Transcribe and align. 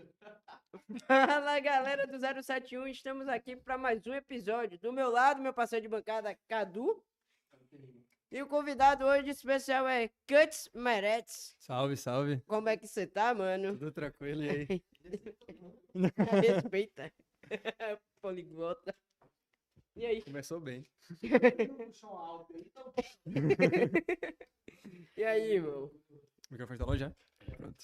Fala 1.06 1.60
galera 1.60 2.06
do 2.06 2.18
071, 2.18 2.86
estamos 2.88 3.28
aqui 3.28 3.56
para 3.56 3.78
mais 3.78 4.06
um 4.06 4.14
episódio. 4.14 4.78
Do 4.78 4.92
meu 4.92 5.10
lado, 5.10 5.42
meu 5.42 5.52
parceiro 5.52 5.82
de 5.82 5.88
bancada, 5.88 6.36
Cadu. 6.48 7.02
E 8.30 8.40
o 8.40 8.46
convidado 8.46 9.04
hoje 9.04 9.30
especial 9.30 9.88
é 9.88 10.08
Cuts 10.28 10.70
Meretz. 10.72 11.56
Salve, 11.58 11.96
salve. 11.96 12.40
Como 12.46 12.68
é 12.68 12.76
que 12.76 12.86
você 12.86 13.06
tá, 13.06 13.34
mano? 13.34 13.72
Tudo 13.72 13.90
tranquilo 13.90 14.44
e 14.44 14.50
aí? 14.50 14.82
Respeita. 16.72 17.12
Poliglota. 18.22 18.94
E 19.96 20.06
aí? 20.06 20.22
Começou 20.22 20.60
bem. 20.60 20.86
E 25.16 25.24
aí, 25.24 25.54
irmão? 25.54 25.86
O 25.86 26.52
microfone 26.52 26.78
tá 26.78 26.84
longe 26.84 27.00
já? 27.00 27.12
Pronto. 27.56 27.76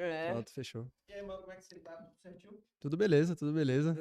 É. 0.00 0.32
Pronto, 0.32 0.50
fechou. 0.52 0.90
E 1.08 1.12
aí, 1.12 1.22
mano, 1.22 1.40
como 1.40 1.52
é 1.52 1.56
que 1.56 1.64
você 1.64 1.78
tá? 1.78 1.92
Tudo 1.92 2.16
certinho? 2.22 2.62
Tudo 2.80 2.96
beleza, 2.96 3.36
tudo 3.36 3.52
beleza. 3.52 3.94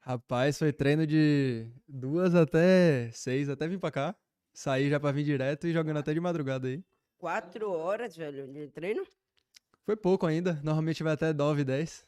Rapaz, 0.00 0.58
foi 0.58 0.72
treino 0.72 1.04
de 1.04 1.68
duas 1.88 2.34
até 2.34 3.10
seis, 3.10 3.48
até 3.48 3.66
vir 3.66 3.80
pra 3.80 3.90
cá. 3.90 4.16
Saí 4.54 4.88
já 4.88 5.00
pra 5.00 5.10
vir 5.10 5.24
direto 5.24 5.66
e 5.66 5.72
jogando 5.72 5.96
até 5.98 6.14
de 6.14 6.20
madrugada 6.20 6.68
aí. 6.68 6.84
Quatro 7.18 7.72
horas, 7.72 8.16
velho, 8.16 8.46
de 8.52 8.68
treino? 8.68 9.04
Foi 9.84 9.96
pouco 9.96 10.26
ainda, 10.26 10.54
normalmente 10.62 11.02
vai 11.02 11.14
até 11.14 11.32
9, 11.32 11.64
10. 11.64 12.06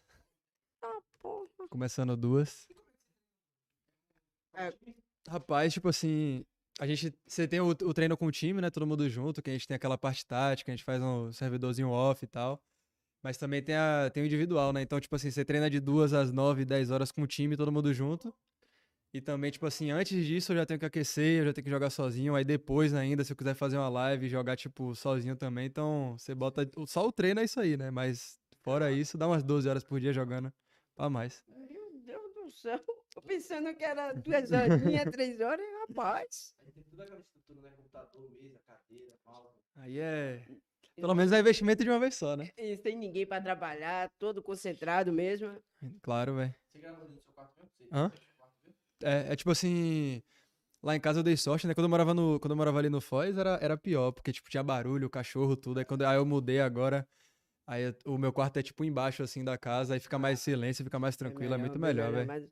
Ah, 0.82 1.00
porra. 1.19 1.69
Começando 1.69 2.16
duas. 2.16 2.69
É. 4.55 4.73
Rapaz, 5.28 5.73
tipo 5.73 5.88
assim, 5.88 6.44
a 6.81 6.87
gente. 6.87 7.15
Você 7.27 7.47
tem 7.47 7.61
o, 7.61 7.69
o 7.69 7.94
treino 7.94 8.17
com 8.17 8.27
o 8.27 8.32
time, 8.32 8.61
né? 8.61 8.71
Todo 8.71 8.87
mundo 8.87 9.06
junto, 9.09 9.43
que 9.43 9.50
a 9.50 9.53
gente 9.53 9.69
tem 9.69 9.75
aquela 9.75 9.99
parte 9.99 10.25
tática, 10.25 10.73
a 10.73 10.75
gente 10.75 10.82
faz 10.82 11.00
um 11.03 11.31
servidorzinho 11.31 11.91
off 11.91 12.25
e 12.25 12.27
tal. 12.27 12.59
Mas 13.23 13.37
também 13.37 13.62
tem, 13.62 13.75
a, 13.75 14.11
tem 14.11 14.23
o 14.23 14.27
individual, 14.27 14.73
né? 14.73 14.81
Então, 14.81 14.99
tipo 14.99 15.15
assim, 15.15 15.31
você 15.31 15.44
treina 15.44 15.69
de 15.69 15.79
duas 15.79 16.15
às 16.15 16.32
nove, 16.32 16.65
dez 16.65 16.91
horas 16.91 17.12
com 17.12 17.21
o 17.21 17.27
time, 17.27 17.55
todo 17.55 17.71
mundo 17.71 17.93
junto. 17.93 18.35
E 19.12 19.21
também, 19.21 19.50
tipo 19.50 19.67
assim, 19.67 19.91
antes 19.91 20.25
disso 20.25 20.53
eu 20.53 20.56
já 20.56 20.65
tenho 20.65 20.81
que 20.81 20.87
aquecer, 20.87 21.41
eu 21.41 21.47
já 21.47 21.53
tenho 21.53 21.65
que 21.67 21.71
jogar 21.71 21.91
sozinho. 21.91 22.35
Aí 22.35 22.44
depois 22.44 22.94
ainda, 22.94 23.23
se 23.25 23.33
eu 23.33 23.37
quiser 23.37 23.55
fazer 23.55 23.76
uma 23.76 23.91
live, 23.91 24.26
jogar, 24.26 24.56
tipo, 24.56 24.94
sozinho 24.94 25.37
também. 25.37 25.67
Então, 25.67 26.17
você 26.17 26.35
bota. 26.35 26.67
Só 26.87 27.06
o 27.06 27.12
treino 27.12 27.41
é 27.41 27.44
isso 27.44 27.61
aí, 27.61 27.76
né? 27.76 27.91
Mas 27.91 28.41
fora 28.62 28.91
isso, 28.91 29.19
dá 29.19 29.26
umas 29.26 29.43
12 29.43 29.69
horas 29.69 29.85
por 29.85 30.00
dia 30.00 30.15
jogando. 30.15 30.50
Pra 30.94 31.11
mais. 31.11 31.44
Meu 31.47 31.93
Deus 32.06 32.33
do 32.35 32.50
céu. 32.53 32.81
Tô 33.15 33.21
pensando 33.23 33.75
que 33.75 33.85
era 33.85 34.12
duas 34.12 34.51
horinhas, 34.53 35.11
três 35.12 35.41
horas, 35.41 35.67
rapaz. 35.89 36.55
Aí 36.65 36.71
tem 36.73 36.85
toda 36.85 37.03
aquela 37.03 37.21
estrutura, 37.21 37.61
né? 37.62 37.71
Computador, 37.77 38.31
mesa, 38.41 38.59
cadeira, 38.67 39.15
mouse. 39.27 39.59
Aí 39.77 39.99
é. 39.99 40.43
Pelo 40.95 41.15
menos 41.15 41.33
é 41.33 41.41
investimento 41.41 41.83
de 41.83 41.91
uma 41.91 41.99
vez 41.99 42.15
só, 42.15 42.37
né? 42.37 42.51
E 42.57 42.77
sem 42.77 42.97
ninguém 42.97 43.27
pra 43.27 43.41
trabalhar, 43.41 44.11
todo 44.19 44.43
concentrado 44.43 45.12
mesmo. 45.12 45.57
Claro, 46.03 46.37
velho. 46.37 46.55
Você 46.73 46.79
no 46.79 47.21
seu 47.21 47.33
quarto 47.33 47.55
mesmo? 47.59 47.71
Você 47.77 47.89
Hã? 47.91 48.11
fecha 48.11 48.23
o 48.23 48.37
quarto 48.37 48.55
mesmo? 48.65 48.77
É, 49.03 49.33
é 49.33 49.37
tipo 49.37 49.51
assim. 49.51 50.23
Lá 50.83 50.97
em 50.97 51.01
casa 51.01 51.19
eu 51.21 51.23
dei 51.23 51.37
sorte, 51.37 51.67
né? 51.67 51.75
Quando 51.75 51.85
eu 51.85 51.91
morava, 51.91 52.15
no, 52.15 52.41
quando 52.41 52.53
eu 52.53 52.57
morava 52.57 52.79
ali 52.79 52.89
no 52.89 53.01
Foz, 53.03 53.37
era, 53.37 53.59
era 53.61 53.77
pior, 53.77 54.12
porque, 54.12 54.33
tipo, 54.33 54.49
tinha 54.49 54.62
barulho, 54.62 55.11
cachorro, 55.11 55.55
tudo. 55.55 55.79
Aí, 55.79 55.85
quando, 55.85 56.03
aí 56.07 56.17
eu 56.17 56.25
mudei 56.25 56.61
agora. 56.61 57.07
Aí 57.67 57.83
eu- 57.83 57.95
o 58.15 58.19
meu 58.19 58.33
quarto 58.33 58.59
é, 58.59 58.62
tipo, 58.62 58.83
embaixo, 58.83 59.23
assim, 59.23 59.45
da 59.45 59.59
casa. 59.59 59.95
Aí 59.95 60.01
fica 60.01 60.19
mais 60.19 60.41
silêncio, 60.41 60.85
fica 60.85 60.99
mais 60.99 61.17
tranquilo. 61.17 61.55
É, 61.55 61.59
muito 61.59 61.79
bem 61.79 61.95
melhor, 61.95 62.12
velho. 62.12 62.51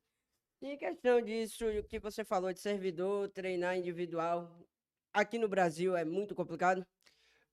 E 0.61 0.67
em 0.73 0.77
questão 0.77 1.21
disso, 1.23 1.65
o 1.67 1.85
que 1.85 1.99
você 2.01 2.25
falou 2.25 2.53
de 2.53 2.61
servidor, 2.61 3.29
treinar 3.29 3.77
individual, 3.79 4.67
aqui 5.13 5.39
no 5.39 5.49
Brasil 5.49 5.97
é 5.97 6.05
muito 6.05 6.35
complicado? 6.35 6.85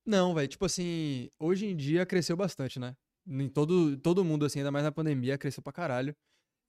Não, 0.06 0.34
velho. 0.34 0.48
Tipo 0.48 0.66
assim, 0.66 1.30
hoje 1.40 1.66
em 1.68 1.75
dia 1.75 2.06
cresceu 2.06 2.36
bastante, 2.36 2.80
né? 2.80 2.96
Em 3.28 3.50
todo, 3.50 3.98
todo 3.98 4.24
mundo, 4.24 4.46
assim, 4.46 4.60
ainda 4.60 4.72
mais 4.72 4.84
na 4.86 4.92
pandemia, 4.92 5.38
cresceu 5.38 5.63
pra 5.63 5.74
caralho. 5.74 6.16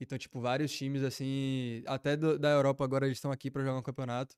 Então, 0.00 0.18
tipo, 0.18 0.40
vários 0.40 0.72
times, 0.72 1.02
assim, 1.02 1.82
até 1.86 2.16
do- 2.16 2.38
da 2.38 2.50
Europa 2.50 2.84
agora 2.84 3.06
eles 3.06 3.18
estão 3.18 3.30
aqui 3.32 3.50
pra 3.50 3.62
jogar 3.64 3.78
um 3.78 3.82
campeonato. 3.82 4.34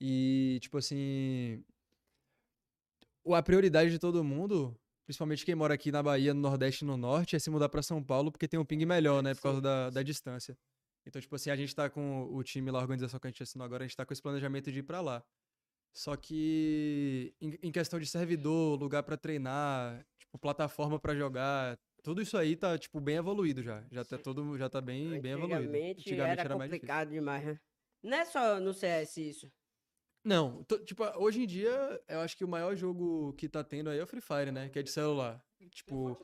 E, 0.00 0.58
tipo 0.62 0.78
assim. 0.78 1.64
A 3.32 3.42
prioridade 3.42 3.90
de 3.90 3.98
todo 3.98 4.24
mundo, 4.24 4.74
principalmente 5.06 5.44
quem 5.44 5.54
mora 5.54 5.74
aqui 5.74 5.92
na 5.92 6.02
Bahia, 6.02 6.34
no 6.34 6.40
Nordeste 6.40 6.84
e 6.84 6.86
no 6.86 6.96
Norte, 6.96 7.36
é 7.36 7.38
se 7.38 7.50
mudar 7.50 7.68
pra 7.68 7.82
São 7.82 8.02
Paulo, 8.02 8.32
porque 8.32 8.48
tem 8.48 8.58
um 8.58 8.64
ping 8.64 8.84
melhor, 8.86 9.22
né? 9.22 9.34
Por 9.34 9.42
causa 9.42 9.60
da, 9.60 9.90
da 9.90 10.02
distância. 10.02 10.56
Então, 11.06 11.20
tipo 11.20 11.34
assim, 11.34 11.50
a 11.50 11.56
gente 11.56 11.74
tá 11.74 11.88
com 11.88 12.24
o 12.32 12.42
time 12.42 12.70
lá, 12.70 12.78
a 12.78 12.82
organização 12.82 13.18
que 13.18 13.26
a 13.26 13.30
gente 13.30 13.42
assinou 13.42 13.64
agora, 13.64 13.84
a 13.84 13.86
gente 13.86 13.96
tá 13.96 14.04
com 14.04 14.12
esse 14.12 14.22
planejamento 14.22 14.70
de 14.70 14.80
ir 14.80 14.82
pra 14.82 15.00
lá. 15.00 15.24
Só 15.92 16.16
que 16.16 17.34
em, 17.40 17.58
em 17.62 17.72
questão 17.72 17.98
de 17.98 18.06
servidor, 18.06 18.78
lugar 18.78 19.02
pra 19.02 19.16
treinar, 19.16 20.06
tipo, 20.18 20.38
plataforma 20.38 20.98
pra 21.00 21.14
jogar, 21.14 21.78
tudo 22.02 22.22
isso 22.22 22.36
aí 22.36 22.56
tá, 22.56 22.78
tipo, 22.78 23.00
bem 23.00 23.16
evoluído 23.16 23.62
já. 23.62 23.84
Já 23.90 24.04
tá 24.04 24.18
todo, 24.18 24.56
já 24.56 24.68
tá 24.68 24.80
bem, 24.80 25.20
bem 25.20 25.32
evoluído. 25.32 25.72
Antigamente 25.72 26.40
era, 26.40 26.48
difícil. 26.48 26.58
complicado 26.58 27.10
demais, 27.10 27.44
né? 27.44 27.60
Não 28.02 28.16
é 28.16 28.24
só 28.24 28.60
no 28.60 28.72
CS 28.72 29.16
isso. 29.16 29.52
Não, 30.24 30.64
tipo, 30.84 31.02
hoje 31.18 31.42
em 31.42 31.46
dia, 31.46 32.00
eu 32.06 32.20
acho 32.20 32.36
que 32.36 32.44
o 32.44 32.48
maior 32.48 32.76
jogo 32.76 33.32
que 33.34 33.48
tá 33.48 33.64
tendo 33.64 33.88
aí 33.88 33.98
é 33.98 34.02
o 34.02 34.06
Free 34.06 34.20
Fire, 34.20 34.52
né? 34.52 34.68
Que 34.68 34.78
é 34.78 34.82
de 34.82 34.90
celular. 34.90 35.42
Tipo, 35.70 36.16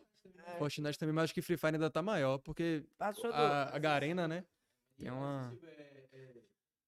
É, 0.45 0.59
Fortnite 0.59 0.99
também, 0.99 1.15
mas 1.15 1.25
acho 1.25 1.35
que 1.35 1.43
Free 1.43 1.57
Fire 1.57 1.75
ainda 1.75 1.91
tá 1.91 2.03
maior, 2.03 2.39
porque 2.39 2.85
passou 2.99 3.31
do... 3.31 3.35
a, 3.35 3.75
a 3.75 3.79
Garena, 3.79 4.29
né? 4.29 4.45
Tem 4.99 5.11
uma. 5.11 5.57
É, 5.63 6.07
é, 6.13 6.33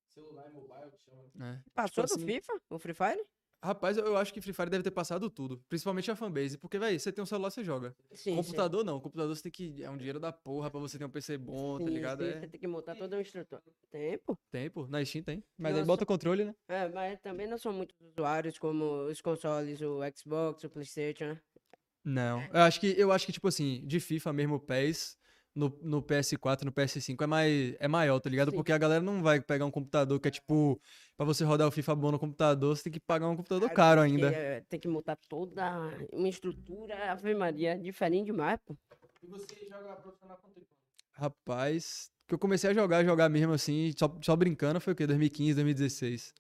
celular 0.09 0.49
e 0.49 0.53
mobile, 0.53 0.91
que 0.93 0.99
chama. 1.05 1.23
né? 1.35 1.63
Passou 1.75 2.05
tipo 2.05 2.17
do 2.19 2.23
assim- 2.25 2.33
FIFA, 2.41 2.61
o 2.71 2.79
Free 2.79 2.95
Fire? 2.95 3.25
Rapaz, 3.61 3.97
eu, 3.99 4.17
acho 4.17 4.33
que 4.33 4.41
Free 4.41 4.53
Fire 4.53 4.71
deve 4.71 4.85
ter 4.85 4.93
passado 4.93 5.29
tudo. 5.29 5.59
Principalmente 5.69 6.09
a 6.09 6.15
fanbase. 6.15 6.57
Porque, 6.57 6.79
velho, 6.79 6.99
você 6.99 7.11
tem 7.11 7.21
um 7.21 7.27
celular, 7.27 7.51
você 7.51 7.65
joga. 7.65 7.93
Sim, 8.15 8.37
Computador 8.37 8.85
não. 8.85 9.01
Computador 9.01 9.35
você 9.35 9.43
tem 9.43 9.51
que. 9.51 9.83
É 9.83 9.91
um 9.91 9.97
dinheiro 9.97 10.21
da 10.21 10.33
porra 10.33 10.71
pra 10.71 10.79
você 10.79 10.97
ter 10.97 11.05
um 11.05 11.11
PC 11.11 11.37
bom, 11.37 11.77
sim. 11.77 11.85
tá 11.85 11.89
Sim, 11.91 11.95
ligado? 11.97 12.25
sim, 12.25 12.31
É 12.31 12.41
Você 12.41 12.47
tem 12.49 12.61
que 12.61 12.67
montar 12.69 12.95
todo 12.95 13.17
um 13.17 13.21
instrutor. 13.21 13.61
Tempo? 13.91 14.39
tempo. 14.53 14.87
Na 14.87 15.05
Steam 15.05 15.25
tem. 15.25 15.43
Mas 15.59 15.73
aí 15.73 15.81
Nossa. 15.81 15.87
bota 15.89 16.05
o 16.05 16.07
controle, 16.07 16.45
né? 16.45 16.55
É, 16.69 16.89
mas 16.89 17.19
também 17.21 17.49
não 17.49 17.59
são 17.59 17.73
muitos 17.73 17.97
usuários 18.01 18.57
como 18.61 18.85
os 19.09 19.21
consoles, 19.21 19.81
o 19.81 19.99
Xbox, 20.17 20.63
o 20.63 20.71
Playstation, 20.71 21.25
né? 21.25 21.41
Não. 22.05 22.41
Eu 22.55 22.61
acho 22.61 22.79
que, 22.79 22.95
eu 22.97 23.11
acho 23.11 23.27
que 23.27 23.33
tipo 23.33 23.49
assim, 23.49 23.85
de 23.85 23.99
FIFA 23.99 24.33
mesmo, 24.33 24.55
o 24.55 24.61
PES, 24.61 25.19
no, 25.59 25.77
no 25.83 26.03
PS4, 26.03 26.65
no 26.65 26.73
PS5 26.73 27.21
é, 27.21 27.27
mais, 27.27 27.77
é 27.81 27.89
maior, 27.89 28.21
tá 28.21 28.31
ligado? 28.31 28.51
Sim. 28.51 28.57
Porque 28.57 28.73
a 28.73 28.79
galera 28.79 29.03
não 29.03 29.23
vai 29.23 29.41
pegar 29.41 29.67
um 29.67 29.71
computador 29.71 30.21
que 30.21 30.29
é 30.29 30.31
tipo. 30.31 30.81
Pra 31.17 31.27
você 31.27 31.45
rodar 31.45 31.67
o 31.67 31.71
FIFA 31.73 31.97
bom 31.97 32.13
no 32.13 32.19
computador, 32.19 32.77
você 32.77 32.85
tem 32.85 32.93
que 32.93 33.01
pagar 33.01 33.29
um 33.29 33.37
computador 33.37 33.69
caro 33.71 34.01
ainda. 34.01 34.29
é, 34.29 34.61
tem 34.61 34.79
que 34.79 34.87
montar 34.87 35.17
toda 35.29 35.91
uma 36.13 36.29
estrutura, 36.29 37.11
Ave 37.11 37.35
Maria, 37.35 37.77
diferente 37.77 38.27
demais, 38.27 38.61
pô. 38.65 38.77
E 39.23 39.27
você 39.27 39.67
joga 39.69 39.97
profissional 39.97 40.39
tempo? 40.55 40.67
Rapaz, 41.13 42.13
que 42.29 42.35
eu 42.35 42.39
comecei 42.39 42.71
a 42.71 42.75
jogar, 42.75 43.05
jogar 43.05 43.29
mesmo 43.29 43.53
assim, 43.53 43.93
só, 43.97 44.17
só 44.23 44.37
brincando, 44.37 44.81
foi 44.81 44.93
o 44.93 44.97
quê? 44.97 45.07
2015, 45.09 45.55
2016. 45.55 46.33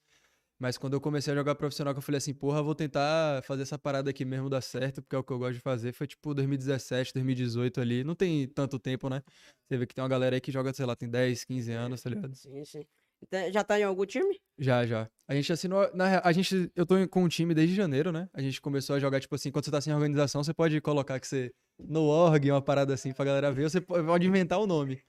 Mas 0.61 0.77
quando 0.77 0.95
eu 0.95 1.01
comecei 1.01 1.33
a 1.33 1.37
jogar 1.37 1.55
profissional, 1.55 1.95
que 1.95 1.99
eu 1.99 2.03
falei 2.03 2.19
assim, 2.19 2.35
porra, 2.35 2.63
vou 2.63 2.75
tentar 2.75 3.43
fazer 3.45 3.63
essa 3.63 3.79
parada 3.79 4.11
aqui 4.11 4.25
mesmo 4.25 4.51
dar 4.51 4.61
certo, 4.61 5.01
porque 5.01 5.15
é 5.15 5.19
o 5.19 5.23
que 5.23 5.33
eu 5.33 5.39
gosto 5.39 5.55
de 5.55 5.61
fazer, 5.61 5.93
foi 5.93 6.07
tipo 6.07 6.35
2017, 6.35 7.13
2018 7.15 7.81
ali. 7.81 8.03
Não 8.03 8.15
tem 8.15 8.49
tanto 8.49 8.79
tempo, 8.79 9.09
né? 9.09 9.23
Você 9.69 9.77
vê 9.79 9.87
que 9.87 9.95
tem 9.95 10.03
uma 10.03 10.09
galera 10.09 10.35
aí 10.37 10.41
que 10.41 10.51
joga, 10.51 10.73
sei 10.73 10.85
lá, 10.85 10.97
tem 10.97 11.09
10, 11.09 11.45
15 11.45 11.71
anos, 11.73 12.03
tá 12.03 12.11
ligado? 12.11 12.35
Sim, 12.35 12.65
sim. 12.65 12.85
Então, 13.23 13.53
já 13.53 13.63
tá 13.65 13.79
em 13.79 13.83
algum 13.83 14.05
time? 14.07 14.37
Já, 14.59 14.87
já. 14.87 15.09
A 15.29 15.35
gente 15.35 15.53
assinou. 15.53 15.89
Na, 15.95 16.21
a 16.25 16.33
gente, 16.33 16.71
eu 16.75 16.87
tô 16.87 16.95
com 17.09 17.25
um 17.25 17.29
time 17.29 17.53
desde 17.55 17.75
janeiro, 17.75 18.11
né? 18.13 18.29
A 18.33 18.41
gente 18.41 18.61
começou 18.61 18.97
a 18.97 18.99
jogar, 19.01 19.21
tipo 19.21 19.35
assim, 19.35 19.51
quando 19.51 19.65
você 19.65 19.71
tá 19.71 19.81
sem 19.81 19.93
organização, 19.93 20.43
você 20.43 20.55
pode 20.55 20.81
colocar 20.81 21.19
que 21.21 21.27
você. 21.27 21.53
No 21.79 22.03
org, 22.05 22.51
uma 22.51 22.63
parada 22.63 22.95
assim 22.95 23.13
pra 23.13 23.25
galera 23.25 23.53
ver, 23.53 23.71
você 23.71 23.81
po- 23.81 24.03
pode 24.05 24.27
inventar 24.27 24.59
o 24.59 24.67
nome. 24.67 25.01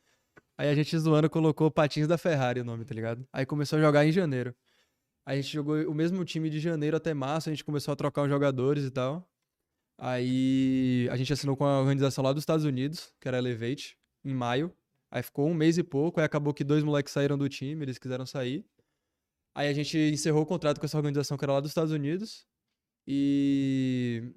Aí 0.57 0.69
a 0.69 0.75
gente 0.75 0.97
zoando 0.97 1.29
colocou 1.29 1.71
Patins 1.71 2.07
da 2.07 2.17
Ferrari 2.17 2.61
o 2.61 2.65
nome, 2.65 2.85
tá 2.85 2.93
ligado? 2.93 3.25
Aí 3.33 3.45
começou 3.45 3.79
a 3.79 3.81
jogar 3.81 4.05
em 4.05 4.11
janeiro. 4.11 4.53
A 5.29 5.35
gente 5.35 5.53
jogou 5.53 5.75
o 5.87 5.93
mesmo 5.93 6.25
time 6.25 6.49
de 6.49 6.59
janeiro 6.59 6.97
até 6.97 7.13
março, 7.13 7.49
a 7.49 7.51
gente 7.51 7.63
começou 7.63 7.91
a 7.91 7.95
trocar 7.95 8.23
os 8.23 8.29
jogadores 8.29 8.83
e 8.83 8.89
tal. 8.89 9.31
Aí 9.95 11.07
a 11.11 11.15
gente 11.17 11.31
assinou 11.31 11.55
com 11.55 11.63
a 11.65 11.79
organização 11.79 12.23
lá 12.23 12.33
dos 12.33 12.41
Estados 12.41 12.65
Unidos, 12.65 13.13
que 13.21 13.27
era 13.27 13.37
Elevate, 13.37 13.95
em 14.25 14.33
maio. 14.33 14.75
Aí 15.11 15.21
ficou 15.21 15.47
um 15.47 15.53
mês 15.53 15.77
e 15.77 15.83
pouco, 15.83 16.19
aí 16.19 16.25
acabou 16.25 16.51
que 16.51 16.63
dois 16.63 16.83
moleques 16.83 17.13
saíram 17.13 17.37
do 17.37 17.47
time, 17.47 17.85
eles 17.85 17.99
quiseram 17.99 18.25
sair. 18.25 18.65
Aí 19.53 19.67
a 19.67 19.73
gente 19.73 19.95
encerrou 19.99 20.41
o 20.41 20.45
contrato 20.47 20.79
com 20.79 20.87
essa 20.87 20.97
organização 20.97 21.37
que 21.37 21.45
era 21.45 21.53
lá 21.53 21.59
dos 21.59 21.69
Estados 21.69 21.91
Unidos. 21.93 22.47
E 23.05 24.33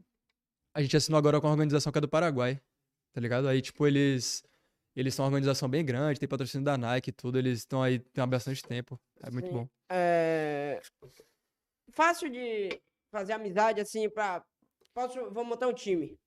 a 0.75 0.83
gente 0.83 0.94
assinou 0.94 1.17
agora 1.17 1.41
com 1.41 1.47
a 1.47 1.53
organização 1.53 1.91
que 1.91 1.97
é 1.97 2.03
do 2.03 2.09
Paraguai, 2.09 2.61
tá 3.15 3.21
ligado? 3.23 3.49
Aí, 3.49 3.62
tipo, 3.62 3.87
eles. 3.87 4.44
Eles 4.94 5.15
são 5.15 5.25
uma 5.25 5.29
organização 5.31 5.69
bem 5.69 5.85
grande, 5.85 6.21
tem 6.21 6.29
patrocínio 6.29 6.65
da 6.65 6.77
Nike 6.77 7.11
e 7.11 7.12
tudo, 7.12 7.39
eles 7.39 7.61
estão 7.61 7.83
aí 7.83 8.05
há 8.17 8.27
bastante 8.27 8.62
tempo. 8.62 9.00
É 9.23 9.31
muito 9.31 9.47
Sim. 9.47 9.53
bom. 9.53 9.69
É... 9.91 10.81
Fácil 11.93 12.31
de 12.31 12.81
fazer 13.11 13.33
amizade 13.33 13.81
assim 13.81 14.09
pra. 14.09 14.44
Posso. 14.94 15.31
Vou 15.31 15.44
montar 15.44 15.69
um 15.69 15.73
time. 15.75 16.19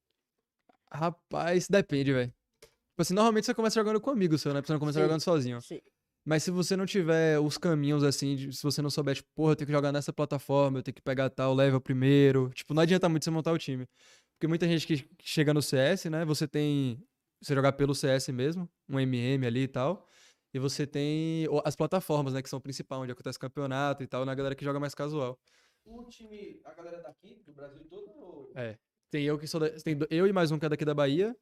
Rapaz, 0.91 1.67
depende, 1.67 2.13
velho. 2.13 2.33
Tipo 2.61 3.01
assim, 3.01 3.13
normalmente 3.13 3.45
você 3.45 3.53
começa 3.53 3.79
jogando 3.79 3.99
com 3.99 4.09
amigos 4.09 4.41
seu, 4.41 4.53
né? 4.53 4.61
Você 4.61 4.71
não 4.71 4.79
começa 4.79 4.99
Sim. 4.99 5.03
jogando 5.05 5.21
sozinho. 5.21 5.61
Sim. 5.61 5.81
Mas 6.25 6.41
se 6.43 6.49
você 6.49 6.75
não 6.75 6.85
tiver 6.87 7.39
os 7.39 7.57
caminhos 7.57 8.03
assim, 8.03 8.35
de- 8.35 8.53
se 8.55 8.63
você 8.63 8.81
não 8.81 8.89
souber, 8.89 9.15
tipo, 9.15 9.29
porra, 9.35 9.51
eu 9.51 9.55
tenho 9.55 9.67
que 9.67 9.73
jogar 9.73 9.91
nessa 9.91 10.11
plataforma, 10.11 10.79
eu 10.79 10.83
tenho 10.83 10.95
que 10.95 11.01
pegar 11.01 11.29
tal 11.29 11.53
level 11.53 11.79
primeiro. 11.79 12.49
Tipo, 12.49 12.73
não 12.73 12.81
adianta 12.81 13.07
muito 13.07 13.23
você 13.23 13.29
montar 13.29 13.51
o 13.51 13.57
time. 13.57 13.87
Porque 14.33 14.47
muita 14.47 14.67
gente 14.67 14.87
que 14.87 15.07
chega 15.21 15.53
no 15.53 15.61
CS, 15.61 16.09
né? 16.09 16.25
Você 16.25 16.47
tem. 16.47 16.99
Você 17.45 17.53
jogar 17.53 17.73
pelo 17.73 17.93
CS 17.93 18.29
mesmo, 18.29 18.67
um 18.89 18.99
MM 18.99 19.45
ali 19.45 19.61
e 19.61 19.67
tal. 19.67 20.07
E 20.51 20.57
você 20.57 20.87
tem 20.87 21.45
as 21.63 21.75
plataformas, 21.75 22.33
né? 22.33 22.41
Que 22.41 22.49
são 22.49 22.57
o 22.57 22.61
principal, 22.61 23.01
onde 23.01 23.11
acontece 23.11 23.37
campeonato 23.37 24.01
e 24.01 24.07
tal, 24.07 24.25
na 24.25 24.33
galera 24.33 24.55
que 24.55 24.65
joga 24.65 24.79
mais 24.79 24.95
casual. 24.95 25.39
O 25.85 26.03
time, 26.05 26.59
a 26.65 26.73
galera 26.73 27.03
daqui, 27.03 27.43
do 27.45 27.53
Brasil 27.53 27.85
todo, 27.87 28.09
ou... 28.17 28.51
É. 28.55 28.79
Tem 29.11 29.25
eu 29.25 29.37
que 29.37 29.45
sou 29.45 29.59
da, 29.59 29.69
tem 29.69 29.95
eu 30.09 30.25
e 30.25 30.33
mais 30.33 30.49
um 30.49 30.57
que 30.57 30.65
é 30.65 30.69
daqui 30.69 30.83
da 30.83 30.95
Bahia. 30.95 31.37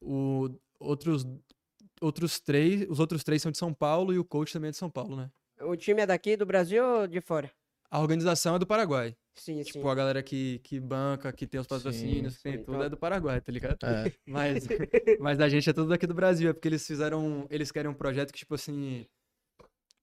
O 0.00 0.50
outros 0.78 1.26
outros 2.00 2.38
três, 2.38 2.88
os 2.88 3.00
outros 3.00 3.24
três 3.24 3.42
são 3.42 3.50
de 3.50 3.58
São 3.58 3.74
Paulo 3.74 4.12
e 4.12 4.18
o 4.20 4.24
coach 4.24 4.52
também 4.52 4.68
é 4.68 4.70
de 4.70 4.76
São 4.76 4.88
Paulo, 4.88 5.16
né? 5.16 5.32
O 5.62 5.74
time 5.74 6.02
é 6.02 6.06
daqui 6.06 6.36
do 6.36 6.46
Brasil 6.46 6.84
ou 6.84 7.06
de 7.08 7.20
fora? 7.20 7.50
A 7.94 8.00
organização 8.00 8.56
é 8.56 8.58
do 8.58 8.66
Paraguai. 8.66 9.14
Sim, 9.36 9.62
sim. 9.62 9.70
Tipo, 9.70 9.88
a 9.88 9.94
galera 9.94 10.20
que, 10.20 10.58
que 10.64 10.80
banca, 10.80 11.32
que 11.32 11.46
tem 11.46 11.60
os 11.60 11.66
patrocínios, 11.68 12.36
que 12.38 12.42
tem 12.42 12.52
sim, 12.54 12.58
tudo 12.58 12.72
então- 12.74 12.82
é 12.86 12.88
do 12.88 12.96
Paraguai, 12.96 13.40
tá 13.40 13.52
ligado? 13.52 13.78
É. 13.84 14.12
Mas, 14.26 14.66
mas 15.20 15.38
a 15.38 15.48
gente 15.48 15.70
é 15.70 15.72
tudo 15.72 15.90
daqui 15.90 16.04
do 16.04 16.12
Brasil, 16.12 16.50
é 16.50 16.52
porque 16.52 16.66
eles 16.66 16.84
fizeram. 16.84 17.46
Eles 17.48 17.70
querem 17.70 17.88
um 17.88 17.94
projeto 17.94 18.32
que, 18.32 18.38
tipo 18.40 18.52
assim. 18.56 19.06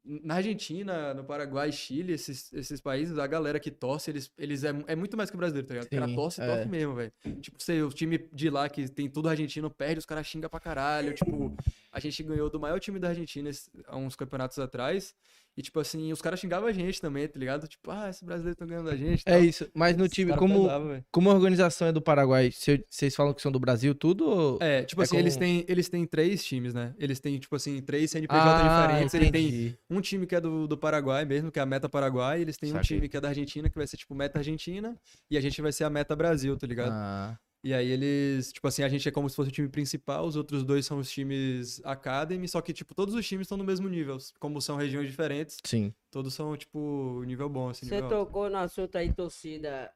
Na 0.04 0.36
Argentina, 0.36 1.14
no 1.14 1.26
Paraguai, 1.26 1.70
Chile, 1.72 2.14
esses, 2.14 2.52
esses 2.54 2.80
países, 2.82 3.20
a 3.20 3.28
galera 3.28 3.60
que 3.60 3.70
torce, 3.70 4.10
eles, 4.10 4.32
eles 4.38 4.64
é, 4.64 4.70
é 4.88 4.96
muito 4.96 5.16
mais 5.18 5.30
que 5.30 5.36
o 5.36 5.38
brasileiro, 5.38 5.68
tá 5.68 5.74
ligado? 5.76 5.88
O 5.88 5.92
cara 5.92 6.08
Sim, 6.08 6.16
torce, 6.16 6.42
é. 6.42 6.48
torce 6.48 6.70
mesmo, 6.70 6.96
velho. 6.96 7.14
Tipo, 7.40 7.62
sei, 7.62 7.84
o 7.84 7.90
time 7.90 8.18
de 8.34 8.50
lá 8.50 8.68
que 8.68 8.90
tem 8.90 9.08
tudo 9.10 9.30
argentino 9.30 9.70
perde, 9.70 10.00
os 10.00 10.06
caras 10.06 10.26
xingam 10.26 10.50
pra 10.50 10.60
caralho. 10.60 11.14
Tipo, 11.14 11.54
a 11.92 12.00
gente 12.00 12.24
ganhou 12.24 12.50
do 12.50 12.60
maior 12.60 12.80
time 12.80 12.98
da 13.00 13.10
Argentina 13.10 13.50
esse- 13.50 13.70
há 13.88 13.98
uns 13.98 14.16
campeonatos 14.16 14.58
atrás. 14.60 15.14
E, 15.58 15.62
tipo 15.62 15.82
assim, 15.82 16.14
os 16.14 16.22
caras 16.22 16.40
xingavam 16.40 16.70
a 16.70 16.72
gente 16.72 17.02
também, 17.02 17.28
tá 17.28 17.38
ligado? 17.38 17.68
Tipo, 17.68 17.92
ah, 17.92 18.10
esse 18.10 18.24
brasileiro 18.24 18.58
tá 18.58 18.66
ganhando 18.66 18.86
da 18.90 18.96
gente. 18.96 19.22
É 19.26 19.34
tal. 19.34 19.44
isso. 19.44 19.70
Mas 19.74 19.98
no 19.98 20.06
Os 20.06 20.10
time, 20.10 20.34
como, 20.38 20.62
pesava, 20.62 21.06
como 21.12 21.30
a 21.30 21.34
organização 21.34 21.90
é 21.90 21.92
do 21.92 22.02
Paraguai, 22.02 22.52
cê- 22.54 22.86
vocês 22.90 23.14
falam 23.14 23.34
que 23.34 23.42
são 23.42 23.52
do 23.52 23.60
Brasil 23.60 23.94
tudo? 23.94 24.26
Ou... 24.30 24.58
É, 24.62 24.84
tipo 24.86 25.02
É 25.02 25.04
assim, 25.04 25.18
eles, 25.18 25.34
como- 25.34 25.46
têm, 25.46 25.66
eles 25.68 25.90
têm 25.90 26.06
três 26.06 26.42
times, 26.46 26.74
né? 26.74 26.96
Eles 26.98 27.20
têm, 27.20 27.38
tipo 27.38 27.54
assim, 27.54 27.82
três 27.82 28.10
CNPJ 28.12 28.50
Ah, 28.50 28.86
diferentes. 28.88 29.14
Ele 29.14 29.30
tem 29.30 29.46
entendi. 29.48 29.78
um 29.90 30.00
time 30.00 30.26
que 30.26 30.36
é 30.36 30.40
do, 30.40 30.68
do 30.68 30.78
Paraguai 30.78 31.26
mesmo, 31.26 31.52
que 31.52 31.60
é 31.60 31.62
a 31.62 31.66
Meta 31.66 31.90
Paraguai. 31.90 32.40
Eles 32.40 32.56
têm 32.56 32.74
um 32.74 32.80
time 32.80 33.10
que 33.10 33.18
é 33.18 33.20
da 33.20 33.28
Argentina, 33.28 33.70
que 33.70 33.76
vai 33.78 33.86
ser, 33.86 33.98
tipo, 33.98 34.16
Meta 34.16 34.40
Argentina. 34.40 34.98
E 35.30 35.38
a 35.38 35.42
gente 35.42 35.62
vai 35.62 35.74
ser 35.74 35.84
a 35.84 35.90
Meta 35.90 36.16
Brasil, 36.16 36.56
tá 36.56 36.66
ligado? 36.66 36.94
Ah, 36.94 37.38
E 37.64 37.74
aí 37.76 37.90
eles, 37.92 38.52
tipo 38.52 38.68
assim, 38.68 38.82
a 38.82 38.90
gente 38.90 39.08
é 39.08 39.12
como 39.12 39.30
se 39.30 39.36
fosse 39.36 39.50
o 39.50 39.54
time 39.54 39.70
principal, 39.70 40.26
os 40.26 40.36
outros 40.36 40.64
dois 40.64 40.86
são 40.86 40.98
os 40.98 41.12
times 41.12 41.80
Academy, 41.86 42.48
só 42.48 42.60
que, 42.60 42.74
tipo, 42.74 42.96
todos 42.96 43.14
os 43.14 43.28
times 43.28 43.46
estão 43.46 43.58
no 43.58 43.64
mesmo 43.64 43.88
nível. 43.88 44.18
Como 44.40 44.60
são 44.60 44.78
regiões 44.78 45.08
diferentes, 45.08 45.58
sim. 45.64 45.94
todos 46.10 46.34
são, 46.34 46.58
tipo, 46.58 47.24
nível 47.26 47.48
bom, 47.48 47.70
assim, 47.70 47.86
Você 47.86 47.96
nível 47.96 48.06
alto. 48.18 48.26
tocou 48.26 48.50
no 48.50 48.58
assunto 48.58 48.96
aí, 48.98 49.14
torcida. 49.14 49.92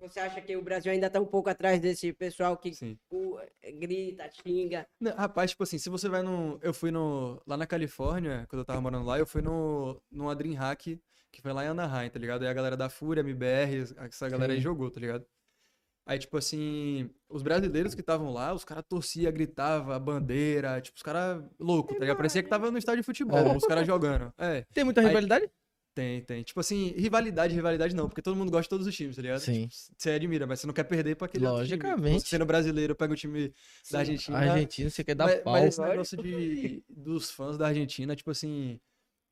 Você 0.00 0.18
acha 0.20 0.40
que 0.42 0.54
o 0.56 0.60
Brasil 0.62 0.92
ainda 0.92 1.08
tá 1.08 1.20
um 1.20 1.24
pouco 1.24 1.48
atrás 1.48 1.80
desse 1.80 2.12
pessoal 2.12 2.56
que 2.58 2.74
Sim. 2.74 2.98
cu- 3.08 3.38
grita, 3.78 4.28
xinga? 4.30 4.86
Não, 5.00 5.14
rapaz, 5.14 5.52
tipo 5.52 5.62
assim, 5.62 5.78
se 5.78 5.88
você 5.88 6.08
vai 6.08 6.22
no. 6.22 6.58
Eu 6.60 6.74
fui 6.74 6.90
no. 6.90 7.40
Lá 7.46 7.56
na 7.56 7.66
Califórnia, 7.66 8.44
quando 8.50 8.60
eu 8.60 8.64
tava 8.66 8.80
morando 8.82 9.06
lá, 9.06 9.18
eu 9.18 9.24
fui 9.26 9.40
no. 9.40 10.02
numa 10.10 10.34
Dream 10.34 10.54
Hack, 10.56 10.98
que 11.32 11.40
foi 11.40 11.52
lá 11.54 11.64
em 11.64 11.68
Anaheim, 11.68 12.10
tá 12.10 12.18
ligado? 12.18 12.42
Aí 12.42 12.48
a 12.48 12.52
galera 12.52 12.76
da 12.76 12.90
Fúria, 12.90 13.20
MBR, 13.22 13.94
essa 13.96 14.28
galera 14.28 14.52
aí 14.52 14.58
Sim. 14.58 14.62
jogou, 14.64 14.90
tá 14.90 15.00
ligado? 15.00 15.24
Aí, 16.06 16.18
tipo 16.18 16.36
assim, 16.36 17.08
os 17.30 17.42
brasileiros 17.42 17.94
que 17.94 18.00
estavam 18.02 18.30
lá, 18.30 18.52
os 18.52 18.62
caras 18.64 18.84
torciam, 18.88 19.32
gritavam, 19.32 19.94
a 19.94 19.98
bandeira, 19.98 20.80
tipo, 20.80 20.96
os 20.96 21.02
caras 21.02 21.42
loucos, 21.58 21.94
tá 21.94 22.00
ligado? 22.00 22.16
Parecia 22.16 22.42
que 22.42 22.48
tava 22.48 22.70
no 22.70 22.76
estádio 22.76 23.00
de 23.00 23.06
futebol, 23.06 23.38
É. 23.38 23.56
os 23.56 23.64
caras 23.64 23.86
jogando. 23.86 24.32
É, 24.36 24.66
Tem 24.74 24.84
muita 24.84 25.00
Aí- 25.00 25.06
rivalidade? 25.06 25.48
tem, 25.94 26.20
tem. 26.22 26.42
Tipo 26.42 26.60
assim, 26.60 26.88
rivalidade, 26.96 27.54
rivalidade 27.54 27.94
não, 27.94 28.06
porque 28.08 28.20
todo 28.20 28.36
mundo 28.36 28.50
gosta 28.50 28.64
de 28.64 28.68
todos 28.68 28.86
os 28.86 28.94
times, 28.94 29.16
tá 29.16 29.22
ligado? 29.22 29.40
Sim. 29.40 29.68
Tipo, 29.68 29.74
você 29.96 30.10
admira, 30.10 30.46
mas 30.46 30.60
você 30.60 30.66
não 30.66 30.74
quer 30.74 30.84
perder 30.84 31.14
pra 31.16 31.24
aquele. 31.26 31.46
Logicamente. 31.46 32.20
Você 32.20 32.26
sendo 32.28 32.44
brasileiro, 32.44 32.94
pega 32.94 33.12
o 33.12 33.16
time 33.16 33.54
da 33.90 34.00
Argentina. 34.00 34.36
A 34.36 34.40
Argentina, 34.52 34.90
você 34.90 35.04
quer 35.04 35.14
dar 35.14 35.26
Mas, 35.26 35.40
pau. 35.40 35.52
mas 35.54 35.64
esse 35.66 35.80
negócio 35.80 36.22
de, 36.22 36.84
dos 36.90 37.30
fãs 37.30 37.56
da 37.56 37.68
Argentina, 37.68 38.14
tipo 38.14 38.30
assim, 38.30 38.78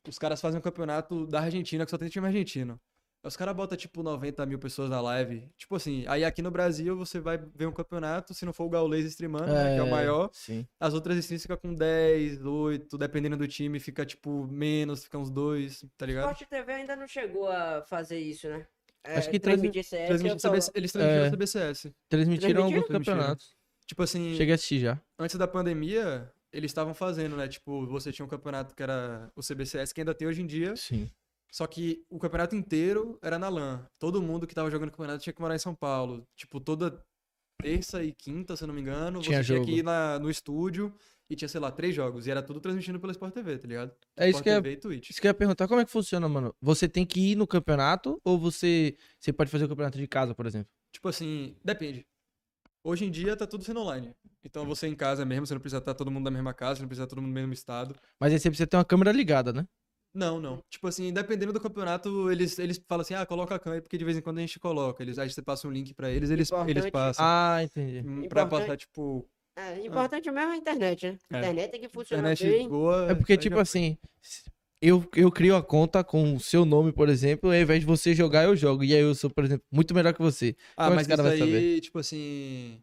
os 0.08 0.18
caras 0.18 0.40
fazem 0.40 0.58
um 0.58 0.62
campeonato 0.62 1.26
da 1.26 1.40
Argentina 1.40 1.84
que 1.84 1.90
só 1.90 1.98
tem 1.98 2.08
time 2.08 2.26
argentino. 2.26 2.80
Os 3.24 3.36
caras 3.36 3.54
botam, 3.54 3.78
tipo, 3.78 4.02
90 4.02 4.44
mil 4.46 4.58
pessoas 4.58 4.90
na 4.90 5.00
live. 5.00 5.48
Tipo 5.56 5.76
assim, 5.76 6.04
aí 6.08 6.24
aqui 6.24 6.42
no 6.42 6.50
Brasil 6.50 6.96
você 6.96 7.20
vai 7.20 7.38
ver 7.38 7.66
um 7.66 7.72
campeonato, 7.72 8.34
se 8.34 8.44
não 8.44 8.52
for 8.52 8.64
o 8.64 8.68
Gaules 8.68 9.06
streamando, 9.06 9.46
né, 9.52 9.74
que 9.74 9.80
é 9.80 9.82
o 9.82 9.88
maior, 9.90 10.28
Sim. 10.32 10.66
as 10.80 10.92
outras 10.92 11.16
streams 11.18 11.42
ficam 11.42 11.56
com 11.56 11.72
10, 11.72 12.44
8, 12.44 12.98
dependendo 12.98 13.36
do 13.36 13.46
time, 13.46 13.78
fica, 13.78 14.04
tipo, 14.04 14.46
menos, 14.48 15.04
fica 15.04 15.18
uns 15.18 15.30
2, 15.30 15.84
tá 15.96 16.04
ligado? 16.04 16.32
Sport 16.32 16.48
TV 16.48 16.72
ainda 16.72 16.96
não 16.96 17.06
chegou 17.06 17.48
a 17.48 17.82
fazer 17.82 18.18
isso, 18.18 18.48
né? 18.48 18.66
É, 19.04 19.16
Acho 19.18 19.30
que 19.30 19.38
transmi- 19.38 19.70
transmitir 19.70 19.84
CS, 19.84 20.06
Transmite 20.08 20.34
eu 20.34 20.40
tô- 20.40 20.48
CBC 20.48 20.70
eles 20.74 20.92
transmitiram 20.92 21.24
É. 21.24 21.28
o 21.28 21.30
CBCS. 21.32 21.92
Transmitiram 22.08 22.62
alguns 22.64 22.86
Transmitiram? 22.86 23.16
campeonatos. 23.16 23.56
Tipo 23.86 24.02
assim, 24.02 24.34
Cheguei 24.36 24.52
a 24.52 24.54
assistir 24.56 24.78
já. 24.80 25.00
antes 25.18 25.36
da 25.36 25.46
pandemia, 25.46 26.28
eles 26.52 26.70
estavam 26.70 26.94
fazendo, 26.94 27.36
né? 27.36 27.46
Tipo, 27.48 27.86
você 27.86 28.12
tinha 28.12 28.24
um 28.24 28.28
campeonato 28.28 28.74
que 28.74 28.82
era 28.82 29.30
o 29.36 29.42
CBCS, 29.42 29.92
que 29.92 30.00
ainda 30.00 30.14
tem 30.14 30.26
hoje 30.28 30.42
em 30.42 30.46
dia, 30.46 30.74
Sim. 30.76 31.10
Só 31.52 31.66
que 31.66 32.02
o 32.08 32.18
campeonato 32.18 32.56
inteiro 32.56 33.18
era 33.20 33.38
na 33.38 33.48
LAN. 33.48 33.86
Todo 33.98 34.22
mundo 34.22 34.46
que 34.46 34.54
tava 34.54 34.70
jogando 34.70 34.88
o 34.88 34.92
campeonato 34.92 35.22
tinha 35.22 35.34
que 35.34 35.40
morar 35.40 35.54
em 35.54 35.58
São 35.58 35.74
Paulo. 35.74 36.26
Tipo, 36.34 36.58
toda 36.58 36.98
terça 37.60 38.02
e 38.02 38.12
quinta, 38.12 38.56
se 38.56 38.64
eu 38.64 38.68
não 38.68 38.74
me 38.74 38.80
engano, 38.80 39.20
Tinha 39.20 39.38
você 39.42 39.44
tinha 39.44 39.58
jogo. 39.58 39.68
que 39.68 39.78
ir 39.78 39.82
na, 39.84 40.18
no 40.18 40.30
estúdio 40.30 40.92
e 41.28 41.36
tinha, 41.36 41.48
sei 41.48 41.60
lá, 41.60 41.70
três 41.70 41.94
jogos. 41.94 42.26
E 42.26 42.30
era 42.30 42.42
tudo 42.42 42.58
transmitindo 42.58 42.98
pela 42.98 43.12
Sport 43.12 43.34
TV, 43.34 43.58
tá 43.58 43.68
ligado? 43.68 43.92
É 44.16 44.28
isso 44.30 44.38
Sport 44.38 44.44
que 44.44 44.50
é. 44.50 44.54
TV 44.54 44.72
e 44.72 44.76
Twitch. 44.78 45.10
Isso 45.10 45.20
que 45.20 45.26
eu 45.26 45.30
ia 45.30 45.34
perguntar, 45.34 45.68
como 45.68 45.80
é 45.80 45.84
que 45.84 45.90
funciona, 45.90 46.26
mano? 46.26 46.54
Você 46.60 46.88
tem 46.88 47.04
que 47.04 47.32
ir 47.32 47.36
no 47.36 47.46
campeonato 47.46 48.18
ou 48.24 48.38
você, 48.38 48.96
você 49.18 49.30
pode 49.32 49.50
fazer 49.50 49.66
o 49.66 49.68
campeonato 49.68 49.98
de 49.98 50.08
casa, 50.08 50.34
por 50.34 50.46
exemplo? 50.46 50.68
Tipo 50.90 51.08
assim, 51.08 51.54
depende. 51.62 52.06
Hoje 52.84 53.04
em 53.04 53.10
dia 53.10 53.36
tá 53.36 53.46
tudo 53.46 53.62
sendo 53.62 53.80
online. 53.80 54.12
Então 54.42 54.64
você 54.64 54.88
em 54.88 54.94
casa 54.96 55.24
mesmo, 55.24 55.46
você 55.46 55.54
não 55.54 55.60
precisa 55.60 55.78
estar 55.78 55.94
todo 55.94 56.10
mundo 56.10 56.24
na 56.24 56.30
mesma 56.30 56.52
casa, 56.52 56.76
você 56.76 56.82
não 56.82 56.88
precisa 56.88 57.04
estar 57.04 57.14
todo 57.14 57.22
mundo 57.22 57.28
no 57.30 57.34
mesmo 57.40 57.52
estado. 57.52 57.94
Mas 58.18 58.32
aí 58.32 58.38
você 58.40 58.50
precisa 58.50 58.66
ter 58.66 58.76
uma 58.76 58.84
câmera 58.84 59.12
ligada, 59.12 59.52
né? 59.52 59.66
Não, 60.14 60.38
não. 60.40 60.62
Tipo 60.68 60.88
assim, 60.88 61.12
dependendo 61.12 61.52
do 61.52 61.60
campeonato, 61.60 62.30
eles, 62.30 62.58
eles 62.58 62.80
falam 62.86 63.00
assim, 63.02 63.14
ah, 63.14 63.24
coloca 63.24 63.54
a 63.54 63.58
câmera, 63.58 63.80
porque 63.80 63.96
de 63.96 64.04
vez 64.04 64.16
em 64.16 64.20
quando 64.20 64.38
a 64.38 64.40
gente 64.42 64.58
coloca. 64.60 65.02
Eles, 65.02 65.18
aí 65.18 65.30
você 65.30 65.40
passa 65.40 65.66
um 65.66 65.70
link 65.70 65.94
pra 65.94 66.10
eles, 66.10 66.28
eles, 66.30 66.50
eles 66.68 66.90
passam. 66.90 67.24
Ah, 67.26 67.60
entendi. 67.62 68.00
Hum, 68.06 68.28
Pra 68.28 68.42
Importante. 68.42 68.60
passar, 68.66 68.76
tipo, 68.76 69.26
É, 69.56 69.84
importante 69.86 70.30
mesmo 70.30 70.50
é 70.50 70.54
a 70.54 70.56
internet, 70.56 71.06
né? 71.12 71.18
É. 71.32 71.38
internet 71.38 71.70
tem 71.70 71.80
que 71.80 71.88
funcionar 71.88 72.32
internet 72.32 72.58
bem. 72.58 72.68
boa. 72.68 73.10
É 73.10 73.14
porque, 73.14 73.32
aí 73.32 73.38
tipo 73.38 73.56
já- 73.56 73.62
assim, 73.62 73.96
eu, 74.82 75.08
eu 75.14 75.30
crio 75.30 75.56
a 75.56 75.62
conta 75.62 76.02
com 76.04 76.34
o 76.34 76.40
seu 76.40 76.64
nome, 76.64 76.92
por 76.92 77.08
exemplo, 77.08 77.52
e 77.52 77.56
ao 77.56 77.62
invés 77.62 77.80
de 77.80 77.86
você 77.86 78.14
jogar, 78.14 78.44
eu 78.44 78.54
jogo. 78.56 78.82
E 78.84 78.92
aí 78.94 79.00
eu 79.00 79.14
sou, 79.14 79.30
por 79.30 79.44
exemplo, 79.44 79.64
muito 79.70 79.94
melhor 79.94 80.12
que 80.12 80.20
você. 80.20 80.56
Ah, 80.76 80.84
como 80.84 80.94
é 80.94 80.96
mas 80.96 81.06
que 81.06 81.16
caras 81.16 81.34
isso 81.34 81.44
vai 81.46 81.54
aí, 81.56 81.80
tipo 81.80 81.98
assim. 81.98 82.82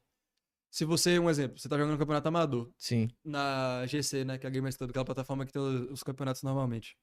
Se 0.71 0.86
você, 0.86 1.17
um 1.17 1.27
exemplo, 1.29 1.57
você 1.59 1.67
tá 1.67 1.75
jogando 1.77 1.95
um 1.95 1.98
campeonato 1.98 2.27
amador 2.27 2.69
Sim. 2.77 3.09
na 3.25 3.83
GC, 3.88 4.24
né? 4.24 4.38
Que 4.38 4.45
é 4.45 4.50
a 4.50 4.51
Gamers 4.51 4.77
Club, 4.77 4.91
aquela 4.91 5.03
plataforma 5.03 5.43
que 5.45 5.51
tem 5.51 5.59
os 5.62 5.89
os 5.91 6.03
campeonatos 6.03 6.43
normalmente. 6.43 6.95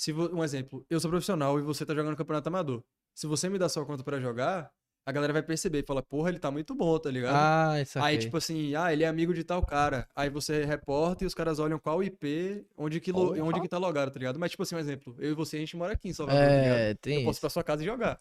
Se 0.00 0.14
um 0.14 0.42
exemplo, 0.42 0.82
eu 0.88 0.98
sou 0.98 1.10
profissional 1.10 1.58
e 1.58 1.62
você 1.62 1.84
tá 1.84 1.94
jogando 1.94 2.16
campeonato 2.16 2.48
amador. 2.48 2.82
Se 3.14 3.26
você 3.26 3.50
me 3.50 3.58
dá 3.58 3.68
sua 3.68 3.84
conta 3.84 4.02
pra 4.02 4.18
jogar, 4.18 4.70
a 5.04 5.12
galera 5.12 5.30
vai 5.30 5.42
perceber 5.42 5.80
e 5.80 5.82
fala, 5.82 6.02
porra, 6.02 6.30
ele 6.30 6.38
tá 6.38 6.50
muito 6.50 6.74
bom, 6.74 6.98
tá 6.98 7.10
ligado? 7.10 7.34
Ah, 7.36 7.78
essa 7.78 8.02
Aí, 8.02 8.16
tipo 8.16 8.34
assim, 8.38 8.74
ah, 8.74 8.90
ele 8.90 9.04
é 9.04 9.06
amigo 9.06 9.34
de 9.34 9.44
tal 9.44 9.62
cara. 9.62 10.08
Aí 10.16 10.30
você 10.30 10.64
reporta 10.64 11.22
e 11.22 11.26
os 11.26 11.34
caras 11.34 11.58
olham 11.58 11.78
qual 11.78 12.02
IP, 12.02 12.64
onde 12.78 12.98
que, 12.98 13.12
lo- 13.12 13.38
onde 13.44 13.60
que 13.60 13.68
tá 13.68 13.76
logado, 13.76 14.10
tá 14.10 14.18
ligado? 14.18 14.38
Mas, 14.38 14.52
tipo 14.52 14.62
assim, 14.62 14.74
um 14.74 14.78
exemplo, 14.78 15.14
eu 15.18 15.32
e 15.32 15.34
você, 15.34 15.58
a 15.58 15.60
gente 15.60 15.76
mora 15.76 15.92
aqui 15.92 16.08
em 16.08 16.14
Salvador, 16.14 16.40
tá? 16.40 16.46
É, 16.48 16.94
tem 16.94 17.18
Eu 17.18 17.24
posso 17.24 17.28
ir 17.28 17.32
isso. 17.32 17.40
pra 17.42 17.50
sua 17.50 17.62
casa 17.62 17.82
e 17.82 17.86
jogar. 17.86 18.18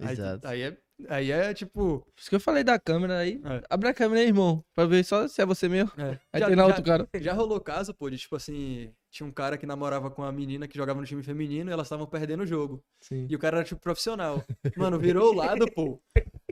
Aí, 0.00 0.12
Exato. 0.12 0.48
aí, 0.48 0.62
é, 0.62 0.76
aí 1.08 1.30
é, 1.30 1.54
tipo... 1.54 2.00
Por 2.00 2.20
isso 2.20 2.28
que 2.28 2.34
eu 2.34 2.40
falei 2.40 2.64
da 2.64 2.76
câmera 2.76 3.18
aí. 3.18 3.40
É. 3.44 3.62
Abre 3.70 3.88
a 3.88 3.94
câmera 3.94 4.20
aí, 4.20 4.26
irmão. 4.26 4.64
Pra 4.74 4.84
ver 4.84 5.04
só 5.04 5.28
se 5.28 5.40
é 5.40 5.46
você 5.46 5.68
mesmo. 5.68 5.92
é. 5.96 6.18
Aí 6.32 6.40
Já- 6.40 6.46
tem 6.48 6.56
na 6.56 6.62
já- 6.62 6.66
outro 6.68 6.82
cara. 6.82 7.08
Já 7.20 7.32
rolou 7.34 7.60
caso, 7.60 7.94
pô, 7.94 8.10
de 8.10 8.18
tipo 8.18 8.34
assim, 8.34 8.92
tinha 9.10 9.26
um 9.26 9.32
cara 9.32 9.58
que 9.58 9.66
namorava 9.66 10.10
com 10.10 10.22
uma 10.22 10.30
menina 10.32 10.68
que 10.68 10.76
jogava 10.76 11.00
no 11.00 11.06
time 11.06 11.22
feminino 11.22 11.68
e 11.70 11.72
elas 11.72 11.86
estavam 11.86 12.06
perdendo 12.06 12.42
o 12.44 12.46
jogo. 12.46 12.82
Sim. 13.00 13.26
E 13.28 13.34
o 13.34 13.38
cara 13.38 13.56
era 13.58 13.64
tipo 13.66 13.80
profissional. 13.80 14.44
Mano, 14.76 14.98
virou 14.98 15.32
o 15.32 15.34
lado, 15.34 15.70
pô. 15.72 16.00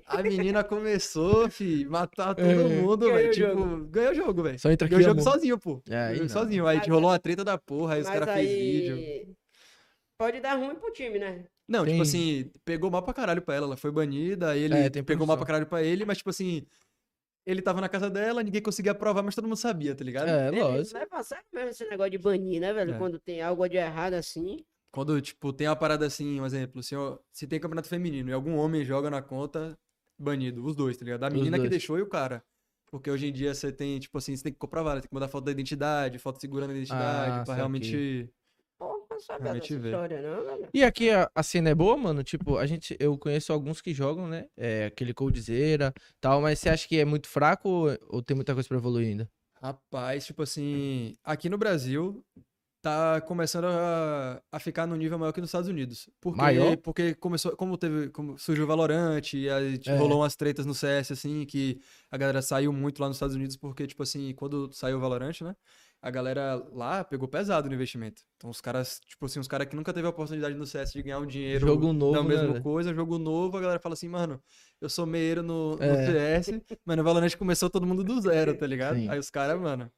A 0.05 0.23
menina 0.23 0.65
começou, 0.65 1.49
fi, 1.51 1.85
matar 1.85 2.35
todo 2.35 2.45
É. 2.47 2.55
mundo, 2.55 3.07
Ganhou 3.07 3.15
velho. 3.17 3.29
o 3.31 3.33
Tipo, 3.33 3.85
ganhou 3.91 4.13
o 4.13 4.15
jogo, 4.15 4.43
velho. 4.43 4.59
Só 4.59 4.71
entra 4.71 4.87
aqui, 4.87 4.97
Ganhou 4.97 5.07
o 5.07 5.11
jogo 5.15 5.21
amor. 5.21 5.33
sozinho, 5.35 5.59
pô. 5.59 5.83
É, 5.89 5.97
aí 5.99 6.21
não. 6.21 6.29
sozinho. 6.29 6.67
Aí 6.67 6.79
Mas- 6.79 6.89
rolou 6.89 7.11
uma 7.11 7.19
treta 7.19 7.45
da 7.45 7.57
porra, 7.59 7.95
aí 7.95 8.01
os 8.01 8.09
caras 8.09 8.31
fez 8.35 8.49
vídeo. 8.51 8.95
aí 8.97 9.29
pode 10.19 10.41
dar 10.41 10.55
ruim 10.57 10.75
pro 10.75 10.93
time, 10.93 11.19
né? 11.19 11.45
Não, 11.69 11.85
Tem- 11.85 11.93
tipo 11.95 12.03
assim, 12.03 12.51
pegou 12.65 12.91
mal 12.91 13.03
pra 13.03 13.13
caralho 13.15 13.43
pra 13.43 13.55
ela. 13.55 13.67
Ela 13.67 13.77
foi 13.77 13.91
banida, 13.93 14.51
aí 14.51 14.63
ele 14.63 14.75
É, 14.75 14.89
tem 14.91 15.05
pegou 15.05 15.27
mal 15.27 15.37
pra 15.37 15.47
caralho 15.47 15.67
pra 15.67 15.83
ele, 15.83 16.05
mas 16.07 16.17
tipo 16.19 16.31
assim, 16.31 16.65
ele 17.51 17.63
tava 17.63 17.81
na 17.81 17.89
casa 17.89 18.11
dela, 18.11 18.43
ninguém 18.43 18.61
conseguia 18.61 18.95
provar, 18.95 19.23
mas 19.23 19.35
todo 19.35 19.45
mundo 19.45 19.57
sabia, 19.57 19.95
tá 19.95 20.05
ligado? 20.05 20.29
É, 20.29 20.49
Ele 20.49 20.63
lógico. 20.63 20.99
Vai 20.99 21.07
passar 21.07 21.43
mesmo 21.51 21.71
esse 21.71 21.89
negócio 21.89 22.11
de 22.11 22.19
banir, 22.19 22.61
né, 22.61 22.75
velho? 22.75 22.93
É. 22.93 22.99
Quando 22.99 23.19
tem 23.19 23.41
algo 23.41 23.67
de 23.67 23.79
errado 23.79 24.13
assim. 24.13 24.63
Quando, 24.93 25.19
tipo, 25.21 25.51
tem 25.51 25.67
uma 25.67 25.75
parada 25.75 26.05
assim, 26.05 26.39
um 26.39 26.45
exemplo, 26.45 26.83
se, 26.83 26.95
ó, 26.95 27.19
se 27.33 27.47
tem 27.47 27.59
campeonato 27.59 27.89
feminino 27.89 28.29
e 28.29 28.33
algum 28.35 28.55
homem 28.57 28.85
joga 28.85 29.09
na 29.09 29.23
conta, 29.23 29.79
banido, 30.19 30.63
os 30.63 30.77
dois, 30.77 30.97
tá 30.99 31.07
ligado? 31.07 31.25
A 31.25 31.31
menina 31.31 31.59
que 31.59 31.69
deixou 31.69 31.99
e 31.99 32.03
o 32.03 32.07
cara. 32.07 32.45
Porque 32.91 33.11
hoje 33.11 33.27
em 33.29 33.33
dia 33.33 33.55
você 33.55 33.73
tem, 33.73 33.99
tipo 33.99 34.17
assim, 34.19 34.37
você 34.37 34.43
tem 34.45 34.53
que 34.53 34.59
comprovar, 34.59 34.95
né? 34.95 35.01
tem 35.01 35.09
que 35.09 35.15
mandar 35.15 35.29
foto 35.29 35.45
da 35.45 35.51
identidade, 35.51 36.19
foto 36.19 36.41
segurando 36.41 36.71
a 36.71 36.75
identidade, 36.75 37.41
Ah, 37.41 37.45
pra 37.45 37.55
realmente. 37.55 38.25
Porra, 38.25 38.38
não 39.19 39.25
sabe 39.25 39.49
A 39.49 39.53
a 39.53 39.55
gente 39.55 39.73
nossa 39.73 39.83
vê. 39.83 39.89
história, 39.89 40.23
não, 40.23 40.45
galera. 40.45 40.69
E 40.73 40.85
aqui 40.85 41.11
a, 41.11 41.31
a 41.35 41.43
cena 41.43 41.71
é 41.71 41.75
boa, 41.75 41.97
mano? 41.97 42.23
Tipo, 42.23 42.57
a 42.57 42.67
gente, 42.67 42.97
eu 43.01 43.19
conheço 43.19 43.53
alguns 43.53 43.81
que 43.81 43.93
jogam, 43.93 44.29
né? 44.29 44.47
É, 44.57 44.87
aquele 44.87 45.13
Coldzera 45.13 45.93
tal, 46.21 46.41
mas 46.41 46.59
você 46.59 46.69
acha 46.69 46.87
que 46.87 46.99
é 46.99 47.05
muito 47.05 47.29
fraco 47.29 47.69
ou, 47.69 47.99
ou 48.09 48.23
tem 48.23 48.35
muita 48.37 48.55
coisa 48.55 48.69
pra 48.69 48.79
evoluir 48.79 49.09
ainda? 49.09 49.29
Rapaz, 49.61 50.25
tipo 50.27 50.43
assim, 50.43 51.17
aqui 51.25 51.49
no 51.49 51.59
Brasil 51.59 52.25
tá 52.81 53.21
começando 53.23 53.65
a, 53.65 54.41
a 54.53 54.61
ficar 54.61 54.87
no 54.87 54.95
nível 54.95 55.19
maior 55.19 55.33
que 55.33 55.41
nos 55.41 55.49
Estados 55.49 55.69
Unidos. 55.69 56.09
Porque, 56.21 56.41
Maior? 56.41 56.77
Porque 56.77 57.13
começou, 57.17 57.57
como 57.57 57.77
teve, 57.77 58.09
como 58.11 58.39
surgiu 58.39 58.63
o 58.65 58.69
Valorant, 58.69 59.21
e 59.35 59.51
aí 59.51 59.79
tipo, 59.79 59.97
É. 59.97 59.99
rolou 59.99 60.21
umas 60.21 60.37
tretas 60.37 60.65
no 60.65 60.73
CS, 60.75 61.11
assim, 61.13 61.45
que 61.45 61.81
a 62.09 62.17
galera 62.17 62.41
saiu 62.41 62.73
muito 62.73 63.01
lá 63.03 63.09
nos 63.09 63.17
Estados 63.17 63.35
Unidos, 63.35 63.57
porque, 63.57 63.85
tipo 63.85 64.01
assim, 64.05 64.33
quando 64.35 64.73
saiu 64.73 64.97
o 64.97 65.01
Valorant, 65.01 65.41
né? 65.43 65.57
A 66.01 66.11
galera 66.11 66.55
lá 66.73 67.03
pegou 67.03 67.27
pesado 67.27 67.69
no 67.69 67.75
investimento. 67.75 68.23
Então 68.37 68.49
os 68.51 68.61
caras, 68.61 69.01
tipo 69.05 69.27
assim, 69.27 69.41
os 69.41 69.49
caras 69.49 69.67
que 69.67 69.75
nunca 69.75 69.93
teve 69.93 70.07
a 70.07 70.11
oportunidade 70.11 70.55
no 70.55 70.65
CS 70.65 70.93
de 70.93 71.03
ganhar 71.03 71.19
um 71.19 71.27
dinheiro 71.27 71.67
Jogo 71.67 71.93
novo, 71.93 72.13
da 72.15 72.23
né, 72.23 72.29
mesma 72.29 72.53
velho? 72.53 72.63
coisa, 72.63 72.95
jogo 72.95 73.19
novo, 73.19 73.57
a 73.57 73.61
galera 73.61 73.81
fala 73.81 73.95
assim, 73.95 74.09
mano, 74.09 74.41
eu 74.81 74.89
sou 74.89 75.05
meieiro 75.07 75.43
no, 75.43 75.75
no 75.77 75.83
É. 75.83 76.41
CS, 76.41 76.61
mas 76.85 76.97
no 76.97 77.03
Valorant 77.03 77.35
começou 77.37 77.69
todo 77.69 77.85
mundo 77.87 78.05
do 78.05 78.21
zero, 78.21 78.57
tá 78.57 78.67
ligado? 78.67 78.97
Sim. 78.97 79.09
Aí 79.09 79.19
os 79.19 79.29
caras, 79.29 79.61
mano, 79.61 79.91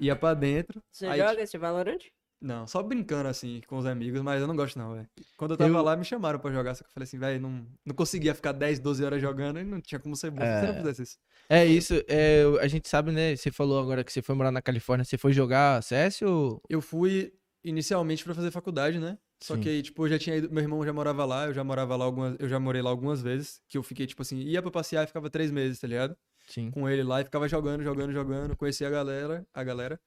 ia 0.00 0.16
pra 0.16 0.32
dentro. 0.32 0.82
Você 0.90 1.06
aí, 1.06 1.20
joga 1.20 1.42
esse 1.42 1.58
Valorant? 1.58 2.00
Não, 2.46 2.64
só 2.66 2.80
brincando 2.82 3.28
assim 3.28 3.60
com 3.66 3.76
os 3.76 3.86
amigos, 3.86 4.20
mas 4.22 4.40
eu 4.40 4.46
não 4.46 4.54
gosto 4.54 4.78
não, 4.78 4.94
velho. 4.94 5.08
Quando 5.36 5.50
eu 5.52 5.56
tava 5.56 5.70
Eu- 5.70 5.82
lá, 5.82 5.96
me 5.96 6.04
chamaram 6.04 6.38
pra 6.38 6.52
jogar, 6.52 6.74
só 6.76 6.84
que 6.84 6.90
eu 6.90 6.94
falei 6.94 7.04
assim, 7.04 7.18
velho, 7.18 7.40
não, 7.40 7.66
não 7.84 7.94
conseguia 7.94 8.34
ficar 8.34 8.52
10, 8.52 8.78
12 8.78 9.04
horas 9.04 9.20
jogando 9.20 9.58
e 9.58 9.64
não 9.64 9.80
tinha 9.80 9.98
como 9.98 10.14
ser 10.14 10.30
bom 10.30 10.42
se 10.42 10.60
você 10.60 10.66
não 10.66 10.74
É. 10.74 10.76
fizesse 10.78 11.02
isso. 11.02 11.18
É 11.48 11.66
isso, 11.66 11.94
é, 12.06 12.42
a 12.60 12.68
gente 12.68 12.88
sabe, 12.88 13.10
né? 13.10 13.34
Você 13.34 13.50
falou 13.50 13.80
agora 13.80 14.04
que 14.04 14.12
você 14.12 14.22
foi 14.22 14.34
morar 14.36 14.52
na 14.52 14.62
Califórnia, 14.62 15.04
você 15.04 15.18
foi 15.18 15.32
jogar 15.32 15.82
CS 15.82 16.22
ou. 16.24 16.62
Eu 16.68 16.80
fui 16.80 17.32
inicialmente 17.64 18.22
pra 18.22 18.32
fazer 18.34 18.50
faculdade, 18.52 18.98
né? 19.00 19.18
Só 19.42 19.54
Sim. 19.54 19.60
que 19.62 19.68
aí, 19.68 19.82
tipo, 19.82 20.04
eu 20.04 20.08
já 20.08 20.18
tinha 20.18 20.36
ido, 20.36 20.50
meu 20.50 20.62
irmão 20.62 20.84
já 20.84 20.92
morava 20.92 21.24
lá, 21.24 21.46
eu 21.46 21.52
já 21.52 21.62
morava 21.64 21.94
lá 21.96 22.04
algumas, 22.04 22.36
eu 22.38 22.48
já 22.48 22.58
morei 22.60 22.80
lá 22.80 22.90
algumas 22.90 23.20
vezes, 23.20 23.60
que 23.68 23.76
eu 23.76 23.82
fiquei, 23.82 24.06
tipo 24.06 24.22
assim, 24.22 24.38
ia 24.38 24.62
pra 24.62 24.70
passear 24.70 25.02
e 25.04 25.06
ficava 25.08 25.28
três 25.28 25.50
meses, 25.50 25.78
tá 25.80 25.86
ligado? 25.86 26.16
Sim. 26.48 26.70
com 26.70 26.88
ele 26.88 27.02
lá 27.02 27.20
e 27.20 27.24
ficava 27.24 27.48
jogando, 27.48 27.82
jogando, 27.82 28.12
jogando, 28.12 28.56
conheci 28.56 28.84
a 28.84 28.88
galera, 28.90 29.44
a 29.52 29.64
galera. 29.64 29.98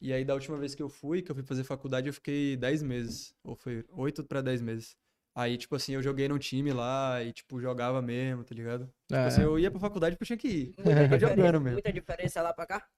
E 0.00 0.12
aí 0.12 0.24
da 0.24 0.34
última 0.34 0.56
vez 0.58 0.74
que 0.74 0.82
eu 0.82 0.88
fui, 0.88 1.22
que 1.22 1.30
eu 1.30 1.34
fui 1.34 1.44
fazer 1.44 1.64
faculdade, 1.64 2.08
eu 2.08 2.12
fiquei 2.14 2.56
10 2.56 2.82
meses, 2.82 3.34
ou 3.42 3.56
foi 3.56 3.84
8 3.90 4.22
pra 4.24 4.40
10 4.42 4.60
meses. 4.60 4.96
Aí, 5.36 5.56
tipo 5.56 5.74
assim, 5.74 5.92
eu 5.94 6.02
joguei 6.02 6.28
num 6.28 6.38
time 6.38 6.72
lá 6.72 7.22
e, 7.22 7.32
tipo, 7.32 7.60
jogava 7.60 8.00
mesmo, 8.00 8.44
tá 8.44 8.54
ligado? 8.54 8.86
Tipo 9.08 9.16
É. 9.16 9.26
assim, 9.26 9.42
eu 9.42 9.58
ia 9.58 9.70
pra 9.70 9.80
faculdade 9.80 10.14
porque 10.16 10.22
eu 10.32 10.38
tinha 10.38 10.38
que 10.38 10.48
ir. 10.48 10.74
Muita 10.78 11.18
jogando 11.18 11.60
mesmo. 11.60 11.74
muita 11.74 11.92
diferença 11.92 12.40
lá 12.42 12.52
pra 12.52 12.66
cá? 12.66 12.88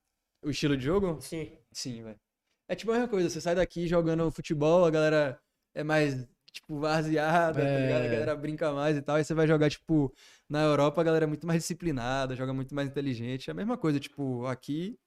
O 0.43 0.51
estilo 0.51 0.77
de 0.77 0.85
jogo? 0.85 1.21
Sim. 1.21 1.59
Sim, 1.73 2.03
velho. 2.03 2.21
É 2.69 2.75
tipo 2.75 2.91
a 2.91 2.95
mesma 2.95 3.09
coisa, 3.09 3.31
você 3.31 3.41
sai 3.41 3.55
daqui 3.55 3.87
jogando 3.87 4.31
futebol, 4.31 4.85
a 4.85 4.91
galera 4.91 5.41
é 5.75 5.83
mais, 5.85 6.27
tipo, 6.53 6.79
varzeada, 6.81 7.67
tá 7.67 7.79
ligado? 7.79 8.03
A 8.03 8.07
É. 8.07 8.11
galera 8.11 8.37
brinca 8.37 8.73
mais 8.73 8.97
e 8.97 9.03
tal. 9.03 9.17
Aí 9.17 9.25
você 9.25 9.35
vai 9.35 9.47
jogar, 9.47 9.71
tipo, 9.71 10.13
na 10.49 10.63
Europa 10.63 11.01
a 11.01 11.05
galera 11.05 11.25
é 11.25 11.29
muito 11.29 11.47
mais 11.47 11.61
disciplinada, 11.63 12.35
joga 12.37 12.53
muito 12.53 12.75
mais 12.75 12.89
inteligente. 12.89 13.49
É 13.49 13.53
a 13.53 13.55
mesma 13.55 13.79
coisa, 13.79 13.99
tipo, 14.01 14.45
aqui 14.47 14.99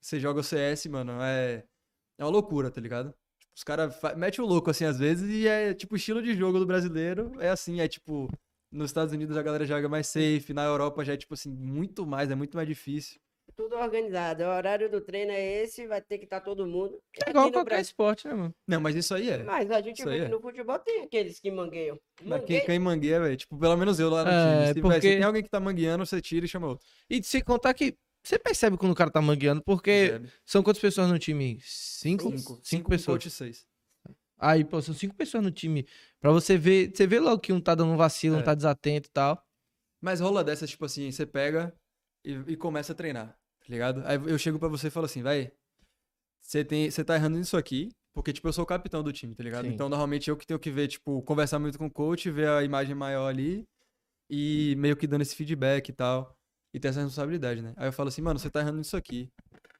você 0.00 0.18
joga 0.20 0.40
o 0.40 0.44
CS, 0.44 0.86
mano, 0.88 1.12
é, 1.22 1.64
é 2.18 2.24
uma 2.24 2.30
loucura, 2.30 2.70
tá 2.70 2.80
ligado? 2.80 3.08
Tipo, 3.38 3.52
os 3.56 3.64
caras 3.64 3.96
metem 4.16 4.44
o 4.44 4.48
louco 4.48 4.70
assim 4.70 4.84
às 4.84 4.98
vezes 4.98 5.28
e 5.30 5.46
é, 5.48 5.74
tipo, 5.74 5.94
o 5.94 5.96
estilo 5.96 6.22
de 6.22 6.34
jogo 6.34 6.58
do 6.58 6.66
brasileiro 6.66 7.32
é 7.40 7.48
assim, 7.48 7.80
é 7.80 7.88
tipo, 7.88 8.28
nos 8.70 8.90
Estados 8.90 9.12
Unidos 9.14 9.36
a 9.36 9.42
galera 9.42 9.64
joga 9.66 9.88
mais 9.88 10.06
safe, 10.06 10.52
na 10.52 10.64
Europa 10.64 11.04
já 11.04 11.14
é, 11.14 11.16
tipo 11.16 11.34
assim, 11.34 11.50
muito 11.50 12.06
mais, 12.06 12.30
é 12.30 12.34
muito 12.34 12.56
mais 12.56 12.68
difícil. 12.68 13.18
Tudo 13.56 13.76
organizado. 13.76 14.42
O 14.42 14.48
horário 14.48 14.90
do 14.90 15.00
treino 15.00 15.30
é 15.32 15.62
esse, 15.62 15.86
vai 15.86 16.02
ter 16.02 16.18
que 16.18 16.24
estar 16.24 16.40
todo 16.40 16.66
mundo. 16.66 16.98
É 17.24 17.30
igual 17.30 17.50
qualquer 17.50 17.64
Brasil- 17.64 17.82
esporte, 17.84 18.28
né, 18.28 18.34
mano? 18.34 18.54
Não, 18.68 18.80
mas 18.80 18.94
isso 18.96 19.14
aí 19.14 19.30
é. 19.30 19.42
Mas 19.44 19.70
a 19.70 19.80
gente 19.80 20.00
Isso 20.00 20.08
vê 20.10 20.18
que 20.18 20.24
é. 20.24 20.28
no 20.28 20.40
futebol 20.40 20.78
tem 20.80 21.04
aqueles 21.04 21.40
que 21.40 21.50
mangueiam. 21.50 21.98
Mas 22.22 22.26
quem, 22.26 22.28
Mangueia, 22.40 22.66
quem 22.66 22.78
mangueia, 22.78 23.20
velho, 23.20 23.36
tipo, 23.36 23.56
pelo 23.56 23.76
menos 23.76 23.98
eu 23.98 24.10
lá 24.10 24.24
no 24.24 24.30
É, 24.30 24.64
time. 24.64 24.74
Se, 24.74 24.80
porque- 24.82 25.00
se 25.00 25.14
tem 25.14 25.22
alguém 25.22 25.42
que 25.42 25.48
tá 25.48 25.60
mangueando, 25.60 26.04
você 26.04 26.20
tira 26.20 26.44
e 26.44 26.48
chama 26.48 26.66
outro. 26.66 26.84
E 27.08 27.18
de 27.20 27.26
se 27.26 27.40
contar 27.40 27.72
que 27.72 27.96
você 28.26 28.38
percebe 28.38 28.76
quando 28.76 28.92
o 28.92 28.94
cara 28.94 29.10
tá 29.10 29.22
mangueando, 29.22 29.62
porque 29.62 29.90
Percebe? 29.90 30.32
são 30.44 30.62
quantas 30.62 30.80
pessoas 30.80 31.08
no 31.08 31.18
time? 31.18 31.60
Cinco? 31.62 32.30
Cinco. 32.36 32.60
Cinco, 32.62 32.84
com 32.84 32.90
pessoas. 32.90 33.14
coach, 33.22 33.30
seis. 33.30 33.66
Aí, 34.38 34.64
pô, 34.64 34.82
são 34.82 34.94
cinco 34.94 35.14
pessoas 35.14 35.42
no 35.44 35.50
time. 35.50 35.86
Pra 36.20 36.30
você 36.30 36.58
ver, 36.58 36.92
você 36.94 37.06
vê 37.06 37.20
logo 37.20 37.40
que 37.40 37.52
um 37.52 37.60
tá 37.60 37.74
dando 37.74 37.92
um 37.92 37.96
vacilo, 37.96 38.36
um 38.36 38.40
É. 38.40 38.42
tá 38.42 38.54
desatento 38.54 39.08
e 39.08 39.12
tal. 39.12 39.42
Mas 40.00 40.20
rola 40.20 40.42
dessas, 40.44 40.68
tipo 40.68 40.84
assim, 40.84 41.10
você 41.10 41.24
pega 41.24 41.72
e, 42.24 42.32
e 42.48 42.56
começa 42.56 42.92
a 42.92 42.94
treinar, 42.94 43.28
tá 43.28 43.66
ligado? 43.68 44.02
Aí 44.04 44.16
eu 44.26 44.38
chego 44.38 44.58
pra 44.58 44.68
você 44.68 44.88
e 44.88 44.90
falo 44.90 45.06
assim, 45.06 45.22
vai, 45.22 45.50
você 46.40 46.64
tem, 46.64 46.90
você 46.90 47.02
tá 47.04 47.14
errando 47.14 47.38
nisso 47.38 47.56
aqui, 47.56 47.90
porque, 48.12 48.32
tipo, 48.32 48.46
eu 48.48 48.52
sou 48.52 48.64
o 48.64 48.66
capitão 48.66 49.02
do 49.02 49.12
time, 49.12 49.34
tá 49.34 49.42
ligado? 49.42 49.64
Sim. 49.66 49.72
Então, 49.72 49.88
normalmente, 49.88 50.28
eu 50.28 50.36
que 50.36 50.46
tenho 50.46 50.58
que 50.60 50.70
ver, 50.70 50.88
tipo, 50.88 51.22
conversar 51.22 51.58
muito 51.58 51.78
com 51.78 51.86
o 51.86 51.90
coach, 51.90 52.30
ver 52.30 52.48
a 52.48 52.62
imagem 52.62 52.94
maior 52.94 53.28
ali 53.28 53.64
e 54.28 54.74
meio 54.76 54.96
que 54.96 55.06
dando 55.06 55.22
esse 55.22 55.34
feedback 55.34 55.88
e 55.88 55.92
tal, 55.92 56.36
e 56.76 56.80
ter 56.80 56.88
essa 56.88 57.00
responsabilidade, 57.00 57.62
né? 57.62 57.72
Aí 57.74 57.88
eu 57.88 57.92
falo 57.92 58.10
assim, 58.10 58.20
mano, 58.20 58.38
você 58.38 58.50
tá 58.50 58.60
errando 58.60 58.76
nisso 58.76 58.96
aqui. 58.98 59.30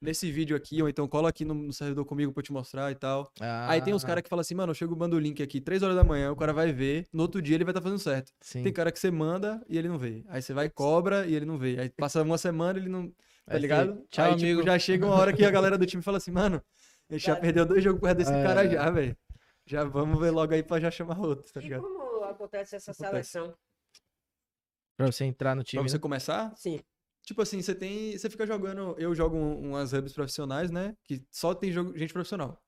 Nesse 0.00 0.30
vídeo 0.32 0.56
aqui, 0.56 0.80
ou 0.82 0.88
então 0.88 1.06
cola 1.08 1.28
aqui 1.28 1.44
no, 1.44 1.52
no 1.54 1.72
servidor 1.72 2.04
comigo 2.06 2.32
pra 2.32 2.40
eu 2.40 2.44
te 2.44 2.52
mostrar 2.52 2.90
e 2.90 2.94
tal. 2.94 3.30
Aí 3.68 3.80
tem 3.82 3.92
os 3.94 4.02
Ah, 4.04 4.06
caras 4.06 4.22
que 4.22 4.28
falam 4.30 4.40
assim, 4.40 4.54
mano, 4.54 4.70
eu 4.70 4.74
chego 4.74 4.96
mando 4.96 5.16
o 5.16 5.18
link 5.18 5.42
aqui 5.42 5.60
3 5.60 5.82
horas 5.82 5.96
da 5.96 6.04
manhã, 6.04 6.30
o 6.32 6.36
cara 6.36 6.52
vai 6.54 6.72
ver, 6.72 7.06
no 7.12 7.22
outro 7.22 7.40
dia 7.42 7.54
ele 7.54 7.64
vai 7.64 7.72
estar 7.72 7.82
fazendo 7.82 7.98
certo. 7.98 8.32
Sim. 8.40 8.62
Tem 8.62 8.72
cara 8.72 8.90
que 8.92 8.98
você 8.98 9.10
manda 9.10 9.62
e 9.68 9.76
ele 9.76 9.88
não 9.88 9.98
vê. 9.98 10.24
Aí 10.28 10.40
você 10.40 10.52
vai 10.54 10.66
e 10.66 10.70
cobra 10.70 11.26
e 11.26 11.34
ele 11.34 11.44
não 11.46 11.58
vê. 11.58 11.78
Aí 11.80 11.90
passa 11.90 12.22
uma 12.22 12.38
semana 12.38 12.78
e 12.78 12.82
ele 12.82 12.88
não. 12.90 13.12
Tá 13.46 13.58
ligado? 13.58 14.02
Tchau, 14.10 14.24
Aí, 14.24 14.32
amigo. 14.32 14.60
tipo, 14.60 14.66
já 14.70 14.78
chega 14.78 15.04
uma 15.06 15.14
hora 15.14 15.32
que 15.34 15.44
a 15.44 15.50
galera 15.50 15.76
do 15.78 15.86
time 15.86 16.02
fala 16.02 16.16
assim, 16.18 16.30
mano, 16.30 16.62
a 17.10 17.12
gente 17.14 17.26
já 17.26 17.36
perdeu 17.36 17.64
dois 17.66 17.82
jogos 17.84 18.00
por 18.00 18.06
causa 18.06 18.14
desse 18.16 18.32
É. 18.32 18.42
cara 18.42 18.68
já, 18.68 18.90
velho. 18.90 19.16
Já 19.66 19.84
vamos 19.84 20.18
ver 20.20 20.30
logo 20.30 20.52
aí 20.54 20.62
pra 20.62 20.78
já 20.80 20.90
chamar 20.90 21.18
outro, 21.20 21.50
tá 21.52 21.60
E 21.60 21.64
ligado? 21.64 21.82
como 21.82 22.24
acontece 22.24 22.76
essa 22.76 22.92
Acontece. 22.92 23.30
seleção? 23.30 23.54
Pra 24.96 25.06
você 25.06 25.24
entrar 25.24 25.54
no 25.54 25.62
Pra 25.62 25.68
time. 25.70 25.82
você 25.88 25.96
né? 25.96 26.00
começar, 26.00 26.54
Sim. 26.56 26.80
tipo 27.24 27.42
assim, 27.42 27.60
você 27.60 27.74
tem. 27.74 28.16
Você 28.16 28.30
fica 28.30 28.46
jogando. 28.46 28.94
Eu 28.98 29.14
jogo 29.14 29.36
um- 29.36 29.70
umas 29.70 29.92
hubs 29.92 30.12
profissionais, 30.12 30.70
né? 30.70 30.94
Que 31.04 31.22
só 31.30 31.54
tem 31.54 31.70
jogo, 31.70 31.96
gente 31.98 32.12
profissional. 32.12 32.60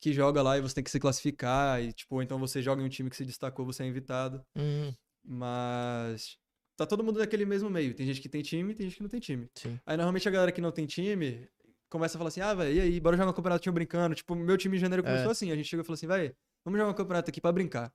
Que 0.00 0.12
joga 0.12 0.42
lá 0.42 0.58
e 0.58 0.60
você 0.60 0.74
tem 0.76 0.84
que 0.84 0.90
se 0.90 1.00
classificar. 1.00 1.82
E, 1.82 1.92
tipo, 1.92 2.20
então 2.22 2.38
você 2.38 2.60
joga 2.62 2.82
em 2.82 2.84
um 2.84 2.88
time 2.88 3.08
que 3.10 3.16
se 3.16 3.24
destacou, 3.24 3.64
você 3.64 3.82
é 3.82 3.86
invitado. 3.86 4.44
Hum, 4.56 4.92
Mas 5.24 6.36
tá 6.76 6.86
todo 6.86 7.02
mundo 7.02 7.18
naquele 7.18 7.44
mesmo 7.46 7.68
meio. 7.70 7.94
Tem 7.94 8.06
gente 8.06 8.20
que 8.20 8.28
tem 8.28 8.42
time, 8.42 8.74
tem 8.74 8.86
gente 8.86 8.96
que 8.96 9.02
não 9.02 9.08
tem 9.10 9.20
time. 9.20 9.48
sim. 9.54 9.78
Aí 9.86 9.96
normalmente 9.96 10.28
a 10.28 10.30
galera 10.32 10.52
que 10.52 10.60
não 10.60 10.70
tem 10.72 10.86
time 10.86 11.48
começa 11.90 12.16
a 12.16 12.18
falar 12.18 12.28
assim: 12.28 12.40
"Ah, 12.40 12.54
velho, 12.54 12.74
e 12.76 12.80
aí, 12.80 13.00
bora 13.00 13.16
jogar 13.16 13.30
um 13.30 13.34
campeonatinho 13.34 13.72
brincando". 13.72 14.14
Tipo, 14.14 14.34
meu 14.34 14.56
time 14.58 14.76
em 14.76 14.80
janeiro 14.80 15.02
É. 15.04 15.06
começou 15.10 15.30
assim, 15.30 15.50
a 15.50 15.56
gente 15.56 15.66
chegou 15.68 15.82
e 15.82 15.86
falou 15.86 15.94
assim: 15.94 16.06
"Vai, 16.06 16.34
vamos 16.64 16.78
jogar 16.78 16.90
um 16.90 16.94
campeonato 16.94 17.30
aqui 17.30 17.40
pra 17.40 17.52
brincar". 17.52 17.92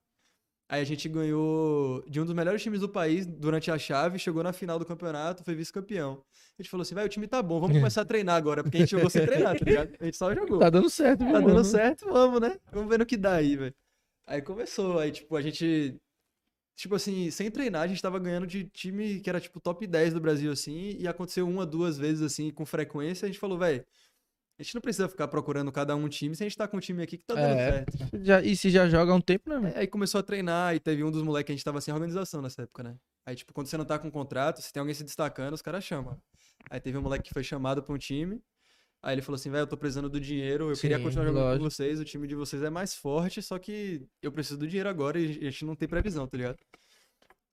Aí 0.72 0.80
a 0.80 0.84
gente 0.84 1.08
ganhou 1.08 2.00
de 2.08 2.20
um 2.20 2.24
dos 2.24 2.32
melhores 2.32 2.62
times 2.62 2.78
do 2.80 2.88
país 2.88 3.26
durante 3.26 3.72
a 3.72 3.76
chave, 3.78 4.20
chegou 4.20 4.40
na 4.40 4.52
final 4.52 4.78
do 4.78 4.86
campeonato, 4.86 5.42
foi 5.42 5.52
vice-campeão. 5.56 6.22
A 6.56 6.62
gente 6.62 6.70
falou 6.70 6.82
assim: 6.82 6.94
"Vai, 6.94 7.04
o 7.04 7.08
time 7.08 7.26
tá 7.26 7.42
bom, 7.42 7.58
vamos 7.60 7.76
começar 7.90 8.02
a 8.02 8.04
treinar 8.04 8.36
agora", 8.36 8.62
porque 8.62 8.76
a 8.76 8.80
gente 8.80 8.90
jogou 8.90 9.10
sem 9.10 9.26
treinar, 9.26 9.58
tá 9.58 9.64
ligado? 9.64 9.96
A 10.00 10.04
gente 10.04 10.16
só 10.16 10.32
jogou. 10.32 10.60
Tá 10.60 10.70
dando 10.70 10.88
certo, 10.88 11.18
Tá 11.18 11.24
viu, 11.24 11.32
dando 11.42 11.46
mano? 11.54 11.64
certo, 11.64 12.06
vamos, 12.06 12.40
né? 12.40 12.56
Vamos 12.70 12.88
ver 12.88 12.98
no 13.00 13.06
que 13.06 13.16
dá 13.16 13.34
aí, 13.34 13.56
velho. 13.56 13.74
Aí 14.26 14.40
começou, 14.40 14.98
aí, 15.00 15.10
tipo, 15.10 15.34
a 15.36 15.42
gente. 15.42 15.96
Tipo 16.76 16.94
assim, 16.94 17.30
sem 17.30 17.50
treinar, 17.50 17.82
a 17.82 17.86
gente 17.88 18.00
tava 18.00 18.18
ganhando 18.18 18.46
de 18.46 18.64
time 18.64 19.20
que 19.20 19.28
era, 19.28 19.40
tipo, 19.40 19.60
top 19.60 19.86
10 19.86 20.14
do 20.14 20.20
Brasil, 20.20 20.50
assim, 20.50 20.96
e 20.98 21.06
aconteceu 21.06 21.46
uma, 21.46 21.66
duas 21.66 21.98
vezes, 21.98 22.22
assim, 22.22 22.50
com 22.50 22.64
frequência. 22.64 23.26
A 23.26 23.28
gente 23.28 23.38
falou, 23.38 23.58
velho, 23.58 23.84
a 24.60 24.62
gente 24.62 24.74
não 24.74 24.82
precisa 24.82 25.08
ficar 25.08 25.26
procurando 25.26 25.72
cada 25.72 25.96
um 25.96 26.06
time 26.06 26.36
se 26.36 26.42
a 26.42 26.46
gente 26.46 26.56
tá 26.56 26.68
com 26.68 26.76
um 26.76 26.80
time 26.80 27.02
aqui 27.02 27.16
que 27.16 27.24
tá 27.24 27.34
dando 27.34 27.58
É. 27.58 27.70
certo. 27.70 27.98
Já, 28.22 28.42
e 28.42 28.54
se 28.54 28.68
já 28.68 28.86
joga 28.90 29.10
há 29.10 29.14
um 29.14 29.20
tempo, 29.20 29.48
né, 29.48 29.56
mano? 29.56 29.68
É, 29.68 29.78
aí 29.80 29.86
começou 29.86 30.18
a 30.18 30.22
treinar, 30.22 30.74
e 30.74 30.78
teve 30.78 31.02
um 31.02 31.10
dos 31.10 31.22
moleques 31.22 31.46
que 31.46 31.52
a 31.52 31.54
gente 31.56 31.64
tava 31.64 31.80
sem 31.80 31.94
organização 31.94 32.42
nessa 32.42 32.62
época, 32.62 32.82
né? 32.82 32.94
Aí, 33.24 33.34
tipo, 33.34 33.54
quando 33.54 33.68
você 33.68 33.78
não 33.78 33.86
tá 33.86 33.98
com 33.98 34.10
contrato, 34.10 34.60
se 34.60 34.70
tem 34.70 34.80
alguém 34.80 34.94
se 34.94 35.02
destacando, 35.02 35.54
os 35.54 35.62
caras 35.62 35.82
chamam. 35.82 36.20
Aí 36.68 36.78
teve 36.78 36.98
um 36.98 37.00
moleque 37.00 37.28
que 37.28 37.32
foi 37.32 37.42
chamado 37.42 37.82
pra 37.82 37.94
um 37.94 37.98
time. 37.98 38.42
Aí 39.02 39.14
ele 39.14 39.22
falou 39.22 39.36
assim, 39.36 39.50
velho, 39.50 39.62
eu 39.62 39.66
tô 39.66 39.78
precisando 39.78 40.10
do 40.10 40.20
dinheiro, 40.20 40.70
eu 40.70 40.76
queria 40.76 40.98
Sim, 40.98 41.04
continuar 41.04 41.24
jogando 41.24 41.42
lógico. 41.42 41.64
com 41.64 41.70
vocês, 41.70 41.98
o 41.98 42.04
time 42.04 42.28
de 42.28 42.34
vocês 42.34 42.62
é 42.62 42.68
mais 42.68 42.94
forte, 42.94 43.40
só 43.40 43.58
que 43.58 44.06
eu 44.22 44.30
preciso 44.30 44.58
do 44.58 44.68
dinheiro 44.68 44.90
agora 44.90 45.18
e 45.18 45.38
a 45.38 45.50
gente 45.50 45.64
não 45.64 45.74
tem 45.74 45.88
previsão, 45.88 46.26
tá 46.26 46.36
ligado? 46.36 46.58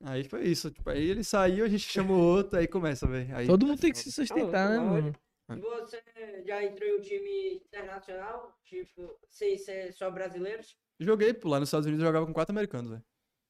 Aí 0.04 0.26
foi 0.26 0.44
isso, 0.46 0.70
tipo, 0.70 0.90
aí 0.90 1.10
ele 1.10 1.24
saiu, 1.24 1.64
a 1.64 1.70
gente 1.70 1.88
chamou 1.90 2.20
outro, 2.20 2.60
aí 2.60 2.68
começa, 2.68 3.08
velho. 3.08 3.34
Aí 3.34 3.48
Todo 3.48 3.66
mundo 3.66 3.80
tem 3.80 3.94
que 3.94 3.98
se 3.98 4.12
sustentar, 4.12 4.72
né, 4.72 4.78
mano? 4.78 5.14
Você 5.56 6.02
já 6.46 6.64
entrou 6.64 6.90
em 6.90 6.98
um 6.98 7.02
time 7.02 7.54
internacional, 7.56 8.54
tipo, 8.66 9.18
sem 9.30 9.58
ser 9.58 9.94
só 9.94 10.12
brasileiros? 10.12 10.76
joguei, 11.00 11.34
pô, 11.34 11.48
lá 11.50 11.60
nos 11.60 11.70
Estados 11.70 11.86
Unidos 11.86 12.02
eu 12.02 12.08
jogava 12.08 12.26
com 12.26 12.34
quatro 12.34 12.52
americanos, 12.52 12.90
velho. 12.92 13.04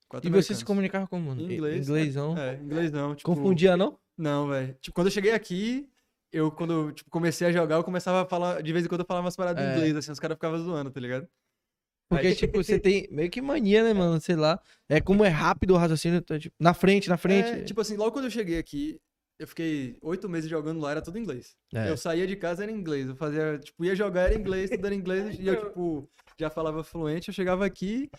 Quatro 0.09 0.27
E 0.29 0.31
você 0.31 0.53
se 0.53 0.63
comunicava 0.63 1.07
como, 1.07 1.27
mano? 1.29 1.41
Em 1.41 1.53
inglês. 1.55 1.87
Inglêsão. 1.89 2.37
É, 2.37 2.55
inglês 2.55 2.91
não, 2.91 3.15
tipo... 3.15 3.29
Confundia, 3.33 3.75
não? 3.75 3.97
Não, 4.17 4.47
velho. 4.49 4.73
Tipo, 4.81 4.93
quando 4.95 5.07
eu 5.07 5.11
cheguei 5.11 5.31
aqui, 5.31 5.89
eu, 6.31 6.51
quando 6.51 6.91
tipo, 6.91 7.09
comecei 7.09 7.47
a 7.47 7.51
jogar, 7.51 7.75
eu 7.75 7.83
começava 7.83 8.21
a 8.21 8.25
falar, 8.25 8.61
de 8.61 8.71
vez 8.73 8.85
em 8.85 8.89
quando 8.89 9.01
eu 9.01 9.05
falava 9.07 9.25
umas 9.25 9.35
paradas 9.35 9.63
em 9.63 9.67
É. 9.67 9.75
inglês, 9.75 9.95
assim, 9.95 10.11
os 10.11 10.19
caras 10.19 10.35
ficavam 10.35 10.59
zoando, 10.59 10.91
tá 10.91 10.99
ligado? 10.99 11.27
Porque, 12.09 12.27
Aí- 12.27 12.35
tipo, 12.35 12.63
você 12.63 12.79
tem 12.79 13.05
meio 13.11 13.29
que 13.29 13.41
mania, 13.41 13.83
né, 13.83 13.93
mano? 13.93 14.19
Sei 14.21 14.35
lá. 14.35 14.61
É 14.87 15.01
como 15.01 15.25
é 15.25 15.29
rápido 15.29 15.73
o 15.73 15.77
raciocínio. 15.77 16.19
então, 16.19 16.39
tipo, 16.39 16.55
na 16.59 16.73
frente, 16.73 17.09
na 17.09 17.17
frente. 17.17 17.49
É, 17.49 17.63
tipo 17.63 17.81
assim, 17.81 17.97
logo 17.97 18.11
quando 18.11 18.25
eu 18.25 18.31
cheguei 18.31 18.57
aqui, 18.57 18.97
eu 19.39 19.47
fiquei 19.47 19.97
oito 20.01 20.27
meses 20.27 20.49
jogando 20.49 20.79
lá, 20.79 20.91
era 20.91 21.01
tudo 21.01 21.17
inglês. 21.19 21.55
É. 21.73 21.89
Eu 21.89 21.97
saía 21.97 22.25
de 22.25 22.35
casa, 22.35 22.63
era 22.63 22.71
inglês. 22.71 23.07
Eu 23.07 23.15
fazia, 23.15 23.57
tipo, 23.59 23.85
ia 23.85 23.95
jogar, 23.95 24.21
era 24.23 24.35
inglês, 24.35 24.69
tudo 24.69 24.85
era 24.85 24.95
inglês. 24.95 25.37
e 25.39 25.47
eu, 25.47 25.55
tipo, 25.67 26.09
já 26.39 26.49
falava 26.49 26.83
fluente. 26.83 27.27
Eu 27.29 27.33
chegava 27.33 27.65
aqui, 27.65 28.09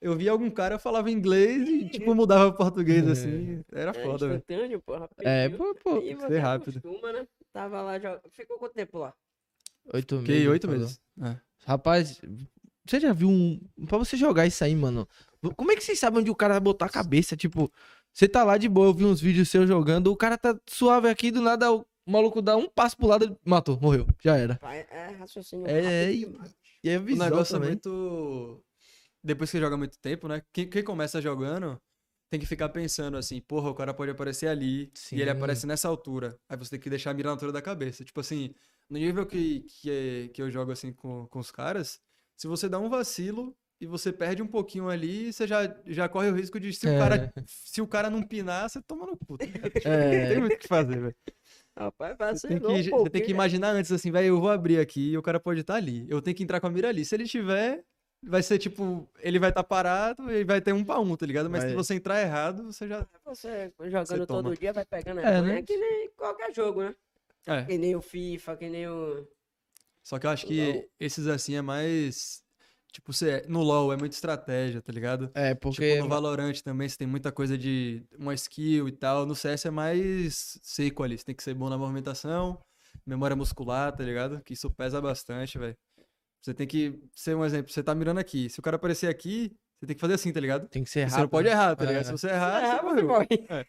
eu 0.00 0.16
via 0.16 0.30
algum 0.30 0.50
cara, 0.50 0.74
eu 0.74 0.78
falava 0.78 1.10
inglês 1.10 1.68
e, 1.68 1.88
tipo, 1.88 2.14
mudava 2.14 2.52
português, 2.52 3.06
assim. 3.08 3.62
Era 3.72 3.90
É 3.90 3.94
foda, 4.04 4.26
velho. 4.28 4.38
instantâneo, 4.38 4.80
pô, 4.80 4.96
rapidinho. 4.98 5.28
É, 5.28 5.48
pô, 5.48 5.74
pô. 5.82 6.00
Ser 6.00 6.38
rápido. 6.38 6.78
acostuma, 6.78 7.12
né? 7.12 7.26
Tava 7.52 7.82
lá, 7.82 7.98
jog... 7.98 8.20
ficou 8.32 8.58
quanto 8.58 8.74
tempo 8.74 8.98
lá? 8.98 9.14
Oito 9.92 10.18
Fiquei 10.20 10.34
meses. 10.36 10.50
oito 10.50 10.66
falou. 10.66 10.80
meses. 10.80 11.00
É. 11.22 11.36
Rapaz, 11.66 12.20
você 12.86 13.00
já 13.00 13.12
viu 13.12 13.28
um. 13.28 13.60
Pra 13.86 13.98
você 13.98 14.16
jogar 14.16 14.46
isso 14.46 14.62
aí, 14.62 14.74
mano. 14.76 15.08
Como 15.56 15.72
é 15.72 15.74
que 15.76 15.82
vocês 15.82 15.98
sabem 15.98 16.20
onde 16.20 16.30
o 16.30 16.34
cara 16.36 16.54
vai 16.54 16.60
botar 16.60 16.86
a 16.86 16.90
cabeça? 16.90 17.36
Tipo, 17.36 17.72
você 18.12 18.28
tá 18.28 18.44
lá 18.44 18.56
de 18.58 18.68
boa, 18.68 18.88
eu 18.88 18.94
vi 18.94 19.04
uns 19.04 19.20
vídeos 19.20 19.48
seus 19.48 19.68
jogando, 19.68 20.08
o 20.08 20.16
cara 20.16 20.36
tá 20.36 20.58
suave 20.68 21.08
aqui, 21.08 21.30
do 21.30 21.40
nada 21.40 21.72
o 21.72 21.84
maluco 22.06 22.42
dá 22.42 22.56
um 22.56 22.68
passo 22.68 22.96
pro 22.96 23.06
lado, 23.06 23.24
ele 23.24 23.36
matou, 23.44 23.78
morreu, 23.80 24.06
já 24.22 24.36
era. 24.36 24.56
Pai, 24.56 24.86
É 24.90 25.06
raciocínio 25.18 25.66
É, 25.66 26.04
é, 26.04 26.12
demais. 26.12 26.54
E 26.82 26.90
aí, 26.90 26.96
O 26.96 27.04
visão 27.04 27.24
negócio 27.26 27.54
também. 27.54 27.68
é 27.70 27.72
muito. 27.72 28.64
Depois 29.22 29.50
que 29.50 29.56
você 29.58 29.60
joga 29.62 29.76
muito 29.76 29.98
tempo, 29.98 30.26
né? 30.28 30.42
Quem, 30.52 30.68
quem 30.68 30.82
começa 30.82 31.20
jogando 31.20 31.80
tem 32.30 32.40
que 32.40 32.46
ficar 32.46 32.68
pensando 32.70 33.16
assim, 33.16 33.40
porra, 33.40 33.70
o 33.70 33.74
cara 33.74 33.92
pode 33.92 34.10
aparecer 34.10 34.46
ali 34.48 34.84
e 35.12 35.20
ele 35.20 35.24
Sim. 35.24 35.36
aparece 35.36 35.66
nessa 35.66 35.88
altura. 35.88 36.38
Aí 36.48 36.56
você 36.56 36.70
tem 36.70 36.80
que 36.80 36.88
deixar 36.90 37.10
a 37.10 37.14
mira 37.14 37.26
na 37.28 37.32
altura 37.34 37.52
da 37.52 37.60
cabeça. 37.60 38.04
Tipo 38.04 38.20
assim, 38.20 38.54
no 38.88 38.98
nível 38.98 39.26
que, 39.26 39.60
que, 39.62 39.90
é- 39.90 40.28
que 40.28 40.40
eu 40.40 40.50
jogo 40.50 40.72
assim 40.72 40.92
com, 40.92 41.26
com 41.26 41.38
os 41.38 41.50
caras, 41.50 42.00
se 42.36 42.46
você 42.46 42.68
dá 42.68 42.78
um 42.78 42.88
vacilo 42.88 43.54
e 43.80 43.86
você 43.86 44.12
perde 44.12 44.42
um 44.42 44.46
pouquinho 44.46 44.88
ali, 44.88 45.32
você 45.32 45.46
já, 45.46 45.74
já 45.86 46.08
corre 46.08 46.28
o 46.30 46.34
risco 46.34 46.60
de 46.60 46.72
se, 46.72 46.86
É. 46.88 46.96
o 46.96 46.98
cara, 46.98 47.32
se 47.46 47.80
o 47.80 47.86
cara 47.86 48.10
não 48.10 48.22
pinar, 48.22 48.68
você 48.68 48.80
toma 48.82 49.06
no 49.06 49.16
cu. 49.16 49.38
tá 49.38 49.44
É. 49.44 49.48
Não 50.24 50.28
tem 50.28 50.40
muito 50.40 50.54
o 50.54 50.58
que 50.58 50.68
fazer, 50.68 51.00
velho. 51.00 51.16
Rapaz, 51.76 52.40
Você 52.40 52.48
tem, 52.48 52.58
que, 52.60 52.66
um 52.66 52.98
você 52.98 53.10
tem 53.10 53.22
que 53.22 53.28
né? 53.28 53.34
imaginar 53.34 53.70
antes 53.70 53.90
assim, 53.90 54.10
velho, 54.10 54.26
eu 54.26 54.40
vou 54.40 54.50
abrir 54.50 54.78
aqui 54.78 55.12
e 55.12 55.16
o 55.16 55.22
cara 55.22 55.40
pode 55.40 55.60
estar 55.60 55.76
ali. 55.76 56.04
Eu 56.10 56.20
tenho 56.20 56.36
que 56.36 56.42
entrar 56.42 56.60
com 56.60 56.66
a 56.66 56.70
mira 56.70 56.88
ali. 56.88 57.04
Se 57.06 57.14
ele 57.14 57.24
tiver, 57.24 57.82
vai 58.22 58.42
ser 58.42 58.58
tipo, 58.58 59.08
ele 59.20 59.38
vai 59.38 59.48
estar 59.48 59.64
parado 59.64 60.30
e 60.30 60.44
vai 60.44 60.60
ter 60.60 60.74
um 60.74 60.84
pra 60.84 60.98
um, 61.00 61.16
tá 61.16 61.24
ligado? 61.24 61.48
Mas 61.48 61.60
se 61.62 61.66
Vai. 61.68 61.76
você 61.76 61.94
entrar 61.94 62.20
errado, 62.20 62.64
você 62.64 62.86
já. 62.86 63.06
Você 63.24 63.72
jogando 63.78 64.06
Você 64.06 64.18
todo 64.26 64.42
toma. 64.44 64.56
dia 64.56 64.72
vai 64.74 64.84
pegando 64.84 65.20
É, 65.20 65.40
né? 65.40 65.62
que 65.62 65.74
nem 65.76 66.10
qualquer 66.16 66.52
jogo, 66.54 66.82
né? 66.82 66.94
É. 67.46 67.64
Que 67.64 67.78
nem 67.78 67.96
o 67.96 68.02
FIFA, 68.02 68.56
que 68.58 68.68
nem 68.68 68.86
o. 68.88 69.26
Só 70.02 70.18
que 70.18 70.26
eu 70.26 70.30
acho 70.30 70.46
que 70.46 70.86
esses 70.98 71.26
assim 71.28 71.54
é 71.54 71.62
mais. 71.62 72.42
Tipo, 72.92 73.12
você, 73.12 73.44
no 73.48 73.62
LoL 73.62 73.92
é 73.92 73.96
muita 73.96 74.14
estratégia, 74.14 74.82
tá 74.82 74.92
ligado? 74.92 75.30
É, 75.34 75.54
porque. 75.54 75.92
Tipo, 75.92 76.02
no 76.04 76.08
Valorant 76.08 76.60
também 76.62 76.88
você 76.88 76.96
tem 76.96 77.06
muita 77.06 77.30
coisa 77.30 77.56
de 77.56 78.02
uma 78.18 78.34
skill 78.34 78.88
e 78.88 78.92
tal. 78.92 79.24
No 79.26 79.34
CS 79.34 79.66
é 79.66 79.70
mais 79.70 80.58
seco 80.62 81.02
ali. 81.02 81.16
Você 81.16 81.24
tem 81.24 81.34
que 81.34 81.42
ser 81.42 81.54
bom 81.54 81.68
na 81.68 81.78
movimentação, 81.78 82.60
memória 83.06 83.36
muscular, 83.36 83.94
tá 83.94 84.02
ligado? 84.02 84.40
Que 84.42 84.54
isso 84.54 84.70
pesa 84.70 85.00
bastante, 85.00 85.58
velho. 85.58 85.76
Você 86.42 86.52
tem 86.54 86.66
que 86.66 86.98
ser 87.14 87.36
um 87.36 87.44
exemplo. 87.44 87.70
Você 87.72 87.82
tá 87.82 87.94
mirando 87.94 88.18
aqui. 88.18 88.48
Se 88.50 88.58
o 88.58 88.62
cara 88.62 88.76
aparecer 88.76 89.08
aqui, 89.08 89.52
você 89.78 89.86
tem 89.86 89.94
que 89.94 90.00
fazer 90.00 90.14
assim, 90.14 90.32
tá 90.32 90.40
ligado? 90.40 90.66
Tem 90.68 90.82
que 90.82 90.90
ser 90.90 91.00
Você 91.08 91.10
rápido. 91.16 91.22
não 91.22 91.28
pode 91.28 91.48
errar, 91.48 91.76
tá 91.76 91.84
É. 91.84 91.88
ligado? 91.88 92.04
Se 92.06 92.12
você 92.12 92.28
errar, 92.28 92.60
você 92.60 92.76
você 92.76 92.82
morreu. 92.82 93.06
morre. 93.06 93.26
É. 93.48 93.66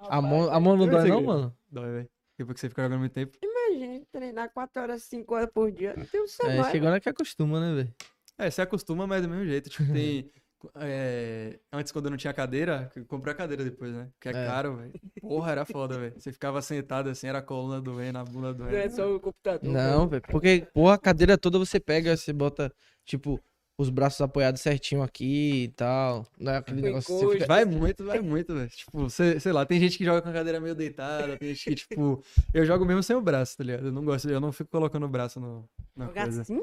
A 0.00 0.20
mão, 0.22 0.50
a 0.52 0.60
mão 0.60 0.76
não 0.76 0.86
dói, 0.88 1.06
é 1.06 1.08
não, 1.08 1.22
mano? 1.22 1.56
Dói, 1.70 1.90
velho. 1.90 2.10
Depois 2.36 2.54
que 2.54 2.60
você 2.60 2.68
fica 2.68 2.82
jogando 2.82 3.00
muito 3.00 3.12
tempo. 3.12 3.36
Imagina 3.42 4.00
treinar 4.12 4.50
4 4.52 4.82
horas, 4.82 5.02
5 5.04 5.34
horas 5.34 5.50
por 5.52 5.72
dia. 5.72 5.94
Tem 6.12 6.20
um 6.20 6.24
É, 6.50 6.70
chegando 6.70 6.94
é 6.96 7.00
que 7.00 7.08
acostuma, 7.08 7.58
né, 7.60 7.74
velho? 7.74 7.94
É, 8.38 8.50
você 8.50 8.62
acostuma, 8.62 9.06
mas 9.06 9.22
do 9.22 9.28
mesmo 9.28 9.44
jeito. 9.44 9.68
Tipo, 9.68 9.92
tem. 9.92 10.30
é, 10.76 11.58
Antes, 11.72 11.92
quando 11.92 12.06
eu 12.06 12.10
não 12.10 12.16
tinha 12.18 12.32
cadeira, 12.32 12.90
eu 12.94 13.04
comprei 13.04 13.32
a 13.32 13.36
cadeira 13.36 13.64
depois, 13.64 13.92
né? 13.92 14.08
Porque 14.14 14.28
é, 14.28 14.32
É. 14.44 14.46
caro, 14.46 14.76
velho. 14.76 14.92
Porra, 15.20 15.52
era 15.52 15.64
foda, 15.64 15.98
velho. 15.98 16.14
Você 16.18 16.32
ficava 16.32 16.60
sentado 16.62 17.08
assim, 17.08 17.26
era 17.28 17.38
a 17.38 17.42
coluna 17.42 17.80
doendo, 17.80 18.18
a 18.18 18.24
bunda 18.24 18.52
doendo. 18.54 18.72
Não 18.72 18.78
é 18.78 18.88
só 18.88 19.14
o 19.14 19.20
computador. 19.20 19.70
Não, 19.72 20.08
velho. 20.08 20.22
Porque, 20.30 20.66
porra, 20.72 20.94
a 20.94 20.98
cadeira 20.98 21.36
toda 21.38 21.58
você 21.58 21.78
pega, 21.80 22.16
você 22.16 22.32
bota, 22.32 22.72
tipo, 23.04 23.40
os 23.80 23.90
braços 23.90 24.20
apoiados 24.20 24.60
certinho 24.60 25.02
aqui 25.02 25.64
e 25.64 25.68
tal. 25.68 26.26
Não 26.38 26.50
é 26.52 26.56
aquele 26.56 26.80
Com 26.80 26.86
negócio 26.88 27.06
que 27.06 27.12
você 27.12 27.18
encosto. 27.24 27.32
fica... 27.42 27.46
Vai 27.46 27.64
muito, 27.64 28.04
vai 28.04 28.20
muito, 28.20 28.52
velho. 28.54 28.68
Tipo, 28.70 29.08
sei, 29.10 29.38
sei 29.38 29.52
lá, 29.52 29.64
tem 29.64 29.78
gente 29.78 29.96
que 29.98 30.04
joga 30.04 30.20
com 30.22 30.28
a 30.28 30.32
cadeira 30.32 30.60
meio 30.60 30.74
deitada, 30.74 31.36
tem 31.36 31.50
gente 31.54 31.64
que, 31.64 31.74
tipo. 31.94 32.20
Eu 32.52 32.64
jogo 32.64 32.84
mesmo 32.84 33.02
sem 33.04 33.14
o 33.14 33.20
braço, 33.22 33.56
tá 33.56 33.62
ligado? 33.62 33.86
Eu 33.86 33.92
não 33.92 34.04
gosto, 34.04 34.28
eu 34.28 34.40
não 34.40 34.50
fico 34.50 34.70
colocando 34.70 35.06
o 35.06 35.08
braço 35.08 35.38
no, 35.38 35.68
na 35.94 36.06
Jogar 36.06 36.24
coisa. 36.24 36.42
assim? 36.42 36.60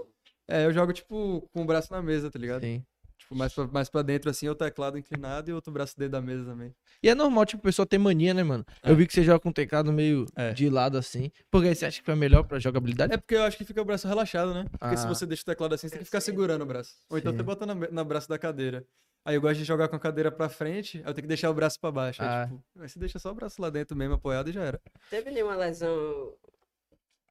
É, 0.48 0.66
eu 0.66 0.72
jogo, 0.74 0.94
tipo, 0.94 1.48
com 1.54 1.62
o 1.64 1.66
braço 1.66 1.92
na 1.92 2.02
mesa, 2.02 2.30
tá 2.30 2.38
ligado? 2.40 2.62
Sim. 2.62 2.84
Tipo, 3.18 3.34
mais 3.36 3.54
pra, 3.54 3.66
mais 3.68 3.90
pra 3.90 4.02
dentro, 4.02 4.30
assim, 4.30 4.48
o 4.50 4.54
teclado 4.54 4.98
inclinado 4.98 5.50
e 5.50 5.54
outro 5.54 5.72
braço 5.72 5.98
dentro 5.98 6.12
da 6.12 6.22
mesa 6.22 6.46
também. 6.46 6.76
E 7.02 7.10
é 7.10 7.16
normal, 7.16 7.46
tipo, 7.46 7.62
a 7.62 7.64
pessoa 7.64 7.86
ter 7.86 7.98
mania, 7.98 8.34
né, 8.34 8.44
mano? 8.44 8.64
É. 8.84 8.92
Eu 8.92 8.96
vi 8.96 9.08
que 9.08 9.14
você 9.14 9.24
joga 9.24 9.40
com 9.40 9.50
o 9.50 9.54
teclado 9.54 9.92
meio 9.92 10.26
É. 10.36 10.52
de 10.54 10.70
lado 10.70 10.98
assim. 10.98 11.32
Porque 11.50 11.70
aí 11.70 11.76
você 11.76 11.86
acha 11.86 12.00
que 12.00 12.06
foi 12.06 12.14
melhor 12.16 12.44
pra 12.44 12.60
jogabilidade? 12.60 13.14
É 13.14 13.18
porque 13.18 13.36
eu 13.36 13.44
acho 13.44 13.58
que 13.58 13.66
fica 13.66 13.82
o 13.82 13.86
braço 13.86 14.08
relaxado, 14.08 14.54
né? 14.54 14.66
Porque 14.78 14.98
se 14.98 15.06
Ah. 15.06 15.10
você 15.10 15.26
deixa 15.26 15.42
o 15.42 15.46
teclado 15.46 15.74
assim, 15.74 15.88
você 15.88 15.94
tem 15.94 16.00
que 16.00 16.06
ficar 16.06 16.22
segurando 16.22 16.62
o 16.62 16.66
braço. 16.66 16.94
Ou 17.10 17.18
então 17.18 17.32
Sim. 17.32 17.38
você 17.38 17.44
bota 17.44 17.66
na, 17.66 17.74
na 17.74 18.04
braço 18.04 18.30
da 18.30 18.38
cadeira. 18.38 18.86
Aí 19.24 19.34
eu 19.36 19.42
gosto 19.42 19.58
de 19.58 19.64
jogar 19.64 19.88
com 19.88 19.96
a 19.96 20.00
cadeira 20.00 20.32
pra 20.32 20.48
frente, 20.48 20.98
aí 21.00 21.04
eu 21.10 21.14
tenho 21.16 21.24
que 21.24 21.28
deixar 21.28 21.50
o 21.50 21.54
braço 21.54 21.80
pra 21.80 21.92
baixo. 21.92 22.22
Aí, 22.22 22.28
Ah. 22.28 22.46
tipo, 22.48 22.64
aí 22.80 22.88
você 22.90 23.00
deixa 23.00 23.18
só 23.18 23.32
o 23.32 23.34
braço 23.34 23.60
lá 23.60 23.72
dentro 23.72 23.98
mesmo, 23.98 24.14
apoiado 24.14 24.50
e 24.50 24.54
já 24.54 24.62
era. 24.62 24.80
Teve 25.10 25.32
nenhuma 25.32 25.56
lesão 25.56 26.36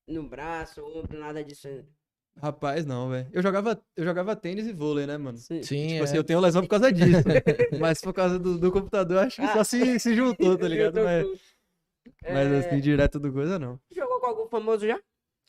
no 0.08 0.28
braço, 0.28 0.82
ombro, 0.84 1.16
nada 1.20 1.44
disso 1.44 1.68
ainda? 1.68 1.86
Rapaz, 2.42 2.84
não, 2.84 3.08
velho. 3.10 3.28
Eu 3.32 3.42
jogava, 3.42 3.80
eu 3.96 4.04
jogava 4.04 4.34
tênis 4.36 4.66
e 4.66 4.72
vôlei, 4.72 5.06
né, 5.06 5.16
mano? 5.16 5.38
Sim. 5.38 5.62
Sim, 5.62 5.86
Tipo 5.88 6.00
é. 6.00 6.02
assim, 6.04 6.16
eu 6.16 6.24
tenho 6.24 6.40
lesão 6.40 6.62
por 6.62 6.68
causa 6.68 6.92
disso. 6.92 7.22
mas 7.80 8.00
por 8.00 8.12
causa 8.12 8.38
do, 8.38 8.58
do 8.58 8.72
computador, 8.72 9.18
acho 9.18 9.40
que 9.40 9.48
só 9.48 9.62
se, 9.64 9.98
se 10.00 10.14
juntou, 10.14 10.56
tá 10.58 10.66
ligado? 10.68 11.00
Mas, 11.02 11.24
com- 11.24 11.36
mas 12.24 12.52
É, 12.52 12.58
assim, 12.58 12.80
direto 12.80 13.18
do 13.20 13.32
coisa, 13.32 13.58
não. 13.58 13.80
Jogou 13.90 14.20
com 14.20 14.26
algum 14.26 14.48
famoso 14.48 14.86
já? 14.86 15.00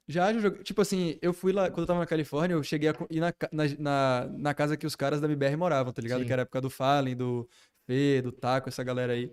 Já, 0.07 0.31
já 0.31 0.39
joguei. 0.39 0.61
Tipo 0.63 0.81
assim, 0.81 1.17
eu 1.21 1.33
fui 1.33 1.51
lá, 1.51 1.69
quando 1.69 1.79
eu 1.81 1.87
tava 1.87 1.99
na 1.99 2.05
Califórnia, 2.05 2.53
eu 2.53 2.63
cheguei 2.63 2.89
a 2.89 2.93
ir 3.09 3.19
na, 3.19 3.33
na, 3.51 3.63
na, 3.79 4.27
na 4.37 4.53
casa 4.53 4.77
que 4.77 4.85
os 4.85 4.95
caras 4.95 5.19
da 5.19 5.27
MBR 5.27 5.57
moravam, 5.57 5.91
tá 5.91 6.01
ligado? 6.01 6.19
Sim. 6.21 6.27
Que 6.27 6.33
era 6.33 6.43
a 6.43 6.43
época 6.43 6.61
do 6.61 6.69
Fallen, 6.69 7.15
do 7.15 7.49
Fê, 7.87 8.21
do 8.21 8.31
Taco, 8.31 8.69
essa 8.69 8.83
galera 8.83 9.13
aí. 9.13 9.31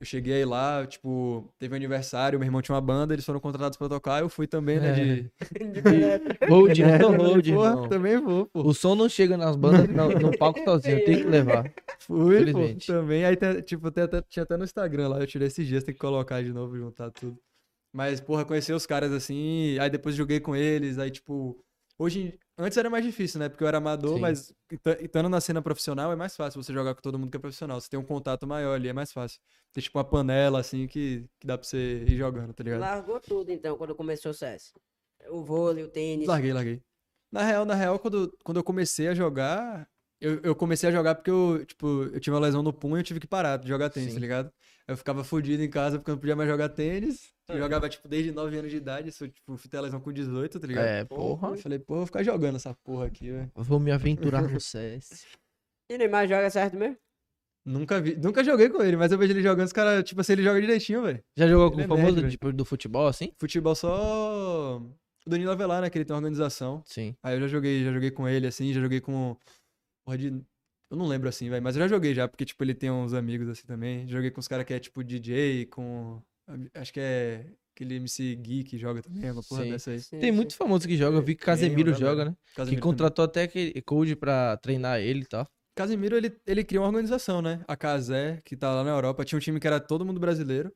Eu 0.00 0.06
cheguei 0.06 0.34
aí 0.34 0.44
lá, 0.44 0.86
tipo, 0.86 1.52
teve 1.58 1.74
um 1.74 1.76
aniversário, 1.76 2.38
meu 2.38 2.46
irmão 2.46 2.62
tinha 2.62 2.72
uma 2.74 2.80
banda, 2.80 3.12
eles 3.12 3.24
foram 3.24 3.40
contratados 3.40 3.76
pra 3.76 3.88
tocar, 3.88 4.20
eu 4.20 4.28
fui 4.28 4.46
também, 4.46 4.78
né? 4.78 4.92
De... 4.92 5.22
De. 5.22 6.46
Hold, 6.48 6.78
É, 6.78 6.98
não 6.98 7.12
eu 7.12 7.18
falei, 7.18 7.32
hold, 7.32 7.48
porra, 7.48 7.88
também 7.88 8.20
vou, 8.20 8.46
pô. 8.46 8.62
O 8.62 8.72
som 8.72 8.94
não 8.94 9.08
chega 9.08 9.36
nas 9.36 9.56
bandas 9.56 9.88
no, 9.88 10.08
no 10.30 10.38
palco 10.38 10.62
sozinho, 10.62 11.04
tem 11.04 11.16
que 11.16 11.24
levar. 11.24 11.72
Fui, 11.98 12.52
pô, 12.52 12.60
também. 12.86 13.24
Aí, 13.24 13.36
tipo, 13.62 13.90
tem 13.90 14.04
até, 14.04 14.22
tinha 14.22 14.44
até 14.44 14.56
no 14.56 14.62
Instagram 14.62 15.08
lá, 15.08 15.18
eu 15.18 15.26
tirei 15.26 15.48
esses 15.48 15.66
dias, 15.66 15.82
tem 15.82 15.92
que 15.92 16.00
colocar 16.00 16.44
de 16.44 16.52
novo, 16.52 16.76
juntar 16.76 17.10
tudo. 17.10 17.36
Mas, 17.92 18.20
porra, 18.20 18.44
conheci 18.44 18.72
os 18.72 18.86
caras 18.86 19.10
assim, 19.10 19.76
aí 19.80 19.90
depois 19.90 20.14
joguei 20.14 20.38
com 20.38 20.54
eles, 20.54 20.96
aí, 20.96 21.10
tipo, 21.10 21.58
hoje, 21.98 22.38
antes 22.58 22.76
era 22.76 22.90
mais 22.90 23.04
difícil, 23.04 23.38
né? 23.40 23.48
Porque 23.48 23.62
eu 23.64 23.68
era 23.68 23.78
amador, 23.78 24.14
Sim. 24.16 24.20
mas 24.20 24.52
esta- 24.70 25.02
estando 25.02 25.28
na 25.28 25.40
cena 25.40 25.62
profissional 25.62 26.12
é 26.12 26.16
mais 26.16 26.36
fácil 26.36 26.62
você 26.62 26.72
jogar 26.72 26.94
com 26.94 27.00
todo 27.00 27.18
mundo 27.18 27.30
que 27.30 27.36
é 27.36 27.40
profissional. 27.40 27.80
Você 27.80 27.88
tem 27.88 27.98
um 27.98 28.04
contato 28.04 28.46
maior 28.46 28.74
ali, 28.74 28.88
é 28.88 28.92
mais 28.92 29.12
fácil. 29.12 29.40
Tem, 29.72 29.82
tipo, 29.82 29.96
uma 29.98 30.04
panela, 30.04 30.60
assim, 30.60 30.86
que, 30.86 31.24
que 31.38 31.46
dá 31.46 31.56
pra 31.56 31.66
você 31.66 32.04
ir 32.06 32.16
jogando, 32.16 32.52
tá 32.52 32.62
ligado? 32.64 32.80
Largou 32.80 33.20
tudo 33.20 33.50
então 33.50 33.76
quando 33.78 33.94
começou 33.94 34.30
o 34.32 34.34
CS. 34.34 34.72
O 35.30 35.42
vôlei, 35.42 35.84
o 35.84 35.88
tênis. 35.88 36.26
Larguei, 36.26 36.52
larguei. 36.52 36.82
Na 37.30 37.42
real, 37.42 37.64
na 37.64 37.74
real, 37.74 37.98
quando, 37.98 38.34
quando 38.42 38.56
eu 38.56 38.64
comecei 38.64 39.08
a 39.08 39.14
jogar, 39.14 39.88
eu, 40.20 40.40
eu 40.42 40.54
comecei 40.54 40.88
a 40.88 40.92
jogar 40.92 41.14
porque 41.14 41.30
eu, 41.30 41.64
tipo, 41.66 42.04
eu 42.12 42.18
tive 42.20 42.34
uma 42.34 42.40
lesão 42.40 42.62
no 42.62 42.72
punho 42.72 42.96
e 42.96 43.00
eu 43.00 43.04
tive 43.04 43.20
que 43.20 43.26
parar 43.26 43.58
de 43.58 43.68
jogar 43.68 43.90
tênis, 43.90 44.10
Sim. 44.10 44.14
tá 44.14 44.20
ligado? 44.20 44.52
Eu 44.88 44.96
ficava 44.96 45.22
fudido 45.22 45.62
em 45.62 45.68
casa 45.68 45.98
porque 45.98 46.10
eu 46.10 46.14
não 46.14 46.20
podia 46.20 46.34
mais 46.34 46.48
jogar 46.48 46.70
tênis. 46.70 47.30
Eu 47.48 47.56
Uhum. 47.56 47.60
jogava, 47.60 47.88
tipo, 47.88 48.08
desde 48.08 48.32
9 48.32 48.56
anos 48.58 48.70
de 48.70 48.76
idade, 48.78 49.12
sou, 49.12 49.28
tipo, 49.28 49.56
fui 49.56 49.70
ter 49.70 49.76
a 49.76 49.82
lesão 49.82 50.00
com 50.00 50.10
18, 50.12 50.58
tá 50.58 50.66
ligado? 50.66 50.86
É, 50.86 51.04
porra. 51.04 51.50
Eu 51.50 51.56
falei, 51.58 51.78
pô, 51.78 51.96
vou 51.96 52.06
ficar 52.06 52.22
jogando 52.22 52.56
essa 52.56 52.74
porra 52.82 53.06
aqui, 53.06 53.30
velho. 53.30 53.50
Vou 53.54 53.78
me 53.78 53.90
aventurar 53.92 54.42
no 54.42 54.58
CS. 54.60 55.26
E 55.90 55.98
Neymar 55.98 56.26
joga 56.26 56.48
certo 56.50 56.76
mesmo? 56.76 56.96
Nunca 57.66 58.00
vi, 58.00 58.16
nunca 58.16 58.42
joguei 58.42 58.70
com 58.70 58.82
ele, 58.82 58.96
mas 58.96 59.12
eu 59.12 59.18
vejo 59.18 59.32
ele 59.32 59.42
jogando, 59.42 59.66
os 59.66 59.72
caras, 59.74 60.02
tipo 60.04 60.20
assim, 60.22 60.32
ele 60.32 60.42
joga 60.42 60.58
direitinho, 60.60 61.02
velho. 61.02 61.22
Já 61.36 61.46
jogou 61.46 61.70
com 61.70 61.74
Ele 61.80 61.82
o 61.82 61.84
é 61.84 61.88
famoso 61.96 62.16
nerd, 62.16 62.30
tipo, 62.30 62.50
do 62.52 62.64
futebol, 62.64 63.06
assim? 63.06 63.30
Futebol 63.36 63.74
só 63.74 64.78
o 64.78 65.30
Danilo 65.30 65.50
Avelar, 65.50 65.82
né, 65.82 65.90
que 65.90 65.98
ele 65.98 66.04
tem 66.06 66.14
uma 66.14 66.18
organização. 66.20 66.82
Sim. 66.86 67.14
Aí 67.22 67.36
eu 67.36 67.40
já 67.42 67.46
joguei, 67.48 67.84
já 67.84 67.92
joguei 67.92 68.10
com 68.10 68.26
ele, 68.26 68.46
assim, 68.46 68.72
já 68.72 68.80
joguei 68.80 69.00
com. 69.02 69.36
Porra 70.06 70.16
de. 70.16 70.42
Eu 70.90 70.96
não 70.96 71.06
lembro 71.06 71.28
assim, 71.28 71.50
velho, 71.50 71.62
mas 71.62 71.76
eu 71.76 71.82
já 71.82 71.88
joguei 71.88 72.14
já, 72.14 72.26
porque, 72.26 72.44
tipo, 72.46 72.62
ele 72.64 72.74
tem 72.74 72.90
uns 72.90 73.12
amigos 73.12 73.48
assim 73.48 73.66
também. 73.66 74.08
Joguei 74.08 74.30
com 74.30 74.40
os 74.40 74.48
caras 74.48 74.64
que 74.64 74.72
é 74.72 74.78
tipo 74.78 75.04
DJ, 75.04 75.66
com. 75.66 76.22
Acho 76.74 76.92
que 76.92 77.00
é 77.00 77.46
aquele 77.74 77.96
MC 77.96 78.34
Gui 78.36 78.64
que 78.64 78.78
joga 78.78 79.02
também, 79.02 79.30
uma 79.30 79.42
porra 79.42 79.64
Sim. 79.64 79.70
dessa 79.70 79.90
aí. 79.90 80.00
Sim, 80.00 80.18
Tem 80.18 80.30
sim. 80.30 80.36
muito 80.36 80.56
famoso 80.56 80.88
que 80.88 80.96
joga. 80.96 81.18
Eu 81.18 81.22
vi 81.22 81.34
que 81.34 81.40
Tem, 81.44 81.46
Casemiro 81.46 81.90
uma 81.92 81.98
joga, 81.98 82.24
né? 82.24 82.30
Que 82.48 82.54
Casemiro, 82.56 82.80
também. 82.80 82.92
contratou 82.92 83.24
até 83.24 83.42
aquele 83.42 83.82
Code 83.82 84.16
pra 84.16 84.56
treinar 84.56 84.98
ele 84.98 85.20
e 85.20 85.26
tal. 85.26 85.46
Casemiro, 85.76 86.16
ele, 86.16 86.36
ele 86.46 86.64
criou 86.64 86.82
uma 86.84 86.88
organização, 86.88 87.40
né? 87.40 87.62
A 87.68 87.76
Casé, 87.76 88.40
que 88.44 88.56
tá 88.56 88.74
lá 88.74 88.82
na 88.82 88.90
Europa. 88.90 89.24
Tinha 89.24 89.36
um 89.36 89.40
time 89.40 89.60
que 89.60 89.66
era 89.66 89.78
todo 89.78 90.04
mundo 90.04 90.18
brasileiro. 90.18 90.72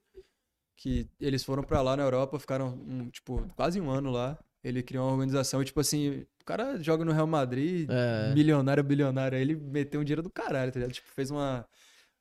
Que 0.77 1.09
eles 1.19 1.43
foram 1.43 1.63
pra 1.63 1.81
lá 1.81 1.97
na 1.97 2.03
Europa, 2.03 2.39
ficaram, 2.39 2.69
um, 2.69 3.09
tipo, 3.11 3.49
quase 3.57 3.81
um 3.81 3.91
ano 3.91 4.11
lá. 4.11 4.39
Ele 4.65 4.83
criou 4.83 5.05
uma 5.07 5.13
organização 5.13 5.61
e, 5.61 5.65
tipo 5.65 5.81
assim, 5.81 6.25
o 6.41 6.45
cara 6.45 6.81
joga 6.81 7.05
no 7.05 7.13
Real 7.13 7.27
Madrid, 7.27 7.89
É. 7.91 8.33
milionário, 8.35 8.83
bilionário. 8.85 9.37
Aí 9.37 9.43
ele 9.43 9.57
meteu 9.57 10.01
um 10.01 10.05
dinheiro 10.05 10.23
do 10.23 10.31
caralho, 10.31 10.71
tá 10.71 10.79
ligado? 10.79 10.95
Tipo, 10.95 11.09
fez 11.13 11.31
uma, 11.31 11.67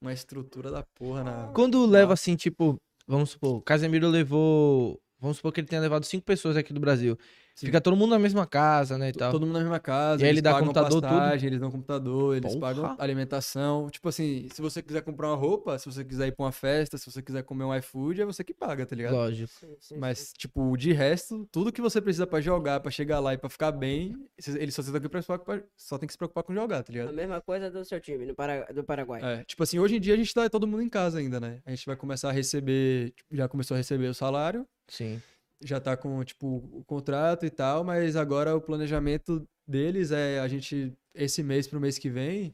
uma 0.01 0.11
estrutura 0.11 0.71
da 0.71 0.83
porra 0.95 1.23
na. 1.23 1.47
Quando 1.53 1.85
leva 1.85 2.13
assim, 2.13 2.35
tipo, 2.35 2.77
vamos 3.07 3.31
supor, 3.31 3.57
o 3.57 3.61
Casemiro 3.61 4.07
levou. 4.07 4.99
Vamos 5.19 5.37
supor 5.37 5.51
que 5.53 5.59
ele 5.59 5.67
tenha 5.67 5.81
levado 5.81 6.03
cinco 6.03 6.25
pessoas 6.25 6.57
aqui 6.57 6.73
do 6.73 6.79
Brasil. 6.79 7.15
Sim. 7.61 7.67
Fica 7.67 7.79
todo 7.79 7.95
mundo 7.95 8.09
na 8.09 8.17
mesma 8.19 8.47
casa, 8.47 8.97
né? 8.97 9.09
E 9.09 9.11
tal. 9.13 9.31
Todo 9.31 9.45
mundo 9.45 9.53
na 9.53 9.59
mesma 9.59 9.79
casa, 9.79 10.21
E 10.21 10.25
aí 10.25 10.29
eles 10.29 10.37
ele 10.39 10.41
dá 10.41 10.51
pagam 10.53 10.67
computador, 10.67 10.89
tudo? 11.01 11.07
passagem, 11.07 11.47
eles 11.47 11.59
dão 11.59 11.69
computador, 11.69 12.35
eles 12.35 12.53
Porra! 12.55 12.59
pagam 12.59 12.95
alimentação. 12.97 13.87
Tipo 13.91 14.09
assim, 14.09 14.47
se 14.51 14.61
você 14.61 14.81
quiser 14.81 15.01
comprar 15.03 15.27
uma 15.27 15.35
roupa, 15.35 15.77
se 15.77 15.85
você 15.85 16.03
quiser 16.03 16.27
ir 16.27 16.31
pra 16.31 16.45
uma 16.45 16.51
festa, 16.51 16.97
se 16.97 17.05
você 17.11 17.21
quiser 17.21 17.43
comer 17.43 17.63
um 17.65 17.75
iFood, 17.75 18.19
é 18.21 18.25
você 18.25 18.43
que 18.43 18.53
paga, 18.53 18.83
tá 18.85 18.95
ligado? 18.95 19.13
Lógico. 19.13 19.47
Sim, 19.59 19.67
sim, 19.67 19.75
sim. 19.79 19.97
Mas, 19.99 20.33
tipo, 20.35 20.75
de 20.75 20.91
resto, 20.91 21.47
tudo 21.51 21.71
que 21.71 21.81
você 21.81 22.01
precisa 22.01 22.25
pra 22.25 22.41
jogar, 22.41 22.79
pra 22.79 22.89
chegar 22.91 23.19
lá 23.19 23.33
e 23.35 23.37
pra 23.37 23.47
ficar 23.49 23.71
bem, 23.71 24.15
eles 24.55 24.73
só, 24.73 24.81
tem 24.81 24.91
que 24.93 24.99
se 25.03 25.09
preocupar- 25.09 25.63
só 25.77 25.97
tem 25.99 26.07
que 26.07 26.13
se 26.13 26.17
preocupar 26.17 26.43
com 26.43 26.53
jogar, 26.55 26.81
tá 26.83 26.91
A 26.91 26.93
ligado? 26.93 27.13
mesma 27.13 27.39
coisa 27.41 27.69
do 27.69 27.85
seu 27.85 28.01
time, 28.01 28.25
no 28.25 28.33
Para- 28.33 28.65
do 28.73 28.83
Paraguai. 28.83 29.21
É, 29.23 29.43
tipo 29.43 29.61
assim, 29.61 29.77
hoje 29.77 29.97
em 29.97 29.99
dia 29.99 30.15
a 30.15 30.17
gente 30.17 30.33
tá 30.33 30.49
todo 30.49 30.65
mundo 30.65 30.81
em 30.81 30.89
casa 30.89 31.19
ainda, 31.19 31.39
né? 31.39 31.59
A 31.65 31.69
gente 31.69 31.85
vai 31.85 31.95
começar 31.95 32.29
a 32.29 32.31
receber, 32.31 33.11
tipo, 33.11 33.35
já 33.35 33.47
começou 33.47 33.75
a 33.75 33.77
receber 33.77 34.07
o 34.07 34.13
salário, 34.15 34.65
Sim. 34.87 35.21
Já 35.63 35.79
tá 35.79 35.95
com, 35.97 36.23
tipo, 36.23 36.57
o 36.71 36.83
contrato 36.85 37.45
e 37.45 37.49
tal, 37.49 37.83
mas 37.83 38.15
agora 38.15 38.55
o 38.55 38.61
planejamento 38.61 39.47
deles 39.67 40.11
é 40.11 40.39
a 40.39 40.47
gente, 40.47 40.93
esse 41.13 41.43
mês 41.43 41.67
pro 41.67 41.79
mês 41.79 41.97
que 41.97 42.09
vem, 42.09 42.53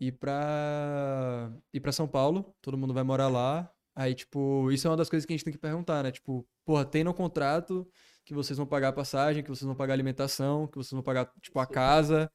ir 0.00 0.12
pra, 0.12 1.52
ir 1.72 1.80
pra 1.80 1.92
São 1.92 2.06
Paulo, 2.08 2.54
todo 2.60 2.78
mundo 2.78 2.94
vai 2.94 3.02
morar 3.02 3.28
lá. 3.28 3.70
Aí, 3.96 4.14
tipo, 4.14 4.70
isso 4.72 4.86
é 4.86 4.90
uma 4.90 4.96
das 4.96 5.08
coisas 5.08 5.24
que 5.24 5.32
a 5.32 5.36
gente 5.36 5.44
tem 5.44 5.52
que 5.52 5.58
perguntar, 5.58 6.02
né? 6.02 6.10
Tipo, 6.10 6.44
porra, 6.64 6.84
tem 6.84 7.04
no 7.04 7.14
contrato 7.14 7.86
que 8.24 8.34
vocês 8.34 8.56
vão 8.56 8.66
pagar 8.66 8.88
a 8.88 8.92
passagem, 8.92 9.42
que 9.42 9.48
vocês 9.50 9.66
vão 9.66 9.76
pagar 9.76 9.92
a 9.92 9.96
alimentação, 9.96 10.66
que 10.66 10.76
vocês 10.76 10.90
vão 10.92 11.02
pagar, 11.02 11.30
tipo, 11.40 11.58
a 11.60 11.66
casa. 11.66 12.30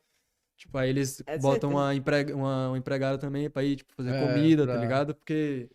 Tipo, 0.57 0.77
aí 0.77 0.89
eles 0.89 1.21
É 1.25 1.37
botam 1.37 1.69
uma, 1.71 1.93
emprega, 1.95 2.35
uma, 2.35 2.69
uma 2.69 2.77
empregada 2.77 3.17
também 3.17 3.49
pra 3.49 3.63
ir, 3.63 3.77
tipo, 3.77 3.93
fazer 3.93 4.11
É, 4.13 4.27
comida, 4.27 4.65
tá 4.65 4.73
pra- 4.73 4.81
ligado? 4.81 5.15
Porque 5.15 5.69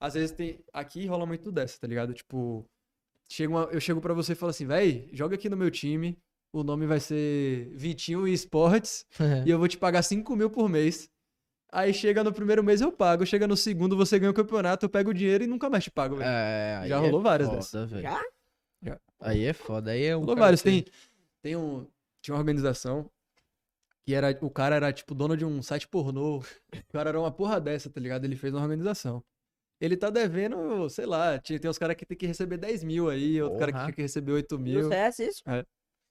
às 0.00 0.14
vezes 0.14 0.32
tem. 0.32 0.64
Aqui 0.72 1.06
rola 1.06 1.26
muito 1.26 1.52
dessa, 1.52 1.78
tá 1.80 1.86
ligado? 1.86 2.12
Tipo, 2.14 2.64
chega 3.30 3.50
uma- 3.52 3.68
eu 3.70 3.80
chego 3.80 4.00
pra 4.00 4.12
você 4.14 4.32
e 4.32 4.36
falo 4.36 4.50
assim, 4.50 4.66
véi, 4.66 5.08
joga 5.12 5.34
aqui 5.36 5.48
no 5.48 5.56
meu 5.56 5.70
time. 5.70 6.18
O 6.52 6.64
nome 6.64 6.84
vai 6.84 6.98
ser 6.98 7.70
Vitinho 7.76 8.26
Esportes 8.26 9.06
e 9.46 9.50
eu 9.50 9.58
vou 9.58 9.68
te 9.68 9.78
pagar 9.78 10.02
5 10.02 10.34
mil 10.34 10.50
por 10.50 10.68
mês. 10.68 11.08
Aí 11.72 11.94
chega 11.94 12.24
no 12.24 12.32
primeiro 12.32 12.64
mês 12.64 12.80
eu 12.80 12.90
pago, 12.90 13.24
chega 13.24 13.46
no 13.46 13.56
segundo 13.56 13.96
você 13.96 14.18
ganha 14.18 14.32
o 14.32 14.34
campeonato, 14.34 14.84
eu 14.84 14.90
pego 14.90 15.10
o 15.10 15.14
dinheiro 15.14 15.44
e 15.44 15.46
nunca 15.46 15.70
mais 15.70 15.84
te 15.84 15.90
pago, 15.92 16.16
velho. 16.16 16.28
É, 16.28 16.82
Já 16.88 16.96
é 16.96 16.98
rolou 16.98 17.22
várias 17.22 17.48
foda, 17.48 17.60
dessas. 17.60 17.90
velho. 17.90 18.02
Já? 18.02 18.20
Já. 18.82 19.00
Aí 19.20 19.44
é 19.44 19.52
foda. 19.52 19.92
Aí 19.92 20.02
é 20.04 20.16
um. 20.16 20.20
Rolou 20.20 20.36
vários. 20.36 20.60
Tem, 20.62 20.84
tem 21.40 21.54
um, 21.54 21.86
tinha 22.20 22.34
uma 22.34 22.40
organização 22.40 23.08
que 24.04 24.12
era, 24.12 24.36
o 24.42 24.50
cara 24.50 24.74
era 24.74 24.92
tipo 24.92 25.14
dono 25.14 25.36
de 25.36 25.44
um 25.44 25.62
site 25.62 25.86
pornô. 25.86 26.38
O 26.38 26.92
cara 26.92 27.10
era 27.10 27.20
uma 27.20 27.30
porra 27.30 27.60
dessa, 27.60 27.88
tá 27.88 28.00
ligado? 28.00 28.24
Ele 28.24 28.34
fez 28.34 28.52
uma 28.52 28.62
organização. 28.62 29.22
Ele 29.80 29.96
tá 29.96 30.10
devendo, 30.10 30.88
sei 30.90 31.06
lá, 31.06 31.38
tinha, 31.38 31.58
tem 31.58 31.70
uns 31.70 31.78
caras 31.78 31.96
que 31.96 32.04
tem 32.04 32.16
que 32.16 32.26
receber 32.26 32.58
10 32.58 32.84
mil 32.84 33.08
aí, 33.08 33.40
outro 33.40 33.58
cara 33.58 33.72
que 33.72 33.78
Porra. 33.78 33.84
tinha 33.86 33.94
que 33.96 34.02
receber 34.02 34.32
8 34.32 34.58
No 34.58 34.64
mil. 34.64 34.88
CS 34.88 35.18
isso? 35.20 35.42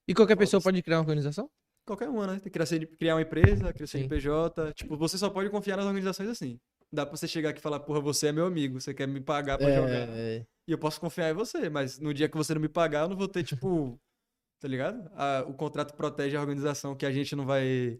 E 0.07 0.13
qualquer 0.15 0.35
pessoa 0.35 0.59
pode 0.61 0.81
criar 0.81 0.97
uma 0.97 1.01
organização? 1.03 1.47
Qualquer 1.85 2.09
uma, 2.09 2.25
né? 2.27 2.33
Tem 2.39 2.51
que 2.51 2.59
criar, 2.59 2.67
criar 2.97 3.15
uma 3.15 3.21
empresa, 3.21 3.71
criar 3.73 3.87
Sim. 3.87 3.99
CNPJ. 3.99 4.73
Tipo, 4.73 4.97
você 4.97 5.17
só 5.17 5.29
pode 5.29 5.49
confiar 5.51 5.77
nas 5.77 5.85
organizações 5.85 6.29
assim. 6.29 6.59
Dá 6.91 7.05
pra 7.05 7.15
você 7.15 7.27
chegar 7.27 7.49
aqui 7.51 7.59
e 7.59 7.61
falar, 7.61 7.79
porra, 7.81 8.01
você 8.01 8.27
é 8.27 8.31
meu 8.31 8.45
amigo, 8.47 8.81
você 8.81 8.91
quer 8.93 9.07
me 9.07 9.21
pagar 9.21 9.57
pra 9.59 9.69
jogar. 9.71 10.09
É, 10.09 10.43
E 10.67 10.71
eu 10.71 10.77
posso 10.79 10.99
confiar 10.99 11.29
em 11.29 11.33
você, 11.33 11.69
mas 11.69 11.99
no 11.99 12.11
dia 12.13 12.27
que 12.27 12.35
você 12.37 12.53
não 12.55 12.61
me 12.61 12.69
pagar, 12.69 13.01
eu 13.03 13.09
não 13.09 13.15
vou 13.17 13.27
ter, 13.27 13.43
tipo. 13.43 13.99
tá 14.59 14.67
ligado? 14.67 15.09
A- 15.13 15.45
o 15.47 15.53
contrato 15.53 15.93
protege 15.95 16.35
a 16.35 16.41
organização 16.41 16.95
que 16.95 17.05
a 17.05 17.11
gente 17.11 17.35
não 17.35 17.45
vai 17.45 17.99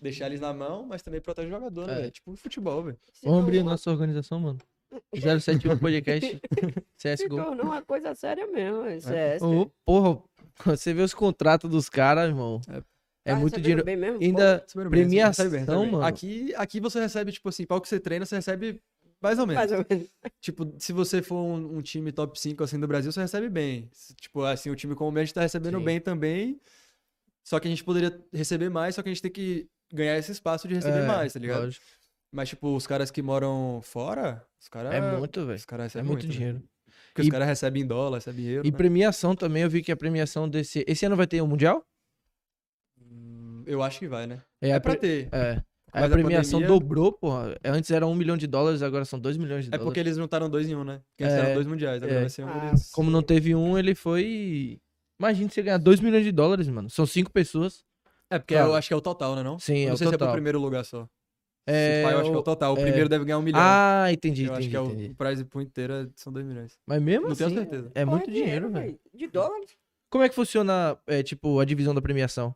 deixar 0.00 0.26
eles 0.26 0.40
na 0.40 0.52
mão, 0.54 0.86
mas 0.86 1.02
também 1.02 1.20
protege 1.20 1.48
o 1.48 1.50
jogador, 1.50 1.86
né? 1.88 2.06
É. 2.06 2.10
Tipo 2.10 2.34
futebol, 2.36 2.84
velho. 2.84 2.98
Vamos 3.24 3.42
abrir 3.42 3.62
nossa 3.64 3.90
organização, 3.90 4.38
mano. 4.40 4.58
071 5.14 5.78
Podcast 5.78 6.40
Se 6.96 7.16
CSGO. 7.16 7.36
tornou 7.36 7.66
uma 7.66 7.82
coisa 7.82 8.14
séria 8.14 8.46
mesmo, 8.46 8.86
esse 8.86 9.06
CS. 9.08 9.42
Ô, 9.42 9.70
porra, 9.84 10.22
você 10.64 10.92
vê 10.94 11.02
os 11.02 11.14
contratos 11.14 11.70
dos 11.70 11.88
caras, 11.88 12.28
irmão. 12.28 12.60
É. 12.68 12.82
É 13.22 13.32
Tá 13.34 13.36
muito 13.38 13.60
dinheiro. 13.60 13.84
mesmo? 13.84 14.18
Ainda 14.20 14.64
premiação, 14.88 15.48
bem, 15.50 15.64
mano. 15.92 16.02
Aqui, 16.04 16.54
aqui 16.56 16.80
você 16.80 16.98
recebe, 17.00 17.30
tipo 17.30 17.48
assim, 17.50 17.66
para 17.66 17.76
o 17.76 17.80
que 17.80 17.88
você 17.88 18.00
treina, 18.00 18.24
você 18.24 18.36
recebe 18.36 18.80
mais 19.22 19.38
ou 19.38 19.46
menos. 19.46 19.60
mais 19.70 19.72
ou 19.72 19.86
menos. 19.88 20.08
Tipo, 20.40 20.74
se 20.78 20.92
você 20.94 21.20
for 21.20 21.36
um, 21.36 21.76
um 21.76 21.82
time 21.82 22.10
top 22.12 22.40
5 22.40 22.64
assim 22.64 22.80
do 22.80 22.88
Brasil, 22.88 23.12
você 23.12 23.20
recebe 23.20 23.50
bem. 23.50 23.90
Se, 23.92 24.14
Tipo, 24.14 24.42
assim, 24.44 24.70
o 24.70 24.74
time 24.74 24.94
como 24.94 25.10
o 25.10 25.12
meu, 25.12 25.20
a 25.20 25.24
gente 25.24 25.34
tá 25.34 25.42
recebendo 25.42 25.78
Sim. 25.78 25.84
bem 25.84 26.00
também. 26.00 26.58
Só 27.44 27.60
que 27.60 27.68
a 27.68 27.70
gente 27.70 27.84
poderia 27.84 28.18
receber 28.32 28.70
mais, 28.70 28.94
só 28.94 29.02
que 29.02 29.10
a 29.10 29.12
gente 29.12 29.20
tem 29.22 29.30
que 29.30 29.68
ganhar 29.92 30.16
esse 30.16 30.32
espaço 30.32 30.66
de 30.66 30.74
receber 30.74 31.00
É, 31.02 31.06
mais, 31.06 31.34
tá 31.34 31.38
ligado? 31.38 31.64
lógico. 31.64 31.84
Mas, 32.32 32.48
tipo, 32.48 32.74
os 32.74 32.86
caras 32.86 33.10
que 33.10 33.20
moram 33.20 33.80
fora, 33.82 34.42
os 34.60 34.68
caras. 34.68 34.94
É 34.94 35.00
muito, 35.18 35.46
velho. 35.46 35.56
Os 35.56 35.64
caras 35.64 35.84
É 35.84 35.86
recebem 35.98 36.06
muito 36.08 36.26
né? 36.26 36.32
dinheiro. 36.32 36.62
Porque 37.08 37.22
E- 37.22 37.24
os 37.24 37.30
caras 37.30 37.48
recebem 37.48 37.82
em 37.82 37.86
dólar, 37.86 38.18
recebem 38.18 38.44
em 38.44 38.48
euro. 38.48 38.68
E 38.68 38.70
né? 38.70 38.76
premiação 38.76 39.34
também, 39.34 39.62
eu 39.62 39.70
vi 39.70 39.82
que 39.82 39.90
a 39.92 39.96
premiação 39.96 40.48
desse. 40.48 40.84
Esse 40.86 41.06
ano 41.06 41.16
vai 41.16 41.26
ter 41.26 41.40
o 41.40 41.46
Mundial? 41.46 41.84
Hum, 43.00 43.62
Eu 43.66 43.82
acho 43.82 43.98
que 43.98 44.08
vai, 44.08 44.26
né? 44.26 44.42
É, 44.60 44.70
É, 44.70 44.74
a 44.74 44.80
pra 44.80 44.92
pre- 44.96 45.00
ter. 45.00 45.28
É. 45.32 45.62
Mas 45.92 46.04
a 46.04 46.06
a 46.06 46.10
premiação 46.10 46.60
pandemia- 46.60 46.68
dobrou, 46.80 47.12
porra. 47.12 47.56
Antes 47.64 47.90
era 47.90 48.06
um 48.06 48.14
milhão 48.14 48.36
de 48.36 48.46
dólares, 48.46 48.80
agora 48.80 49.04
são 49.04 49.18
dois 49.18 49.36
milhões 49.36 49.64
de 49.64 49.68
É 49.68 49.70
dólares. 49.72 49.84
porque 49.86 49.98
eles 50.00 50.16
juntaram 50.16 50.48
dois 50.48 50.68
em 50.68 50.76
um, 50.76 50.84
né? 50.84 51.00
Porque 51.10 51.24
antes 51.24 51.36
É, 51.36 51.40
eram 51.40 51.54
dois 51.54 51.66
mundiais, 51.66 52.00
agora 52.02 52.18
é. 52.18 52.20
vai 52.20 52.28
ser 52.30 52.44
um. 52.44 52.48
Ah, 52.48 52.68
eles- 52.68 52.90
Como 52.92 53.10
não 53.10 53.22
teve 53.22 53.54
um, 53.56 53.76
ele 53.76 53.94
foi. 53.94 54.80
Imagina 55.18 55.50
você 55.50 55.62
ganhar 55.62 55.78
2 55.78 56.00
milhões 56.00 56.24
de 56.24 56.30
dólares, 56.32 56.68
mano. 56.68 56.88
São 56.88 57.04
cinco 57.04 57.30
pessoas. 57.32 57.84
É, 58.30 58.38
porque 58.38 58.54
Cara. 58.54 58.68
eu 58.68 58.74
acho 58.74 58.86
que 58.88 58.94
é 58.94 58.96
o 58.96 59.00
total, 59.00 59.34
né? 59.34 59.42
Não, 59.42 59.58
Sim, 59.58 59.78
Eu 59.78 59.82
é 59.82 59.86
não 59.88 59.94
o 59.94 59.98
sei 59.98 60.06
se 60.06 60.14
é 60.14 60.16
pro 60.16 60.18
total. 60.26 60.32
primeiro 60.34 60.60
lugar 60.60 60.84
só. 60.84 61.08
É, 61.72 62.02
pá, 62.02 62.12
eu 62.12 62.18
acho 62.20 62.30
que 62.30 62.34
é 62.34 62.38
o 62.38 62.40
o- 62.40 62.42
total. 62.42 62.74
O 62.74 62.78
é. 62.78 62.82
primeiro 62.82 63.08
deve 63.08 63.24
ganhar 63.24 63.38
um 63.38 63.42
milhão. 63.42 63.60
Ah, 63.62 64.06
entendi, 64.12 64.44
eu 64.44 64.52
acho 64.52 64.60
entendi, 64.60 64.70
que 64.70 64.76
é 64.76 64.80
o, 64.80 64.86
entendi. 64.86 65.10
o 65.12 65.14
prize 65.14 65.44
pool 65.44 65.62
inteiro 65.62 65.92
é- 65.92 66.08
são 66.16 66.32
dois 66.32 66.44
milhões. 66.46 66.78
Mas 66.86 67.02
mesmo 67.02 67.28
Não 67.28 67.36
tenho 67.36 67.48
assim, 67.48 67.56
certeza. 67.58 67.90
é 67.94 68.04
Pô, 68.04 68.10
muito 68.12 68.30
dinheiro, 68.30 68.70
velho. 68.70 68.98
De 69.14 69.26
dólares? 69.28 69.76
Como 70.10 70.24
é 70.24 70.28
que 70.28 70.34
funciona, 70.34 70.98
é, 71.06 71.22
tipo, 71.22 71.60
a 71.60 71.64
divisão 71.64 71.94
da 71.94 72.02
premiação? 72.02 72.54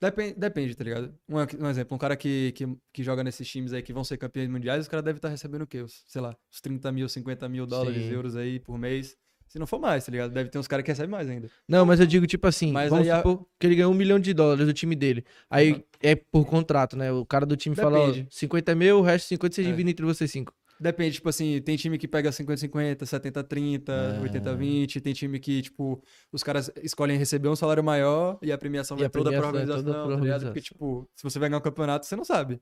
Depende, 0.00 0.34
depende, 0.34 0.74
tá 0.74 0.82
ligado? 0.82 1.14
Um, 1.28 1.36
um 1.64 1.68
exemplo, 1.70 1.94
um 1.94 1.98
cara 1.98 2.16
que, 2.16 2.50
que, 2.52 2.66
que 2.92 3.02
joga 3.04 3.22
nesses 3.22 3.48
times 3.48 3.72
aí 3.72 3.82
que 3.82 3.92
vão 3.92 4.02
ser 4.02 4.16
campeões 4.16 4.48
mundiais, 4.48 4.82
os 4.82 4.88
caras 4.88 5.04
devem 5.04 5.18
estar 5.18 5.28
recebendo 5.28 5.62
o 5.62 5.66
quê? 5.66 5.80
Os, 5.80 6.02
sei 6.08 6.20
lá, 6.20 6.36
uns 6.52 6.60
30 6.60 6.90
mil, 6.90 7.08
50 7.08 7.48
mil 7.48 7.66
dólares, 7.66 8.02
Sim. 8.02 8.10
euros 8.12 8.34
aí 8.34 8.58
por 8.58 8.76
mês. 8.78 9.16
Se 9.52 9.58
não 9.58 9.66
for 9.66 9.78
mais, 9.78 10.06
tá 10.06 10.10
ligado? 10.10 10.32
Deve 10.32 10.48
ter 10.48 10.58
uns 10.58 10.66
caras 10.66 10.82
que 10.82 10.90
recebem 10.90 11.10
mais 11.10 11.28
ainda. 11.28 11.50
Não, 11.68 11.84
mas 11.84 12.00
eu 12.00 12.06
digo, 12.06 12.26
tipo 12.26 12.46
assim, 12.46 12.72
Mas 12.72 12.88
vamos 12.88 13.04
aí 13.06 13.10
a- 13.10 13.18
supor 13.18 13.46
que 13.60 13.66
ele 13.66 13.74
ganhou 13.76 13.92
um 13.92 13.94
milhão 13.94 14.18
de 14.18 14.32
dólares 14.32 14.64
do 14.64 14.72
time 14.72 14.96
dele. 14.96 15.26
Aí 15.50 15.72
Uhum. 15.72 15.82
é 16.00 16.14
por 16.14 16.46
contrato, 16.46 16.96
né? 16.96 17.12
O 17.12 17.26
cara 17.26 17.44
do 17.44 17.54
time 17.54 17.76
fala, 17.76 17.98
ó, 17.98 18.06
Depende. 18.06 18.28
50 18.30 18.74
mil, 18.74 18.98
o 19.00 19.02
resto 19.02 19.26
50 19.28 19.54
você 19.54 19.60
É. 19.60 19.64
divide 19.64 19.90
entre 19.90 20.06
vocês 20.06 20.30
cinco. 20.30 20.54
Depende, 20.80 21.16
tipo 21.16 21.28
assim, 21.28 21.60
tem 21.60 21.76
time 21.76 21.98
que 21.98 22.08
pega 22.08 22.32
50-50, 22.32 23.04
70-30, 23.04 23.92
Ah. 23.92 24.20
80-20, 24.22 25.02
tem 25.02 25.12
time 25.12 25.38
que, 25.38 25.60
tipo, 25.60 26.02
os 26.32 26.42
caras 26.42 26.70
escolhem 26.82 27.18
receber 27.18 27.48
um 27.50 27.54
salário 27.54 27.84
maior 27.84 28.38
e 28.40 28.50
a 28.50 28.56
premiação 28.56 28.96
E 28.96 29.00
vai 29.00 29.06
a 29.06 29.10
toda 29.10 29.30
pra 29.30 29.38
é 29.38 29.42
toda 29.42 29.58
organização, 29.58 30.06
pra 30.06 30.16
tá 30.16 30.22
ligado? 30.22 30.44
Porque, 30.46 30.60
tipo, 30.62 31.06
se 31.14 31.22
você 31.22 31.38
vai 31.38 31.50
ganhar 31.50 31.58
um 31.58 31.62
campeonato, 31.62 32.06
você 32.06 32.16
não 32.16 32.24
sabe. 32.24 32.58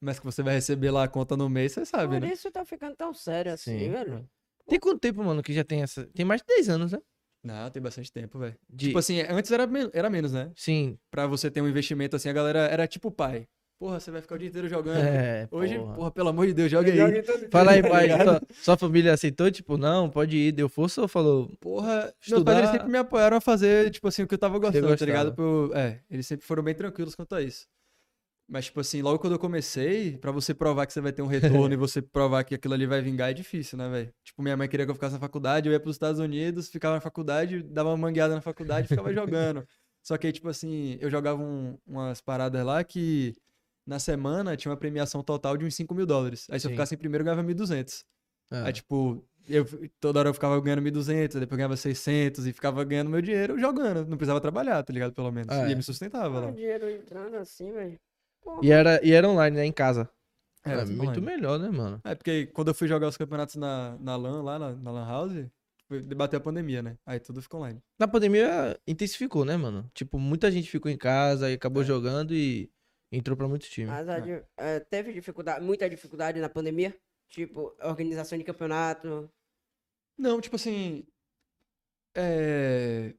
Mas 0.00 0.18
que 0.18 0.24
você 0.24 0.42
vai 0.42 0.54
receber 0.54 0.90
lá 0.90 1.04
a 1.04 1.08
conta 1.08 1.36
no 1.36 1.48
mês, 1.48 1.70
você 1.72 1.86
sabe, 1.86 2.14
Por 2.18 2.20
né? 2.26 2.32
isso 2.32 2.50
tá 2.50 2.64
ficando 2.64 2.96
tão 2.96 3.14
sério 3.14 3.52
assim, 3.52 3.78
Sim. 3.78 3.90
velho. 3.92 4.28
Tem 4.68 4.78
quanto 4.78 5.00
tempo, 5.00 5.22
mano, 5.24 5.42
que 5.42 5.52
já 5.52 5.64
tem 5.64 5.82
essa... 5.82 6.04
Tem 6.14 6.24
mais 6.24 6.40
de 6.40 6.46
10 6.46 6.68
anos, 6.68 6.92
né? 6.92 6.98
Não, 7.44 7.68
tem 7.70 7.82
bastante 7.82 8.10
tempo, 8.12 8.38
velho. 8.38 8.54
De... 8.70 8.86
Tipo 8.86 8.98
assim, 8.98 9.20
antes 9.22 9.50
era, 9.50 9.66
men- 9.66 9.90
era 9.92 10.08
menos, 10.08 10.32
né? 10.32 10.50
Sim. 10.56 10.96
Pra 11.10 11.26
você 11.26 11.50
ter 11.50 11.60
um 11.60 11.68
investimento 11.68 12.14
assim, 12.14 12.28
a 12.28 12.32
galera 12.32 12.60
era 12.60 12.86
tipo 12.86 13.10
pai. 13.10 13.46
Porra, 13.80 13.98
você 13.98 14.12
vai 14.12 14.20
ficar 14.22 14.36
o 14.36 14.38
dia 14.38 14.48
inteiro 14.48 14.68
jogando. 14.68 14.96
É, 15.04 15.48
Hoje, 15.50 15.76
porra. 15.76 15.94
porra, 15.94 16.10
pelo 16.12 16.28
amor 16.28 16.46
de 16.46 16.54
Deus, 16.54 16.70
joga 16.70 16.88
aí. 16.92 16.98
Fala 17.50 17.72
aí, 17.72 17.82
Tá 17.82 17.88
pai. 17.88 18.08
Sua, 18.22 18.42
sua 18.62 18.76
família 18.76 19.12
aceitou? 19.12 19.50
Tipo, 19.50 19.76
não, 19.76 20.08
pode 20.08 20.36
ir, 20.36 20.52
deu 20.52 20.68
força 20.68 21.02
ou 21.02 21.08
falou? 21.08 21.50
Porra, 21.58 22.02
meus 22.02 22.14
Estudar- 22.22 22.44
pais 22.52 22.58
eles 22.58 22.70
sempre 22.70 22.88
me 22.92 22.98
apoiaram 22.98 23.38
a 23.38 23.40
fazer, 23.40 23.90
tipo 23.90 24.06
assim, 24.06 24.22
o 24.22 24.28
que 24.28 24.34
eu 24.34 24.38
tava 24.38 24.56
gostando, 24.60 24.96
tá 24.96 25.04
ligado? 25.04 25.34
Pro- 25.34 25.72
É, 25.74 25.98
eles 26.08 26.24
sempre 26.28 26.46
foram 26.46 26.62
bem 26.62 26.76
tranquilos 26.76 27.16
quanto 27.16 27.34
a 27.34 27.42
isso. 27.42 27.66
Mas, 28.48 28.66
tipo 28.66 28.80
assim, 28.80 29.00
logo 29.00 29.18
quando 29.18 29.32
eu 29.34 29.38
comecei, 29.38 30.18
pra 30.18 30.30
você 30.30 30.52
provar 30.52 30.86
que 30.86 30.92
você 30.92 31.00
vai 31.00 31.12
ter 31.12 31.22
um 31.22 31.26
retorno 31.66 31.72
e 31.72 31.76
você 31.76 32.02
provar 32.02 32.44
que 32.44 32.54
aquilo 32.54 32.74
ali 32.74 32.86
vai 32.86 33.00
vingar, 33.00 33.30
é 33.30 33.34
difícil, 33.34 33.78
né, 33.78 33.88
velho? 33.88 34.12
Tipo, 34.24 34.42
minha 34.42 34.56
mãe 34.56 34.68
queria 34.68 34.84
que 34.84 34.90
eu 34.90 34.94
ficasse 34.94 35.14
na 35.14 35.20
faculdade, 35.20 35.68
eu 35.68 35.72
ia 35.72 35.80
pros 35.80 35.94
Estados 35.96 36.20
Unidos, 36.20 36.68
ficava 36.68 36.94
na 36.96 37.00
faculdade, 37.00 37.62
dava 37.62 37.88
uma 37.90 37.96
mangueada 37.96 38.34
na 38.34 38.40
faculdade 38.42 38.86
e 38.86 38.88
ficava 38.88 39.12
jogando. 39.14 39.66
Só 40.02 40.18
que 40.18 40.26
aí, 40.26 40.32
tipo 40.32 40.48
assim, 40.48 40.98
eu 41.00 41.10
jogava 41.10 41.40
um- 41.42 41.78
umas 41.86 42.20
paradas 42.20 42.64
lá 42.64 42.82
que 42.84 43.34
na 43.86 43.98
semana 43.98 44.56
tinha 44.56 44.70
uma 44.70 44.76
premiação 44.76 45.22
total 45.22 45.56
de 45.56 45.64
uns 45.64 45.74
5 45.74 45.94
mil 45.94 46.04
dólares. 46.06 46.46
Aí 46.50 46.58
se 46.60 46.66
eu 46.66 46.70
Sim. 46.70 46.74
ficasse 46.74 46.94
em 46.94 46.98
primeiro, 46.98 47.22
eu 47.22 47.26
ganhava 47.26 47.42
1.200. 47.42 48.04
Ah, 48.50 48.66
Aí, 48.66 48.72
tipo, 48.72 49.24
eu, 49.48 49.64
toda 50.00 50.18
hora 50.20 50.28
eu 50.28 50.34
ficava 50.34 50.60
ganhando 50.60 50.82
1.200, 50.82 51.34
depois 51.40 51.52
eu 51.52 51.56
ganhava 51.56 51.76
600 51.76 52.46
e 52.46 52.52
ficava 52.52 52.84
ganhando 52.84 53.10
meu 53.10 53.22
dinheiro 53.22 53.58
jogando. 53.58 54.06
Não 54.06 54.16
precisava 54.16 54.40
trabalhar, 54.40 54.82
tá 54.82 54.92
ligado? 54.92 55.12
Pelo 55.14 55.30
menos. 55.32 55.52
Ah, 55.54 55.68
E 55.68 55.72
é. 55.72 55.74
me 55.74 55.82
sustentava 55.82 56.36
Ah, 56.38 56.40
lá. 56.42 56.50
dinheiro 56.52 56.90
entrando 56.90 57.36
assim, 57.36 57.72
velho. 57.72 57.98
Porra. 58.42 58.60
E 58.62 58.70
era, 58.70 59.00
e 59.06 59.12
era 59.12 59.28
online, 59.28 59.56
né? 59.56 59.64
Em 59.66 59.72
casa. 59.72 60.08
Era 60.64 60.82
é 60.82 60.84
tudo 60.84 60.96
muito 60.96 61.18
online. 61.20 61.26
melhor, 61.26 61.58
né, 61.58 61.70
mano? 61.70 62.00
É, 62.04 62.14
porque 62.14 62.46
quando 62.46 62.68
eu 62.68 62.74
fui 62.74 62.86
jogar 62.86 63.08
os 63.08 63.16
campeonatos 63.16 63.56
na, 63.56 63.96
na 63.98 64.16
LAN, 64.16 64.42
lá 64.42 64.58
na, 64.58 64.72
na 64.74 64.90
LAN 64.92 65.06
House, 65.06 65.32
foi- 65.88 66.00
debateu 66.02 66.38
a 66.38 66.42
pandemia, 66.42 66.82
né? 66.82 66.96
Aí 67.04 67.18
tudo 67.18 67.42
ficou 67.42 67.60
online. 67.60 67.82
Na 67.98 68.06
pandemia 68.06 68.78
intensificou, 68.86 69.44
né, 69.44 69.56
mano? 69.56 69.90
Tipo, 69.94 70.18
muita 70.18 70.50
gente 70.50 70.70
ficou 70.70 70.90
em 70.90 70.96
casa 70.96 71.50
e 71.50 71.54
acabou 71.54 71.82
É. 71.82 71.86
jogando 71.86 72.32
e 72.34 72.70
entrou 73.10 73.36
pra 73.36 73.48
muito 73.48 73.66
time. 73.68 73.88
Mas 73.88 74.06
di- 74.24 74.42
eh, 74.56 74.80
teve 74.88 75.12
dificuldade, 75.12 75.64
muita 75.64 75.88
dificuldade 75.90 76.40
na 76.40 76.48
pandemia? 76.48 76.94
Tipo, 77.28 77.74
organização 77.82 78.38
de 78.38 78.44
campeonato. 78.44 79.28
Não, 80.18 80.40
tipo 80.40 80.56
assim. 80.56 81.04
É... 82.14 83.14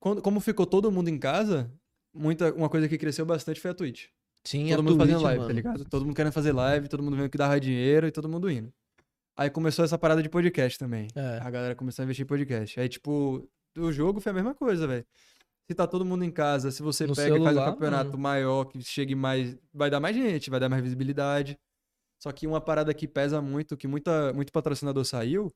Quando, 0.00 0.22
como 0.22 0.40
ficou 0.40 0.66
todo 0.66 0.90
mundo 0.92 1.08
em 1.08 1.18
casa, 1.18 1.70
muita, 2.14 2.52
uma 2.54 2.68
coisa 2.68 2.88
que 2.88 2.96
cresceu 2.98 3.26
bastante 3.26 3.60
foi 3.60 3.70
a 3.70 3.74
Twitch. 3.74 4.06
Sim, 4.46 4.68
todo 4.70 4.82
mundo 4.82 4.96
Twitch, 4.96 5.08
fazendo 5.10 5.22
live, 5.24 5.38
mano. 5.38 5.48
tá 5.48 5.54
ligado? 5.54 5.84
Todo 5.84 6.04
mundo 6.06 6.14
querendo 6.14 6.32
fazer 6.32 6.52
live, 6.52 6.88
todo 6.88 7.02
mundo 7.02 7.16
vendo 7.16 7.28
que 7.28 7.36
dava 7.38 7.58
dinheiro 7.58 8.06
e 8.06 8.12
todo 8.12 8.28
mundo 8.28 8.50
indo. 8.50 8.72
Aí 9.36 9.50
começou 9.50 9.84
essa 9.84 9.98
parada 9.98 10.22
de 10.22 10.28
podcast 10.28 10.78
também. 10.78 11.08
É. 11.14 11.38
A 11.42 11.50
galera 11.50 11.74
começou 11.74 12.02
a 12.02 12.04
investir 12.04 12.24
em 12.24 12.26
podcast. 12.26 12.78
Aí, 12.80 12.88
tipo, 12.88 13.46
o 13.76 13.92
jogo 13.92 14.20
foi 14.20 14.30
a 14.30 14.34
mesma 14.34 14.54
coisa, 14.54 14.86
velho. 14.86 15.04
Se 15.68 15.74
tá 15.74 15.86
todo 15.86 16.04
mundo 16.04 16.24
em 16.24 16.30
casa, 16.30 16.70
se 16.70 16.80
você 16.82 17.06
No 17.06 17.14
pega 17.14 17.28
e 17.28 17.30
faz 17.30 17.42
um 17.42 17.44
celular, 17.44 17.72
campeonato 17.72 18.10
mano. 18.10 18.22
maior, 18.22 18.64
que 18.66 18.80
chegue 18.82 19.14
mais. 19.14 19.58
Vai 19.74 19.90
dar 19.90 19.98
mais 20.00 20.14
gente, 20.16 20.48
vai 20.48 20.60
dar 20.60 20.68
mais 20.68 20.82
visibilidade. 20.82 21.58
Só 22.22 22.30
que 22.32 22.46
uma 22.46 22.60
parada 22.60 22.94
que 22.94 23.06
pesa 23.06 23.42
muito, 23.42 23.76
que 23.76 23.86
muita, 23.88 24.32
muito 24.32 24.52
patrocinador 24.52 25.04
saiu, 25.04 25.52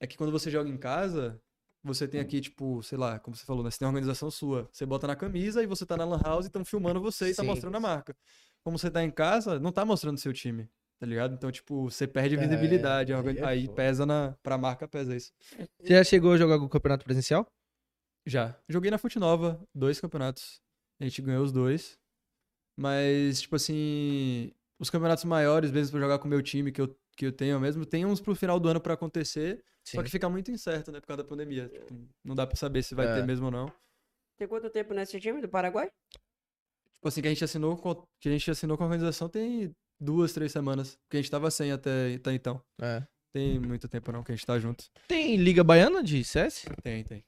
é 0.00 0.06
que 0.06 0.16
quando 0.16 0.32
você 0.32 0.50
joga 0.50 0.68
em 0.68 0.76
casa, 0.76 1.40
você 1.86 2.06
tem 2.08 2.20
aqui, 2.20 2.40
tipo, 2.40 2.82
sei 2.82 2.98
lá, 2.98 3.18
como 3.18 3.36
você 3.36 3.44
falou, 3.44 3.62
né? 3.64 3.70
Você 3.70 3.78
tem 3.78 3.86
uma 3.86 3.90
organização 3.92 4.30
sua. 4.30 4.68
Você 4.72 4.84
bota 4.86 5.06
na 5.06 5.16
camisa 5.16 5.62
e 5.62 5.66
você 5.66 5.86
tá 5.86 5.96
na 5.96 6.04
Lan 6.04 6.20
House 6.22 6.44
e 6.46 6.48
estão 6.48 6.64
filmando 6.64 7.00
você 7.00 7.30
e 7.30 7.34
tá 7.34 7.42
Sim. 7.42 7.48
mostrando 7.48 7.76
a 7.76 7.80
marca. 7.80 8.16
Como 8.64 8.78
você 8.78 8.90
tá 8.90 9.02
em 9.02 9.10
casa, 9.10 9.58
não 9.60 9.70
tá 9.72 9.84
mostrando 9.84 10.18
seu 10.18 10.32
time, 10.32 10.68
tá 10.98 11.06
ligado? 11.06 11.34
Então, 11.34 11.50
tipo, 11.52 11.88
você 11.90 12.06
perde 12.06 12.34
É, 12.34 12.38
visibilidade. 12.38 13.12
organ- 13.12 13.34
é 13.38 13.44
aí 13.44 13.68
pesa 13.68 14.04
na. 14.04 14.36
Pra 14.42 14.58
marca, 14.58 14.86
pesa 14.88 15.14
isso. 15.16 15.32
Você 15.80 15.94
já 15.94 16.04
chegou 16.04 16.32
a 16.32 16.36
jogar 16.36 16.54
algum 16.54 16.68
campeonato 16.68 17.04
presencial? 17.04 17.46
Já. 18.26 18.58
Joguei 18.68 18.90
na 18.90 18.98
Fute 18.98 19.18
Nova, 19.18 19.62
dois 19.74 20.00
campeonatos. 20.00 20.60
A 21.00 21.04
gente 21.04 21.22
ganhou 21.22 21.44
os 21.44 21.52
dois. 21.52 21.96
Mas, 22.78 23.40
tipo 23.40 23.56
assim, 23.56 24.52
os 24.78 24.90
campeonatos 24.90 25.24
maiores, 25.24 25.70
mesmo 25.70 25.92
pra 25.92 26.00
jogar 26.00 26.18
com 26.18 26.26
o 26.26 26.30
meu 26.30 26.42
time 26.42 26.70
que 26.72 26.80
eu, 26.80 26.94
que 27.16 27.26
eu 27.26 27.32
tenho 27.32 27.58
mesmo, 27.58 27.86
tem 27.86 28.04
uns 28.04 28.20
pro 28.20 28.34
final 28.34 28.60
do 28.60 28.68
ano 28.68 28.80
pra 28.80 28.94
acontecer. 28.94 29.64
Só 29.84 30.02
que 30.02 30.10
fica 30.10 30.28
muito 30.28 30.50
incerto, 30.50 30.90
né, 30.90 31.00
por 31.00 31.06
causa 31.06 31.22
da 31.22 31.28
pandemia. 31.28 31.68
Tipo, 31.68 31.94
não 32.24 32.34
dá 32.34 32.46
pra 32.46 32.56
saber 32.56 32.82
se 32.82 32.94
vai 32.94 33.06
É. 33.06 33.14
ter 33.14 33.24
mesmo 33.26 33.46
ou 33.46 33.52
não. 33.52 33.72
Tem 34.36 34.46
quanto 34.48 34.68
tempo 34.68 34.92
nesse 34.92 35.18
time 35.20 35.40
do 35.40 35.48
Paraguai? 35.48 35.90
Tipo 36.92 37.08
assim, 37.08 37.22
que 37.22 37.28
a 37.28 37.30
gente 37.30 37.44
assinou 37.44 37.76
com, 37.76 37.94
que 38.20 38.28
a 38.28 38.32
gente 38.32 38.50
assinou 38.50 38.76
com 38.76 38.82
a 38.82 38.86
organização 38.86 39.28
tem 39.28 39.70
duas, 40.00 40.32
três 40.32 40.50
semanas. 40.52 40.96
Porque 41.06 41.16
a 41.18 41.20
gente 41.22 41.30
tava 41.30 41.50
sem 41.50 41.70
até, 41.72 42.14
até 42.14 42.32
então. 42.32 42.60
É. 42.80 43.02
Tem 43.32 43.58
muito 43.60 43.88
tempo 43.88 44.10
não 44.12 44.22
que 44.24 44.32
a 44.32 44.34
gente 44.34 44.46
tá 44.46 44.58
junto. 44.58 44.84
Tem 45.06 45.36
Liga 45.36 45.62
Baiana 45.62 46.02
de 46.02 46.24
CS? 46.24 46.64
Tem, 46.82 47.04
tem. 47.04 47.22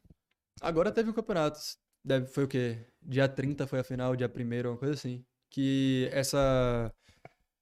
Agora 0.60 0.90
teve 0.90 1.10
um 1.10 1.12
campeonato. 1.12 1.60
Deve, 2.04 2.26
foi 2.26 2.44
o 2.44 2.48
quê? 2.48 2.78
Dia 3.02 3.28
30 3.28 3.66
foi 3.66 3.78
a 3.78 3.84
final, 3.84 4.16
dia 4.16 4.28
1 4.28 4.68
uma 4.70 4.76
coisa 4.78 4.94
assim. 4.94 5.24
Que 5.50 6.08
essa. 6.12 6.92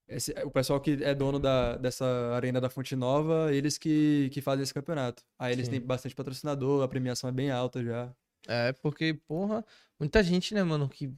Esse- 0.09 0.33
o 0.45 0.51
pessoal 0.51 0.81
que 0.81 1.03
é 1.03 1.15
dono 1.15 1.39
da, 1.39 1.77
dessa 1.77 2.05
arena 2.35 2.61
da 2.61 2.71
Fonte 2.71 2.95
Nova, 2.97 3.53
eles 3.55 3.79
que, 3.79 4.31
que 4.33 4.41
fazem 4.41 4.63
esse 4.63 4.75
campeonato. 4.75 5.23
Aí 5.39 5.53
eles 5.53 5.67
Sim. 5.67 5.73
têm 5.73 5.81
bastante 5.81 6.15
patrocinador, 6.15 6.83
a 6.83 6.89
premiação 6.89 7.29
é 7.29 7.33
bem 7.33 7.51
alta 7.51 7.83
já. 7.83 8.13
É, 8.49 8.73
porque, 8.75 9.15
porra, 9.27 9.65
muita 9.99 10.23
gente, 10.23 10.55
né, 10.55 10.63
mano, 10.63 10.89
que, 10.89 11.13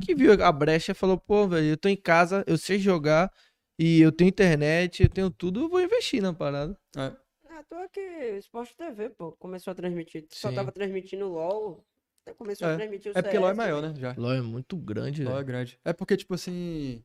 que 0.00 0.14
viu 0.14 0.32
a 0.44 0.50
brecha 0.52 0.92
e 0.92 0.94
falou, 0.94 1.18
pô, 1.18 1.46
velho, 1.46 1.68
eu 1.68 1.76
tô 1.76 1.88
em 1.88 1.96
casa, 1.96 2.44
eu 2.46 2.58
sei 2.58 2.78
jogar 2.78 3.32
e 3.78 4.00
eu 4.00 4.10
tenho 4.10 4.28
internet, 4.28 5.02
eu 5.02 5.08
tenho 5.08 5.30
tudo, 5.30 5.60
eu 5.62 5.68
vou 5.68 5.80
investir 5.80 6.20
na 6.20 6.32
parada. 6.32 6.76
É, 6.96 7.12
Ah, 7.50 7.62
tô 7.68 7.76
aqui, 7.76 8.00
Sport 8.38 8.72
TV, 8.76 9.10
pô, 9.10 9.32
começou 9.32 9.70
a 9.70 9.74
transmitir. 9.74 10.26
Só 10.30 10.48
Sim. 10.48 10.56
tava 10.56 10.72
transmitindo 10.72 11.28
LOL, 11.28 11.84
até 12.22 12.34
começou 12.34 12.66
a 12.66 12.72
É, 12.72 12.76
transmitir 12.78 13.12
o 13.12 13.18
é 13.18 13.22
porque 13.22 13.38
LoL 13.38 13.48
é 13.50 13.54
CS 13.54 13.56
maior, 13.56 13.80
também. 13.82 13.94
né? 13.94 14.00
Já. 14.00 14.14
LOL 14.20 14.32
é 14.32 14.40
muito 14.42 14.76
grande, 14.76 15.24
LoL 15.24 15.38
é 15.38 15.44
grande. 15.44 15.78
É 15.84 15.92
porque, 15.92 16.16
tipo 16.16 16.34
assim. 16.34 17.00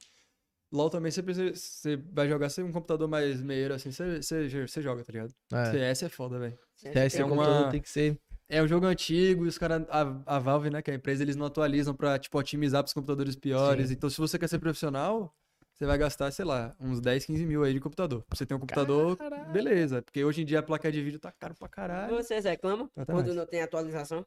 LoL 0.71 0.89
também 0.89 1.11
você 1.11 1.23
precisa. 1.23 1.55
Você 1.55 1.95
vai 2.11 2.27
jogar 2.27 2.49
sem 2.49 2.63
um 2.63 2.71
computador 2.71 3.07
mais 3.07 3.41
meio 3.41 3.73
assim, 3.73 3.91
você, 3.91 4.21
você, 4.21 4.67
você 4.67 4.81
joga, 4.81 5.03
tá 5.03 5.11
ligado? 5.11 5.33
É. 5.51 5.71
CS 5.71 6.03
é 6.05 6.09
foda, 6.09 6.37
velho. 6.39 6.57
CS 6.75 7.13
tem 7.13 7.21
é 7.21 7.25
um- 7.25 7.31
uma- 7.33 7.43
computador 7.43 7.71
tem 7.71 7.81
que 7.81 7.89
ser... 7.89 8.19
É 8.51 8.63
um 8.63 8.67
jogo 8.67 8.87
antigo 8.87 9.45
e 9.45 9.47
os 9.47 9.59
caras, 9.59 9.85
a, 9.89 10.35
a 10.35 10.39
Valve, 10.39 10.71
né, 10.71 10.81
que 10.81 10.89
é 10.89 10.93
a 10.95 10.97
empresa, 10.97 11.21
eles 11.21 11.35
não 11.35 11.45
atualizam 11.45 11.93
pra, 11.93 12.17
tipo, 12.17 12.35
otimizar 12.39 12.81
pros 12.81 12.93
computadores 12.93 13.35
piores. 13.35 13.89
Sim. 13.89 13.93
Então, 13.93 14.09
se 14.09 14.17
você 14.17 14.39
quer 14.39 14.47
ser 14.49 14.57
profissional, 14.57 15.31
você 15.71 15.85
vai 15.85 15.99
gastar, 15.99 16.31
sei 16.31 16.45
lá, 16.45 16.75
uns 16.79 16.99
10, 16.99 17.25
15 17.25 17.45
mil 17.45 17.63
aí 17.63 17.73
de 17.73 17.79
computador. 17.79 18.23
Pra 18.27 18.35
você 18.35 18.47
ter 18.47 18.55
um 18.55 18.59
computador, 18.59 19.15
Caralho. 19.17 19.51
beleza. 19.51 20.01
Porque 20.01 20.23
hoje 20.25 20.41
em 20.41 20.45
dia 20.45 20.59
a 20.59 20.63
placa 20.63 20.91
de 20.91 20.99
vídeo 20.99 21.19
tá 21.19 21.31
caro 21.31 21.53
pra 21.53 21.67
caralho. 21.67 22.15
Vocês 22.15 22.43
reclamam 22.43 22.89
Até 22.95 23.13
quando 23.13 23.25
mais. 23.27 23.35
não 23.37 23.45
tem 23.45 23.61
atualização? 23.61 24.25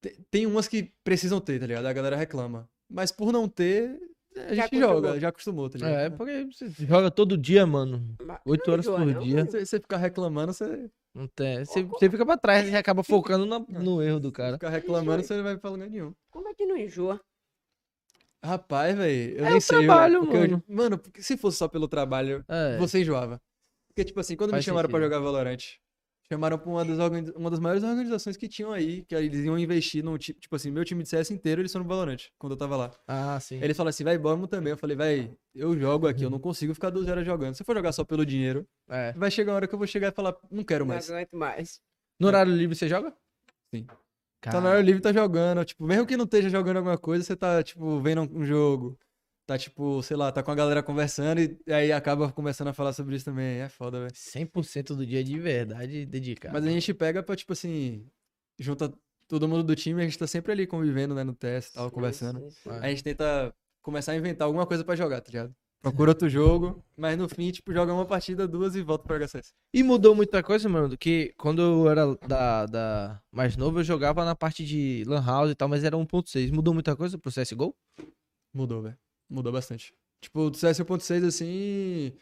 Tem, 0.00 0.14
tem 0.30 0.46
umas 0.46 0.68
que 0.68 0.92
precisam 1.02 1.40
ter, 1.40 1.58
tá 1.58 1.66
ligado? 1.66 1.86
A 1.86 1.92
galera 1.92 2.16
reclama. 2.16 2.68
Mas 2.88 3.10
por 3.10 3.32
não 3.32 3.48
ter, 3.48 3.98
a 4.36 4.54
Já 4.54 4.62
gente 4.64 4.78
joga, 4.80 5.20
já 5.20 5.28
acostumou, 5.28 5.68
tá 5.70 5.78
ligado? 5.78 5.92
É, 5.94 6.10
porque 6.10 6.44
você 6.52 6.68
joga 6.86 7.10
todo 7.10 7.36
dia, 7.38 7.64
mano. 7.66 8.16
Oito 8.46 8.70
horas 8.70 8.86
por 8.86 8.98
não, 9.00 9.22
dia. 9.22 9.36
mano. 9.36 9.50
Se 9.50 9.64
você 9.66 9.80
ficar 9.80 9.96
reclamando, 9.98 10.52
você 10.52 10.90
Não 11.14 11.26
tem. 11.28 11.64
Você, 11.64 11.82
você 11.84 12.10
fica 12.10 12.26
pra 12.26 12.36
trás 12.36 12.68
e 12.68 12.74
acaba 12.76 13.02
focando 13.38 13.46
na- 13.46 13.60
no 13.60 14.02
erro 14.02 14.18
do 14.20 14.32
cara. 14.32 14.54
ficar 14.54 14.70
reclamando, 14.70 15.22
você 15.22 15.36
não 15.36 15.44
vai 15.44 15.56
pra 15.56 15.70
lugar 15.70 15.88
nenhum. 15.88 16.12
Como 16.30 16.48
é 16.48 16.54
que 16.54 16.66
não 16.66 16.76
enjoa? 16.76 17.20
Rapaz, 18.44 18.94
velho, 18.96 19.38
eu 19.38 19.44
É 19.46 19.48
nem 19.48 19.58
o 19.58 19.60
sei. 19.60 19.78
eu- 19.78 19.82
trabalho, 19.84 20.14
eu- 20.16 20.24
mano. 20.26 20.62
mano, 20.68 20.98
porque 20.98 21.22
se 21.22 21.36
fosse 21.36 21.56
só 21.56 21.66
pelo 21.66 21.88
trabalho, 21.88 22.44
É. 22.46 22.76
você 22.76 23.00
enjoava. 23.00 23.40
Porque, 23.88 24.04
tipo 24.04 24.20
assim, 24.20 24.36
quando 24.36 24.50
me 24.50 24.56
Faz 24.56 24.64
chamaram 24.64 24.88
pra 24.90 24.98
sentido. 24.98 25.14
jogar 25.14 25.24
Valorant, 25.24 25.60
chamaram 26.30 26.58
pra 26.58 26.70
uma 26.70 26.84
das, 26.84 26.98
uma 27.36 27.50
das 27.50 27.60
maiores 27.60 27.82
organizações 27.82 28.36
que 28.36 28.48
tinham 28.48 28.72
aí, 28.72 29.02
que 29.04 29.14
eles 29.14 29.44
iam 29.44 29.58
investir 29.58 30.02
num 30.02 30.16
time, 30.16 30.38
tipo 30.38 30.56
assim, 30.56 30.70
meu 30.70 30.84
time 30.84 31.02
de 31.02 31.08
CS 31.08 31.30
inteiro, 31.30 31.60
eles 31.60 31.72
foram 31.72 31.84
no 31.84 31.88
Valorant, 31.88 32.18
quando 32.38 32.52
eu 32.52 32.56
tava 32.56 32.76
lá. 32.76 32.90
Ah, 33.06 33.38
sim. 33.40 33.58
Ele 33.62 33.74
falou 33.74 33.90
assim, 33.90 34.04
vai, 34.04 34.16
vamos 34.18 34.48
também. 34.48 34.70
Eu 34.70 34.76
falei, 34.76 34.96
vai, 34.96 35.30
eu 35.54 35.78
jogo 35.78 36.06
aqui, 36.08 36.22
eu 36.24 36.30
não 36.30 36.38
consigo 36.38 36.72
ficar 36.74 36.90
12 36.90 37.10
horas 37.10 37.26
jogando. 37.26 37.54
Se 37.54 37.62
eu 37.62 37.66
for 37.66 37.76
jogar 37.76 37.92
só 37.92 38.04
pelo 38.04 38.24
dinheiro, 38.24 38.66
É. 38.88 39.12
vai 39.12 39.30
chegar 39.30 39.52
uma 39.52 39.56
hora 39.56 39.66
que 39.68 39.74
eu 39.74 39.78
vou 39.78 39.86
chegar 39.86 40.08
e 40.08 40.12
falar, 40.12 40.34
não 40.50 40.64
quero 40.64 40.84
Não 40.84 40.94
mais. 40.94 41.10
aguento 41.10 41.36
mais. 41.36 41.80
No 42.18 42.26
horário 42.28 42.52
livre 42.54 42.74
você 42.76 42.88
joga? 42.88 43.12
Sim. 43.74 43.86
Cara, 44.40 44.56
Tá 44.56 44.60
na 44.60 44.70
hora 44.70 44.80
livre, 44.82 45.00
tá 45.00 45.12
jogando. 45.12 45.64
Tipo, 45.64 45.84
mesmo 45.84 46.06
que 46.06 46.16
não 46.16 46.24
esteja 46.26 46.48
jogando 46.50 46.76
alguma 46.76 46.98
coisa, 46.98 47.24
você 47.24 47.34
tá, 47.34 47.62
tipo, 47.62 47.98
vendo 48.00 48.22
um 48.22 48.44
jogo. 48.44 48.98
Tá, 49.46 49.58
tipo, 49.58 50.02
sei 50.02 50.16
lá, 50.16 50.32
tá 50.32 50.42
com 50.42 50.50
a 50.50 50.54
galera 50.54 50.82
conversando 50.82 51.38
e 51.38 51.58
aí 51.70 51.92
acaba 51.92 52.32
começando 52.32 52.68
a 52.68 52.72
falar 52.72 52.94
sobre 52.94 53.14
isso 53.14 53.26
também. 53.26 53.60
É 53.60 53.68
foda, 53.68 54.00
velho. 54.00 54.12
100% 54.14 54.96
do 54.96 55.04
dia 55.04 55.22
de 55.22 55.38
verdade 55.38 56.06
dedicado. 56.06 56.54
Mas 56.54 56.64
a 56.64 56.70
gente 56.70 56.94
pega 56.94 57.22
pra, 57.22 57.36
tipo 57.36 57.52
assim, 57.52 58.06
junta 58.58 58.90
todo 59.28 59.46
mundo 59.46 59.62
do 59.62 59.76
time, 59.76 60.00
a 60.00 60.04
gente 60.04 60.18
tá 60.18 60.26
sempre 60.26 60.52
ali 60.52 60.66
convivendo, 60.66 61.14
né, 61.14 61.24
no 61.24 61.34
teste 61.34 61.72
e 61.72 61.74
tal, 61.74 61.90
conversando. 61.90 62.40
Sim, 62.40 62.50
sim, 62.50 62.56
sim. 62.62 62.70
É. 62.70 62.72
Aí 62.74 62.86
a 62.86 62.88
gente 62.90 63.04
tenta 63.04 63.54
começar 63.82 64.12
a 64.12 64.16
inventar 64.16 64.46
alguma 64.46 64.66
coisa 64.66 64.82
pra 64.82 64.96
jogar, 64.96 65.20
tá 65.20 65.30
ligado? 65.30 65.54
Procura 65.82 66.12
outro 66.12 66.30
jogo, 66.30 66.82
mas 66.96 67.18
no 67.18 67.28
fim, 67.28 67.50
tipo, 67.50 67.70
joga 67.70 67.92
uma 67.92 68.06
partida, 68.06 68.48
duas 68.48 68.74
e 68.74 68.80
volta 68.80 69.04
pro 69.04 69.16
HCS. 69.22 69.52
E 69.74 69.82
mudou 69.82 70.14
muita 70.14 70.42
coisa, 70.42 70.66
mano, 70.66 70.88
do 70.88 70.96
que 70.96 71.34
quando 71.36 71.60
eu 71.60 71.90
era 71.90 72.16
da, 72.26 72.64
da 72.64 73.22
mais 73.30 73.54
novo, 73.54 73.80
eu 73.80 73.84
jogava 73.84 74.24
na 74.24 74.34
parte 74.34 74.64
de 74.64 75.04
Lan 75.06 75.22
House 75.22 75.50
e 75.50 75.54
tal, 75.54 75.68
mas 75.68 75.84
era 75.84 75.94
1.6. 75.94 76.50
Mudou 76.50 76.72
muita 76.72 76.96
coisa 76.96 77.18
pro 77.18 77.30
CSGO? 77.30 77.76
Mudou, 78.54 78.80
velho. 78.80 78.96
Mudou 79.28 79.52
bastante. 79.52 79.94
Tipo, 80.20 80.50
do 80.50 80.56
CS 80.56 80.80
1.6, 80.82 81.24
assim, 81.24 82.12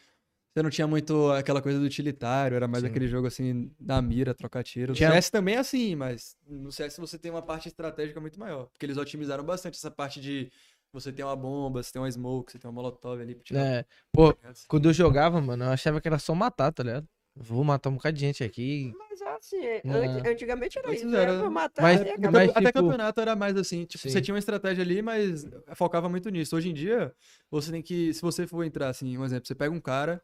você 0.54 0.62
não 0.62 0.70
tinha 0.70 0.86
muito 0.86 1.30
aquela 1.30 1.62
coisa 1.62 1.78
do 1.78 1.84
utilitário, 1.84 2.54
era 2.56 2.66
mais 2.66 2.82
Sim. 2.82 2.90
aquele 2.90 3.06
jogo, 3.06 3.26
assim, 3.26 3.70
da 3.78 4.02
mira, 4.02 4.34
trocar 4.34 4.62
tiro. 4.62 4.92
Tinha- 4.92 5.10
CS 5.10 5.30
também 5.30 5.54
é 5.54 5.58
assim, 5.58 5.94
mas 5.94 6.36
no 6.46 6.70
CS 6.72 6.98
você 6.98 7.18
tem 7.18 7.30
uma 7.30 7.42
parte 7.42 7.68
estratégica 7.68 8.20
muito 8.20 8.38
maior. 8.38 8.66
Porque 8.66 8.84
eles 8.86 8.96
otimizaram 8.96 9.44
bastante 9.44 9.76
essa 9.76 9.90
parte 9.90 10.20
de 10.20 10.50
você 10.92 11.12
ter 11.12 11.24
uma 11.24 11.34
bomba, 11.36 11.82
você 11.82 11.92
ter 11.92 11.98
uma 11.98 12.10
smoke, 12.10 12.52
você 12.52 12.58
ter 12.58 12.66
uma 12.66 12.72
molotov 12.72 13.20
ali 13.20 13.34
pra 13.34 13.44
tirar. 13.44 13.60
É. 13.64 13.84
Pô, 14.12 14.36
quando 14.68 14.88
eu 14.88 14.92
jogava, 14.92 15.40
mano, 15.40 15.64
eu 15.64 15.70
achava 15.70 16.00
que 16.00 16.08
era 16.08 16.18
só 16.18 16.34
matar, 16.34 16.70
tá 16.72 16.82
ligado? 16.82 17.08
Vou 17.34 17.64
matar 17.64 17.88
um 17.88 17.94
bocado 17.94 18.14
de 18.14 18.20
gente 18.20 18.44
aqui. 18.44 18.92
Mas 18.98 19.22
assim, 19.22 19.56
Não. 19.84 19.94
anti- 19.96 20.28
antigamente 20.28 20.78
era 20.78 20.92
isso. 20.94 21.06
era- 21.08 21.32
Era 21.32 21.40
pra 21.40 21.50
matar 21.50 21.82
Mas- 21.82 22.00
e 22.02 22.04
mas, 22.30 22.50
Até 22.50 22.60
tipo- 22.66 22.72
campeonato 22.74 23.20
era 23.20 23.34
mais 23.34 23.56
assim, 23.56 23.84
tipo, 23.86 24.02
Sim. 24.02 24.10
você 24.10 24.20
tinha 24.20 24.34
uma 24.34 24.38
estratégia 24.38 24.82
ali, 24.82 25.00
mas 25.00 25.46
focava 25.74 26.08
muito 26.10 26.28
nisso. 26.28 26.54
Hoje 26.54 26.68
em 26.68 26.74
dia, 26.74 27.12
você 27.50 27.72
tem 27.72 27.80
que, 27.82 28.12
se 28.12 28.20
você 28.20 28.46
for 28.46 28.62
entrar 28.64 28.88
assim, 28.90 29.16
um 29.16 29.24
exemplo, 29.24 29.46
você 29.46 29.54
pega 29.54 29.74
um 29.74 29.80
cara 29.80 30.22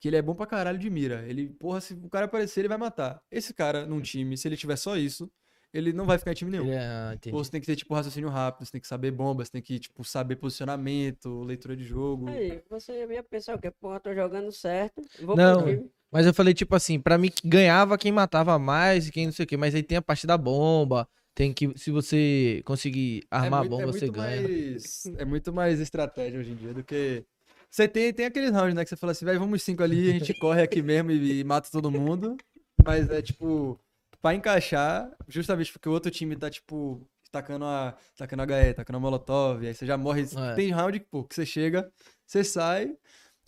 que 0.00 0.08
ele 0.08 0.16
é 0.16 0.22
bom 0.22 0.34
pra 0.34 0.46
caralho 0.46 0.78
de 0.78 0.90
mira. 0.90 1.24
Ele, 1.28 1.48
porra, 1.48 1.80
se 1.80 1.94
o 1.94 2.08
cara 2.10 2.26
aparecer, 2.26 2.60
ele 2.62 2.68
vai 2.68 2.78
matar. 2.78 3.22
Esse 3.30 3.54
cara 3.54 3.86
num 3.86 4.00
time, 4.00 4.36
se 4.36 4.48
ele 4.48 4.56
tiver 4.56 4.76
só 4.76 4.96
isso, 4.96 5.30
ele 5.72 5.92
não 5.92 6.06
vai 6.06 6.18
ficar 6.18 6.32
em 6.32 6.34
time 6.34 6.50
nenhum. 6.50 6.72
É, 6.72 6.78
ah. 6.78 7.18
Ou 7.30 7.44
você 7.44 7.50
tem 7.52 7.60
que 7.60 7.66
ter, 7.68 7.76
tipo, 7.76 7.94
raciocínio 7.94 8.30
rápido, 8.30 8.64
você 8.66 8.72
tem 8.72 8.80
que 8.80 8.86
saber 8.88 9.10
bombas, 9.12 9.46
você 9.46 9.52
tem 9.52 9.62
que, 9.62 9.78
tipo, 9.78 10.02
saber 10.02 10.36
posicionamento, 10.36 11.42
leitura 11.42 11.76
de 11.76 11.84
jogo. 11.84 12.28
Aí, 12.30 12.60
você 12.68 13.06
ia 13.06 13.22
pensar 13.22 13.54
o 13.54 13.60
quê? 13.60 13.70
Porra, 13.70 14.00
tô 14.00 14.12
jogando 14.14 14.50
certo. 14.50 15.02
Vou 15.20 15.36
Não, 15.36 15.62
pro 15.62 15.76
time. 15.76 15.90
Mas 16.10 16.26
eu 16.26 16.32
falei, 16.34 16.54
tipo 16.54 16.74
assim, 16.74 16.98
pra 16.98 17.18
mim 17.18 17.28
que 17.30 17.46
ganhava 17.46 17.98
quem 17.98 18.10
matava 18.10 18.58
mais 18.58 19.08
e 19.08 19.12
quem 19.12 19.26
não 19.26 19.32
sei 19.32 19.44
o 19.44 19.46
quê. 19.46 19.56
Mas 19.56 19.74
aí 19.74 19.82
tem 19.82 19.98
a 19.98 20.02
parte 20.02 20.26
da 20.26 20.38
bomba. 20.38 21.06
Tem 21.34 21.52
que, 21.52 21.72
se 21.76 21.90
você 21.90 22.62
conseguir 22.64 23.22
armar 23.30 23.60
muito- 23.60 23.74
a 23.74 23.76
bomba, 23.78 23.92
você 23.92 24.06
muito 24.06 24.12
ganha. 24.12 24.42
Mais, 24.42 25.06
é 25.18 25.24
muito 25.24 25.52
mais 25.52 25.78
estratégia 25.80 26.40
hoje 26.40 26.50
em 26.50 26.56
dia 26.56 26.74
do 26.74 26.82
que. 26.82 27.24
Você 27.70 27.86
tem, 27.86 28.12
tem 28.12 28.26
aqueles 28.26 28.50
rounds, 28.50 28.74
né? 28.74 28.82
Que 28.82 28.88
você 28.88 28.96
fala 28.96 29.12
assim, 29.12 29.24
vai, 29.24 29.36
vamos 29.38 29.62
cinco 29.62 29.82
ali, 29.82 30.08
a 30.08 30.12
gente 30.14 30.32
corre 30.38 30.62
aqui 30.62 30.82
mesmo 30.82 31.10
e, 31.12 31.40
e 31.40 31.44
mata 31.44 31.68
todo 31.70 31.90
mundo. 31.90 32.36
Mas 32.84 33.08
é 33.10 33.20
tipo, 33.20 33.78
pra 34.22 34.34
encaixar, 34.34 35.10
justamente 35.28 35.70
porque 35.72 35.88
o 35.88 35.92
outro 35.92 36.10
time 36.10 36.34
tá, 36.34 36.48
tipo, 36.50 37.06
tacando 37.30 37.66
a, 37.66 37.94
tacando 38.16 38.42
a 38.42 38.46
HE, 38.46 38.74
tacando 38.74 38.96
a 38.96 39.00
Molotov, 39.00 39.64
aí 39.66 39.74
você 39.74 39.84
já 39.86 39.96
morre. 39.98 40.22
É. 40.22 40.54
Tem 40.54 40.70
round, 40.70 40.98
pô, 41.10 41.22
que 41.24 41.34
você 41.34 41.44
chega, 41.44 41.88
você 42.26 42.42
sai. 42.42 42.96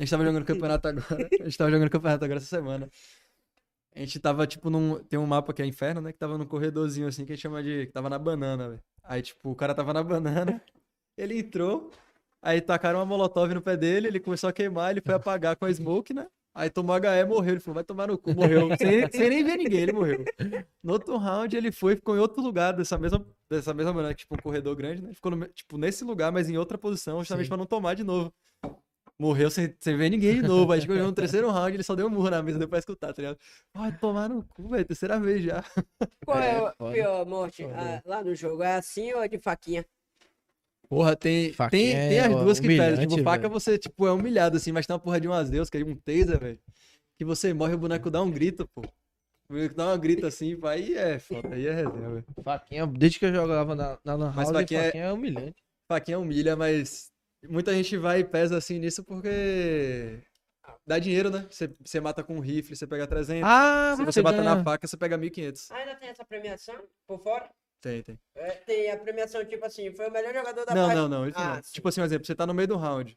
A 0.00 0.02
gente 0.02 0.10
tava 0.10 0.24
jogando 0.24 0.44
campeonato 0.46 0.88
agora. 0.88 1.28
A 1.40 1.44
gente 1.44 1.58
tava 1.58 1.70
jogando 1.70 1.90
campeonato 1.90 2.24
agora 2.24 2.38
essa 2.38 2.46
semana. 2.46 2.90
A 3.94 3.98
gente 4.00 4.18
tava, 4.18 4.46
tipo, 4.46 4.70
num. 4.70 4.98
Tem 5.04 5.18
um 5.18 5.26
mapa 5.26 5.52
que 5.52 5.60
é 5.60 5.66
inferno, 5.66 6.00
né? 6.00 6.10
Que 6.10 6.18
tava 6.18 6.38
num 6.38 6.46
corredorzinho 6.46 7.06
assim 7.06 7.26
que 7.26 7.32
a 7.32 7.34
gente 7.34 7.42
chama 7.42 7.62
de. 7.62 7.86
Que 7.86 7.92
tava 7.92 8.08
na 8.08 8.18
banana, 8.18 8.70
velho. 8.70 8.82
Aí, 9.04 9.20
tipo, 9.20 9.50
o 9.50 9.54
cara 9.54 9.74
tava 9.74 9.92
na 9.92 10.02
banana, 10.02 10.62
ele 11.18 11.38
entrou, 11.38 11.90
aí 12.40 12.60
tacaram 12.60 13.00
uma 13.00 13.04
molotov 13.04 13.52
no 13.52 13.60
pé 13.60 13.76
dele, 13.76 14.06
ele 14.06 14.20
começou 14.20 14.48
a 14.48 14.52
queimar, 14.52 14.92
ele 14.92 15.00
foi 15.00 15.14
apagar 15.14 15.56
com 15.56 15.64
a 15.64 15.72
smoke, 15.72 16.14
né? 16.14 16.26
Aí 16.54 16.70
tomou 16.70 16.96
HE, 16.96 17.24
morreu. 17.26 17.54
Ele 17.54 17.60
falou, 17.60 17.74
vai 17.74 17.84
tomar 17.84 18.06
no 18.06 18.16
cu, 18.16 18.34
morreu. 18.34 18.68
sem, 18.78 19.10
sem 19.10 19.28
nem 19.28 19.44
ver 19.44 19.56
ninguém, 19.56 19.80
ele 19.80 19.92
morreu. 19.92 20.24
No 20.82 20.94
outro 20.94 21.16
round, 21.16 21.54
ele 21.54 21.70
foi, 21.70 21.96
ficou 21.96 22.16
em 22.16 22.20
outro 22.20 22.42
lugar 22.42 22.72
dessa 22.72 22.96
mesma, 22.96 23.24
dessa 23.50 23.74
mesma 23.74 23.92
banana, 23.92 24.14
tipo, 24.14 24.34
um 24.34 24.38
corredor 24.38 24.74
grande, 24.76 25.02
né? 25.02 25.12
Ficou, 25.12 25.30
no 25.30 25.46
tipo, 25.48 25.76
nesse 25.76 26.04
lugar, 26.04 26.32
mas 26.32 26.48
em 26.48 26.56
outra 26.56 26.78
posição, 26.78 27.18
justamente 27.18 27.48
pra 27.48 27.56
não 27.56 27.66
tomar 27.66 27.94
de 27.94 28.02
novo. 28.02 28.32
Morreu 29.20 29.50
sem, 29.50 29.74
sem 29.78 29.96
ver 29.98 30.08
ninguém 30.08 30.36
de 30.36 30.42
novo. 30.48 30.72
Aí 30.72 30.80
chegou 30.80 30.96
no 30.96 31.12
terceiro 31.12 31.50
round, 31.50 31.76
ele 31.76 31.82
só 31.82 31.94
deu 31.94 32.06
um 32.06 32.10
murro 32.10 32.30
na 32.30 32.42
mesa, 32.42 32.58
deu 32.58 32.66
pra 32.66 32.78
escutar, 32.78 33.12
tá 33.12 33.20
ligado? 33.20 33.38
Vai 33.74 33.92
tomar 33.98 34.30
no 34.30 34.42
cu, 34.42 34.70
velho. 34.70 34.84
Terceira 34.86 35.20
vez 35.20 35.42
já. 35.42 35.62
Qual 36.24 36.38
é, 36.38 36.56
É, 36.56 36.72
foda. 36.72 36.92
pior 36.94 37.26
morte 37.26 37.64
ah, 37.64 38.00
lá 38.06 38.24
no 38.24 38.34
jogo? 38.34 38.62
É 38.62 38.76
assim 38.76 39.12
ou 39.12 39.22
é 39.22 39.28
de 39.28 39.38
faquinha? 39.38 39.84
Porra, 40.88 41.14
tem, 41.14 41.52
Faquinha 41.52 41.98
tem, 42.00 42.08
tem 42.08 42.18
é 42.18 42.26
as 42.26 42.34
duas 42.34 42.58
que 42.58 42.66
humilhante, 42.66 43.06
Tipo, 43.06 43.22
faca 43.22 43.42
velho. 43.42 43.52
você, 43.52 43.78
tipo, 43.78 44.06
é 44.06 44.12
humilhado, 44.12 44.56
assim, 44.56 44.72
mas 44.72 44.86
tem 44.86 44.94
uma 44.94 45.00
porra 45.00 45.20
de 45.20 45.28
umas 45.28 45.50
deus, 45.50 45.68
que 45.68 45.76
é 45.76 45.84
um 45.84 45.94
taser, 45.94 46.40
velho. 46.40 46.58
Que 47.18 47.24
você 47.24 47.52
morre, 47.52 47.74
o 47.74 47.78
boneco 47.78 48.10
dá 48.10 48.22
um 48.22 48.30
grito, 48.30 48.66
pô. 48.74 48.80
O 48.80 49.52
boneco 49.52 49.74
dá 49.74 49.92
um 49.94 49.98
grito 49.98 50.26
assim, 50.26 50.58
aí 50.64 50.94
é 50.94 51.18
foda, 51.18 51.54
aí 51.54 51.66
é 51.66 51.72
resenha, 51.74 52.08
velho. 52.08 52.24
Faquinha, 52.42 52.86
desde 52.86 53.18
que 53.18 53.26
eu 53.26 53.34
jogava 53.34 53.74
na, 53.74 53.98
na 54.02 54.14
Lan 54.14 54.32
Mas 54.34 54.46
House, 54.48 54.56
faquinha 54.62 54.84
faquinha, 54.84 55.04
é- 55.04 55.08
é... 55.08 55.12
humilhante. 55.12 55.62
Faquinha 55.86 56.18
humilha, 56.18 56.56
mas 56.56 57.12
muita 57.48 57.72
gente 57.74 57.96
vai 57.96 58.20
e 58.20 58.24
pesa 58.24 58.56
assim 58.58 58.78
nisso 58.78 59.02
porque 59.04 60.20
dá 60.86 60.98
dinheiro, 60.98 61.30
né? 61.30 61.46
Você, 61.50 61.74
você 61.84 62.00
mata 62.00 62.22
com 62.22 62.36
um 62.36 62.40
rifle, 62.40 62.76
você 62.76 62.86
pega 62.86 63.06
300. 63.06 63.48
Ah, 63.48 63.94
Se 63.96 64.04
você 64.04 64.22
bater 64.22 64.42
ganha. 64.42 64.56
na 64.56 64.64
faca, 64.64 64.86
você 64.86 64.96
pega 64.96 65.16
1.500. 65.18 65.70
Ainda 65.72 65.94
tem 65.96 66.08
essa 66.08 66.24
premiação 66.24 66.76
por 67.06 67.18
fora? 67.22 67.48
Tem, 67.80 68.02
tem. 68.02 68.18
É, 68.34 68.50
tem 68.50 68.90
a 68.90 68.96
premiação 68.98 69.44
tipo 69.44 69.64
assim, 69.64 69.90
foi 69.92 70.08
o 70.08 70.12
melhor 70.12 70.34
jogador 70.34 70.64
da 70.66 70.74
Não, 70.74 70.86
partida. 70.88 71.00
não, 71.00 71.08
não, 71.08 71.28
isso 71.28 71.38
Ah, 71.38 71.56
não. 71.56 71.62
sim. 71.62 71.72
Tipo 71.72 71.88
assim, 71.88 72.00
um 72.00 72.04
exemplo, 72.04 72.26
você 72.26 72.34
tá 72.34 72.46
no 72.46 72.52
meio 72.54 72.68
do 72.68 72.76
round. 72.76 73.16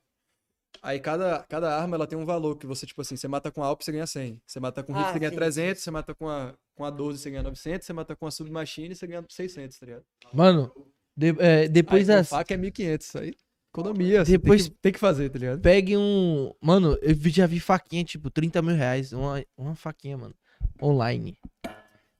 Aí 0.81 0.99
cada, 0.99 1.43
cada 1.43 1.77
arma 1.77 1.95
ela 1.95 2.07
tem 2.07 2.17
um 2.17 2.25
valor 2.25 2.57
que 2.57 2.65
você, 2.65 2.85
tipo 2.85 3.01
assim, 3.01 3.15
você 3.15 3.27
mata 3.27 3.51
com 3.51 3.61
a 3.63 3.67
AWP, 3.67 3.85
você 3.85 3.91
ganha 3.91 4.07
100. 4.07 4.41
Você 4.45 4.59
mata 4.59 4.81
com 4.83 4.91
rifle, 4.93 5.07
Ah, 5.09 5.13
você 5.13 5.19
ganha 5.19 5.29
sim, 5.31 5.35
300. 5.35 5.83
Você 5.83 5.91
mata 5.91 6.15
com 6.15 6.27
a, 6.29 6.53
com 6.75 6.83
a 6.85 6.89
12, 6.89 7.19
você 7.19 7.29
ganha 7.29 7.43
900. 7.43 7.85
Você 7.85 7.93
mata 7.93 8.15
com 8.15 8.25
a 8.25 8.31
submachine, 8.31 8.95
você 8.95 9.05
ganha 9.05 9.23
600, 9.29 9.77
tá 9.77 9.85
ligado? 9.85 10.05
Mano, 10.33 10.73
de- 11.15 11.35
é, 11.39 11.67
depois 11.67 12.09
Aí, 12.09 12.15
das... 12.17 12.29
faca 12.29 12.53
é 12.53 12.57
1.500. 12.57 13.15
Aí, 13.15 13.33
economia. 13.73 14.23
Você 14.23 14.31
Depois- 14.33 14.63
tem, 14.63 14.71
que, 14.71 14.77
tem 14.81 14.91
que 14.93 14.99
fazer, 14.99 15.29
tá 15.29 15.39
ligado? 15.39 15.61
Pegue 15.61 15.97
um. 15.97 16.53
Mano, 16.61 16.97
eu 17.01 17.15
vi- 17.15 17.29
já 17.31 17.45
vi 17.47 17.59
faquinha, 17.59 18.03
tipo, 18.03 18.29
30 18.29 18.61
mil 18.61 18.75
reais. 18.75 19.11
Uma, 19.13 19.43
uma 19.57 19.75
faquinha, 19.75 20.17
mano. 20.17 20.33
Online. 20.81 21.37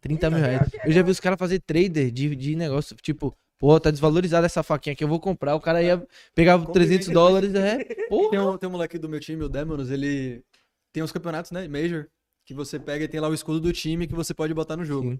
30 0.02 0.30
mil 0.30 0.40
reais. 0.40 0.70
Eu 0.86 0.92
já 0.92 1.02
vi 1.02 1.12
os 1.12 1.20
caras 1.20 1.40
fazer 1.40 1.60
trader 1.62 2.12
de, 2.12 2.36
de 2.36 2.56
negócio. 2.56 2.96
Tipo, 2.98 3.36
pô, 3.58 3.80
tá 3.80 3.90
desvalorizada 3.92 4.46
essa 4.46 4.62
faquinha 4.64 4.94
aqui, 4.94 5.04
eu 5.04 5.08
vou 5.08 5.20
comprar. 5.20 5.56
O 5.56 5.62
cara 5.62 5.82
ia 5.82 6.06
pegar 6.36 6.58
Compre 6.58 6.74
300 6.74 7.08
bem. 7.08 7.14
dólares, 7.14 7.56
é. 7.56 7.84
Porra. 8.10 8.30
Tem 8.32 8.40
um, 8.40 8.58
tem 8.58 8.70
um 8.70 8.72
moleque 8.72 8.98
do 8.98 9.08
meu 9.08 9.20
time, 9.20 9.44
o 9.44 9.50
Demonos, 9.50 9.90
ele 9.92 10.44
tem 10.92 11.02
uns 11.02 11.12
campeonatos, 11.12 11.52
né? 11.52 11.68
Major, 11.68 12.08
que 12.46 12.54
você 12.54 12.78
pega 12.80 13.06
e 13.06 13.08
tem 13.08 13.20
lá 13.20 13.30
o 13.30 13.34
escudo 13.34 13.60
do 13.62 13.72
time 13.72 14.06
que 14.08 14.14
você 14.14 14.34
pode 14.34 14.54
botar 14.54 14.76
no 14.76 14.84
jogo. 14.84 15.12
Sim. 15.12 15.20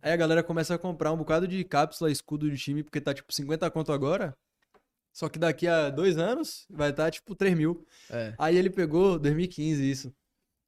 Aí 0.00 0.12
a 0.12 0.16
galera 0.16 0.42
começa 0.42 0.74
a 0.74 0.78
comprar 0.78 1.12
um 1.12 1.16
bocado 1.16 1.46
de 1.48 1.62
cápsula, 1.64 2.10
escudo 2.10 2.50
de 2.50 2.56
time, 2.56 2.82
porque 2.82 3.00
tá 3.00 3.12
tipo 3.14 3.32
50 3.32 3.70
conto 3.70 3.92
agora. 3.92 4.36
Só 5.12 5.28
que 5.28 5.38
daqui 5.38 5.66
a 5.68 5.90
dois 5.90 6.16
anos 6.18 6.66
vai 6.70 6.90
estar 6.90 7.10
tipo 7.10 7.34
3 7.34 7.56
mil. 7.56 7.84
É. 8.10 8.34
Aí 8.38 8.56
ele 8.56 8.70
pegou 8.70 9.18
2015 9.18 9.90
isso. 9.90 10.12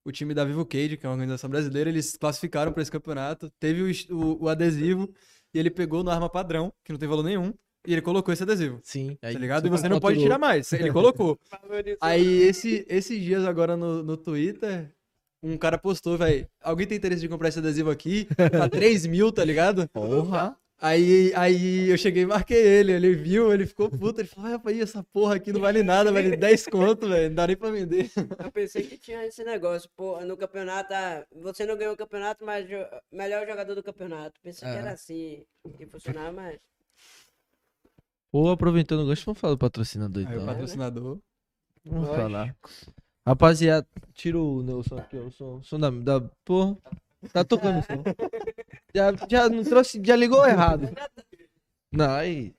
O 0.05 0.13
time 0.13 0.35
da 0.35 0.45
Vivo 0.45 0.67
Cage, 0.67 0.97
que 0.99 1.07
é 1.07 1.09
uma 1.09 1.15
organização 1.15 1.49
brasileira, 1.49 1.89
eles 1.89 2.17
classificaram 2.17 2.73
para 2.73 2.83
esse 2.83 2.91
campeonato. 2.91 3.51
Teve 3.59 3.83
o, 3.83 4.15
o- 4.15 4.45
o 4.45 4.49
adesivo 4.51 5.11
e 5.55 5.59
ele 5.59 5.71
pegou 5.71 6.05
no 6.05 6.11
arma 6.11 6.29
padrão, 6.29 6.71
que 6.85 6.93
não 6.93 6.99
tem 6.99 7.09
valor 7.09 7.23
nenhum, 7.23 7.55
e 7.87 7.93
ele 7.93 8.03
colocou 8.03 8.33
esse 8.35 8.43
adesivo. 8.43 8.81
Sim. 8.83 9.17
Tá 9.33 9.39
ligado? 9.41 9.67
E 9.67 9.71
você 9.71 9.85
tá 9.85 9.89
não 9.89 10.01
pode 10.01 10.17
tirar 10.25 10.39
mais. 10.39 10.67
Ele 10.85 10.93
colocou. 10.93 11.39
Aí, 12.03 12.43
esse, 12.43 12.85
esses 12.89 13.19
dias 13.23 13.45
agora 13.47 13.77
no, 13.79 14.03
no 14.03 14.17
Twitter, 14.19 14.95
um 15.43 15.57
cara 15.57 15.79
postou, 15.79 16.19
velho. 16.19 16.47
Alguém 16.63 16.87
tem 16.87 16.99
interesse 16.99 17.23
de 17.23 17.29
comprar 17.29 17.49
esse 17.49 17.59
adesivo 17.59 17.91
aqui? 17.91 18.27
Tá 18.37 18.69
3 18.69 19.07
mil, 19.07 19.33
tá 19.33 19.43
ligado? 19.45 19.89
Porra. 19.89 20.55
Aí, 20.81 21.33
aí 21.35 21.89
eu 21.89 21.97
cheguei 21.97 22.25
e 22.25 22.27
marquei 22.27 22.59
ele. 22.59 22.93
Ele 22.93 23.15
viu, 23.15 23.53
ele 23.53 23.67
ficou 23.67 23.89
puto. 23.89 24.21
Ele 24.21 24.29
falou: 24.29 24.51
rapaz, 24.51 24.79
essa 24.79 25.03
porra 25.05 25.37
aqui 25.37 25.53
não 25.53 25.61
vale 25.61 25.83
nada, 25.83 26.13
vale 26.13 26.37
10 26.37 26.67
conto, 26.67 27.09
velho. 27.09 27.29
Não 27.29 27.35
dá 27.37 27.47
nem 27.47 27.57
pra 27.57 27.71
vender. 27.71 28.11
Eu 28.45 28.53
pensei 28.53 28.83
que 28.83 28.99
tinha 28.99 29.25
esse 29.25 29.43
negócio, 29.45 29.89
pô, 29.97 30.21
no 30.21 30.37
campeonato, 30.37 30.93
ah, 30.93 31.25
você 31.33 31.65
não 31.65 31.77
ganhou 31.77 31.95
o 31.95 31.97
campeonato, 31.97 32.45
mas 32.45 32.69
jo- 32.69 32.77
melhor 33.11 33.47
jogador 33.47 33.75
do 33.75 33.83
campeonato. 33.83 34.39
Pensei 34.43 34.69
que 34.69 34.75
É. 34.75 34.79
era 34.79 34.93
assim 34.93 35.45
que 35.79 35.87
funcionava, 35.87 36.33
mas. 36.33 36.59
Pô, 38.31 38.51
aproveitando 38.51 39.01
o 39.05 39.07
gancho, 39.07 39.25
vamos 39.25 39.41
falar 39.41 39.55
do 39.55 39.59
patrocinador 39.59 40.27
Aí 40.27 40.33
o 40.33 40.35
então. 40.43 40.47
patrocinador. 40.47 41.19
Vamos 41.85 42.09
Lógico. 42.09 42.17
falar. 42.23 42.57
Rapaziada, 43.27 43.87
tira 44.13 44.39
o 44.39 44.63
Nelson 44.63 44.99
aqui, 44.99 45.17
ó, 45.17 45.21
o 45.27 45.31
som, 45.31 45.57
o 45.59 45.63
som 45.63 45.79
da, 45.79 45.89
da. 45.91 46.21
Porra. 46.45 46.77
Tá 47.33 47.45
tocando 47.45 47.79
o 47.81 47.83
som. 47.83 48.03
Já, 48.95 49.13
já 49.29 49.49
não 49.49 49.65
trouxe, 49.65 50.01
já 50.05 50.15
ligou 50.17 50.47
errado. 50.47 50.89
Não, 51.93 52.11
aí. 52.11 52.55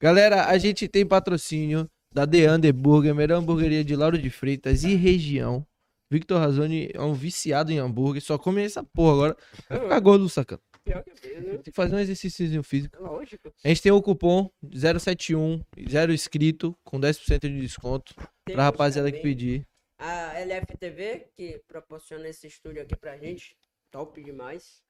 Galera, 0.00 0.46
a 0.46 0.58
gente 0.58 0.86
tem 0.88 1.06
patrocínio 1.06 1.88
da 2.12 2.26
The 2.26 2.50
Under 2.52 2.72
Burger, 2.72 3.14
melhor 3.14 3.38
hamburgueria 3.38 3.84
de 3.84 3.96
Lauro 3.96 4.18
de 4.18 4.30
Freitas 4.30 4.84
e 4.84 4.94
região. 4.94 5.66
Victor 6.10 6.38
Razoni 6.38 6.90
é 6.92 7.00
um 7.00 7.14
viciado 7.14 7.72
em 7.72 7.78
hambúrguer, 7.78 8.22
só 8.22 8.38
come 8.38 8.62
essa 8.62 8.84
porra 8.84 9.12
agora. 9.14 9.36
Vai 9.68 9.80
ficar 9.80 10.00
gordo, 10.00 10.28
sacana. 10.28 10.60
Pior 10.84 11.02
que 11.02 11.10
é 11.26 11.40
mesmo, 11.40 11.50
Tem 11.54 11.62
que 11.62 11.72
fazer 11.72 11.94
um 11.96 11.98
exercício 11.98 12.62
físico. 12.62 13.02
lógico. 13.02 13.50
A 13.64 13.68
gente 13.68 13.80
tem 13.82 13.90
o 13.90 14.02
cupom 14.02 14.50
071, 14.70 15.62
zero 15.88 16.12
inscrito, 16.12 16.76
com 16.84 17.00
10% 17.00 17.40
de 17.40 17.60
desconto 17.60 18.14
pra 18.14 18.28
Temos 18.44 18.62
rapaziada 18.62 19.10
que 19.10 19.16
também 19.18 19.34
pedir. 19.34 19.66
A 19.98 20.38
LFTV, 20.40 21.28
que 21.34 21.62
proporciona 21.66 22.28
esse 22.28 22.46
estúdio 22.46 22.82
aqui 22.82 22.94
pra 22.94 23.16
gente. 23.16 23.56
Top 23.94 24.20
demais. 24.20 24.82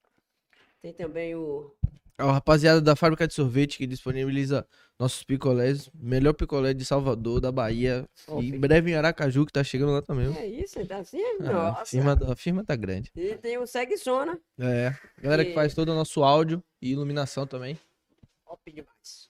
Tem 0.81 0.91
também 0.95 1.35
o. 1.35 1.71
A 2.17 2.33
rapaziada 2.33 2.81
da 2.81 2.97
fábrica 2.97 3.29
de 3.29 3.35
sorvete 3.35 3.77
que 3.77 3.87
disponibiliza 3.87 4.67
nossos 4.99 5.23
picolés, 5.25 5.91
melhor 5.93 6.33
picolé 6.33 6.73
de 6.73 6.83
Salvador, 6.85 7.39
da 7.39 7.53
Bahia, 7.53 8.09
Top. 8.25 8.43
e 8.43 8.49
em 8.49 8.59
breve 8.59 8.93
em 8.93 8.95
Aracaju, 8.95 9.45
que 9.45 9.53
tá 9.53 9.63
chegando 9.63 9.93
lá 9.93 10.01
também. 10.01 10.35
É 10.39 10.47
isso, 10.47 10.87
tá 10.87 10.99
assim? 10.99 11.21
Ah, 11.43 11.45
a, 11.51 11.53
Nossa. 11.53 11.85
firma, 11.87 12.17
da- 12.17 12.33
a 12.33 12.37
firma 12.37 12.65
tá 12.65 12.75
grande. 12.77 13.11
E 13.15 13.35
tem 13.37 13.59
o 13.59 13.67
Segue 13.67 13.99
Sona. 13.99 14.41
É. 14.59 14.95
Galera 15.21 15.45
que 15.45 15.51
E- 15.51 15.55
faz 15.55 15.75
todo 15.75 15.91
o 15.91 15.95
nosso 15.95 16.23
áudio 16.25 16.65
e 16.81 16.93
iluminação 16.93 17.47
também. 17.47 17.79
Top 18.47 18.73
demais. 18.73 19.29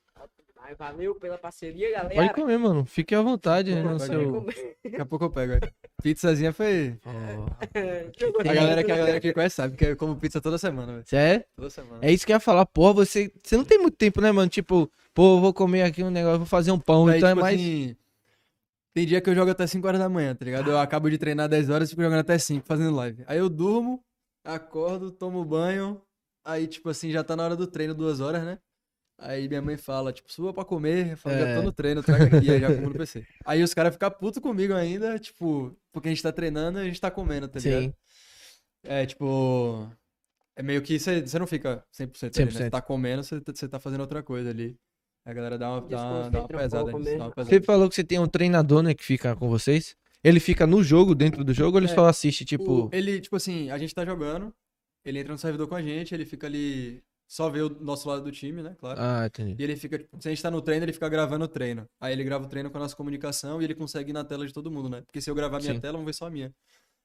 Demais. 0.64 0.78
Valeu 0.78 1.14
pela 1.14 1.36
parceria, 1.36 1.90
galera. 1.92 2.14
Pode 2.14 2.34
comer, 2.34 2.58
mano. 2.58 2.84
Fique 2.84 3.14
à 3.14 3.20
vontade 3.20 3.74
no 3.74 3.98
Pode 3.98 4.06
seu. 4.06 4.46
Daqui 4.82 5.00
a 5.00 5.06
pouco 5.06 5.26
eu 5.26 5.30
pego, 5.30 5.52
velho. 5.52 5.72
Pizzazinha 6.02 6.52
foi. 6.52 6.98
Jogou 8.18 8.40
A 8.40 8.44
galera, 8.44 8.82
que, 8.82 8.92
a 8.92 8.96
galera 8.96 9.20
que 9.20 9.32
conhece 9.32 9.56
sabe 9.56 9.76
que 9.76 9.84
eu 9.84 9.96
como 9.96 10.16
pizza 10.16 10.40
toda 10.40 10.56
semana, 10.58 10.92
velho. 10.94 11.04
Cê 11.06 11.16
é? 11.16 11.46
Toda 11.56 11.70
semana. 11.70 11.98
É 12.02 12.12
isso 12.12 12.24
que 12.24 12.32
eu 12.32 12.36
ia 12.36 12.40
falar. 12.40 12.66
Porra, 12.66 12.94
você, 12.94 13.30
você 13.42 13.56
não 13.56 13.64
tem 13.64 13.78
muito 13.78 13.96
tempo, 13.96 14.20
né, 14.20 14.32
mano? 14.32 14.48
Tipo, 14.48 14.90
pô, 15.12 15.36
eu 15.36 15.40
vou 15.40 15.52
comer 15.52 15.82
aqui 15.82 16.02
um 16.02 16.10
negócio, 16.10 16.38
vou 16.38 16.46
fazer 16.46 16.72
um 16.72 16.78
pão. 16.78 17.06
Aí, 17.06 17.18
então 17.18 17.28
tipo 17.28 17.40
é 17.40 17.42
mais. 17.42 17.60
assim, 17.60 17.96
tem 18.94 19.06
dia 19.06 19.20
que 19.20 19.28
eu 19.28 19.34
jogo 19.34 19.50
até 19.50 19.66
5 19.66 19.86
horas 19.86 20.00
da 20.00 20.08
manhã, 20.08 20.34
tá 20.34 20.44
ligado? 20.44 20.70
Eu 20.70 20.78
acabo 20.78 21.10
de 21.10 21.18
treinar 21.18 21.48
10 21.48 21.68
horas 21.68 21.88
e 21.88 21.90
fico 21.90 22.02
jogando 22.02 22.20
até 22.20 22.38
5 22.38 22.66
fazendo 22.66 22.94
live. 22.94 23.24
Aí 23.26 23.38
eu 23.38 23.48
durmo, 23.48 24.02
acordo, 24.44 25.10
tomo 25.10 25.44
banho. 25.44 26.00
Aí, 26.46 26.66
tipo 26.66 26.90
assim, 26.90 27.10
já 27.10 27.24
tá 27.24 27.34
na 27.34 27.44
hora 27.44 27.56
do 27.56 27.66
treino, 27.66 27.94
duas 27.94 28.20
horas, 28.20 28.44
né? 28.44 28.58
Aí 29.18 29.48
minha 29.48 29.62
mãe 29.62 29.76
fala, 29.76 30.12
tipo, 30.12 30.30
suba 30.32 30.52
pra 30.52 30.64
comer. 30.64 31.12
Eu 31.12 31.16
falo, 31.16 31.36
já 31.36 31.48
É. 31.48 31.56
tô 31.56 31.62
no 31.62 31.72
treino, 31.72 32.02
traga 32.02 32.36
aqui, 32.36 32.50
aí 32.50 32.60
já 32.60 32.74
como 32.74 32.88
no 32.88 32.94
PC. 32.98 33.24
Aí 33.44 33.62
os 33.62 33.72
caras 33.72 33.92
ficam 33.94 34.10
putos 34.10 34.40
comigo 34.40 34.74
ainda, 34.74 35.18
tipo, 35.18 35.74
porque 35.92 36.08
a 36.08 36.10
gente 36.10 36.22
tá 36.22 36.32
treinando 36.32 36.78
e 36.78 36.82
a 36.82 36.84
gente 36.84 37.00
tá 37.00 37.10
comendo, 37.10 37.46
tá 37.48 37.58
ligado? 37.60 37.82
Sim. 37.84 37.94
É, 38.82 39.06
tipo. 39.06 39.88
É 40.56 40.62
meio 40.62 40.82
que 40.82 40.98
você 40.98 41.38
não 41.38 41.46
fica 41.46 41.84
100% 41.92 42.36
ali, 42.36 42.44
né? 42.46 42.50
100%. 42.50 42.52
Você 42.52 42.70
tá 42.70 42.80
comendo, 42.80 43.22
você 43.24 43.40
tá- 43.40 43.52
tá 43.68 43.78
fazendo 43.80 44.00
outra 44.02 44.22
coisa 44.22 44.50
ali. 44.50 44.76
A 45.24 45.32
galera 45.32 45.56
dá 45.58 45.70
uma, 45.70 45.80
dá 45.80 45.96
uma, 46.06 46.30
dá 46.30 46.38
uma 46.40 46.44
um 46.44 46.48
pesada 46.48 46.92
nisso, 46.92 47.18
dá 47.18 47.24
uma 47.24 47.30
pesada. 47.32 47.50
Você 47.56 47.60
falou 47.62 47.88
que 47.88 47.94
você 47.94 48.04
tem 48.04 48.18
um 48.18 48.26
treinador, 48.28 48.82
né, 48.82 48.94
que 48.94 49.02
fica 49.02 49.34
com 49.34 49.48
vocês. 49.48 49.96
Ele 50.22 50.38
fica 50.38 50.66
no 50.66 50.82
jogo, 50.82 51.14
dentro 51.14 51.42
do 51.42 51.52
jogo, 51.52 51.76
ou 51.76 51.82
ele 51.82 51.90
É. 51.90 51.94
só 51.94 52.06
assiste, 52.06 52.44
tipo. 52.44 52.86
O- 52.86 52.90
ele, 52.92 53.20
tipo 53.20 53.34
assim, 53.36 53.70
a 53.70 53.78
gente 53.78 53.94
tá 53.94 54.04
jogando, 54.04 54.54
ele 55.04 55.18
entra 55.18 55.32
no 55.32 55.38
servidor 55.38 55.66
com 55.66 55.74
a 55.74 55.82
gente, 55.82 56.14
ele 56.14 56.24
fica 56.24 56.46
ali, 56.46 57.02
só 57.34 57.48
vê 57.50 57.62
o 57.62 57.68
nosso 57.68 58.08
lado 58.08 58.22
do 58.22 58.30
time, 58.30 58.62
né, 58.62 58.76
claro. 58.78 59.00
Ah, 59.00 59.26
entendi. 59.26 59.56
E 59.58 59.64
ele 59.64 59.74
fica, 59.76 59.98
tipo, 59.98 60.22
se 60.22 60.28
a 60.28 60.30
gente 60.30 60.40
tá 60.40 60.50
no 60.52 60.62
treino, 60.62 60.84
ele 60.84 60.92
fica 60.92 61.08
gravando 61.08 61.44
o 61.46 61.48
treino. 61.48 61.84
Aí 62.00 62.12
ele 62.12 62.22
grava 62.22 62.44
o 62.44 62.48
treino 62.48 62.70
com 62.70 62.76
a 62.76 62.80
nossa 62.80 62.94
comunicação 62.94 63.60
e 63.60 63.64
ele 63.64 63.74
consegue 63.74 64.10
ir 64.10 64.12
na 64.12 64.22
tela 64.22 64.46
de 64.46 64.52
todo 64.52 64.70
mundo, 64.70 64.88
né? 64.88 65.00
Porque 65.02 65.20
se 65.20 65.28
eu 65.28 65.34
gravar 65.34 65.58
minha 65.60 65.74
Sim. 65.74 65.80
tela, 65.80 65.96
vão 65.98 66.04
ver 66.06 66.12
só 66.14 66.26
a 66.26 66.30
minha. 66.30 66.54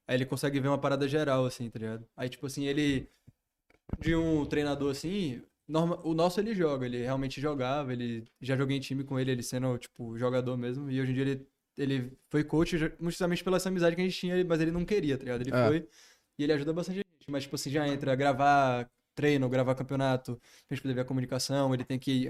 Aí 0.08 0.16
ele 0.16 0.26
consegue 0.28 0.60
ver 0.60 0.68
uma 0.68 0.78
parada 0.78 1.08
geral, 1.08 1.46
assim, 1.46 1.68
tá 1.70 1.80
ligado? 1.80 2.06
Aí, 2.16 2.30
tipo 2.30 2.46
assim, 2.46 2.66
ele. 2.66 3.10
De 4.00 4.16
um 4.16 4.46
treinador 4.46 4.92
assim. 4.92 5.42
norma- 5.68 6.00
O 6.04 6.14
nosso 6.14 6.40
ele 6.40 6.54
joga, 6.54 6.86
ele 6.86 7.02
realmente 7.02 7.42
jogava, 7.42 7.92
ele. 7.92 8.24
Já 8.40 8.56
joguei 8.56 8.78
em 8.78 8.80
time 8.80 9.04
com 9.04 9.20
ele, 9.20 9.32
ele 9.32 9.42
sendo, 9.44 9.78
tipo, 9.80 10.16
jogador 10.18 10.56
mesmo. 10.58 10.90
E 10.92 11.02
hoje 11.02 11.12
em 11.12 11.14
dia 11.16 11.24
ele, 11.24 11.48
ele 11.78 12.18
foi 12.30 12.44
coach, 12.44 12.78
ju- 12.78 12.92
justamente 13.02 13.44
pela 13.44 13.58
essa 13.58 13.70
amizade 13.70 13.96
que 13.96 14.02
a 14.02 14.06
gente 14.06 14.18
tinha, 14.18 14.44
mas 14.46 14.62
ele 14.62 14.72
não 14.72 14.86
queria, 14.86 15.18
tá 15.18 15.24
ligado? 15.24 15.42
Ele 15.42 15.52
Ah. 15.54 15.68
foi. 15.68 15.88
E 16.38 16.44
ele 16.44 16.54
ajuda 16.54 16.72
bastante 16.74 16.98
a 16.98 17.00
gente. 17.00 17.10
mas, 17.32 17.44
tipo 17.44 17.56
assim, 17.56 17.70
já 17.70 17.88
entra 17.88 18.16
gravar 18.16 18.90
treino, 19.20 19.50
gravar 19.50 19.76
campeonato, 19.76 20.40
pra 20.68 20.76
gente 20.76 20.82
poder 20.82 20.94
ver 20.94 21.02
a 21.02 21.06
comunicação, 21.06 21.74
ele 21.74 21.84
tem 21.84 22.00
que 22.00 22.28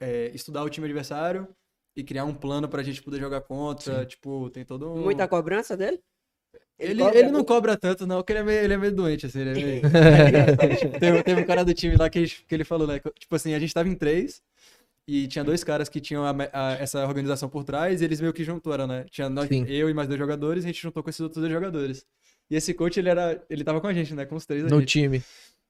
é, 0.00 0.30
estudar 0.32 0.62
o 0.62 0.68
time 0.70 0.86
adversário 0.86 1.48
e 1.96 2.04
criar 2.04 2.24
um 2.24 2.32
plano 2.34 2.68
pra 2.68 2.82
gente 2.84 3.02
poder 3.02 3.18
jogar 3.18 3.40
contra, 3.40 4.06
tipo, 4.06 4.48
tem 4.50 4.64
todo 4.64 4.88
um... 4.92 5.02
Muita 5.02 5.26
cobrança 5.26 5.76
dele? 5.76 5.98
Ele, 6.78 7.02
cobra 7.02 7.18
ele 7.18 7.30
não 7.32 7.44
cobra 7.44 7.76
tanto, 7.76 8.06
não, 8.06 8.18
porque 8.18 8.32
ele 8.32 8.38
é 8.38 8.42
meio, 8.44 8.60
ele 8.60 8.74
é 8.74 8.76
meio 8.76 8.94
doente, 8.94 9.26
assim, 9.26 9.40
ele 9.40 9.50
é 9.50 9.54
meio... 9.64 9.82
teve, 11.00 11.22
teve 11.24 11.40
um 11.40 11.44
cara 11.44 11.64
do 11.64 11.74
time 11.74 11.96
lá 11.96 12.08
que, 12.08 12.20
ele- 12.20 12.28
que 12.30 12.54
ele 12.54 12.62
falou, 12.64 12.86
né? 12.86 13.00
Tipo 13.18 13.34
assim, 13.34 13.52
a 13.52 13.58
gente 13.58 13.74
tava 13.74 13.88
em 13.88 13.96
três 13.96 14.40
e 15.08 15.26
tinha 15.26 15.42
dois 15.42 15.64
caras 15.64 15.88
que 15.88 16.00
tinham 16.00 16.24
a 16.24 16.30
a- 16.52 16.72
essa 16.74 17.04
organização 17.04 17.48
por 17.48 17.64
trás 17.64 18.00
e 18.00 18.04
eles 18.04 18.20
meio 18.20 18.32
que 18.32 18.44
juntaram, 18.44 18.86
né? 18.86 19.04
Tinha 19.10 19.28
nós, 19.28 19.48
Sim. 19.48 19.64
eu 19.66 19.90
e 19.90 19.94
mais 19.94 20.06
dois 20.06 20.20
jogadores 20.20 20.62
e 20.62 20.66
a 20.66 20.70
gente 20.70 20.80
juntou 20.80 21.02
com 21.02 21.10
esses 21.10 21.20
outros 21.20 21.40
dois 21.40 21.52
jogadores. 21.52 22.06
E 22.48 22.54
esse 22.54 22.72
coach, 22.72 22.96
ele 23.00 23.08
era... 23.08 23.44
Ele 23.50 23.64
tava 23.64 23.80
com 23.80 23.88
a 23.88 23.92
gente, 23.92 24.14
né? 24.14 24.24
Com 24.24 24.36
os 24.36 24.46
três 24.46 24.62
No 24.70 24.76
aqui. 24.76 24.86
time. 24.86 25.22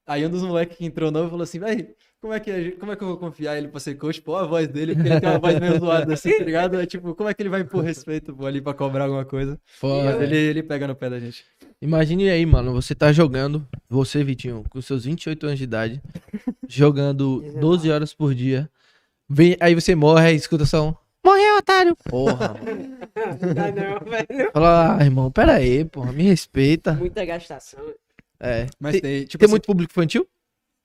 Aí 0.08 0.24
um 0.24 0.30
dos 0.30 0.42
moleques 0.42 0.78
que 0.78 0.86
entrou 0.86 1.10
novo 1.10 1.28
falou 1.28 1.42
assim, 1.42 1.58
véi, 1.58 1.94
como 2.18 2.32
é 2.32 2.40
que, 2.40 2.70
como 2.72 2.90
é 2.90 2.96
que 2.96 3.02
eu 3.04 3.08
vou 3.08 3.18
confiar 3.18 3.58
ele 3.58 3.68
pra 3.68 3.78
ser 3.78 3.94
coach? 3.96 4.22
Pô, 4.22 4.36
a 4.36 4.46
voz 4.46 4.66
dele, 4.66 4.94
porque 4.94 5.06
ele 5.06 5.20
tem 5.20 5.28
uma 5.28 5.38
voz 5.38 5.60
meio 5.60 5.78
zoada 5.78 6.14
assim, 6.14 6.38
tá 6.38 6.44
ligado? 6.44 6.80
É 6.80 6.86
tipo, 6.86 7.14
como 7.14 7.28
é 7.28 7.34
que 7.34 7.42
ele 7.42 7.50
vai 7.50 7.60
impor 7.60 7.84
respeito 7.84 8.34
pô, 8.34 8.46
ali 8.46 8.62
pra 8.62 8.72
cobrar 8.72 9.04
alguma 9.04 9.26
coisa? 9.26 9.60
Foda. 9.66 10.04
Mas 10.04 10.22
ele, 10.22 10.36
ele 10.36 10.62
pega 10.62 10.88
no 10.88 10.94
pé 10.94 11.10
da 11.10 11.20
gente. 11.20 11.44
Imagine 11.82 12.30
aí, 12.30 12.46
mano, 12.46 12.72
você 12.72 12.94
tá 12.94 13.12
jogando, 13.12 13.68
você, 13.86 14.24
Vitinho, 14.24 14.64
com 14.70 14.80
seus 14.80 15.04
28 15.04 15.46
anos 15.46 15.58
de 15.58 15.64
idade, 15.64 16.02
jogando 16.66 17.44
12 17.60 17.90
horas 17.90 18.14
por 18.14 18.34
dia. 18.34 18.68
Vem, 19.28 19.58
aí 19.60 19.74
você 19.74 19.94
morre, 19.94 20.28
aí 20.28 20.36
escuta 20.36 20.64
só 20.64 20.88
um. 20.88 20.94
Morreu, 21.22 21.58
otário! 21.58 21.94
Porra, 22.08 22.54
mano. 22.54 22.98
Não 23.42 23.54
dá 23.54 23.70
não, 23.70 24.10
velho. 24.10 24.50
Fala, 24.54 24.96
ah, 24.96 25.04
irmão, 25.04 25.30
pera 25.30 25.56
aí, 25.56 25.84
porra, 25.84 26.12
me 26.12 26.22
respeita. 26.22 26.94
Muita 26.94 27.22
gastação. 27.26 27.84
É. 28.40 28.66
Mas 28.78 28.92
tem, 28.92 29.00
tem, 29.00 29.24
tipo 29.26 29.38
tem 29.38 29.46
assim, 29.46 29.52
muito 29.52 29.66
público 29.66 29.92
infantil? 29.92 30.28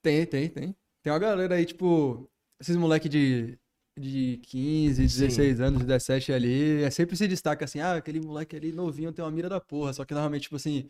Tem, 0.01 0.25
tem, 0.25 0.49
tem. 0.49 0.75
Tem 1.01 1.13
uma 1.13 1.19
galera 1.19 1.55
aí, 1.55 1.65
tipo, 1.65 2.29
esses 2.59 2.75
moleque 2.75 3.07
de, 3.07 3.57
de 3.97 4.39
15, 4.43 5.01
16 5.01 5.61
anos, 5.61 5.83
17 5.83 6.31
ali, 6.33 6.83
é 6.83 6.89
sempre 6.89 7.15
se 7.15 7.27
destaca 7.27 7.65
assim, 7.65 7.79
ah, 7.79 7.95
aquele 7.95 8.19
moleque 8.19 8.55
ali 8.55 8.71
novinho 8.71 9.11
tem 9.11 9.23
uma 9.23 9.31
mira 9.31 9.49
da 9.49 9.59
porra. 9.59 9.93
Só 9.93 10.05
que 10.05 10.13
normalmente, 10.13 10.43
tipo 10.43 10.55
assim, 10.55 10.89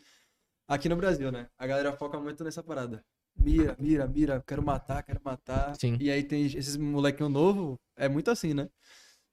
aqui 0.68 0.88
no 0.88 0.96
Brasil, 0.96 1.30
né? 1.30 1.48
A 1.58 1.66
galera 1.66 1.92
foca 1.92 2.18
muito 2.18 2.42
nessa 2.44 2.62
parada. 2.62 3.04
Mira, 3.36 3.76
mira, 3.78 4.06
mira, 4.06 4.44
quero 4.46 4.62
matar, 4.62 5.02
quero 5.02 5.20
matar. 5.22 5.74
Sim. 5.76 5.96
E 6.00 6.10
aí 6.10 6.22
tem 6.22 6.46
esses 6.46 6.76
molequinho 6.76 7.28
novo, 7.28 7.78
é 7.96 8.08
muito 8.08 8.30
assim, 8.30 8.54
né? 8.54 8.68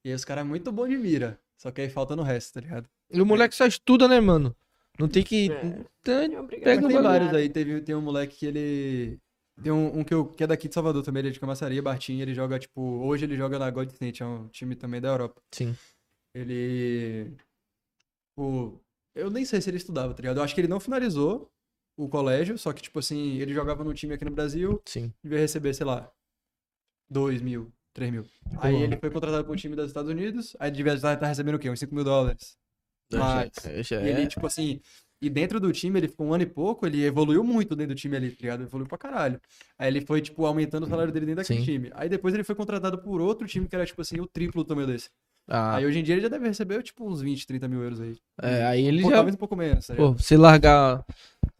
E 0.04 0.10
aí 0.10 0.16
os 0.16 0.26
caras 0.26 0.44
é 0.44 0.48
muito 0.48 0.72
bom 0.72 0.88
de 0.88 0.98
mira. 0.98 1.40
Só 1.58 1.70
que 1.70 1.82
aí 1.82 1.90
falta 1.90 2.16
no 2.16 2.24
resto, 2.24 2.56
tá 2.56 2.62
ligado? 2.62 2.90
E 3.12 3.22
o 3.22 3.26
moleque 3.26 3.56
só 3.56 3.68
estuda, 3.68 4.08
né, 4.08 4.20
mano? 4.20 4.56
Não 5.00 5.08
tem 5.08 5.24
que. 5.24 5.52
É. 5.52 5.86
Então, 6.02 6.48
Pega 6.48 6.86
o 6.86 6.90
tem 6.90 7.02
vários 7.02 7.34
aí. 7.34 7.50
Teve, 7.50 7.82
tem 7.82 7.96
um 7.96 8.02
moleque 8.02 8.38
que 8.38 8.46
ele. 8.46 9.20
Tem 9.62 9.72
um, 9.72 10.00
um 10.00 10.04
que, 10.04 10.14
eu, 10.14 10.26
que 10.26 10.44
é 10.44 10.48
daqui 10.48 10.68
de 10.68 10.74
Salvador 10.74 11.04
também, 11.04 11.22
ele 11.22 11.30
é 11.30 11.32
de 11.32 11.40
Camaçaria, 11.40 11.82
Bartim. 11.82 12.20
Ele 12.20 12.34
joga, 12.34 12.60
tipo. 12.60 12.82
Hoje 12.82 13.26
ele 13.26 13.36
joga 13.36 13.60
na 13.60 13.70
God 13.70 13.90
State, 13.90 14.24
é 14.24 14.26
um 14.26 14.48
time 14.48 14.76
também 14.76 15.02
da 15.02 15.10
Europa. 15.10 15.42
Sim. 15.52 15.76
Ele. 16.34 17.36
Pô, 18.36 18.80
eu 19.16 19.30
nem 19.30 19.46
sei 19.46 19.62
se 19.62 19.70
ele 19.70 19.78
estudava, 19.78 20.14
tá 20.14 20.22
ligado? 20.22 20.38
Eu 20.38 20.44
acho 20.44 20.56
que 20.56 20.62
ele 20.62 20.68
não 20.68 20.80
finalizou 20.80 21.52
o 21.98 22.08
colégio, 22.08 22.58
só 22.58 22.72
que, 22.74 22.82
tipo 22.82 23.00
assim, 23.00 23.38
ele 23.38 23.54
jogava 23.54 23.84
num 23.84 23.94
time 23.94 24.14
aqui 24.14 24.26
no 24.26 24.32
Brasil, 24.32 24.82
Sim. 24.86 25.14
devia 25.22 25.40
receber, 25.40 25.74
sei 25.74 25.86
lá, 25.86 26.12
2 27.10 27.42
mil, 27.42 27.72
3 27.94 28.12
mil. 28.12 28.26
Aí 28.58 28.82
ele 28.82 28.98
foi 28.98 29.12
contratado 29.12 29.46
por 29.46 29.54
um 29.54 29.58
time 29.58 29.76
dos 29.76 29.88
Estados 29.88 30.10
Unidos, 30.10 30.56
aí 30.60 30.72
devia 30.72 30.94
estar 30.94 31.14
estar 31.14 31.28
recebendo 31.28 31.56
o 31.56 31.60
quê? 31.60 31.70
Uns 31.70 31.80
5 31.80 31.94
mil 31.94 32.04
dólares. 32.04 32.58
Mas- 33.20 33.52
Já- 33.64 33.82
já 33.82 34.02
E 34.02 34.10
ele, 34.10 34.22
é. 34.24 34.28
tipo 34.28 34.46
assim, 34.46 34.80
e 35.22 35.30
dentro 35.30 35.60
do 35.60 35.72
time, 35.72 36.00
ele 36.00 36.08
ficou 36.08 36.28
um 36.28 36.34
ano 36.34 36.44
e 36.44 36.48
pouco, 36.48 36.86
ele 36.88 37.04
evoluiu 37.04 37.44
muito 37.44 37.76
dentro 37.76 37.94
do 37.94 37.98
time 37.98 38.16
ali, 38.18 38.30
tá 38.32 38.38
ligado? 38.42 38.64
Evoluiu 38.64 38.88
pra 38.88 38.98
caralho. 38.98 39.40
Aí 39.78 39.88
ele 39.88 40.02
foi, 40.02 40.22
tipo, 40.22 40.46
aumentando 40.46 40.86
o 40.86 40.90
salário 40.90 41.12
dele 41.14 41.26
dentro 41.28 41.42
daquele 41.44 41.60
Sim. 41.60 41.66
time. 41.66 41.92
Aí 41.94 42.10
depois 42.10 42.34
ele 42.34 42.44
foi 42.44 42.56
contratado 42.56 42.98
por 42.98 43.22
outro 43.22 43.48
time 43.48 43.68
que 43.68 43.76
era, 43.76 43.86
tipo 43.86 44.02
assim, 44.02 44.20
o 44.20 44.26
triplo 44.28 44.64
do 44.64 44.68
tamanho 44.68 44.88
desse. 44.88 45.10
Ah, 45.48 45.76
Aí 45.78 45.86
hoje 45.86 46.00
em 46.00 46.04
dia 46.04 46.14
ele 46.16 46.22
já 46.22 46.28
deve 46.30 46.48
receber, 46.48 46.82
tipo, 46.84 47.08
uns 47.10 47.22
20, 47.22 47.46
30 47.46 47.68
mil 47.68 47.82
euros 47.84 48.00
aí. 48.00 48.16
é, 48.42 48.64
aí 48.66 48.86
ele 48.86 49.02
Pô, 49.02 49.10
já. 49.10 49.16
Talvez 49.16 49.36
um 49.36 49.40
pouco 49.40 49.56
menos, 49.56 49.86
tá 49.88 49.96
Pô, 49.96 50.14
você 50.14 50.38
largar. 50.38 51.04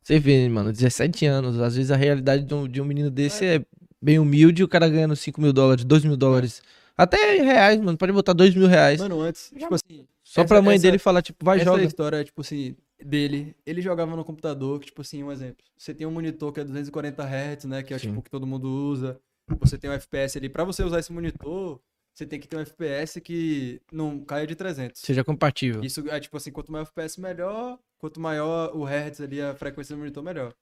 Você 0.02 0.18
vê, 0.20 0.48
mano, 0.50 0.72
17 0.72 1.26
anos. 1.26 1.60
Às 1.60 1.76
vezes 1.76 1.92
a 1.92 1.96
realidade 1.96 2.44
de 2.44 2.54
um, 2.54 2.68
de 2.68 2.82
um 2.82 2.86
menino 2.86 3.10
desse 3.12 3.46
é 3.46 3.66
bem 4.02 4.18
humilde 4.18 4.64
o 4.64 4.68
cara 4.68 4.88
ganhando 4.90 5.16
5 5.16 5.40
mil 5.42 5.52
dólares, 5.54 5.84
2 5.84 6.04
mil 6.06 6.16
dólares. 6.18 6.62
Até 6.98 7.36
reais, 7.42 7.80
mano. 7.80 7.98
Pode 7.98 8.12
botar 8.12 8.34
2 8.34 8.56
mil 8.56 8.68
reais. 8.68 9.00
Mano, 9.00 9.20
antes, 9.22 9.52
tipo 9.58 9.74
assim, 9.76 10.06
Só 10.34 10.42
essa- 10.42 10.48
pra 10.48 10.62
mãe 10.62 10.76
essa- 10.76 10.84
dele 10.84 10.98
falar, 10.98 11.22
tipo, 11.22 11.44
vai, 11.44 11.58
essa 11.58 11.66
joga. 11.66 11.84
história, 11.84 12.24
tipo 12.24 12.40
assim, 12.42 12.76
dele, 13.04 13.56
ele 13.66 13.82
jogava 13.82 14.16
no 14.16 14.24
computador, 14.24 14.80
que, 14.80 14.86
tipo 14.88 15.02
assim, 15.02 15.22
um 15.24 15.32
exemplo. 15.32 15.64
Você 15.78 15.94
tem 15.94 16.08
um 16.08 16.12
monitor 16.12 16.52
que 16.54 16.60
é 16.60 16.64
240 16.64 17.24
Hz, 17.24 17.66
né, 17.66 17.84
que 17.84 17.94
é, 17.94 17.98
Sim. 17.98 18.10
tipo, 18.10 18.22
que 18.22 18.30
todo 18.30 18.48
mundo 18.48 18.66
usa. 18.70 19.20
Você 19.60 19.78
tem 19.78 19.90
um 19.90 19.94
FPS 19.94 20.38
ali. 20.38 20.48
Pra 20.48 20.64
você 20.64 20.84
usar 20.84 21.00
esse 21.00 21.12
monitor, 21.12 21.82
você 22.14 22.26
tem 22.26 22.40
que 22.40 22.48
ter 22.48 22.56
um 22.56 22.62
FPS 22.62 23.20
que 23.20 23.82
não 23.92 24.20
caia 24.24 24.48
de 24.48 24.56
300. 24.56 25.02
Seja 25.02 25.24
compatível. 25.24 25.84
Isso 25.84 26.08
é, 26.10 26.20
tipo 26.20 26.38
assim, 26.38 26.52
quanto 26.52 26.72
maior 26.72 26.84
o 26.84 26.88
FPS, 26.88 27.20
melhor. 27.20 27.78
Quanto 27.98 28.20
maior 28.20 28.72
o 28.76 28.84
Hertz 28.86 29.20
ali, 29.20 29.42
a 29.42 29.54
frequência 29.54 29.94
do 29.96 30.00
monitor, 30.00 30.24
melhor. 30.24 30.54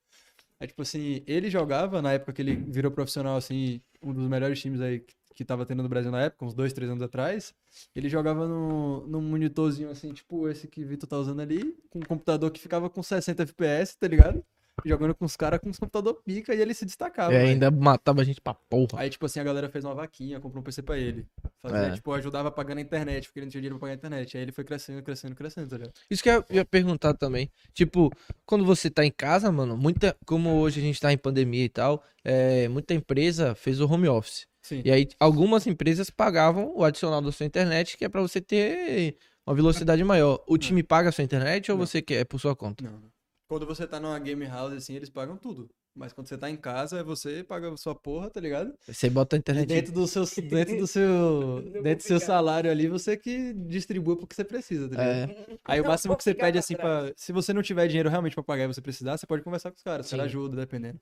Aí, 0.59 0.67
tipo 0.67 0.81
assim, 0.81 1.21
ele 1.27 1.49
jogava, 1.49 2.01
na 2.01 2.13
época 2.13 2.33
que 2.33 2.41
ele 2.41 2.55
virou 2.55 2.91
profissional, 2.91 3.37
assim, 3.37 3.79
um 4.01 4.11
dos 4.13 4.27
melhores 4.27 4.59
times 4.59 4.81
aí 4.81 4.99
que, 4.99 5.13
que 5.39 5.45
tava 5.45 5.65
tendo 5.65 5.81
no 5.81 5.87
Brasil 5.87 6.11
na 6.11 6.21
época, 6.21 6.43
uns 6.45 6.53
dois, 6.53 6.73
três 6.73 6.91
anos 6.91 7.01
atrás. 7.01 7.53
Ele 7.95 8.09
jogava 8.09 8.45
no, 8.45 9.07
num 9.07 9.21
monitorzinho, 9.21 9.89
assim, 9.89 10.11
tipo 10.11 10.49
esse 10.49 10.67
que 10.67 10.83
o 10.83 10.87
Vitor 10.87 11.07
tá 11.07 11.17
usando 11.17 11.39
ali, 11.39 11.77
com 11.89 11.99
um 11.99 12.01
computador 12.01 12.51
que 12.51 12.59
ficava 12.59 12.89
com 12.89 13.01
60 13.01 13.43
FPS, 13.43 13.97
tá 13.97 14.05
ligado? 14.05 14.43
Jogando 14.85 15.13
com 15.13 15.25
os 15.25 15.35
caras 15.35 15.59
com 15.59 15.69
os 15.69 15.77
computador 15.77 16.21
pica 16.25 16.53
e 16.55 16.61
ele 16.61 16.73
se 16.73 16.85
destacava. 16.85 17.33
E 17.33 17.37
velho. 17.37 17.49
ainda 17.49 17.69
matava 17.71 18.21
a 18.21 18.23
gente 18.23 18.39
pra 18.39 18.53
porra. 18.53 18.99
Aí, 19.01 19.09
tipo 19.09 19.25
assim, 19.25 19.39
a 19.39 19.43
galera 19.43 19.67
fez 19.69 19.83
uma 19.83 19.93
vaquinha, 19.93 20.39
comprou 20.39 20.61
um 20.61 20.63
PC 20.63 20.81
pra 20.81 20.97
ele. 20.97 21.25
Fazia, 21.61 21.77
É. 21.87 21.91
tipo, 21.91 22.11
ajudava 22.13 22.49
pagando 22.49 22.77
a 22.77 22.81
internet, 22.81 23.27
porque 23.27 23.39
ele 23.39 23.45
não 23.47 23.51
tinha 23.51 23.61
dinheiro 23.61 23.75
pra 23.77 23.87
pagar 23.87 23.93
a 23.93 23.95
internet. 23.97 24.37
Aí 24.37 24.43
ele 24.43 24.51
foi 24.53 24.63
crescendo, 24.63 25.03
crescendo, 25.03 25.35
crescendo, 25.35 25.69
tá 25.69 25.77
ligado? 25.77 25.93
Isso 26.09 26.23
que 26.23 26.29
eu 26.29 26.45
ia 26.49 26.63
perguntar 26.63 27.13
também. 27.13 27.49
Tipo, 27.73 28.09
quando 28.45 28.65
você 28.65 28.89
tá 28.89 29.05
em 29.05 29.11
casa, 29.11 29.51
mano, 29.51 29.75
muita. 29.77 30.15
Como 30.25 30.49
hoje 30.59 30.79
a 30.79 30.83
gente 30.83 30.99
tá 30.99 31.11
em 31.11 31.17
pandemia 31.17 31.65
e 31.65 31.69
tal, 31.69 32.01
é, 32.23 32.69
muita 32.69 32.93
empresa 32.93 33.55
fez 33.55 33.81
o 33.81 33.85
home 33.85 34.07
office. 34.07 34.47
Sim. 34.69 34.83
E 34.85 34.91
aí, 34.91 35.07
algumas 35.19 35.65
empresas 35.65 36.11
pagavam 36.11 36.71
o 36.75 36.83
adicional 36.83 37.21
da 37.23 37.31
sua 37.31 37.43
internet, 37.47 37.97
que 37.97 38.05
é 38.05 38.09
pra 38.09 38.21
você 38.21 38.39
ter 38.39 39.17
uma 39.45 39.55
velocidade 39.55 40.03
maior. 40.03 40.43
O 40.47 40.59
time 40.59 40.83
paga 40.83 41.09
a 41.09 41.11
sua 41.11 41.23
internet 41.23 41.71
ou 41.71 41.77
Não. 41.77 41.87
você 41.87 42.03
quer? 42.03 42.21
É 42.21 42.23
por 42.23 42.39
sua 42.39 42.55
conta? 42.55 42.83
Não, 42.83 42.91
não. 42.91 43.11
Quando 43.47 43.65
você 43.65 43.87
tá 43.87 43.99
numa 43.99 44.19
game 44.19 44.45
house, 44.45 44.73
assim, 44.73 44.93
eles 44.93 45.09
pagam 45.09 45.35
tudo. 45.35 45.67
Mas 45.95 46.13
quando 46.13 46.27
você 46.27 46.37
tá 46.37 46.51
em 46.51 46.55
casa, 46.55 47.03
você 47.03 47.43
paga 47.43 47.73
a 47.73 47.77
sua 47.77 47.95
porra, 47.95 48.29
tá 48.29 48.39
ligado? 48.39 48.75
Você 48.87 49.09
bota 49.09 49.35
a 49.35 49.37
E 49.37 49.39
internet. 49.39 49.67
dentro 49.67 49.91
do 49.91 50.05
seu, 50.05 50.23
dentro 50.47 50.77
do 50.77 50.85
seu, 50.85 51.63
dentro 51.81 51.95
do 51.97 52.03
seu 52.03 52.19
salário 52.19 52.69
ali, 52.69 52.87
você 52.87 53.17
que 53.17 53.51
distribui 53.53 54.17
porque 54.17 54.35
você 54.35 54.43
precisa, 54.43 54.87
tá 54.87 54.95
ligado? 54.95 55.31
É, 55.31 55.57
Aí 55.65 55.79
o 55.79 55.83
Não 55.83 55.89
máximo 55.89 56.11
vou 56.11 56.17
que 56.17 56.23
você 56.23 56.35
pede 56.35 56.59
assim 56.59 56.75
pra. 56.75 57.11
Se 57.17 57.31
você 57.31 57.53
não 57.53 57.63
tiver 57.63 57.87
dinheiro 57.87 58.07
realmente 58.07 58.35
pra 58.35 58.43
pagar 58.43 58.65
e 58.65 58.67
você 58.67 58.81
precisar, 58.81 59.17
você 59.17 59.25
pode 59.25 59.41
conversar 59.41 59.71
com 59.71 59.77
os 59.77 59.83
caras, 59.83 60.05
os 60.05 60.11
caras 60.11 60.25
Sim. 60.31 60.37
ajudam, 60.37 60.59
dependendo. 60.59 60.99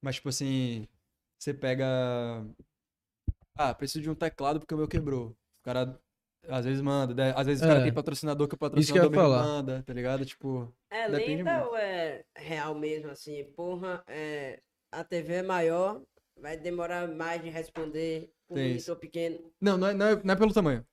Mas, 0.00 0.14
tipo 0.14 0.28
assim, 0.28 0.86
você 1.36 1.52
pega. 1.52 2.46
Ah, 3.56 3.74
preciso 3.74 4.02
de 4.02 4.10
um 4.10 4.14
teclado 4.14 4.58
porque 4.60 4.74
o 4.74 4.78
meu 4.78 4.88
quebrou. 4.88 5.28
O 5.28 5.64
cara 5.64 5.98
às 6.48 6.64
vezes 6.64 6.80
manda, 6.82 7.14
né? 7.14 7.32
às 7.36 7.46
vezes 7.46 7.62
o 7.62 7.66
cara 7.66 7.80
É. 7.80 7.82
tem 7.84 7.92
patrocinador 7.92 8.48
que 8.48 8.54
o 8.54 8.58
que 8.58 8.60
patrocinador 8.60 9.14
falar. 9.14 9.42
manda, 9.44 9.82
tá 9.82 9.92
ligado? 9.92 10.24
Tipo. 10.24 10.72
É 10.90 11.08
Depende 11.08 11.36
lenda 11.42 11.66
ou 11.66 11.76
é 11.76 12.24
real 12.36 12.74
mesmo, 12.74 13.10
assim? 13.10 13.44
Porra, 13.56 14.02
é, 14.08 14.60
a 14.90 15.04
TV 15.04 15.34
é 15.34 15.42
maior, 15.42 16.02
vai 16.36 16.56
demorar 16.56 17.06
mais 17.08 17.42
de 17.42 17.48
responder 17.48 18.32
um 18.50 18.54
Tem 18.54 18.70
monitor 18.70 18.96
pequeno. 18.96 19.52
Não, 19.60 19.78
não 19.78 19.86
é, 19.88 19.94
não, 19.94 20.06
é, 20.06 20.20
não 20.22 20.34
é 20.34 20.36
pelo 20.36 20.52
tamanho. 20.52 20.84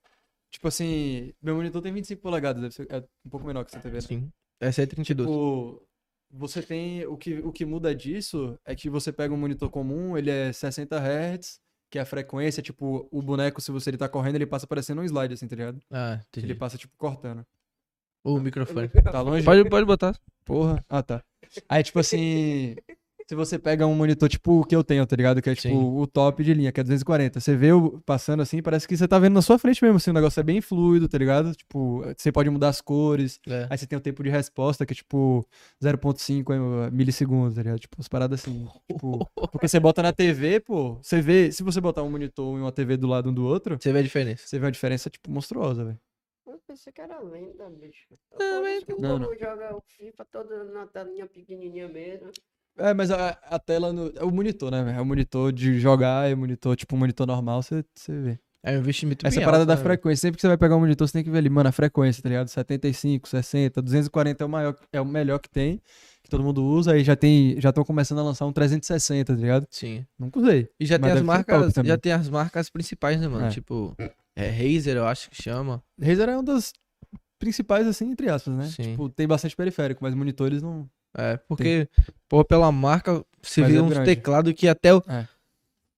Tipo 0.52 0.68
assim, 0.68 1.34
meu 1.42 1.56
monitor 1.56 1.82
tem 1.82 1.94
25 1.94 2.22
polegadas, 2.22 2.62
deve 2.62 2.74
ser 2.74 2.88
é 2.92 3.04
um 3.26 3.30
pouco 3.30 3.46
menor 3.46 3.64
que 3.66 3.72
essa 3.72 3.80
TV, 3.82 3.96
né? 3.96 4.02
sim. 4.02 4.32
Essa 4.60 4.82
é 4.84 4.86
32. 4.86 5.28
Tipo, 5.28 5.88
você 6.32 6.62
tem. 6.62 7.06
O 7.08 7.18
que, 7.18 7.40
o 7.40 7.52
que 7.52 7.66
muda 7.66 7.94
disso 7.96 8.58
é 8.66 8.76
que 8.76 8.90
você 8.90 9.12
pega 9.12 9.34
um 9.34 9.38
monitor 9.38 9.70
comum, 9.70 10.18
ele 10.18 10.30
é 10.30 10.52
60 10.54 10.98
Hz, 10.98 11.60
que 11.90 11.98
é 11.98 12.02
a 12.02 12.06
frequência, 12.06 12.62
tipo, 12.62 13.08
o 13.12 13.22
boneco, 13.22 13.60
se 13.60 13.72
você 13.72 13.90
ele 13.90 13.98
tá 13.98 14.08
correndo, 14.08 14.36
ele 14.36 14.46
passa 14.46 14.68
parecendo 14.68 15.02
um 15.02 15.04
slide, 15.04 15.34
assim, 15.34 15.48
tá 15.48 15.56
ligado? 15.56 15.82
Ah, 15.90 16.20
entendi. 16.28 16.48
Ele 16.48 16.56
passa, 16.56 16.78
tipo, 16.78 16.94
cortando. 16.98 17.46
O 18.24 18.40
microfone. 18.40 18.90
Tá 18.90 19.22
longe? 19.22 19.46
Pode, 19.46 19.70
pode 19.70 19.86
botar. 19.86 20.16
Porra. 20.46 20.84
Ah, 20.90 21.02
tá. 21.02 21.24
Aí, 21.68 21.82
tipo 21.84 22.00
assim. 22.00 22.76
Se 23.30 23.36
você 23.36 23.60
pega 23.60 23.86
um 23.86 23.94
monitor 23.94 24.28
tipo 24.28 24.62
o 24.62 24.64
que 24.66 24.76
eu 24.76 24.84
tenho, 24.84 25.06
tá 25.06 25.16
ligado? 25.16 25.40
Que 25.40 25.52
é 25.52 25.54
tipo 25.54 25.68
Sim. 25.70 25.76
o 26.00 26.08
top 26.08 26.44
de 26.44 26.52
linha, 26.52 26.72
que 26.72 26.80
é 26.80 26.84
240. 26.84 27.40
Você 27.40 27.56
vê 27.56 27.72
o 27.72 28.02
passando 28.02 28.42
assim, 28.42 28.60
parece 28.60 28.88
que 28.88 28.98
você 28.98 29.08
tá 29.08 29.20
vendo 29.20 29.36
na 29.36 29.42
sua 29.44 29.60
frente 29.60 29.84
mesmo, 29.84 29.98
assim, 29.98 30.10
o 30.10 30.14
negócio 30.16 30.40
é 30.40 30.44
bem 30.44 30.60
fluido, 30.62 31.08
tá 31.08 31.16
ligado? 31.16 31.54
Tipo, 31.54 32.02
você 32.18 32.32
pode 32.32 32.50
mudar 32.50 32.70
as 32.70 32.82
cores. 32.82 33.40
É. 33.48 33.68
Aí 33.70 33.78
você 33.78 33.86
tem 33.86 33.96
o 33.96 34.02
tempo 34.02 34.24
de 34.24 34.32
resposta, 34.32 34.84
que 34.84 34.94
é 34.94 34.96
tipo 34.96 35.46
0.5 35.80 36.90
milissegundos, 36.92 37.54
tá 37.54 37.62
ligado? 37.62 37.80
Tipo, 37.80 37.98
as 38.00 38.08
paradas 38.08 38.42
assim. 38.42 38.68
Tipo, 38.92 39.20
porque 39.52 39.68
você 39.68 39.80
bota 39.80 40.02
na 40.02 40.12
TV, 40.12 40.60
pô, 40.60 40.96
você 40.96 41.22
vê. 41.22 41.52
Se 41.52 41.62
você 41.62 41.80
botar 41.80 42.02
um 42.02 42.10
monitor 42.10 42.58
e 42.58 42.62
uma 42.62 42.72
TV 42.72 42.98
do 42.98 43.06
lado 43.08 43.30
um 43.30 43.34
do 43.34 43.46
outro, 43.46 43.78
Você 43.80 43.94
vê 43.94 44.00
a 44.00 44.02
diferença. 44.02 44.48
você 44.48 44.58
vê 44.58 44.66
uma 44.66 44.72
diferença, 44.72 45.08
tipo, 45.08 45.30
monstruosa, 45.30 45.86
velho. 45.86 46.00
Eu 46.48 46.60
pensei 46.66 46.92
que 46.92 47.00
era 47.00 47.20
lenda, 47.20 47.70
bicho. 47.70 48.08
Não, 48.32 48.38
Por 48.40 48.62
mas- 48.64 48.78
isso 48.78 48.86
que 48.88 48.94
o 48.94 49.00
Não, 49.00 49.20
povo 49.20 49.36
joga 49.40 49.76
o 49.76 49.82
FIFA 49.86 50.26
todo 50.32 50.64
na 50.74 50.88
telinha 50.88 51.28
pequenininha 51.28 51.88
mesmo. 51.88 52.32
É, 52.80 52.94
mas 52.94 53.12
a, 53.12 53.30
a 53.30 53.60
tela 53.60 53.92
no. 53.92 54.12
É 54.16 54.24
o 54.24 54.32
monitor, 54.32 54.72
né, 54.72 54.84
velho? 54.84 54.98
É 54.98 55.02
o 55.02 55.06
monitor 55.06 55.52
de 55.52 55.80
jogar, 55.80 56.30
é 56.30 56.34
o 56.34 56.38
monitor, 56.38 56.76
tipo, 56.76 56.96
um 56.96 57.00
monitor 57.00 57.28
normal, 57.28 57.62
você, 57.62 57.84
vê. 58.08 58.40
É 58.62 58.76
um 58.76 58.80
investimento 58.80 59.26
Essa 59.26 59.40
parada 59.40 59.60
alto, 59.60 59.68
da 59.68 59.76
né, 59.76 59.82
frequência, 59.82 60.22
sempre 60.22 60.36
que 60.36 60.42
você 60.42 60.48
vai 60.48 60.58
pegar 60.58 60.76
um 60.76 60.82
monitor, 60.82 61.08
você 61.08 61.14
tem 61.14 61.24
que 61.24 61.30
ver 61.30 61.38
ali, 61.38 61.50
mano, 61.50 61.70
a 61.70 61.72
frequência, 61.72 62.22
tá 62.22 62.28
ligado? 62.28 62.50
75, 62.50 63.28
60, 63.28 63.82
240 63.82 64.44
é 64.44 64.46
o 64.46 64.50
maior, 64.50 64.76
é 64.92 65.00
o 65.00 65.06
melhor 65.06 65.40
que 65.40 65.50
tem, 65.50 65.82
que 66.22 66.30
todo 66.30 66.44
mundo 66.44 66.64
usa, 66.64 66.92
aí 66.92 67.04
já 67.04 67.16
tem, 67.16 67.60
já 67.60 67.70
estão 67.70 67.86
começando 67.86 68.20
a 68.20 68.24
lançar 68.24 68.46
um 68.46 68.52
360, 68.52 69.34
tá 69.34 69.40
ligado? 69.40 69.66
Sim. 69.72 70.06
Nunca 70.18 70.40
usei. 70.40 70.70
E 70.78 70.86
já 70.86 71.00
tem 71.00 71.12
as 71.12 71.22
marcas, 71.22 71.74
já 71.86 71.98
tem 71.98 72.12
as 72.12 72.30
marcas 72.30 72.70
principais, 72.70 73.20
né, 73.22 73.30
mano? 73.30 73.46
É. 73.46 73.50
Tipo, 73.50 73.96
é 74.36 74.50
Razer, 74.50 74.98
eu 74.98 75.08
acho 75.08 75.30
que 75.30 75.42
chama. 75.42 75.82
Razer 76.02 76.28
é 76.28 76.34
uma 76.34 76.44
das 76.44 76.74
principais, 77.40 77.88
assim, 77.88 78.12
entre 78.12 78.30
aspas, 78.30 78.54
né? 78.54 78.66
Sim. 78.66 78.92
Tipo, 78.92 79.10
tem 79.10 79.26
bastante 79.26 79.56
periférico, 79.56 80.04
mas 80.04 80.14
monitores 80.14 80.62
não... 80.62 80.90
É, 81.18 81.38
porque, 81.48 81.90
pô, 82.28 82.44
pela 82.46 82.72
marca, 82.72 83.24
você 83.42 83.62
Mas 83.62 83.72
vê 83.72 83.78
é 83.78 83.82
uns 83.82 84.00
teclados 84.00 84.54
que 84.54 84.68
até 84.68 84.94
o- 84.94 85.02
É. 85.08 85.28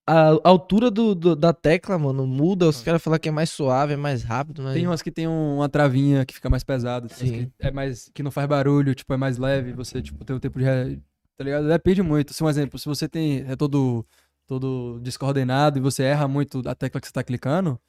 a 0.07 0.32
altura 0.43 0.89
do, 0.89 1.14
do- 1.14 1.36
da 1.36 1.53
tecla, 1.53 1.97
mano, 1.97 2.26
muda. 2.26 2.68
Os 2.68 2.82
caras 2.82 3.01
falam 3.01 3.20
que 3.20 3.30
é 3.30 3.32
mais 3.32 3.49
suave, 3.49 3.93
é 3.93 3.97
mais 3.97 4.24
rápido, 4.24 4.64
mas... 4.64 4.74
Tem 4.74 4.88
umas 4.88 5.01
que 5.01 5.12
tem 5.12 5.28
um- 5.28 5.57
uma 5.57 5.70
travinha 5.70 6.26
que 6.26 6.34
fica 6.34 6.49
mais 6.49 6.64
pesada, 6.64 7.07
tem 7.07 7.18
Sim. 7.18 7.32
que 7.45 7.51
é 7.68 7.72
mais 7.72 8.09
que 8.14 8.24
não 8.24 8.32
faz 8.32 8.47
barulho, 8.47 8.95
tipo, 8.95 9.14
é 9.14 9.18
mais 9.18 9.38
leve, 9.38 9.74
você 9.74 10.01
tipo 10.01 10.24
tem 10.26 10.36
o 10.36 10.39
tempo 10.39 10.57
de 10.59 10.66
re- 10.66 10.99
tá 11.38 11.43
ligado? 11.43 11.68
Depende 11.68 12.01
muito. 12.01 12.34
Se 12.34 12.43
um 12.43 12.49
exemplo, 12.49 12.80
se 12.80 12.86
você 12.86 13.07
tem 13.07 13.45
é 13.47 13.55
todo 13.55 14.05
todo 14.47 14.99
descoordenado 15.01 15.78
e 15.78 15.82
você 15.82 16.03
erra 16.03 16.28
muito 16.28 16.62
a 16.68 16.76
tecla 16.76 16.99
que 16.99 17.07
você 17.07 17.14
tá 17.14 17.24
clicando, 17.24 17.80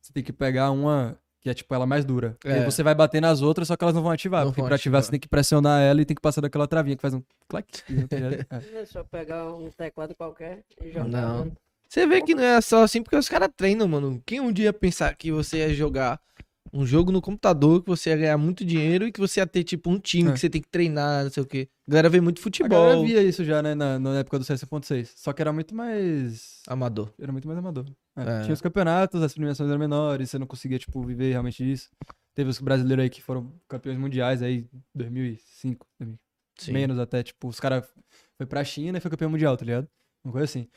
você 0.00 0.12
tem 0.12 0.22
que 0.22 0.32
pegar 0.32 0.70
uma 0.72 1.16
que 1.40 1.48
é 1.48 1.54
tipo 1.54 1.74
ela 1.74 1.86
mais 1.86 2.04
dura. 2.04 2.36
E 2.44 2.48
aí 2.48 2.58
É. 2.60 2.64
você 2.64 2.82
vai 2.82 2.94
bater 2.94 3.20
nas 3.20 3.40
outras, 3.42 3.68
só 3.68 3.76
que 3.76 3.84
elas 3.84 3.94
não 3.94 4.02
vão 4.02 4.10
ativar, 4.12 4.44
Não 4.44 4.50
porque 4.52 4.60
pra 4.62 4.74
ativar 4.74 4.98
ativar. 4.98 5.02
você 5.02 5.10
tem 5.10 5.20
que 5.20 5.28
pressionar 5.28 5.80
ela 5.82 6.00
e 6.00 6.04
tem 6.04 6.14
que 6.14 6.20
passar 6.22 6.40
daquela 6.40 6.66
travinha 6.66 6.96
que 6.96 7.02
faz 7.02 7.14
um 7.14 7.22
clac. 7.48 7.66
É. 8.12 8.72
Não 8.72 8.80
é 8.80 8.84
só 8.86 9.04
pegar 9.04 9.46
um 9.54 9.70
teclado 9.70 10.14
qualquer 10.14 10.62
e 10.82 10.90
jogar. 10.90 11.08
Não. 11.08 11.52
Você 11.88 12.06
vê 12.06 12.20
que 12.20 12.34
não 12.34 12.42
é 12.42 12.60
só 12.60 12.82
assim 12.82 13.02
porque 13.02 13.16
os 13.16 13.28
caras 13.28 13.48
treinam, 13.56 13.88
mano. 13.88 14.22
Quem 14.26 14.40
um 14.40 14.52
dia 14.52 14.72
pensar 14.72 15.14
que 15.16 15.32
você 15.32 15.58
ia 15.58 15.72
jogar 15.74 16.20
um 16.72 16.84
jogo 16.86 17.10
no 17.12 17.20
computador, 17.20 17.82
que 17.82 17.88
você 17.88 18.10
ia 18.10 18.16
ganhar 18.16 18.38
muito 18.38 18.64
dinheiro 18.64 19.06
e 19.06 19.12
que 19.12 19.20
você 19.20 19.40
ia 19.40 19.46
ter, 19.46 19.64
tipo, 19.64 19.90
um 19.90 19.98
time 19.98 20.30
É. 20.30 20.32
que 20.32 20.38
você 20.40 20.50
tem 20.50 20.60
que 20.60 20.68
treinar, 20.68 21.24
não 21.24 21.30
sei 21.30 21.42
o 21.42 21.46
quê. 21.46 21.68
A 21.86 21.90
galera 21.90 22.08
vê 22.08 22.20
muito 22.20 22.38
A 22.40 22.42
futebol 22.42 22.68
galera 22.90 23.00
via 23.06 23.22
isso 23.22 23.44
já, 23.44 23.62
né, 23.62 23.74
na, 23.74 23.98
na 23.98 24.18
época 24.18 24.38
do 24.38 24.44
CS 24.44 24.62
1.6. 24.64 25.12
Só 25.16 25.32
que 25.32 25.40
era 25.42 25.52
muito 25.52 25.74
mais 25.74 26.60
amador. 26.68 27.12
Era 27.18 27.32
muito 27.32 27.46
mais 27.48 27.58
amador. 27.58 27.86
É, 28.16 28.22
É. 28.22 28.42
Tinha 28.42 28.54
os 28.54 28.60
campeonatos, 28.60 29.22
as 29.22 29.32
premiações 29.34 29.68
eram 29.70 29.78
menores, 29.78 30.30
você 30.30 30.38
não 30.38 30.46
conseguia, 30.46 30.78
tipo, 30.78 31.00
viver 31.02 31.30
realmente 31.32 31.64
disso. 31.64 31.88
Teve 32.34 32.50
os 32.50 32.60
brasileiros 32.60 33.02
aí 33.02 33.10
que 33.10 33.22
foram 33.22 33.52
campeões 33.68 33.98
mundiais 33.98 34.42
aí, 34.42 34.66
2005, 34.94 35.86
2000, 35.98 36.18
Sim. 36.58 36.72
menos 36.72 36.98
até, 36.98 37.22
tipo, 37.22 37.48
os 37.48 37.58
caras 37.58 37.84
foi 38.36 38.46
pra 38.46 38.62
China 38.64 38.98
e 38.98 39.00
foi 39.00 39.10
campeão 39.10 39.30
mundial, 39.30 39.56
tá 39.56 39.64
ligado? 39.64 39.88
Uma 40.24 40.32
coisa 40.32 40.44
assim. 40.44 40.68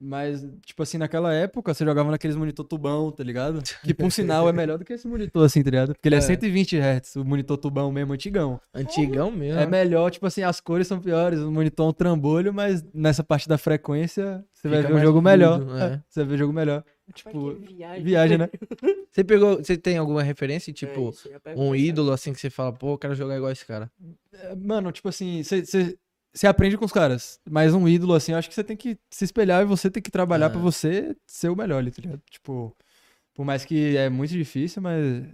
Mas, 0.00 0.44
tipo 0.66 0.82
assim, 0.82 0.98
naquela 0.98 1.32
época, 1.32 1.72
você 1.72 1.84
jogava 1.84 2.10
naqueles 2.10 2.36
monitor 2.36 2.66
tubão, 2.66 3.10
tá 3.10 3.22
ligado? 3.24 3.62
Que, 3.82 3.94
por 3.94 4.10
sinal, 4.10 4.48
é 4.48 4.52
melhor 4.52 4.76
do 4.78 4.84
que 4.84 4.92
esse 4.92 5.06
monitor, 5.06 5.44
assim, 5.44 5.62
tá 5.62 5.70
ligado? 5.70 5.94
Porque 5.94 6.08
ele 6.08 6.16
é, 6.16 6.18
É. 6.18 6.20
120 6.20 6.76
Hz, 6.76 7.16
o 7.16 7.24
monitor 7.24 7.56
tubão 7.56 7.90
mesmo, 7.90 8.12
antigão. 8.12 8.60
Antigão 8.74 9.30
mesmo. 9.30 9.58
É 9.58 9.66
melhor, 9.66 10.10
tipo 10.10 10.26
assim, 10.26 10.42
as 10.42 10.60
cores 10.60 10.86
são 10.86 11.00
piores, 11.00 11.40
o 11.40 11.50
monitor 11.50 11.86
é 11.86 11.88
um 11.88 11.92
trambolho, 11.92 12.52
mas 12.52 12.84
nessa 12.92 13.22
parte 13.24 13.48
da 13.48 13.56
frequência, 13.56 14.44
você 14.52 14.68
vai 14.68 14.78
Fica 14.78 14.88
ver 14.88 14.92
o 14.92 14.96
mais 14.96 15.06
jogo 15.06 15.20
fluido, 15.20 15.38
melhor. 15.38 15.80
é. 15.80 15.84
É, 15.94 16.00
você 16.08 16.20
vai 16.20 16.28
ver 16.28 16.34
o 16.34 16.38
jogo 16.38 16.52
melhor. 16.52 16.84
Tipo, 17.12 17.54
viagem. 17.56 18.02
viagem, 18.02 18.38
né? 18.38 18.48
Você 19.12 19.22
pegou. 19.22 19.58
Você 19.58 19.76
tem 19.76 19.98
alguma 19.98 20.22
referência? 20.22 20.70
É 20.70 20.74
Tipo, 20.74 21.12
ia 21.28 21.38
um 21.54 21.76
ídolo 21.76 22.10
assim 22.10 22.32
que 22.32 22.40
você 22.40 22.48
fala, 22.48 22.72
pô, 22.72 22.94
eu 22.94 22.98
quero 22.98 23.14
jogar 23.14 23.36
igual 23.36 23.52
esse 23.52 23.64
cara. 23.64 23.92
É, 24.32 24.54
Mano, 24.56 24.90
tipo 24.90 25.08
assim, 25.10 25.42
você 25.42 25.96
aprende 26.46 26.76
com 26.76 26.84
os 26.84 26.92
caras, 26.92 27.38
mas 27.48 27.72
um 27.74 27.86
ídolo, 27.88 28.12
assim, 28.14 28.32
eu 28.32 28.38
acho 28.38 28.48
que 28.48 28.54
você 28.54 28.64
tem 28.64 28.76
que 28.76 28.98
se 29.10 29.24
espelhar 29.24 29.62
e 29.62 29.66
você 29.66 29.88
tem 29.90 30.02
que 30.02 30.10
trabalhar 30.10 30.46
É. 30.46 30.48
pra 30.48 30.58
você 30.60 31.16
ser 31.26 31.48
o 31.48 31.56
melhor 31.56 31.78
ali, 31.78 31.90
tá 31.92 32.02
ligado? 32.02 32.20
Tipo, 32.28 32.76
por 33.32 33.44
mais 33.44 33.64
que 33.64 33.96
é 33.96 34.08
muito 34.08 34.30
difícil, 34.32 34.82
mas 34.82 35.24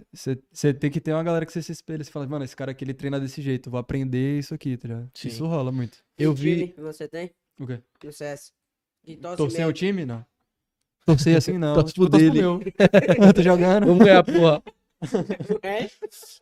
você 0.51 0.73
tem 0.73 0.91
que 0.91 1.01
ter 1.01 1.13
uma 1.13 1.23
galera 1.23 1.45
que 1.45 1.51
você 1.51 1.61
se 1.61 1.71
espelha, 1.71 2.03
você 2.03 2.11
fala, 2.11 2.27
mano, 2.27 2.45
esse 2.45 2.55
cara 2.55 2.71
aqui 2.71 2.83
ele 2.83 2.93
treina 2.93 3.19
desse 3.19 3.41
jeito, 3.41 3.67
eu 3.67 3.71
vou 3.71 3.79
aprender 3.79 4.37
isso 4.39 4.53
aqui, 4.53 4.77
tá 4.77 4.87
ligado? 4.87 5.09
Sim. 5.13 5.27
Isso 5.29 5.45
rola 5.47 5.71
muito. 5.71 5.97
Eu 6.17 6.33
vi. 6.33 6.67
time 6.67 6.73
você 6.77 7.07
tem 7.07 7.31
O 7.59 7.65
quê? 7.65 7.79
no 8.03 8.11
CS? 8.11 8.51
Torcer 9.37 9.67
o 9.67 9.73
time? 9.73 10.05
Não. 10.05 10.23
Torcer 11.05 11.35
assim, 11.35 11.57
não. 11.57 11.73
Torce 11.73 11.93
tipo, 11.93 12.07
torço 12.07 12.25
dele. 12.31 12.41
pro 12.41 12.59
meu. 12.59 12.61
eu 13.27 13.33
tô 13.33 13.41
jogando. 13.41 13.87
Vamos 13.87 14.05
ganhar, 14.05 14.23
porra. 14.23 14.61
É? 15.63 15.89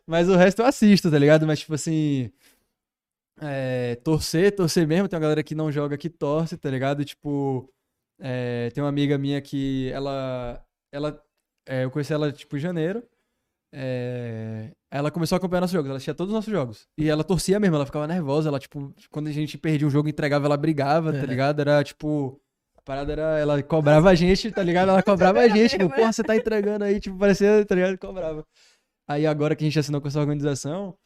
Mas 0.06 0.28
o 0.28 0.36
resto 0.36 0.60
eu 0.60 0.66
assisto, 0.66 1.10
tá 1.10 1.18
ligado? 1.18 1.46
Mas, 1.46 1.60
tipo 1.60 1.72
assim. 1.72 2.30
É, 3.40 3.96
torcer, 3.96 4.54
torcer 4.54 4.86
mesmo. 4.86 5.08
Tem 5.08 5.16
uma 5.16 5.22
galera 5.22 5.42
que 5.42 5.54
não 5.54 5.70
joga 5.72 5.96
que 5.98 6.08
torce, 6.10 6.56
tá 6.56 6.70
ligado? 6.70 7.04
Tipo. 7.04 7.68
é, 8.20 8.70
tem 8.70 8.82
uma 8.82 8.88
amiga 8.90 9.16
minha 9.18 9.40
que 9.40 9.90
ela. 9.92 10.62
ela 10.92 11.22
é, 11.68 11.84
eu 11.84 11.90
conheci 11.90 12.12
ela, 12.12 12.30
tipo, 12.32 12.56
em 12.56 12.60
janeiro. 12.60 13.02
é, 13.72 14.70
ela 14.90 15.10
começou 15.10 15.36
a 15.36 15.38
acompanhar 15.38 15.60
nossos 15.60 15.72
jogos, 15.74 15.88
ela 15.88 15.96
assistia 15.98 16.14
todos 16.14 16.32
os 16.32 16.34
nossos 16.34 16.50
jogos. 16.50 16.88
E 16.98 17.08
ela 17.08 17.22
torcia 17.22 17.60
mesmo, 17.60 17.76
ela 17.76 17.86
ficava 17.86 18.06
nervosa. 18.06 18.48
Ela, 18.48 18.58
tipo, 18.58 18.92
quando 19.10 19.28
a 19.28 19.32
gente 19.32 19.56
perdia 19.56 19.86
um 19.86 19.90
jogo 19.90 20.08
entregava, 20.08 20.46
ela 20.46 20.56
brigava, 20.56 21.12
tá 21.12 21.18
É. 21.18 21.26
ligado? 21.26 21.60
Era 21.60 21.82
tipo. 21.84 22.40
A 22.76 22.82
parada 22.82 23.12
era. 23.12 23.38
Ela 23.38 23.62
cobrava 23.62 24.10
a 24.10 24.14
gente, 24.14 24.50
tá 24.50 24.62
ligado? 24.62 24.88
Ela 24.88 25.02
cobrava 25.02 25.40
a 25.40 25.48
gente, 25.48 25.78
tipo, 25.78 25.88
porra, 25.94 26.12
você 26.12 26.24
tá 26.24 26.34
entregando 26.34 26.84
aí, 26.84 26.98
tipo, 26.98 27.16
parecia, 27.18 27.64
tá 27.64 27.74
ligado? 27.74 27.96
Cobrava. 27.98 28.44
Aí 29.08 29.26
agora 29.26 29.54
que 29.54 29.62
a 29.64 29.66
gente 29.68 29.78
assinou 29.78 30.00
com 30.00 30.08
essa 30.08 30.20
organização, 30.20 30.96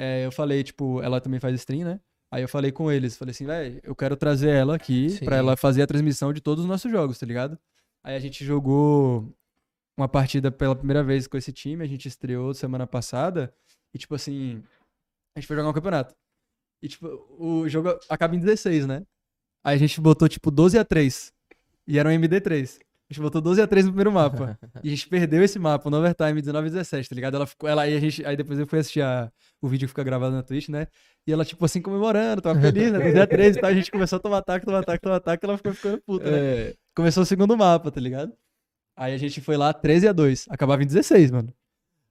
é, 0.00 0.24
eu 0.24 0.30
falei, 0.30 0.62
tipo, 0.62 1.02
ela 1.02 1.20
também 1.20 1.40
faz 1.40 1.52
stream, 1.56 1.84
né? 1.84 2.00
Aí 2.30 2.40
eu 2.40 2.48
falei 2.48 2.70
com 2.70 2.92
eles, 2.92 3.16
falei 3.16 3.32
assim, 3.32 3.44
velho, 3.44 3.80
eu 3.82 3.96
quero 3.96 4.16
trazer 4.16 4.50
ela 4.50 4.76
aqui 4.76 5.10
Sim. 5.10 5.24
pra 5.24 5.36
ela 5.36 5.56
fazer 5.56 5.82
a 5.82 5.88
transmissão 5.88 6.32
de 6.32 6.40
todos 6.40 6.62
os 6.62 6.68
nossos 6.68 6.88
jogos, 6.88 7.18
tá 7.18 7.26
ligado? 7.26 7.58
Aí 8.04 8.14
a 8.14 8.20
gente 8.20 8.44
jogou 8.44 9.34
uma 9.96 10.08
partida 10.08 10.52
pela 10.52 10.76
primeira 10.76 11.02
vez 11.02 11.26
com 11.26 11.36
esse 11.36 11.52
time, 11.52 11.82
a 11.82 11.88
gente 11.88 12.06
estreou 12.06 12.54
semana 12.54 12.86
passada, 12.86 13.52
e 13.92 13.98
tipo 13.98 14.14
assim, 14.14 14.62
a 15.34 15.40
gente 15.40 15.48
foi 15.48 15.56
jogar 15.56 15.68
um 15.68 15.72
campeonato. 15.72 16.14
E 16.80 16.86
tipo, 16.86 17.08
o 17.36 17.68
jogo 17.68 17.98
acaba 18.08 18.36
em 18.36 18.38
16, 18.38 18.86
né? 18.86 19.04
Aí 19.64 19.74
a 19.74 19.78
gente 19.78 20.00
botou 20.00 20.28
tipo 20.28 20.48
12 20.52 20.78
a 20.78 20.84
3 20.84 21.32
e 21.88 21.98
era 21.98 22.08
um 22.08 22.12
MD3. 22.12 22.78
A 23.10 23.14
gente 23.14 23.22
botou 23.22 23.40
12 23.40 23.62
a 23.62 23.66
3 23.66 23.86
no 23.86 23.92
primeiro 23.92 24.12
mapa. 24.12 24.58
E 24.84 24.88
a 24.88 24.90
gente 24.90 25.08
perdeu 25.08 25.42
esse 25.42 25.58
mapa 25.58 25.88
no 25.88 25.96
overtime 25.96 26.40
19 26.42 26.66
a 26.66 26.70
17, 26.70 27.08
tá 27.08 27.14
ligado? 27.14 27.36
Ela 27.36 27.46
ficou. 27.46 27.68
Ela, 27.68 27.82
aí, 27.82 27.96
a 27.96 28.00
gente, 28.00 28.24
aí 28.26 28.36
depois 28.36 28.58
eu 28.58 28.66
fui 28.66 28.78
assistir 28.78 29.00
a- 29.00 29.30
o 29.62 29.66
vídeo 29.68 29.86
que 29.86 29.90
fica 29.90 30.04
gravado 30.04 30.34
na 30.36 30.42
Twitch, 30.42 30.68
né? 30.68 30.86
E 31.26 31.32
ela, 31.32 31.44
tipo 31.44 31.64
assim, 31.64 31.80
comemorando, 31.80 32.42
tava 32.42 32.60
feliz, 32.60 32.92
né? 32.92 32.98
12 32.98 33.20
a 33.20 33.26
3 33.26 33.56
e 33.56 33.60
tal. 33.60 33.70
A 33.70 33.74
gente 33.74 33.90
começou 33.90 34.16
a 34.18 34.20
tomar 34.20 34.38
ataque, 34.38 34.66
tomar 34.66 34.80
ataque, 34.80 35.02
tomar 35.02 35.16
ataque, 35.16 35.44
ela 35.44 35.56
ficou 35.56 35.72
ficando 35.74 36.00
puta, 36.02 36.30
né? 36.30 36.38
É, 36.38 36.74
Começou 36.94 37.22
o 37.22 37.26
segundo 37.26 37.56
mapa, 37.56 37.90
tá 37.90 38.00
ligado? 38.00 38.32
Aí 38.96 39.14
a 39.14 39.18
gente 39.18 39.40
foi 39.40 39.56
lá 39.56 39.72
13 39.72 40.06
a 40.08 40.12
2. 40.12 40.46
Acabava 40.50 40.82
em 40.82 40.86
16, 40.86 41.30
mano. 41.30 41.52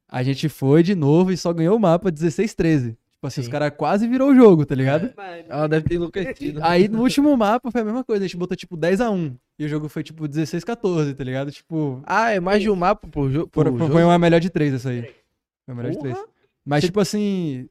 A 0.09 0.23
gente 0.23 0.47
foi 0.49 0.81
de 0.83 0.95
novo 0.95 1.31
e 1.31 1.37
só 1.37 1.51
ganhou 1.53 1.75
o 1.75 1.79
mapa 1.79 2.09
16 2.09 2.53
13. 2.53 2.97
Tipo 3.27 3.39
assim, 3.39 3.41
os 3.41 3.45
Sim. 3.47 3.51
caras 3.51 3.73
quase 3.75 4.07
virou 4.07 4.31
o 4.31 4.35
jogo, 4.35 4.65
tá 4.65 4.73
ligado? 4.75 5.11
Mas- 5.15 5.45
ela 5.49 5.67
deve 5.67 5.87
ter 5.87 5.95
enlouquecido. 5.95 6.59
Aí 6.63 6.87
no 6.87 7.01
último 7.01 7.35
mapa 7.37 7.69
foi 7.71 7.81
a 7.81 7.85
mesma 7.85 8.03
coisa, 8.03 8.23
a 8.23 8.27
gente 8.27 8.37
botou 8.37 8.55
tipo 8.57 8.75
10 8.77 9.01
a 9.01 9.09
1 9.11 9.35
E 9.59 9.65
o 9.65 9.67
jogo 9.69 9.89
foi 9.89 10.03
tipo 10.03 10.27
16 10.27 10.63
14, 10.63 11.13
tá 11.13 11.23
ligado? 11.23 11.51
Tipo, 11.51 12.01
Ah, 12.05 12.31
é 12.31 12.39
mais 12.39 12.61
de 12.61 12.69
um 12.69 12.75
mapa 12.75 13.07
por, 13.07 13.29
jo 13.31 13.47
por 13.47 13.65
Por- 13.65 13.79
jogo? 13.79 13.91
foi 13.93 14.03
uma 14.03 14.17
melhor 14.19 14.39
de 14.39 14.49
três 14.49 14.73
essa 14.73 14.89
aí. 14.89 15.01
Foi 15.01 15.73
uma 15.73 15.75
melhor 15.81 15.91
de 15.91 15.97
Porra. 15.97 16.13
três. 16.13 16.27
Mas, 16.65 16.83
tipo 16.83 16.99
assim, 16.99 17.67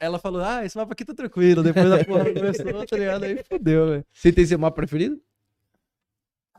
ela 0.00 0.18
falou, 0.18 0.42
ah, 0.42 0.64
esse 0.64 0.76
mapa 0.76 0.92
aqui 0.92 1.04
tá 1.04 1.14
tranquilo. 1.14 1.62
Depois 1.62 1.90
a 1.92 2.04
porra 2.04 2.24
começou, 2.32 2.86
tá 2.86 2.96
ligado? 2.96 3.24
Aí 3.24 3.42
fodeu, 3.48 3.88
velho. 3.88 4.04
Você 4.12 4.32
tem 4.32 4.44
seu 4.44 4.58
mapa 4.58 4.74
preferido? 4.76 5.20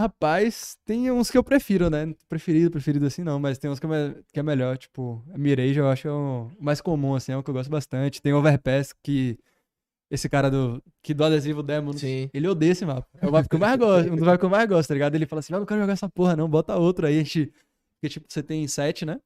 Rapaz, 0.01 0.79
tem 0.83 1.11
uns 1.11 1.29
que 1.29 1.37
eu 1.37 1.43
prefiro, 1.43 1.87
né? 1.87 2.11
Preferido, 2.27 2.71
preferido 2.71 3.05
assim 3.05 3.23
não, 3.23 3.39
mas 3.39 3.59
tem 3.59 3.69
uns 3.69 3.79
que 3.79 3.85
é, 3.85 4.15
que 4.33 4.39
é 4.39 4.43
melhor. 4.43 4.75
Tipo, 4.75 5.23
a 5.31 5.37
Mirage 5.37 5.77
eu 5.77 5.87
acho 5.87 6.07
é 6.07 6.11
o 6.11 6.49
mais 6.59 6.81
comum, 6.81 7.13
assim, 7.13 7.33
é 7.33 7.37
o 7.37 7.43
que 7.43 7.49
eu 7.51 7.53
gosto 7.53 7.69
bastante. 7.69 8.19
Tem 8.19 8.33
Overpass, 8.33 8.93
que 9.03 9.37
esse 10.09 10.27
cara 10.27 10.49
do, 10.49 10.81
que 11.03 11.13
do 11.13 11.23
adesivo 11.23 11.61
Demon, 11.61 11.93
Sim. 11.93 12.31
ele 12.33 12.47
odeia 12.47 12.71
esse 12.71 12.83
mapa. 12.83 13.07
É 13.21 13.27
o 13.27 13.31
mapa 13.31 13.47
que 13.47 13.55
eu 13.55 13.59
mais 13.59 13.77
gosto, 13.77 14.11
um 14.11 14.15
dos 14.15 14.25
mapas 14.25 14.39
que 14.39 14.45
eu 14.45 14.49
mais 14.49 14.67
gosto, 14.67 14.87
tá 14.87 14.93
ligado? 14.95 15.13
Ele 15.13 15.27
fala 15.27 15.39
assim, 15.39 15.53
ah, 15.53 15.59
não 15.59 15.67
quero 15.67 15.81
jogar 15.81 15.93
essa 15.93 16.09
porra 16.09 16.35
não, 16.35 16.49
bota 16.49 16.75
outro 16.75 17.05
aí. 17.05 17.15
A 17.15 17.19
gente, 17.19 17.53
porque 18.01 18.09
tipo, 18.09 18.25
você 18.27 18.41
tem 18.41 18.67
sete, 18.67 19.05
né? 19.05 19.19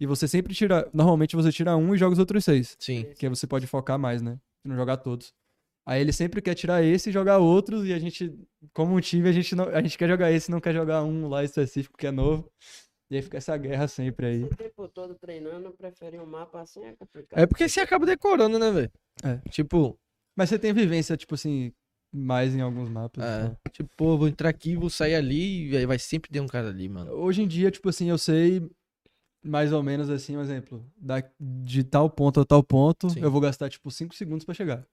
E 0.00 0.06
você 0.06 0.26
sempre 0.26 0.52
tira, 0.52 0.90
normalmente 0.92 1.36
você 1.36 1.52
tira 1.52 1.76
um 1.76 1.94
e 1.94 1.98
joga 1.98 2.14
os 2.14 2.18
outros 2.18 2.44
seis. 2.44 2.76
Sim. 2.80 3.06
Que 3.16 3.26
aí 3.26 3.30
você 3.30 3.46
pode 3.46 3.66
focar 3.68 3.96
mais, 3.96 4.20
né? 4.20 4.38
E 4.64 4.68
não 4.68 4.74
jogar 4.74 4.96
todos. 4.96 5.32
Aí 5.86 6.00
ele 6.00 6.12
sempre 6.12 6.42
quer 6.42 6.54
tirar 6.54 6.82
esse 6.82 7.10
e 7.10 7.12
jogar 7.12 7.38
outros, 7.38 7.86
e 7.86 7.92
a 7.92 7.98
gente, 7.98 8.36
como 8.74 8.96
um 8.96 9.00
time, 9.00 9.28
a 9.28 9.32
gente, 9.32 9.54
não, 9.54 9.68
a 9.68 9.80
gente 9.80 9.96
quer 9.96 10.08
jogar 10.08 10.32
esse, 10.32 10.50
não 10.50 10.60
quer 10.60 10.74
jogar 10.74 11.04
um 11.04 11.28
lá 11.28 11.44
específico 11.44 11.96
que 11.96 12.08
é 12.08 12.10
novo. 12.10 12.50
E 13.08 13.14
aí 13.14 13.22
fica 13.22 13.36
essa 13.36 13.56
guerra 13.56 13.86
sempre 13.86 14.26
aí. 14.26 14.42
O 14.42 14.56
tempo 14.56 14.88
todo 14.88 15.14
treinando, 15.14 15.70
preferir 15.70 16.20
um 16.20 16.26
mapa 16.26 16.60
assim 16.60 16.84
é 16.84 16.92
complicado. 16.92 17.38
É 17.38 17.46
porque 17.46 17.68
você 17.68 17.78
acaba 17.78 18.04
decorando, 18.04 18.58
né, 18.58 18.68
velho? 18.72 18.90
É. 19.22 19.48
Tipo, 19.48 19.96
Mas 20.36 20.48
você 20.48 20.58
tem 20.58 20.72
vivência, 20.72 21.16
tipo 21.16 21.36
assim, 21.36 21.72
mais 22.12 22.52
em 22.56 22.60
alguns 22.60 22.88
mapas. 22.88 23.24
é, 23.24 23.42
tal. 23.44 23.56
tipo, 23.70 23.90
pô, 23.96 24.18
vou 24.18 24.26
entrar 24.26 24.48
aqui, 24.48 24.74
vou 24.74 24.90
sair 24.90 25.14
ali, 25.14 25.70
e 25.70 25.76
aí 25.76 25.86
vai 25.86 26.00
sempre 26.00 26.32
ter 26.32 26.40
um 26.40 26.48
cara 26.48 26.68
ali, 26.68 26.88
mano. 26.88 27.12
Hoje 27.12 27.42
em 27.42 27.46
dia, 27.46 27.70
tipo 27.70 27.88
assim, 27.88 28.10
eu 28.10 28.18
sei 28.18 28.68
mais 29.40 29.72
ou 29.72 29.84
menos 29.84 30.10
assim, 30.10 30.36
um 30.36 30.40
exemplo. 30.42 30.84
Da, 30.96 31.22
de 31.38 31.84
tal 31.84 32.10
ponto 32.10 32.40
a 32.40 32.44
tal 32.44 32.64
ponto, 32.64 33.08
Sim. 33.10 33.20
eu 33.20 33.30
vou 33.30 33.40
gastar, 33.40 33.68
tipo, 33.68 33.88
5 33.88 34.16
segundos 34.16 34.44
pra 34.44 34.52
chegar. 34.52 34.84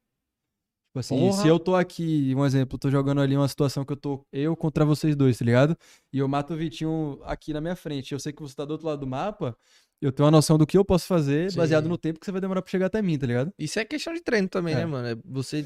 Tipo 0.94 1.00
assim, 1.00 1.18
Porra. 1.18 1.42
se 1.42 1.48
eu 1.48 1.58
tô 1.58 1.76
aqui, 1.76 2.36
um 2.38 2.46
exemplo, 2.46 2.78
tô 2.78 2.88
jogando 2.92 3.20
ali 3.20 3.36
uma 3.36 3.48
situação 3.48 3.84
que 3.84 3.92
eu 3.92 3.98
tô 3.98 4.24
eu 4.32 4.56
contra 4.56 4.86
vocês 4.86 5.16
dois, 5.16 5.40
tá 5.40 5.44
ligado? 5.44 5.76
E 6.14 6.20
eu 6.20 6.28
mato 6.28 6.54
o 6.54 6.56
Vitinho 6.56 7.20
aqui 7.24 7.52
na 7.52 7.60
minha 7.60 7.76
frente. 7.76 8.12
Eu 8.12 8.20
sei 8.20 8.32
que 8.32 8.44
você 8.44 8.54
tá 8.54 8.64
do 8.64 8.72
outro 8.74 8.86
lado 8.86 9.00
do 9.00 9.08
mapa, 9.08 9.58
eu 10.00 10.12
tenho 10.12 10.26
uma 10.26 10.32
noção 10.32 10.56
do 10.56 10.68
que 10.68 10.78
eu 10.78 10.86
posso 10.86 11.08
fazer 11.08 11.50
Sim. 11.52 11.58
baseado 11.58 11.90
no 11.90 11.98
tempo 11.98 12.20
que 12.20 12.26
você 12.28 12.32
vai 12.32 12.40
demorar 12.40 12.62
pra 12.62 12.70
chegar 12.70 12.86
até 12.86 13.02
mim, 13.02 13.18
tá 13.18 13.26
ligado? 13.26 13.52
Isso 13.58 13.80
é 13.80 13.86
questão 13.86 14.14
de 14.14 14.22
treino 14.22 14.48
também, 14.48 14.76
É. 14.76 14.78
né, 14.78 14.86
mano? 14.86 15.08
É 15.08 15.16
você 15.26 15.66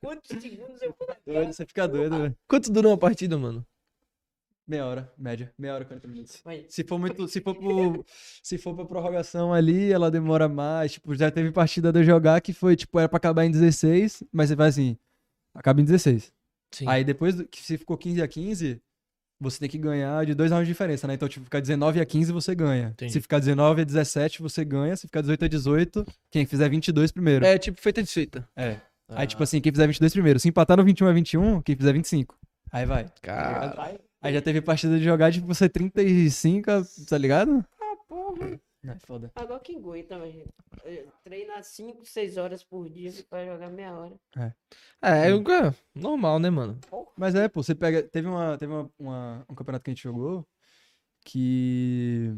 Quantos 0.00 0.40
segundos 0.40 0.82
eu 0.82 0.94
vou 0.96 1.08
Doido, 1.26 1.52
você 1.52 1.66
fica 1.66 1.88
doido, 1.88 2.16
velho. 2.16 2.36
Quanto 2.46 2.70
dura 2.70 2.86
uma 2.88 2.98
partida, 2.98 3.36
mano? 3.36 3.66
Meia 4.68 4.84
hora, 4.84 5.10
média. 5.16 5.50
Meia 5.56 5.74
hora, 5.74 5.84
40 5.86 6.06
minutos. 6.08 6.42
Vai. 6.44 6.66
Se 6.68 6.84
for 6.84 6.98
muito. 6.98 7.26
Se 7.26 7.40
for 7.40 7.54
pro, 7.54 8.04
se 8.42 8.58
for 8.58 8.74
pra 8.74 8.84
prorrogação 8.84 9.50
ali, 9.50 9.90
ela 9.90 10.10
demora 10.10 10.46
mais. 10.46 10.92
Tipo, 10.92 11.14
já 11.14 11.30
teve 11.30 11.50
partida 11.50 11.90
de 11.90 12.00
eu 12.00 12.04
jogar 12.04 12.38
que 12.42 12.52
foi, 12.52 12.76
tipo, 12.76 12.98
era 12.98 13.08
pra 13.08 13.16
acabar 13.16 13.46
em 13.46 13.50
16, 13.50 14.24
mas 14.30 14.50
você 14.50 14.54
vai 14.54 14.68
assim. 14.68 14.98
Acaba 15.54 15.80
em 15.80 15.84
16. 15.84 16.30
Sim. 16.74 16.84
Aí 16.86 17.02
depois 17.02 17.40
que 17.50 17.62
se 17.62 17.78
ficou 17.78 17.96
15 17.96 18.20
a 18.20 18.28
15, 18.28 18.78
você 19.40 19.58
tem 19.58 19.70
que 19.70 19.78
ganhar 19.78 20.26
de 20.26 20.34
dois 20.34 20.50
rounds 20.50 20.66
de 20.66 20.74
diferença, 20.74 21.06
né? 21.06 21.14
Então, 21.14 21.26
tipo, 21.26 21.44
ficar 21.44 21.60
19 21.60 21.98
a 21.98 22.04
15, 22.04 22.30
você 22.30 22.54
ganha. 22.54 22.88
Entendi. 22.88 23.10
Se 23.10 23.22
ficar 23.22 23.38
19 23.38 23.80
a 23.80 23.84
17, 23.84 24.42
você 24.42 24.66
ganha. 24.66 24.94
Se 24.96 25.06
ficar 25.06 25.22
18 25.22 25.46
a 25.46 25.48
18, 25.48 26.06
quem 26.30 26.44
fizer 26.44 26.68
22 26.68 27.10
primeiro. 27.10 27.46
É 27.46 27.56
tipo 27.56 27.80
feita 27.80 28.02
de 28.02 28.10
feita. 28.10 28.46
É. 28.54 28.72
Ah, 29.08 29.22
Aí, 29.22 29.26
tipo 29.26 29.42
assim, 29.42 29.62
quem 29.62 29.72
fizer 29.72 29.86
22 29.86 30.12
primeiro. 30.12 30.38
Se 30.38 30.46
empatar 30.46 30.76
no 30.76 30.84
21 30.84 31.08
a 31.08 31.12
21, 31.12 31.62
quem 31.62 31.74
fizer 31.74 31.94
25. 31.94 32.36
Aí 32.70 32.84
vai. 32.84 33.06
Cara. 33.22 33.74
Aí 33.82 33.98
já 34.34 34.42
teve 34.42 34.60
partida 34.60 34.98
de 34.98 35.04
jogar, 35.04 35.32
tipo, 35.32 35.46
você 35.46 35.68
35, 35.68 36.70
tá 37.08 37.16
ligado? 37.18 37.64
Ah, 37.80 37.96
porra. 38.08 38.60
Não, 38.82 38.94
é 38.94 38.98
foda. 39.00 39.30
Agora 39.34 39.58
que 39.60 39.76
aguenta, 39.76 40.18
mas 40.18 40.34
treina 41.24 41.62
5, 41.62 42.04
6 42.06 42.36
horas 42.36 42.62
por 42.62 42.88
dia 42.88 43.12
pra 43.28 43.44
jogar 43.44 43.70
meia 43.70 43.92
hora. 43.92 44.14
É, 45.02 45.30
eu- 45.30 45.42
é 45.52 45.74
normal, 45.94 46.38
né, 46.38 46.48
mano? 46.48 46.78
Mas 47.16 47.34
é, 47.34 47.48
pô, 47.48 47.62
você 47.62 47.74
pega. 47.74 48.02
Teve, 48.04 48.28
uma, 48.28 48.56
teve 48.56 48.72
uma, 48.72 48.90
uma- 48.98 49.44
um 49.48 49.54
campeonato 49.54 49.84
que 49.84 49.90
a 49.90 49.94
gente 49.94 50.02
jogou 50.04 50.46
que. 51.24 52.32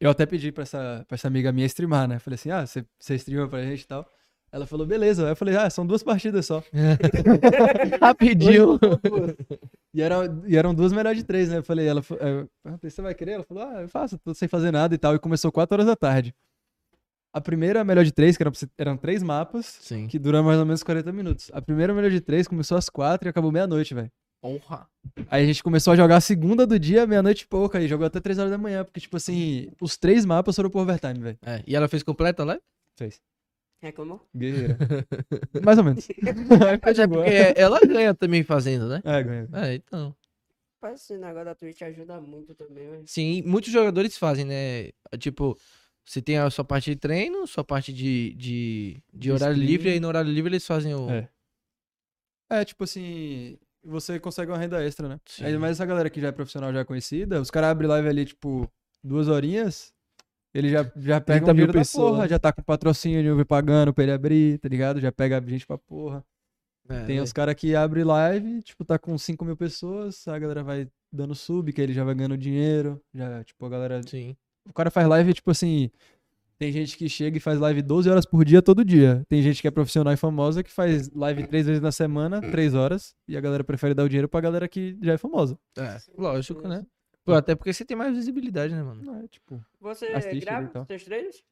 Eu 0.00 0.10
até 0.10 0.26
pedi 0.26 0.50
pra 0.50 0.62
essa, 0.62 1.04
pra 1.06 1.14
essa 1.14 1.28
amiga 1.28 1.52
minha 1.52 1.66
streamar, 1.66 2.08
né? 2.08 2.18
Falei 2.18 2.34
assim, 2.34 2.50
ah, 2.50 2.66
você, 2.66 2.84
você 2.98 3.14
streama 3.16 3.48
pra 3.48 3.62
gente 3.62 3.82
e 3.82 3.86
tal. 3.86 4.08
Ela 4.52 4.66
falou, 4.66 4.86
beleza. 4.86 5.24
Aí 5.24 5.32
eu 5.32 5.36
falei, 5.36 5.56
ah, 5.56 5.70
são 5.70 5.86
duas 5.86 6.02
partidas 6.02 6.44
só. 6.44 6.62
Rapidinho. 8.00 8.78
E, 9.94 10.02
era, 10.02 10.16
e 10.46 10.56
eram 10.56 10.74
duas 10.74 10.92
melhores 10.92 11.18
de 11.18 11.24
três, 11.24 11.48
né? 11.48 11.58
Eu 11.58 11.62
falei, 11.62 11.86
ela 11.86 12.02
eu 12.20 12.48
perguntei, 12.62 12.90
você 12.90 13.00
vai 13.00 13.14
querer? 13.14 13.32
Ela 13.32 13.44
falou, 13.44 13.62
ah, 13.62 13.80
eu 13.80 13.88
faço, 13.88 14.18
tô 14.18 14.34
sem 14.34 14.46
fazer 14.46 14.70
nada 14.70 14.94
e 14.94 14.98
tal. 14.98 15.14
E 15.14 15.18
começou 15.18 15.50
quatro 15.50 15.74
horas 15.74 15.86
da 15.86 15.96
tarde. 15.96 16.34
A 17.32 17.40
primeira 17.40 17.82
melhor 17.82 18.04
de 18.04 18.12
três, 18.12 18.36
que 18.36 18.42
eram, 18.42 18.52
eram 18.76 18.96
três 18.98 19.22
mapas, 19.22 19.78
Sim. 19.80 20.06
que 20.06 20.18
duram 20.18 20.44
mais 20.44 20.58
ou 20.58 20.66
menos 20.66 20.82
40 20.82 21.10
minutos. 21.12 21.50
A 21.54 21.62
primeira 21.62 21.94
melhor 21.94 22.10
de 22.10 22.20
três 22.20 22.46
começou 22.46 22.76
às 22.76 22.90
quatro 22.90 23.26
e 23.26 23.30
acabou 23.30 23.50
meia-noite, 23.50 23.94
velho. 23.94 24.10
Porra. 24.42 24.86
Aí 25.30 25.44
a 25.44 25.46
gente 25.46 25.62
começou 25.62 25.94
a 25.94 25.96
jogar 25.96 26.16
a 26.16 26.20
segunda 26.20 26.66
do 26.66 26.78
dia, 26.78 27.06
meia-noite 27.06 27.44
e 27.44 27.46
pouca, 27.46 27.80
e 27.80 27.88
jogou 27.88 28.06
até 28.06 28.20
3 28.20 28.38
horas 28.38 28.50
da 28.50 28.58
manhã, 28.58 28.84
porque, 28.84 29.00
tipo 29.00 29.16
assim, 29.16 29.70
os 29.80 29.96
três 29.96 30.26
mapas 30.26 30.56
foram 30.56 30.68
pro 30.68 30.80
overtime, 30.80 31.20
velho. 31.20 31.38
É, 31.46 31.62
e 31.66 31.74
ela 31.74 31.88
fez 31.88 32.02
completa 32.02 32.44
lá? 32.44 32.58
Fez. 32.98 33.18
Reclamou? 33.82 34.24
Guerreira. 34.34 34.78
Mais 35.64 35.76
ou 35.76 35.82
menos. 35.84 36.06
Mas 36.84 36.98
é 37.00 37.06
porque 37.08 37.52
ela 37.56 37.80
ganha 37.80 38.14
também 38.14 38.44
fazendo, 38.44 38.88
né? 38.88 39.02
É, 39.04 39.22
ganhou. 39.22 39.48
É, 39.52 39.74
então. 39.74 40.14
Mas 40.80 41.02
esse 41.02 41.18
negócio 41.18 41.44
da 41.44 41.54
Twitch 41.54 41.82
ajuda 41.82 42.20
muito 42.20 42.54
também, 42.54 42.88
mas... 42.88 43.08
Sim, 43.08 43.40
muitos 43.42 43.70
jogadores 43.70 44.18
fazem, 44.18 44.44
né? 44.44 44.90
Tipo, 45.16 45.56
você 46.04 46.20
tem 46.20 46.38
a 46.38 46.50
sua 46.50 46.64
parte 46.64 46.90
de 46.90 46.96
treino, 46.96 47.46
sua 47.46 47.62
parte 47.62 47.92
de, 47.92 48.34
de, 48.34 49.02
de 49.12 49.30
horário 49.30 49.54
stream. 49.54 49.70
livre, 49.70 49.88
e 49.88 49.92
aí 49.92 50.00
no 50.00 50.08
horário 50.08 50.30
livre 50.30 50.50
eles 50.50 50.66
fazem 50.66 50.92
o. 50.92 51.08
É. 51.08 51.28
É, 52.50 52.64
tipo 52.64 52.82
assim, 52.82 53.56
você 53.84 54.18
consegue 54.18 54.50
uma 54.50 54.58
renda 54.58 54.84
extra, 54.84 55.08
né? 55.08 55.20
Sim. 55.24 55.44
Aí, 55.44 55.56
mas 55.56 55.72
essa 55.72 55.86
galera 55.86 56.10
que 56.10 56.20
já 56.20 56.28
é 56.28 56.32
profissional, 56.32 56.72
já 56.72 56.80
é 56.80 56.84
conhecida, 56.84 57.40
os 57.40 57.50
caras 57.50 57.70
abrem 57.70 57.88
live 57.88 58.08
ali, 58.08 58.24
tipo, 58.24 58.68
duas 59.02 59.28
horinhas, 59.28 59.91
ele 60.54 60.68
já, 60.70 60.82
já 60.96 61.20
pega 61.20 61.40
30 61.40 61.44
um 61.44 61.46
mil 61.46 61.54
dinheiro 61.54 61.72
da 61.72 61.78
pessoas. 61.78 62.10
porra, 62.10 62.28
já 62.28 62.38
tá 62.38 62.52
com 62.52 62.62
patrocínio 62.62 63.46
pagando 63.46 63.92
pra 63.92 64.04
ele 64.04 64.12
abrir, 64.12 64.58
tá 64.58 64.68
ligado? 64.68 65.00
Já 65.00 65.10
pega 65.10 65.42
gente 65.46 65.66
pra 65.66 65.78
porra. 65.78 66.24
É, 66.88 67.04
Tem 67.04 67.16
né? 67.16 67.22
os 67.22 67.32
caras 67.32 67.54
que 67.54 67.74
abrem 67.74 68.04
live, 68.04 68.62
tipo, 68.62 68.84
tá 68.84 68.98
com 68.98 69.16
5 69.16 69.44
mil 69.44 69.56
pessoas, 69.56 70.26
a 70.26 70.38
galera 70.38 70.62
vai 70.62 70.88
dando 71.12 71.34
sub, 71.34 71.72
que 71.72 71.80
ele 71.80 71.92
já 71.92 72.04
vai 72.04 72.14
ganhando 72.14 72.36
dinheiro, 72.36 73.00
já, 73.14 73.42
tipo, 73.44 73.64
a 73.64 73.68
galera... 73.68 74.00
Sim. 74.06 74.36
O 74.68 74.72
cara 74.72 74.90
faz 74.90 75.06
live, 75.08 75.34
tipo 75.34 75.50
assim, 75.50 75.90
tem 76.58 76.70
gente 76.70 76.96
que 76.96 77.08
chega 77.08 77.36
e 77.36 77.40
faz 77.40 77.58
live 77.58 77.82
12 77.82 78.08
horas 78.08 78.24
por 78.24 78.44
dia, 78.44 78.62
todo 78.62 78.84
dia. 78.84 79.24
Tem 79.28 79.42
gente 79.42 79.60
que 79.60 79.66
é 79.66 79.70
profissional 79.70 80.12
e 80.12 80.16
famosa 80.16 80.62
que 80.62 80.70
faz 80.70 81.10
live 81.10 81.46
três 81.46 81.66
vezes 81.66 81.82
na 81.82 81.90
semana, 81.90 82.40
3 82.40 82.74
horas, 82.74 83.14
e 83.26 83.36
a 83.36 83.40
galera 83.40 83.64
prefere 83.64 83.94
dar 83.94 84.04
o 84.04 84.08
dinheiro 84.08 84.28
pra 84.28 84.40
galera 84.40 84.68
que 84.68 84.96
já 85.02 85.14
é 85.14 85.18
famosa. 85.18 85.58
É, 85.76 85.98
lógico, 86.16 86.68
né? 86.68 86.84
Pô, 87.24 87.32
até 87.34 87.54
porque 87.54 87.72
você 87.72 87.84
tem 87.84 87.96
mais 87.96 88.14
visibilidade, 88.14 88.74
né, 88.74 88.82
mano? 88.82 89.02
Não 89.02 89.16
é, 89.16 89.28
tipo, 89.28 89.64
Você 89.80 90.06
Assiste 90.06 90.40
grava 90.44 90.80
os 90.80 90.86
seus 90.86 91.04
treinos? 91.04 91.44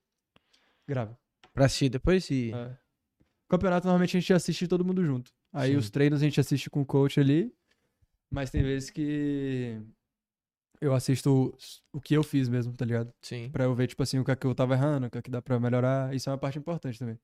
grava. 0.86 1.18
Pra 1.52 1.66
assistir 1.66 1.88
depois 1.88 2.28
e. 2.30 2.52
É. 2.52 2.76
Campeonato, 3.48 3.86
normalmente 3.86 4.16
a 4.16 4.20
gente 4.20 4.32
assiste 4.32 4.68
todo 4.68 4.84
mundo 4.84 5.04
junto. 5.04 5.32
Aí 5.52 5.72
Sim. 5.72 5.76
os 5.76 5.90
treinos 5.90 6.20
a 6.20 6.24
gente 6.24 6.40
assiste 6.40 6.70
com 6.70 6.80
o 6.80 6.86
coach 6.86 7.18
ali, 7.18 7.52
mas 8.30 8.50
tem 8.50 8.62
vezes 8.62 8.90
que 8.90 9.80
eu 10.80 10.94
assisto 10.94 11.52
o 11.92 12.00
que 12.00 12.14
eu 12.14 12.22
fiz 12.22 12.48
mesmo, 12.48 12.72
tá 12.76 12.84
ligado? 12.84 13.12
Sim. 13.20 13.50
Pra 13.50 13.64
eu 13.64 13.74
ver, 13.74 13.88
tipo 13.88 14.02
assim, 14.02 14.18
o 14.18 14.24
que 14.24 14.30
é 14.30 14.36
que 14.36 14.46
eu 14.46 14.54
tava 14.54 14.74
errando, 14.74 15.06
o 15.06 15.10
que 15.10 15.18
é 15.18 15.22
que 15.22 15.30
dá 15.30 15.42
pra 15.42 15.58
melhorar. 15.58 16.14
Isso 16.14 16.28
é 16.28 16.32
uma 16.32 16.38
parte 16.38 16.58
importante 16.58 16.98
também. 16.98 17.18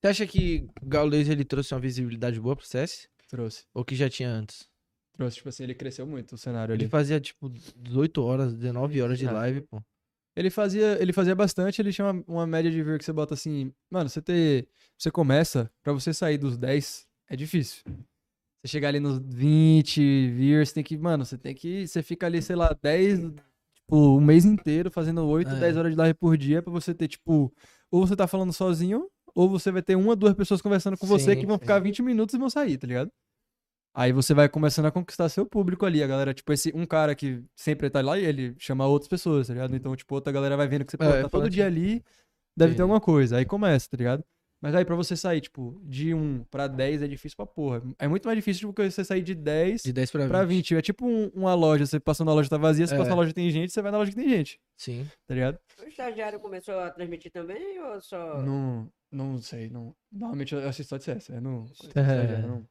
Você 0.00 0.08
acha 0.08 0.26
que 0.26 0.68
o 0.82 0.86
Gaules 0.86 1.28
ele 1.28 1.44
trouxe 1.44 1.72
uma 1.74 1.80
visibilidade 1.80 2.38
boa 2.38 2.54
pro 2.54 2.66
CS? 2.66 3.08
Trouxe. 3.28 3.64
Ou 3.72 3.84
que 3.84 3.96
já 3.96 4.08
tinha 4.10 4.28
antes? 4.28 4.68
Trouxe, 5.16 5.36
tipo 5.36 5.48
assim, 5.48 5.62
ele 5.62 5.74
cresceu 5.74 6.06
muito 6.06 6.32
o 6.34 6.38
cenário 6.38 6.74
Ele 6.74 6.82
ali. 6.84 6.90
fazia, 6.90 7.20
tipo, 7.20 7.48
18 7.76 8.22
horas, 8.22 8.52
19 8.54 9.00
horas 9.00 9.18
de 9.18 9.26
É. 9.26 9.30
live, 9.30 9.60
pô. 9.62 9.80
Ele 10.36 10.50
fazia, 10.50 11.00
ele 11.00 11.12
fazia 11.12 11.34
bastante, 11.34 11.80
ele 11.80 11.92
tinha 11.92 12.10
uma, 12.10 12.24
uma 12.26 12.46
média 12.46 12.68
de 12.68 12.82
viewer 12.82 12.98
que 12.98 13.04
você 13.04 13.12
bota 13.12 13.34
assim, 13.34 13.72
mano, 13.88 14.08
você 14.10 14.20
ter, 14.20 14.66
você 14.98 15.08
começa, 15.08 15.70
pra 15.82 15.92
você 15.92 16.12
sair 16.12 16.36
dos 16.36 16.56
10, 16.56 17.06
é 17.30 17.36
difícil. 17.36 17.84
Você 18.60 18.66
chegar 18.68 18.88
ali 18.88 18.98
nos 18.98 19.20
20 19.20 20.00
viewers, 20.32 20.72
tem 20.72 20.82
que, 20.82 20.98
mano, 20.98 21.24
você 21.24 21.38
tem 21.38 21.54
que, 21.54 21.86
você 21.86 22.02
fica 22.02 22.26
ali, 22.26 22.42
sei 22.42 22.56
lá, 22.56 22.76
10, 22.82 23.20
tipo, 23.20 24.16
um 24.16 24.20
mês 24.20 24.44
inteiro 24.44 24.90
fazendo 24.90 25.24
8, 25.24 25.52
É. 25.54 25.60
10 25.60 25.76
horas 25.76 25.92
de 25.92 25.98
live 25.98 26.14
por 26.18 26.36
dia 26.36 26.60
pra 26.60 26.72
você 26.72 26.92
ter, 26.92 27.06
tipo, 27.06 27.54
ou 27.88 28.04
você 28.04 28.16
tá 28.16 28.26
falando 28.26 28.52
sozinho, 28.52 29.08
ou 29.36 29.48
você 29.48 29.70
vai 29.70 29.82
ter 29.82 29.94
uma, 29.94 30.16
duas 30.16 30.34
pessoas 30.34 30.60
conversando 30.60 30.96
com 30.98 31.06
você 31.06 31.34
Sim, 31.34 31.38
que 31.40 31.46
vão 31.46 31.54
sim. 31.56 31.60
ficar 31.60 31.78
20 31.78 32.02
minutos 32.02 32.34
e 32.34 32.38
vão 32.38 32.50
sair, 32.50 32.76
tá 32.76 32.88
ligado? 32.88 33.08
Aí 33.96 34.12
você 34.12 34.34
vai 34.34 34.48
começando 34.48 34.86
a 34.86 34.90
conquistar 34.90 35.28
seu 35.28 35.46
público 35.46 35.86
ali. 35.86 36.02
A 36.02 36.06
galera, 36.06 36.34
tipo, 36.34 36.52
esse 36.52 36.72
um 36.74 36.84
cara 36.84 37.14
que 37.14 37.40
sempre 37.54 37.88
tá 37.88 38.00
lá 38.02 38.18
e 38.18 38.24
ele 38.24 38.54
chama 38.58 38.86
outras 38.86 39.08
pessoas, 39.08 39.46
tá 39.46 39.52
ligado? 39.54 39.76
Então, 39.76 39.94
tipo, 39.94 40.14
outra 40.14 40.32
galera 40.32 40.56
vai 40.56 40.66
vendo 40.66 40.84
que 40.84 40.90
você 40.90 40.98
pô, 40.98 41.04
É, 41.04 41.08
tá 41.22 41.28
fala 41.28 41.44
todo 41.44 41.50
dia 41.50 41.66
ali, 41.66 42.02
deve 42.56 42.70
Entendi. 42.70 42.76
ter 42.76 42.82
alguma 42.82 43.00
coisa. 43.00 43.36
Aí 43.36 43.44
começa, 43.44 43.88
tá 43.88 43.96
ligado? 43.96 44.24
Mas 44.60 44.74
aí 44.74 44.84
pra 44.84 44.96
você 44.96 45.14
sair, 45.14 45.42
tipo, 45.42 45.78
de 45.84 46.14
1 46.14 46.42
pra 46.50 46.66
10 46.66 47.02
é 47.02 47.06
difícil 47.06 47.36
pra 47.36 47.44
porra. 47.44 47.82
É 47.98 48.08
muito 48.08 48.24
mais 48.24 48.36
difícil 48.38 48.66
do 48.66 48.72
que 48.74 48.90
você 48.90 49.04
sair 49.04 49.20
de 49.22 49.34
10 49.34 49.82
De 49.82 49.92
10 49.92 50.10
pra 50.10 50.20
20. 50.22 50.28
pra 50.30 50.44
20. 50.44 50.74
É 50.74 50.80
tipo 50.82 51.06
um- 51.06 51.30
uma 51.34 51.54
loja, 51.54 51.84
você 51.84 52.00
passa 52.00 52.24
na 52.24 52.32
loja 52.32 52.48
tá 52.48 52.56
vazia, 52.56 52.86
você 52.86 52.94
É. 52.94 52.96
passa 52.98 53.10
na 53.10 53.16
loja 53.16 53.28
que 53.28 53.34
tem 53.34 53.50
gente, 53.50 53.72
você 53.72 53.82
vai 53.82 53.92
na 53.92 53.98
loja 53.98 54.10
que 54.10 54.16
tem 54.16 54.28
gente, 54.28 54.58
Sim. 54.76 55.06
tá 55.26 55.34
ligado? 55.34 55.58
O 55.84 55.86
estagiário 55.86 56.40
começou 56.40 56.78
a 56.80 56.90
transmitir 56.90 57.30
também 57.30 57.78
ou 57.78 58.00
só... 58.00 58.42
Não, 58.42 58.88
não 59.12 59.38
sei, 59.38 59.68
não. 59.68 59.94
Normalmente 60.10 60.54
eu 60.54 60.66
assisto 60.66 60.88
só 60.88 60.96
de 60.96 61.04
CS, 61.04 61.28
eu 61.30 61.40
não... 61.42 61.66
É. 61.94 62.38
não. 62.42 62.66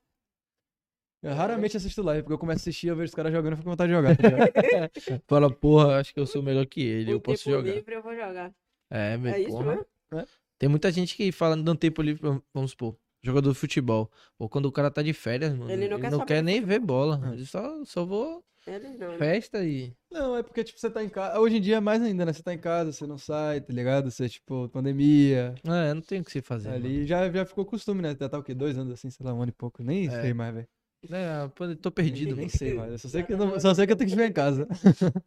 Eu 1.24 1.34
raramente 1.34 1.78
assisto 1.78 2.04
live, 2.04 2.22
porque 2.24 2.34
eu 2.34 2.38
começo 2.38 2.60
a 2.60 2.62
assistir, 2.64 2.88
eu 2.88 2.96
vejo 2.98 3.10
os 3.10 3.16
caras 3.16 3.32
jogando 3.32 3.54
e 3.54 3.56
fico 3.56 3.64
com 3.64 3.72
vontade 3.72 3.90
de 3.92 3.96
jogar, 3.96 4.16
tá 4.18 4.28
ligado? 4.28 4.52
Fala, 5.28 5.50
porra, 5.50 6.00
acho 6.00 6.14
que 6.14 6.20
eu 6.20 6.26
sou 6.28 6.44
melhor 6.44 6.66
que 6.66 6.82
ele, 6.82 7.12
eu 7.14 7.20
Com 7.22 7.32
posso 7.32 7.46
tempo 7.46 7.58
jogar. 7.58 7.72
livre 7.74 7.96
eu 7.96 8.04
vou 8.04 8.14
jogar. 8.14 8.54
É, 8.92 9.18
meu, 9.18 9.34
É 9.34 9.40
isso 9.40 9.50
porra. 9.50 9.66
mesmo? 10.12 10.28
Tem 10.60 10.70
muita 10.70 10.92
gente 10.92 11.16
que 11.16 11.32
fala 11.32 11.56
no 11.56 11.76
tempo 11.76 12.02
livre, 12.02 12.22
vamos 12.54 12.72
supor, 12.72 12.96
jogador 13.24 13.52
de 13.54 13.58
futebol. 13.58 14.12
Ou 14.38 14.50
quando 14.50 14.66
o 14.66 14.72
cara 14.72 14.92
tá 14.92 15.02
de 15.02 15.14
férias, 15.14 15.52
mano, 15.54 15.72
Ele 15.72 15.86
ele 15.86 15.90
não 15.90 15.98
não, 15.98 16.02
quer 16.02 16.12
saber 16.12 16.26
quer 16.26 16.44
nem 16.44 16.62
ver 16.62 16.80
bola. 16.80 17.22
É. 17.30 17.34
Ele 17.34 17.46
só, 17.46 17.84
só 17.86 18.06
vou 18.06 18.44
Ele 18.68 18.90
não. 18.98 19.12
né? 19.12 19.18
festa 19.18 19.64
e. 19.66 19.94
Não, 20.12 20.36
é 20.38 20.44
porque, 20.44 20.64
tipo, 20.64 20.78
você 20.80 20.90
tá 20.90 21.04
em 21.04 21.10
casa. 21.10 21.40
Hoje 21.40 21.58
em 21.58 21.62
dia, 21.62 21.80
mais 21.82 22.02
ainda, 22.02 22.26
né? 22.26 22.34
Você 22.34 22.44
tá 22.44 22.54
em 22.54 22.58
casa, 22.60 22.92
você 22.92 23.08
não 23.08 23.18
sai, 23.18 23.60
tá 23.62 23.74
ligado? 23.74 24.12
Você, 24.12 24.28
tipo, 24.30 24.68
pandemia. 24.70 25.56
É, 25.66 25.94
não 25.94 26.02
tem 26.02 26.20
o 26.20 26.24
que 26.24 26.32
se 26.32 26.42
fazer. 26.42 26.70
mano. 26.70 26.86
Ali 26.86 27.08
já, 27.08 27.30
já 27.32 27.46
ficou 27.46 27.66
costume, 27.66 28.02
né? 28.02 28.16
Já 28.20 28.30
tá 28.30 28.38
o 28.38 28.44
quê? 28.44 28.54
Dois 28.54 28.78
anos 28.78 28.94
assim, 28.94 29.10
sei 29.10 29.26
lá, 29.26 29.34
um 29.34 29.42
ano 29.42 29.50
e 29.50 29.54
pouco. 29.54 29.82
Nem 29.84 30.08
É. 30.08 30.22
sei 30.22 30.34
mais, 30.34 30.54
velho. 30.54 30.68
É, 31.12 31.48
pô, 31.56 31.76
tô 31.76 31.92
perdido, 31.92 32.36
Nem 32.36 32.46
mano. 32.46 32.50
sei 32.50 32.74
mais. 32.74 32.92
Eu 32.94 32.98
só 33.00 33.08
sei, 33.10 33.24
que 33.24 33.34
eu 33.34 33.38
não- 33.38 33.60
só 33.60 33.74
sei 33.74 33.86
que 33.86 33.92
eu 33.94 33.96
tenho 33.98 34.10
que 34.10 34.16
ficar 34.16 34.28
em 34.28 34.34
casa. 34.34 34.68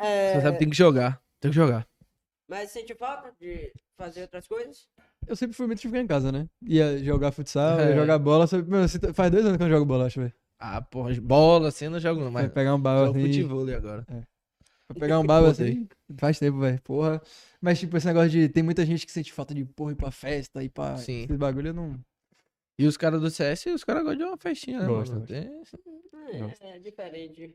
É, 0.00 0.32
Só 0.34 0.40
sabe 0.40 0.52
que 0.54 0.58
tem 0.60 0.70
que 0.70 0.76
jogar. 0.76 1.20
Tem 1.40 1.50
que 1.50 1.54
jogar. 1.54 1.86
Mas 2.48 2.70
sente 2.70 2.94
falta 2.94 3.30
de 3.38 3.70
fazer 3.98 4.22
outras 4.22 4.46
coisas? 4.48 4.88
Eu 5.26 5.36
sempre 5.36 5.54
fui 5.54 5.66
muito 5.66 5.80
de 5.82 5.86
ficar 5.88 6.00
em 6.00 6.06
casa, 6.06 6.32
né? 6.32 6.48
Ia 6.62 6.96
jogar 7.04 7.32
futsal, 7.32 7.78
É. 7.78 7.90
ia 7.90 7.94
jogar 7.96 8.18
bola. 8.18 8.46
Só... 8.46 8.56
Meu, 8.62 8.88
você 8.88 8.98
faz 9.12 9.30
dois 9.30 9.44
anos 9.44 9.58
que 9.58 9.62
eu 9.62 9.68
não 9.68 9.74
jogo 9.74 9.84
bola, 9.84 10.06
acho, 10.06 10.20
velho. 10.20 10.32
Ah, 10.58 10.80
porra, 10.80 11.14
bola 11.20 11.68
assim 11.68 11.84
eu 11.84 11.90
não 11.90 12.00
jogo 12.00 12.20
não, 12.24 12.30
mas 12.30 12.44
Vai 12.46 12.50
pegar 12.50 12.74
um 12.74 12.80
balão 12.80 13.10
assim. 13.10 13.20
futebol 13.20 13.68
agora. 13.68 14.06
É. 14.10 14.22
Pra 14.88 14.98
pegar 15.00 15.20
um 15.20 15.26
Botei. 15.26 15.50
assim, 15.50 15.88
faz 16.16 16.38
tempo, 16.38 16.60
velho. 16.60 16.80
Porra. 16.82 17.20
Mas, 17.60 17.78
tipo, 17.78 17.94
esse 17.98 18.06
negócio 18.06 18.30
de. 18.30 18.48
Tem 18.48 18.62
muita 18.62 18.86
gente 18.86 19.04
que 19.04 19.12
sente 19.12 19.30
falta 19.34 19.54
de 19.54 19.66
porra 19.66 19.92
ir 19.92 19.96
pra 19.96 20.10
festa, 20.10 20.62
ir 20.64 20.70
pra. 20.70 20.96
Sim. 20.96 21.24
Esse 21.24 21.36
bagulho 21.36 21.68
eu 21.68 21.74
não. 21.74 22.00
E 22.78 22.86
os 22.86 22.96
caras 22.96 23.20
do 23.20 23.28
CS, 23.30 23.66
os 23.70 23.82
caras 23.84 24.04
gostam 24.04 24.18
de 24.18 24.24
uma 24.30 24.36
festinha, 24.38 24.80
né, 24.80 24.86
Gosta, 24.86 25.14
mano? 25.14 25.26
gosta. 25.26 25.78
Tem- 25.78 26.54
É, 26.60 26.76
é 26.76 26.78
diferente. 26.78 27.54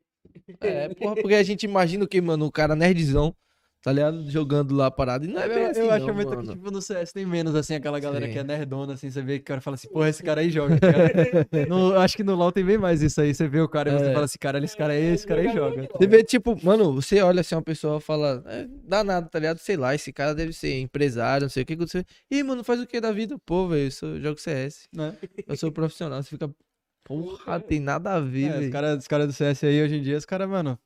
É, 0.59 0.89
porra, 0.95 1.15
porque 1.15 1.35
a 1.35 1.43
gente 1.43 1.63
imagina 1.63 2.03
o 2.05 2.07
que, 2.07 2.19
mano? 2.19 2.45
O 2.45 2.51
cara 2.51 2.75
nerdzão, 2.75 3.35
tá 3.83 3.91
ligado? 3.91 4.31
Jogando 4.31 4.73
lá 4.73 4.89
parado. 4.89 5.25
E 5.25 5.27
não 5.27 5.41
é 5.41 5.45
eu 5.45 5.53
bem 5.53 5.65
assim, 5.65 5.79
eu 5.81 5.91
acho 5.91 6.07
não, 6.07 6.13
muito 6.15 6.37
que, 6.37 6.47
tipo, 6.53 6.71
no 6.71 6.81
CS 6.81 7.11
tem 7.11 7.25
menos, 7.25 7.53
assim, 7.53 7.75
aquela 7.75 7.99
galera 7.99 8.25
Sim. 8.25 8.31
que 8.31 8.39
é 8.39 8.43
nerdona, 8.43 8.93
assim, 8.93 9.11
você 9.11 9.21
vê 9.21 9.37
que 9.37 9.43
o 9.43 9.45
cara 9.45 9.59
fala 9.61 9.75
assim, 9.75 9.89
porra, 9.89 10.07
esse 10.09 10.23
cara 10.23 10.39
aí 10.41 10.49
joga. 10.49 10.79
tá 10.79 10.87
ligado? 10.87 11.67
no, 11.69 11.91
eu 11.93 11.99
acho 11.99 12.15
que 12.15 12.23
no 12.23 12.33
LoL 12.33 12.51
tem 12.51 12.63
bem 12.65 12.77
mais 12.77 13.01
isso 13.01 13.19
aí. 13.21 13.33
Você 13.35 13.47
vê 13.47 13.59
o 13.59 13.67
cara 13.67 13.91
e 13.91 13.99
você 13.99 14.05
É. 14.05 14.13
fala 14.13 14.25
assim, 14.25 14.37
cara, 14.39 14.63
esse 14.63 14.77
cara 14.77 14.93
aí, 14.93 15.03
esse 15.13 15.27
cara 15.27 15.41
aí 15.41 15.53
joga. 15.53 15.87
Você 15.95 16.07
vê, 16.07 16.23
tipo, 16.23 16.57
mano, 16.65 16.93
você 16.93 17.21
olha 17.21 17.41
assim, 17.41 17.53
uma 17.55 17.61
pessoa 17.61 17.99
fala, 17.99 18.41
é, 18.47 18.65
danado, 18.85 19.29
tá 19.29 19.37
ligado? 19.37 19.57
Sei 19.57 19.75
lá, 19.75 19.93
esse 19.93 20.13
cara 20.13 20.33
deve 20.33 20.53
ser 20.53 20.79
empresário, 20.79 21.43
não 21.43 21.49
sei 21.49 21.63
o 21.63 21.65
que 21.65 21.73
aconteceu. 21.73 22.03
Ih, 22.31 22.41
mano, 22.41 22.63
faz 22.63 22.79
o 22.79 22.87
que 22.87 23.01
da 23.01 23.11
vida? 23.11 23.37
Pô, 23.45 23.67
velho, 23.67 23.87
eu 23.87 23.91
sou, 23.91 24.19
jogo 24.19 24.39
CS. 24.39 24.87
Né? 24.95 25.13
Eu 25.45 25.57
sou 25.57 25.71
profissional. 25.71 26.23
Você 26.23 26.29
fica, 26.29 26.49
porra, 27.03 27.59
tem 27.59 27.79
nada 27.81 28.13
a 28.13 28.19
ver, 28.21 28.45
É, 28.45 28.49
os 28.53 28.59
velho. 28.59 28.71
caras 28.71 28.99
os 28.99 29.07
cara 29.07 29.27
do 29.27 29.33
CS 29.33 29.63
aí, 29.65 29.83
hoje 29.83 29.95
em 29.97 30.01
dia, 30.01 30.15
os 30.17 30.25
caras, 30.25 30.47
mano, 30.49 30.79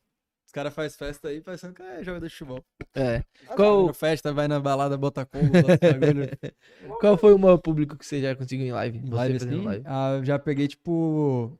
caras 0.57 0.73
fazem 0.73 0.97
festa 0.97 1.27
aí 1.27 1.39
parecendo 1.39 1.75
que 1.75 1.83
é 1.83 2.03
jogador 2.03 2.25
de 2.25 2.33
futebol. 2.33 2.65
É. 2.95 3.23
Vai 3.45 3.55
Qual, 3.55 3.93
festa, 3.93 4.33
vai 4.33 4.47
na 4.47 4.59
balada, 4.59 4.97
bota 4.97 5.23
combo, 5.23 5.51
qual 6.99 7.15
foi 7.15 7.31
o 7.33 7.37
maior 7.37 7.57
público 7.59 7.95
que 7.95 8.03
você 8.03 8.19
já 8.19 8.35
conseguiu 8.35 8.65
em 8.65 8.71
live? 8.71 8.99
Você 8.99 9.13
live 9.13 9.35
assim, 9.35 9.61
live? 9.63 9.83
ah, 9.85 10.19
já 10.23 10.39
peguei, 10.39 10.67
tipo, 10.67 11.55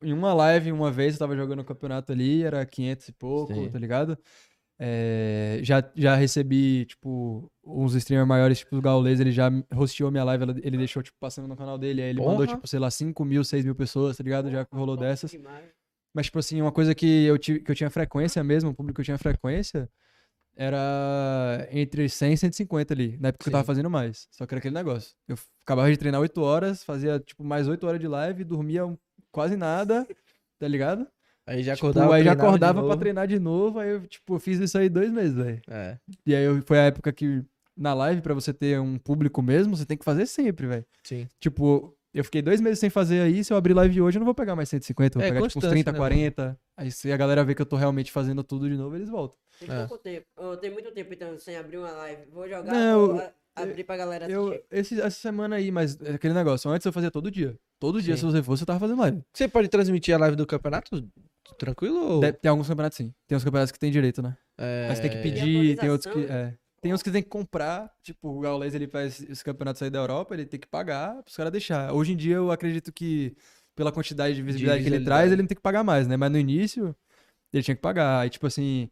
em 0.00 0.12
uma 0.12 0.32
live, 0.32 0.70
uma 0.70 0.92
vez, 0.92 1.14
eu 1.14 1.18
tava 1.18 1.34
jogando 1.34 1.60
um 1.60 1.64
campeonato 1.64 2.12
ali, 2.12 2.44
era 2.44 2.64
500 2.64 3.08
e 3.08 3.12
pouco, 3.12 3.52
Sim. 3.52 3.68
tá 3.68 3.78
ligado? 3.80 4.16
É, 4.80 5.58
já, 5.64 5.82
já 5.96 6.14
recebi, 6.14 6.84
tipo, 6.84 7.50
uns 7.64 7.94
streamers 7.94 8.28
maiores, 8.28 8.60
tipo 8.60 8.76
o 8.76 8.80
Gaules, 8.80 9.18
ele 9.18 9.32
já 9.32 9.50
hosteou 9.76 10.12
minha 10.12 10.22
live, 10.22 10.44
ele 10.62 10.76
deixou, 10.76 11.02
tipo, 11.02 11.16
passando 11.18 11.48
no 11.48 11.56
canal 11.56 11.76
dele, 11.76 12.00
aí 12.00 12.10
ele 12.10 12.20
mandou, 12.20 12.36
Porra. 12.36 12.46
tipo, 12.46 12.68
sei 12.68 12.78
lá, 12.78 12.88
5 12.92 13.24
mil, 13.24 13.42
6 13.42 13.64
mil 13.64 13.74
pessoas, 13.74 14.16
tá 14.16 14.22
ligado? 14.22 14.52
Já 14.52 14.64
rolou 14.70 14.96
dessas. 14.96 15.32
demais. 15.32 15.68
Mas, 16.14 16.26
tipo 16.26 16.38
assim, 16.38 16.60
uma 16.60 16.72
coisa 16.72 16.94
que 16.94 17.24
eu, 17.24 17.38
tive, 17.38 17.60
que 17.60 17.70
eu 17.70 17.74
tinha 17.74 17.90
frequência 17.90 18.42
mesmo, 18.42 18.70
o 18.70 18.74
público 18.74 18.96
que 18.96 19.00
eu 19.02 19.04
tinha 19.04 19.18
frequência, 19.18 19.88
era 20.56 21.68
entre 21.70 22.08
100 22.08 22.32
e 22.32 22.36
150 22.36 22.92
ali, 22.94 23.16
na 23.20 23.28
época 23.28 23.44
que 23.44 23.48
eu 23.48 23.52
tava 23.52 23.62
Sim. 23.62 23.66
fazendo 23.66 23.90
mais. 23.90 24.26
Só 24.30 24.44
que 24.46 24.54
era 24.54 24.58
aquele 24.58 24.74
negócio. 24.74 25.14
Eu 25.28 25.36
acabava 25.64 25.90
de 25.90 25.96
treinar 25.96 26.20
8 26.20 26.40
horas, 26.42 26.82
fazia, 26.82 27.20
tipo, 27.20 27.44
mais 27.44 27.68
8 27.68 27.86
horas 27.86 28.00
de 28.00 28.08
live, 28.08 28.42
dormia 28.44 28.82
quase 29.30 29.56
nada, 29.56 30.06
tá 30.58 30.66
ligado? 30.66 31.06
Aí 31.46 31.62
já 31.62 31.74
Tipo, 31.74 31.86
acordava, 31.86 32.14
aí 32.16 32.24
já 32.24 32.32
acordava 32.32 32.82
pra 32.84 32.96
treinar 32.96 33.26
de 33.28 33.38
novo, 33.38 33.78
aí 33.78 33.90
eu, 33.90 34.06
tipo, 34.06 34.38
fiz 34.38 34.58
isso 34.58 34.76
aí 34.76 34.88
dois 34.88 35.10
meses, 35.10 35.34
velho. 35.34 35.62
É, 35.68 35.96
E 36.26 36.34
aí 36.34 36.44
eu- 36.44 36.60
foi 36.62 36.78
a 36.78 36.82
época 36.86 37.12
que, 37.12 37.42
na 37.76 37.94
live, 37.94 38.20
pra 38.20 38.34
você 38.34 38.52
ter 38.52 38.78
um 38.80 38.98
público 38.98 39.40
mesmo, 39.40 39.76
você 39.76 39.86
tem 39.86 39.96
que 39.96 40.04
fazer 40.04 40.26
sempre, 40.26 40.66
velho. 40.66 40.84
sim. 41.04 41.26
Tipo, 41.40 41.96
eu 42.20 42.24
fiquei 42.24 42.42
dois 42.42 42.60
meses 42.60 42.78
sem 42.78 42.90
fazer 42.90 43.20
aí, 43.22 43.42
se 43.44 43.52
eu 43.52 43.56
abrir 43.56 43.74
live 43.74 44.00
hoje, 44.02 44.16
eu 44.16 44.20
não 44.20 44.24
vou 44.26 44.34
pegar 44.34 44.54
mais 44.56 44.68
150, 44.68 45.16
eu 45.16 45.20
vou 45.20 45.26
É, 45.26 45.30
pegar 45.30 45.38
tipo 45.40 45.46
uns 45.46 45.54
constância, 45.54 45.74
30, 45.74 45.92
né, 45.92 45.98
40. 45.98 46.60
Aí 46.76 46.90
se 46.90 47.10
a 47.12 47.16
galera 47.16 47.44
vê 47.44 47.54
que 47.54 47.62
eu 47.62 47.66
tô 47.66 47.76
realmente 47.76 48.10
fazendo 48.12 48.42
tudo 48.44 48.68
de 48.68 48.76
novo, 48.76 48.94
eles 48.96 49.08
voltam. 49.08 49.38
Tem 49.60 49.70
É. 49.70 49.86
pouco 49.86 50.02
tempo. 50.02 50.26
Eu 50.38 50.56
tenho 50.56 50.72
muito 50.72 50.90
tempo 50.92 51.12
então 51.12 51.36
sem 51.38 51.56
abrir 51.56 51.76
uma 51.78 51.90
live. 51.90 52.22
Vou 52.32 52.48
jogar, 52.48 52.72
Não, 52.72 53.06
vou 53.08 53.18
a- 53.20 53.32
abrir 53.62 53.84
pra 53.84 53.96
galera 53.96 54.26
assistir. 54.26 54.36
Eu, 54.40 54.64
esse, 54.70 55.00
essa 55.00 55.18
semana 55.18 55.56
aí, 55.56 55.70
mas 55.70 55.98
é 56.00 56.12
aquele 56.14 56.34
negócio, 56.34 56.70
antes 56.70 56.84
eu 56.86 56.92
fazia 56.92 57.10
todo 57.10 57.30
dia. 57.30 57.56
Todo 57.80 58.00
dia, 58.02 58.14
Sim. 58.16 58.20
se 58.20 58.32
você 58.32 58.42
fosse, 58.42 58.62
eu 58.62 58.66
tava 58.66 58.80
fazendo 58.80 58.98
live. 59.00 59.22
Você 59.32 59.46
pode 59.48 59.68
transmitir 59.68 60.14
a 60.14 60.18
live 60.18 60.36
do 60.36 60.46
campeonato 60.46 61.08
tranquilo? 61.58 61.98
Ou... 62.14 62.20
Tem 62.32 62.48
alguns 62.50 62.68
campeonatos 62.68 62.96
sim. 62.96 63.12
Tem 63.26 63.36
uns 63.36 63.44
campeonatos 63.44 63.72
que 63.72 63.78
tem 63.78 63.90
direito, 63.90 64.20
né? 64.22 64.36
É... 64.58 64.86
Mas 64.88 65.00
tem 65.00 65.10
que 65.10 65.16
E 65.18 65.22
pedir, 65.22 65.76
tem 65.78 65.90
outros 65.90 66.12
que. 66.12 66.24
É. 66.24 66.54
Tem 66.80 66.94
uns 66.94 67.02
que 67.02 67.10
tem 67.10 67.22
que 67.22 67.28
comprar, 67.28 67.92
tipo, 68.02 68.28
o 68.28 68.40
Gaules 68.40 68.74
ele 68.74 68.86
faz 68.86 69.20
esse 69.20 69.42
campeonato 69.42 69.78
sair 69.78 69.90
da 69.90 69.98
Europa, 69.98 70.34
ele 70.34 70.46
tem 70.46 70.60
que 70.60 70.66
pagar 70.66 71.22
pros 71.22 71.36
caras 71.36 71.50
deixar. 71.50 71.92
Hoje 71.92 72.12
em 72.12 72.16
dia 72.16 72.36
eu 72.36 72.52
acredito 72.52 72.92
que, 72.92 73.36
pela 73.74 73.90
quantidade 73.90 74.36
de 74.36 74.42
visibilidade 74.42 74.82
que 74.84 74.88
ele 74.88 75.04
traz, 75.04 75.32
ele 75.32 75.42
não 75.42 75.48
tem 75.48 75.56
que 75.56 75.62
pagar 75.62 75.82
mais, 75.82 76.06
né? 76.06 76.16
Mas 76.16 76.30
no 76.30 76.38
início, 76.38 76.94
ele 77.52 77.62
tinha 77.62 77.74
que 77.74 77.82
pagar. 77.82 78.20
Aí, 78.20 78.30
tipo 78.30 78.46
assim, 78.46 78.88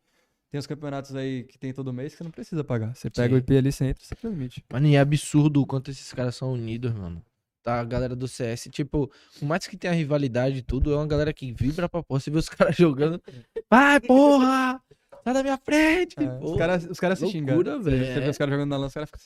tem 0.51 0.59
uns 0.59 0.67
campeonatos 0.67 1.15
aí 1.15 1.45
que 1.45 1.59
tem 1.59 1.73
todo 1.73 1.93
mês 1.93 2.13
que 2.13 2.19
você 2.19 2.25
não 2.25 2.31
precisa 2.31 2.65
pagar. 2.65 2.95
Você 2.95 3.09
pega 3.09 3.29
Sim. 3.29 3.35
o 3.35 3.39
IP 3.39 3.57
ali, 3.57 3.71
você 3.71 3.85
entra, 3.87 4.05
você 4.05 4.15
transmite. 4.17 4.65
Mano, 4.73 4.87
e 4.89 4.97
é 4.97 5.01
absurdo 5.01 5.63
o 5.63 5.67
quanto 5.67 5.91
esses 5.91 6.13
caras 6.13 6.35
são 6.35 6.53
unidos, 6.53 6.93
mano. 6.93 7.23
Tá, 7.63 7.81
a 7.81 7.85
galera 7.85 8.15
do 8.15 8.29
CS, 8.29 8.69
tipo, 8.71 9.11
por 9.39 9.45
mais 9.45 9.67
que 9.67 9.77
tenha 9.77 9.93
rivalidade 9.93 10.59
e 10.59 10.63
tudo, 10.63 10.93
é 10.93 10.97
uma 10.97 11.07
galera 11.07 11.33
que 11.33 11.53
vibra 11.53 11.89
pra 11.89 12.03
porra. 12.03 12.21
Você 12.21 12.31
vê 12.31 12.39
os 12.39 12.49
caras 12.51 12.77
jogando. 12.77 13.21
Vai, 13.69 14.01
porra! 14.01 14.81
Sai 15.27 15.35
da 15.35 15.43
minha 15.43 15.59
frente! 15.59 16.15
É, 16.21 16.27
Pô, 16.29 16.53
os 16.53 16.57
caras 16.57 16.87
os 16.89 17.01
caras 17.01 17.19
se 17.19 17.25
loucura, 17.41 17.79
Você, 17.79 17.91
velho. 17.91 18.07
você 18.15 18.21
vê 18.21 18.29
os 18.31 18.39
caras 18.39 18.53
jogando 18.55 18.71
na 18.71 18.77
lança, 18.77 18.89
os 18.89 18.95
caras 18.95 19.11
ficam, 19.11 19.21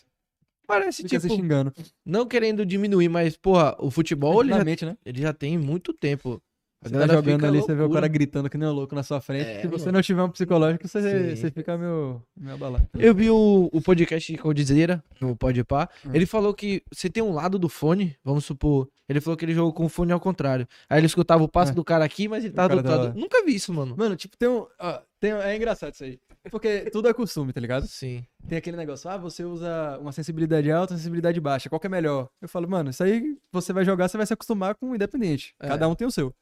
Parece, 0.66 1.02
ficam 1.02 1.20
se 1.20 1.28
tipo, 1.28 1.38
xingando. 1.40 1.72
não 2.06 2.24
querendo 2.26 2.64
diminuir, 2.64 3.08
mas, 3.10 3.36
porra, 3.36 3.76
o 3.78 3.90
futebol 3.90 4.40
ele 4.40 4.50
já, 4.50 4.64
né? 4.86 4.96
ele 5.04 5.20
já 5.20 5.32
tem 5.34 5.58
muito 5.58 5.92
tempo. 5.92 6.40
A 6.82 6.88
Você 6.88 6.94
tá 6.94 7.06
jogando 7.08 7.34
fica 7.34 7.46
ali, 7.48 7.58
você 7.60 7.66
vê 7.66 7.72
o 7.74 7.76
loucura. 7.80 8.00
cara 8.00 8.08
gritando 8.08 8.48
que 8.48 8.56
nem 8.56 8.66
um 8.66 8.72
louco 8.72 8.94
na 8.94 9.02
sua 9.02 9.20
frente. 9.20 9.44
É, 9.46 9.60
Se 9.60 9.66
você 9.66 9.84
mano. 9.86 9.96
não 9.98 10.02
tiver 10.02 10.22
um 10.22 10.30
psicológico, 10.30 10.88
você, 10.88 11.02
Sim. 11.28 11.36
você 11.36 11.50
fica 11.50 11.76
meio, 11.76 12.22
meio 12.34 12.54
abalado. 12.54 12.88
Eu 12.98 13.14
vi 13.14 13.28
o, 13.28 13.68
o 13.70 13.82
podcast 13.82 14.34
com 14.38 14.48
o 14.48 14.54
Dizeira, 14.54 15.04
no 15.20 15.36
Pode 15.36 15.62
Pá. 15.62 15.90
Hum. 16.06 16.10
Ele 16.14 16.24
falou 16.24 16.54
que 16.54 16.82
você 16.90 17.10
tem 17.10 17.22
um 17.22 17.34
lado 17.34 17.58
do 17.58 17.68
fone, 17.68 18.16
vamos 18.24 18.46
supor. 18.46 18.88
Ele 19.06 19.20
falou 19.20 19.36
que 19.36 19.44
ele 19.44 19.52
jogou 19.52 19.74
com 19.74 19.84
o 19.84 19.88
fone 19.90 20.10
ao 20.12 20.20
contrário. 20.20 20.66
Aí 20.88 20.98
ele 21.00 21.06
escutava 21.06 21.42
o 21.42 21.48
passo 21.48 21.72
É. 21.72 21.74
do 21.74 21.84
cara 21.84 22.02
aqui, 22.02 22.28
mas 22.28 22.44
ele 22.46 22.54
tava 22.54 22.74
do 22.74 22.82
cara 22.82 22.88
outro 22.94 23.08
lado. 23.08 23.20
Nunca 23.20 23.44
vi 23.44 23.56
isso, 23.56 23.74
mano. 23.74 23.94
Mano, 23.98 24.16
tipo, 24.16 24.34
tem 24.38 24.48
um. 24.48 24.64
ó, 24.78 25.00
tem, 25.20 25.32
é 25.32 25.54
engraçado 25.54 25.92
isso 25.92 26.04
aí. 26.04 26.18
Porque 26.50 26.90
tudo 26.90 27.08
é 27.08 27.12
costume, 27.12 27.52
tá 27.52 27.60
ligado? 27.60 27.86
Sim. 27.86 28.24
Tem 28.48 28.56
aquele 28.56 28.76
negócio, 28.76 29.08
ah, 29.10 29.18
você 29.18 29.44
usa 29.44 29.98
uma 30.00 30.12
sensibilidade 30.12 30.70
alta, 30.72 30.94
uma 30.94 30.98
sensibilidade 30.98 31.38
baixa, 31.38 31.68
qual 31.68 31.78
que 31.78 31.86
é 31.86 31.90
melhor? 31.90 32.30
Eu 32.40 32.48
falo, 32.48 32.68
mano, 32.68 32.90
isso 32.90 33.04
aí 33.04 33.36
você 33.52 33.72
vai 33.72 33.84
jogar, 33.84 34.08
você 34.08 34.16
vai 34.16 34.26
se 34.26 34.32
acostumar 34.32 34.74
com 34.74 34.90
o 34.90 34.94
independente. 34.94 35.54
É. 35.60 35.68
Cada 35.68 35.86
um 35.86 35.94
tem 35.94 36.06
o 36.06 36.10
seu. 36.10 36.34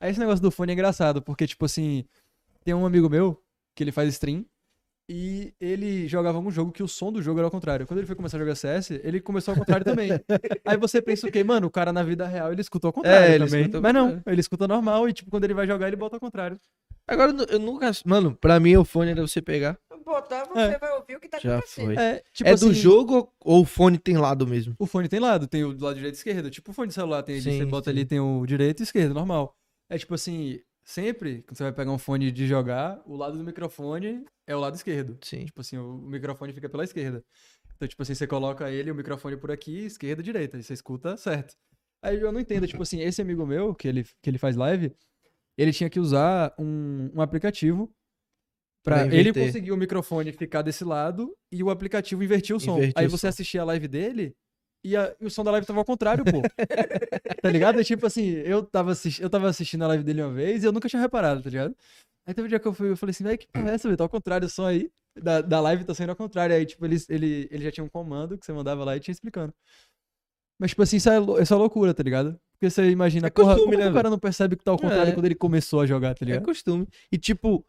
Aí 0.00 0.10
esse 0.10 0.18
negócio 0.18 0.42
do 0.42 0.50
fone 0.50 0.72
é 0.72 0.74
engraçado, 0.74 1.22
porque, 1.22 1.46
tipo 1.46 1.64
assim, 1.64 2.04
tem 2.64 2.74
um 2.74 2.84
amigo 2.84 3.08
meu 3.08 3.40
que 3.74 3.84
ele 3.84 3.92
faz 3.92 4.08
stream 4.14 4.44
e 5.08 5.52
ele 5.60 6.08
jogava 6.08 6.38
um 6.38 6.50
jogo 6.50 6.72
que 6.72 6.82
o 6.82 6.88
som 6.88 7.12
do 7.12 7.22
jogo 7.22 7.38
era 7.38 7.46
ao 7.46 7.50
contrário. 7.50 7.86
Quando 7.86 7.98
ele 7.98 8.06
foi 8.06 8.16
começar 8.16 8.38
a 8.38 8.40
jogar 8.40 8.54
CS, 8.54 8.90
ele 8.90 9.20
começou 9.20 9.52
ao 9.52 9.58
contrário 9.58 9.84
também. 9.84 10.08
Aí 10.64 10.76
você 10.78 11.02
pensa 11.02 11.26
o 11.26 11.30
quê? 11.30 11.44
Mano, 11.44 11.66
o 11.66 11.70
cara 11.70 11.92
na 11.92 12.02
vida 12.02 12.26
real 12.26 12.50
ele 12.50 12.62
escuta 12.62 12.88
ao 12.88 12.92
contrário 12.92 13.26
É, 13.26 13.34
ele 13.34 13.44
também. 13.44 13.82
Mas 13.82 13.94
não, 13.94 14.22
ele 14.26 14.40
escuta 14.40 14.66
normal 14.66 15.08
e, 15.08 15.12
tipo, 15.12 15.30
quando 15.30 15.44
ele 15.44 15.54
vai 15.54 15.66
jogar, 15.66 15.88
ele 15.88 15.96
bota 15.96 16.16
ao 16.16 16.20
contrário. 16.20 16.58
Agora, 17.06 17.30
eu 17.30 17.34
nu- 17.34 17.44
eu 17.50 17.58
nunca. 17.58 17.90
Mano, 18.04 18.34
pra 18.36 18.58
mim 18.58 18.76
o 18.76 18.84
fone 18.84 19.10
era 19.10 19.20
você 19.20 19.42
pegar. 19.42 19.78
Botar, 20.04 20.44
você 20.44 20.60
É. 20.60 20.78
vai 20.78 20.92
ouvir 20.98 21.16
o 21.16 21.20
que 21.20 21.28
tá 21.28 21.38
Já 21.38 21.56
acontecendo. 21.58 21.86
foi. 21.86 21.96
É, 21.96 22.22
tipo 22.32 22.48
é 22.48 22.54
do 22.54 22.66
assim, 22.66 22.74
jogo 22.74 23.32
ou 23.40 23.62
o 23.62 23.64
fone 23.64 23.98
tem 23.98 24.16
lado 24.18 24.46
mesmo? 24.46 24.74
O 24.78 24.86
fone 24.86 25.08
tem 25.08 25.18
lado, 25.18 25.46
tem 25.46 25.64
o 25.64 25.72
do 25.74 25.82
lado 25.84 25.94
direito 25.96 26.14
e 26.14 26.18
esquerdo. 26.18 26.50
Tipo 26.50 26.70
o 26.70 26.74
fone 26.74 26.88
de 26.88 26.94
celular, 26.94 27.22
tem 27.22 27.36
ali, 27.36 27.42
Sim, 27.44 27.58
você 27.58 27.64
bota 27.66 27.90
sim. 27.90 27.96
ali, 27.96 28.04
tem 28.04 28.20
o 28.20 28.44
direito 28.46 28.80
e 28.80 28.82
esquerdo, 28.82 29.14
normal. 29.14 29.56
É 29.88 29.96
tipo 29.98 30.14
assim, 30.14 30.60
sempre 30.84 31.42
quando 31.42 31.56
você 31.56 31.62
vai 31.64 31.72
pegar 31.72 31.90
um 31.90 31.98
fone 31.98 32.30
de 32.30 32.46
jogar, 32.46 33.02
o 33.06 33.16
lado 33.16 33.36
do 33.38 33.44
microfone 33.44 34.24
é 34.46 34.54
o 34.54 34.60
lado 34.60 34.74
esquerdo. 34.74 35.18
Sim. 35.22 35.46
Tipo 35.46 35.62
assim, 35.62 35.78
o 35.78 35.94
microfone 35.96 36.52
fica 36.52 36.68
pela 36.68 36.84
esquerda. 36.84 37.24
Então, 37.74 37.88
tipo 37.88 38.02
assim, 38.02 38.14
você 38.14 38.26
coloca 38.26 38.70
ele, 38.70 38.90
o 38.90 38.94
microfone 38.94 39.36
por 39.36 39.50
aqui, 39.50 39.86
esquerda, 39.86 40.22
direita, 40.22 40.58
e 40.58 40.62
você 40.62 40.74
escuta 40.74 41.16
certo. 41.16 41.54
Aí 42.02 42.20
eu 42.20 42.30
não 42.30 42.40
entendo, 42.40 42.66
tipo 42.68 42.82
assim, 42.82 43.00
esse 43.00 43.22
amigo 43.22 43.46
meu, 43.46 43.74
que 43.74 43.88
ele, 43.88 44.04
que 44.22 44.28
ele 44.30 44.38
faz 44.38 44.54
live, 44.54 44.94
ele 45.56 45.72
tinha 45.72 45.88
que 45.90 46.00
usar 46.00 46.54
um, 46.58 47.10
um 47.14 47.20
aplicativo 47.20 47.90
pra 48.84 49.06
Pra 49.06 49.14
ele 49.16 49.32
conseguir 49.32 49.72
o 49.72 49.76
microfone 49.76 50.32
ficar 50.32 50.62
desse 50.62 50.84
lado 50.84 51.34
e 51.50 51.62
o 51.62 51.70
aplicativo 51.70 52.22
invertir 52.22 52.54
o 52.54 52.60
som. 52.60 52.76
Invertir 52.78 52.94
Aí 52.96 53.06
o 53.06 53.10
você 53.10 53.22
som. 53.22 53.28
assistia 53.28 53.62
a 53.62 53.64
live 53.64 53.88
dele 53.88 54.34
e, 54.84 54.94
a- 54.96 55.14
e 55.20 55.24
o 55.24 55.30
som 55.30 55.42
da 55.42 55.50
live 55.50 55.66
tava 55.66 55.78
ao 55.78 55.84
contrário, 55.84 56.22
pô. 56.24 56.42
tá 57.42 57.50
ligado? 57.50 57.80
É 57.80 57.84
tipo 57.84 58.06
assim, 58.06 58.28
eu 58.30 58.62
tava, 58.62 58.92
assisti- 58.92 59.22
eu 59.22 59.30
tava 59.30 59.48
assistindo 59.48 59.82
a 59.84 59.88
live 59.88 60.04
dele 60.04 60.22
uma 60.22 60.32
vez 60.32 60.62
e 60.62 60.66
eu 60.66 60.72
nunca 60.72 60.88
tinha 60.88 61.00
reparado, 61.00 61.42
tá 61.42 61.48
ligado? 61.48 61.74
Aí 62.26 62.34
teve 62.34 62.46
um 62.46 62.48
dia 62.48 62.58
que 62.60 62.68
eu 62.68 62.72
fui, 62.74 62.90
eu 62.90 62.96
falei 62.96 63.10
assim, 63.12 63.24
velho, 63.24 63.38
que 63.38 63.46
porra 63.48 63.70
é 63.70 63.74
essa, 63.74 63.88
velho? 63.88 63.96
Tá 63.96 64.04
ao 64.04 64.08
contrário 64.08 64.46
o 64.46 64.50
som 64.50 64.66
aí. 64.66 64.90
Da, 65.16 65.40
da 65.40 65.60
live 65.60 65.84
tá 65.84 65.94
saindo 65.94 66.10
ao 66.10 66.16
contrário. 66.16 66.56
Aí, 66.56 66.66
tipo, 66.66 66.84
ele, 66.84 66.96
ele, 67.08 67.48
ele 67.50 67.64
já 67.64 67.70
tinha 67.70 67.84
um 67.84 67.88
comando 67.88 68.36
que 68.36 68.44
você 68.44 68.52
mandava 68.52 68.82
lá 68.84 68.96
e 68.96 69.00
tinha 69.00 69.12
explicando. 69.12 69.54
Mas, 70.60 70.70
tipo 70.70 70.82
assim, 70.82 70.96
isso 70.96 71.08
é, 71.10 71.18
isso 71.42 71.54
é 71.54 71.56
loucura, 71.56 71.94
tá 71.94 72.02
ligado? 72.02 72.38
Porque 72.64 72.70
você 72.70 72.88
imagina, 72.90 73.26
É 73.26 73.30
porra, 73.30 73.54
costume, 73.54 73.64
como 73.72 73.76
que 73.78 73.84
né, 73.84 73.90
o 73.90 73.94
cara 73.94 74.08
não 74.10 74.18
percebe 74.18 74.56
que 74.56 74.64
tá 74.64 74.70
ao 74.70 74.78
contrário 74.78 75.10
É. 75.10 75.12
quando 75.12 75.26
ele 75.26 75.34
começou 75.34 75.80
a 75.82 75.86
jogar, 75.86 76.14
tá 76.14 76.24
É 76.24 76.26
ligado? 76.26 76.44
costume. 76.44 76.86
E 77.12 77.18
tipo, 77.18 77.62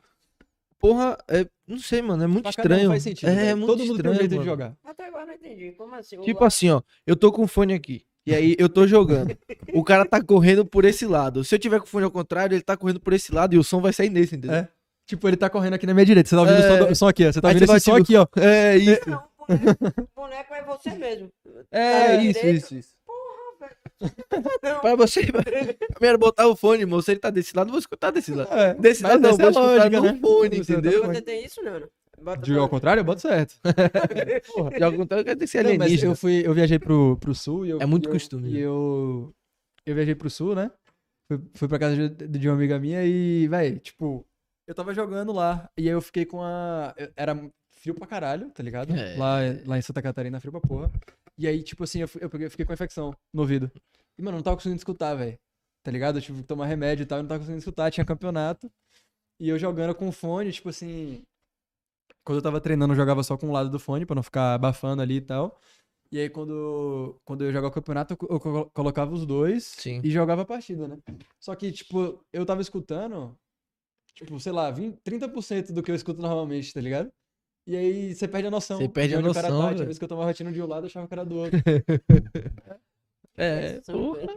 porra, 0.79 1.17
é, 1.27 1.45
não 1.67 1.77
sei, 1.79 2.01
mano, 2.01 2.23
é 2.23 2.27
muito 2.27 2.43
Pra 2.43 2.53
cada 2.53 2.69
um 2.69 2.71
estranho. 2.73 2.89
faz 2.91 3.03
sentido, 3.03 3.29
é, 3.29 3.35
velho. 3.35 3.57
muito 3.57 3.67
Todo 3.67 3.79
mundo 3.79 3.87
tem 3.87 3.91
um 3.93 3.95
estranho, 4.13 4.15
jeito 4.19 4.29
de 4.31 4.37
mano. 4.37 4.49
jogar. 4.49 4.75
Até 4.85 5.05
agora 5.07 5.23
eu 5.23 5.27
não 5.27 5.33
entendi. 5.33 5.71
Como 5.73 5.95
assim? 5.95 6.17
O 6.17 6.21
Tipo 6.21 6.41
la- 6.41 6.47
assim, 6.47 6.69
ó, 6.69 6.81
eu 7.05 7.15
tô 7.15 7.31
com 7.31 7.43
o 7.43 7.47
fone 7.47 7.73
aqui. 7.73 8.03
E 8.25 8.33
aí 8.33 8.55
eu 8.57 8.69
tô 8.69 8.87
jogando. 8.87 9.37
O 9.73 9.83
cara 9.83 10.05
tá 10.05 10.23
correndo 10.23 10.65
por 10.65 10.85
esse 10.85 11.05
lado. 11.05 11.43
Se 11.43 11.53
eu 11.53 11.59
tiver 11.59 11.79
com 11.79 11.85
o 11.85 11.89
fone 11.89 12.05
ao 12.05 12.11
contrário, 12.11 12.55
ele 12.55 12.63
tá 12.63 12.75
correndo 12.77 12.99
por 12.99 13.13
esse 13.13 13.31
lado 13.33 13.53
e 13.53 13.57
o 13.57 13.63
som 13.63 13.81
vai 13.81 13.91
sair 13.93 14.09
nesse, 14.09 14.35
entendeu? 14.35 14.55
É. 14.57 14.69
Tipo, 15.05 15.27
ele 15.27 15.37
tá 15.37 15.49
correndo 15.49 15.73
aqui 15.75 15.85
na 15.85 15.93
minha 15.93 16.05
direita. 16.05 16.29
Você 16.29 16.35
tá 16.35 16.41
ouvindo 16.41 16.57
o 16.57 16.61
som, 16.61 16.67
É. 16.73 16.77
do- 16.79 16.91
o 16.91 16.95
som 16.95 17.07
aqui, 17.07 17.25
ó. 17.27 17.31
Você 17.31 17.41
tá 17.41 17.49
Aí 17.49 17.53
ouvindo 17.55 17.75
esse 17.75 17.85
som 17.85 17.91
vai, 17.91 18.01
aqui, 18.01 18.15
ó. 18.15 18.25
É, 18.37 18.77
isso. 18.77 19.09
Não, 19.09 19.23
o 19.37 19.45
boneco, 19.45 19.85
o 20.15 20.21
boneco 20.21 20.53
é 20.55 20.63
você 20.63 20.89
mesmo. 20.91 21.29
É, 21.69 21.91
Tá 22.07 22.13
isso, 22.23 22.33
direito. 22.39 22.57
isso, 22.65 22.75
isso. 22.77 22.94
Porra. 23.99 24.79
Pra 24.81 24.95
você. 24.95 25.21
Primeiro 25.93 26.17
botar 26.17 26.47
o 26.47 26.55
fone, 26.55 26.85
moço. 26.85 27.09
Ele 27.11 27.19
tá 27.19 27.29
desse 27.29 27.55
lado, 27.55 27.67
eu 27.67 27.71
vou 27.71 27.79
escutar 27.79 28.11
desse 28.11 28.33
lado. 28.33 28.51
É, 28.53 28.73
Desse 28.75 29.03
lado 29.03 29.19
não, 29.21 29.31
vou 29.35 29.45
é 29.45 29.49
escutar 29.49 29.59
lógica, 29.67 30.01
no 30.01 30.05
né? 30.11 30.19
fone, 30.21 30.49
tá 30.49 30.55
entendeu? 30.57 31.05
Você 31.05 31.21
tem 31.21 31.45
isso? 31.45 31.61
Bota 32.21 32.41
De 32.43 32.57
ao 32.57 32.69
contrário, 32.69 33.01
eu 33.01 33.05
boto 33.05 33.21
certo. 33.21 33.55
De 34.77 34.83
algum 34.83 34.97
contrário, 34.99 35.25
quer 35.25 35.35
dizer 35.35 35.45
que 35.45 35.51
você 35.51 35.57
é 35.59 35.63
Não, 35.63 35.69
mas 35.71 35.81
alienígena. 35.81 36.11
eu 36.11 36.15
fui, 36.15 36.43
eu 36.45 36.53
viajei 36.53 36.79
pro, 36.79 37.17
pro 37.17 37.33
sul 37.35 37.65
e 37.65 37.69
eu, 37.69 37.79
É 37.81 37.85
muito 37.85 38.09
eu- 38.09 38.13
costume, 38.13 38.49
E 38.49 38.53
né? 38.53 38.59
eu, 38.59 39.33
eu 39.85 39.95
viajei 39.95 40.15
pro 40.15 40.29
sul, 40.29 40.55
né? 40.55 40.71
Fui, 41.31 41.41
fui 41.55 41.67
pra 41.67 41.79
casa 41.79 41.95
de, 42.09 42.27
de 42.27 42.47
uma 42.47 42.55
amiga 42.55 42.77
minha 42.79 43.03
e, 43.03 43.47
véi, 43.47 43.79
tipo, 43.79 44.25
eu 44.67 44.75
tava 44.75 44.93
jogando 44.93 45.31
lá. 45.33 45.69
E 45.77 45.83
aí 45.83 45.93
eu 45.93 46.01
fiquei 46.01 46.25
com 46.25 46.41
a. 46.41 46.93
eu- 46.97 47.11
Era 47.15 47.35
frio 47.71 47.95
pra 47.95 48.07
caralho, 48.07 48.49
tá 48.51 48.61
ligado? 48.63 48.95
É. 48.95 49.15
Lá, 49.17 49.37
lá 49.65 49.77
em 49.77 49.81
Santa 49.81 50.01
Catarina, 50.01 50.39
frio 50.39 50.51
pra 50.51 50.61
porra. 50.61 50.91
E 51.37 51.47
aí, 51.47 51.61
tipo 51.63 51.83
assim, 51.83 51.99
eu, 51.99 52.09
eu 52.21 52.29
peguei- 52.29 52.49
fiquei 52.49 52.65
com 52.65 52.73
infecção 52.73 53.13
no 53.33 53.41
ouvido. 53.41 53.71
E, 54.17 54.21
mano, 54.21 54.35
eu 54.35 54.39
não 54.39 54.43
tava 54.43 54.55
conseguindo 54.55 54.77
escutar, 54.79 55.15
velho. 55.15 55.37
Tá 55.83 55.91
ligado? 55.91 56.17
Eu 56.17 56.21
tive 56.21 56.41
que 56.41 56.47
tomar 56.47 56.65
remédio 56.65 57.03
e 57.03 57.05
tal, 57.05 57.19
eu 57.19 57.23
não 57.23 57.27
tava 57.29 57.39
conseguindo 57.39 57.59
escutar, 57.59 57.91
tinha 57.91 58.05
campeonato. 58.05 58.71
E 59.39 59.49
eu 59.49 59.59
jogando 59.59 59.93
com 59.93 60.11
fone, 60.11 60.51
tipo 60.51 60.69
assim. 60.69 61.23
Quando 62.23 62.37
eu 62.37 62.41
tava 62.41 62.59
treinando, 62.61 62.93
eu 62.93 62.97
jogava 62.97 63.21
só 63.21 63.37
com 63.37 63.49
o 63.49 63.51
lado 63.51 63.69
do 63.69 63.77
fone, 63.79 64.05
pra 64.05 64.15
não 64.15 64.23
ficar 64.23 64.55
abafando 64.55 65.01
ali 65.01 65.17
e 65.17 65.21
tal. 65.21 65.59
E 66.11 66.19
aí, 66.19 66.29
quando, 66.29 67.19
quando 67.25 67.43
eu 67.43 67.51
jogava 67.51 67.67
o 67.67 67.71
campeonato, 67.71 68.13
eu, 68.13 68.17
co- 68.17 68.27
eu 68.29 68.39
colo- 68.39 68.71
colocava 68.73 69.13
os 69.13 69.25
dois 69.25 69.65
Sim. 69.77 70.01
e 70.03 70.09
jogava 70.09 70.43
a 70.43 70.45
partida, 70.45 70.87
né? 70.87 70.97
Só 71.39 71.53
que, 71.55 71.71
tipo, 71.71 72.23
eu 72.31 72.45
tava 72.45 72.61
escutando, 72.61 73.37
tipo, 74.13 74.39
sei 74.39 74.51
lá, 74.53 74.71
20, 74.71 74.97
30% 75.03 75.73
do 75.73 75.83
que 75.83 75.91
eu 75.91 75.95
escuto 75.95 76.21
normalmente, 76.21 76.73
tá 76.73 76.79
ligado? 76.79 77.11
E 77.67 77.75
aí 77.75 78.13
você 78.13 78.27
perde 78.27 78.47
a 78.47 78.51
noção. 78.51 78.77
Você 78.77 78.87
perde 78.87 79.09
de 79.09 79.15
a 79.15 79.19
onde 79.19 79.29
o 79.29 79.33
cara 79.33 79.49
noção, 79.49 79.69
tá. 79.69 79.73
Tinha 79.75 79.85
vezes 79.85 79.97
que 79.97 80.05
eu 80.05 80.09
tomava 80.09 80.33
tiro 80.33 80.51
de 80.51 80.61
um 80.61 80.67
lado, 80.67 80.83
eu 80.83 80.87
achava 80.87 81.05
o 81.05 81.09
cara 81.09 81.25
do 81.25 81.35
outro. 81.37 81.59
É, 83.37 83.81
São, 83.83 84.13
porra. 84.13 84.33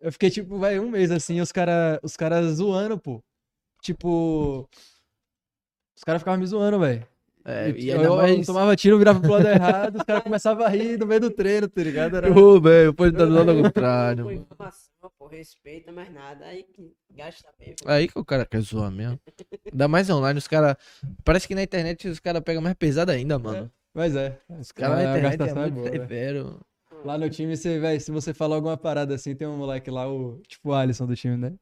Eu 0.00 0.10
fiquei, 0.10 0.28
tipo, 0.28 0.58
vai, 0.58 0.76
um 0.80 0.90
mês 0.90 1.12
assim, 1.12 1.40
os 1.40 1.52
caras 1.52 2.00
os 2.02 2.16
cara 2.16 2.42
zoando, 2.52 2.98
pô. 2.98 3.22
Tipo. 3.80 4.68
Os 5.96 6.02
caras 6.02 6.22
ficavam 6.22 6.40
me 6.40 6.46
zoando, 6.46 6.80
velho. 6.80 7.06
É, 7.44 7.70
E 7.70 7.84
e 7.84 7.88
eu, 7.90 7.96
ainda 7.96 8.08
eu 8.08 8.16
mais... 8.16 8.46
tomava 8.46 8.74
tiro, 8.74 8.98
virava 8.98 9.20
pro 9.20 9.32
lado 9.32 9.46
errado, 9.48 9.96
os 9.96 10.02
caras 10.02 10.22
começavam 10.22 10.64
a 10.64 10.68
rir 10.68 10.98
no 10.98 11.06
meio 11.06 11.20
do 11.20 11.30
treino, 11.30 11.68
tá 11.68 11.82
ligado? 11.82 12.16
Era... 12.16 12.32
Ô, 12.36 12.60
velho, 12.60 12.94
pode 12.94 13.14
estar 13.14 13.26
do 13.26 13.32
lado 13.32 13.50
ao 13.50 13.62
contrário, 13.62 14.46
Pô, 15.22 15.28
respeita, 15.28 15.92
mais 15.92 16.12
nada. 16.12 16.44
Aí 16.46 16.64
que 16.64 16.92
gasta 17.08 17.48
mesmo. 17.56 17.76
Aí 17.86 18.08
que 18.08 18.18
o 18.18 18.24
cara 18.24 18.44
quer 18.44 18.60
zoar 18.60 18.90
mesmo. 18.90 19.20
Ainda 19.70 19.86
mais 19.86 20.10
online, 20.10 20.36
os 20.36 20.48
caras. 20.48 20.76
Parece 21.24 21.46
que 21.46 21.54
na 21.54 21.62
internet 21.62 22.08
os 22.08 22.18
caras 22.18 22.42
pegam 22.42 22.60
mais 22.60 22.74
pesado 22.74 23.12
ainda, 23.12 23.38
mano. 23.38 23.70
Mas 23.94 24.16
é. 24.16 24.40
Os 24.48 24.72
caras 24.72 25.04
na 25.04 25.12
a 25.12 25.18
internet 25.18 25.40
é 25.40 25.50
é 25.50 25.54
muito 25.54 25.74
boa, 25.74 25.90
velho. 25.90 26.02
severo. 26.02 26.60
Lá 27.04 27.16
no 27.16 27.30
time, 27.30 27.56
você, 27.56 27.78
véi, 27.78 28.00
se 28.00 28.10
você 28.10 28.34
falar 28.34 28.56
alguma 28.56 28.76
parada 28.76 29.14
assim, 29.14 29.34
tem 29.34 29.46
um 29.46 29.56
moleque 29.56 29.92
lá, 29.92 30.12
o, 30.12 30.40
tipo 30.48 30.70
o 30.70 30.74
Alisson 30.74 31.06
do 31.06 31.14
time, 31.14 31.36
né? 31.36 31.52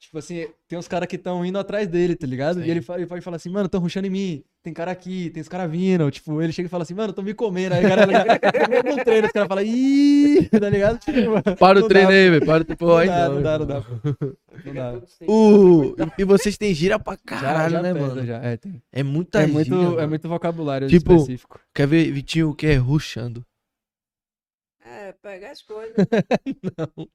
Tipo 0.00 0.16
assim, 0.16 0.48
tem 0.66 0.78
uns 0.78 0.88
caras 0.88 1.06
que 1.06 1.16
estão 1.16 1.44
indo 1.44 1.58
atrás 1.58 1.86
dele, 1.86 2.16
tá 2.16 2.26
ligado? 2.26 2.58
Sim. 2.60 2.66
E 2.66 2.70
ele, 2.70 2.80
fala, 2.80 3.00
ele 3.00 3.06
pode 3.06 3.20
falar 3.22 3.36
assim, 3.36 3.50
mano, 3.50 3.68
tão 3.68 3.78
rushando 3.82 4.06
em 4.06 4.10
mim, 4.10 4.42
tem 4.62 4.72
cara 4.72 4.90
aqui, 4.90 5.28
tem 5.28 5.42
os 5.42 5.48
caras 5.48 5.70
vindo. 5.70 6.10
Tipo, 6.10 6.40
ele 6.40 6.54
chega 6.54 6.66
e 6.66 6.70
fala 6.70 6.84
assim, 6.84 6.94
mano, 6.94 7.12
tão 7.12 7.22
me 7.22 7.34
comendo. 7.34 7.74
Aí 7.74 7.84
o 7.84 7.88
cara 7.88 8.06
no 8.08 8.96
no 8.96 9.04
treino, 9.04 9.26
os 9.26 9.32
caras 9.32 9.46
falam, 9.46 9.62
ih, 9.62 10.48
tá 10.48 10.70
ligado? 10.70 10.98
Tipo, 11.00 11.56
Para 11.56 11.78
o 11.78 11.82
não 11.82 11.88
treino 11.88 12.08
dá, 12.08 12.14
aí, 12.14 12.30
velho. 12.30 12.46
Para 12.46 12.62
o 12.62 12.76
Pô, 12.78 12.86
Não 12.86 12.96
aí 12.96 13.06
dá, 13.08 13.28
não. 13.28 13.34
não 13.34 13.42
dá, 13.42 13.58
não 13.58 13.66
dá. 13.66 13.82
Não 14.64 14.74
dá. 14.74 16.12
E 16.18 16.24
vocês 16.24 16.56
têm 16.58 16.74
gira 16.74 16.98
pra 16.98 17.12
Já- 17.14 17.18
caralho, 17.24 17.70
já 17.72 17.82
né, 17.82 17.92
pesa, 17.94 18.06
mano? 18.06 18.26
Já. 18.26 18.36
É, 18.42 18.56
tem. 18.56 18.82
É 18.92 19.02
muita 19.02 19.40
É 19.42 19.46
gira. 19.46 19.52
muito, 19.54 20.00
é 20.00 20.06
muito 20.06 20.28
vocabulário 20.28 20.88
Tipo, 20.88 21.14
específico. 21.14 21.60
Quer 21.74 21.86
ver, 21.86 22.10
Vitinho, 22.10 22.50
o 22.50 22.54
que 22.54 22.66
é 22.66 22.74
ruxando? 22.76 23.44
É, 24.84 25.12
pegar 25.12 25.50
as 25.52 25.62
coisas. 25.62 25.94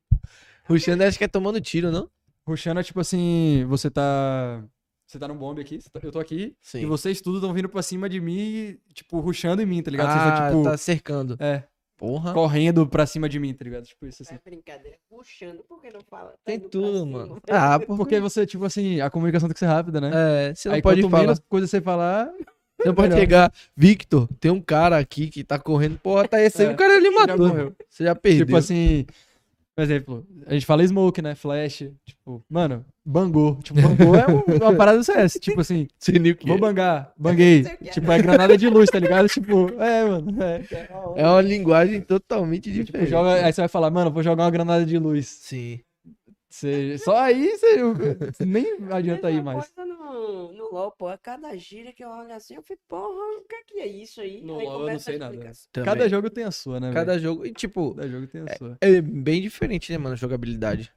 Ruxando 0.67 1.03
acho 1.03 1.17
que 1.17 1.23
é 1.23 1.27
tomando 1.27 1.59
tiro, 1.61 1.91
não? 1.91 2.09
Rushando 2.47 2.79
é 2.79 2.83
tipo 2.83 2.99
assim, 2.99 3.65
você 3.67 3.89
tá. 3.89 4.63
Você 5.07 5.19
tá 5.19 5.27
num 5.27 5.37
bombe 5.37 5.61
aqui, 5.61 5.79
tá- 5.91 5.99
eu 6.01 6.11
tô 6.11 6.19
aqui, 6.19 6.55
Sim. 6.61 6.81
e 6.81 6.85
vocês 6.85 7.21
tudo 7.21 7.37
estão 7.37 7.53
vindo 7.53 7.69
pra 7.69 7.81
cima 7.83 8.09
de 8.09 8.19
mim, 8.19 8.75
tipo, 8.93 9.19
rushando 9.19 9.61
em 9.61 9.65
mim, 9.65 9.81
tá 9.83 9.91
ligado? 9.91 10.07
Vocês 10.11 10.23
Ah, 10.23 10.33
estão, 10.47 10.49
tipo, 10.61 10.63
tá 10.71 10.77
cercando. 10.77 11.37
é, 11.39 11.63
Porra. 11.95 12.33
correndo 12.33 12.87
pra 12.87 13.05
cima 13.05 13.29
de 13.29 13.39
mim, 13.39 13.53
tá 13.53 13.63
ligado? 13.63 13.85
Tipo 13.85 14.07
isso 14.07 14.23
assim. 14.23 14.33
É 14.35 14.39
brincadeira. 14.43 14.97
Puxando, 15.07 15.63
por 15.69 15.79
que 15.79 15.91
não 15.91 16.01
fala? 16.09 16.31
Tá 16.31 16.37
Tem 16.45 16.59
tudo, 16.59 17.05
mano. 17.05 17.37
Ah, 17.49 17.79
porque... 17.79 17.95
Porque 17.97 18.19
você, 18.19 18.45
tipo 18.47 18.65
assim, 18.65 18.99
a 18.99 19.09
comunicação 19.11 19.47
tem 19.47 19.53
que 19.53 19.59
ser 19.59 19.67
rápida, 19.67 20.01
né? 20.01 20.11
É, 20.49 20.55
você 20.55 20.69
não 20.69 20.75
Aí 20.75 20.81
pode 20.81 21.01
falar. 21.03 21.19
menos 21.21 21.39
coisa 21.47 21.67
você 21.67 21.79
falar, 21.79 22.25
Você 22.79 22.87
não 22.87 22.95
pode 22.95 23.09
melhor. 23.09 23.19
chegar. 23.21 23.53
Victor, 23.77 24.27
tem 24.39 24.49
um 24.51 24.59
cara 24.61 24.97
aqui 24.97 25.27
que 25.29 25.43
tá 25.43 25.59
correndo. 25.59 25.99
Porra, 25.99 26.27
tá 26.27 26.41
esse 26.41 26.63
aí. 26.63 26.67
É, 26.69 26.71
O 26.71 26.75
cara 26.75 26.95
ele 26.95 27.11
já 27.11 27.19
matou. 27.19 27.73
Você 27.87 28.03
já 28.05 28.15
perdeu. 28.15 28.45
Tipo 28.47 28.57
assim, 28.57 29.05
por 29.76 29.84
exemplo, 29.84 30.26
a 30.47 30.53
gente 30.53 30.65
fala 30.65 30.86
smoke, 30.88 31.21
né? 31.21 31.36
Flash, 31.36 31.84
tipo, 32.05 32.43
mano, 32.49 32.86
bangou. 33.05 33.55
Tipo, 33.61 33.82
bangou 33.82 34.15
é 34.15 34.26
um- 34.28 34.63
uma 34.63 34.73
parada 34.78 34.97
do 34.97 35.03
CS. 35.03 35.38
Tipo 35.39 35.59
assim, 35.61 35.88
vou 36.47 36.55
é. 36.55 36.59
bangar, 36.59 37.11
banguei. 37.17 37.65
É. 37.86 37.91
Tipo, 37.91 38.11
é 38.11 38.21
granada 38.21 38.57
de 38.57 38.69
luz, 38.69 38.89
tá 38.89 38.99
ligado? 38.99 39.28
Tipo, 39.28 39.69
é, 39.82 40.05
mano. 40.05 40.41
É. 40.41 40.61
É 41.17 41.28
uma 41.28 41.41
linguagem 41.41 41.99
totalmente 42.01 42.71
Tipo, 42.71 42.86
diferente. 42.86 43.09
joga, 43.09 43.45
aí 43.45 43.51
você 43.51 43.61
vai 43.61 43.67
falar, 43.67 43.91
mano, 43.91 44.09
vou 44.11 44.23
jogar 44.23 44.43
uma 44.45 44.51
granada 44.51 44.86
de 44.86 44.97
luz. 44.97 45.28
Sim. 45.28 45.80
Você, 46.56 46.97
só 46.99 47.18
aí 47.18 47.49
você 47.58 48.45
nem 48.45 48.66
adianta 48.89 49.30
ir 49.30 49.43
mais. 49.43 49.68
coisa 49.68 49.86
no, 49.86 50.53
no 50.53 50.72
LOL, 50.74 50.89
pô. 50.93 51.10
A 51.10 51.18
cada 51.18 51.53
gira 51.58 51.91
que 51.91 52.01
eu 52.01 52.08
olho 52.10 52.34
assim, 52.34 52.56
eu 52.56 52.62
fico, 52.64 52.82
porra, 52.88 53.39
o 53.39 53.43
que 53.43 53.56
é 53.56 53.64
que 53.64 53.80
é 53.82 53.88
isso 53.88 54.22
aí? 54.22 54.41
No 54.41 54.58
aí 54.58 54.66
LOL 54.66 54.88
eu 54.88 54.91
não 54.93 54.99
sei 54.99 55.18
nada. 55.18 55.51
Cada 55.84 56.08
jogo 56.08 56.30
tem 56.30 56.45
a 56.45 56.51
sua, 56.51 56.80
né? 56.80 56.93
Cada, 56.93 57.20
jogo. 57.20 57.45
E 57.45 57.51
tipo, 57.53 57.93
Cada 57.93 58.08
jogo 58.08 58.28
tem 58.28 58.41
a 58.41 58.58
sua. 58.58 58.78
é 58.80 59.01
bem 59.01 59.41
diferente, 59.41 59.91
né, 59.91 59.97
mano? 59.97 60.16
Jogabilidade. 60.16 60.93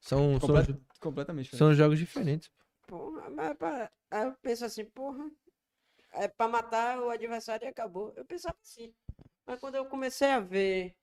São, 0.00 0.40
são, 0.40 0.48
Comple- 0.54 0.80
completamente 1.00 1.44
diferente. 1.44 1.58
são 1.58 1.74
jogos 1.74 1.98
diferentes. 1.98 2.50
Porra, 2.86 3.28
mas 3.28 3.54
pra- 3.58 3.90
aí 4.10 4.24
eu 4.24 4.32
penso 4.40 4.64
assim, 4.64 4.86
porra, 4.86 5.30
é 6.14 6.28
pra 6.28 6.48
matar 6.48 6.98
o 6.98 7.10
adversário 7.10 7.66
e 7.66 7.68
acabou. 7.68 8.10
Eu 8.16 8.24
pensava 8.24 8.56
assim. 8.62 8.94
Mas 9.46 9.60
quando 9.60 9.74
eu 9.74 9.84
comecei 9.84 10.28
a 10.30 10.40
ver, 10.40 10.94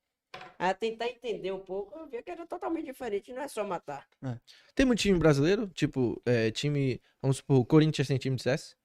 a 0.59 0.73
tentar 0.73 1.07
entender 1.07 1.51
um 1.51 1.59
pouco, 1.59 1.97
eu 1.99 2.07
vi 2.07 2.21
que 2.23 2.31
era 2.31 2.45
totalmente 2.47 2.85
diferente, 2.85 3.33
não 3.33 3.41
é 3.41 3.47
só 3.47 3.63
matar. 3.63 4.07
Tem 4.73 4.85
muito 4.85 4.99
time 4.99 5.17
brasileiro? 5.19 5.67
Tipo, 5.67 6.21
é, 6.25 6.51
time. 6.51 6.99
Vamos 7.21 7.37
supor, 7.37 7.57
o 7.59 7.65
Corinthians 7.65 8.07
tem 8.07 8.17
time 8.17 8.35
de 8.35 8.43
CS? 8.43 8.75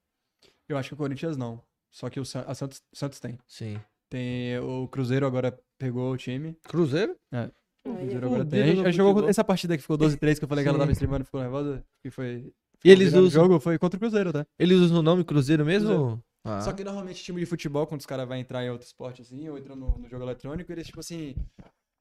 Eu 0.68 0.76
acho 0.76 0.88
que 0.90 0.94
o 0.94 0.98
Corinthians 0.98 1.36
não. 1.36 1.62
Só 1.90 2.08
que 2.08 2.20
o 2.20 2.22
a 2.46 2.54
Santos, 2.54 2.82
Santos 2.92 3.18
tem. 3.20 3.38
Sim. 3.46 3.80
Tem 4.08 4.58
o 4.58 4.86
Cruzeiro 4.88 5.26
agora 5.26 5.58
pegou 5.78 6.12
o 6.12 6.16
time. 6.16 6.56
Cruzeiro? 6.64 7.16
O 7.32 7.36
Aí 7.36 7.50
Cruzeiro 7.96 8.26
eu- 8.26 8.28
agora 8.28 8.44
tem. 8.44 8.62
A 8.62 8.66
gente, 8.66 8.80
a 8.80 8.84
gente 8.84 8.96
jogou 8.96 9.28
essa 9.28 9.42
partida 9.44 9.76
que 9.76 9.82
ficou 9.82 9.96
12-3, 9.98 10.38
que 10.38 10.44
eu 10.44 10.48
falei 10.48 10.64
que 10.64 10.68
ela 10.68 10.76
Sim. 10.78 10.80
tava 10.82 10.92
streamando 10.92 11.22
e 11.22 11.26
ficou 11.26 11.40
nervosa. 11.40 11.84
Que 12.02 12.10
foi. 12.10 12.52
E 12.84 12.90
eles 12.90 13.08
virando 13.10 13.24
o 13.24 13.26
usam. 13.28 13.42
jogo 13.42 13.60
foi 13.60 13.78
contra 13.78 13.96
o 13.96 14.00
Cruzeiro, 14.00 14.32
tá? 14.32 14.46
Eles 14.58 14.78
usam 14.78 14.98
o 15.00 15.02
nome 15.02 15.24
Cruzeiro 15.24 15.64
mesmo? 15.64 15.88
Cruzeiro. 15.88 16.24
Ah. 16.44 16.60
Só 16.62 16.72
que 16.72 16.82
normalmente 16.82 17.22
time 17.22 17.38
de 17.40 17.46
futebol, 17.46 17.86
quando 17.86 18.00
os 18.00 18.06
caras 18.06 18.26
vão 18.26 18.36
entrar 18.36 18.64
em 18.64 18.70
outro 18.70 18.86
esporte 18.86 19.22
assim, 19.22 19.48
ou 19.48 19.58
entram 19.58 19.76
no, 19.76 19.98
no 19.98 20.08
jogo 20.08 20.24
eletrônico, 20.24 20.72
eles, 20.72 20.86
tipo 20.86 21.00
assim. 21.00 21.34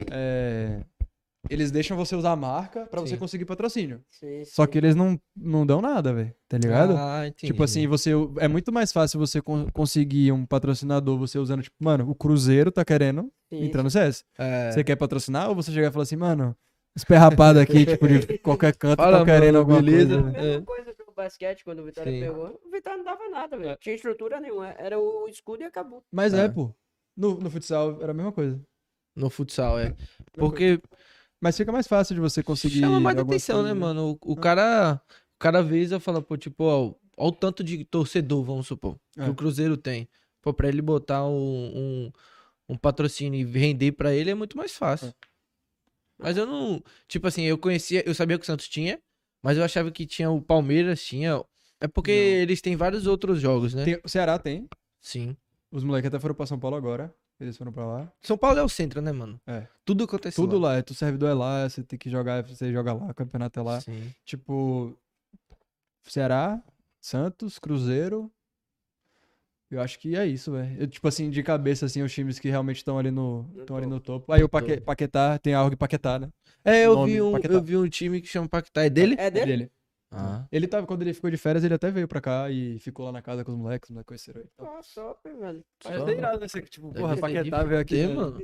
é, 0.10 0.82
Eles 1.50 1.72
deixam 1.72 1.98
você 1.98 2.16
usar 2.16 2.32
a 2.32 2.36
marca 2.36 2.86
pra 2.88 3.02
você 3.02 3.18
conseguir 3.18 3.46
patrocínio. 3.46 4.02
Sim, 4.10 4.44
Só 4.46 4.66
sim. 4.66 4.72
que 4.72 4.78
eles 4.78 4.96
não, 4.96 5.20
não 5.36 5.66
dão 5.66 5.82
nada, 5.82 6.14
velho. 6.14 6.34
Tá 6.48 6.58
ligado? 6.58 6.96
Ah, 6.98 7.28
entendi. 7.28 7.52
Tipo 7.52 7.64
assim, 7.64 7.88
você 7.88 8.12
é 8.40 8.48
muito 8.48 8.72
mais 8.72 8.92
fácil 8.92 9.20
você 9.20 9.42
con- 9.42 9.70
conseguir 9.72 10.32
um 10.32 10.46
patrocinador 10.46 11.18
você 11.18 11.38
usando, 11.40 11.62
tipo, 11.64 11.76
mano, 11.80 12.10
o 12.10 12.16
Cruzeiro 12.16 12.72
tá 12.72 12.84
querendo 12.86 13.32
Sim, 13.52 13.66
entrar 13.66 13.84
no 13.84 13.90
CS. 13.90 14.24
É. 14.38 14.72
Você 14.72 14.84
quer 14.84 14.96
patrocinar 14.96 15.50
ou 15.50 15.56
você 15.56 15.72
chegar 15.72 15.90
e 15.90 15.92
falar 15.92 16.04
assim, 16.04 16.16
mano, 16.18 16.56
esperrapado 16.96 17.60
aqui, 17.60 17.86
tipo, 17.86 18.08
de 18.08 18.38
qualquer 18.40 18.76
canto, 18.76 18.98
Fala, 18.98 19.20
tá 19.20 19.26
querendo 19.26 19.46
mano, 19.56 19.60
alguma 19.60 19.82
beleza? 19.82 20.22
coisa. 20.22 20.32
Né? 20.32 20.56
É. 20.56 20.62
coisa 21.20 21.30
basquete, 21.30 21.64
quando 21.64 21.80
o 21.80 21.86
Vitória 21.86 22.12
Sim. 22.12 22.20
pegou. 22.20 22.62
O 22.66 22.70
Vitória 22.72 22.98
não 22.98 23.06
dava 23.06 23.30
nada, 23.30 23.58
velho. 23.58 23.70
É. 23.72 23.76
Tinha 23.78 23.96
estrutura 23.96 24.40
nenhuma. 24.40 24.70
Era 24.72 25.00
o 25.00 25.28
escudo 25.28 25.64
e 25.64 25.66
acabou. 25.66 26.04
Mas 26.12 26.34
é, 26.34 26.46
É. 26.46 26.50
pô. 26.50 26.74
No, 27.16 27.38
no 27.40 27.50
futsal 27.50 28.02
era 28.02 28.12
a 28.12 28.14
mesma 28.14 28.32
coisa. 28.32 28.60
No 29.16 29.30
futsal, 29.30 29.78
é. 29.80 29.94
Porque 30.34 30.82
Mas 31.42 31.56
fica 31.58 31.72
mais 31.72 31.88
fácil 31.88 32.16
de 32.16 32.22
você 32.22 32.44
conseguir. 32.44 32.80
chama 32.82 33.00
mais 33.00 33.18
atenção, 33.18 33.58
né, 33.64 33.70
coisas, 33.70 33.80
mano? 33.80 34.20
O, 34.24 34.34
o 34.34 34.38
Ah. 34.38 34.42
cara. 34.42 35.02
O 35.36 35.40
cara 35.40 35.62
vez 35.64 35.92
eu 35.94 36.00
falo, 36.02 36.22
pô, 36.22 36.36
tipo, 36.38 36.66
ó, 36.66 36.94
ó 37.18 37.28
o 37.30 37.32
tanto 37.32 37.64
de 37.64 37.86
torcedor, 37.86 38.44
vamos 38.44 38.68
supor, 38.68 38.98
que 39.14 39.22
É. 39.22 39.30
o 39.30 39.34
Cruzeiro 39.34 39.78
tem. 39.78 40.10
Pô, 40.42 40.54
pra 40.54 40.68
ele 40.68 40.82
botar 40.82 41.26
um, 41.26 41.32
um, 41.32 42.12
um 42.70 42.78
patrocínio 42.78 43.40
e 43.40 43.46
vender 43.46 43.94
pra 43.94 44.14
ele 44.14 44.30
é 44.30 44.36
muito 44.36 44.58
mais 44.58 44.76
fácil. 44.76 45.08
É. 45.08 45.14
Mas 46.18 46.36
eu 46.38 46.46
não. 46.46 46.84
Tipo 47.08 47.28
assim, 47.28 47.44
eu 47.44 47.58
conhecia, 47.58 48.04
eu 48.06 48.14
sabia 48.14 48.38
que 48.38 48.44
o 48.44 48.46
Santos 48.46 48.68
tinha, 48.68 49.02
mas 49.42 49.58
eu 49.58 49.64
achava 49.64 49.92
que 49.92 50.06
tinha 50.06 50.30
o 50.30 50.42
Palmeiras, 50.42 51.04
tinha. 51.04 51.44
É 51.82 51.88
porque 51.88 52.12
Não. 52.12 52.42
eles 52.42 52.62
têm 52.62 52.76
vários 52.76 53.08
outros 53.08 53.40
jogos, 53.40 53.74
né? 53.74 53.86
Tem- 53.86 54.00
o 54.04 54.10
Ceará 54.10 54.38
tem. 54.38 54.68
Sim. 55.00 55.36
Os 55.72 55.84
moleques 55.84 56.08
até 56.08 56.20
foram 56.20 56.36
pra 56.36 56.46
São 56.46 56.60
Paulo 56.60 56.76
agora. 56.76 57.14
Eles 57.40 57.56
foram 57.58 57.72
pra 57.72 57.86
lá. 57.86 58.12
São 58.22 58.38
Paulo 58.38 58.60
é 58.60 58.64
o 58.64 58.68
centro, 58.68 59.02
né, 59.02 59.14
mano? 59.14 59.40
É. 59.48 59.66
Tudo 59.86 60.04
acontece 60.04 60.36
Tudo 60.36 60.60
lá. 60.60 60.70
lá. 60.74 60.76
é, 60.78 60.82
Tu 60.82 60.94
servidor 60.94 61.30
é 61.30 61.34
lá, 61.34 61.70
você 61.70 61.82
tem 61.82 61.98
que 61.98 62.10
jogar, 62.10 62.44
você 62.46 62.70
joga 62.74 62.92
lá, 62.92 63.06
o 63.12 63.14
campeonato 63.14 63.58
é 63.60 63.64
lá. 63.64 63.80
Sim. 63.80 64.14
Tipo, 64.26 64.94
Ceará, 66.04 66.62
Santos, 67.00 67.58
Cruzeiro. 67.60 68.30
Eu 69.72 69.82
acho 69.82 70.00
que 70.00 70.16
é 70.16 70.26
isso, 70.26 70.52
velho. 70.52 70.88
Tipo 70.88 71.08
assim, 71.08 71.30
de 71.30 71.44
cabeça, 71.44 71.86
assim, 71.86 72.02
os 72.02 72.12
times 72.12 72.40
que 72.40 72.50
realmente 72.50 72.78
estão 72.78 72.98
ali 72.98 73.12
no, 73.12 73.48
estão 73.58 73.78
ali 73.78 73.86
no 73.86 74.00
topo. 74.00 74.32
Aí 74.34 74.44
o 74.44 74.50
Paque. 74.50 74.82
Paquetá, 74.82 75.38
tem 75.38 75.54
a 75.54 75.64
Org 75.64 75.76
Paquetá, 75.76 76.18
né? 76.18 76.30
É, 76.66 76.86
eu 76.86 76.96
Nome, 76.96 77.14
vi, 77.14 77.22
um, 77.22 77.32
Paquetá. 77.34 77.54
eu 77.54 77.62
vi 77.62 77.78
um 77.78 77.88
time 77.88 78.20
que 78.20 78.28
chama 78.28 78.48
Paquetá. 78.50 78.84
É 78.84 78.90
dele? 78.90 79.16
É 79.20 79.26
É 79.26 79.32
dele? 79.32 79.46
dele. 79.46 79.72
Ah. 80.12 80.44
Ele 80.52 80.68
tava, 80.68 80.88
quando 80.88 81.04
ele 81.04 81.14
ficou 81.14 81.30
de 81.30 81.38
férias, 81.38 81.64
ele 81.64 81.76
até 81.76 81.92
veio 81.92 82.08
pra 82.08 82.20
cá 82.20 82.50
e 82.50 82.80
ficou 82.80 83.06
lá 83.06 83.12
na 83.12 83.22
casa 83.22 83.46
com 83.46 83.52
os 83.52 83.58
moleques, 83.58 83.90
os 83.90 83.94
moleques 83.94 84.08
conheceram 84.08 84.40
ele. 84.42 84.50
Então, 84.56 84.74
Nossa, 84.74 85.02
top, 85.02 85.30
velho. 85.30 85.64
Mas 85.86 86.08
é 86.08 86.12
irado, 86.18 86.40
né? 86.40 86.48
Você, 86.48 86.62
tipo, 86.64 86.92
porra, 86.92 87.16
Paquetá 87.16 87.64
veio 87.64 87.80
aqui. 87.80 87.96
Tem, 87.96 88.08
né? 88.08 88.14
mano. 88.16 88.42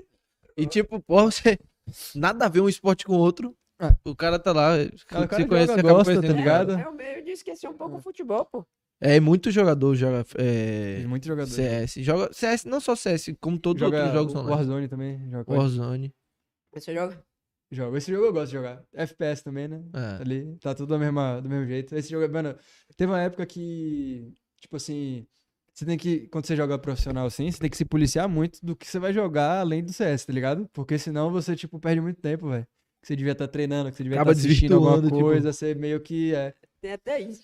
E 0.55 0.65
tipo, 0.67 1.01
porra, 1.01 1.23
você. 1.25 1.57
Nada 2.15 2.45
a 2.45 2.49
ver 2.49 2.61
um 2.61 2.69
esporte 2.69 3.03
com 3.03 3.13
o 3.13 3.19
outro. 3.19 3.55
Ah. 3.79 3.95
O 4.05 4.15
cara 4.15 4.37
tá 4.37 4.53
lá. 4.53 4.73
Cara, 5.07 5.25
o 5.25 5.27
cara 5.27 5.41
você 5.41 5.47
conhece, 5.47 5.75
joga, 5.75 5.81
gosta, 5.81 6.21
tá 6.21 6.27
ligado? 6.27 6.67
cara. 6.75 6.81
É 6.81 6.87
o 6.87 6.93
meio 6.93 7.23
de 7.23 7.31
esquecer 7.31 7.67
um 7.67 7.73
pouco 7.73 7.97
o 7.97 7.99
futebol, 7.99 8.45
pô. 8.45 8.65
É, 9.01 9.19
muito 9.19 9.51
jogador 9.51 9.93
joga. 9.95 10.25
É, 10.37 10.97
Tem 10.99 11.07
muito 11.07 11.25
jogador. 11.27 11.49
CS. 11.49 11.95
Joga 12.01 12.31
CS, 12.33 12.65
não 12.65 12.79
só 12.79 12.95
CS, 12.95 13.35
como 13.39 13.59
todos 13.59 13.81
os 13.81 13.85
Joga 13.87 13.97
outros 13.97 14.13
jogos 14.13 14.35
online. 14.35 14.51
Warzone 14.51 14.87
também. 14.87 15.29
Joga. 15.29 15.53
Warzone. 15.53 16.13
Você 16.73 16.93
joga? 16.93 17.23
Jogo. 17.71 17.97
Esse 17.97 18.11
jogo 18.11 18.25
eu 18.25 18.33
gosto 18.33 18.47
de 18.47 18.53
jogar. 18.53 18.83
FPS 18.93 19.43
também, 19.43 19.67
né? 19.67 19.83
É. 19.93 20.21
Ali, 20.21 20.57
tá 20.61 20.73
tudo 20.73 20.89
da 20.89 20.97
mesma, 20.99 21.41
do 21.41 21.49
mesmo 21.49 21.65
jeito. 21.65 21.95
Esse 21.95 22.09
jogo 22.09 22.23
é, 22.23 22.27
mano, 22.27 22.55
teve 22.95 23.11
uma 23.11 23.21
época 23.21 23.45
que, 23.45 24.31
tipo 24.61 24.75
assim, 24.77 25.25
você 25.73 25.85
tem 25.85 25.97
que, 25.97 26.27
quando 26.27 26.45
você 26.45 26.55
joga 26.55 26.77
profissional 26.77 27.25
assim, 27.25 27.51
você 27.51 27.59
tem 27.59 27.69
que 27.69 27.75
se 27.75 27.83
policiar 27.83 28.29
muito 28.29 28.65
do 28.65 28.75
que 28.75 28.87
você 28.87 28.97
vai 28.99 29.11
jogar 29.11 29.59
além 29.59 29.83
do 29.83 29.91
CS, 29.91 30.25
tá 30.25 30.31
ligado? 30.31 30.69
Porque 30.71 30.97
senão 30.97 31.29
você, 31.31 31.55
tipo, 31.55 31.79
perde 31.79 31.99
muito 31.99 32.21
tempo, 32.21 32.49
velho. 32.49 32.65
Que 33.01 33.07
você 33.07 33.15
devia 33.15 33.33
estar 33.33 33.47
treinando, 33.47 33.91
que 33.91 33.97
você 33.97 34.03
devia 34.03 34.15
estar 34.15 34.21
Acaba 34.21 34.39
assistindo 34.39 34.75
alguma 34.75 35.01
tipo- 35.01 35.19
coisa, 35.19 35.51
você 35.51 35.75
meio 35.75 35.99
que 35.99 36.33
é. 36.33 36.53
Tem 36.79 36.93
até 36.93 37.19
isso. 37.19 37.43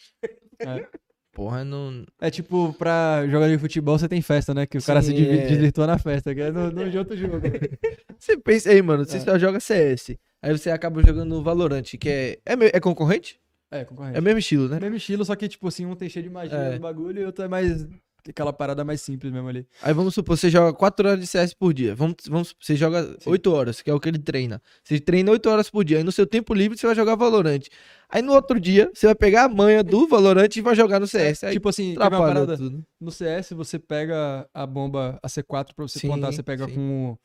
É, 0.60 0.88
Porra, 1.34 1.64
não. 1.64 2.06
É 2.20 2.30
tipo, 2.30 2.74
pra 2.74 3.26
jogar 3.28 3.48
de 3.48 3.58
futebol 3.58 3.98
você 3.98 4.08
tem 4.10 4.22
festa, 4.22 4.54
né? 4.54 4.66
Que 4.66 4.78
o 4.78 4.84
cara 4.84 5.02
se 5.02 5.12
Sim, 5.16 5.26
é. 5.30 5.48
desvirtua 5.48 5.88
na 5.88 5.98
festa, 5.98 6.36
que 6.36 6.42
é 6.42 6.52
no, 6.52 6.70
no 6.72 6.90
de 6.90 6.98
outro 6.98 7.16
jogo. 7.16 7.38
Você 8.20 8.38
pensa 8.38 8.70
aí, 8.70 8.82
mano, 8.84 9.04
você 9.04 9.18
É. 9.18 9.20
só 9.22 9.40
joga 9.40 9.60
CS. 9.60 10.16
Aí 10.44 10.56
você 10.56 10.70
acaba 10.70 11.02
jogando 11.02 11.30
no 11.30 11.42
Valorant, 11.42 11.82
que 11.84 12.08
é. 12.10 12.38
É, 12.46 12.78
é 12.78 12.80
concorrente? 12.80 13.40
É, 13.72 13.84
concorrente. 13.84 14.16
É 14.18 14.20
o 14.20 14.24
mesmo 14.24 14.38
estilo, 14.40 14.68
né? 14.70 14.78
É 14.78 14.80
mesmo 14.82 14.98
estilo, 14.98 15.26
só 15.26 15.36
que, 15.36 15.48
tipo 15.48 15.68
assim, 15.68 15.86
um 15.88 15.96
tem 15.96 16.08
cheio 16.10 16.24
de 16.26 16.30
magia 16.30 16.56
É. 16.56 16.74
no 16.76 16.80
bagulho 16.82 17.22
e 17.22 17.26
outro 17.26 17.44
é 17.46 17.48
mais. 17.48 17.88
Aquela 18.30 18.54
parada 18.54 18.84
mais 18.84 19.02
simples 19.02 19.32
mesmo 19.32 19.48
ali. 19.48 19.68
Aí 19.82 19.94
vamos 19.94 20.14
supor, 20.14 20.38
você 20.38 20.50
joga 20.50 20.74
4 20.74 21.08
horas 21.08 21.20
de 21.20 21.28
CS 21.28 21.54
por 21.54 21.74
dia. 21.74 21.96
Vamos, 21.96 22.16
vamos, 22.30 22.56
você 22.60 22.76
joga 22.76 23.18
8 23.26 23.52
horas, 23.52 23.82
que 23.82 23.90
é 23.90 23.94
o 23.94 24.00
que 24.00 24.10
ele 24.10 24.20
treina. 24.20 24.62
Você 24.84 25.00
treina 25.00 25.32
8 25.32 25.50
horas 25.50 25.70
por 25.70 25.84
dia. 25.84 25.98
Aí 25.98 26.04
no 26.04 26.12
seu 26.12 26.28
tempo 26.28 26.54
livre 26.54 26.78
você 26.78 26.86
vai 26.86 26.96
jogar 26.96 27.16
Valorant. 27.16 27.62
Aí 28.10 28.22
no 28.22 28.34
outro 28.34 28.60
dia 28.60 28.92
você 28.94 29.06
vai 29.08 29.16
pegar 29.16 29.46
a 29.46 29.50
manha 29.50 29.84
do 29.84 30.08
Valorant 30.08 30.50
e 30.56 30.62
vai 30.62 30.76
jogar 30.76 31.00
no 31.00 31.08
CS. 31.08 31.46
Aí 31.46 31.54
tipo 31.54 31.70
assim, 31.70 31.96
uma 31.96 32.10
parada. 32.10 32.58
tudo. 32.58 32.86
No 33.00 33.12
CS, 33.12 33.52
você 33.52 33.80
pega 33.80 34.48
a 34.54 34.68
bomba, 34.68 35.20
a 35.24 35.28
C4 35.28 35.74
pra 35.76 35.88
você 35.88 36.00
Sim, 36.00 36.08
plantar, 36.08 36.32
você 36.32 36.44
pega 36.44 36.68
sim. 36.68 36.76
com 36.76 37.12
o, 37.12 37.20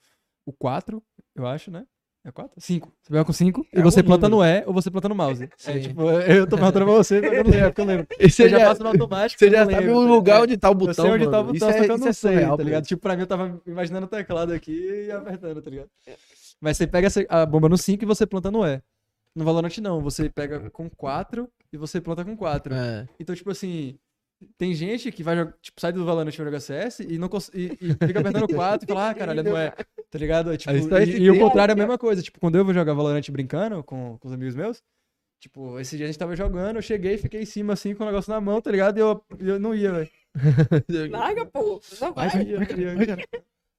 o 0.47 0.53
4, 0.53 1.03
eu 1.35 1.47
acho, 1.47 1.71
né? 1.71 1.85
É 2.27 2.33
4? 2.33 2.61
5. 2.61 2.93
Você 3.01 3.11
pega 3.13 3.25
com 3.25 3.33
5 3.33 3.67
É 3.73 3.79
e 3.79 3.83
você 3.83 4.03
planta 4.03 4.29
no 4.29 4.45
E 4.45 4.65
ou 4.67 4.73
você 4.75 4.91
planta 4.91 5.09
no 5.09 5.15
mouse. 5.15 5.49
É 5.65 5.79
tipo, 5.79 6.03
eu 6.11 6.45
tô 6.45 6.57
perguntando 6.57 6.85
pra 6.85 6.95
você, 6.95 7.21
porque 7.21 7.37
eu 7.37 7.45
não 7.45 7.51
lembro, 7.53 7.69
porque 7.69 7.81
eu 7.81 7.85
lembro. 7.85 8.07
E 8.19 8.29
você 8.29 8.45
Eu 8.45 8.49
já 8.49 8.59
já, 8.59 8.67
faço 8.67 8.83
no 8.83 8.89
automático. 8.89 9.39
você 9.39 9.47
eu 9.47 9.51
já 9.53 9.65
não 9.65 9.71
sabe 9.71 9.85
lembro, 9.87 10.01
o 10.01 10.03
tá 10.07 10.13
lugar 10.13 10.43
onde 10.43 10.57
tá 10.57 10.69
o 10.69 10.73
Eu 10.73 10.75
botão. 10.75 11.05
sei 11.05 11.11
onde 11.15 11.25
tá 11.25 11.31
o 11.41 11.45
mano. 11.45 11.53
botão, 11.53 11.55
Isso 11.55 11.65
só 11.65 11.71
é- 11.71 11.87
que 11.87 11.93
eu 11.93 11.99
não 11.99 12.09
é 12.09 12.13
sei, 12.13 12.33
surreal, 12.33 12.57
tá 12.57 12.63
ligado? 12.65 12.85
Tipo, 12.87 13.03
pra 13.03 13.15
mim 13.15 13.21
eu 13.21 13.27
tava 13.29 13.63
imaginando 13.65 14.07
o 14.07 14.09
teclado 14.09 14.53
aqui 14.53 15.07
e 15.07 15.13
apertando, 15.13 15.63
tá 15.63 15.71
ligado? 15.71 15.89
Mas 16.61 16.77
você 16.77 16.87
pega 16.89 17.07
a 17.29 17.47
bomba 17.47 17.69
no 17.69 17.79
5 17.79 18.03
e 18.03 18.07
você 18.07 18.27
planta 18.27 18.51
no 18.51 18.67
E. 18.67 18.83
No 19.33 19.45
Valorant 19.45 19.79
não, 19.79 20.01
você 20.01 20.29
pega 20.29 20.69
com 20.71 20.91
4 20.91 21.49
e 21.73 21.77
você 21.77 22.01
planta 22.01 22.25
com 22.25 22.37
4. 22.37 22.75
É. 22.75 23.07
Então, 23.21 23.37
tipo 23.37 23.51
assim, 23.53 23.97
tem 24.59 24.75
gente 24.75 25.11
que 25.11 25.23
vai 25.23 25.37
jogar, 25.37 25.55
tipo, 25.63 25.81
sai 25.81 25.93
do 25.93 26.05
Valorant 26.05 26.33
e 26.33 26.37
vai 26.37 26.47
jogar 26.47 26.61
CS 26.61 27.01
e, 27.01 27.19
não 27.19 27.29
cons- 27.29 27.51
e, 27.55 27.73
e 27.81 27.89
fica 28.07 28.21
apertando 28.21 28.49
4 28.55 28.85
e 28.85 28.89
fala, 28.93 29.11
ah, 29.11 29.15
caralho, 29.15 29.43
não 29.43 29.57
é. 29.57 29.71
Tá 30.11 30.19
ligado? 30.19 30.53
É, 30.53 30.57
tipo, 30.57 30.73
e, 30.75 31.19
e 31.23 31.31
o 31.31 31.39
contrário 31.39 31.73
é 31.73 31.75
a 31.75 31.77
mesma 31.77 31.97
coisa. 31.99 32.23
Tipo, 32.23 32.39
quando 32.41 32.57
eu 32.57 32.65
vou 32.65 32.75
jogar 32.75 32.93
Valorant 32.95 33.29
brincando 33.31 33.83
com, 33.83 34.17
com 34.19 34.29
os 34.29 34.35
amigos 34.35 34.55
meus, 34.55 34.83
tipo, 35.41 35.79
esse 35.81 35.97
dia 35.97 36.07
a 36.07 36.09
gente 36.09 36.19
tava 36.19 36.37
jogando, 36.37 36.77
eu 36.77 36.83
cheguei, 36.83 37.17
fiquei 37.19 37.43
em 37.43 37.47
cima 37.47 37.73
assim 37.73 37.95
com 37.95 38.03
o 38.05 38.07
negócio 38.07 38.31
na 38.33 38.41
mão, 38.41 38.61
tá 38.61 38.71
ligado? 38.71 38.99
E 38.99 39.01
eu, 39.01 39.25
eu 39.41 39.59
não 39.59 39.75
ia, 39.75 39.93
velho. 39.93 40.11
Larga, 41.11 41.47
pô. 41.47 41.81
Não 42.01 42.13
vai. 42.13 42.29
Não 42.35 42.43
ia, 42.43 42.95
não 42.95 43.03
ia. 43.03 43.17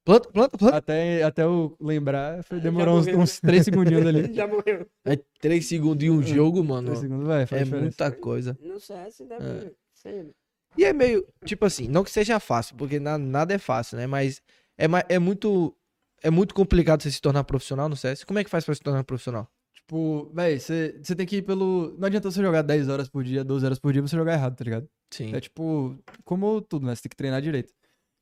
Planta, 0.04 0.28
planta, 0.30 0.56
planta. 0.58 0.76
Até, 0.76 1.22
até 1.22 1.42
eu 1.42 1.76
lembrar, 1.78 2.42
foi, 2.42 2.58
demorou 2.60 2.98
uns, 2.98 3.06
uns 3.08 3.40
3 3.40 3.62
segundinhos 3.64 4.06
ali. 4.06 4.32
Já 4.34 4.46
morreu. 4.46 4.86
É 5.04 5.16
3 5.40 5.64
segundos 5.66 6.02
em 6.02 6.08
um 6.10 6.22
jogo, 6.22 6.64
mano. 6.64 6.86
3 6.88 6.98
segundos, 7.00 7.26
vai, 7.26 7.44
faz 7.46 7.60
É 7.60 7.64
diferença. 7.64 7.84
muita 7.84 8.10
coisa. 8.12 8.58
No 8.60 8.80
CS 8.80 9.18
deve 9.28 9.44
É. 9.66 9.70
ser. 9.92 10.30
E 10.78 10.84
é 10.84 10.92
meio, 10.92 11.26
tipo 11.44 11.64
assim, 11.66 11.88
não 11.88 12.04
que 12.04 12.10
seja 12.10 12.38
fácil, 12.38 12.76
porque 12.76 13.00
na- 13.00 13.18
nada 13.18 13.52
é 13.52 13.58
fácil, 13.58 13.96
né? 13.98 14.06
Mas 14.06 14.40
é, 14.78 14.86
é 15.08 15.18
muito 15.18 15.74
é 16.22 16.30
muito 16.30 16.54
complicado 16.54 17.02
você 17.02 17.10
se 17.10 17.20
tornar 17.20 17.44
profissional 17.44 17.88
no 17.88 17.96
CS. 17.96 18.24
Como 18.24 18.38
é 18.38 18.44
que 18.44 18.50
faz 18.50 18.64
pra 18.64 18.74
se 18.74 18.80
tornar 18.80 19.04
profissional? 19.04 19.48
Tipo, 19.74 20.30
véi, 20.34 20.58
você 20.58 20.92
tem 21.16 21.26
que 21.26 21.36
ir 21.38 21.42
pelo. 21.42 21.96
Não 21.98 22.06
adianta 22.06 22.30
você 22.30 22.40
jogar 22.42 22.62
10 22.62 22.88
horas 22.88 23.08
por 23.08 23.24
dia, 23.24 23.42
12 23.44 23.64
horas 23.64 23.78
por 23.78 23.92
dia, 23.92 24.02
você 24.02 24.16
jogar 24.16 24.34
errado, 24.34 24.56
tá 24.56 24.64
ligado? 24.64 24.88
Sim. 25.12 25.34
É 25.34 25.40
tipo, 25.40 25.96
como 26.24 26.60
tudo, 26.60 26.86
né? 26.86 26.94
Você 26.94 27.02
tem 27.02 27.10
que 27.10 27.16
treinar 27.16 27.40
direito. 27.42 27.72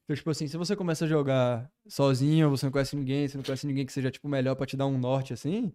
Então, 0.04 0.14
tipo 0.16 0.30
assim, 0.30 0.46
se 0.46 0.57
você 0.57 0.76
começa 0.76 1.04
a 1.04 1.09
jogar 1.09 1.68
sozinho, 1.88 2.48
você 2.48 2.64
não 2.66 2.70
conhece 2.72 2.94
ninguém, 2.96 3.26
você 3.28 3.36
não 3.36 3.44
conhece 3.44 3.66
ninguém 3.66 3.84
que 3.84 3.92
seja, 3.92 4.11
tipo, 4.11 4.28
melhor 4.28 4.54
pra 4.54 4.64
te 4.64 4.76
dar 4.76 4.86
um 4.86 4.96
norte, 4.96 5.32
assim, 5.32 5.72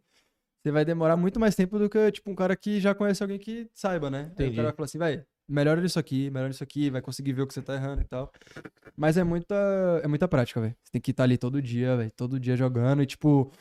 você 0.63 0.71
vai 0.71 0.86
demorar 0.86 1.17
muito 1.17 1.38
mais 1.39 1.53
tempo 1.55 1.77
do 1.77 1.89
que, 1.89 2.11
tipo, 2.13 2.32
um 2.32 2.36
cara 2.36 2.55
que 2.55 2.79
já 2.79 2.95
conhece 2.95 3.21
alguém 3.21 3.38
que 3.38 3.67
saiba, 3.73 4.09
né? 4.09 4.19
Aí 4.19 4.25
o 4.27 4.32
Entendi. 4.32 4.55
cara 4.55 4.67
vai 4.69 4.73
falar 4.75 4.86
assim, 4.86 4.97
vai, 4.97 5.25
melhora 5.51 5.85
isso 5.85 5.99
aqui, 5.99 6.29
melhora 6.29 6.51
isso 6.51 6.63
aqui, 6.63 6.89
vai 6.89 7.01
conseguir 7.01 7.33
ver 7.33 7.41
o 7.41 7.47
que 7.47 7.53
você 7.53 7.61
tá 7.61 7.75
errando 7.75 8.01
e 8.01 8.05
tal. 8.05 8.31
Mas 8.95 9.17
é 9.17 9.23
muita, 9.23 9.55
é 10.03 10.07
muita 10.07 10.27
prática, 10.27 10.61
velho. 10.61 10.75
Você 10.83 10.91
tem 10.91 11.01
que 11.01 11.11
estar 11.11 11.23
ali 11.23 11.37
todo 11.37 11.61
dia, 11.61 11.97
velho, 11.97 12.11
todo 12.15 12.39
dia 12.39 12.55
jogando 12.55 13.03
e, 13.03 13.05
tipo, 13.05 13.51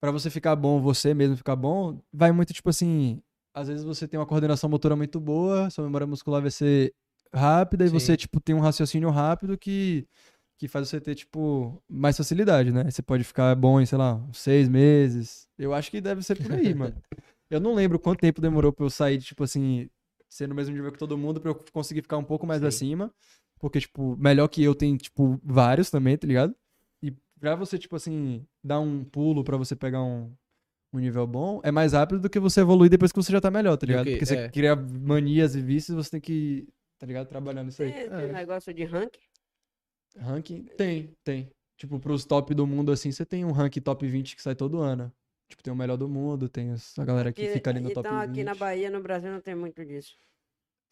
pra 0.00 0.10
você 0.10 0.30
ficar 0.30 0.54
bom, 0.56 0.80
você 0.80 1.14
mesmo 1.14 1.36
ficar 1.36 1.56
bom, 1.56 2.00
vai 2.12 2.32
muito, 2.32 2.52
tipo 2.52 2.70
assim, 2.70 3.22
às 3.54 3.68
vezes 3.68 3.84
você 3.84 4.06
tem 4.06 4.18
uma 4.18 4.26
coordenação 4.26 4.70
motora 4.70 4.96
muito 4.96 5.20
boa, 5.20 5.70
sua 5.70 5.84
memória 5.84 6.06
muscular 6.06 6.40
vai 6.40 6.50
ser 6.50 6.92
rápida 7.32 7.84
e 7.84 7.88
Sim. 7.88 7.94
você, 7.94 8.16
tipo, 8.16 8.40
tem 8.40 8.54
um 8.54 8.60
raciocínio 8.60 9.10
rápido 9.10 9.56
que, 9.56 10.06
que 10.58 10.68
faz 10.68 10.88
você 10.88 11.00
ter, 11.00 11.14
tipo, 11.14 11.82
mais 11.88 12.16
facilidade, 12.16 12.72
né? 12.72 12.90
Você 12.90 13.02
pode 13.02 13.24
ficar 13.24 13.54
bom 13.54 13.80
em, 13.80 13.86
sei 13.86 13.98
lá, 13.98 14.14
uns 14.14 14.38
seis 14.38 14.68
meses. 14.68 15.48
Eu 15.58 15.72
acho 15.74 15.90
que 15.90 16.00
deve 16.00 16.22
ser 16.22 16.36
por 16.36 16.52
aí, 16.52 16.72
mano. 16.74 16.96
Eu 17.50 17.60
não 17.60 17.74
lembro 17.74 17.98
quanto 17.98 18.20
tempo 18.20 18.40
demorou 18.40 18.72
pra 18.72 18.86
eu 18.86 18.90
sair, 18.90 19.18
de, 19.18 19.26
tipo 19.26 19.42
assim, 19.42 19.88
ser 20.30 20.46
no 20.48 20.54
mesmo 20.54 20.74
nível 20.74 20.90
que 20.92 20.98
todo 20.98 21.18
mundo, 21.18 21.40
pra 21.40 21.50
eu 21.50 21.64
conseguir 21.72 22.00
ficar 22.02 22.16
um 22.16 22.24
pouco 22.24 22.46
mais 22.46 22.60
Sim. 22.62 22.66
acima. 22.68 23.12
Porque, 23.58 23.78
tipo, 23.80 24.16
melhor 24.16 24.48
que 24.48 24.62
eu 24.62 24.74
tem, 24.74 24.96
tipo, 24.96 25.38
vários 25.44 25.90
também, 25.90 26.16
tá 26.16 26.26
ligado? 26.26 26.54
E 27.02 27.12
pra 27.38 27.54
você, 27.54 27.76
tipo 27.78 27.94
assim, 27.96 28.46
dar 28.64 28.80
um 28.80 29.04
pulo 29.04 29.44
pra 29.44 29.56
você 29.58 29.76
pegar 29.76 30.02
um, 30.02 30.32
um 30.94 30.98
nível 30.98 31.26
bom, 31.26 31.60
é 31.62 31.70
mais 31.70 31.92
rápido 31.92 32.20
do 32.20 32.30
que 32.30 32.40
você 32.40 32.60
evoluir 32.62 32.88
depois 32.90 33.12
que 33.12 33.22
você 33.22 33.30
já 33.30 33.40
tá 33.40 33.50
melhor, 33.50 33.76
tá 33.76 33.84
Do 33.84 33.90
ligado? 33.90 34.04
que- 34.06 34.12
Porque 34.12 34.24
você 34.26 34.36
é. 34.36 34.48
cria 34.48 34.74
manias 34.74 35.54
e 35.54 35.60
vícios, 35.60 35.94
você 35.94 36.10
tem 36.12 36.20
que, 36.22 36.66
tá 36.98 37.06
ligado? 37.06 37.26
Trabalhando 37.28 37.68
isso 37.68 37.82
aí. 37.82 37.92
Tem, 37.92 38.08
tem 38.08 38.18
É. 38.20 38.26
um 38.28 38.32
negócio 38.32 38.72
de 38.72 38.84
ranking. 38.84 39.20
Ranking? 40.16 40.62
Tem, 40.76 41.14
tem. 41.22 41.50
Tipo, 41.76 41.98
pros 41.98 42.24
top 42.24 42.54
do 42.54 42.66
mundo, 42.66 42.92
assim, 42.92 43.10
você 43.12 43.24
tem 43.24 43.44
um 43.44 43.52
ranking 43.52 43.80
top 43.80 44.06
20 44.06 44.36
que 44.36 44.42
sai 44.42 44.54
todo 44.54 44.78
ano. 44.80 45.12
Tipo, 45.50 45.62
tem 45.64 45.72
o 45.72 45.76
melhor 45.76 45.96
do 45.96 46.08
mundo, 46.08 46.48
tem 46.48 46.72
a 46.72 47.04
galera 47.04 47.32
que 47.32 47.48
fica 47.48 47.70
ali 47.70 47.80
no 47.80 47.90
top 47.90 48.08
então 48.08 48.20
20. 48.20 48.30
aqui 48.30 48.44
na 48.44 48.54
Bahia, 48.54 48.88
no 48.88 49.02
Brasil, 49.02 49.30
não 49.30 49.40
tem 49.40 49.54
muito 49.54 49.84
disso. 49.84 50.16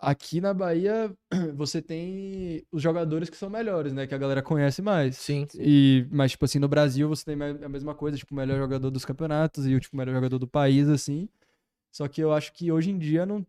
Aqui 0.00 0.40
na 0.40 0.52
Bahia, 0.52 1.12
você 1.54 1.80
tem 1.80 2.64
os 2.70 2.82
jogadores 2.82 3.30
que 3.30 3.36
são 3.36 3.48
melhores, 3.48 3.92
né? 3.92 4.06
Que 4.06 4.14
a 4.14 4.18
galera 4.18 4.42
conhece 4.42 4.82
mais. 4.82 5.16
Sim. 5.16 5.46
E, 5.54 6.06
mas, 6.10 6.32
tipo 6.32 6.44
assim, 6.44 6.58
no 6.58 6.68
Brasil 6.68 7.08
você 7.08 7.24
tem 7.24 7.34
a 7.40 7.68
mesma 7.68 7.94
coisa, 7.94 8.16
tipo, 8.16 8.34
o 8.34 8.36
melhor 8.36 8.58
jogador 8.58 8.90
dos 8.90 9.04
campeonatos 9.04 9.66
e 9.66 9.74
o 9.74 9.80
tipo, 9.80 9.96
melhor 9.96 10.14
jogador 10.14 10.38
do 10.38 10.46
país, 10.46 10.88
assim. 10.88 11.28
Só 11.90 12.06
que 12.06 12.20
eu 12.20 12.32
acho 12.32 12.52
que 12.52 12.70
hoje 12.70 12.90
em 12.90 12.98
dia 12.98 13.24
não. 13.24 13.46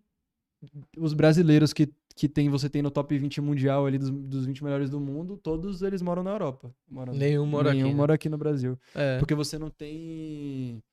Os 0.97 1.13
brasileiros 1.13 1.71
que, 1.71 1.91
que 2.15 2.27
tem, 2.27 2.49
você 2.49 2.69
tem 2.69 2.81
no 2.81 2.91
top 2.91 3.17
20 3.17 3.41
mundial 3.41 3.85
ali 3.85 3.97
dos, 3.97 4.09
dos 4.09 4.45
20 4.45 4.63
melhores 4.63 4.89
do 4.89 4.99
mundo, 4.99 5.37
todos 5.37 5.81
eles 5.81 6.01
moram 6.01 6.23
na 6.23 6.31
Europa. 6.31 6.73
Moram, 6.87 7.13
Nenhum 7.13 7.45
mora 7.45 7.71
nenhum 7.71 7.85
aqui, 7.85 7.93
né? 7.93 7.97
mora 7.97 8.13
aqui 8.13 8.29
no 8.29 8.37
Brasil. 8.37 8.77
É. 8.95 9.19
Porque 9.19 9.35
você 9.35 9.57
não 9.57 9.69
tem 9.69 10.83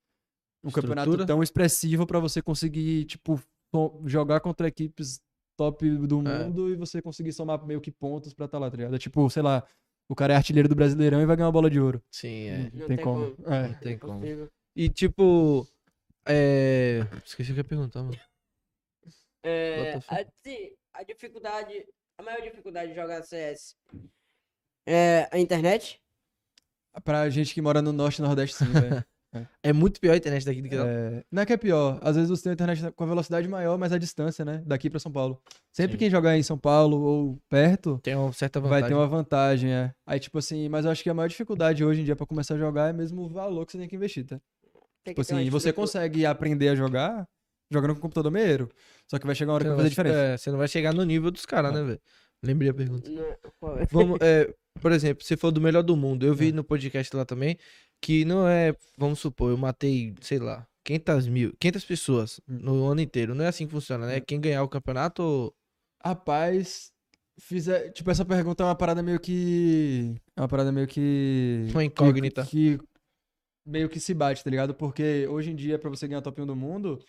um 0.67 0.69
Estrutura? 0.69 0.97
campeonato 0.97 1.27
tão 1.27 1.43
expressivo 1.43 2.07
pra 2.07 2.19
você 2.19 2.43
conseguir, 2.43 3.05
tipo, 3.05 3.41
jogar 4.05 4.41
contra 4.41 4.69
equipes 4.69 5.21
top 5.57 5.89
do 6.07 6.21
É. 6.29 6.45
mundo 6.45 6.69
e 6.71 6.77
você 6.77 7.01
conseguir 7.01 7.33
somar 7.33 7.65
meio 7.67 7.81
que 7.81 7.91
pontos 7.91 8.35
pra 8.35 8.47
estar 8.47 8.59
lá, 8.59 8.71
tá 8.71 8.77
ligado? 8.77 8.95
É 8.95 8.99
tipo, 8.99 9.29
sei 9.31 9.43
lá, 9.43 9.67
o 10.09 10.15
cara 10.15 10.35
é 10.35 10.37
artilheiro 10.37 10.69
do 10.69 10.75
Brasileirão 10.75 11.21
e 11.21 11.27
vai 11.27 11.37
ganhar 11.37 11.47
uma 11.47 11.53
bola 11.53 11.71
de 11.71 11.81
ouro. 11.81 12.03
Sim, 12.11 12.47
é. 12.49 12.59
Não, 12.59 12.65
Não 12.65 12.71
tem 12.71 12.97
tem 12.97 13.05
como. 13.05 13.37
como. 13.37 13.49
É. 13.55 13.69
Não 13.69 13.75
tem 13.81 13.99
como. 13.99 14.23
E 14.77 14.89
tipo. 14.91 15.67
É. 16.29 17.01
Esqueci 17.25 17.51
o 17.53 17.55
que 17.55 17.61
eu 17.61 17.65
ia 17.65 17.69
perguntar, 17.69 18.03
mano. 18.03 18.19
É, 19.45 19.95
a, 20.09 20.25
sim, 20.45 20.73
a 20.93 21.03
dificuldade, 21.05 21.87
a 22.19 22.23
maior 22.23 22.43
dificuldade 22.43 22.89
de 22.91 22.97
jogar 22.97 23.23
CS 23.23 23.77
é 24.87 25.29
a 25.33 25.39
internet. 25.39 26.01
Pra 27.05 27.29
gente 27.31 27.55
que 27.55 27.61
mora 27.63 27.81
no 27.81 27.93
Norte 27.93 28.19
e 28.19 28.23
Nordeste, 28.23 28.57
sim, 28.57 28.65
velho. 28.73 29.05
É 29.63 29.73
muito 29.73 30.01
pior 30.01 30.13
a 30.13 30.17
internet 30.17 30.45
daqui 30.45 30.63
do 30.63 30.69
que 30.69 30.77
lá. 30.77 30.87
É, 30.87 31.25
não 31.31 31.43
é 31.43 31.47
que 31.47 31.53
é 31.53 31.57
pior. 31.57 31.99
Às 32.03 32.17
vezes 32.17 32.31
você 32.31 32.43
tem 32.45 32.51
a 32.51 32.55
internet 32.55 32.93
com 32.95 33.05
a 33.05 33.07
velocidade 33.07 33.47
maior, 33.49 33.77
mas 33.79 33.93
a 33.93 33.99
distância, 33.99 34.45
né? 34.45 34.63
Daqui 34.67 34.89
pra 34.91 34.99
São 35.01 35.11
Paulo. 35.13 35.41
Sempre 35.73 35.93
Sim. 35.93 35.99
quem 35.99 36.11
jogar 36.11 36.37
em 36.37 36.43
São 36.43 36.57
Paulo 36.59 37.01
ou 37.01 37.39
perto 37.49 37.99
Tem 38.03 38.15
uma 38.15 38.33
certa 38.33 38.61
vantagem. 38.61 38.81
vai 38.83 38.89
ter 38.91 38.95
uma 38.95 39.07
vantagem, 39.07 39.73
é. 39.73 39.93
Aí, 40.07 40.19
tipo 40.21 40.39
assim, 40.39 40.69
mas 40.69 40.85
eu 40.85 40.91
acho 40.91 41.03
que 41.03 41.11
a 41.11 41.15
maior 41.15 41.29
dificuldade 41.29 41.85
hoje 41.85 42.01
em 42.01 42.05
dia 42.05 42.17
pra 42.17 42.27
começar 42.27 42.55
a 42.55 42.59
jogar 42.59 42.89
é 42.91 42.93
mesmo 42.93 43.23
o 43.23 43.29
valor 43.29 43.67
que 43.67 43.73
você 43.73 43.79
tem 43.79 43.89
que 43.89 43.97
investir, 43.97 44.25
tá? 44.25 44.41
Tem 45.05 45.15
Tipo 45.15 45.21
que 45.23 45.27
ter 45.29 45.35
uma 45.35 45.41
assim, 45.41 45.51
você 45.51 45.73
consegue 45.73 46.27
aprender 46.27 46.69
a 46.71 46.75
jogar 46.75 47.27
jogando 47.71 47.95
com 47.95 48.01
computador 48.01 48.31
meio. 48.33 48.69
Só 49.11 49.19
que 49.19 49.27
vai 49.27 49.35
chegar 49.35 49.53
uma 49.53 49.55
hora 49.57 49.65
Você 49.65 49.71
que 49.71 49.75
vai 49.77 49.77
fazer 49.85 49.89
diferença. 49.91 50.19
é, 50.19 50.37
você 50.37 50.51
não 50.51 50.59
vai 50.59 50.69
chegar 50.69 50.93
no 50.95 51.05
nível 51.05 51.31
dos 51.31 51.47
caras, 51.47 51.73
né, 51.73 51.83
velho? 51.83 52.01
Lembrei 52.43 52.71
a 52.71 52.75
pergunta. 52.75 53.11
Não, 53.11 53.25
qual 53.59 53.79
é? 53.79 53.87
Vamos, 53.91 54.19
é, 54.21 54.53
por 54.81 54.93
exemplo, 54.93 55.25
você 55.25 55.37
falou 55.37 55.53
do 55.53 55.61
melhor 55.61 55.83
do 55.83 55.97
mundo. 55.97 56.27
Eu 56.27 56.35
vi 56.35 56.53
no 56.53 56.63
podcast 56.63 57.17
lá 57.17 57.25
também 57.25 57.57
que 58.01 58.25
não 58.25 58.47
é, 58.47 58.75
vamos 58.97 59.19
supor, 59.19 59.51
eu 59.51 59.57
matei, 59.57 60.15
sei 60.21 60.39
lá, 60.39 60.67
500 60.85 61.27
mil, 61.29 61.53
500 61.59 61.85
pessoas 61.85 62.41
no 62.47 62.87
ano 62.87 63.01
inteiro. 63.01 63.35
Não 63.35 63.45
é 63.45 63.49
assim 63.49 63.67
que 63.67 63.73
funciona, 63.73 64.07
né? 64.07 64.21
Quem 64.21 64.41
ganhar 64.41 64.63
o 64.63 64.69
campeonato. 64.69 65.23
ou- 65.23 65.55
Rapaz, 66.05 66.93
fizer, 67.41 67.91
tipo, 67.93 68.11
essa 68.11 68.25
pergunta 68.25 68.63
é 68.63 68.67
uma 68.67 68.77
parada 68.77 69.03
meio 69.03 69.19
que. 69.19 70.15
É 70.37 70.41
uma 70.41 70.49
parada 70.49 70.71
meio 70.71 70.87
que. 70.87 71.67
Uma 71.73 71.85
incógnita. 71.85 72.45
Que, 72.47 72.79
que 72.79 72.85
meio 73.67 73.89
que 73.89 73.99
se 73.99 74.15
bate, 74.15 74.45
tá 74.45 74.51
ligado? 74.51 74.75
Porque 74.75 75.27
hoje 75.29 75.51
em 75.51 75.57
dia, 75.57 75.79
pra 75.79 75.91
você 75.91 76.07
ganhar 76.07 76.23
top 76.23 76.41
1 76.41 76.47
do 76.47 76.55
mundo, 76.55 77.05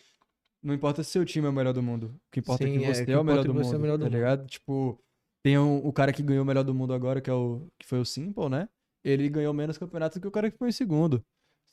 não 0.63 0.73
importa 0.73 1.03
se 1.03 1.11
seu 1.11 1.23
time 1.25 1.45
é 1.45 1.49
o 1.49 1.53
melhor 1.53 1.73
do 1.73 1.83
mundo. 1.83 2.15
O 2.27 2.31
que 2.31 2.39
importa 2.39 2.65
Sim, 2.65 2.71
é 2.71 2.75
é, 2.75 2.79
que 2.79 2.79
você 2.79 3.05
que 3.05 3.11
é, 3.11 3.19
o 3.19 3.23
melhor 3.23 3.45
do 3.45 3.51
é 3.51 3.53
você 3.53 3.75
é 3.75 3.77
o 3.77 3.79
mundo. 3.79 3.81
melhor 3.81 3.97
do 3.97 4.05
tá 4.05 4.09
mundo. 4.09 4.15
ligado? 4.15 4.47
Tipo, 4.47 4.99
tem 5.43 5.57
um, 5.59 5.85
o 5.85 5.93
cara 5.93 6.11
que 6.11 6.23
ganhou 6.23 6.43
o 6.43 6.47
melhor 6.47 6.63
do 6.63 6.73
mundo 6.73 6.93
agora, 6.93 7.21
que, 7.21 7.29
é 7.29 7.33
o, 7.33 7.67
que 7.79 7.85
foi 7.87 7.99
o 7.99 8.05
Simple, 8.05 8.49
né? 8.49 8.67
Ele 9.09 9.29
ganhou 9.29 9.53
menos 9.53 9.77
campeonatos 9.77 10.17
que 10.19 10.27
o 10.27 10.31
cara 10.31 10.51
que 10.51 10.57
foi 10.57 10.69
em 10.69 10.71
segundo. 10.73 11.23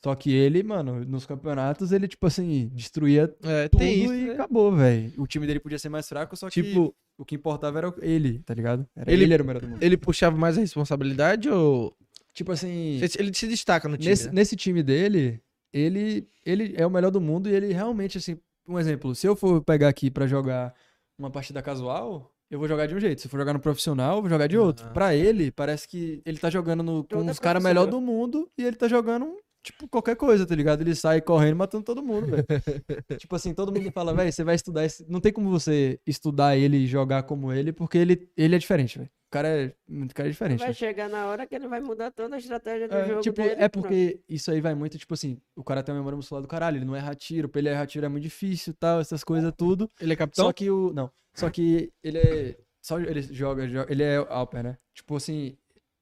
Só 0.03 0.13
que 0.13 0.31
ele, 0.31 0.61
mano, 0.61 1.03
nos 1.03 1.25
campeonatos, 1.25 1.91
ele, 1.91 2.07
tipo 2.07 2.27
assim, 2.27 2.69
destruía 2.73 3.33
É, 3.43 3.67
tudo 3.67 3.83
isso. 3.83 4.13
e 4.13 4.25
né? 4.27 4.33
acabou, 4.33 4.71
velho. 4.75 5.11
O 5.17 5.25
time 5.25 5.47
dele 5.47 5.59
podia 5.59 5.79
ser 5.79 5.89
mais 5.89 6.07
fraco, 6.07 6.35
só 6.37 6.47
que 6.49 6.61
Tipo, 6.61 6.95
o 7.17 7.25
que 7.25 7.35
importava 7.35 7.77
era 7.79 7.93
ele, 8.01 8.39
tá 8.39 8.53
ligado? 8.53 8.87
Era 8.95 9.11
Ele- 9.11 9.23
ele, 9.23 9.33
era 9.33 9.41
o 9.43 9.45
melhor 9.45 9.61
do 9.61 9.67
mundo. 9.67 9.81
ele 9.83 9.97
puxava 9.97 10.37
mais 10.37 10.57
a 10.57 10.61
responsabilidade 10.61 11.49
ou. 11.49 11.95
Tipo 12.33 12.51
assim, 12.51 12.99
Ele 13.17 13.33
se 13.33 13.47
destaca 13.47 13.87
no 13.87 13.97
time. 13.97 14.09
nesse, 14.09 14.25
né? 14.27 14.31
nesse 14.33 14.55
time 14.55 14.83
dele, 14.83 15.41
ele, 15.73 16.27
ele 16.45 16.73
é 16.77 16.85
o 16.85 16.89
melhor 16.91 17.09
do 17.09 17.21
mundo 17.21 17.49
e 17.49 17.53
ele 17.53 17.71
realmente, 17.73 18.17
assim, 18.17 18.37
um 18.67 18.77
exemplo, 18.77 19.15
se 19.15 19.25
eu 19.25 19.35
for 19.35 19.61
pegar 19.63 19.87
aqui 19.87 20.11
pra 20.11 20.27
jogar 20.27 20.73
uma 21.17 21.31
partida 21.31 21.61
casual, 21.63 22.31
eu 22.55 22.59
vou 22.59 22.67
jogar 22.67 22.87
de 22.87 22.95
um 22.95 22.99
jeito. 22.99 23.21
Se 23.21 23.27
for 23.27 23.37
jogar 23.37 23.53
no 23.53 23.59
profissional, 23.59 24.15
eu 24.15 24.21
vou 24.21 24.29
jogar 24.29 24.47
de 24.47 24.57
outro. 24.57 24.85
Ah. 24.87 24.91
Pra 24.91 25.15
ele, 25.15 25.51
parece 25.51 25.87
que 25.87 26.21
ele 26.25 26.37
tá 26.37 26.49
jogando 26.49 26.81
no, 26.81 27.03
com 27.03 27.25
os 27.29 27.39
caras 27.39 27.61
melhor 27.61 27.85
do 27.85 27.99
mundo 27.99 28.49
e 28.57 28.63
ele 28.63 28.77
tá 28.77 28.87
jogando, 28.87 29.35
tipo, 29.61 29.87
qualquer 29.87 30.15
coisa, 30.15 30.45
tá 30.45 30.55
ligado? 30.55 30.81
Ele 30.81 30.95
sai 30.95 31.21
correndo 31.21 31.57
matando 31.57 31.83
todo 31.83 32.01
mundo, 32.01 32.27
velho. 32.27 32.45
tipo 33.19 33.35
assim, 33.35 33.53
todo 33.53 33.73
mundo 33.73 33.91
fala, 33.91 34.13
velho, 34.13 34.31
você 34.31 34.43
vai 34.43 34.55
estudar 34.55 34.85
esse... 34.85 35.05
Não 35.09 35.19
tem 35.19 35.33
como 35.33 35.49
você 35.49 35.99
estudar 36.07 36.55
ele 36.55 36.77
e 36.77 36.87
jogar 36.87 37.23
como 37.23 37.51
ele, 37.51 37.73
porque 37.73 37.97
ele, 37.97 38.29
ele 38.37 38.55
é 38.55 38.59
diferente, 38.59 38.97
velho. 38.97 39.09
O 39.35 39.37
cara 39.37 39.47
é, 39.49 39.65
o 39.89 40.13
cara 40.13 40.29
é 40.29 40.31
diferente. 40.31 40.59
Vai 40.59 40.67
velho. 40.67 40.77
chegar 40.77 41.09
na 41.09 41.27
hora 41.27 41.45
que 41.45 41.53
ele 41.53 41.67
vai 41.67 41.81
mudar 41.81 42.09
toda 42.11 42.35
a 42.35 42.39
estratégia 42.39 42.87
do 42.87 42.95
É, 42.95 43.05
jogo 43.07 43.19
tipo, 43.21 43.41
dele. 43.41 43.55
é 43.61 43.67
pronto. 43.67 43.83
porque 43.83 44.21
isso 44.29 44.49
aí 44.49 44.61
vai 44.61 44.73
muito, 44.73 44.97
tipo 44.97 45.13
assim, 45.13 45.37
o 45.55 45.63
cara 45.63 45.83
tem 45.83 45.93
uma 45.93 45.99
memória 45.99 46.15
muscular 46.15 46.41
do 46.41 46.47
caralho, 46.47 46.77
ele 46.77 46.85
não 46.85 46.95
erra 46.95 47.13
tiro, 47.15 47.49
pra 47.49 47.59
ele 47.59 47.67
errar 47.69 47.85
tiro 47.85 48.05
é 48.05 48.09
muito 48.09 48.23
difícil 48.23 48.71
e 48.71 48.75
tal, 48.77 49.01
essas 49.01 49.23
coisas 49.25 49.51
tudo. 49.57 49.91
Ele 49.99 50.13
é 50.13 50.15
capitão? 50.15 50.45
Só 50.45 50.53
que 50.53 50.69
o. 50.69 50.93
Não. 50.93 51.11
Só 51.33 51.49
que 51.49 51.91
ele 52.01 52.17
é. 52.17 52.57
Só 52.81 52.97
ele 52.99 53.21
joga, 53.23 53.67
joga- 53.67 53.91
ele 53.91 54.03
é 54.03 54.15
Alper, 54.15 54.63
né? 54.63 54.77
Tipo 54.93 55.15
assim. 55.17 55.57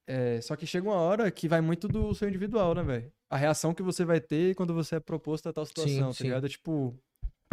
é, 0.06 0.40
só 0.42 0.56
que 0.56 0.68
chega 0.68 0.88
uma 0.88 0.98
hora 0.98 1.32
que 1.32 1.48
vai 1.48 1.60
muito 1.62 1.88
do 1.88 2.14
seu 2.14 2.28
individual, 2.30 2.76
né, 2.76 2.84
velho? 2.84 3.12
A 3.32 3.38
reação 3.38 3.74
que 3.74 3.82
você 3.82 4.06
vai 4.06 4.20
ter 4.22 4.54
quando 4.54 4.74
você 4.76 4.98
é 4.98 5.00
proposto 5.00 5.50
a 5.50 5.54
tal 5.54 5.66
situação, 5.66 6.10
tá 6.10 6.14
sim. 6.14 6.24
ligado? 6.26 6.46
É 6.46 6.50
tipo. 6.50 6.94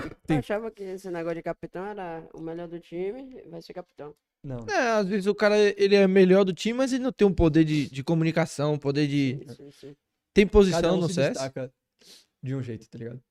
Eu 0.03 0.11
tem- 0.27 0.39
achava 0.39 0.71
que 0.71 0.83
esse 0.83 1.11
negócio 1.11 1.37
de 1.37 1.43
capitão 1.43 1.87
era 1.87 2.27
o 2.35 2.41
melhor 2.41 2.69
do 2.69 2.79
time, 2.81 3.41
vai 3.49 3.63
ser 3.63 3.73
capitão. 3.73 4.15
Não. 4.43 4.67
É, 4.69 4.93
às 4.93 5.07
vezes 5.07 5.27
o 5.27 5.35
cara 5.35 5.57
ele 5.59 5.95
é 5.95 6.07
melhor 6.07 6.45
do 6.45 6.53
time, 6.53 6.79
mas 6.79 6.93
ele 6.93 7.03
não 7.03 7.13
tem 7.13 7.27
um 7.27 7.33
poder 7.33 7.65
de, 7.65 7.89
de 7.91 8.03
comunicação, 8.03 8.75
um 8.75 8.79
poder 8.79 9.07
de. 9.07 9.39
Sim, 9.47 9.55
sim, 9.55 9.71
sim. 9.71 9.97
Tem 10.33 10.47
Cada 10.47 10.53
posição 10.53 10.97
um 10.97 11.01
no 11.01 11.09
se 11.09 11.15
CS? 11.15 11.29
destaca 11.31 11.73
de 12.43 12.55
um 12.55 12.63
jeito, 12.63 12.89
tá 12.89 12.99
ligado? 12.99 13.23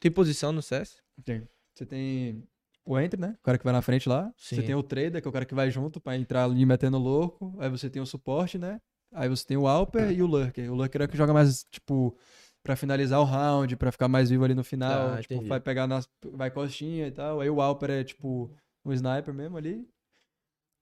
Tem 0.00 0.10
posição 0.10 0.52
no 0.52 0.60
CS? 0.60 0.96
Tem. 1.24 1.48
Você 1.74 1.86
tem 1.86 2.44
o 2.84 2.98
Entry, 2.98 3.20
né? 3.20 3.36
O 3.38 3.42
cara 3.44 3.56
que 3.56 3.64
vai 3.64 3.72
na 3.72 3.80
frente 3.80 4.08
lá. 4.08 4.32
Sim. 4.36 4.56
Você 4.56 4.62
tem 4.62 4.74
o 4.74 4.82
Trader, 4.82 5.22
que 5.22 5.28
é 5.28 5.30
o 5.30 5.32
cara 5.32 5.44
que 5.44 5.54
vai 5.54 5.70
junto 5.70 6.00
pra 6.00 6.16
entrar 6.16 6.44
ali 6.44 6.66
metendo 6.66 6.98
louco. 6.98 7.54
Aí 7.58 7.70
você 7.70 7.88
tem 7.88 8.02
o 8.02 8.06
suporte, 8.06 8.58
né? 8.58 8.80
Aí 9.12 9.28
você 9.28 9.46
tem 9.46 9.56
o 9.56 9.66
Alper 9.66 10.10
e 10.10 10.22
o 10.22 10.26
Lurker. 10.26 10.70
O 10.70 10.74
Lurker 10.74 11.02
é 11.02 11.04
o 11.04 11.08
que 11.08 11.16
joga 11.16 11.32
mais, 11.32 11.64
tipo, 11.70 12.16
pra 12.62 12.76
finalizar 12.76 13.20
o 13.20 13.24
round, 13.24 13.76
pra 13.76 13.92
ficar 13.92 14.08
mais 14.08 14.28
vivo 14.28 14.44
ali 14.44 14.54
no 14.54 14.64
final. 14.64 15.14
Ah, 15.14 15.22
tipo, 15.22 15.34
entendi. 15.34 15.48
vai 15.48 15.60
pegar 15.60 15.86
nas. 15.86 16.08
Vai 16.32 16.50
costinha 16.50 17.06
e 17.06 17.10
tal. 17.10 17.40
Aí 17.40 17.48
o 17.48 17.60
Alper 17.62 17.90
é, 17.90 18.04
tipo, 18.04 18.50
um 18.84 18.92
sniper 18.92 19.32
mesmo 19.32 19.56
ali. 19.56 19.88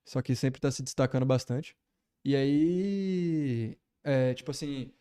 Só 0.09 0.23
que 0.23 0.35
sempre 0.37 0.61
tá 0.61 0.71
se 0.71 0.83
destacando 0.83 1.27
bastante. 1.27 1.75
E 2.25 2.35
aí. 2.37 3.77
É, 4.05 4.35
tipo 4.35 4.51
assim. 4.51 4.93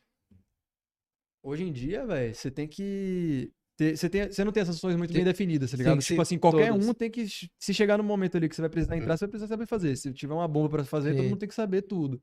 Hoje 1.44 1.64
em 1.64 1.72
dia, 1.72 2.06
velho, 2.06 2.34
você 2.34 2.50
tem 2.50 2.68
que. 2.68 3.52
Você, 3.80 4.10
tem, 4.10 4.32
você 4.32 4.44
não 4.44 4.52
tem 4.52 4.62
essas 4.62 4.78
ações 4.78 4.96
muito 4.96 5.10
Tem- 5.12 5.18
bem 5.18 5.26
definidas, 5.26 5.70
tá 5.70 5.78
ligado? 5.78 6.00
Tipo 6.02 6.22
assim, 6.22 6.40
qualquer 6.40 6.70
todas. 6.72 6.88
um 6.88 6.94
tem 6.94 7.12
que. 7.12 7.28
Se 7.60 7.74
chegar 7.74 7.98
no 7.98 8.04
momento 8.04 8.38
ali 8.38 8.48
que 8.50 8.56
você 8.56 8.62
vai 8.62 8.70
precisar 8.70 8.96
entrar, 8.98 9.18
você 9.18 9.26
vai 9.26 9.32
precisar 9.32 9.48
saber 9.54 9.68
fazer. 9.68 9.96
Se 9.96 10.14
tiver 10.14 10.34
uma 10.34 10.48
bomba 10.48 10.70
pra 10.70 10.86
fazer, 10.86 11.12
todo 11.12 11.24
Sim. 11.24 11.30
mundo 11.30 11.40
tem 11.40 11.50
que 11.50 11.56
saber 11.56 11.82
tudo. 11.84 12.22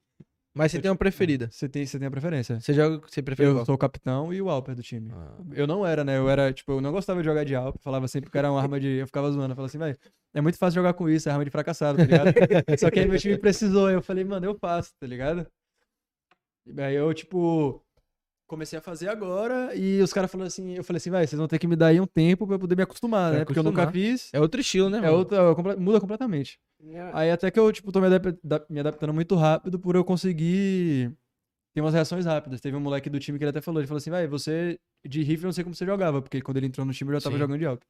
Mas 0.54 0.70
você 0.70 0.78
Eu, 0.78 0.82
tem 0.82 0.90
uma 0.90 0.96
preferida. 0.96 1.48
Você 1.50 1.68
tem, 1.68 1.86
você 1.86 1.98
tem 1.98 2.06
a 2.08 2.10
preferência. 2.10 2.60
Você 2.60 2.74
joga. 2.74 3.00
Você 3.08 3.22
prefere 3.22 3.48
Eu 3.48 3.54
qual? 3.54 3.66
sou 3.66 3.74
o 3.74 3.78
capitão 3.78 4.32
e 4.32 4.42
o 4.42 4.50
Alper 4.50 4.74
do 4.74 4.82
time. 4.82 5.10
Ah. 5.12 5.38
Eu 5.54 5.66
não 5.66 5.86
era, 5.86 6.04
né? 6.04 6.18
Eu 6.18 6.28
era, 6.28 6.52
tipo, 6.52 6.72
eu 6.72 6.80
não 6.80 6.92
gostava 6.92 7.20
de 7.20 7.24
jogar 7.26 7.44
de 7.44 7.54
Alper. 7.54 7.80
Falava 7.82 8.06
sempre 8.06 8.30
que 8.30 8.36
era 8.36 8.50
uma 8.50 8.60
arma 8.60 8.78
de. 8.78 8.88
Eu 8.98 9.06
ficava 9.06 9.30
zoando. 9.30 9.52
Eu 9.52 9.56
falava 9.56 9.66
assim, 9.66 9.78
velho, 9.78 9.98
é 10.34 10.40
muito 10.40 10.58
fácil 10.58 10.74
jogar 10.74 10.92
com 10.92 11.08
isso, 11.08 11.28
é 11.28 11.32
arma 11.32 11.44
de 11.44 11.50
fracassado, 11.50 11.98
tá 11.98 12.04
ligado? 12.04 12.32
Só 12.78 12.90
que 12.90 13.00
aí 13.00 13.08
meu 13.08 13.18
time 13.18 13.38
precisou. 13.38 13.90
Eu 13.90 14.02
falei, 14.02 14.24
mano, 14.24 14.44
eu 14.46 14.54
faço, 14.54 14.92
tá 15.00 15.06
ligado? 15.06 15.46
E 16.66 16.80
aí 16.80 16.94
eu, 16.94 17.12
tipo, 17.14 17.82
comecei 18.46 18.78
a 18.78 18.82
fazer 18.82 19.08
agora 19.08 19.74
e 19.74 20.00
os 20.02 20.12
caras 20.12 20.30
falaram 20.30 20.46
assim, 20.48 20.74
eu 20.76 20.84
falei 20.84 20.98
assim, 20.98 21.10
vai, 21.10 21.26
vocês 21.26 21.38
vão 21.38 21.48
ter 21.48 21.58
que 21.58 21.66
me 21.66 21.74
dar 21.76 21.86
aí 21.86 22.00
um 22.00 22.06
tempo 22.06 22.46
pra 22.46 22.56
eu 22.56 22.60
poder 22.60 22.76
me 22.76 22.82
acostumar, 22.82 23.30
Pra 23.30 23.38
né? 23.40 23.44
Porque 23.44 23.58
eu 23.58 23.62
nunca 23.62 23.82
acostumar. 23.84 24.08
fiz. 24.10 24.28
É 24.32 24.40
outro 24.40 24.60
estilo, 24.60 24.90
né? 24.90 24.98
É 24.98 25.00
mano? 25.02 25.22
é 25.22 25.54
comple- 25.54 25.76
muda 25.76 26.00
completamente. 26.00 26.58
Eu- 26.84 27.16
Aí 27.16 27.30
até 27.30 27.50
que 27.50 27.58
eu, 27.58 27.72
tipo, 27.72 27.90
tô 27.92 28.00
me, 28.00 28.06
adap- 28.08 28.38
da- 28.44 28.64
me 28.68 28.80
adaptando 28.80 29.14
muito 29.14 29.34
rápido 29.36 29.78
por 29.78 29.94
eu 29.96 30.04
conseguir 30.04 31.12
ter 31.74 31.80
umas 31.80 31.94
reações 31.94 32.26
rápidas. 32.26 32.60
Teve 32.60 32.76
um 32.76 32.80
moleque 32.80 33.08
do 33.08 33.18
time 33.18 33.38
que 33.38 33.44
ele 33.44 33.50
até 33.50 33.60
falou, 33.60 33.80
ele 33.80 33.86
falou 33.86 33.98
assim, 33.98 34.10
vai, 34.10 34.26
você 34.26 34.78
de 35.06 35.22
rifle 35.22 35.44
eu 35.44 35.48
não 35.48 35.52
sei 35.52 35.64
como 35.64 35.74
você 35.74 35.86
jogava, 35.86 36.20
porque 36.20 36.40
quando 36.42 36.58
ele 36.58 36.66
entrou 36.66 36.84
no 36.86 36.92
time 36.92 37.10
eu 37.10 37.14
já 37.14 37.24
tava 37.24 37.36
Sim. 37.36 37.40
jogando 37.40 37.58
de 37.58 37.66
alp. 37.66 37.82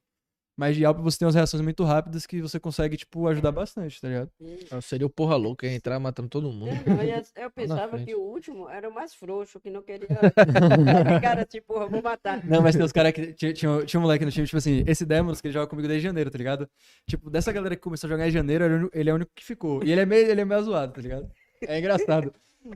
Mas 0.55 0.75
de 0.75 0.85
alp 0.85 0.99
você 0.99 1.17
tem 1.17 1.25
umas 1.25 1.33
reações 1.33 1.61
muito 1.63 1.83
rápidas 1.83 2.27
que 2.27 2.39
você 2.41 2.59
consegue, 2.59 2.95
tipo, 2.95 3.27
ajudar 3.27 3.51
bastante, 3.51 3.99
tá 3.99 4.07
ligado? 4.07 4.29
Eu 4.69 4.81
seria 4.81 5.07
o 5.07 5.09
porra 5.09 5.35
louca, 5.35 5.65
ia 5.65 5.73
entrar 5.73 5.99
matando 5.99 6.29
todo 6.29 6.51
mundo. 6.51 6.69
Eu, 7.35 7.43
eu 7.43 7.51
pensava 7.51 7.89
frente. 7.91 8.05
que 8.05 8.15
o 8.15 8.21
último 8.21 8.69
era 8.69 8.87
o 8.89 8.93
mais 8.93 9.13
frouxo, 9.13 9.59
que 9.59 9.69
não 9.69 9.81
queria. 9.81 10.07
Cara 11.21 11.47
porra, 11.65 11.87
vou 11.87 12.01
matar. 12.01 12.43
Não, 12.45 12.61
mas 12.61 12.75
tem 12.75 12.83
os 12.85 12.91
caras 12.91 13.11
que. 13.11 13.33
Tinha, 13.33 13.53
tinha, 13.53 13.85
tinha 13.85 13.99
um 13.99 14.03
moleque 14.03 14.25
no 14.25 14.31
time, 14.31 14.45
tipo 14.45 14.57
assim, 14.57 14.83
esse 14.87 15.05
Demons 15.05 15.41
que 15.41 15.47
ele 15.47 15.53
joga 15.53 15.67
comigo 15.67 15.87
desde 15.87 16.07
janeiro, 16.07 16.29
tá 16.29 16.37
ligado? 16.37 16.69
Tipo, 17.07 17.29
dessa 17.29 17.51
galera 17.51 17.75
que 17.75 17.81
começou 17.81 18.07
a 18.07 18.11
jogar 18.11 18.27
em 18.27 18.31
janeiro, 18.31 18.63
ele 18.65 18.73
é 18.73 18.75
o 18.75 18.79
único- 18.79 18.97
ele 18.97 19.09
é 19.09 19.13
o 19.13 19.15
único 19.15 19.31
que 19.35 19.43
ficou. 19.43 19.83
E 19.83 19.91
ele 19.91 20.01
é 20.01 20.05
meio, 20.05 20.27
ele 20.27 20.41
é 20.41 20.45
meio 20.45 20.61
zoado, 20.63 20.93
tá 20.93 21.01
ligado? 21.01 21.29
É 21.61 21.79
engraçado. 21.79 22.33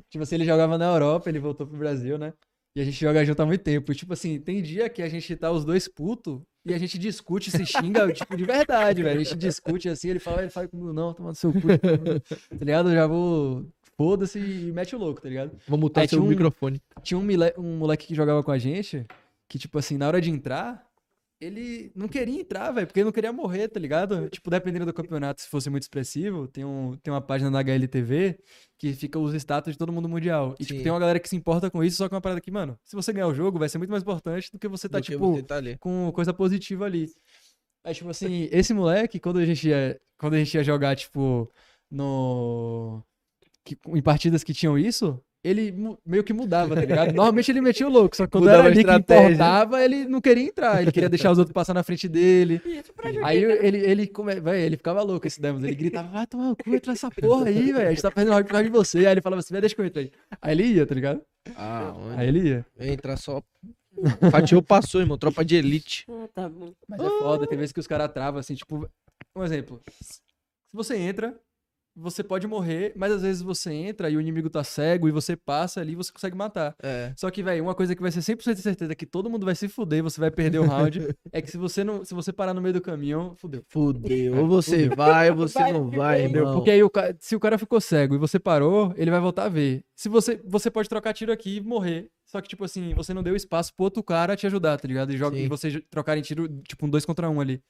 tipo 0.10 0.24
assim, 0.24 0.36
ele 0.36 0.46
jogava 0.46 0.78
na 0.78 0.86
Europa, 0.86 1.30
ele 1.30 1.40
voltou 1.40 1.66
pro 1.68 1.78
Brasil, 1.78 2.18
né? 2.18 2.34
E 2.78 2.80
a 2.80 2.84
gente 2.84 3.02
joga 3.02 3.26
junto 3.26 3.42
há 3.42 3.46
muito 3.48 3.64
tempo. 3.64 3.92
E, 3.92 3.96
tipo 3.96 4.14
assim, 4.14 4.40
tem 4.40 4.62
dia 4.62 4.88
que 4.88 5.02
a 5.02 5.10
gente 5.10 5.36
tá 5.36 5.50
os 5.50 5.66
dois 5.66 5.88
putos 5.88 6.42
e 6.64 6.76
a 6.76 6.78
gente 6.78 6.96
discute, 7.00 7.50
se 7.50 7.66
xinga, 7.66 8.06
tipo, 8.14 8.38
de 8.38 8.46
verdade, 8.46 9.02
velho. 9.02 9.20
A 9.20 9.24
gente 9.24 9.36
discute 9.36 9.90
assim, 9.90 10.10
ele 10.10 10.20
fala, 10.20 10.44
ele 10.44 10.52
fala 10.52 10.68
comigo, 10.68 10.94
não, 10.94 11.12
toma 11.12 11.30
no 11.30 11.36
seu 11.36 11.52
cu. 11.52 11.60
tá 11.60 12.64
ligado? 12.64 12.90
Eu 12.90 12.94
já 12.94 13.08
vou. 13.08 13.66
Foda-se 13.98 14.38
e 14.38 14.72
mete 14.72 14.96
o 14.96 15.00
louco, 15.00 15.20
tá 15.20 15.28
ligado? 15.28 15.58
Vou 15.68 15.80
mutar 15.80 16.08
seu 16.08 16.22
um- 16.22 16.28
microfone. 16.28 16.80
Tinha 17.02 17.18
um, 17.18 17.26
um 17.58 17.78
moleque 17.80 18.06
que 18.06 18.14
jogava 18.14 18.44
com 18.44 18.52
a 18.52 18.60
gente, 18.60 19.04
que, 19.50 19.58
tipo 19.58 19.80
assim, 19.80 19.98
na 19.98 20.06
hora 20.06 20.22
de 20.22 20.30
entrar, 20.30 20.87
ele 21.40 21.92
não 21.96 22.08
queria 22.08 22.42
entrar, 22.42 22.72
velho, 22.72 22.88
porque 22.88 23.00
ele 23.00 23.06
não 23.06 23.12
queria 23.12 23.32
morrer, 23.32 23.68
tá 23.68 23.80
ligado? 23.80 24.28
Tipo, 24.30 24.50
dependendo 24.50 24.86
do 24.86 24.94
campeonato, 24.94 25.42
se 25.42 25.48
fosse 25.48 25.70
muito 25.70 25.84
expressivo, 25.84 26.48
tem, 26.48 26.66
um, 26.66 26.98
tem 26.98 27.14
uma 27.14 27.22
página 27.22 27.52
na 27.52 27.60
HLTV 27.60 28.40
que 28.78 28.94
fica 28.94 29.20
os 29.20 29.34
status 29.36 29.74
de 29.74 29.78
todo 29.78 29.92
mundo 29.92 30.10
mundial. 30.10 30.56
E, 30.60 30.66
tipo, 30.66 30.78
Sim. 30.80 30.84
tem 30.84 30.92
uma 30.92 31.00
galera 31.00 31.20
que 31.20 31.30
se 31.30 31.36
importa 31.36 31.70
com 31.70 31.84
isso, 31.84 31.98
só 31.98 32.08
que 32.08 32.14
é 32.14 32.16
uma 32.16 32.22
parada 32.22 32.42
que, 32.42 32.50
mano, 32.50 32.78
se 32.84 32.96
você 32.96 33.14
ganhar 33.14 33.28
o 33.28 33.36
jogo, 33.36 33.60
vai 33.60 33.70
ser 33.70 33.78
muito 33.78 33.92
mais 33.92 34.02
importante 34.02 34.52
do 34.52 34.58
que 34.58 34.68
você 34.68 34.90
tá, 34.90 35.00
do 35.00 35.04
tipo, 35.04 35.34
você 35.36 35.44
tá 35.44 35.62
com 35.80 36.12
coisa 36.12 36.34
positiva 36.34 36.86
ali. 36.86 37.08
Aí, 37.84 37.94
tipo 37.94 38.10
assim, 38.10 38.50
esse 38.52 38.74
moleque, 38.74 39.20
quando 39.20 39.38
a 39.38 39.46
gente 39.46 39.68
ia, 39.68 40.00
quando 40.18 40.34
a 40.34 40.40
gente 40.40 40.54
ia 40.56 40.64
jogar, 40.64 40.96
tipo, 40.96 41.52
no. 41.92 43.04
que- 43.64 43.78
em 43.90 44.02
partidas 44.02 44.44
que 44.44 44.54
tinham 44.54 44.78
isso, 44.78 45.22
ele 45.48 45.98
meio 46.06 46.24
que 46.24 46.34
mudava, 46.34 46.76
tá 46.76 46.82
ligado? 46.82 47.14
Normalmente 47.14 47.52
ele 47.52 47.62
metia 47.62 47.88
o 47.88 47.92
louco, 47.92 48.16
só 48.16 48.26
que 48.26 48.32
quando 48.32 48.44
Mudava 48.44 48.60
era 48.60 48.70
a 48.70 48.72
ali 48.72 48.84
que 48.84 48.92
importava, 48.92 49.84
ele 49.84 50.06
não 50.06 50.20
queria 50.20 50.44
entrar, 50.44 50.82
ele 50.82 50.92
queria 50.92 51.10
deixar 51.10 51.32
os 51.32 51.38
outros 51.38 51.54
passar 51.54 51.74
na 51.74 51.84
frente 51.84 52.08
dele. 52.08 52.62
Aí 53.24 53.44
ele, 53.44 53.78
ele, 53.78 54.08
come... 54.08 54.40
véi, 54.40 54.64
ele 54.64 54.78
ficava 54.78 55.02
louco 55.02 55.26
esse 55.26 55.40
Demos, 55.40 55.64
ele 55.64 55.76
gritava, 55.76 56.10
vai 56.10 56.28
tomar 56.28 56.50
no 56.50 56.56
cu, 56.56 56.74
entra 56.74 56.94
essa 56.94 57.10
porra 57.10 57.46
aí, 57.48 57.72
velho, 57.72 57.88
a 57.88 57.90
gente 57.90 58.02
tá 58.02 58.12
perdendo 58.12 58.34
round 58.34 58.46
por 58.46 58.52
causa 58.52 58.64
de 58.64 58.70
você. 58.70 58.98
Aí 59.00 59.14
ele 59.14 59.22
falava 59.22 59.40
assim, 59.40 59.54
"Véi, 59.54 59.62
deixa 59.62 59.76
que 59.76 59.82
eu 59.82 59.86
entre 59.86 60.00
aí. 60.02 60.12
Aí 60.42 60.52
ele 60.52 60.64
ia, 60.66 60.86
tá 60.86 60.96
ligado? 60.96 61.22
Ah, 61.56 61.94
onde? 61.96 62.20
Aí 62.20 62.28
ele 62.28 62.50
ia. 62.50 62.66
Entra 62.80 63.16
só. 63.16 63.42
Fatiou, 64.32 64.62
passou, 64.62 65.02
irmão. 65.02 65.18
Tropa 65.18 65.44
de 65.44 65.56
elite. 65.56 66.06
Ah, 66.10 66.28
tá 66.34 66.50
bom. 66.50 66.74
Mas 66.88 67.00
é 67.00 67.10
foda, 67.20 67.48
tem 67.48 67.58
vezes 67.58 67.72
que 67.72 67.80
os 67.80 67.88
caras 67.88 68.12
travam 68.12 68.40
assim, 68.40 68.56
tipo, 68.56 68.90
um 69.36 69.44
exemplo. 69.44 69.82
Se 70.02 70.74
você 70.74 70.98
entra, 70.98 71.40
você 71.98 72.24
pode 72.24 72.46
morrer, 72.46 72.94
mas 72.96 73.12
às 73.12 73.24
vezes 73.24 73.42
você 73.42 73.74
entra 73.74 74.10
e 74.10 74.16
o 74.16 74.22
inimigo 74.22 74.50
tá 74.50 74.64
cego 74.64 75.08
e 75.08 75.12
você 75.12 75.36
passa 75.36 75.82
ali 75.82 75.94
e 75.94 75.96
você 75.96 76.12
consegue 76.12 76.36
matar. 76.36 76.76
É. 76.82 77.12
Só 77.18 77.30
que, 77.32 77.42
velho, 77.42 77.64
uma 77.64 77.74
coisa 77.74 77.96
que 77.96 78.02
vai 78.02 78.12
ser 78.12 78.20
100% 78.20 78.54
de 78.54 78.62
certeza 78.62 78.96
que 78.96 79.06
todo 79.06 79.30
mundo 79.30 79.46
vai 79.46 79.56
se 79.56 79.68
fuder, 79.68 80.04
você 80.04 80.20
vai 80.22 80.30
perder 80.30 80.60
o 80.60 80.66
round, 80.66 81.00
é 81.34 81.42
que 81.42 81.50
se 81.50 81.58
você 81.58 81.84
não, 81.84 82.06
se 82.06 82.14
você 82.14 82.32
parar 82.32 82.54
no 82.54 82.62
meio 82.62 82.74
do 82.74 82.82
caminho, 82.82 83.34
fudeu. 83.36 83.64
Fudeu. 83.68 84.38
Ou 84.38 84.48
você 84.48 84.88
vai, 84.88 85.30
ou 85.32 85.36
você 85.36 85.58
Vai 85.58 85.74
não 85.74 85.90
vai. 85.90 86.24
Entendeu? 86.24 86.42
irmão. 86.44 86.56
Porque 86.56 86.70
aí 86.70 86.84
o 86.84 86.92
se 87.20 87.36
o 87.36 87.40
cara 87.40 87.58
ficou 87.58 87.82
cego 87.82 88.16
e 88.16 88.18
você 88.18 88.40
parou, 88.40 88.94
ele 88.96 89.10
vai 89.10 89.20
voltar 89.20 89.46
a 89.46 89.50
ver. 89.50 89.84
Se 89.96 90.08
você, 90.08 90.40
você 90.46 90.70
pode 90.70 90.88
trocar 90.88 91.14
tiro 91.14 91.32
aqui 91.32 91.58
e 91.58 91.62
morrer. 91.62 92.10
Só 92.26 92.42
que, 92.42 92.50
tipo 92.50 92.66
assim, 92.66 92.94
você 92.94 93.14
não 93.14 93.24
deu 93.24 93.36
espaço 93.36 93.74
pro 93.74 93.86
outro 93.86 94.04
cara 94.04 94.36
te 94.36 94.46
ajudar, 94.46 94.78
tá 94.78 94.88
ligado? 94.88 95.14
E, 95.14 95.18
joga, 95.18 95.38
Sim. 95.38 95.44
e 95.44 95.48
vocês 95.48 95.82
trocarem 95.90 96.22
tiro, 96.22 96.48
tipo, 96.68 96.86
um 96.86 96.90
dois 96.90 97.06
contra 97.06 97.30
um 97.30 97.40
ali. 97.40 97.62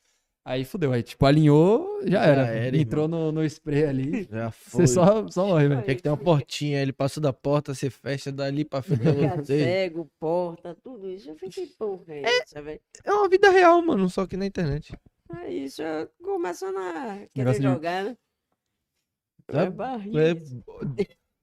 Aí 0.49 0.63
fudeu. 0.63 0.93
Aí, 0.93 1.03
tipo, 1.03 1.25
alinhou, 1.25 1.99
já 2.05 2.23
era. 2.23 2.47
era, 2.47 2.77
Entrou 2.77 3.05
no, 3.05 3.33
no 3.33 3.43
spray 3.43 3.83
ali. 3.83 4.23
Já 4.31 4.49
foi. 4.55 4.87
Você 4.87 4.93
só, 4.93 5.27
só 5.27 5.45
morre, 5.45 5.67
velho. 5.67 5.81
Tinha 5.83 5.95
que 5.97 6.01
ter 6.01 6.07
uma 6.09 6.15
portinha, 6.15 6.81
ele 6.81 6.93
passou 6.93 7.21
da 7.21 7.33
porta, 7.33 7.73
você 7.73 7.89
fecha 7.89 8.31
dali 8.31 8.63
pra 8.63 8.81
frente 8.81 9.05
é 9.05 9.29
Fica 9.31 9.43
cego, 9.43 10.09
porta, 10.17 10.73
tudo 10.81 11.09
isso. 11.09 11.29
Eu 11.29 11.35
fiquei, 11.35 11.65
porra, 11.67 12.03
é 12.07 12.21
essa, 12.41 12.61
velho? 12.61 12.79
É 13.03 13.11
uma 13.13 13.27
vida 13.27 13.49
real, 13.49 13.81
mano, 13.81 14.09
só 14.09 14.25
que 14.25 14.37
na 14.37 14.45
internet. 14.45 14.93
É 15.43 15.51
isso, 15.51 15.81
eu 15.81 16.07
começando 16.23 16.77
a 16.77 17.17
querer 17.17 17.27
Negócio 17.35 17.61
de- 17.61 17.67
jogar, 17.67 18.03
né? 18.05 18.17
É- 19.49 19.57
É 19.63 19.69
barriga. 19.69 20.19
É... 20.29 20.33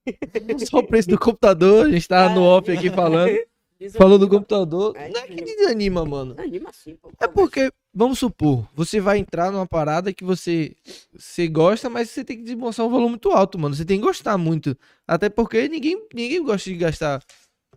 Só 0.65 0.79
o 0.79 0.87
preço 0.87 1.09
do 1.09 1.19
computador, 1.19 1.85
a 1.85 1.91
gente 1.91 2.07
tava 2.07 2.33
no 2.33 2.43
off 2.43 2.71
aqui 2.71 2.89
falando. 2.89 3.31
Desanima. 3.79 3.97
Falando 4.05 4.19
do 4.21 4.29
computador. 4.29 4.95
É, 4.95 5.09
Não 5.09 5.19
é 5.21 5.27
que 5.27 5.35
desanima. 5.35 5.57
desanima, 5.57 6.05
mano. 6.05 6.35
Anima 6.37 6.69
assim, 6.69 6.95
pô. 6.95 7.11
É 7.19 7.27
porque, 7.27 7.71
vamos 7.93 8.19
supor, 8.19 8.67
você 8.73 8.99
vai 9.01 9.17
entrar 9.17 9.51
numa 9.51 9.67
parada 9.67 10.13
que 10.13 10.23
você, 10.23 10.75
você 11.13 11.47
gosta, 11.47 11.89
mas 11.89 12.09
você 12.09 12.23
tem 12.23 12.37
que 12.37 12.43
demonstrar 12.43 12.87
um 12.87 12.89
valor 12.91 13.09
muito 13.09 13.29
alto, 13.31 13.59
mano. 13.59 13.75
Você 13.75 13.83
tem 13.85 13.99
que 13.99 14.05
gostar 14.05 14.37
muito. 14.37 14.77
Até 15.07 15.29
porque 15.29 15.67
ninguém, 15.67 16.01
ninguém 16.13 16.41
gosta 16.43 16.69
de 16.69 16.77
gastar 16.77 17.21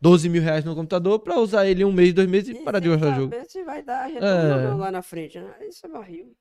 12 0.00 0.28
mil 0.28 0.40
reais 0.40 0.64
no 0.64 0.74
computador 0.76 1.18
pra 1.18 1.38
usar 1.40 1.66
ele 1.66 1.84
um 1.84 1.92
mês, 1.92 2.14
dois 2.14 2.28
meses 2.28 2.50
e 2.50 2.54
parar 2.62 2.78
de 2.78 2.88
gostar 2.88 3.10
do 3.10 3.20
jogo. 3.22 3.34
se 3.48 3.64
vai 3.64 3.82
dar 3.82 4.06
retorno 4.06 4.26
É. 4.28 4.74
lá 4.74 4.90
na 4.92 5.02
frente, 5.02 5.38
né? 5.40 5.52
Isso 5.68 5.84
é 5.84 5.88
barril. 5.88 6.32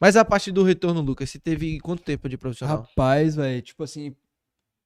Mas 0.00 0.16
a 0.16 0.24
parte 0.24 0.50
do 0.52 0.62
retorno, 0.62 1.00
Lucas, 1.00 1.30
você 1.30 1.38
teve 1.38 1.78
quanto 1.80 2.02
tempo 2.02 2.28
de 2.28 2.36
profissional? 2.38 2.78
Rapaz, 2.82 3.36
velho, 3.36 3.60
tipo 3.62 3.82
assim, 3.82 4.14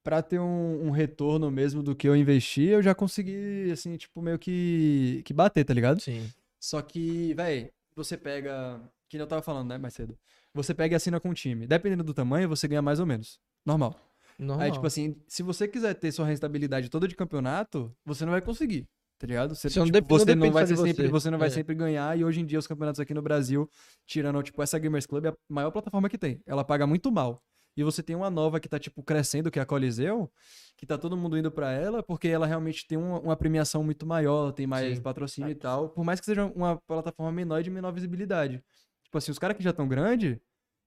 pra 0.08 0.22
ter 0.22 0.38
um, 0.38 0.86
um 0.86 0.90
retorno 0.90 1.50
mesmo 1.50 1.82
do 1.82 1.94
que 1.94 2.08
eu 2.08 2.16
investi, 2.16 2.62
eu 2.62 2.82
já 2.82 2.94
consegui, 2.94 3.70
assim, 3.70 3.94
tipo, 3.98 4.22
meio 4.22 4.38
que, 4.38 5.20
que 5.22 5.34
bater, 5.34 5.66
tá 5.66 5.74
ligado? 5.74 6.00
Sim. 6.00 6.32
Só 6.58 6.80
que, 6.80 7.34
velho, 7.34 7.70
você 7.94 8.16
pega. 8.16 8.80
Que 9.06 9.18
nem 9.18 9.22
eu 9.22 9.26
tava 9.28 9.42
falando, 9.42 9.68
né, 9.68 9.76
mais 9.76 9.92
cedo. 9.92 10.16
Você 10.54 10.72
pega 10.72 10.94
e 10.94 10.96
assina 10.96 11.20
com 11.20 11.28
um 11.28 11.34
time. 11.34 11.66
Dependendo 11.66 12.02
do 12.02 12.14
tamanho, 12.14 12.48
você 12.48 12.66
ganha 12.66 12.80
mais 12.80 13.00
ou 13.00 13.04
menos. 13.04 13.38
Normal. 13.66 13.94
Normal. 14.38 14.64
Aí, 14.64 14.72
tipo 14.72 14.86
assim, 14.86 15.14
se 15.26 15.42
você 15.42 15.68
quiser 15.68 15.92
ter 15.92 16.10
sua 16.10 16.24
rentabilidade 16.24 16.88
toda 16.88 17.06
de 17.06 17.14
campeonato, 17.14 17.94
você 18.02 18.24
não 18.24 18.32
vai 18.32 18.40
conseguir. 18.40 18.88
Tá 19.18 19.26
ligado? 19.26 19.54
Você, 19.54 19.68
tipo, 19.68 19.80
não 19.84 20.08
você 20.08 20.34
não 20.34 20.50
vai 20.50 20.66
sempre, 20.66 20.92
você. 21.02 21.08
você 21.08 21.30
não 21.30 21.38
vai 21.38 21.48
É. 21.48 21.50
sempre 21.50 21.74
ganhar. 21.74 22.18
E 22.18 22.24
hoje 22.24 22.40
em 22.40 22.46
dia 22.46 22.58
os 22.58 22.66
campeonatos 22.66 22.98
aqui 22.98 23.12
no 23.12 23.20
Brasil, 23.20 23.68
tirando 24.06 24.42
tipo 24.42 24.62
essa 24.62 24.78
Gamers 24.78 25.04
Club, 25.04 25.26
é 25.26 25.28
a 25.28 25.36
maior 25.50 25.70
plataforma 25.70 26.08
que 26.08 26.16
tem. 26.16 26.40
Ela 26.46 26.64
paga 26.64 26.86
muito 26.86 27.12
mal. 27.12 27.42
E 27.78 27.84
você 27.84 28.02
tem 28.02 28.16
uma 28.16 28.28
nova 28.28 28.58
que 28.58 28.68
tá 28.68 28.76
tipo 28.76 29.04
crescendo, 29.04 29.52
que 29.52 29.58
é 29.60 29.62
a 29.62 29.64
Coliseu, 29.64 30.28
que 30.76 30.84
tá 30.84 30.98
todo 30.98 31.16
mundo 31.16 31.38
indo 31.38 31.48
pra 31.48 31.70
ela, 31.70 32.02
porque 32.02 32.26
ela 32.26 32.44
realmente 32.44 32.84
tem 32.84 32.98
uma, 32.98 33.20
uma 33.20 33.36
premiação 33.36 33.84
muito 33.84 34.04
maior, 34.04 34.50
tem 34.50 34.66
mais 34.66 34.96
Sim. 34.96 35.00
patrocínio 35.00 35.52
e 35.52 35.54
tal. 35.54 35.88
Por 35.90 36.04
mais 36.04 36.18
que 36.18 36.26
seja 36.26 36.44
uma 36.44 36.76
plataforma 36.88 37.30
menor 37.30 37.60
e 37.60 37.62
de 37.62 37.70
menor 37.70 37.92
visibilidade. 37.92 38.60
Tipo 39.04 39.18
assim, 39.18 39.30
os 39.30 39.38
caras 39.38 39.56
que 39.56 39.62
já 39.62 39.70
estão 39.70 39.86
grandes, 39.86 40.38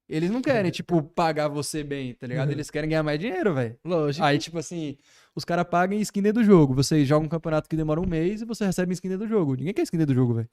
eles 0.10 0.30
não 0.30 0.42
querem, 0.42 0.70
tipo, 0.70 1.02
pagar 1.02 1.48
você 1.48 1.82
bem, 1.82 2.14
tá 2.14 2.28
ligado? 2.28 2.52
Eles 2.52 2.70
querem 2.70 2.90
ganhar 2.90 3.04
mais 3.04 3.18
dinheiro, 3.18 3.54
velho. 3.54 3.78
Lógico. 3.86 4.26
Aí, 4.26 4.38
tipo 4.38 4.58
assim, 4.58 4.98
os 5.34 5.46
caras 5.46 5.66
pagam 5.70 5.98
skin 5.98 6.22
dentro 6.22 6.42
do 6.42 6.46
jogo. 6.46 6.74
Você 6.74 7.06
joga 7.06 7.26
um 7.26 7.30
campeonato 7.30 7.70
que 7.70 7.78
demora 7.78 8.02
um 8.02 8.06
mês 8.06 8.42
e 8.42 8.46
você 8.46 8.66
recebe 8.66 8.92
skin 8.92 9.08
dentro 9.08 9.26
do 9.26 9.30
jogo. 9.30 9.56
Ninguém 9.56 9.74
quer 9.74 9.84
skin 9.84 9.98
dentro 9.98 10.14
do 10.14 10.20
jogo, 10.20 10.34
velho. 10.34 10.50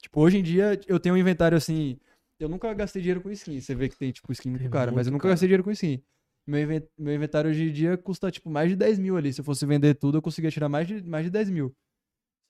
Tipo, 0.00 0.20
hoje 0.20 0.38
em 0.38 0.42
dia 0.42 0.80
eu 0.86 1.00
tenho 1.00 1.16
um 1.16 1.18
inventário 1.18 1.58
assim. 1.58 1.98
Eu 2.40 2.48
nunca 2.48 2.72
gastei 2.72 3.02
dinheiro 3.02 3.20
com 3.20 3.30
skin. 3.30 3.60
Você 3.60 3.74
vê 3.74 3.88
que 3.88 3.96
tem, 3.96 4.10
tipo, 4.10 4.32
skin 4.32 4.48
muito 4.50 4.62
Tem 4.62 4.70
cara, 4.70 4.90
mas 4.90 5.06
eu 5.06 5.10
muito 5.12 5.18
nunca 5.18 5.22
cara. 5.24 5.34
gastei 5.34 5.46
dinheiro 5.46 5.62
com 5.62 5.70
skin. 5.70 6.02
Meu, 6.46 6.60
inven- 6.62 6.88
meu 6.98 7.14
inventário 7.14 7.50
hoje 7.50 7.68
em 7.68 7.72
dia 7.72 7.96
custa, 7.98 8.30
tipo, 8.30 8.48
mais 8.48 8.70
de 8.70 8.76
10 8.76 8.98
mil 8.98 9.16
ali. 9.16 9.32
Se 9.32 9.40
eu 9.40 9.44
fosse 9.44 9.64
vender 9.66 9.94
tudo, 9.94 10.18
eu 10.18 10.22
conseguia 10.22 10.50
tirar 10.50 10.68
mais 10.68 10.88
de, 10.88 11.02
mais 11.06 11.24
de 11.24 11.30
10 11.30 11.50
mil. 11.50 11.72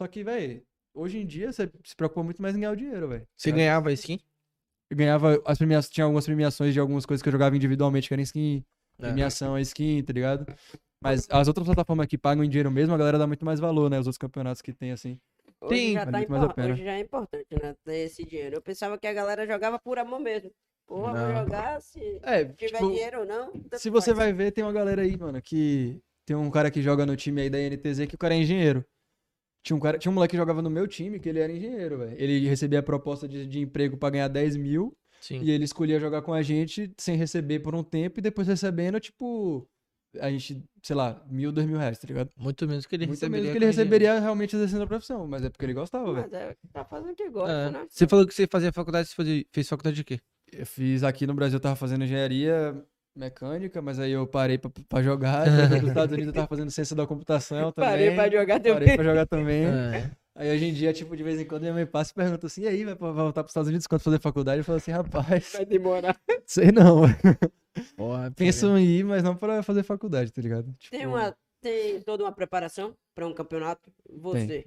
Só 0.00 0.06
que, 0.06 0.22
velho, 0.22 0.62
hoje 0.94 1.18
em 1.18 1.26
dia 1.26 1.52
você 1.52 1.68
se 1.84 1.94
preocupa 1.96 2.22
muito 2.22 2.40
mais 2.40 2.54
em 2.56 2.60
ganhar 2.60 2.70
o 2.72 2.76
dinheiro, 2.76 3.08
velho. 3.08 3.26
Você 3.36 3.50
ganhava 3.50 3.92
skin? 3.92 4.20
Eu 4.88 4.96
ganhava 4.96 5.42
as 5.44 5.58
premiações, 5.58 5.90
tinha 5.92 6.04
algumas 6.04 6.24
premiações 6.24 6.72
de 6.72 6.80
algumas 6.80 7.04
coisas 7.04 7.22
que 7.22 7.28
eu 7.28 7.32
jogava 7.32 7.54
individualmente, 7.56 8.08
que 8.08 8.14
era 8.14 8.22
skin, 8.22 8.64
É. 8.98 9.02
premiação 9.02 9.54
a 9.56 9.60
skin, 9.60 10.02
tá 10.02 10.12
ligado? 10.12 10.46
Mas 11.02 11.26
as 11.30 11.48
outras 11.48 11.64
plataformas 11.66 12.06
que 12.06 12.16
pagam 12.18 12.44
em 12.44 12.48
dinheiro 12.48 12.70
mesmo, 12.70 12.94
a 12.94 12.98
galera 12.98 13.18
dá 13.18 13.26
muito 13.26 13.44
mais 13.44 13.58
valor, 13.58 13.90
né? 13.90 13.98
Os 13.98 14.06
outros 14.06 14.18
campeonatos 14.18 14.62
que 14.62 14.72
tem, 14.72 14.92
assim. 14.92 15.18
Hoje, 15.62 15.74
Tem, 15.74 15.92
já 15.94 16.06
tá 16.06 16.12
muito 16.18 16.30
mais 16.30 16.42
a 16.42 16.44
impor- 16.46 16.54
pena. 16.54 16.72
Hoje 16.74 16.84
já 16.84 16.92
é 16.92 17.00
importante, 17.00 17.46
né? 17.62 17.76
Ter 17.84 17.96
esse 18.06 18.24
dinheiro. 18.24 18.56
Eu 18.56 18.62
pensava 18.62 18.98
que 18.98 19.06
a 19.06 19.12
galera 19.12 19.46
jogava 19.46 19.78
por 19.78 19.98
amor 19.98 20.18
mesmo. 20.20 20.50
Porra, 20.86 21.12
Não. 21.12 21.32
vou 21.34 21.44
jogar 21.44 21.80
se 21.82 22.00
É, 22.22 22.44
tiver 22.44 22.78
tipo, 22.78 22.88
dinheiro 22.88 23.20
ou 23.20 23.26
não. 23.26 23.52
se 23.74 23.90
você 23.90 24.06
faz. 24.14 24.18
vai 24.18 24.32
ver, 24.32 24.50
tem 24.52 24.64
uma 24.64 24.72
galera 24.72 25.02
aí, 25.02 25.16
mano, 25.16 25.40
que. 25.42 26.00
Tem 26.26 26.36
um 26.36 26.50
cara 26.50 26.70
que 26.70 26.80
joga 26.82 27.04
no 27.04 27.16
time 27.16 27.42
aí 27.42 27.50
da 27.50 27.58
NTZ 27.58 28.06
que 28.06 28.14
o 28.14 28.18
cara 28.18 28.34
é 28.34 28.38
engenheiro. 28.38 28.84
Tinha 29.62 29.76
um, 29.76 29.80
cara, 29.80 29.98
tinha 29.98 30.10
um 30.10 30.14
moleque 30.14 30.30
que 30.32 30.36
jogava 30.36 30.62
no 30.62 30.70
meu 30.70 30.86
time 30.86 31.18
que 31.20 31.28
ele 31.28 31.38
era 31.40 31.52
engenheiro, 31.52 31.98
velho. 31.98 32.16
Ele 32.18 32.48
recebia 32.48 32.78
a 32.78 32.82
proposta 32.82 33.28
de, 33.28 33.46
de 33.46 33.60
emprego 33.60 33.96
pra 33.96 34.08
ganhar 34.10 34.28
10 34.28 34.56
mil 34.56 34.96
Sim. 35.20 35.40
e 35.42 35.50
ele 35.50 35.64
escolhia 35.64 36.00
jogar 36.00 36.22
com 36.22 36.32
a 36.32 36.40
gente 36.40 36.90
sem 36.96 37.16
receber 37.16 37.60
por 37.60 37.74
um 37.74 37.82
tempo 37.82 38.18
e 38.20 38.22
depois 38.22 38.48
recebendo, 38.48 38.98
tipo. 39.00 39.68
A 40.20 40.28
gente, 40.30 40.60
sei 40.82 40.96
lá, 40.96 41.22
mil, 41.30 41.52
dois 41.52 41.66
mil 41.66 41.78
reais, 41.78 41.98
tá 41.98 42.06
ligado? 42.08 42.30
Muito 42.36 42.66
menos 42.66 42.84
que 42.84 42.96
ele 42.96 43.06
Muito 43.06 43.16
receberia. 43.20 43.42
menos 43.42 43.52
que 43.52 43.58
ele 43.58 43.66
receberia 43.66 44.18
realmente 44.18 44.56
exercendo 44.56 44.82
a 44.82 44.86
profissão, 44.86 45.26
mas 45.28 45.44
é 45.44 45.48
porque 45.50 45.64
ele 45.64 45.74
gostava, 45.74 46.12
velho. 46.12 46.28
Mas 46.30 46.32
é, 46.40 46.56
tá 46.72 46.84
fazendo 46.84 47.12
o 47.12 47.14
que 47.14 47.28
gosta, 47.30 47.52
É. 47.52 47.70
né? 47.70 47.86
Você 47.88 48.08
falou 48.08 48.26
que 48.26 48.34
você 48.34 48.46
fazia 48.46 48.72
faculdade, 48.72 49.08
você 49.08 49.14
fazia- 49.14 49.44
fez 49.52 49.68
faculdade 49.68 49.94
de 49.96 50.02
quê? 50.04 50.18
Eu 50.52 50.66
fiz 50.66 51.04
aqui 51.04 51.26
no 51.28 51.34
Brasil, 51.34 51.56
eu 51.56 51.60
tava 51.60 51.76
fazendo 51.76 52.02
engenharia 52.02 52.74
mecânica, 53.14 53.80
mas 53.82 53.98
aí 54.00 54.10
eu 54.12 54.26
parei 54.26 54.58
pra, 54.58 54.70
pra 54.88 55.02
jogar. 55.02 55.44
Depois 55.44 55.82
nos 55.82 55.90
Estados 55.96 56.12
Unidos 56.12 56.26
eu 56.28 56.32
tava 56.34 56.46
fazendo 56.48 56.70
ciência 56.70 56.96
da 56.96 57.06
computação 57.06 57.70
também. 57.70 57.90
Parei 57.90 58.14
pra 58.14 58.24
jogar 58.30 58.60
Parei 58.60 58.74
também. 58.74 58.96
pra 58.96 59.04
jogar 59.04 59.26
também. 59.26 59.64
É. 59.64 60.10
Aí 60.40 60.50
hoje 60.50 60.64
em 60.64 60.72
dia, 60.72 60.90
tipo, 60.90 61.14
de 61.14 61.22
vez 61.22 61.38
em 61.38 61.44
quando 61.44 61.60
minha 61.60 61.74
mãe 61.74 61.84
passa 61.84 62.12
e 62.12 62.14
pergunta 62.14 62.46
assim, 62.46 62.62
e 62.62 62.66
aí, 62.66 62.82
vai 62.82 62.94
voltar 62.94 63.42
pros 63.42 63.50
Estados 63.50 63.68
Unidos 63.68 63.86
quando 63.86 64.00
fazer 64.00 64.18
faculdade? 64.18 64.60
Eu 64.60 64.64
falo 64.64 64.78
assim, 64.78 64.90
rapaz, 64.90 65.52
Vai 65.52 65.66
demorar. 65.66 66.18
sei 66.46 66.72
não. 66.72 67.02
Porra, 67.94 68.30
Penso 68.30 68.74
em 68.78 68.86
ir, 68.86 69.04
mas 69.04 69.22
não 69.22 69.36
pra 69.36 69.62
fazer 69.62 69.82
faculdade, 69.82 70.32
tá 70.32 70.40
ligado? 70.40 70.74
Tipo, 70.78 70.96
Tem, 70.96 71.06
uma, 71.06 71.36
tem 71.60 72.00
toda 72.00 72.24
uma 72.24 72.32
preparação 72.32 72.96
pra 73.14 73.26
um 73.26 73.34
campeonato. 73.34 73.92
Você. 74.08 74.64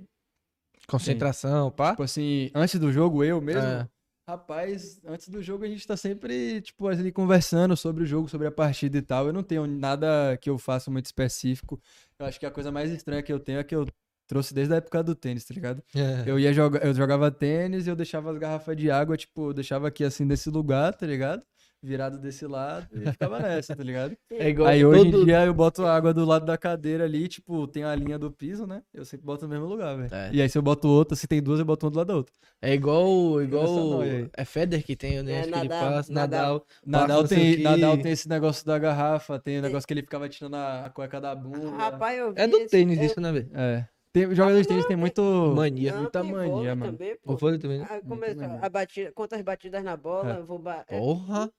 Concentração, 0.88 1.72
pá. 1.72 1.90
Tipo 1.90 2.04
assim, 2.04 2.52
antes 2.54 2.80
do 2.80 2.92
jogo, 2.92 3.24
eu 3.24 3.42
mesmo, 3.42 3.64
É. 3.64 3.90
Rapaz, 4.30 5.02
antes 5.04 5.28
do 5.28 5.42
jogo 5.42 5.66
a 5.66 5.68
gente 5.68 5.86
tá 5.86 5.98
sempre, 5.98 6.62
tipo, 6.62 6.88
ali 6.88 7.12
conversando 7.12 7.76
sobre 7.76 8.04
o 8.04 8.06
jogo, 8.06 8.30
sobre 8.30 8.48
a 8.48 8.52
partida 8.52 8.98
e 8.98 9.02
tal. 9.02 9.26
Eu 9.26 9.34
não 9.34 9.44
tenho 9.44 9.66
nada 9.66 10.38
que 10.38 10.50
eu 10.50 10.58
faça 10.60 10.92
muito 10.92 11.08
específico. 11.08 11.82
Eu 12.20 12.28
acho 12.28 12.40
que 12.40 12.46
a 12.46 12.52
coisa 12.52 12.72
mais 12.72 12.90
estranha 12.92 13.24
que 13.24 13.34
eu 13.34 13.40
tenho 13.40 13.60
é 13.60 13.64
que 13.64 13.76
eu 13.76 13.86
trouxe 14.28 14.54
desde 14.54 14.74
a 14.74 14.78
época 14.78 15.04
do 15.04 15.16
tênis, 15.16 15.46
tá 15.46 15.54
ligado? 15.54 15.84
É. 15.96 16.24
Eu 16.26 16.40
ia 16.40 16.54
jogar, 16.54 16.86
eu 16.86 16.94
jogava 16.94 17.30
tênis 17.32 17.86
e 17.88 17.90
eu 17.90 17.96
deixava 17.96 18.32
as 18.32 18.38
garrafas 18.38 18.76
de 18.78 18.90
água, 18.92 19.16
tipo, 19.18 19.50
eu 19.50 19.54
deixava 19.54 19.88
aqui 19.88 20.04
assim 20.04 20.26
nesse 20.26 20.50
lugar, 20.50 20.94
tá 20.94 21.06
ligado? 21.06 21.44
Virado 21.86 22.18
desse 22.18 22.48
lado 22.48 22.88
e 22.94 23.12
ficava 23.12 23.40
nessa, 23.42 23.76
tá 23.76 23.84
ligado? 23.84 24.16
É 24.32 24.48
igual 24.48 24.70
Aí 24.70 24.86
hoje 24.86 25.12
todo- 25.12 25.22
em 25.22 25.26
dia 25.26 25.44
eu 25.46 25.54
boto 25.54 25.86
a 25.86 25.94
água 25.94 26.14
do 26.14 26.24
lado 26.24 26.46
da 26.46 26.58
cadeira 26.58 27.04
ali, 27.04 27.28
tipo, 27.28 27.68
tem 27.68 27.84
a 27.84 27.94
linha 27.94 28.18
do 28.18 28.32
piso, 28.32 28.66
né? 28.66 28.82
Eu 28.94 29.04
sempre 29.04 29.26
boto 29.26 29.44
no 29.46 29.50
mesmo 29.54 29.66
lugar, 29.66 29.98
velho. 29.98 30.08
É. 30.16 30.30
E 30.32 30.42
aí 30.42 30.48
se 30.48 30.58
eu 30.58 30.62
boto 30.62 30.88
outra, 30.88 31.14
se 31.18 31.28
tem 31.28 31.44
duas, 31.44 31.60
eu 31.60 31.66
boto 31.66 31.86
uma 31.86 31.92
do 31.92 31.98
lado 31.98 32.08
da 32.08 32.16
outra. 32.16 32.34
É 32.62 32.74
igual. 32.74 33.42
igual 33.42 34.02
é 34.36 34.46
Feder 34.46 34.82
que 34.82 34.96
tem, 34.96 35.22
né? 35.22 35.34
É, 35.34 35.40
Acho 35.42 35.50
que 35.52 35.58
ele 35.60 35.68
Nadal, 35.68 35.92
passa. 35.92 36.14
Nadal. 36.14 36.66
Nadal. 36.86 37.08
Nadal 37.18 37.28
tem. 37.28 37.62
Nadal 37.62 37.98
tem 37.98 38.12
esse 38.14 38.30
negócio 38.30 38.66
da 38.66 38.80
garrafa, 38.80 39.38
tem 39.38 39.60
o 39.60 39.62
negócio 39.62 39.86
que 39.86 39.94
ele 39.94 40.02
ficava 40.04 40.30
tirando 40.30 40.56
a, 40.56 40.86
a 40.86 40.90
cueca 40.90 41.20
da 41.20 41.36
bunda. 41.36 41.70
Rapaz, 41.72 42.18
eu 42.18 42.34
vi 42.34 42.40
É 42.42 42.48
do 42.48 42.58
esse- 42.58 42.70
tênis 42.70 42.98
é- 42.98 43.06
isso, 43.06 43.20
né, 43.20 43.30
velho? 43.32 43.50
É. 43.54 43.86
Tem, 44.14 44.34
jogador 44.36 44.62
de 44.62 44.68
tênis 44.68 44.86
tem 44.86 44.96
muito. 44.96 45.22
Mania. 45.56 45.92
Não, 45.94 46.02
muita 46.04 46.22
tem 46.22 46.32
mania, 46.32 46.48
vôlei 46.52 46.76
mano. 46.76 46.92
também, 46.92 47.16
pô. 47.24 47.34
O 47.34 47.36
vôlei 47.36 47.58
também, 47.58 47.80
né? 47.80 47.88
Ah, 47.90 48.00
mania. 48.06 48.60
a 48.62 48.70
batida, 48.70 49.12
quantas 49.12 49.42
batidas 49.42 49.84
na 49.84 49.98
bola, 49.98 50.36
É. 50.36 50.38
eu 50.38 50.46
vou 50.46 50.60
ba... 50.60 50.86
é, 50.88 51.00
Porra. 51.00 51.50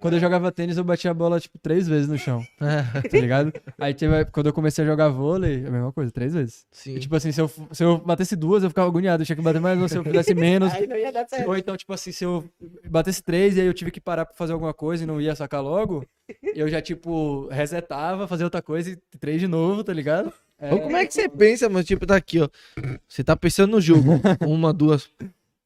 Quando 0.00 0.14
eu 0.14 0.20
jogava 0.20 0.52
tênis, 0.52 0.76
eu 0.76 0.84
batia 0.84 1.10
a 1.10 1.14
bola, 1.14 1.40
tipo, 1.40 1.58
três 1.58 1.88
vezes 1.88 2.06
no 2.08 2.16
chão, 2.16 2.40
É. 2.62 3.00
tá 3.08 3.18
ligado? 3.18 3.52
Aí 3.80 3.92
teve, 3.92 4.24
quando 4.26 4.46
eu 4.46 4.52
comecei 4.52 4.84
a 4.84 4.86
jogar 4.86 5.08
vôlei, 5.08 5.66
a 5.66 5.70
mesma 5.72 5.92
coisa, 5.92 6.12
três 6.12 6.32
vezes. 6.34 6.64
Sim. 6.70 6.94
E, 6.94 7.00
tipo 7.00 7.16
assim, 7.16 7.32
se 7.32 7.40
eu, 7.40 7.50
se 7.72 7.82
eu 7.82 7.98
batesse 7.98 8.36
duas, 8.36 8.62
eu 8.62 8.68
ficava 8.70 8.86
agoniado, 8.86 9.22
eu 9.22 9.26
tinha 9.26 9.34
que 9.34 9.42
bater 9.42 9.60
mais 9.60 9.76
uma, 9.76 9.88
se 9.88 9.96
eu 9.98 10.04
fizesse 10.04 10.34
menos. 10.36 10.72
Aí 10.72 10.86
não 10.86 10.96
ia 10.96 11.10
dar 11.10 11.26
certo. 11.28 11.48
Ou 11.48 11.56
então, 11.56 11.76
tipo 11.76 11.92
assim, 11.92 12.12
se 12.12 12.22
eu 12.24 12.44
batesse 12.88 13.24
três 13.24 13.56
e 13.56 13.60
aí 13.60 13.66
eu 13.66 13.74
tive 13.74 13.90
que 13.90 14.00
parar 14.00 14.24
pra 14.24 14.36
fazer 14.36 14.52
alguma 14.52 14.72
coisa 14.72 15.02
e 15.02 15.06
não 15.06 15.20
ia 15.20 15.34
sacar 15.34 15.60
logo, 15.60 16.04
eu 16.54 16.68
já, 16.68 16.80
tipo, 16.80 17.48
resetava, 17.48 18.28
fazia 18.28 18.46
outra 18.46 18.62
coisa 18.62 18.90
e 18.90 18.96
três 19.18 19.40
de 19.40 19.48
novo, 19.48 19.82
tá 19.82 19.92
ligado? 19.92 20.32
Ou 20.60 20.80
como 20.80 20.96
é 20.96 21.06
que 21.06 21.12
você 21.12 21.28
pensa, 21.28 21.68
mano? 21.68 21.84
Tipo, 21.84 22.06
tá 22.06 22.16
aqui, 22.16 22.40
ó. 22.40 22.48
Você 23.08 23.22
tá 23.24 23.36
pensando 23.36 23.72
no 23.72 23.80
jogo. 23.80 24.12
Uma, 24.46 24.72
duas. 24.72 25.10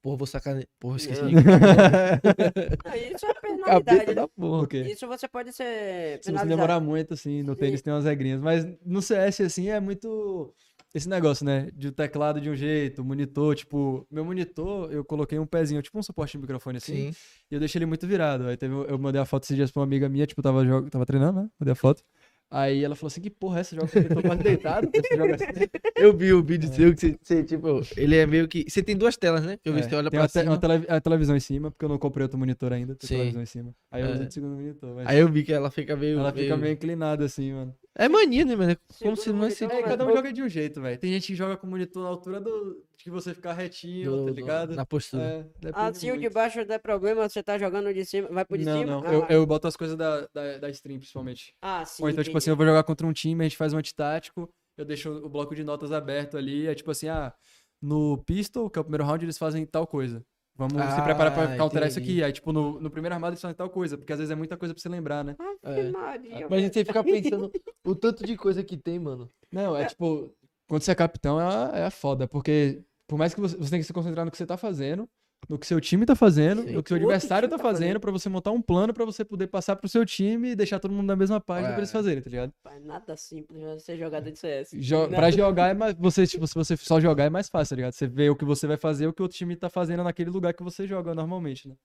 Porra, 0.01 0.17
vou 0.17 0.27
sacar. 0.27 0.57
Porra, 0.79 0.97
esqueci 0.97 1.21
de 1.21 1.35
Aí 2.85 3.13
Isso 3.15 3.27
é 3.27 3.35
penalidade, 3.35 4.07
né? 4.07 4.15
da 4.15 4.29
porra. 4.29 4.63
O 4.63 4.67
quê? 4.67 4.83
Isso 4.83 5.07
você 5.07 5.29
pode 5.29 5.53
ser 5.53 6.21
Se 6.23 6.33
você 6.33 6.47
demorar 6.47 6.81
muito, 6.81 7.15
assim, 7.15 7.43
no 7.43 7.55
tênis 7.57 7.83
tem 7.83 7.93
umas 7.93 8.05
regrinhas. 8.05 8.41
Mas 8.41 8.67
no 8.85 9.03
CS, 9.03 9.41
assim, 9.43 9.69
é 9.69 9.81
muito 9.81 10.55
esse 10.95 11.09
negócio, 11.09 11.45
né? 11.45 11.69
De 11.75 11.89
o 11.89 11.93
teclado 11.93 12.41
de 12.41 12.49
um 12.49 12.57
jeito, 12.57 13.05
monitor, 13.05 13.55
tipo, 13.55 14.07
meu 14.11 14.25
monitor, 14.25 14.91
eu 14.91 15.05
coloquei 15.05 15.39
um 15.39 15.47
pezinho, 15.47 15.83
tipo 15.83 15.99
um 15.99 16.03
suporte 16.03 16.33
de 16.33 16.39
microfone 16.39 16.79
assim, 16.79 17.13
Sim. 17.13 17.19
e 17.51 17.55
eu 17.55 17.61
deixei 17.61 17.79
ele 17.79 17.87
muito 17.87 18.07
virado. 18.07 18.47
Aí 18.47 18.57
teve, 18.57 18.75
eu 18.75 18.99
mandei 18.99 19.21
a 19.21 19.27
foto 19.27 19.45
esses 19.45 19.57
dias 19.57 19.71
pra 19.71 19.81
uma 19.81 19.87
amiga 19.87 20.09
minha, 20.09 20.27
tipo, 20.27 20.41
tava, 20.41 20.65
tava 20.89 21.05
treinando, 21.05 21.43
né? 21.43 21.51
Mandei 21.59 21.73
a 21.73 21.77
foto. 21.77 22.03
Aí 22.51 22.83
ela 22.83 22.95
falou 22.97 23.09
assim: 23.09 23.21
que 23.21 23.29
porra 23.29 23.59
é 23.59 23.61
essa? 23.61 23.77
Joga 23.77 23.91
o 23.93 23.95
monitor 23.97 24.23
quase 24.23 24.43
deitado? 24.43 24.89
Você 24.95 25.17
joga 25.17 25.35
assim? 25.35 25.45
Eu 25.97 26.17
vi 26.17 26.33
o 26.33 26.43
vídeo 26.43 26.73
seu 26.73 26.95
que 26.95 27.01
você, 27.01 27.19
você, 27.21 27.45
tipo, 27.45 27.81
ele 27.97 28.17
é 28.17 28.25
meio 28.27 28.49
que. 28.49 28.65
Você 28.69 28.83
tem 28.83 28.97
duas 28.97 29.17
telas, 29.17 29.45
né? 29.45 29.59
Que 29.63 29.69
eu 29.69 29.75
vi 29.75 29.81
É, 29.81 29.83
que 29.83 29.91
você 29.91 29.97
olha 29.97 30.11
tem 30.11 30.19
pra 30.19 30.23
uma, 30.23 30.29
te- 30.29 30.33
cima. 30.41 30.51
uma 30.53 30.59
tele- 30.59 30.87
a 30.89 31.01
televisão 31.01 31.37
em 31.37 31.41
cima, 31.41 31.71
porque 31.71 31.85
eu 31.85 31.89
não 31.89 31.99
comprei 31.99 32.23
outro 32.23 32.39
monitor 32.39 32.73
ainda, 32.73 32.95
tem 32.95 33.07
Sim. 33.09 33.15
televisão 33.17 33.43
em 33.43 33.47
cima. 33.47 33.75
Aí 33.91 34.03
eu 34.03 34.09
É. 34.09 34.13
uso 34.13 34.23
o 34.25 34.31
segundo 34.31 34.55
monitor. 34.57 34.95
Mas 34.95 35.07
Aí 35.09 35.19
eu 35.19 35.29
vi 35.29 35.43
que 35.43 35.53
ela 35.53 35.71
fica 35.71 35.95
meio. 35.97 36.19
ela 36.21 36.33
fica 36.33 36.57
meio 36.57 36.73
inclinada 36.73 37.25
assim, 37.25 37.53
mano. 37.53 37.75
É 37.97 38.09
mania, 38.09 38.45
né, 38.45 38.55
mano? 38.57 38.71
É 38.71 38.77
Como 38.77 39.17
Segundo 39.17 39.17
se 39.19 39.29
não 39.31 39.37
monitor, 39.41 39.57
se. 39.57 39.65
É, 39.77 39.83
cada 39.83 40.07
um 40.07 40.11
eu- 40.11 40.17
joga 40.17 40.33
de 40.33 40.43
um 40.43 40.49
jeito, 40.49 40.81
velho. 40.81 40.99
Tem 40.99 41.13
gente 41.13 41.27
que 41.27 41.35
joga 41.35 41.57
com 41.57 41.67
o 41.67 41.71
monitor 41.71 42.03
na 42.03 42.09
altura 42.09 42.41
do. 42.41 42.83
De 42.99 43.05
que 43.05 43.11
você 43.11 43.33
ficar 43.33 43.53
retinho, 43.53 44.11
do- 44.11 44.25
tá 44.27 44.31
do- 44.33 44.35
ligado? 44.35 44.75
Na 44.75 44.85
postura. 44.85 45.23
É, 45.65 45.71
Ah, 45.73 45.93
se 45.95 46.11
o 46.11 46.19
de 46.19 46.29
baixo 46.29 46.65
der 46.65 46.81
problema, 46.81 47.29
você 47.29 47.43
tá 47.43 47.57
jogando 47.57 47.95
de 47.95 48.05
cima, 48.05 48.29
vai 48.29 48.45
pro 48.45 48.59
de 48.59 48.65
Não, 48.65 48.81
cima? 48.81 49.01
não. 49.01 49.03
Ah, 49.07 49.13
Eu, 49.13 49.27
eu 49.29 49.47
boto 49.47 49.69
as 49.69 49.77
coisas 49.77 49.97
da, 49.97 50.27
da, 50.35 50.59
da 50.59 50.71
stream, 50.71 50.99
principalmente. 50.99 51.55
Ah, 51.63 51.85
sim. 51.85 52.03
Ou 52.03 52.11
então, 52.11 52.25
tipo 52.25 52.37
assim, 52.37 52.51
eu 52.51 52.57
vou 52.57 52.67
jogar 52.67 52.83
contra 52.83 53.07
um 53.07 53.13
time, 53.13 53.45
a 53.45 53.49
gente 53.49 53.57
faz 53.57 53.73
um 53.73 53.79
antitático, 53.79 54.51
eu 54.77 54.85
deixo 54.85 55.11
o 55.11 55.29
bloco 55.29 55.55
de 55.55 55.63
notas 55.63 55.93
aberto 55.93 56.37
ali, 56.37 56.67
é 56.67 56.75
tipo 56.75 56.91
assim, 56.91 57.09
ah, 57.09 57.33
no 57.81 58.19
pistol, 58.25 58.69
que 58.69 58.79
é 58.79 58.83
o 58.83 58.85
primeiro 58.85 59.05
round, 59.05 59.25
eles 59.25 59.39
fazem 59.39 59.65
tal 59.65 59.87
coisa. 59.87 60.25
Vamos 60.57 60.73
se 60.93 60.99
Ah, 61.01 61.03
preparar 61.05 61.33
pra 61.33 61.57
counterar 61.57 61.89
isso 61.89 62.01
entendi. 62.01 62.15
aqui. 62.19 62.25
Aí, 62.25 62.33
tipo, 62.33 62.53
no, 62.53 62.81
no 62.81 62.91
primeiro 62.91 63.15
armado 63.15 63.33
eles 63.35 63.41
fazem 63.41 63.55
tal 63.55 63.71
coisa, 63.71 63.97
porque 63.97 64.13
às 64.13 64.19
vezes 64.19 64.33
é 64.33 64.35
muita 64.35 64.57
coisa 64.57 64.75
pra 64.75 64.83
você 64.83 64.89
lembrar, 64.89 65.23
né? 65.25 65.37
Ave 65.63 65.81
É. 65.81 65.91
Maria, 65.93 66.47
Mas 66.51 66.59
a 66.59 66.63
gente 66.63 66.85
fica 66.85 67.05
pensando 67.05 67.49
o 67.87 67.95
tanto 67.95 68.27
de 68.27 68.37
coisa 68.37 68.65
que 68.65 68.77
tem, 68.77 68.99
mano. 68.99 69.31
Não, 69.53 69.77
é 69.77 69.85
tipo, 69.85 70.35
quando 70.69 70.83
você 70.83 70.91
é 70.93 70.95
capitão 70.95 71.41
é 71.41 71.45
a, 71.45 71.87
é 71.87 71.91
foda, 71.91 72.29
porque 72.29 72.83
por 73.07 73.19
mais 73.19 73.35
que 73.35 73.41
você, 73.41 73.57
você 73.57 73.71
tem 73.71 73.81
que 73.81 73.87
se 73.87 73.93
concentrar 73.93 74.25
no 74.25 74.31
que 74.31 74.37
você 74.37 74.47
tá 74.47 74.57
fazendo, 74.57 75.09
no 75.49 75.57
que 75.59 75.67
seu 75.67 75.81
time 75.81 76.05
tá 76.05 76.15
fazendo, 76.17 76.63
Sim. 76.63 76.73
no 76.73 76.83
que 76.83 76.89
seu 76.89 76.97
adversário 76.97 77.49
time 77.49 77.57
tá 77.59 77.63
tá 77.63 77.71
fazendo, 77.71 78.01
pra 78.01 78.11
você 78.11 78.29
montar 78.29 78.51
um 78.51 78.61
plano 78.61 78.93
pra 78.93 79.05
você 79.05 79.25
poder 79.25 79.47
passar 79.47 79.77
pro 79.77 79.89
seu 79.89 80.05
time 80.05 80.51
e 80.51 80.55
deixar 80.57 80.79
todo 80.81 80.93
mundo 80.93 81.07
na 81.07 81.17
mesma 81.17 81.41
página 81.41 81.69
pra 81.71 81.79
eles 81.79 81.91
É. 81.91 81.93
fazerem, 81.93 82.23
tá 82.23 82.29
ligado? 82.29 82.53
Nada 82.85 83.17
simples 83.17 83.59
né? 83.63 83.79
ser 83.79 83.97
jogador 83.97 84.31
de 84.31 84.39
CS. 84.39 84.71
Jo 84.79 85.03
Nada. 85.03 85.17
pra 85.17 85.31
jogar 85.31 85.69
é 85.71 85.75
mais. 85.79 85.95
Você, 85.97 86.27
tipo, 86.27 86.47
se 86.47 86.55
você 86.55 86.77
só 86.77 87.01
jogar 87.01 87.25
é 87.25 87.31
mais 87.31 87.49
fácil, 87.49 87.71
tá 87.71 87.77
ligado? 87.77 87.93
Você 87.93 88.07
vê 88.07 88.29
o 88.29 88.37
que 88.37 88.45
você 88.45 88.67
vai 88.67 88.77
fazer, 88.77 89.07
o 89.07 89.13
que 89.13 89.23
o 89.23 89.25
outro 89.25 89.39
time 89.39 89.57
tá 89.57 89.71
fazendo 89.71 90.03
naquele 90.05 90.29
lugar 90.29 90.53
que 90.53 90.63
você 90.63 90.87
joga 90.87 91.15
normalmente, 91.15 91.69
né? 91.69 91.77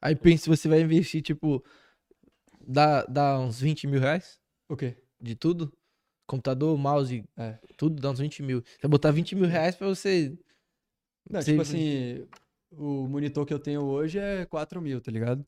Aí 0.00 0.16
pensa 0.16 0.44
se 0.44 0.48
você 0.48 0.66
vai 0.68 0.80
investir, 0.80 1.20
tipo, 1.22 1.62
dá, 2.66 3.04
dá 3.04 3.38
uns 3.38 3.60
20 3.60 3.86
mil 3.86 4.00
reais 4.00 4.38
O 4.68 4.76
quê? 4.76 4.96
de 5.20 5.34
tudo. 5.34 5.72
Computador, 6.28 6.76
mouse, 6.78 7.24
É. 7.36 7.58
tudo 7.76 8.00
dá 8.00 8.10
uns 8.10 8.18
20 8.20 8.42
mil. 8.42 8.60
Você 8.60 8.82
vai 8.82 8.90
botar 8.90 9.10
20 9.10 9.34
mil 9.34 9.46
reais 9.48 9.74
pra 9.74 9.88
você. 9.88 10.38
Não, 11.28 11.40
Sim, 11.42 11.52
tipo 11.52 11.64
sim. 11.64 11.76
assim, 12.20 12.28
o 12.70 13.08
monitor 13.08 13.44
que 13.46 13.52
eu 13.54 13.58
tenho 13.58 13.82
hoje 13.82 14.18
é 14.18 14.44
4 14.46 14.80
mil, 14.80 15.00
tá 15.00 15.10
ligado? 15.10 15.44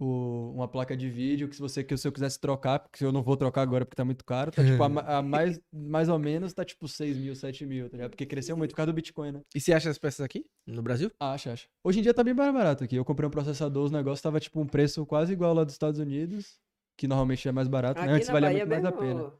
O, 0.00 0.52
uma 0.54 0.68
placa 0.68 0.96
de 0.96 1.10
vídeo 1.10 1.48
que 1.48 1.56
se 1.56 1.60
você 1.60 1.82
que 1.82 1.96
se 1.96 2.06
eu 2.06 2.12
quisesse 2.12 2.38
trocar, 2.38 2.78
porque 2.78 3.04
eu 3.04 3.10
não 3.10 3.20
vou 3.20 3.36
trocar 3.36 3.62
agora 3.62 3.84
porque 3.84 3.96
tá 3.96 4.04
muito 4.04 4.24
caro, 4.24 4.52
tá 4.52 4.64
tipo 4.64 4.80
a, 4.80 4.86
a 5.18 5.22
mais, 5.22 5.60
mais 5.72 6.08
ou 6.08 6.18
menos 6.20 6.52
tá 6.52 6.64
tipo 6.64 6.86
6 6.86 7.16
mil, 7.16 7.34
7 7.34 7.66
mil, 7.66 7.88
tá 7.90 7.96
ligado? 7.96 8.10
Porque 8.10 8.24
cresceu 8.26 8.56
muito 8.56 8.70
por 8.70 8.76
causa 8.76 8.92
do 8.92 8.94
Bitcoin, 8.94 9.32
né? 9.32 9.40
E 9.54 9.60
você 9.60 9.72
acha 9.72 9.90
as 9.90 9.98
peças 9.98 10.20
aqui? 10.20 10.44
No 10.66 10.82
Brasil? 10.82 11.10
Acha, 11.18 11.52
acha. 11.52 11.66
Hoje 11.82 11.98
em 11.98 12.02
dia 12.02 12.14
tá 12.14 12.22
bem 12.22 12.32
mais 12.34 12.52
barato 12.52 12.84
aqui. 12.84 12.94
Eu 12.94 13.04
comprei 13.04 13.26
um 13.26 13.30
processador, 13.30 13.84
os 13.86 13.90
negócios 13.92 14.22
tava 14.22 14.38
tipo 14.38 14.60
um 14.60 14.66
preço 14.66 15.04
quase 15.04 15.32
igual 15.32 15.52
lá 15.52 15.64
dos 15.64 15.74
Estados 15.74 15.98
Unidos, 15.98 16.60
que 16.98 17.06
normalmente 17.08 17.48
é 17.48 17.52
mais 17.52 17.68
barato, 17.68 18.02
né? 18.02 18.12
Antes 18.12 18.28
valia 18.28 18.48
Bahia 18.50 18.66
muito 18.66 18.82
mais 18.82 18.84
a 18.84 18.92
pena. 18.92 19.32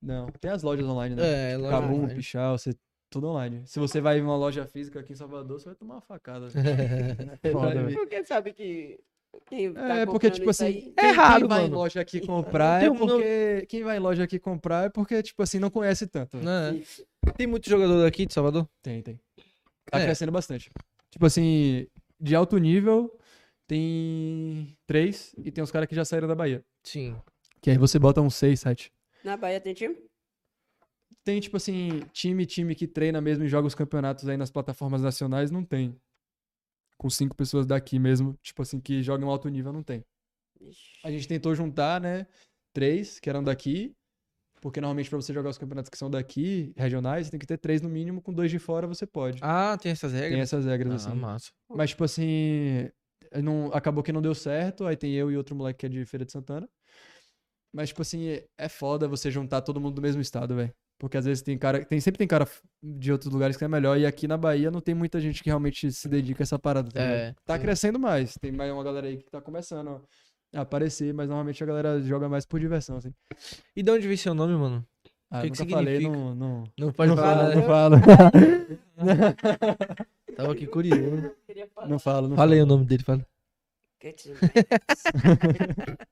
Não, 0.00 0.26
tem 0.40 0.50
as 0.50 0.62
lojas 0.62 0.86
online, 0.86 1.16
né? 1.16 1.52
É, 1.52 1.56
loja 1.56 1.70
Cabum, 1.80 1.94
online. 1.96 2.14
Pichal, 2.14 2.56
você 2.58 2.74
tudo 3.10 3.26
online. 3.26 3.62
Se 3.66 3.80
você 3.80 4.00
vai 4.00 4.18
em 4.18 4.22
uma 4.22 4.36
loja 4.36 4.64
física 4.66 5.00
aqui 5.00 5.12
em 5.14 5.16
Salvador, 5.16 5.58
você 5.58 5.64
vai 5.66 5.74
tomar 5.74 5.94
uma 5.94 6.00
facada. 6.02 6.46
Foda, 7.52 7.82
velho. 7.82 7.96
Porque 7.96 8.22
sabe 8.24 8.52
que 8.52 9.00
quem 9.48 9.72
tá 9.72 9.94
É, 10.00 10.06
porque, 10.06 10.30
tipo 10.30 10.50
assim, 10.50 10.64
aí- 10.66 10.94
É 10.96 11.08
errado, 11.08 11.38
quem 11.40 11.48
vai 11.48 11.58
em 11.60 11.62
mano. 11.64 11.74
loja 11.76 12.00
aqui 12.00 12.20
comprar 12.26 12.82
é 12.84 12.90
porque. 12.92 13.66
Quem 13.68 13.82
vai 13.82 13.96
em 13.96 14.00
loja 14.00 14.22
aqui 14.24 14.38
comprar 14.38 14.86
é 14.86 14.88
porque, 14.90 15.22
tipo 15.22 15.42
assim, 15.42 15.58
não 15.58 15.70
conhece 15.70 16.06
tanto. 16.06 16.36
é. 16.36 17.32
Tem 17.36 17.46
muito 17.46 17.68
jogador 17.68 18.02
daqui 18.02 18.26
de 18.26 18.34
Salvador? 18.34 18.68
Tem, 18.82 19.02
tem. 19.02 19.18
Tá 19.90 19.98
É. 20.00 20.04
crescendo 20.04 20.30
bastante. 20.32 20.70
Tipo 21.10 21.26
assim, 21.26 21.86
de 22.20 22.34
alto 22.36 22.58
nível, 22.58 23.16
tem 23.66 24.76
três 24.86 25.32
e 25.38 25.50
tem 25.50 25.62
uns 25.64 25.70
caras 25.70 25.88
que 25.88 25.94
já 25.94 26.04
saíram 26.04 26.28
da 26.28 26.34
Bahia. 26.34 26.62
Sim. 26.82 27.20
Que 27.60 27.70
aí 27.70 27.78
você 27.78 27.98
bota 27.98 28.20
uns 28.20 28.34
seis, 28.34 28.60
sete. 28.60 28.92
Na 29.24 29.36
Bahia 29.36 29.60
tem 29.60 29.74
time? 29.74 29.96
Tem, 31.22 31.38
tipo 31.40 31.56
assim, 31.56 32.00
time, 32.12 32.46
time 32.46 32.74
que 32.74 32.86
treina 32.86 33.20
mesmo 33.20 33.44
e 33.44 33.48
joga 33.48 33.66
os 33.66 33.74
campeonatos 33.74 34.26
aí 34.28 34.36
nas 34.36 34.50
plataformas 34.50 35.02
nacionais, 35.02 35.50
não 35.50 35.62
tem. 35.64 35.94
Com 36.96 37.10
cinco 37.10 37.36
pessoas 37.36 37.66
daqui 37.66 37.98
mesmo, 37.98 38.34
tipo 38.42 38.62
assim, 38.62 38.80
que 38.80 39.02
jogam 39.02 39.28
alto 39.28 39.48
nível, 39.48 39.72
não 39.72 39.82
tem. 39.82 40.02
Ixi. 40.60 40.90
A 41.04 41.10
gente 41.10 41.28
tentou 41.28 41.54
juntar, 41.54 42.00
né? 42.00 42.26
Três 42.72 43.18
que 43.20 43.28
eram 43.28 43.42
daqui. 43.42 43.94
Porque 44.60 44.78
normalmente 44.80 45.08
pra 45.08 45.16
você 45.20 45.32
jogar 45.32 45.48
os 45.48 45.56
campeonatos 45.56 45.88
que 45.88 45.96
são 45.96 46.10
daqui, 46.10 46.72
regionais, 46.76 47.26
você 47.26 47.30
tem 47.30 47.40
que 47.40 47.46
ter 47.46 47.56
três 47.56 47.80
no 47.80 47.88
mínimo, 47.88 48.20
com 48.20 48.30
dois 48.32 48.50
de 48.50 48.58
fora 48.58 48.86
você 48.86 49.06
pode. 49.06 49.38
Ah, 49.42 49.76
tem 49.78 49.90
essas 49.92 50.12
regras? 50.12 50.32
Tem 50.32 50.40
essas 50.40 50.64
regras, 50.66 51.06
Ah, 51.06 51.10
assim. 51.10 51.18
massa. 51.18 51.50
Mas, 51.70 51.90
tipo 51.90 52.04
assim, 52.04 52.90
não, 53.34 53.70
acabou 53.72 54.02
que 54.02 54.12
não 54.12 54.22
deu 54.22 54.34
certo. 54.34 54.86
Aí 54.86 54.96
tem 54.96 55.12
eu 55.12 55.30
e 55.30 55.36
outro 55.36 55.54
moleque 55.54 55.80
que 55.80 55.86
é 55.86 55.88
de 55.88 56.04
Feira 56.04 56.24
de 56.24 56.32
Santana. 56.32 56.68
Mas, 57.72 57.90
tipo 57.90 58.02
assim, 58.02 58.40
é 58.58 58.68
foda 58.68 59.06
você 59.06 59.30
juntar 59.30 59.60
todo 59.60 59.80
mundo 59.80 59.94
do 59.94 60.02
mesmo 60.02 60.20
estado, 60.20 60.56
velho. 60.56 60.72
Porque 60.98 61.16
às 61.16 61.24
vezes 61.24 61.42
tem 61.42 61.56
cara. 61.56 61.84
Tem, 61.84 61.98
sempre 62.00 62.18
tem 62.18 62.26
cara 62.28 62.46
de 62.82 63.10
outros 63.10 63.32
lugares 63.32 63.56
que 63.56 63.64
é 63.64 63.68
melhor. 63.68 63.98
E 63.98 64.04
aqui 64.04 64.28
na 64.28 64.36
Bahia 64.36 64.70
não 64.70 64.80
tem 64.80 64.94
muita 64.94 65.18
gente 65.20 65.42
que 65.42 65.48
realmente 65.48 65.90
se 65.92 66.08
dedica 66.08 66.42
a 66.42 66.44
essa 66.44 66.58
parada. 66.58 66.90
Tá? 66.90 67.00
É. 67.00 67.34
tá 67.46 67.58
crescendo 67.58 67.98
mais. 67.98 68.34
Tem 68.38 68.52
mais 68.52 68.70
uma 68.70 68.84
galera 68.84 69.06
aí 69.06 69.16
que 69.16 69.30
tá 69.30 69.40
começando 69.40 70.02
a 70.54 70.60
aparecer, 70.60 71.14
mas 71.14 71.28
normalmente 71.28 71.62
a 71.62 71.66
galera 71.66 72.02
joga 72.02 72.28
mais 72.28 72.44
por 72.44 72.60
diversão, 72.60 72.96
assim. 72.96 73.14
E 73.74 73.82
de 73.82 73.90
onde 73.90 74.06
veio 74.06 74.18
seu 74.18 74.34
nome, 74.34 74.54
mano? 74.54 74.84
Ah, 75.30 75.42
Que 75.42 75.50
que 75.50 75.60
nunca 75.60 75.76
falei, 75.76 76.00
não. 76.00 76.34
Não, 76.34 76.64
Não 76.76 76.92
pode 76.92 77.10
não 77.10 77.16
falar. 77.16 77.48
né? 77.48 77.54
não 77.54 77.62
falo. 77.62 77.96
Tava 80.36 80.52
aqui 80.52 80.66
curioso. 80.66 81.32
Não 81.88 81.98
falo, 81.98 82.28
não 82.28 82.36
Fala 82.36 82.54
aí 82.54 82.62
o 82.62 82.66
nome 82.66 82.84
dele, 82.84 83.02
fala. 83.02 83.26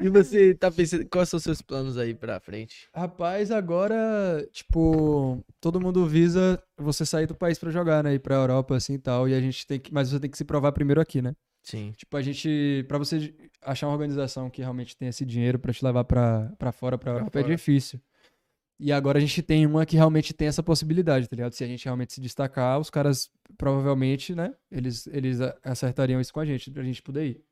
E 0.00 0.08
você 0.08 0.54
tá 0.54 0.70
pensando, 0.70 1.06
quais 1.08 1.28
são 1.28 1.38
os 1.38 1.42
seus 1.42 1.62
planos 1.62 1.96
aí 1.96 2.14
pra 2.14 2.40
frente? 2.40 2.88
Rapaz, 2.94 3.50
agora, 3.50 4.46
tipo, 4.52 5.42
todo 5.60 5.80
mundo 5.80 6.06
visa 6.06 6.62
você 6.76 7.06
sair 7.06 7.26
do 7.26 7.34
país 7.34 7.58
pra 7.58 7.70
jogar, 7.70 8.04
né? 8.04 8.14
Ir 8.14 8.18
pra 8.18 8.34
Europa, 8.34 8.76
assim 8.76 8.94
e 8.94 8.98
tal. 8.98 9.28
E 9.28 9.34
a 9.34 9.40
gente 9.40 9.66
tem 9.66 9.80
que. 9.80 9.92
Mas 9.92 10.10
você 10.10 10.20
tem 10.20 10.30
que 10.30 10.36
se 10.36 10.44
provar 10.44 10.72
primeiro 10.72 11.00
aqui, 11.00 11.22
né? 11.22 11.34
Sim. 11.62 11.92
Tipo, 11.96 12.16
a 12.16 12.22
gente. 12.22 12.84
Pra 12.88 12.98
você 12.98 13.32
achar 13.62 13.86
uma 13.86 13.94
organização 13.94 14.50
que 14.50 14.60
realmente 14.60 14.96
tem 14.96 15.08
esse 15.08 15.24
dinheiro 15.24 15.58
pra 15.58 15.72
te 15.72 15.84
levar 15.84 16.04
pra, 16.04 16.52
pra 16.58 16.72
fora, 16.72 16.98
pra 16.98 17.12
Europa, 17.12 17.38
é 17.38 17.42
fora. 17.42 17.54
difícil. 17.54 18.00
E 18.80 18.90
agora 18.90 19.18
a 19.18 19.20
gente 19.20 19.42
tem 19.42 19.64
uma 19.64 19.86
que 19.86 19.96
realmente 19.96 20.34
tem 20.34 20.48
essa 20.48 20.62
possibilidade, 20.62 21.28
tá 21.28 21.36
ligado? 21.36 21.52
Se 21.52 21.62
a 21.62 21.66
gente 21.66 21.84
realmente 21.84 22.12
se 22.14 22.20
destacar, 22.20 22.80
os 22.80 22.90
caras 22.90 23.30
provavelmente, 23.56 24.34
né? 24.34 24.54
Eles, 24.70 25.06
eles 25.06 25.38
acertariam 25.62 26.20
isso 26.20 26.32
com 26.32 26.40
a 26.40 26.44
gente, 26.44 26.70
pra 26.70 26.82
gente 26.82 27.00
poder 27.02 27.26
ir. 27.26 27.44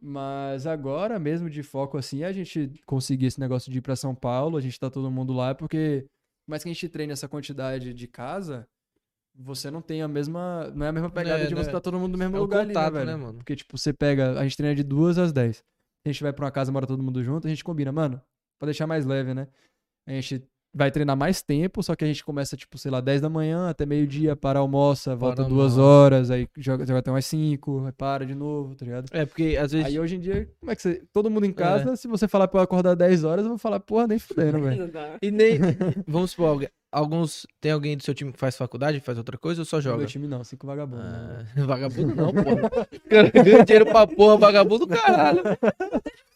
Mas 0.00 0.66
agora 0.66 1.18
mesmo 1.18 1.48
de 1.50 1.62
foco 1.62 1.96
assim, 1.96 2.22
é 2.22 2.26
a 2.26 2.32
gente 2.32 2.70
conseguir 2.86 3.26
esse 3.26 3.40
negócio 3.40 3.70
de 3.72 3.78
ir 3.78 3.82
pra 3.82 3.96
São 3.96 4.14
Paulo, 4.14 4.56
a 4.56 4.60
gente 4.60 4.78
tá 4.78 4.90
todo 4.90 5.10
mundo 5.10 5.32
lá, 5.32 5.54
porque 5.54 6.06
mais 6.46 6.62
que 6.62 6.68
a 6.68 6.72
gente 6.72 6.88
treine 6.88 7.12
essa 7.12 7.28
quantidade 7.28 7.92
de 7.92 8.06
casa, 8.06 8.68
você 9.34 9.70
não 9.70 9.82
tem 9.82 10.02
a 10.02 10.08
mesma. 10.08 10.70
Não 10.74 10.86
é 10.86 10.88
a 10.88 10.92
mesma 10.92 11.10
pegada 11.10 11.42
É, 11.42 11.46
de 11.46 11.54
né? 11.54 11.62
você 11.64 11.70
tá 11.70 11.80
todo 11.80 11.98
mundo 11.98 12.12
no 12.12 12.18
mesmo 12.18 12.36
É 12.36 12.40
lugar 12.40 12.66
contato, 12.66 12.96
ali, 12.96 13.04
né, 13.04 13.04
né, 13.04 13.12
velho? 13.12 13.26
mano? 13.26 13.38
Porque, 13.38 13.56
tipo, 13.56 13.76
você 13.76 13.92
pega. 13.92 14.38
A 14.38 14.42
gente 14.44 14.56
treina 14.56 14.74
de 14.74 14.82
duas 14.84 15.18
às 15.18 15.32
10. 15.32 15.62
A 16.04 16.08
gente 16.08 16.22
vai 16.22 16.32
pra 16.32 16.44
uma 16.44 16.50
casa, 16.52 16.70
mora 16.70 16.86
todo 16.86 17.02
mundo 17.02 17.22
junto, 17.24 17.46
a 17.46 17.50
gente 17.50 17.64
combina, 17.64 17.90
mano, 17.90 18.22
pra 18.58 18.66
deixar 18.66 18.86
mais 18.86 19.04
leve, 19.04 19.34
né? 19.34 19.48
A 20.06 20.12
gente 20.12 20.42
vai 20.78 20.90
treinar 20.90 21.16
mais 21.16 21.40
tempo, 21.40 21.82
só 21.82 21.96
que 21.96 22.04
a 22.04 22.06
gente 22.06 22.22
começa, 22.22 22.54
tipo, 22.54 22.76
sei 22.76 22.90
lá, 22.90 23.00
10 23.00 23.22
da 23.22 23.30
manhã 23.30 23.70
até 23.70 23.86
meio-dia, 23.86 24.36
para, 24.36 24.58
almoça, 24.58 25.16
volta 25.16 25.42
duas 25.42 25.72
almoça. 25.78 25.80
horas, 25.80 26.30
aí 26.30 26.46
joga, 26.58 26.84
joga 26.86 26.98
até 26.98 27.10
umas 27.10 27.24
5, 27.24 27.86
aí 27.86 27.92
para 27.92 28.26
de 28.26 28.34
novo, 28.34 28.74
tá 28.74 28.84
ligado? 28.84 29.06
É, 29.10 29.24
porque 29.24 29.56
às 29.58 29.72
vezes. 29.72 29.86
Aí 29.86 29.98
hoje 29.98 30.16
em 30.16 30.20
dia, 30.20 30.46
como 30.60 30.70
é 30.70 30.76
que 30.76 30.82
você. 30.82 31.02
Todo 31.14 31.30
mundo 31.30 31.46
em 31.46 31.52
casa, 31.52 31.96
se 31.96 32.06
você 32.06 32.28
falar 32.28 32.46
pra 32.46 32.60
eu 32.60 32.64
acordar 32.64 32.94
10 32.94 33.24
horas, 33.24 33.44
eu 33.46 33.48
vou 33.48 33.58
falar, 33.58 33.80
porra, 33.80 34.06
nem 34.06 34.18
fudendo, 34.18 34.60
velho. 34.60 34.92
E 35.22 35.30
nem. 35.30 35.58
Vamos 36.06 36.32
supor, 36.32 36.48
algu- 36.50 36.68
alguns. 36.92 37.46
Tem 37.58 37.72
alguém 37.72 37.96
do 37.96 38.02
seu 38.02 38.12
time 38.14 38.30
que 38.30 38.38
faz 38.38 38.54
faculdade, 38.54 39.00
faz 39.00 39.16
outra 39.16 39.38
coisa 39.38 39.62
ou 39.62 39.64
só 39.64 39.80
joga? 39.80 39.96
Meu 39.98 40.06
time 40.06 40.28
não, 40.28 40.44
cinco 40.44 40.66
vagabundos. 40.66 41.06
né, 41.06 41.46
Ah, 41.56 41.64
vagabundo 41.64 42.14
não, 42.14 42.34
porra. 42.34 42.86
Ganha 43.42 43.64
dinheiro 43.64 43.86
pra 43.86 44.06
porra, 44.06 44.36
vagabundo, 44.36 44.86
caralho. 44.86 45.40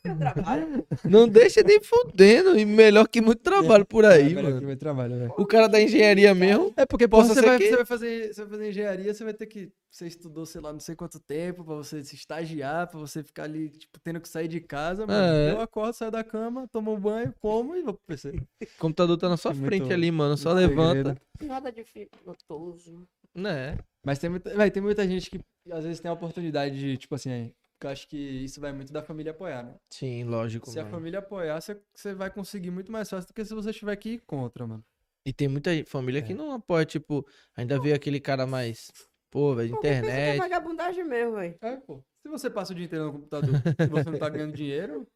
Trabalho. 0.03 0.87
Não 1.05 1.29
deixa 1.29 1.63
nem 1.63 1.81
fudendo. 1.83 2.59
E 2.59 2.65
melhor 2.65 3.07
que 3.09 3.21
muito 3.21 3.43
trabalho 3.43 3.85
por 3.85 4.05
aí, 4.05 4.27
É, 4.33 4.35
melhor 4.35 4.49
que 4.49 4.55
mano. 4.55 4.67
muito 4.67 4.79
trabalho, 4.81 5.19
velho. 5.19 5.35
O 5.37 5.47
cara 5.47 5.67
da 5.69 5.81
engenharia 5.81 6.35
mesmo. 6.35 6.73
É 6.77 6.87
porque, 6.87 7.07
você 7.07 7.35
ser 7.35 7.43
vai, 7.47 7.59
que- 7.59 7.69
você, 7.69 7.77
vai 7.77 7.85
fazer, 7.85 8.35
você 8.35 8.41
vai 8.43 8.51
fazer 8.51 8.69
engenharia, 8.71 9.15
você 9.15 9.25
vai 9.25 9.35
ter 9.35 9.47
que. 9.47 9.71
Você 9.93 10.07
estudou, 10.07 10.47
sei 10.47 10.61
lá, 10.61 10.73
não 10.73 10.79
sei 10.79 10.95
quanto 10.95 11.19
tempo, 11.19 11.65
pra 11.65 11.75
você 11.75 12.05
se 12.05 12.15
estagiar, 12.15 12.87
pra 12.87 13.01
você 13.01 13.25
ficar 13.25 13.43
ali, 13.43 13.71
tipo, 13.71 13.99
tendo 14.01 14.21
que 14.21 14.29
sair 14.29 14.47
de 14.47 14.61
casa, 14.61 15.05
mano. 15.05 15.35
É. 15.35 15.51
Eu 15.53 15.61
acordo, 15.61 15.93
saio 15.95 16.13
da 16.13 16.23
cama, 16.23 16.69
tomo 16.73 16.95
um 16.95 17.01
banho, 17.01 17.35
como 17.41 17.75
e 17.77 17.83
vou 17.83 17.95
pro 17.95 18.03
PC. 18.07 18.29
O 18.63 18.67
computador 18.79 19.17
tá 19.17 19.29
na 19.29 19.37
sua 19.37 19.51
É 19.51 19.55
muito- 19.55 19.67
frente 19.67 19.93
ali, 19.93 20.11
mano. 20.13 20.37
Só 20.37 20.53
levanta. 20.53 21.17
segredo. 21.19 21.21
Nada 21.43 21.73
dificultoso. 21.73 23.03
Né? 23.35 23.79
Mas 24.05 24.19
tem 24.19 24.31
muita, 24.31 24.55
véi, 24.57 24.71
tem 24.71 24.83
muita 24.83 25.07
gente 25.07 25.31
que 25.31 25.41
às 25.71 25.85
vezes 25.85 26.01
tem 26.01 26.09
a 26.11 26.15
oportunidade 26.15 26.79
de, 26.79 26.97
tipo 26.97 27.15
assim, 27.15 27.31
aí, 27.31 27.53
porque 27.81 27.87
eu 27.87 27.91
acho 27.91 28.09
que 28.09 28.17
isso 28.17 28.61
vai 28.61 28.73
muito 28.75 28.93
da 28.93 29.03
família 29.03 29.33
apoiar, 29.33 29.63
né? 29.63 29.75
Sim, 29.89 30.25
lógico. 30.25 30.69
Se 30.69 30.79
a 30.79 30.83
mano. 30.83 30.97
família 30.97 31.21
apoiar, 31.21 31.59
você, 31.59 31.81
você 31.95 32.13
vai 32.13 32.31
conseguir 32.31 32.71
muito 32.71 32.93
mais 32.93 33.09
fácil 33.09 33.29
do 33.29 33.33
que 33.33 33.43
se 33.43 33.55
você 33.55 33.73
tiver 33.73 33.97
que 33.97 34.11
ir 34.11 34.19
contra, 34.21 34.67
mano. 34.67 34.85
E 35.25 35.33
tem 35.33 35.49
muita 35.49 35.71
família 35.87 36.21
que 36.21 36.35
não 36.35 36.53
apoia, 36.53 36.85
tipo, 36.85 37.27
ainda 37.57 37.81
vê 37.81 37.95
aquele 37.95 38.21
cara 38.21 38.47
mais. 38.47 38.93
Pô, 39.31 39.55
velho, 39.55 39.71
Pô, 39.71 39.81
pensa 39.81 40.01
que 40.03 40.07
é 40.07 40.11
internet. 40.11 40.39
vagabundagem 40.39 41.05
mesmo, 41.05 41.37
velho. 41.37 41.57
É, 41.63 41.77
pô. 41.77 42.05
Se 42.23 42.29
você 42.29 42.51
passa 42.51 42.73
o 42.73 42.77
dia 42.77 42.85
inteiro 42.85 43.07
no 43.07 43.13
computador 43.13 43.55
e 43.55 43.87
você 43.87 44.11
não 44.11 44.19
tá 44.19 44.29
ganhando 44.29 44.53
dinheiro, 44.53 45.07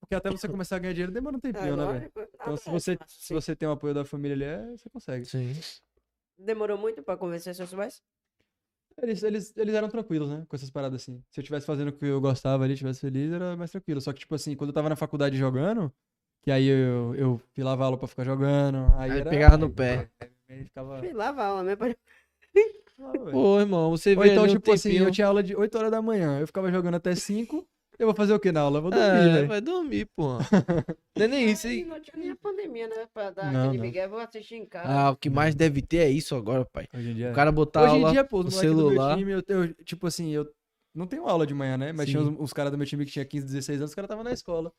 porque 0.00 0.14
até 0.14 0.30
você 0.30 0.46
começar 0.46 0.76
a 0.76 0.78
ganhar 0.80 0.92
dinheiro 0.92 1.12
demora 1.12 1.36
um 1.36 1.40
tempinho, 1.40 1.76
né, 1.76 1.86
velho? 1.86 2.28
Então, 2.34 2.56
se 2.56 2.68
você, 2.68 2.98
se 3.06 3.32
você 3.32 3.56
tem 3.56 3.66
o 3.66 3.72
apoio 3.72 3.94
da 3.94 4.04
família 4.04 4.34
ali, 4.34 4.44
é, 4.44 4.76
você 4.76 4.90
consegue. 4.90 5.24
Sim. 5.24 5.54
Demorou 6.36 6.76
muito 6.76 7.02
pra 7.02 7.16
convencer 7.16 7.54
seus 7.54 7.72
pais? 7.72 8.02
Eles, 9.02 9.22
eles, 9.22 9.52
eles 9.56 9.74
eram 9.74 9.88
tranquilos, 9.88 10.30
né? 10.30 10.44
Com 10.48 10.56
essas 10.56 10.70
paradas 10.70 11.02
assim. 11.02 11.22
Se 11.30 11.40
eu 11.40 11.42
estivesse 11.42 11.66
fazendo 11.66 11.88
o 11.88 11.92
que 11.92 12.04
eu 12.04 12.20
gostava 12.20 12.64
ali, 12.64 12.74
estivesse 12.74 13.00
feliz, 13.00 13.32
era 13.32 13.56
mais 13.56 13.70
tranquilo. 13.70 14.00
Só 14.00 14.12
que, 14.12 14.20
tipo 14.20 14.34
assim, 14.34 14.54
quando 14.54 14.70
eu 14.70 14.74
tava 14.74 14.88
na 14.88 14.96
faculdade 14.96 15.36
jogando, 15.36 15.92
que 16.42 16.50
aí 16.50 16.66
eu, 16.66 17.14
eu 17.16 17.40
pilava 17.52 17.84
aula 17.84 17.98
pra 17.98 18.06
ficar 18.06 18.24
jogando. 18.24 18.86
Aí, 18.96 19.12
Aí 19.12 19.20
era, 19.20 19.30
pegava 19.30 19.56
no 19.56 19.70
pé. 19.70 20.10
Aí 20.48 20.64
ficava. 20.64 20.98
Fui 20.98 21.12
lavar 21.12 21.46
a 21.46 21.48
aula 21.48 21.64
mesmo. 21.64 21.78
pra-. 21.78 21.94
Pô, 23.32 23.60
irmão, 23.60 23.90
você 23.90 24.14
Ou 24.14 24.22
vê 24.22 24.30
então, 24.30 24.44
ali 24.44 24.52
um 24.52 24.56
tipo 24.56 24.72
assim, 24.72 24.92
eu 24.92 25.10
tinha 25.10 25.26
aula 25.26 25.42
de 25.42 25.56
8 25.56 25.76
horas 25.76 25.90
da 25.90 26.00
manhã, 26.00 26.38
eu 26.38 26.46
ficava 26.46 26.70
jogando 26.70 26.94
até 26.94 27.14
5. 27.14 27.66
Eu 27.98 28.06
vou 28.06 28.14
fazer 28.14 28.32
o 28.32 28.40
que 28.40 28.50
na 28.50 28.60
aula? 28.60 28.78
Eu 28.78 28.82
vou 28.82 28.90
dormir, 28.90 29.38
É, 29.38 29.46
vai 29.46 29.60
dormir, 29.60 30.08
pô. 30.16 30.38
Não 31.16 31.24
é 31.24 31.28
nem 31.28 31.50
isso 31.50 31.66
Aí. 31.66 31.84
Não 31.84 32.00
tinha 32.00 32.16
nem 32.16 32.30
a 32.30 32.36
pandemia, 32.36 32.88
né? 32.88 33.06
Pra 33.12 33.30
dar 33.30 33.52
Não, 33.52 33.68
aquele 33.68 33.82
migué. 33.82 34.08
Vou 34.08 34.18
assistir 34.18 34.56
em 34.56 34.66
casa. 34.66 34.88
Ah, 34.88 35.10
o 35.10 35.16
que 35.16 35.30
mais 35.30 35.54
deve 35.54 35.80
ter 35.80 35.98
é 35.98 36.10
isso 36.10 36.34
agora, 36.34 36.64
pai. 36.64 36.88
Hoje 36.92 37.10
em 37.10 37.14
dia. 37.14 37.30
O 37.30 37.34
cara 37.34 37.52
botar 37.52 37.82
Hoje 37.82 37.92
aula 37.92 38.08
em 38.08 38.12
dia, 38.12 38.24
pô, 38.24 38.40
os 38.40 38.46
no 38.46 38.50
moleques 38.50 38.70
do 38.70 38.76
meu 38.76 38.90
celular. 38.90 39.16
time, 39.16 39.32
eu, 39.32 39.42
eu, 39.46 39.74
tipo 39.84 40.06
assim, 40.06 40.30
eu 40.30 40.50
não 40.94 41.06
tenho 41.06 41.26
aula 41.26 41.46
de 41.46 41.54
manhã, 41.54 41.76
né? 41.76 41.92
Mas 41.92 42.08
tinha 42.08 42.22
Sim. 42.22 42.30
os, 42.30 42.40
os 42.40 42.52
caras 42.52 42.72
do 42.72 42.78
meu 42.78 42.86
time 42.86 43.04
que 43.04 43.12
tinha 43.12 43.24
15, 43.24 43.46
16 43.46 43.78
anos, 43.78 43.90
os 43.90 43.94
caras 43.94 44.06
estavam 44.06 44.24
na 44.24 44.32
escola. 44.32 44.72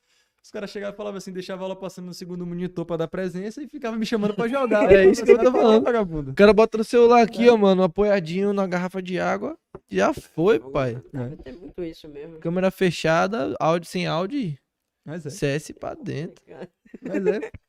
Os 0.46 0.52
caras 0.52 0.70
chegavam 0.70 0.94
e 0.94 0.98
falavam 0.98 1.18
assim, 1.18 1.32
deixava 1.32 1.64
a 1.64 1.66
aula 1.66 1.76
passando 1.76 2.06
no 2.06 2.14
segundo 2.14 2.46
monitor 2.46 2.86
pra 2.86 2.98
dar 2.98 3.08
presença 3.08 3.64
e 3.64 3.68
ficava 3.68 3.98
me 3.98 4.06
chamando 4.06 4.36
pra 4.36 4.48
jogar. 4.48 4.86
É 4.94 5.04
isso 5.04 5.26
que 5.26 5.32
eu 5.32 5.40
tô 5.40 5.52
falando. 5.52 5.84
Vagabundo. 5.84 6.30
O 6.30 6.36
cara 6.36 6.54
bota 6.54 6.78
no 6.78 6.84
celular 6.84 7.24
aqui, 7.24 7.50
ó, 7.50 7.58
mano, 7.58 7.82
apoiadinho 7.82 8.54
na 8.54 8.68
garrafa 8.68 9.02
de 9.02 9.20
água. 9.20 9.58
Já 9.90 10.14
foi, 10.14 10.60
pai. 10.60 11.02
É. 11.16 11.36
Tem 11.44 11.54
muito 11.54 11.84
isso 11.84 12.08
mesmo. 12.08 12.38
Câmera 12.38 12.70
fechada, 12.70 13.56
áudio 13.60 13.90
sem 13.90 14.06
áudio 14.06 14.38
e 14.40 14.58
Mas 15.04 15.26
é. 15.26 15.32
CS 15.32 15.72
pra 15.80 15.96
dentro. 15.96 16.46
Mas 17.02 17.26
é. 17.26 17.40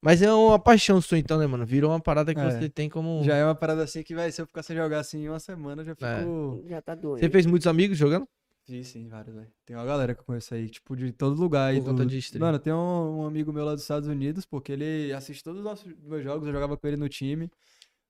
Mas 0.00 0.22
é 0.22 0.32
uma 0.32 0.60
paixão 0.60 1.00
sua 1.00 1.18
então, 1.18 1.38
né, 1.40 1.46
mano? 1.48 1.66
Virou 1.66 1.90
uma 1.90 2.00
parada 2.00 2.32
que 2.32 2.40
É. 2.40 2.50
você 2.52 2.68
tem 2.68 2.88
como... 2.88 3.22
Já 3.24 3.34
é 3.34 3.44
uma 3.44 3.54
parada 3.54 3.82
assim 3.82 4.02
que 4.04 4.14
vai, 4.14 4.30
se 4.30 4.40
eu 4.40 4.46
ficar 4.46 4.62
sem 4.62 4.76
jogar 4.76 5.00
assim 5.00 5.24
em 5.24 5.28
uma 5.28 5.40
semana, 5.40 5.82
eu 5.82 5.86
já 5.86 5.92
É. 6.00 6.18
fico. 6.20 6.64
Já 6.68 6.80
tá 6.80 6.94
doido. 6.94 7.18
Você 7.20 7.28
fez 7.28 7.46
muitos 7.46 7.66
amigos 7.66 7.98
jogando? 7.98 8.26
Sim, 8.64 8.82
sim, 8.84 9.08
vários, 9.08 9.34
velho. 9.34 9.50
Tem 9.66 9.76
uma 9.76 9.84
galera 9.84 10.14
que 10.14 10.20
eu 10.20 10.24
conheço 10.24 10.54
aí, 10.54 10.68
tipo, 10.68 10.96
de 10.96 11.12
todo 11.12 11.38
lugar 11.40 11.70
aí. 11.72 11.78
Por 11.80 11.86
conta 11.86 12.04
do- 12.04 12.10
de 12.10 12.18
stream. 12.18 12.40
Mano, 12.46 12.58
tem 12.58 12.72
um, 12.72 13.20
um 13.22 13.26
amigo 13.26 13.52
meu 13.52 13.64
lá 13.64 13.72
dos 13.72 13.82
Estados 13.82 14.08
Unidos, 14.08 14.46
porque 14.46 14.72
ele 14.72 15.12
assiste 15.12 15.42
todos 15.42 15.58
os 15.58 15.64
nossos 15.64 15.92
meus 16.02 16.22
jogos, 16.22 16.46
eu 16.46 16.52
jogava 16.52 16.76
com 16.76 16.86
ele 16.86 16.96
no 16.96 17.08
time. 17.08 17.50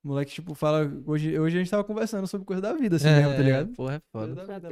O 0.04 0.08
moleque, 0.08 0.32
tipo, 0.32 0.54
fala. 0.54 0.90
Hoje, 1.06 1.38
hoje 1.38 1.56
a 1.56 1.60
gente 1.60 1.70
tava 1.70 1.84
conversando 1.84 2.26
sobre 2.26 2.44
coisa 2.44 2.60
da 2.60 2.72
vida, 2.74 2.96
assim 2.96 3.06
mesmo, 3.08 3.34
tá 3.36 3.42
ligado? 3.42 3.68
Porra, 3.74 3.94
é 3.94 4.00
foda. 4.10 4.42
É 4.42 4.54
vida 4.54 4.68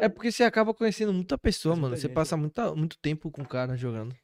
é. 0.00 0.04
É 0.04 0.08
porque 0.08 0.32
você 0.32 0.42
acaba 0.44 0.74
conhecendo 0.74 1.12
muita 1.12 1.38
pessoa, 1.38 1.74
mano. 1.74 1.88
muita 1.88 2.00
Você 2.00 2.08
gente, 2.08 2.14
passa 2.14 2.36
muita, 2.36 2.74
muito 2.74 2.98
tempo 2.98 3.30
com 3.30 3.42
o 3.42 3.48
cara 3.48 3.76
jogando. 3.76 4.14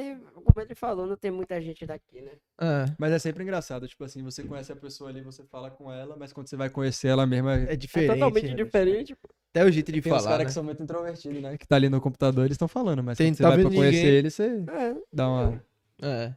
E 0.00 0.10
aí, 0.10 0.18
como 0.34 0.60
ele 0.60 0.74
falou, 0.74 1.06
não 1.06 1.16
tem 1.16 1.30
muita 1.30 1.60
gente 1.60 1.86
daqui, 1.86 2.20
né? 2.20 2.32
É. 2.60 2.84
Mas 2.98 3.12
é 3.12 3.18
sempre 3.18 3.42
engraçado, 3.42 3.86
tipo 3.86 4.02
assim, 4.04 4.22
você 4.22 4.42
conhece 4.42 4.72
a 4.72 4.76
pessoa 4.76 5.10
ali, 5.10 5.20
você 5.20 5.44
fala 5.44 5.70
com 5.70 5.92
ela, 5.92 6.16
mas 6.16 6.32
quando 6.32 6.48
você 6.48 6.56
vai 6.56 6.68
conhecer 6.68 7.08
ela 7.08 7.26
mesma. 7.26 7.54
É 7.54 7.72
É 7.72 7.76
diferente. 7.76 8.12
totalmente 8.14 8.48
né? 8.48 8.54
diferente. 8.54 9.16
Até 9.50 9.64
o 9.64 9.70
jeito 9.70 9.92
de 9.92 10.00
Tem 10.02 10.10
falar, 10.10 10.22
caras 10.24 10.38
né? 10.38 10.44
que 10.46 10.52
são 10.52 10.64
muito 10.64 10.82
introvertidos, 10.82 11.40
né? 11.40 11.56
Que 11.56 11.66
tá 11.66 11.76
ali 11.76 11.88
no 11.88 12.00
computador, 12.00 12.44
eles 12.44 12.54
estão 12.56 12.66
falando, 12.66 13.02
mas 13.04 13.16
Tem- 13.16 13.28
quando 13.28 13.36
você 13.36 13.42
tá 13.44 13.48
vai 13.50 13.58
pra 13.60 13.70
conhecer 13.70 13.96
ninguém. 13.98 14.14
ele, 14.14 14.30
você 14.30 14.64
É, 14.68 14.96
dá 15.12 15.28
uma. 15.28 15.64
É. 16.02 16.34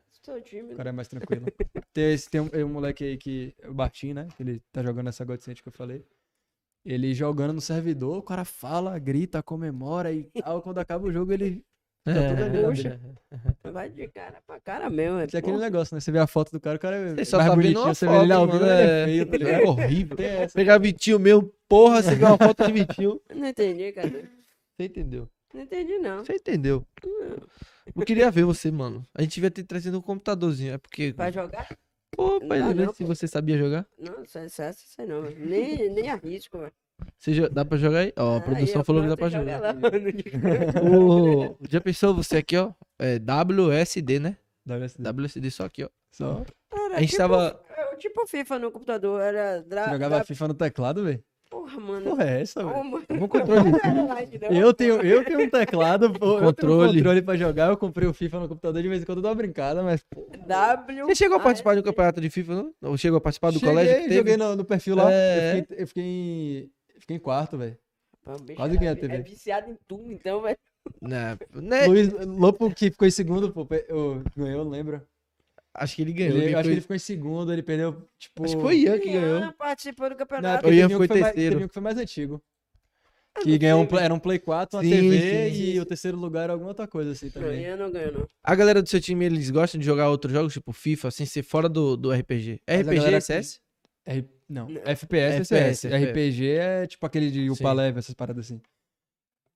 O 0.72 0.76
cara 0.76 0.90
é 0.90 0.92
mais 0.92 1.08
tranquilo. 1.08 1.46
tem, 1.94 2.14
esse, 2.14 2.30
tem 2.30 2.42
um, 2.42 2.50
um 2.66 2.68
moleque 2.70 3.04
aí 3.04 3.18
que. 3.18 3.56
O 3.68 3.74
Bartim, 3.74 4.14
né? 4.14 4.28
Ele 4.40 4.62
tá 4.74 4.84
jogando 4.84 5.08
essa 5.08 5.24
Godsend 5.24 5.62
que 5.64 5.68
eu 5.70 5.72
falei. 5.74 6.06
Ele 6.86 7.14
jogando 7.14 7.54
no 7.54 7.62
servidor, 7.62 8.18
o 8.18 8.22
cara 8.22 8.44
fala, 8.46 9.00
grita, 9.00 9.42
comemora 9.42 10.12
e 10.12 10.26
tal. 10.42 10.62
Quando 10.62 10.78
acaba 10.80 11.08
o 11.08 11.12
jogo, 11.12 11.32
ele. 11.34 11.64
Tudo 12.14 12.44
ali 12.44 12.62
na 12.62 12.70
Puxa. 12.70 12.90
dele. 12.90 13.18
Vai 13.74 13.90
de 13.90 14.08
cara 14.08 14.42
pra 14.46 14.60
cara 14.60 14.90
mesmo. 14.90 15.20
É, 15.20 15.26
Isso 15.26 15.36
é 15.36 15.40
aquele 15.40 15.58
negócio, 15.58 15.94
né? 15.96 16.00
Você 16.02 16.12
vê 16.12 16.20
a 16.20 16.28
foto 16.28 16.52
do 16.52 16.60
cara, 16.60 16.78
o 16.78 16.80
cara 16.80 16.96
é 16.96 17.16
Você 17.16 17.26
só 17.26 17.38
mais 17.38 17.50
tá 17.50 17.56
bonitinho. 17.56 17.86
Você 17.86 18.08
vê 18.08 18.16
ele 18.18 18.34
ao 18.34 18.48
vivo, 18.50 18.66
é- 18.66 19.02
é 19.02 19.06
feio, 19.06 19.26
tá 19.26 19.36
É 19.36 19.38
ligado? 19.40 19.64
horrível. 19.66 20.18
Tem 20.18 20.26
essa. 20.48 20.54
Pegar 20.56 20.78
Vitinho 20.80 21.20
mesmo, 21.20 21.52
porra, 21.68 22.02
você 22.02 22.16
viu 22.16 22.28
uma 22.28 22.38
foto 22.38 22.66
de 22.66 22.72
Vitinho. 22.72 23.22
Não 23.36 23.48
entendi, 23.48 23.92
cara. 23.92 24.10
Você 24.10 24.86
entendeu? 24.86 25.30
Não 25.54 25.62
entendi, 25.62 25.98
não. 25.98 26.24
Você 26.26 26.34
entendeu. 26.34 26.86
Eu 27.96 28.06
queria 28.06 28.30
ver 28.30 28.44
você, 28.44 28.70
mano. 28.72 29.06
A 29.14 29.22
gente 29.22 29.36
devia 29.36 29.50
ter 29.52 29.64
trazido 29.64 29.98
um 29.98 30.02
computadorzinho. 30.02 30.74
É 30.74 30.78
porque. 30.78 31.12
Vai 31.14 31.32
jogar? 31.32 31.68
Pô, 32.12 32.40
Não 32.40 32.48
pai, 32.48 32.60
dá 32.60 32.68
ver 32.70 32.86
não, 32.86 32.94
se 32.94 33.04
pô. 33.04 33.14
você 33.14 33.28
sabia 33.28 33.58
jogar. 33.58 33.86
Não, 34.00 34.24
essa, 34.24 34.74
sei 34.74 35.06
não. 35.06 35.22
Nem, 35.24 35.90
nem 35.90 36.10
arrisco, 36.10 36.58
velho. 36.58 36.72
Você 37.18 37.50
dá 37.50 37.64
pra 37.66 37.78
jogar 37.78 38.00
aí? 38.00 38.14
Ó, 38.18 38.34
a 38.34 38.36
Aí, 38.36 38.42
produção 38.42 38.84
falou 38.84 39.02
que 39.04 39.10
dá 39.10 39.18
pra 39.18 39.30
joga 39.30 39.54
jogar. 39.54 39.74
lá. 39.76 40.90
Ô, 40.92 41.56
já 41.70 41.82
pensou 41.82 42.14
você 42.14 42.38
aqui, 42.38 42.58
ó? 42.58 42.72
É 43.00 43.20
WSD, 43.20 44.20
né? 44.20 44.38
WSD. 44.66 45.04
WSD 45.10 45.52
só 45.52 45.66
aqui, 45.66 45.84
ó. 45.84 45.90
Só. 46.12 46.44
Era 46.74 46.98
A 46.98 47.00
gente 47.02 47.10
tipo, 47.12 47.22
tava. 47.22 47.60
é 47.76 47.94
o 47.94 47.98
tipo 47.98 48.26
FIFA 48.28 48.60
no 48.60 48.72
computador. 48.72 49.22
Era. 49.22 49.62
Dra, 49.62 49.86
Você 49.86 49.92
jogava 49.92 50.16
dra- 50.16 50.26
FIFA 50.26 50.48
no 50.48 50.54
teclado, 50.54 51.04
velho? 51.04 51.24
Porra, 51.50 51.80
mano. 51.80 52.02
Porra, 52.04 52.24
é 52.26 52.42
essa, 52.42 52.62
velho? 52.64 52.76
mano. 52.84 53.04
Vamos 53.08 53.30
controle. 53.30 53.72
Eu 54.52 54.74
tenho, 54.74 55.02
eu 55.02 55.24
tenho 55.24 55.42
um 55.42 55.50
teclado, 55.50 56.12
pô, 56.12 56.26
eu 56.26 56.30
tenho 56.32 56.42
um 56.42 56.46
Controle. 56.48 56.98
controle 56.98 57.22
pra 57.22 57.38
jogar. 57.38 57.70
Eu 57.70 57.78
comprei 57.78 58.08
o 58.08 58.14
FIFA 58.14 58.40
no 58.42 58.50
computador 58.50 58.82
de 58.82 58.88
vez 58.90 59.02
em 59.02 59.06
quando 59.06 59.20
eu 59.20 59.22
dou 59.22 59.32
uma 59.32 59.36
brincada, 59.38 59.82
mas. 59.82 60.04
W. 60.48 61.06
Você 61.06 61.16
chegou 61.16 61.38
a 61.38 61.40
participar 61.40 61.74
de 61.76 61.80
um 61.80 61.84
campeonato 61.84 62.20
de 62.20 62.30
FIFA, 62.30 62.54
não? 62.56 62.74
Ou 62.90 62.98
chegou 62.98 63.18
a 63.18 63.22
participar 63.22 63.52
do 63.52 63.60
Cheguei, 63.60 63.70
colégio 63.70 63.96
que 63.96 64.02
teve? 64.04 64.16
joguei 64.16 64.38
no, 64.38 64.56
no 64.58 64.66
perfil 64.66 64.96
lá. 64.96 65.10
É. 65.12 65.54
Eu, 65.60 65.62
fiquei, 65.62 65.78
eu 65.84 65.88
fiquei 65.88 66.04
em. 66.04 66.70
Fiquei 67.08 67.16
em 67.16 67.20
quarto, 67.20 67.58
velho. 67.58 67.78
Bicho 68.42 68.56
Quase 68.58 68.76
é 68.76 68.80
ganhei 68.80 68.92
a 68.92 68.96
TV. 68.98 69.16
É 69.16 69.22
viciado 69.22 69.72
em 69.72 69.78
tudo, 69.88 70.12
então, 70.12 70.42
velho. 70.42 70.58
Né, 71.02 71.38
né? 71.54 71.86
Luiz 71.88 72.10
Lopo, 72.26 72.70
que 72.74 72.92
ficou 72.92 73.08
em 73.08 73.12
segundo, 73.12 73.50
pô, 73.52 73.66
eu, 73.88 74.22
ganhou, 74.36 74.66
não 74.66 74.72
lembro. 74.72 75.02
Acho 75.74 75.96
que 75.96 76.02
ele 76.02 76.12
ganhou. 76.12 76.38
Ele- 76.38 76.54
acho 76.56 76.64
que 76.68 76.74
ele 76.74 76.82
ficou 76.82 76.96
em 76.96 77.00
segundo, 77.00 77.54
ele 77.54 77.64
perdeu, 77.64 78.06
tipo. 78.20 78.44
Acho 78.44 78.56
que 78.58 78.62
foi 78.62 78.80
Ian 78.80 79.00
que 79.00 79.10
Ian 79.10 79.22
ganhou. 79.40 79.54
participou 79.54 80.08
do 80.10 80.14
Na 80.14 80.16
campeonato. 80.18 80.56
época 80.56 80.70
O 80.70 80.74
Ian 80.74 80.90
foi 80.90 81.08
que 81.08 81.14
foi 81.14 81.22
mais- 81.22 81.34
terceiro. 81.36 81.64
um 81.64 81.68
que 81.68 81.74
foi 81.74 81.84
mais 81.84 81.98
antigo. 81.98 82.42
Eu 83.38 83.44
Que 83.44 83.52
não 83.52 83.58
ganhou 83.60 83.88
um, 83.94 83.98
era 84.00 84.14
um 84.14 84.20
Play 84.20 84.40
4, 84.40 84.78
uma 84.78 84.84
Sim, 84.84 84.90
TV 84.90 85.22
sim, 85.22 85.62
e 85.70 85.74
sim. 85.74 85.80
o 85.80 85.86
terceiro 85.86 86.18
lugar 86.18 86.46
era 86.46 86.54
alguma 86.54 86.72
outra 86.72 86.88
coisa 86.88 87.12
assim 87.12 87.28
Não, 87.28 87.32
também. 87.34 87.62
Ian 87.62 87.76
não 87.78 87.92
ganhou, 87.92 88.12
não. 88.14 88.28
A 88.44 88.56
galera 88.56 88.82
do 88.82 88.90
seu 88.90 89.00
time, 89.00 89.24
eles 89.26 89.50
gostam 89.52 89.80
de 89.80 89.86
jogar 89.86 90.10
outros 90.10 90.34
jogos, 90.34 90.52
tipo 90.54 90.74
FIFA, 90.74 91.12
sem 91.12 91.26
ser 91.26 91.44
fora 91.44 91.70
do, 91.70 91.96
do 91.96 92.12
RPG. 92.12 92.60
Mas 92.68 92.80
RPG 92.88 93.14
é 93.14 93.20
CS? 93.22 93.62
R- 94.08 94.26
Não. 94.50 94.70
FPS, 94.86 95.54
FPS, 95.54 95.80
CS. 95.80 95.94
RPG 95.94 96.48
é 96.52 96.88
tipo 96.88 97.06
aquele 97.06 97.30
de. 97.30 97.50
Upa 97.50 97.74
Leve, 97.74 98.00
essas 98.00 98.14
paradas 98.14 98.46
assim. 98.46 98.62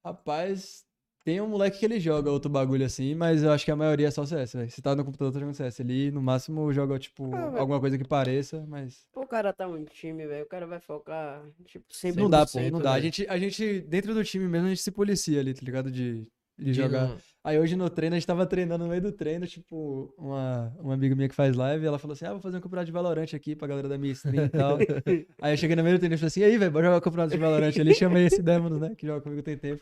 Rapaz, 0.04 0.84
tem 1.24 1.40
um 1.40 1.48
moleque 1.48 1.78
que 1.78 1.86
ele 1.86 2.00
joga 2.00 2.32
outro 2.32 2.50
bagulho 2.50 2.84
assim, 2.84 3.14
mas 3.14 3.44
eu 3.44 3.52
acho 3.52 3.64
que 3.64 3.70
a 3.70 3.76
maioria 3.76 4.08
é 4.08 4.12
só 4.12 4.26
CS, 4.26 4.54
velho. 4.54 4.72
Se 4.72 4.82
tá 4.82 4.96
no 4.96 5.06
computador, 5.06 5.32
tá 5.32 5.40
jogando 5.40 5.54
CS. 5.54 5.80
Ele, 5.82 6.10
no 6.10 6.22
máximo, 6.22 6.74
joga, 6.74 6.98
tipo, 6.98 7.34
Ah, 7.36 7.60
alguma 7.60 7.80
coisa 7.80 7.96
que 7.96 8.04
pareça, 8.04 8.66
mas... 8.68 9.06
Pô, 9.14 9.22
o 9.22 9.28
cara 9.28 9.54
tá 9.54 9.68
um 9.68 9.86
time, 9.86 10.26
velho. 10.26 10.44
O 10.44 10.48
cara 10.48 10.66
vai 10.66 10.80
focar, 10.80 11.44
tipo, 11.66 11.86
100%. 11.94 12.16
Não 12.16 12.30
dá, 12.30 12.40
pô, 12.40 12.58
100%, 12.58 12.72
não 12.72 12.82
dá. 12.82 12.94
A 12.94 13.00
gente, 13.00 13.28
a 13.30 13.38
gente, 13.38 13.82
dentro 13.82 14.16
do 14.16 14.24
time 14.24 14.48
mesmo, 14.48 14.66
a 14.66 14.70
gente 14.70 14.82
se 14.82 14.92
policia 14.92 15.40
ali, 15.40 15.54
tá 15.54 15.62
ligado? 15.64 15.92
De, 15.92 16.28
de 16.58 16.74
jogar. 16.74 17.08
não- 17.10 17.18
Aí 17.44 17.58
hoje 17.58 17.76
no 17.76 17.90
treino, 17.90 18.16
a 18.16 18.20
gente 18.20 18.28
tava 18.28 18.46
treinando 18.46 18.84
no 18.84 18.90
meio 18.92 19.02
do 19.02 19.12
treino, 19.12 19.48
tipo, 19.48 20.14
uma, 20.16 20.72
uma 20.80 20.94
amiga 20.94 21.16
minha 21.16 21.28
que 21.28 21.34
faz 21.34 21.56
live, 21.56 21.84
ela 21.84 21.98
falou 21.98 22.14
assim, 22.14 22.26
ah, 22.26 22.34
vou 22.34 22.40
fazer 22.40 22.58
um 22.58 22.62
campeonato 22.62 22.86
de 22.86 22.92
Valorant 22.92 23.34
aqui 23.34 23.56
pra 23.56 23.68
galera 23.68 23.90
da 23.90 23.98
minha 23.98 24.12
stream 24.14 24.46
e 24.46 24.50
tal. 24.50 24.78
aí 25.42 25.54
eu 25.54 25.58
cheguei 25.58 25.76
no 25.76 25.82
meio 25.84 25.96
do 25.96 26.00
treino 26.00 26.14
e 26.14 26.18
falei 26.20 26.28
assim, 26.28 26.42
e 26.42 26.44
aí, 26.44 26.58
velho, 26.60 26.72
bora 26.72 26.86
jogar 26.86 26.98
o 26.98 27.02
campeonato 27.02 27.32
de 27.32 27.38
Valorant 27.40 27.76
ali, 27.80 27.96
chamei 27.96 28.26
esse 28.28 28.44
Demons, 28.44 28.80
né, 28.80 28.94
que 28.96 29.08
joga 29.08 29.22
comigo 29.22 29.42
tem 29.42 29.58
tempo. 29.58 29.82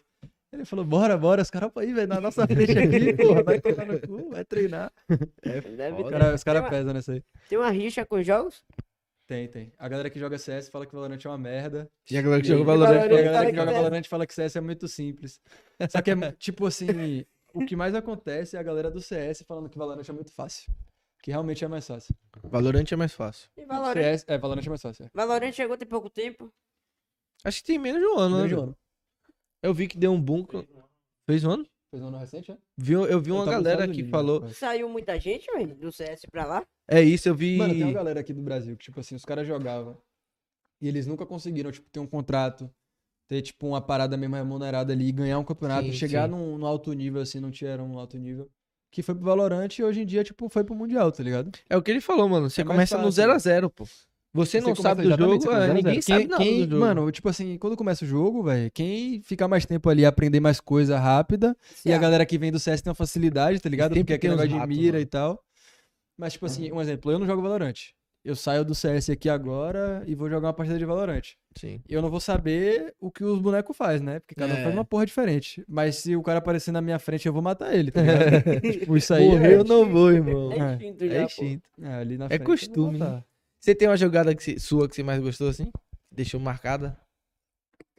Ele 0.54 0.64
falou, 0.64 0.86
bora, 0.86 1.18
bora, 1.18 1.41
os 1.41 1.50
caras, 1.52 1.70
aí, 1.76 1.94
velho, 1.94 2.08
na 2.08 2.22
nossa 2.22 2.48
frente 2.48 2.78
aqui, 2.80 3.14
porra, 3.14 3.44
vai 3.44 3.60
tomar 3.60 3.86
no 3.86 4.00
cu, 4.00 4.30
vai 4.30 4.46
treinar. 4.46 4.91
Deve 5.76 6.02
Os 6.02 6.10
caras 6.10 6.44
cara 6.44 6.70
pesam 6.70 6.94
nessa 6.94 7.12
aí. 7.12 7.24
Tem 7.50 7.58
uma 7.58 7.70
rixa 7.72 8.06
com 8.06 8.16
os 8.16 8.26
jogos? 8.26 8.64
Tem, 9.30 9.47
tem. 9.47 9.72
A 9.77 9.88
galera 9.88 10.10
que 10.10 10.19
joga 10.19 10.39
CS 10.39 10.69
fala 10.69 10.88
que 10.88 10.95
Valorant 10.95 11.19
é 11.23 11.30
uma 11.30 11.38
merda. 11.38 11.88
E 12.10 12.18
a 12.18 12.22
galera 12.23 12.41
que 12.41 12.47
E 12.47 12.49
joga 12.49 12.64
Valorant. 12.64 12.93
E 12.93 12.97
a 12.97 13.01
Valorant 13.01 13.23
galera 13.23 13.45
que 13.45 13.51
que 13.51 13.57
joga 13.57 13.72
é- 13.72 13.73
Valorant 13.76 14.03
fala 14.07 14.26
que 14.26 14.34
CS 14.34 14.56
é 14.56 14.61
muito 14.61 14.88
simples. 14.88 15.39
Só 15.88 16.01
que 16.01 16.10
é, 16.10 16.15
tipo 16.39 16.65
assim, 16.65 17.23
o 17.53 17.64
que 17.64 17.76
mais 17.76 17.93
acontece 17.93 18.57
é 18.57 18.60
a 18.60 18.64
galera 18.64 18.89
do 18.89 18.99
CS 18.99 19.43
falando 19.47 19.69
que 19.69 19.77
Valorant 19.77 20.10
é 20.10 20.11
muito 20.11 20.34
fácil. 20.34 20.73
Que 21.22 21.30
realmente 21.30 21.64
é 21.64 21.68
mais 21.68 21.85
fácil. 21.85 22.15
Valorant 22.43 22.91
é 22.91 22.95
mais 22.95 23.14
fácil. 23.14 23.51
E 23.56 23.65
Valorant, 23.65 23.93
CS, 24.01 24.26
é, 24.27 24.35
Valorant 24.39 24.65
é 24.65 24.69
mais 24.69 24.81
fácil. 24.81 25.06
É. 25.06 25.10
Valorant 25.14 25.51
chegou 25.51 25.77
tem 25.77 25.88
pouco 25.88 26.10
tempo. 26.10 26.51
Acho 27.43 27.60
que 27.60 27.68
tem 27.68 27.77
menos 27.77 28.01
de 28.01 28.07
um 28.07 28.18
ano, 28.18 28.35
né? 28.35 28.43
Menos 28.45 28.49
de 28.49 28.56
um 28.56 28.64
ano. 28.64 28.77
Eu 29.61 29.76
vi 29.76 29.88
que 29.88 29.95
deu 29.95 30.11
um 30.11 30.19
boom. 30.19 30.43
Fez 31.27 31.43
um 31.43 31.51
ano? 31.51 31.68
Fez 31.91 32.03
um 32.03 32.07
ano 32.07 32.18
recente, 32.18 32.52
é? 32.52 32.57
Vi, 32.78 32.94
eu 32.94 33.20
vi 33.20 33.32
Eu 33.32 33.36
uma 33.36 33.45
nos 33.45 33.53
galera 33.56 33.86
que 33.88 33.94
Unidos, 33.94 34.11
falou. 34.11 34.41
né? 34.41 34.49
Saiu 34.53 34.88
muita 34.88 35.20
gente, 35.20 35.52
velho, 35.52 35.76
do 35.76 35.91
CS 35.91 36.22
pra 36.32 36.45
lá. 36.45 36.66
É 36.88 37.02
isso, 37.02 37.28
eu 37.28 37.34
vi. 37.36 37.57
Mano, 37.57 37.74
tem 37.74 37.84
uma 37.84 37.94
galera 37.94 38.20
aqui 38.20 38.32
do 38.32 38.41
Brasil 38.44 38.78
que, 38.78 38.84
tipo 38.86 38.99
assim, 38.99 39.16
os 39.16 39.26
caras 39.26 39.48
jogavam 39.48 39.98
e 40.80 40.88
eles 40.88 41.07
nunca 41.07 41.26
conseguiram, 41.26 41.72
tipo, 41.72 41.90
ter 41.90 41.99
um 41.99 42.06
contrato, 42.06 42.70
ter, 43.28 43.41
tipo, 43.41 43.66
uma 43.68 43.82
parada 43.82 44.16
mesmo 44.16 44.36
remunerada 44.36 44.94
ali, 44.94 45.11
ganhar 45.11 45.40
um 45.40 45.44
campeonato, 45.44 45.88
Sim, 45.88 45.94
chegar 45.94 46.26
sim. 46.30 46.32
num, 46.36 46.60
num 46.60 46.66
alto 46.66 46.94
nível, 46.94 47.22
assim, 47.22 47.40
não 47.40 47.49
tinha 47.49 47.82
um 47.82 47.98
alto 47.98 48.18
nível. 48.18 48.48
Que 48.91 49.02
foi 49.03 49.16
pro 49.16 49.24
Valorant 49.24 49.70
e 49.78 49.84
hoje 49.84 50.02
em 50.02 50.06
dia, 50.06 50.24
tipo, 50.24 50.48
foi 50.48 50.64
pro 50.64 50.76
Mundial, 50.76 51.11
tá 51.11 51.24
ligado? 51.24 51.52
É 51.70 51.76
o 51.78 51.82
que 51.82 51.90
ele 51.91 52.02
falou, 52.02 52.30
mano. 52.30 52.49
Você 52.49 52.61
É 52.61 52.64
começa 52.64 52.98
no 52.98 53.11
fácil, 53.11 53.24
0x0, 53.34 53.70
pô. 53.70 53.88
Você 54.31 54.61
não 54.61 54.76
Você 54.76 54.81
sabe 54.84 55.03
do 55.03 55.10
jogo, 55.18 55.39
você 55.39 55.49
é, 55.49 55.73
ninguém 55.73 56.01
zero 56.01 56.03
sabe 56.03 56.27
nada 56.27 56.43
quem, 56.43 56.65
do 56.65 56.69
jogo. 56.69 56.80
Mano, 56.81 57.11
tipo 57.11 57.27
assim, 57.30 57.57
quando 57.57 57.76
começa 57.76 58.06
o 58.06 58.07
jogo, 58.07 58.43
velho, 58.43 58.69
quem 58.72 59.22
ficar 59.22 59.47
mais 59.47 59.65
tempo 59.65 59.89
ali, 59.89 60.06
aprender 60.06 60.39
mais 60.39 60.60
coisa 60.60 60.99
rápida, 60.99 61.57
e 61.84 61.91
a 61.91 61.95
Ah, 61.95 61.99
galera 61.99 62.26
que 62.26 62.38
vem 62.38 62.51
do 62.51 62.60
CS 62.60 62.81
tem 62.81 62.91
uma 62.91 62.95
facilidade, 62.95 63.60
tá 63.60 63.68
ligado? 63.68 63.95
Porque 63.95 64.14
é 64.14 64.15
aquele 64.18 64.35
negócio 64.35 64.60
de 64.61 64.68
mira 64.68 64.93
mano. 64.93 65.01
e 65.01 65.06
tal. 65.06 65.43
Mas, 66.15 66.34
tipo 66.34 66.45
assim, 66.45 66.72
um 66.72 66.80
exemplo, 66.80 67.11
eu 67.11 67.18
não 67.18 67.26
jogo 67.26 67.41
Valorant. 67.41 67.73
Eu 68.23 68.35
saio 68.35 68.65
do 68.65 68.76
CS 68.76 69.10
aqui 69.10 69.30
agora 69.30 70.03
e 70.06 70.14
vou 70.14 70.30
jogar 70.30 70.47
uma 70.49 70.53
partida 70.53 70.77
de 70.77 70.84
Valorant. 70.85 71.22
Sim. 71.57 71.81
Eu 71.88 72.01
não 72.01 72.10
vou 72.10 72.19
saber 72.19 72.93
o 72.99 73.10
que 73.10 73.23
os 73.23 73.39
bonecos 73.39 73.76
faz, 73.76 74.01
né? 74.01 74.19
Porque 74.19 74.35
cada 74.35 74.53
um 74.53 74.57
É. 74.57 74.61
faz 74.64 74.76
uma 74.76 74.84
porra 74.84 75.06
diferente. 75.06 75.64
Mas 75.68 75.95
se 75.95 76.15
o 76.18 76.22
cara 76.22 76.39
aparecer 76.39 76.72
na 76.73 76.81
minha 76.81 76.99
frente, 76.99 77.26
eu 77.26 77.34
vou 77.34 77.41
matar 77.41 77.73
ele, 77.73 77.89
tá 77.91 78.01
ligado? 78.01 78.19
tipo, 78.80 78.97
isso 78.97 79.14
aí 79.14 79.26
Morrer 79.26 79.53
é, 79.53 79.56
eu 79.56 79.64
não 79.64 79.89
vou, 79.89 80.11
irmão. 80.11 80.51
É 80.51 80.57
É. 80.57 81.23
instinto 81.23 81.72
já, 81.80 81.88
É 81.88 81.91
é, 81.91 82.01
ali 82.01 82.18
na 82.18 82.26
É 82.26 82.27
frente 82.27 82.41
eu 82.41 82.45
vou 82.45 82.56
costume, 82.57 82.99
né? 82.99 83.06
matar. 83.06 83.26
Você 83.61 83.76
tem 83.76 83.88
uma 83.88 83.98
jogada 83.98 84.34
que 84.36 84.41
você- 84.44 84.60
sua 84.60 84.88
que 84.88 84.95
você 84.95 85.03
mais 85.03 85.22
gostou, 85.22 85.49
assim? 85.49 85.69
Deixou 86.11 86.40
marcada? 86.40 86.98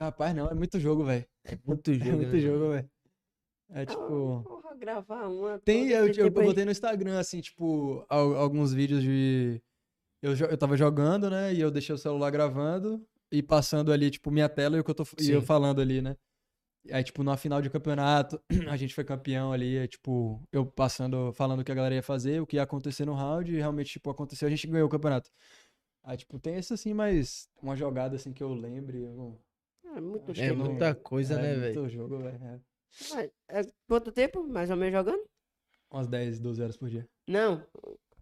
Rapaz, 0.00 0.34
não, 0.34 0.48
é 0.48 0.54
muito 0.54 0.78
jogo, 0.80 1.04
velho. 1.04 1.26
É 1.44 1.58
muito 1.66 1.90
É 2.00 2.04
jogo. 2.04 2.16
muito 2.16 2.32
né, 2.32 2.38
jogo, 2.40 2.70
velho. 2.70 2.90
É 3.72 3.82
Ah, 3.82 3.86
tipo. 3.86 4.42
Porra, 4.42 4.74
gravar 4.76 5.28
uma. 5.28 5.58
Tem, 5.60 5.88
todo 5.88 5.92
eu, 5.98 6.06
esse 6.10 6.20
eu, 6.20 6.24
tempo 6.26 6.40
aí. 6.40 6.46
botei 6.46 6.64
no 6.64 6.70
Instagram, 6.70 7.18
assim, 7.18 7.40
tipo, 7.40 8.04
al- 8.08 8.36
alguns 8.36 8.72
vídeos 8.72 9.02
de. 9.02 9.60
Eu, 10.22 10.34
jo- 10.34 10.46
eu 10.46 10.56
tava 10.58 10.76
jogando, 10.76 11.30
né? 11.30 11.52
E 11.54 11.60
eu 11.60 11.70
deixei 11.70 11.94
o 11.94 11.98
celular 11.98 12.30
gravando 12.30 13.06
e 13.30 13.42
passando 13.42 13.92
ali, 13.92 14.10
tipo, 14.10 14.30
minha 14.30 14.48
tela 14.48 14.76
e, 14.76 14.80
o 14.80 14.84
que 14.84 14.90
eu 14.90 14.94
tô, 14.94 15.04
e 15.20 15.30
eu 15.30 15.40
Sim. 15.40 15.46
falando 15.46 15.80
ali, 15.80 16.00
né? 16.02 16.16
Aí, 16.90 17.04
tipo, 17.04 17.22
na 17.22 17.36
final 17.36 17.60
de 17.60 17.68
campeonato, 17.68 18.40
a 18.72 18.76
gente 18.76 18.94
foi 18.94 19.04
campeão 19.04 19.52
ali, 19.52 19.76
é, 19.76 19.86
tipo, 19.86 20.42
eu 20.50 20.64
passando, 20.64 21.32
falando 21.34 21.60
o 21.60 21.64
que 21.64 21.72
a 21.72 21.74
galera 21.74 21.94
ia 21.94 22.02
fazer, 22.02 22.40
o 22.40 22.46
que 22.46 22.56
ia 22.56 22.62
acontecer 22.62 23.04
no 23.04 23.12
round, 23.14 23.52
e 23.52 23.56
realmente, 23.58 23.92
tipo, 23.92 24.08
aconteceu, 24.10 24.48
a 24.48 24.50
gente 24.50 24.66
ganhou 24.66 24.86
o 24.86 24.90
campeonato. 24.90 25.30
Aí, 26.02 26.16
tipo, 26.16 26.38
tem 26.38 26.54
esse 26.56 26.72
assim, 26.72 26.94
mas 26.94 27.48
uma 27.62 27.76
jogada 27.76 28.16
assim 28.16 28.32
que 28.32 28.42
eu 28.42 28.52
lembre. 28.54 29.02
Eu, 29.02 29.38
É 29.94 30.00
muito 30.00 30.32
É 30.40 30.52
não- 30.52 30.66
muita 30.66 30.94
coisa, 30.94 31.34
é 31.34 31.42
né, 31.42 31.56
muito 31.56 31.82
velho? 31.82 31.88
jogo, 31.90 32.18
velho. 32.18 32.40
é. 32.44 33.30
É 33.48 33.62
quanto 33.86 34.10
tempo, 34.10 34.42
mais 34.42 34.70
ou 34.70 34.76
menos, 34.76 34.92
jogando? 34.94 35.22
Umas 35.90 36.08
10, 36.08 36.40
12 36.40 36.62
horas 36.62 36.76
por 36.76 36.88
dia. 36.88 37.06
Não. 37.28 37.62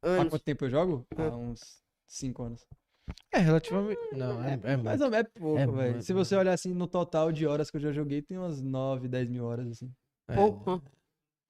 Há 0.02 0.24
quanto 0.28 0.42
tempo 0.44 0.64
eu 0.64 0.70
jogo? 0.70 1.06
É. 1.16 1.22
Há 1.22 1.36
uns 1.36 1.82
5 2.06 2.42
anos. 2.42 2.66
É 3.32 3.38
relativamente. 3.38 4.00
Não, 4.12 4.42
é, 4.44 4.54
é 4.54 4.76
Mais 4.76 4.82
mais. 4.82 5.00
ou 5.00 5.10
menos 5.10 5.26
é 5.34 5.38
pouco, 5.38 5.58
É 5.60 5.66
velho. 5.66 5.90
muito, 5.92 6.02
Se 6.04 6.12
você 6.12 6.36
olhar 6.36 6.52
assim 6.52 6.72
no 6.74 6.86
total 6.86 7.30
de 7.32 7.46
horas 7.46 7.70
que 7.70 7.76
eu 7.76 7.80
já 7.80 7.92
joguei, 7.92 8.22
tem 8.22 8.38
umas 8.38 8.60
9, 8.62 9.08
10 9.08 9.28
mil 9.30 9.44
horas, 9.44 9.66
assim. 9.68 9.90
É. 10.28 10.34
Pouco. 10.34 10.82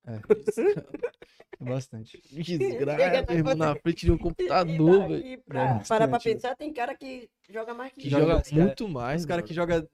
É 0.06 0.18
bastante. 1.60 2.22
Desgraça, 2.32 3.32
irmão, 3.32 3.54
na 3.54 3.74
frente 3.76 4.06
de 4.06 4.12
um 4.12 4.18
computador, 4.18 5.08
velho. 5.08 5.22
daí, 5.22 5.36
pra 5.38 5.76
É 5.80 5.84
parar 5.86 6.08
pra 6.08 6.18
pensar, 6.20 6.56
tem 6.56 6.72
cara 6.72 6.94
que 6.96 7.28
joga 7.50 7.74
mais 7.74 7.92
que 7.92 8.02
Que 8.02 8.08
Joga 8.10 8.22
joga 8.22 8.34
mais, 8.34 8.48
cara. 8.50 8.62
muito 8.64 8.88
mais. 8.88 9.20
Os 9.22 9.26
caras 9.26 9.42
mano. 9.42 9.48
que 9.48 9.54
jogam 9.54 9.88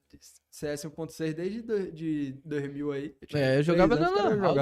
CS 0.51 0.85
1.6 0.85 1.33
desde 1.35 1.63
do, 1.63 1.91
de 1.93 2.33
2000 2.45 2.93
aí. 2.93 3.17
É, 3.35 3.59
eu 3.59 3.63
jogava 3.63 3.97
na 3.97 4.09
Lan 4.09 4.41
House, 4.41 4.57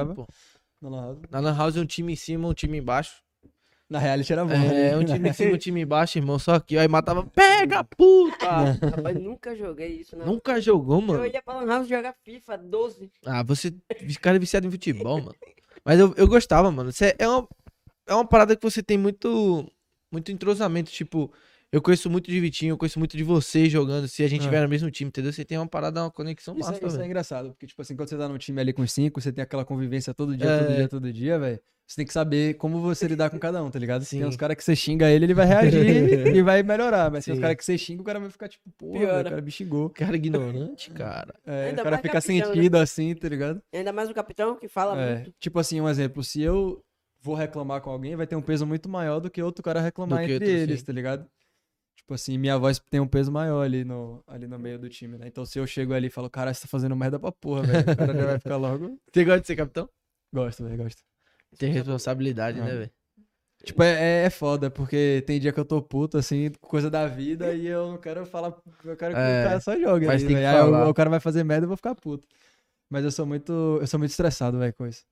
na 0.81 0.89
Lan 0.89 1.01
House. 1.03 1.19
Na 1.31 1.41
Lan 1.41 1.57
House, 1.57 1.77
um 1.77 1.85
time 1.87 2.13
em 2.13 2.17
cima, 2.17 2.49
um 2.49 2.55
time 2.55 2.79
embaixo. 2.79 3.23
Na 3.93 3.99
reality 3.99 4.33
era 4.33 4.45
bom. 4.45 4.53
É, 4.55 4.97
um 4.97 5.05
time 5.05 5.29
em 5.29 5.33
cima, 5.35 5.55
um 5.55 5.59
time 5.59 5.81
embaixo, 5.83 6.19
irmão. 6.19 6.39
Só 6.39 6.59
que 6.59 6.79
aí 6.79 6.89
matava, 6.89 7.25
pega, 7.27 7.85
puta! 7.85 8.47
Rapaz, 8.97 9.21
nunca 9.21 9.55
joguei 9.55 9.89
isso, 10.01 10.17
não. 10.17 10.25
Nunca 10.27 10.61
jogou, 10.61 10.97
Eu 11.01 11.07
mano. 11.07 11.27
ia 11.27 11.43
pra 11.43 11.61
Lan 11.61 11.67
House 11.67 11.89
jogar 11.89 12.15
FIFA 12.25 12.57
12. 12.59 13.11
Ah, 13.27 13.43
você. 13.43 13.73
Esse 14.01 14.19
cara 14.19 14.37
é 14.37 14.41
viciado 14.41 14.67
em 14.67 14.71
futebol, 14.71 15.19
mano. 15.19 15.35
Mas 15.85 16.01
eu, 16.01 16.15
eu 16.17 16.27
gostava, 16.27 16.71
mano. 16.71 16.91
Cê- 16.91 17.15
é, 17.19 17.29
uma, 17.29 17.47
é 18.07 18.15
uma 18.15 18.27
parada 18.27 18.57
que 18.57 18.63
você 18.63 18.83
tem 18.83 18.97
muito. 18.97 19.71
Muito 20.11 20.31
entrosamento. 20.33 20.91
Tipo, 20.91 21.33
eu 21.71 21.81
conheço 21.81 22.09
muito 22.11 22.31
de 22.31 22.39
Vitinho, 22.41 22.73
eu 22.73 22.79
conheço 22.79 22.99
muito 22.99 23.17
de 23.17 23.23
você 23.25 23.69
jogando. 23.69 24.07
Se 24.09 24.23
a 24.23 24.29
gente 24.29 24.43
É. 24.43 24.45
tiver 24.45 24.63
no 24.63 24.69
mesmo 24.69 24.91
time, 24.91 25.09
entendeu? 25.09 25.33
Você 25.33 25.45
tem 25.45 25.57
uma 25.59 25.67
parada, 25.67 26.03
uma 26.03 26.11
conexão 26.11 26.55
Isso, 26.57 26.69
é, 26.69 26.73
massa, 26.73 26.87
isso 26.87 27.01
é 27.01 27.07
engraçado, 27.07 27.49
porque, 27.51 27.67
tipo 27.67 27.81
assim, 27.83 27.97
quando 27.97 28.09
você 28.09 28.17
tá 28.17 28.29
num 28.29 28.39
time 28.39 28.61
ali 28.61 28.73
com 28.73 28.83
os 28.83 28.93
cinco, 28.93 29.21
você 29.21 29.33
tem 29.33 29.43
aquela 29.43 29.65
convivência 29.65 30.13
todo 30.15 30.37
dia, 30.37 30.59
todo 30.59 30.71
É. 30.71 30.77
dia, 30.77 30.89
todo 30.89 31.13
dia, 31.13 31.39
velho. 31.39 31.61
Você 31.93 31.97
tem 31.97 32.07
que 32.07 32.13
saber 32.15 32.55
como 32.55 32.81
você 32.81 33.07
lidar 33.07 33.29
com 33.29 33.39
cada 33.39 33.63
um, 33.63 33.71
tá 33.71 33.79
ligado? 33.79 34.03
Se 34.03 34.13
Tem 34.13 34.21
Sim. 34.21 34.25
uns 34.27 34.35
caras 34.35 34.57
que 34.57 34.65
você 34.65 34.75
xinga 34.75 35.11
ele, 35.11 35.27
ele 35.27 35.35
vai 35.35 35.45
reagir 35.45 35.77
e 36.35 36.41
vai 36.43 36.63
melhorar. 36.63 37.11
Mas 37.11 37.23
tem 37.23 37.33
uns 37.35 37.37
Sim. 37.37 37.43
caras 37.43 37.57
que 37.59 37.63
você 37.67 37.77
xinga, 37.77 38.01
o 38.01 38.05
cara 38.05 38.19
vai 38.19 38.31
ficar 38.31 38.49
tipo, 38.49 38.71
porra, 38.79 38.99
Piora. 38.99 39.21
o 39.21 39.25
cara 39.31 39.43
me 39.43 39.51
xingou. 39.51 39.91
Cara 39.91 40.17
ignorante, 40.17 40.91
cara. 40.93 41.35
É, 41.45 41.67
Ainda 41.67 41.83
o 41.83 41.85
cara 41.85 41.99
fica 41.99 42.13
capitão, 42.15 42.35
né? 42.49 42.55
sentido 42.55 42.77
assim, 42.77 43.15
tá 43.15 43.29
ligado? 43.29 43.63
Ainda 43.75 43.93
mais 43.93 44.09
o 44.09 44.15
capitão 44.15 44.57
que 44.57 44.69
fala 44.69 44.99
É, 44.99 45.15
muito. 45.17 45.35
tipo 45.39 45.59
assim, 45.59 45.83
um 45.83 45.89
exemplo, 45.89 46.25
se 46.25 46.41
eu 46.41 46.83
vou 47.21 47.35
reclamar 47.35 47.83
com 47.83 47.91
alguém, 47.91 48.17
vai 48.17 48.27
ter 48.27 48.37
um 48.37 48.43
peso 48.43 48.67
muito 48.67 48.89
maior 48.89 49.21
do 49.21 49.31
que 49.31 49.43
outro 49.43 49.63
cara 49.63 49.79
reclamar 49.83 50.23
entre 50.23 50.33
outro, 50.37 50.49
eles, 50.49 50.81
sim. 50.81 50.87
tá 50.87 50.95
ligado? 50.95 51.27
Tipo 51.95 52.15
assim, 52.15 52.39
minha 52.39 52.57
voz 52.57 52.81
tem 52.91 53.01
um 53.01 53.07
peso 53.07 53.31
maior 53.31 53.61
ali 53.63 53.85
no, 53.85 54.25
ali 54.27 54.47
no 54.47 54.59
meio 54.59 54.79
do 54.79 54.89
time, 54.89 55.19
né? 55.19 55.27
Então 55.27 55.45
se 55.45 55.59
eu 55.59 55.67
chego 55.67 55.93
ali 55.93 56.07
e 56.07 56.11
falo, 56.11 56.31
cara, 56.31 56.55
você 56.55 56.63
tá 56.63 56.69
fazendo 56.69 56.97
merda 56.97 57.21
pra 57.21 57.31
porra, 57.31 57.65
velho, 57.65 57.93
o 57.93 57.97
cara 57.97 58.15
já 58.15 58.25
vai 58.25 58.39
ficar 58.39 58.57
logo. 58.57 58.99
Você 59.13 59.25
gosta 59.27 59.41
de 59.43 59.47
ser 59.47 59.57
capitão? 59.57 59.91
Gosto, 60.35 60.65
velho, 60.65 60.83
gosto. 60.85 61.12
Tem 61.59 61.73
responsabilidade, 61.73 62.59
É. 62.59 62.63
né, 62.63 62.71
velho? 62.71 62.91
Tipo, 63.65 63.83
é, 63.85 64.25
é 64.25 64.31
foda, 64.31 64.71
porque 64.71 65.23
tem 65.25 65.39
dia 65.39 65.53
que 65.53 65.61
eu 65.61 65.65
tô 65.65 65.81
puto, 65.81 66.19
assim, 66.19 66.51
com 66.61 66.67
coisa 66.69 66.91
da 66.91 67.07
vida, 67.07 67.55
e 67.55 67.67
eu 67.67 67.93
não 67.93 67.97
quero 67.99 68.27
falar. 68.27 68.49
Eu 68.85 68.97
quero 68.97 69.15
que 69.15 69.21
É, 69.21 69.41
o 69.41 69.49
cara 69.49 69.61
só 69.61 69.79
jogue. 69.79 70.07
mas 70.07 70.23
tem 70.23 70.35
que. 70.35 70.45
Aí 70.45 70.57
o- 70.57 70.65
falar. 70.65 70.89
o, 70.89 70.95
cara 70.95 71.09
vai 71.11 71.21
fazer 71.21 71.45
merda 71.45 71.65
e 71.65 71.67
eu 71.67 71.69
vou 71.69 71.77
ficar 71.77 71.95
puto. 71.95 72.27
Mas 72.91 73.05
eu 73.05 73.13
sou 73.13 73.25
muito. 73.25 73.53
Eu 73.81 73.87
sou 73.87 73.99
muito 74.01 74.11
estressado, 74.11 74.59
velho, 74.59 74.75
com 74.75 74.85
isso. 74.87 75.05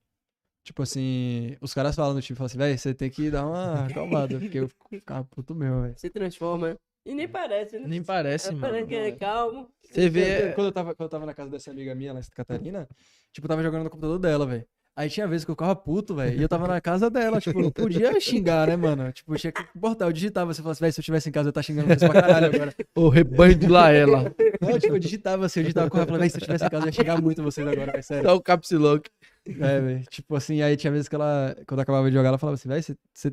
Tipo 0.64 0.82
assim, 0.82 1.56
os 1.60 1.72
caras 1.72 1.94
falam 1.94 2.12
no 2.12 2.20
time, 2.20 2.36
falam 2.36 2.46
assim, 2.46 2.58
velho, 2.58 2.76
você 2.76 2.92
tem 2.92 3.08
que 3.08 3.30
dar 3.30 3.46
uma 3.46 3.86
acalmada, 3.86 4.38
porque 4.40 4.58
eu 4.58 4.68
fico- 4.68 4.88
ficava 4.90 5.24
puto 5.24 5.54
mesmo, 5.54 5.82
velho. 5.82 5.94
Se 5.96 6.10
transforma. 6.10 6.76
E 7.06 7.14
nem 7.14 7.28
parece, 7.28 7.78
né? 7.78 7.86
Nem 7.86 8.02
parece, 8.02 8.48
É, 8.48 8.50
mano. 8.50 8.60
Parece 8.62 8.88
que 8.88 8.94
é 8.96 9.12
calmo. 9.12 9.70
Você 9.82 10.10
vê. 10.10 10.52
Quando 10.54 10.66
eu, 10.66 10.72
tava, 10.72 10.94
quando 10.94 11.06
eu 11.06 11.08
tava 11.08 11.24
na 11.24 11.32
casa 11.34 11.50
dessa 11.50 11.70
amiga 11.70 11.94
minha, 11.94 12.12
lá 12.12 12.18
em 12.18 12.22
Santa 12.22 12.34
Catarina, 12.36 12.88
tipo, 13.32 13.46
eu 13.46 13.48
tava 13.48 13.62
jogando 13.62 13.84
no 13.84 13.90
computador 13.90 14.18
dela, 14.18 14.44
velho. 14.44 14.66
Aí 15.00 15.08
tinha 15.08 15.26
vezes 15.26 15.46
que 15.46 15.50
eu 15.50 15.54
ficava 15.54 15.74
puto, 15.74 16.14
velho. 16.14 16.38
E 16.38 16.42
eu 16.42 16.48
tava 16.48 16.68
na 16.68 16.78
casa 16.78 17.08
dela, 17.08 17.40
tipo, 17.40 17.58
não 17.62 17.70
podia 17.70 18.20
xingar, 18.20 18.66
né, 18.68 18.76
mano? 18.76 19.10
Tipo, 19.12 19.34
tinha 19.36 19.50
que 19.50 19.62
importar. 19.74 20.04
Eu 20.04 20.12
digitava, 20.12 20.52
você 20.52 20.60
falava 20.60 20.72
assim, 20.72 20.80
velho, 20.82 20.92
se 20.92 21.00
eu 21.00 21.04
tivesse 21.04 21.28
em 21.30 21.32
casa, 21.32 21.48
eu 21.48 21.52
tava 21.54 21.64
xingando 21.64 21.88
você 21.88 22.06
pra 22.06 22.20
caralho 22.20 22.46
agora. 22.54 22.74
O 22.94 23.08
rebanho 23.08 23.54
de 23.54 23.66
lá 23.66 23.90
ela. 23.90 24.24
Não, 24.60 24.78
tipo, 24.78 24.94
eu 24.94 24.98
digitava 24.98 25.46
assim, 25.46 25.60
eu 25.60 25.64
digitava 25.64 25.88
com 25.88 25.96
ela, 25.96 26.06
falava, 26.06 26.20
velho, 26.20 26.30
se 26.30 26.36
eu 26.36 26.42
tivesse 26.42 26.64
em 26.66 26.68
casa, 26.68 26.84
eu 26.84 26.88
ia 26.88 26.92
xingar 26.92 27.22
muito 27.22 27.42
vocês 27.42 27.66
agora, 27.66 27.92
velho, 27.92 28.04
sério. 28.04 28.28
Só 28.28 28.36
o 28.36 28.42
caps 28.42 28.70
lock. 28.72 29.08
É, 29.48 29.80
velho. 29.80 30.04
Tipo 30.10 30.36
assim, 30.36 30.60
aí 30.60 30.76
tinha 30.76 30.90
vezes 30.92 31.08
que 31.08 31.14
ela, 31.14 31.56
quando 31.66 31.78
eu 31.78 31.82
acabava 31.82 32.10
de 32.10 32.14
jogar, 32.16 32.28
ela 32.28 32.38
falava 32.38 32.54
assim, 32.56 32.68
velho, 32.68 32.82
você, 32.82 32.94
você... 33.14 33.32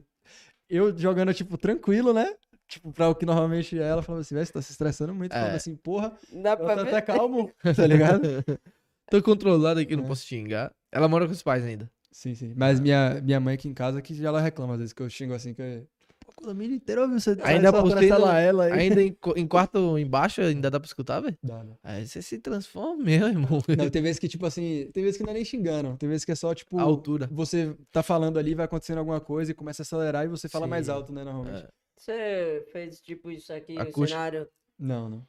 Eu 0.69 0.97
jogando, 0.97 1.33
tipo, 1.33 1.57
tranquilo, 1.57 2.13
né? 2.13 2.33
Tipo, 2.69 2.91
pra 2.93 3.09
o 3.09 3.15
que 3.15 3.25
normalmente 3.25 3.77
é, 3.77 3.83
ela 3.87 4.01
falava 4.01 4.21
assim, 4.21 4.35
velho, 4.35 4.45
você 4.47 4.53
tá 4.53 4.61
se 4.61 4.71
estressando 4.71 5.13
muito. 5.13 5.33
Eu 5.33 5.35
É. 5.37 5.39
falava 5.39 5.57
assim, 5.57 5.75
porra, 5.75 6.13
Dá 6.33 6.51
eu 6.51 6.57
pra 6.57 6.75
tô 6.77 6.83
ver. 6.83 6.87
até 6.95 7.01
calmo, 7.01 7.51
tá 7.75 7.85
ligado? 7.87 8.21
Tô 9.09 9.21
controlado 9.23 9.79
aqui, 9.79 9.95
não 9.95 10.03
É. 10.03 10.07
posso 10.07 10.25
xingar. 10.25 10.71
Ela 10.91 11.07
mora 11.07 11.25
com 11.25 11.31
os 11.31 11.43
pais 11.43 11.63
ainda. 11.63 11.89
Sim, 12.11 12.33
sim. 12.33 12.53
Mas 12.55 12.79
minha, 12.79 13.21
minha 13.21 13.39
mãe 13.39 13.55
aqui 13.55 13.67
em 13.67 13.73
casa, 13.73 14.01
que 14.01 14.15
já 14.15 14.27
ela 14.29 14.41
reclama 14.41 14.73
às 14.73 14.79
vezes 14.79 14.93
que 14.93 15.01
eu 15.01 15.09
xingo 15.09 15.33
assim, 15.33 15.53
que 15.53 15.61
eu... 15.61 15.87
Pô, 16.19 16.31
o 16.31 16.35
condomínio 16.35 16.75
inteiro 16.75 17.01
ouve 17.01 17.13
você 17.19 17.37
Ainda 17.43 17.69
essa 17.69 18.19
no- 18.19 18.25
laela 18.25 18.63
aí. 18.65 18.71
Ainda 18.73 19.03
em, 19.03 19.15
em 19.35 19.47
quarto 19.47 19.97
embaixo 19.99 20.41
ainda 20.41 20.71
dá 20.71 20.79
pra 20.79 20.87
escutar, 20.87 21.19
velho? 21.19 21.37
Dá, 21.43 21.63
né? 21.63 21.75
Aí 21.83 22.07
você 22.07 22.21
se 22.21 22.39
transforma 22.39 23.03
mesmo, 23.03 23.27
irmão. 23.27 23.61
Não, 23.77 23.89
tem 23.89 24.01
vezes 24.01 24.17
que, 24.17 24.27
tipo 24.27 24.45
assim, 24.45 24.89
tem 24.93 25.03
vezes 25.03 25.17
que 25.17 25.23
não 25.23 25.31
é 25.31 25.35
nem 25.35 25.45
xingando. 25.45 25.95
Tem 25.97 26.09
vezes 26.09 26.25
que 26.25 26.31
é 26.31 26.35
só, 26.35 26.55
tipo, 26.55 26.79
A 26.79 26.81
altura. 26.83 27.27
você 27.31 27.75
tá 27.91 28.01
falando 28.01 28.39
ali, 28.39 28.55
vai 28.55 28.65
acontecendo 28.65 28.97
alguma 28.97 29.19
coisa 29.21 29.51
e 29.51 29.53
começa 29.53 29.81
a 29.81 29.83
acelerar 29.83 30.25
e 30.25 30.27
você 30.27 30.49
fala 30.49 30.65
mais 30.65 30.87
Sim. 30.87 30.91
alto, 30.93 31.13
né, 31.13 31.23
normalmente. 31.23 31.63
É. 31.65 31.69
Você 31.97 32.65
fez 32.71 32.99
tipo 32.99 33.29
isso 33.29 33.51
aqui, 33.53 33.75
o 33.79 34.07
cenário. 34.07 34.47
Não, 34.79 35.09
não. 35.09 35.27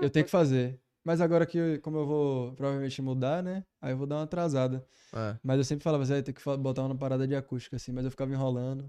Eu 0.00 0.08
tenho 0.10 0.24
que 0.24 0.30
fazer. 0.30 0.78
Mas 1.04 1.20
agora 1.20 1.44
que, 1.44 1.78
como 1.78 1.98
eu 1.98 2.06
vou 2.06 2.52
provavelmente 2.52 3.02
mudar, 3.02 3.42
né? 3.42 3.64
Aí 3.80 3.92
eu 3.92 3.96
vou 3.96 4.06
dar 4.06 4.16
uma 4.16 4.22
atrasada. 4.22 4.84
É. 5.12 5.36
Mas 5.42 5.58
eu 5.58 5.64
sempre 5.64 5.82
falava, 5.82 6.04
você 6.06 6.12
vai 6.12 6.22
ter 6.22 6.32
que 6.32 6.42
botar 6.58 6.82
uma 6.84 6.94
parada 6.96 7.26
de 7.26 7.34
acústica, 7.34 7.76
assim, 7.76 7.90
mas 7.92 8.04
eu 8.04 8.10
ficava 8.10 8.32
enrolando. 8.32 8.88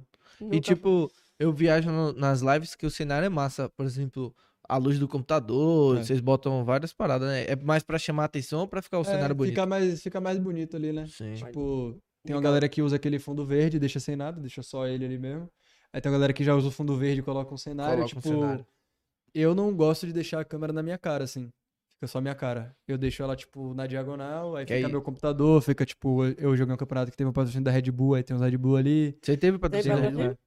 E 0.52 0.60
tipo, 0.60 1.11
Eu 1.40 1.52
viajo 1.52 1.90
no- 1.90 2.14
nas 2.14 2.41
lives 2.41 2.76
que 2.76 2.85
o 2.85 2.91
cenário 2.91 3.26
é 3.26 3.30
massa. 3.30 3.68
Por 3.69 3.85
exemplo, 3.85 4.34
a 4.69 4.77
luz 4.77 4.99
do 4.99 5.07
computador, 5.07 5.98
É. 5.98 6.03
vocês 6.03 6.19
botam 6.22 6.64
várias 6.64 6.94
paradas, 6.94 7.27
né? 7.27 7.45
É 7.45 7.56
mais 7.56 7.81
pra 7.84 7.98
chamar 7.98 8.26
atenção 8.26 8.60
ou 8.61 8.68
pra 8.68 8.81
ficar 8.81 8.99
o 8.99 9.02
É, 9.02 9.06
cenário 9.06 9.34
bonito? 9.35 9.53
Fica 9.56 9.65
mais, 9.65 10.02
fica 10.03 10.22
mais 10.22 10.38
bonito 10.38 10.77
ali, 10.77 10.94
né? 10.94 11.07
Sim. 11.07 11.34
Tipo, 11.34 11.98
tem 12.23 12.34
uma 12.35 12.40
Legal. 12.40 12.41
galera 12.44 12.69
que 12.69 12.81
usa 12.84 12.95
aquele 12.98 13.18
fundo 13.18 13.44
verde, 13.45 13.80
deixa 13.80 13.99
sem 13.99 14.15
nada, 14.15 14.40
deixa 14.40 14.61
só 14.61 14.88
ele 14.88 15.03
ali 15.03 15.18
mesmo. 15.18 15.49
Aí 15.91 15.99
tem 15.99 16.10
uma 16.11 16.18
galera 16.18 16.31
que 16.34 16.44
já 16.44 16.56
usa 16.56 16.68
o 16.68 16.72
fundo 16.72 16.95
verde 16.95 17.19
e 17.19 17.23
coloca 17.23 17.52
um 17.53 17.57
cenário. 17.57 17.95
Coloca 18.03 18.18
um 18.18 18.22
tipo, 18.22 18.34
cenário. 18.40 18.65
eu 19.34 19.56
não 19.56 19.76
gosto 19.76 20.06
de 20.06 20.14
deixar 20.14 20.40
a 20.40 20.45
câmera 20.45 20.72
na 20.72 20.84
minha 20.84 20.98
cara, 20.99 21.23
assim. 21.23 21.52
Fica 22.04 22.08
só 22.12 22.18
a 22.18 22.22
minha 22.22 22.36
cara. 22.36 22.76
Eu 22.86 22.98
deixo 22.98 23.24
ela, 23.24 23.34
tipo, 23.34 23.74
na 23.74 23.88
diagonal, 23.88 24.58
aí 24.58 24.66
Que 24.66 24.74
fica 24.76 24.88
aí- 24.88 24.92
meu 24.92 25.02
computador, 25.02 25.62
fica, 25.62 25.86
tipo, 25.86 26.26
eu 26.26 26.54
joguei 26.56 26.74
um 26.74 26.78
campeonato 26.78 27.10
que 27.10 27.16
teve 27.16 27.30
um 27.30 27.34
patrocínio 27.34 27.64
da 27.64 27.72
Red 27.72 27.90
Bull, 27.92 28.16
aí 28.16 28.24
tem 28.24 28.36
uns 28.36 28.42
Red 28.42 28.58
Bull 28.58 28.76
ali. 28.76 29.18
Você 29.22 29.38
teve 29.38 29.58
patrocínio? 29.58 29.96
patrocínio? 29.98 30.30
né? 30.32 30.38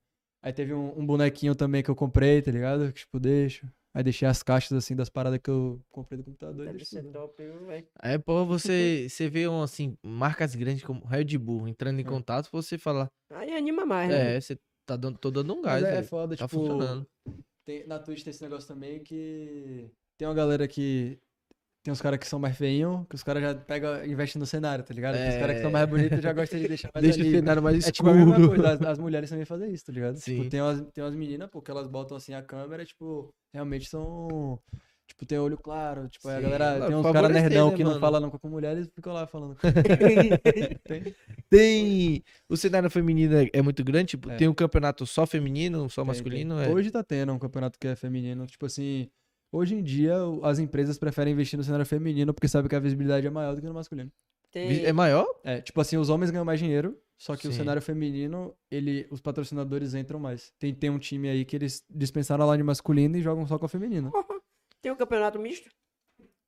Aí 0.43 0.53
teve 0.53 0.75
um, 0.75 0.99
um 1.01 1.07
bonequinho 1.07 1.55
também 1.55 1.83
que 1.83 1.91
eu 1.91 1.97
comprei, 1.97 2.43
tá 2.43 2.51
ligado? 2.51 2.93
Que, 2.93 3.01
tipo, 3.01 3.19
deixo. 3.19 3.67
Aí 3.95 4.05
deixei 4.05 4.29
as 4.29 4.43
caixas, 4.43 4.73
assim, 4.77 4.95
das 4.95 5.09
paradas 5.09 5.41
que 5.43 5.49
eu 5.49 5.81
comprei 5.91 6.19
do 6.19 6.25
computador. 6.25 6.67
Deve 6.67 6.85
ser 6.85 7.01
tudo. 7.03 7.13
top, 7.13 7.43
viu, 7.43 7.67
velho? 7.67 7.87
É, 8.03 8.19
pô, 8.19 8.45
você, 8.45 9.07
você 9.09 9.27
vê, 9.31 9.49
um, 9.49 9.63
assim, 9.63 9.97
marcas 10.05 10.55
grandes 10.55 10.85
como 10.85 11.07
Red 11.07 11.39
Bull 11.39 11.67
entrando 11.67 11.99
em 11.99 12.03
É. 12.03 12.07
contato, 12.07 12.51
você 12.53 12.77
fala, 12.77 13.11
Aí 13.31 13.57
anima 13.57 13.87
mais, 13.87 14.11
né? 14.11 14.37
é, 14.37 14.41
você 14.43 14.59
tá 14.85 14.95
dando, 14.95 15.17
tô 15.17 15.31
dando 15.31 15.55
um 15.55 15.63
Mas 15.63 15.83
gás, 15.83 15.85
é, 15.85 15.99
é 16.01 16.03
foda, 16.03 16.37
Tá 16.37 16.47
tipo, 16.47 16.61
funcionando. 16.61 17.07
Tem, 17.65 17.87
na 17.87 17.99
Twitch 17.99 18.23
tem 18.23 18.31
esse 18.31 18.43
negócio 18.43 18.69
também 18.69 19.03
que 19.03 19.91
tem 20.19 20.29
uma 20.29 20.35
galera 20.35 20.69
que. 20.69 21.19
Tem 21.87 21.93
uns 21.93 22.01
caras 22.03 22.19
que 22.19 22.27
são 22.27 22.41
mais 22.41 22.57
feinhos, 22.59 23.07
que 23.09 23.15
os 23.15 23.23
caras 23.23 23.41
já 23.41 23.55
pegam 23.55 24.05
investem 24.05 24.41
no 24.41 24.45
cenário, 24.47 24.83
tá 24.83 24.93
ligado? 24.93 25.15
Tem 25.15 25.29
os 25.29 25.37
caras 25.37 25.55
que 25.57 25.63
são 25.63 25.71
mais 25.71 25.89
bonitos 25.89 26.21
já 26.21 26.33
gostam 26.33 26.59
de 26.59 26.67
deixar 26.67 26.91
mais 26.93 27.05
Deixa 27.05 27.19
o 27.21 27.23
ali. 27.23 27.31
cenário 27.31 27.63
mais 27.63 27.87
É 27.87 27.93
tipo 27.93 28.09
escuro. 28.11 28.11
a 28.11 28.39
mesma 28.39 28.49
coisa, 28.49 28.73
as, 28.73 28.83
as 28.83 28.99
mulheres 28.99 29.31
também 29.31 29.45
fazem 29.45 29.73
isso, 29.73 29.87
tá 29.87 29.93
ligado? 29.93 30.17
Sim. 30.17 30.39
Tipo, 30.39 30.51
tem 30.51 30.61
umas, 30.61 30.81
tem 30.93 31.05
umas 31.05 31.15
meninas, 31.15 31.49
pô, 31.49 31.63
que 31.63 31.71
elas 31.71 31.87
botam 31.87 32.17
assim 32.17 32.35
a 32.35 32.43
câmera, 32.43 32.85
tipo, 32.85 33.33
realmente 33.55 33.89
são. 33.89 34.59
Tipo, 35.07 35.25
tem 35.25 35.39
olho 35.39 35.57
claro, 35.57 36.09
tipo, 36.09 36.29
aí 36.29 36.35
a 36.35 36.39
Sim, 36.39 36.43
galera. 36.51 36.87
Tem 36.89 36.97
uns 36.97 37.13
caras 37.13 37.31
nerdão 37.31 37.71
né, 37.71 37.77
que 37.77 37.85
não 37.85 37.91
mano? 37.91 38.01
falam 38.01 38.21
nunca 38.21 38.39
com 38.41 38.49
mulheres 38.49 38.89
e 38.89 38.91
ficam 38.91 39.13
lá 39.13 39.25
falando. 39.29 39.57
Tem. 40.83 41.15
Tem. 41.49 42.25
O 42.49 42.57
cenário 42.57 42.91
feminino 42.91 43.37
é, 43.37 43.49
é 43.53 43.63
muito 43.63 43.85
grande, 43.85 44.09
tipo, 44.11 44.29
É. 44.29 44.37
tem 44.37 44.49
um 44.49 44.55
campeonato 44.55 45.07
só 45.07 45.25
feminino, 45.25 45.89
só 45.89 46.03
Tem, 46.03 46.09
masculino. 46.09 46.57
tem. 46.59 46.71
É. 46.71 46.75
Hoje 46.75 46.91
tá 46.91 47.05
tendo 47.05 47.33
um 47.33 47.39
campeonato 47.39 47.79
que 47.79 47.87
é 47.87 47.95
feminino. 47.95 48.47
Tipo 48.47 48.67
assim, 48.67 49.09
hoje 49.53 49.75
em 49.75 49.83
dia 49.83 50.17
o- 50.25 50.45
as 50.45 50.59
empresas 50.59 50.99
preferem 50.99 51.33
investir 51.33 51.57
no 51.57 51.65
cenário 51.65 51.87
feminino 51.87 52.33
porque 52.35 52.49
sabem 52.49 52.69
que 52.69 52.77
a 52.77 52.81
visibilidade 52.81 53.27
é 53.27 53.31
maior 53.31 53.55
do 53.55 53.61
que 53.61 53.67
no 53.67 53.75
masculino. 53.75 54.11
Tem... 54.51 54.85
É 54.85 54.93
maior? 54.93 55.27
É, 55.45 55.61
tipo 55.61 55.81
assim, 55.81 55.97
os 55.97 56.09
homens 56.09 56.31
ganham 56.31 56.45
mais 56.45 56.59
dinheiro, 56.59 56.97
só 57.19 57.37
que 57.37 57.47
o 57.47 57.51
Sim. 57.51 57.59
cenário 57.59 57.83
feminino, 57.83 58.55
ele, 58.71 59.07
os 59.11 59.21
patrocinadores 59.21 59.95
entram 59.95 60.19
mais. 60.19 60.53
Tem, 60.59 60.75
tem 60.75 60.89
um 60.91 60.99
time 60.99 61.29
aí 61.29 61.45
que 61.45 61.57
eles 61.57 61.85
dispensaram 61.91 62.49
a 62.49 62.53
line 62.53 62.63
masculina 62.65 63.19
e 63.19 63.23
jogam 63.23 63.47
só 63.47 63.59
com 63.59 63.67
a 63.67 63.69
feminina. 63.69 64.11
Tem 64.81 64.93
um 64.93 64.97
campeonato 64.97 65.39
misto? 65.39 65.69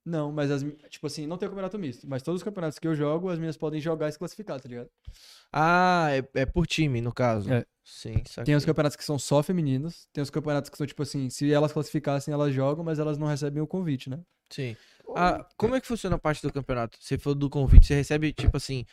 Não, 0.09 0.33
mas 0.33 0.51
as, 0.51 0.65
tipo 0.89 1.07
assim, 1.07 1.27
não 1.27 1.37
tem 1.37 1.47
o 1.47 1.51
campeonato 1.51 1.79
misto, 1.79 2.09
mas 2.09 2.23
todos 2.23 2.41
os 2.41 2.45
campeonatos 2.45 2.79
que 2.79 2.89
eu 2.89 2.95
jogo, 2.95 3.29
as 3.29 3.39
minhas 3.39 3.57
podem 3.59 3.79
jogar 3.81 4.09
e 4.09 4.13
se 4.13 4.19
classificar, 4.19 4.59
tá 4.59 4.67
ligado? 4.69 4.89
Ah, 5.53 6.09
é, 6.11 6.41
é 6.41 6.47
por 6.47 6.67
time, 6.67 7.01
no 7.01 7.13
caso. 7.13 7.53
É. 7.53 7.65
Sim, 7.85 8.23
saquei. 8.27 8.45
Tem 8.45 8.55
os 8.55 8.65
campeonatos 8.65 8.97
que 8.97 9.05
são 9.05 9.19
só 9.19 9.43
femininos, 9.43 10.07
tem 10.13 10.23
os 10.23 10.31
campeonatos 10.31 10.71
que 10.71 10.77
são 10.79 10.87
tipo 10.87 11.03
assim, 11.03 11.29
se 11.29 11.53
elas 11.53 11.73
classificassem, 11.73 12.33
elas 12.33 12.55
jogam, 12.55 12.83
mas 12.85 12.99
elas 12.99 13.19
não 13.19 13.27
recebem 13.27 13.63
o 13.63 13.67
convite, 13.67 14.09
né? 14.09 14.19
Sim. 14.51 14.77
Ah, 15.15 15.47
como 15.57 15.75
é 15.75 15.81
que 15.81 15.87
funciona 15.87 16.17
a 16.17 16.19
parte 16.19 16.41
do 16.43 16.53
campeonato? 16.53 16.97
Você 17.01 17.19
falou 17.19 17.35
do 17.39 17.51
convite, 17.51 17.87
você 17.87 17.95
recebe, 17.95 18.33
tipo 18.33 18.57
assim, 18.57 18.85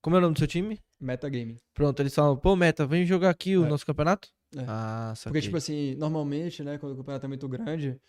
como 0.00 0.14
é 0.16 0.18
o 0.18 0.22
nome 0.22 0.34
do 0.34 0.38
seu 0.38 0.46
time? 0.48 0.80
Metagame. 1.00 1.58
Pronto, 1.74 2.00
eles 2.00 2.14
falam, 2.14 2.36
pô, 2.36 2.54
Meta, 2.54 2.86
vem 2.86 3.04
jogar 3.04 3.30
aqui 3.30 3.56
o 3.56 3.64
É. 3.64 3.68
nosso 3.68 3.84
campeonato? 3.86 4.28
É. 4.56 4.64
Ah, 4.66 5.12
saquei. 5.16 5.32
Porque, 5.32 5.46
tipo 5.46 5.56
assim, 5.56 5.94
normalmente, 5.96 6.62
né, 6.62 6.78
quando 6.78 6.92
o 6.92 6.96
campeonato 6.96 7.26
é 7.26 7.28
muito 7.28 7.48
grande, 7.48 8.00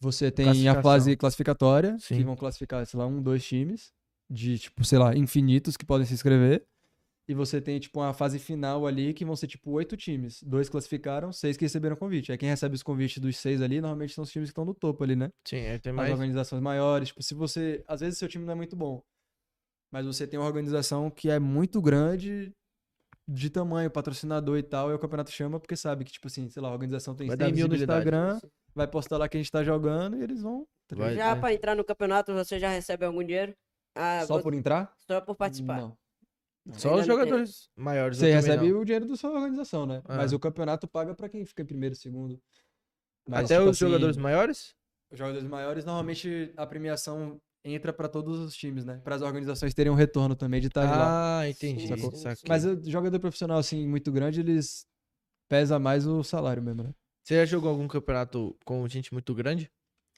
você 0.00 0.30
tem 0.30 0.68
a 0.68 0.82
fase 0.82 1.16
classificatória, 1.16 1.96
Sim. 1.98 2.16
que 2.16 2.24
vão 2.24 2.34
classificar, 2.36 2.84
sei 2.86 2.98
lá, 2.98 3.06
um, 3.06 3.22
dois 3.22 3.44
times, 3.44 3.92
de, 4.28 4.58
tipo, 4.58 4.84
sei 4.84 4.98
lá, 4.98 5.14
infinitos 5.14 5.76
que 5.76 5.84
podem 5.84 6.06
se 6.06 6.14
inscrever. 6.14 6.64
E 7.28 7.34
você 7.34 7.60
tem, 7.60 7.78
tipo, 7.78 8.00
uma 8.00 8.12
fase 8.12 8.40
final 8.40 8.86
ali, 8.86 9.14
que 9.14 9.24
vão 9.24 9.36
ser, 9.36 9.46
tipo, 9.46 9.70
oito 9.72 9.96
times. 9.96 10.42
Dois 10.42 10.68
classificaram, 10.68 11.32
seis 11.32 11.56
que 11.56 11.64
receberam 11.64 11.94
convite. 11.94 12.32
Aí 12.32 12.38
quem 12.38 12.48
recebe 12.48 12.74
os 12.74 12.82
convites 12.82 13.18
dos 13.18 13.36
seis 13.36 13.62
ali, 13.62 13.80
normalmente 13.80 14.14
são 14.14 14.24
os 14.24 14.32
times 14.32 14.48
que 14.48 14.52
estão 14.52 14.64
no 14.64 14.74
topo 14.74 15.04
ali, 15.04 15.14
né? 15.14 15.30
Sim, 15.46 15.58
aí 15.58 15.78
tem 15.78 15.90
As 15.90 15.96
mais. 15.96 16.10
organizações 16.12 16.60
maiores. 16.60 17.08
Tipo, 17.08 17.22
se 17.22 17.34
você. 17.34 17.84
Às 17.86 18.00
vezes 18.00 18.18
seu 18.18 18.26
time 18.26 18.44
não 18.44 18.52
é 18.54 18.56
muito 18.56 18.74
bom. 18.74 19.00
Mas 19.92 20.06
você 20.06 20.26
tem 20.26 20.40
uma 20.40 20.46
organização 20.46 21.08
que 21.10 21.30
é 21.30 21.38
muito 21.38 21.80
grande 21.80 22.52
de 23.28 23.48
tamanho, 23.48 23.90
patrocinador 23.90 24.58
e 24.58 24.62
tal, 24.62 24.90
e 24.90 24.94
o 24.94 24.98
campeonato 24.98 25.30
chama 25.30 25.60
porque 25.60 25.76
sabe 25.76 26.04
que, 26.04 26.10
tipo 26.12 26.26
assim, 26.26 26.48
sei 26.48 26.60
lá, 26.60 26.68
a 26.68 26.72
organização 26.72 27.14
tem 27.14 27.28
Vai 27.28 27.36
100 27.36 27.46
dar 27.46 27.54
mil 27.54 27.68
no. 27.68 27.76
Instagram, 27.76 28.40
vai 28.80 28.88
postar 28.88 29.18
lá 29.18 29.28
que 29.28 29.36
a 29.36 29.40
gente 29.40 29.50
tá 29.52 29.62
jogando 29.62 30.16
e 30.16 30.22
eles 30.22 30.42
vão. 30.42 30.66
Vai- 30.92 31.14
já 31.14 31.30
é. 31.30 31.34
pra 31.36 31.52
entrar 31.54 31.74
no 31.76 31.84
campeonato, 31.84 32.32
você 32.32 32.58
já 32.58 32.68
recebe 32.70 33.04
algum 33.04 33.22
dinheiro? 33.22 33.54
Ah, 33.94 34.24
Só 34.26 34.34
vou- 34.34 34.42
por 34.42 34.54
entrar? 34.54 34.92
só 34.98 35.20
por 35.20 35.34
participar. 35.36 35.78
Não. 35.80 35.96
Só 36.72 36.88
Ainda 36.90 37.00
os 37.02 37.06
não 37.06 37.16
jogadores 37.16 37.70
maiores. 37.76 38.18
eu 38.18 38.28
Você 38.28 38.32
recebe 38.34 38.70
não. 38.70 38.80
o 38.80 38.84
dinheiro 38.84 39.06
da 39.06 39.16
sua 39.16 39.30
organização, 39.30 39.86
né? 39.86 40.02
Ah. 40.06 40.16
Mas 40.16 40.32
o 40.32 40.38
campeonato 40.38 40.86
paga 40.88 41.14
pra 41.14 41.28
quem 41.28 41.44
fica 41.44 41.62
em 41.62 41.66
primeiro, 41.66 41.94
segundo. 41.94 42.40
Mas, 43.28 43.44
Até 43.46 43.54
tipo 43.58 43.70
os 43.70 43.76
assim, 43.76 43.86
jogadores 43.86 44.16
maiores? 44.16 44.74
Os 45.10 45.18
jogadores 45.18 45.46
maiores, 45.48 45.84
normalmente 45.84 46.52
a 46.56 46.66
premiação 46.66 47.40
entra 47.64 47.92
pra 47.92 48.08
todos 48.08 48.38
os 48.38 48.54
times, 48.56 48.84
né? 48.84 49.00
Para 49.04 49.16
as 49.16 49.22
organizações 49.22 49.74
terem 49.74 49.90
um 49.92 49.96
retorno 49.96 50.34
também 50.36 50.60
de 50.60 50.68
estar 50.68 50.84
lá. 50.84 51.40
Ah, 51.40 51.48
entendi. 51.48 51.86
Mas 52.48 52.64
o 52.64 52.80
jogador 52.90 53.18
profissional, 53.20 53.58
assim, 53.58 53.86
muito 53.86 54.10
grande, 54.12 54.40
eles 54.40 54.86
pesa 55.48 55.78
mais 55.78 56.06
o 56.06 56.22
salário 56.22 56.62
mesmo, 56.62 56.82
né? 56.84 56.94
Você 57.30 57.36
já 57.36 57.44
jogou 57.44 57.70
algum 57.70 57.86
campeonato 57.86 58.56
com 58.64 58.88
gente 58.88 59.12
muito 59.12 59.32
grande? 59.32 59.70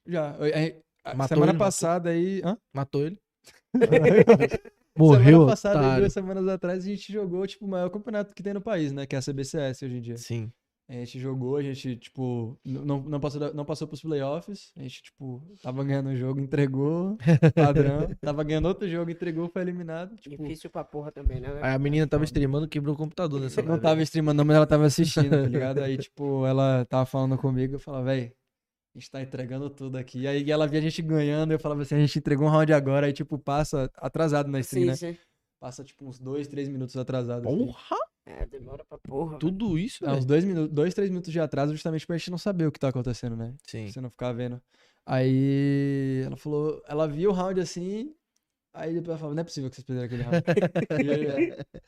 Já. 0.06 0.30
A, 0.30 1.10
a- 1.10 1.14
Matou 1.14 1.28
semana 1.28 1.52
ele, 1.52 1.58
matou? 1.58 1.66
passada 1.66 2.08
aí. 2.08 2.40
Hã? 2.42 2.56
Matou 2.72 3.04
ele? 3.04 3.18
semana 4.96 5.46
passada, 5.46 5.78
aí, 5.80 5.84
otário. 5.84 6.00
duas 6.00 6.12
semanas 6.14 6.48
atrás, 6.48 6.84
a 6.86 6.88
gente 6.88 7.12
jogou, 7.12 7.46
tipo, 7.46 7.66
o 7.66 7.68
maior 7.68 7.90
campeonato 7.90 8.34
que 8.34 8.42
tem 8.42 8.54
no 8.54 8.62
país, 8.62 8.92
né? 8.92 9.04
Que 9.04 9.14
é 9.14 9.18
a 9.18 9.22
CBCS 9.22 9.84
hoje 9.84 9.94
em 9.94 10.00
dia. 10.00 10.16
Sim. 10.16 10.50
A 10.92 10.96
gente 10.96 11.18
jogou, 11.18 11.56
a 11.56 11.62
gente, 11.62 11.96
tipo, 11.96 12.58
não, 12.62 13.00
não, 13.00 13.18
passou, 13.18 13.54
não 13.54 13.64
passou 13.64 13.88
pros 13.88 14.02
playoffs. 14.02 14.72
A 14.76 14.82
gente, 14.82 15.04
tipo, 15.04 15.42
tava 15.62 15.82
ganhando 15.82 16.10
um 16.10 16.16
jogo, 16.16 16.38
entregou, 16.38 17.16
padrão. 17.56 18.14
tava 18.20 18.44
ganhando 18.44 18.68
outro 18.68 18.86
jogo, 18.86 19.10
entregou, 19.10 19.48
foi 19.48 19.62
eliminado. 19.62 20.14
Tipo, 20.16 20.42
Difícil 20.42 20.68
pra 20.68 20.84
porra 20.84 21.10
também, 21.10 21.40
né? 21.40 21.48
velho? 21.48 21.64
Aí 21.64 21.72
a 21.72 21.78
menina 21.78 22.06
tava 22.06 22.24
streamando, 22.24 22.68
quebrou 22.68 22.94
o 22.94 22.98
computador 22.98 23.40
nessa 23.40 23.62
não 23.62 23.78
tava 23.80 24.02
streamando, 24.02 24.36
não, 24.36 24.44
mas 24.44 24.54
ela 24.54 24.66
tava 24.66 24.84
assistindo, 24.84 25.30
tá 25.30 25.48
ligado? 25.48 25.78
Aí, 25.78 25.96
tipo, 25.96 26.44
ela 26.44 26.84
tava 26.84 27.06
falando 27.06 27.38
comigo, 27.38 27.76
eu 27.76 27.80
falava, 27.80 28.04
véi, 28.04 28.34
a 28.94 28.98
gente 28.98 29.10
tá 29.10 29.22
entregando 29.22 29.70
tudo 29.70 29.96
aqui. 29.96 30.26
Aí 30.26 30.50
ela 30.50 30.66
via 30.66 30.78
a 30.78 30.82
gente 30.82 31.00
ganhando, 31.00 31.52
eu 31.52 31.58
falava 31.58 31.80
assim, 31.80 31.94
a 31.94 32.00
gente 32.00 32.18
entregou 32.18 32.46
um 32.46 32.50
round 32.50 32.70
agora, 32.70 33.06
aí, 33.06 33.14
tipo, 33.14 33.38
passa 33.38 33.90
atrasado 33.96 34.50
na 34.50 34.60
stream, 34.60 34.94
Sim, 34.94 35.06
né? 35.06 35.14
sim. 35.14 35.18
Passa, 35.62 35.84
tipo, 35.84 36.04
uns 36.08 36.18
dois, 36.18 36.48
três 36.48 36.68
minutos 36.68 36.96
atrasado. 36.96 37.46
assim. 37.48 37.56
Porra! 37.66 37.96
É, 38.26 38.44
demora 38.46 38.84
pra 38.84 38.98
porra. 38.98 39.38
Tudo 39.38 39.78
isso, 39.78 40.04
É, 40.04 40.10
uns 40.10 40.24
dois, 40.24 40.44
minutos, 40.44 40.74
dois, 40.74 40.92
três 40.92 41.08
minutos 41.08 41.30
de 41.30 41.38
atraso, 41.38 41.70
justamente 41.70 42.04
pra 42.04 42.16
gente 42.18 42.32
não 42.32 42.38
saber 42.38 42.66
o 42.66 42.72
que 42.72 42.80
tá 42.80 42.88
acontecendo, 42.88 43.36
né? 43.36 43.54
Sim. 43.64 43.86
Você 43.86 44.00
não 44.00 44.10
ficar 44.10 44.32
vendo. 44.32 44.60
Aí 45.06 46.22
ela 46.26 46.36
falou, 46.36 46.82
ela 46.88 47.06
viu 47.06 47.30
o 47.30 47.32
round 47.32 47.60
assim, 47.60 48.12
aí 48.74 48.92
depois 48.92 49.10
ela 49.10 49.18
falou, 49.18 49.36
não 49.36 49.40
é 49.40 49.44
possível 49.44 49.70
que 49.70 49.76
vocês 49.76 49.86
perderam 49.86 50.06
aquele 50.06 50.22
round. 50.24 50.42
Aí, 50.90 51.50
é. 51.52 51.80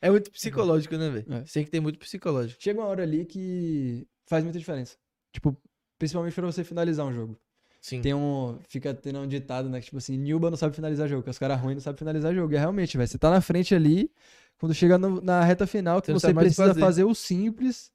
É 0.00 0.10
muito 0.10 0.28
psicológico, 0.32 0.96
né, 0.96 1.08
velho? 1.08 1.32
É. 1.32 1.42
Tem 1.42 1.64
que 1.64 1.70
ter 1.70 1.78
muito 1.78 2.00
psicológico. 2.00 2.60
Chega 2.60 2.80
uma 2.80 2.88
hora 2.88 3.04
ali 3.04 3.24
que 3.24 4.04
faz 4.28 4.42
muita 4.42 4.58
diferença. 4.58 4.96
Tipo, 5.32 5.56
principalmente 5.96 6.34
pra 6.34 6.46
você 6.46 6.64
finalizar 6.64 7.06
um 7.06 7.12
jogo. 7.12 7.38
Sim. 7.82 8.00
Tem 8.00 8.14
um. 8.14 8.58
Fica 8.68 8.94
tendo 8.94 9.18
um 9.18 9.26
ditado, 9.26 9.68
né? 9.68 9.80
Que, 9.80 9.86
tipo 9.86 9.98
assim, 9.98 10.16
Nilba 10.16 10.48
não 10.48 10.56
sabe 10.56 10.74
finalizar 10.74 11.08
jogo, 11.08 11.24
que 11.24 11.30
os 11.30 11.38
caras 11.38 11.60
ruins 11.60 11.74
não 11.74 11.82
sabem 11.82 11.98
finalizar 11.98 12.32
jogo. 12.32 12.52
E 12.52 12.56
é 12.56 12.60
realmente, 12.60 12.96
velho. 12.96 13.08
Você 13.08 13.18
tá 13.18 13.28
na 13.28 13.40
frente 13.40 13.74
ali, 13.74 14.08
quando 14.56 14.72
chega 14.72 14.96
no- 14.96 15.20
na 15.20 15.42
reta 15.42 15.66
final, 15.66 16.00
que 16.00 16.06
Você 16.12 16.12
você 16.28 16.32
precisa 16.32 16.68
fazer. 16.68 16.80
fazer. 16.80 17.04
o 17.04 17.12
simples. 17.14 17.90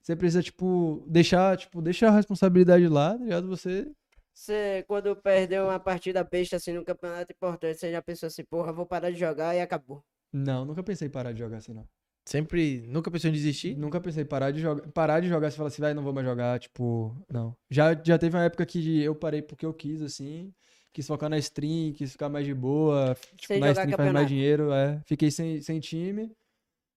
Você 0.00 0.14
precisa, 0.16 0.42
tipo, 0.42 1.04
deixar, 1.08 1.56
tipo, 1.56 1.82
deixar 1.82 2.08
a 2.08 2.12
responsabilidade 2.12 2.86
lá, 2.86 3.12
tá 3.18 3.24
ligado? 3.24 3.48
Você. 3.48 3.90
Você, 4.32 4.84
quando 4.88 5.14
perdeu 5.16 5.64
uma 5.64 5.78
partida 5.78 6.22
besta 6.24 6.56
assim 6.56 6.72
no 6.72 6.84
campeonato 6.84 7.32
importante, 7.32 7.78
você 7.80 7.90
já 7.92 8.00
pensou 8.00 8.28
assim, 8.28 8.44
porra, 8.44 8.72
vou 8.72 8.86
parar 8.86 9.10
de 9.10 9.18
jogar 9.18 9.54
e 9.56 9.60
acabou. 9.60 10.02
Não, 10.32 10.64
nunca 10.64 10.82
pensei 10.82 11.08
em 11.08 11.10
parar 11.10 11.32
de 11.32 11.40
jogar 11.40 11.58
assim, 11.58 11.74
não. 11.74 11.86
Sempre. 12.24 12.84
Nunca 12.86 13.10
pensou 13.10 13.28
em 13.30 13.32
desistir? 13.32 13.76
Nunca 13.76 14.00
pensei 14.00 14.22
em 14.22 14.26
parar 14.26 14.50
de 14.50 14.60
jogar. 14.60 14.86
Parar 14.88 15.20
de 15.20 15.28
jogar, 15.28 15.50
você 15.50 15.56
fala 15.56 15.68
assim, 15.68 15.82
vai, 15.82 15.92
não 15.94 16.02
vou 16.02 16.12
mais 16.12 16.26
jogar, 16.26 16.58
tipo, 16.58 17.16
não. 17.30 17.56
Já, 17.70 17.94
já 18.02 18.18
teve 18.18 18.36
uma 18.36 18.44
época 18.44 18.64
que 18.64 19.02
eu 19.02 19.14
parei 19.14 19.42
porque 19.42 19.66
eu 19.66 19.74
quis, 19.74 20.00
assim. 20.02 20.52
Quis 20.92 21.06
focar 21.06 21.30
na 21.30 21.38
stream, 21.38 21.92
quis 21.92 22.12
ficar 22.12 22.28
mais 22.28 22.46
de 22.46 22.54
boa. 22.54 23.16
Tipo, 23.36 23.54
Sem 23.54 23.60
na 23.60 23.68
jogar 23.68 23.80
stream 23.82 23.96
faz 23.96 24.12
mais 24.12 24.28
dinheiro, 24.28 24.72
é. 24.72 25.00
Fiquei 25.04 25.30
sem, 25.30 25.60
sem 25.60 25.80
time. 25.80 26.30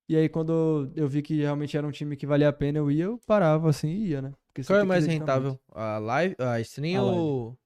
E 0.08 0.16
aí, 0.16 0.30
quando 0.30 0.92
eu 0.96 1.08
vi 1.08 1.22
que 1.24 1.42
realmente 1.42 1.76
era 1.76 1.88
um 1.88 1.92
time 1.92 2.16
que 2.16 2.28
valia 2.28 2.50
a 2.50 2.54
pena, 2.54 2.78
eu 2.78 2.92
ia, 2.92 3.06
eu 3.06 3.20
parava 3.26 3.70
assim 3.70 3.90
e 3.90 4.08
ia, 4.10 4.22
né? 4.22 4.34
Qual 4.68 4.80
é 4.80 4.84
mais 4.84 5.06
rentável? 5.06 5.60
A 5.74 5.98
live, 5.98 6.36
a 6.38 6.60
stream 6.62 7.00
A 7.00 7.04
live. 7.04 7.20
ou. 7.20 7.58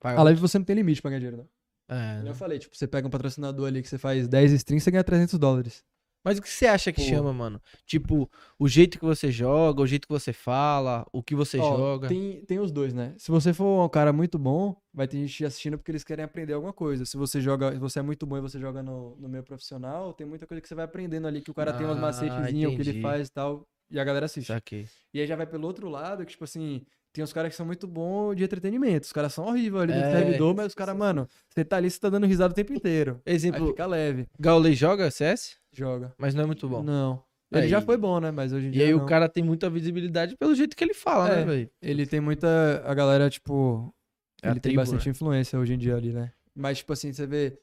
A 0.00 0.22
live 0.22 0.40
você 0.40 0.58
não 0.58 0.64
tem 0.64 0.76
limite 0.76 1.02
pra 1.02 1.10
ganhar 1.10 1.20
dinheiro, 1.20 1.38
não. 1.38 1.48
É, 1.96 2.12
Como 2.14 2.24
né? 2.24 2.30
eu 2.30 2.34
falei, 2.34 2.58
tipo, 2.58 2.76
você 2.76 2.86
pega 2.86 3.06
um 3.06 3.10
patrocinador 3.10 3.66
ali 3.66 3.82
que 3.82 3.88
você 3.88 3.98
faz 3.98 4.28
10 4.28 4.52
streams, 4.52 4.84
você 4.84 4.90
ganha 4.90 5.04
300 5.04 5.38
dólares. 5.38 5.82
Mas 6.24 6.38
o 6.38 6.42
que 6.42 6.48
você 6.48 6.66
acha 6.66 6.90
que 6.90 7.02
Pô. 7.02 7.08
chama, 7.08 7.32
mano? 7.32 7.60
Tipo, 7.86 8.30
o 8.58 8.66
jeito 8.66 8.98
que 8.98 9.04
você 9.04 9.30
joga, 9.30 9.82
o 9.82 9.86
jeito 9.86 10.06
que 10.08 10.12
você 10.12 10.32
fala, 10.32 11.06
o 11.12 11.22
que 11.22 11.34
você 11.34 11.58
Ó, 11.58 11.76
joga. 11.76 12.08
Tem, 12.08 12.40
tem 12.46 12.58
os 12.58 12.72
dois, 12.72 12.94
né? 12.94 13.14
Se 13.18 13.30
você 13.30 13.52
for 13.52 13.84
um 13.84 13.88
cara 13.88 14.12
muito 14.12 14.38
bom, 14.38 14.74
vai 14.92 15.06
ter 15.06 15.18
gente 15.18 15.44
assistindo 15.44 15.76
porque 15.76 15.90
eles 15.90 16.02
querem 16.02 16.24
aprender 16.24 16.54
alguma 16.54 16.72
coisa. 16.72 17.04
Se 17.04 17.16
você 17.16 17.40
joga, 17.40 17.72
se 17.72 17.78
você 17.78 17.98
é 17.98 18.02
muito 18.02 18.24
bom 18.26 18.38
e 18.38 18.40
você 18.40 18.58
joga 18.58 18.82
no, 18.82 19.16
no 19.16 19.28
meio 19.28 19.44
profissional, 19.44 20.14
tem 20.14 20.26
muita 20.26 20.46
coisa 20.46 20.60
que 20.62 20.68
você 20.68 20.74
vai 20.74 20.86
aprendendo 20.86 21.26
ali, 21.26 21.42
que 21.42 21.50
o 21.50 21.54
cara 21.54 21.72
tem 21.74 21.84
umas 21.86 21.98
Ah, 21.98 22.00
macetezinhos, 22.00 22.72
o 22.72 22.76
que 22.76 22.82
ele 22.82 23.02
faz 23.02 23.28
e 23.28 23.30
tal, 23.32 23.66
e 23.90 24.00
a 24.00 24.04
galera 24.04 24.24
assiste. 24.26 24.46
Saquei. 24.48 24.86
E 25.12 25.20
aí 25.20 25.26
já 25.26 25.36
vai 25.36 25.46
pelo 25.46 25.66
outro 25.66 25.88
lado, 25.88 26.24
que 26.24 26.32
tipo 26.32 26.44
assim, 26.44 26.82
tem 27.14 27.22
uns 27.24 27.32
caras 27.32 27.50
que 27.50 27.56
são 27.56 27.64
muito 27.64 27.86
bons 27.86 28.34
de 28.34 28.42
entretenimento. 28.44 29.06
Os 29.06 29.12
caras 29.12 29.32
são 29.32 29.46
horríveis 29.46 29.84
ali 29.84 29.92
É. 29.92 30.10
servidor, 30.10 30.54
mas 30.54 30.66
os 30.66 30.74
caras, 30.74 30.96
mano, 30.96 31.28
você 31.48 31.64
tá 31.64 31.76
ali, 31.76 31.88
você 31.88 31.98
tá 32.00 32.10
dando 32.10 32.26
risada 32.26 32.52
o 32.52 32.54
tempo 32.54 32.72
inteiro. 32.74 33.20
Aí 33.24 33.32
Exemplo, 33.34 33.68
fica 33.68 33.86
leve, 33.86 34.26
Gaulei 34.38 34.74
joga 34.74 35.08
CS, 35.10 35.56
joga. 35.72 36.12
mas 36.18 36.34
não 36.34 36.42
é 36.42 36.46
muito 36.46 36.68
bom. 36.68 36.82
Não. 36.82 37.22
Ele 37.52 37.62
Aí- 37.62 37.68
já 37.68 37.80
foi 37.80 37.96
bom, 37.96 38.18
né? 38.18 38.32
Mas 38.32 38.52
hoje 38.52 38.66
em 38.66 38.70
E 38.70 38.72
dia 38.72 38.86
aí 38.86 38.92
não. 38.92 39.04
o 39.04 39.06
cara 39.06 39.28
tem 39.28 39.44
muita 39.44 39.70
visibilidade 39.70 40.36
pelo 40.36 40.54
jeito 40.56 40.76
que 40.76 40.82
ele 40.82 40.94
fala, 40.94 41.28
É. 41.30 41.36
né, 41.36 41.44
velho? 41.44 41.70
Ele 41.80 42.04
tem 42.04 42.18
muita. 42.20 42.82
A 42.84 42.92
galera, 42.94 43.30
tipo. 43.30 43.94
É 44.42 44.48
ele 44.48 44.54
tem 44.54 44.60
tribo, 44.72 44.76
bastante 44.82 45.06
né? 45.06 45.10
influência 45.12 45.58
hoje 45.58 45.72
em 45.74 45.78
dia 45.78 45.94
ali, 45.96 46.12
né? 46.12 46.32
Mas, 46.54 46.78
tipo 46.78 46.92
assim, 46.92 47.12
você 47.12 47.26
vê. 47.26 47.56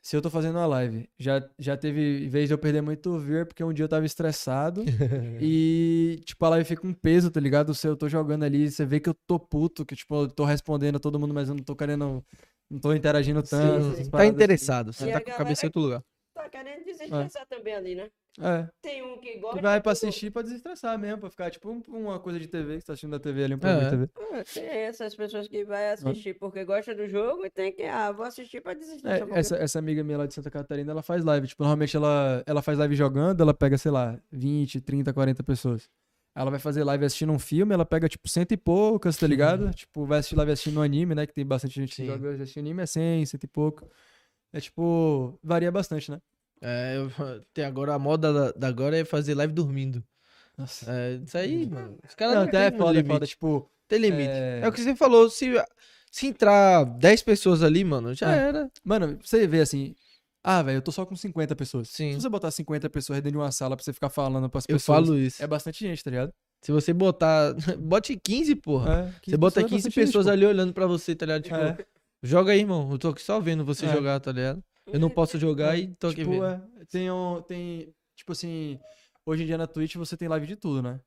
Se 0.00 0.16
eu 0.16 0.22
tô 0.22 0.30
fazendo 0.30 0.56
uma 0.56 0.66
live, 0.66 1.08
já, 1.18 1.46
já 1.58 1.76
teve 1.76 2.28
vez 2.28 2.48
de 2.48 2.54
eu 2.54 2.58
perder 2.58 2.80
muito 2.80 3.18
viewer 3.18 3.46
porque 3.46 3.62
um 3.62 3.72
dia 3.72 3.84
eu 3.84 3.88
tava 3.88 4.06
estressado 4.06 4.84
e, 5.40 6.20
tipo, 6.24 6.44
a 6.44 6.48
live 6.50 6.64
fica 6.66 6.86
um 6.86 6.94
peso, 6.94 7.30
tá 7.30 7.40
ligado? 7.40 7.74
Se 7.74 7.86
eu 7.86 7.96
tô 7.96 8.08
jogando 8.08 8.44
ali, 8.44 8.70
você 8.70 8.86
vê 8.86 9.00
que 9.00 9.08
eu 9.08 9.14
tô 9.26 9.38
puto, 9.38 9.84
que, 9.84 9.94
tipo, 9.96 10.14
eu 10.22 10.28
tô 10.28 10.44
respondendo 10.44 10.96
a 10.96 11.00
todo 11.00 11.18
mundo, 11.18 11.34
mas 11.34 11.48
eu 11.48 11.54
não 11.54 11.62
tô 11.62 11.76
querendo. 11.76 12.24
Não 12.70 12.78
tô 12.78 12.92
interagindo 12.94 13.42
Sim, 13.44 13.56
tanto. 13.56 13.84
sim. 13.84 13.92
essas 13.92 14.08
Tá 14.08 14.18
assim. 14.18 14.28
interessado, 14.28 14.92
você 14.92 15.08
E 15.08 15.12
tá 15.12 15.18
a 15.18 15.20
com 15.20 15.30
a 15.30 15.34
cabeça 15.34 15.66
em 15.66 15.68
outro 15.68 15.80
lugar. 15.82 16.02
Tá 16.34 16.48
querendo 16.48 16.84
desestressar 16.84 17.46
também 17.46 17.74
ali, 17.74 17.94
né? 17.94 18.08
É. 18.40 18.68
Tem 18.80 19.02
um 19.02 19.18
que 19.18 19.36
gosta. 19.38 19.58
Tu 19.58 19.62
vai 19.62 19.80
pra 19.80 19.92
assistir 19.92 20.30
pra 20.30 20.42
desestressar 20.42 20.98
mesmo, 20.98 21.18
pra 21.18 21.30
ficar, 21.30 21.50
tipo, 21.50 21.70
um- 21.70 21.82
uma 21.88 22.20
coisa 22.20 22.38
de 22.38 22.46
TV, 22.46 22.74
que 22.76 22.80
você 22.82 22.86
tá 22.86 22.92
assistindo 22.92 23.10
da 23.10 23.18
TV 23.18 23.44
ali, 23.44 23.54
um 23.54 23.58
programa 23.58 23.82
É. 23.82 23.90
de 23.90 23.90
TV. 23.90 24.10
Ah, 24.16 24.44
Tem 24.54 24.64
essas 24.64 25.14
pessoas 25.14 25.48
que 25.48 25.64
vai 25.64 25.90
assistir 25.92 26.34
porque 26.38 26.64
gosta 26.64 26.94
do 26.94 27.08
jogo 27.08 27.44
e 27.44 27.50
tem 27.50 27.72
que, 27.72 27.82
ah, 27.82 28.12
vou 28.12 28.24
assistir 28.24 28.60
pra 28.60 28.74
desestressar. 28.74 29.28
É, 29.28 29.38
essa, 29.38 29.56
essa 29.56 29.78
amiga 29.78 30.04
minha 30.04 30.18
lá 30.18 30.26
de 30.26 30.34
Santa 30.34 30.50
Catarina, 30.50 30.92
ela 30.92 31.02
faz 31.02 31.24
live. 31.24 31.46
Tipo, 31.48 31.62
normalmente 31.64 31.96
ela, 31.96 32.42
ela 32.46 32.62
faz 32.62 32.78
live 32.78 32.94
jogando, 32.94 33.40
ela 33.40 33.52
pega, 33.54 33.76
sei 33.76 33.90
lá, 33.90 34.18
20, 34.30 34.80
30, 34.80 35.12
40 35.12 35.42
pessoas. 35.42 35.88
Ela 36.36 36.50
vai 36.52 36.60
fazer 36.60 36.84
live 36.84 37.04
assistindo 37.04 37.32
um 37.32 37.38
filme, 37.38 37.74
ela 37.74 37.84
pega, 37.84 38.08
tipo, 38.08 38.28
cento 38.28 38.52
e 38.52 38.56
poucas, 38.56 39.16
tá 39.16 39.26
ligado? 39.26 39.70
Tipo, 39.74 40.06
vai 40.06 40.20
assistir 40.20 40.36
live 40.36 40.52
assistindo 40.52 40.78
um 40.78 40.82
anime, 40.82 41.12
né? 41.16 41.26
Que 41.26 41.32
tem 41.34 41.44
bastante 41.44 41.74
gente 41.74 41.96
Sim. 41.96 42.02
que 42.04 42.08
joga 42.12 42.34
assistindo 42.34 42.62
anime, 42.64 42.82
é 42.82 42.86
100, 42.86 43.26
cento 43.26 43.42
e 43.42 43.48
pouco. 43.48 43.84
É, 44.52 44.60
tipo, 44.60 45.36
varia 45.42 45.72
bastante, 45.72 46.10
né? 46.12 46.20
É, 46.60 46.96
eu- 46.96 47.40
tem 47.54 47.64
agora 47.64 47.94
a 47.94 47.98
moda 47.98 48.32
da, 48.32 48.52
da 48.52 48.68
agora 48.68 48.96
é 48.96 49.04
fazer 49.04 49.34
live 49.34 49.52
dormindo. 49.52 50.02
Nossa. 50.56 50.90
É, 50.92 51.14
isso 51.24 51.38
aí, 51.38 51.66
mano. 51.66 51.96
Os 52.08 52.14
caras 52.14 52.34
Não, 52.34 52.42
não, 52.42 52.48
até 52.48 52.66
é 52.66 52.70
tem 52.70 52.78
foda, 52.78 52.90
é 52.90 52.94
limite. 53.02 53.12
foda. 53.14 53.26
Tipo, 53.26 53.70
Tem 53.86 53.98
limite. 54.00 54.28
É. 54.30 54.60
É... 54.64 54.68
o 54.68 54.72
que 54.72 54.80
você 54.80 54.94
falou, 54.96 55.30
se, 55.30 55.46
se 56.10 56.26
entrar 56.26 56.84
10 56.84 57.22
pessoas 57.22 57.62
ali, 57.62 57.84
mano, 57.84 58.12
já 58.14 58.34
É. 58.34 58.38
era. 58.48 58.70
mano, 58.84 59.18
você 59.22 59.46
vê 59.46 59.60
assim. 59.60 59.94
Ah, 60.42 60.62
velho, 60.62 60.78
eu 60.78 60.82
tô 60.82 60.90
só 60.92 61.04
com 61.06 61.14
50 61.16 61.54
pessoas. 61.54 61.88
Sim. 61.90 62.12
Se 62.14 62.20
você 62.22 62.28
botar 62.28 62.50
50 62.50 62.88
pessoas 62.90 63.18
dentro 63.18 63.32
de 63.32 63.36
uma 63.36 63.52
sala 63.52 63.76
pra 63.76 63.84
você 63.84 63.92
ficar 63.92 64.08
falando 64.08 64.48
pras 64.48 64.64
Eu 64.68 64.76
pessoas. 64.76 65.04
falo 65.06 65.18
isso. 65.18 65.42
É 65.42 65.46
bastante 65.46 65.80
gente, 65.86 66.02
tá 66.02 66.10
ligado? 66.10 66.32
Se 66.62 66.72
você 66.72 66.92
botar. 66.92 67.54
Bote 67.78 68.16
15, 68.16 68.54
porra. 68.56 68.92
É, 69.16 69.20
15 69.20 69.30
você 69.30 69.36
bota 69.36 69.54
pessoas 69.62 69.72
é 69.86 69.90
15 69.90 70.12
gente, 70.12 70.28
ali 70.30 70.46
olhando 70.46 70.72
pra 70.72 70.86
você, 70.86 71.14
tá 71.14 71.26
ligado? 71.26 71.42
Tipo, 71.42 71.56
É. 71.56 71.76
joga 72.22 72.52
aí, 72.52 72.60
irmão. 72.60 72.90
Eu 72.90 72.98
tô 72.98 73.08
aqui 73.10 73.22
só 73.22 73.38
vendo 73.40 73.64
você 73.64 73.86
É. 73.86 73.92
jogar, 73.92 74.18
tá 74.20 74.32
ligado? 74.32 74.62
Eu 74.92 75.00
não 75.00 75.10
posso 75.10 75.38
jogar 75.38 75.78
e 75.78 75.94
tô 75.94 76.08
aqui 76.08 76.16
tipo, 76.16 76.30
vendo. 76.32 76.44
é, 76.44 76.60
tem, 76.90 77.10
um, 77.10 77.42
tem, 77.42 77.94
tipo 78.16 78.32
assim, 78.32 78.78
hoje 79.24 79.42
em 79.42 79.46
dia 79.46 79.58
na 79.58 79.66
Twitch 79.66 79.96
você 79.96 80.16
tem 80.16 80.28
live 80.28 80.46
de 80.46 80.56
tudo, 80.56 80.82
né? 80.82 81.00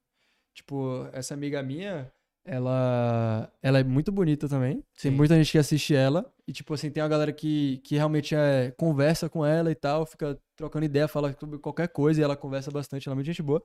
Tipo, 0.54 1.08
essa 1.14 1.34
amiga 1.34 1.64
minha, 1.64 2.12
ela, 2.44 3.52
ela 3.62 3.80
é 3.80 3.84
muito 3.84 4.12
bonita 4.12 4.50
também. 4.50 4.84
Tem 5.02 5.12
Sim. 5.12 5.12
muita 5.12 5.36
gente 5.36 5.52
que 5.52 5.58
assiste 5.58 5.96
ela. 5.96 6.32
E, 6.48 6.52
tipo 6.52 6.74
assim, 6.74 6.90
tem 6.90 7.02
uma 7.02 7.10
galera 7.10 7.32
que, 7.32 7.78
que 7.84 7.96
realmente 7.96 8.36
é, 8.36 8.72
conversa 8.72 9.30
com 9.30 9.46
ela 9.46 9.72
e 9.72 9.76
tal, 9.76 10.06
fica 10.06 10.38
trocando 10.56 10.86
ideia, 10.86 11.08
fala 11.08 11.36
sobre 11.40 11.60
qualquer 11.60 11.88
coisa 11.88 12.20
e 12.20 12.24
ela 12.24 12.36
conversa 12.36 12.72
bastante, 12.72 13.08
ela 13.08 13.14
é 13.14 13.16
muito 13.16 13.28
gente 13.28 13.42
boa. 13.42 13.64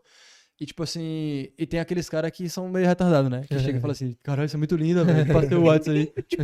E, 0.59 0.65
tipo 0.65 0.83
assim, 0.83 1.51
e 1.59 1.67
tem 1.67 1.81
aqueles 1.81 2.09
caras 2.09 2.31
que 2.31 2.49
são 2.49 2.67
meio 2.69 2.87
retardados, 2.87 3.31
né? 3.31 3.45
Que 3.47 3.59
chega 3.59 3.77
e 3.77 3.81
fala 3.81 3.93
assim, 3.93 4.17
caralho, 4.23 4.49
você 4.49 4.57
é 4.57 4.59
muito 4.59 4.75
linda, 4.75 5.05
velho. 5.05 5.31
Passa 5.31 5.49
teu 5.49 5.63
WhatsApp 5.63 5.99
aí. 5.99 6.07
Tipo, 6.27 6.43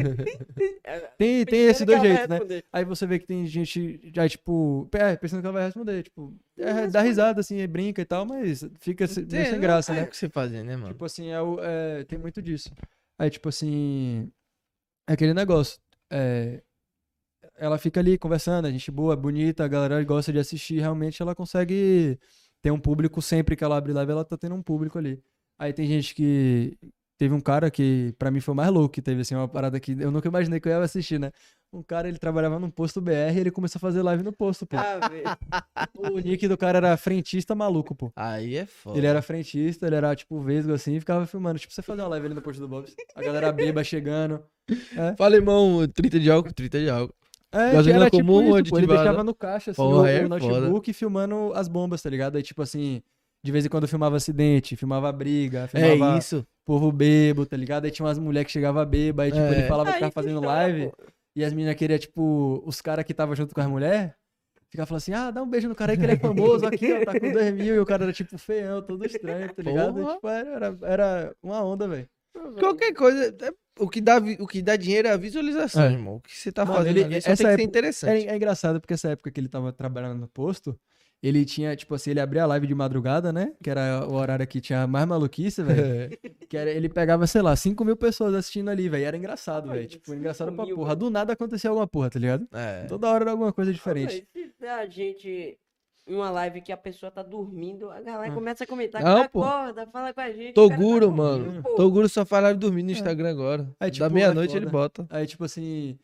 É, 0.85 0.99
tem, 1.17 1.45
tem 1.47 1.75
que 1.75 1.85
dois 1.87 2.03
jeitos, 2.03 2.29
né? 2.29 2.63
Aí 2.71 2.85
você 2.85 3.07
vê 3.07 3.19
que 3.19 3.27
tem 3.27 3.47
gente 3.47 4.11
já, 4.15 4.29
tipo, 4.29 4.87
é, 4.93 5.17
pensando 5.17 5.41
que 5.41 5.47
ela 5.47 5.55
vai 5.55 5.65
responder, 5.65 6.03
tipo, 6.03 6.35
é, 6.59 6.87
dá 6.89 7.01
risada, 7.01 7.41
assim, 7.41 7.67
brinca 7.67 8.03
e 8.03 8.05
tal, 8.05 8.27
mas 8.27 8.69
fica 8.81 9.07
sem 9.07 9.25
não 9.25 9.61
graça, 9.61 9.93
tem 9.93 10.03
né? 10.03 10.07
o 10.07 10.11
que 10.11 10.17
você 10.17 10.29
fazer, 10.29 10.63
né, 10.63 10.77
mano? 10.77 10.93
Tipo 10.93 11.07
assim, 11.07 11.31
é, 11.31 11.39
é, 12.01 12.05
tem 12.05 12.19
muito 12.19 12.43
disso. 12.43 12.71
Aí, 13.19 13.31
tipo 13.31 13.49
assim, 13.49 14.31
é 15.09 15.15
aquele 15.15 15.33
negócio, 15.33 15.81
é, 16.11 16.63
ela 17.57 17.79
fica 17.79 18.01
ali 18.01 18.19
conversando, 18.19 18.67
a 18.67 18.71
gente 18.71 18.91
boa, 18.91 19.17
bonita, 19.17 19.65
a 19.65 19.69
galera 19.69 20.03
gosta 20.05 20.33
de 20.33 20.39
assistir, 20.39 20.81
realmente 20.81 21.23
ela 21.23 21.35
consegue 21.35 22.19
ter 22.63 22.71
um 22.71 22.79
público 22.79 23.21
sempre 23.21 23.57
que 23.57 23.65
ela 23.65 23.77
abre 23.77 23.93
live, 23.93 24.13
ela 24.13 24.25
tá 24.25 24.39
tendo 24.39 24.55
um 24.55 24.63
público 24.63 24.97
ali. 24.99 25.21
Aí 25.59 25.73
tem 25.73 25.87
gente 25.87 26.15
que. 26.15 26.79
Teve 27.19 27.35
um 27.35 27.41
cara 27.41 27.71
que, 27.71 28.13
pra 28.19 28.33
mim, 28.33 28.41
foi 28.41 28.53
o 28.53 28.57
mais 28.57 28.71
louco, 28.71 28.95
que 28.95 29.03
teve, 29.03 29.21
assim, 29.21 29.37
uma 29.37 29.47
parada 29.47 29.79
que 29.79 29.93
eu 29.93 30.11
nunca 30.11 30.27
imaginei 30.27 30.59
que 30.59 30.67
eu 30.67 30.73
ia 30.73 30.79
assistir, 30.79 31.21
né? 31.21 31.31
Um 31.73 31.81
cara, 31.81 32.09
ele 32.09 32.19
trabalhava 32.19 32.59
num 32.59 32.71
posto 32.71 33.01
BR 33.01 33.33
e 33.37 33.39
ele 33.39 33.51
começou 33.51 33.79
a 33.79 33.81
fazer 33.81 34.03
live 34.03 34.25
no 34.25 34.33
posto, 34.33 34.67
pô. 34.67 34.77
Ah, 34.77 35.09
velho. 35.09 35.25
O 36.17 36.19
nick 36.19 36.49
do 36.49 36.57
cara 36.57 36.79
era 36.79 36.97
frentista 36.97 37.55
maluco, 37.55 37.95
pô. 37.95 38.11
Aí 38.17 38.57
é 38.57 38.67
foda. 38.67 38.99
Ele 38.99 39.07
era 39.07 39.23
frentista, 39.23 39.87
ele 39.87 39.95
era, 39.95 40.17
tipo, 40.17 40.41
vesgo, 40.41 40.73
assim, 40.73 40.97
e 40.97 41.01
ficava 41.01 41.25
filmando. 41.25 41.61
Tipo, 41.61 41.73
você 41.73 41.81
fazer 41.81 42.03
uma 42.03 42.09
live 42.09 42.27
ali 42.27 42.35
no 42.35 42.43
posto 42.43 42.59
do 42.59 42.67
Bob's. 42.67 42.95
A 43.15 43.23
galera 43.23 43.53
beba 43.53 43.85
chegando. 43.85 44.43
Fala, 45.17 45.37
irmão, 45.37 45.87
30 45.87 46.19
de 46.19 46.31
álcool, 46.31 46.53
30 46.53 46.81
de 46.81 46.91
álcool. 46.91 47.15
É, 47.53 47.73
Gasolina 47.73 47.83
que 47.83 47.91
era 47.91 48.11
tipo 48.11 48.27
comum, 48.27 48.59
isso, 48.59 48.71
pô. 48.71 48.79
Ele 48.79 48.87
deixava 48.87 49.23
no 49.23 49.35
caixa, 49.35 49.71
assim, 49.73 49.83
Porra, 49.83 50.03
o, 50.03 50.07
é 50.07 50.25
o 50.25 50.29
notebook 50.29 50.93
filmando 50.93 51.53
as 51.55 51.69
bombas, 51.69 52.01
tá 52.03 52.09
ligado? 52.09 52.37
Aí, 52.37 52.43
tipo 52.43 52.63
assim, 52.63 53.03
de 53.45 53.53
vez 53.53 53.67
em 53.67 53.69
quando 53.69 53.87
filmava 53.87 54.17
acidente, 54.17 54.75
filmava 54.77 55.13
briga, 55.13 55.69
filmava 55.69 56.15
É 56.15 56.19
isso. 56.19 56.47
povo 56.65 56.91
bebo, 56.91 57.45
tá 57.45 57.57
ligado? 57.57 57.85
Aí 57.85 57.91
tinha 57.91 58.07
umas 58.07 58.19
mulheres 58.19 58.47
que 58.47 58.53
chegavam 58.53 58.85
bêba, 58.87 59.25
aí, 59.25 59.31
tipo, 59.33 59.43
É. 59.43 59.53
ele 59.59 59.69
falava 59.69 59.93
que 59.93 60.01
tava 60.01 60.13
fazendo 60.13 60.37
funciona, 60.37 60.55
live, 60.57 60.91
pô. 60.97 61.05
e 61.37 61.45
as 61.45 61.53
meninas 61.53 61.75
queriam, 61.75 61.99
tipo, 61.99 62.63
os 62.65 62.81
caras 62.81 63.05
que 63.05 63.13
tava 63.13 63.35
junto 63.37 63.55
com 63.55 63.61
as 63.61 63.67
mulheres, 63.67 64.13
ficava 64.71 64.87
falando 64.87 64.99
assim, 65.03 65.13
ah, 65.13 65.31
dá 65.31 65.43
um 65.43 65.49
beijo 65.51 65.69
no 65.69 65.75
cara 65.75 65.93
aí 65.93 65.99
que 65.99 66.05
ele 66.05 66.13
é 66.13 66.17
famoso 66.17 66.65
aqui, 66.67 66.91
ó, 66.93 67.05
tá 67.05 67.21
com 67.21 67.31
dois 67.33 67.53
mil, 67.53 67.75
e 67.75 67.79
o 67.79 67.85
cara 67.85 68.05
era, 68.05 68.13
tipo, 68.15 68.39
feião, 68.39 68.81
todo 68.81 69.05
estranho, 69.05 69.53
tá 69.53 69.63
ligado? 69.63 70.01
E, 70.01 70.15
tipo, 70.15 70.29
era, 70.29 70.51
era, 70.51 70.77
era 70.83 71.37
uma 71.43 71.63
onda, 71.63 71.87
velho. 71.87 72.09
Qualquer 72.59 72.93
coisa. 72.95 73.35
é- 73.43 73.53
O 73.79 73.89
que, 73.89 74.03
dá, 74.03 74.19
o 74.39 74.47
que 74.47 74.61
dá 74.61 74.77
dinheiro 74.77 75.09
é 75.09 75.13
a 75.13 75.17
visualização, 75.17 75.83
É. 75.85 75.93
irmão. 75.93 76.17
O 76.17 76.21
que 76.21 76.37
você 76.37 76.53
tá 76.53 76.63
Mano, 76.65 76.77
fazendo 76.79 76.97
ele- 76.99 77.05
ali 77.05 77.23
só 77.23 77.31
essa 77.31 77.37
tem 77.37 77.37
que 77.37 77.43
ser 77.43 77.49
época- 77.49 77.63
interessante. 77.63 78.27
É, 78.29 78.31
é 78.33 78.37
engraçado 78.37 78.81
porque 78.81 78.93
essa 78.95 79.09
época 79.09 79.31
que 79.31 79.41
ele 79.41 79.49
tava 79.49 79.73
trabalhando 79.73 80.19
no 80.21 80.29
posto, 80.29 80.79
ele 81.23 81.43
tinha, 81.47 81.75
tipo 81.75 81.95
assim, 81.95 82.11
ele 82.11 82.21
abria 82.21 82.43
a 82.43 82.47
live 82.47 82.67
de 82.67 82.75
madrugada, 82.75 83.33
né? 83.33 83.53
Que 83.65 83.71
era 83.71 84.07
o 84.07 84.13
horário 84.15 84.47
que 84.47 84.61
tinha 84.61 84.87
mais 84.87 85.07
maluquice, 85.07 85.63
velho. 86.11 86.19
que 86.51 86.57
era, 86.57 86.71
ele 86.71 86.89
pegava, 86.91 87.27
sei 87.27 87.41
lá, 87.41 87.57
5 87.57 87.83
mil 87.83 87.97
pessoas 87.97 88.35
assistindo 88.35 88.69
ali, 88.69 88.91
velho. 88.91 89.07
Era 89.07 89.17
engraçado, 89.17 89.71
velho. 89.71 89.89
Tipo, 89.89 90.13
engraçado 90.13 90.49
5 90.49 90.57
pra 90.57 90.67
mil, 90.67 90.77
porra. 90.77 90.89
velho. 90.89 90.99
Do 91.01 91.11
nada 91.11 91.33
acontecia 91.33 91.71
alguma 91.71 91.87
porra, 91.87 92.11
tá 92.11 92.19
ligado? 92.19 92.47
É. 92.53 92.85
Toda 92.85 93.09
hora 93.09 93.25
era 93.25 93.31
alguma 93.31 93.55
coisa 93.55 93.73
diferente. 93.73 94.29
Mas 94.35 94.51
se 94.59 94.67
a 94.67 94.85
gente 94.87 95.57
em 96.07 96.15
uma 96.15 96.31
live 96.31 96.61
que 96.61 96.73
a 96.73 96.77
pessoa 96.77 97.11
tá 97.13 97.23
dormindo, 97.23 97.89
a 97.91 98.01
galera 98.01 98.33
Ah. 98.33 98.35
começa 98.35 98.65
a 98.65 98.67
comentar, 98.67 99.03
Não, 99.03 99.29
pô. 99.29 99.43
acorda, 99.45 99.87
fala 99.87 100.13
com 100.13 100.21
a 100.21 100.33
gente. 100.33 100.55
tá 100.55 100.61
Toguro, 100.61 101.07
dormindo, 101.07 101.13
mano. 101.17 101.63
pô. 101.63 101.75
Toguro 101.77 102.09
só 102.09 102.25
faz 102.25 102.43
live 102.45 102.59
dormindo 102.59 102.87
no 102.87 102.93
Instagram 102.93 103.31
agora. 103.31 103.63
É, 103.79 103.87
da 103.87 103.91
tipo, 103.91 104.11
meia-noite 104.11 104.55
é 104.55 104.57
ele 104.57 104.67
bota. 104.67 105.07
Aí, 105.11 105.27
tipo 105.27 105.45
assim. 105.45 105.99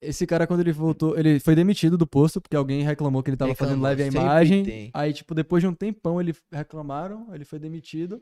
Esse 0.00 0.26
cara, 0.26 0.46
quando 0.46 0.60
ele 0.60 0.70
voltou, 0.72 1.18
ele 1.18 1.40
foi 1.40 1.54
demitido 1.54 1.96
do 1.96 2.06
posto, 2.06 2.38
porque 2.38 2.54
alguém 2.54 2.82
reclamou 2.82 3.22
que 3.22 3.30
ele 3.30 3.38
tava 3.38 3.54
fazendo 3.54 3.76
Reclamou, 3.82 3.96
live 3.96 4.02
a 4.02 4.04
sempre 4.04 4.20
imagem. 4.20 4.62
tem. 4.64 4.90
Aí, 4.92 5.12
tipo, 5.14 5.34
depois 5.34 5.62
de 5.62 5.66
um 5.66 5.74
tempão, 5.74 6.20
ele 6.20 6.34
reclamaram, 6.52 7.26
ele 7.34 7.44
foi 7.46 7.58
demitido. 7.58 8.20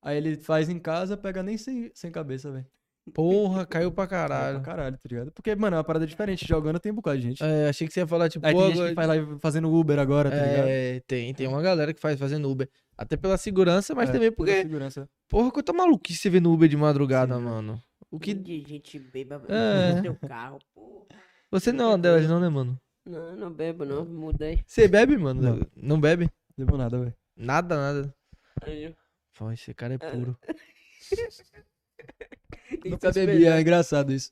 Aí 0.00 0.16
ele 0.16 0.36
faz 0.36 0.68
em 0.68 0.78
casa, 0.78 1.16
pega 1.16 1.42
nem 1.42 1.56
sem, 1.58 1.90
sem 1.92 2.10
cabeça, 2.12 2.52
velho. 2.52 2.66
Porra, 3.10 3.66
caiu 3.66 3.90
pra 3.92 4.06
Caralho. 4.06 4.38
caralho. 4.38 4.62
Pra 4.62 4.72
caralho, 4.72 4.96
tá 4.96 5.02
ligado? 5.08 5.32
Porque, 5.32 5.54
mano, 5.54 5.76
é 5.76 5.78
uma 5.78 5.84
parada 5.84 6.06
diferente. 6.06 6.46
Jogando 6.46 6.78
tem 6.78 6.92
um 6.92 6.94
bocado 6.94 7.18
de 7.18 7.24
gente. 7.28 7.42
É, 7.42 7.68
achei 7.68 7.86
que 7.86 7.92
você 7.92 8.00
ia 8.00 8.06
falar, 8.06 8.28
tipo, 8.28 8.46
Aí 8.46 8.54
tem 8.54 8.74
gente 8.74 8.88
que 8.88 8.94
faz 8.94 9.08
live 9.08 9.38
fazendo 9.40 9.72
Uber 9.72 9.98
agora, 9.98 10.30
tá 10.30 10.36
ligado? 10.36 10.68
É, 10.68 11.00
tem, 11.06 11.34
tem 11.34 11.46
uma 11.46 11.62
galera 11.62 11.92
que 11.94 12.00
faz 12.00 12.18
fazendo 12.18 12.50
Uber. 12.50 12.68
Até 12.96 13.16
pela 13.16 13.36
segurança, 13.36 13.94
mas 13.94 14.08
É, 14.08 14.12
também 14.12 14.30
pela 14.32 14.36
porque, 14.36 14.62
segurança. 14.62 15.08
porra, 15.28 15.50
quanta 15.50 15.72
maluquice 15.72 16.18
você 16.20 16.30
vê 16.30 16.40
no 16.40 16.52
Uber 16.52 16.68
de 16.68 16.76
madrugada, 16.76 17.36
Sim, 17.36 17.42
mano. 17.42 17.80
O 18.10 18.18
que. 18.18 18.34
de 18.34 18.60
gente 18.66 18.98
beba 18.98 19.42
É. 19.48 19.94
no 19.94 20.02
seu 20.02 20.14
carro, 20.16 20.58
pô. 20.74 21.06
Você 21.50 21.72
não 21.72 21.84
é 21.84 21.88
uma 21.88 21.98
delas, 21.98 22.28
não, 22.28 22.40
né, 22.40 22.48
mano? 22.48 22.78
Não, 23.06 23.36
não 23.36 23.52
bebo, 23.52 23.84
não. 23.84 24.04
Mudei. 24.04 24.62
Você 24.66 24.88
bebe, 24.88 25.16
mano? 25.16 25.40
Não. 25.40 25.60
Não, 25.76 26.00
bebe? 26.00 26.28
Deu 26.56 26.66
nada, 26.76 26.98
velho. 26.98 27.14
Nada, 27.36 27.76
nada. 27.76 28.14
Aí 28.62 28.94
Pô, 29.38 29.52
esse 29.52 29.72
cara 29.72 29.94
é 29.94 29.98
puro. 29.98 30.36
Nunca 32.84 33.08
Isso 33.08 33.26
bebia, 33.26 33.56
é 33.56 33.60
engraçado 33.60 34.12
isso. 34.12 34.30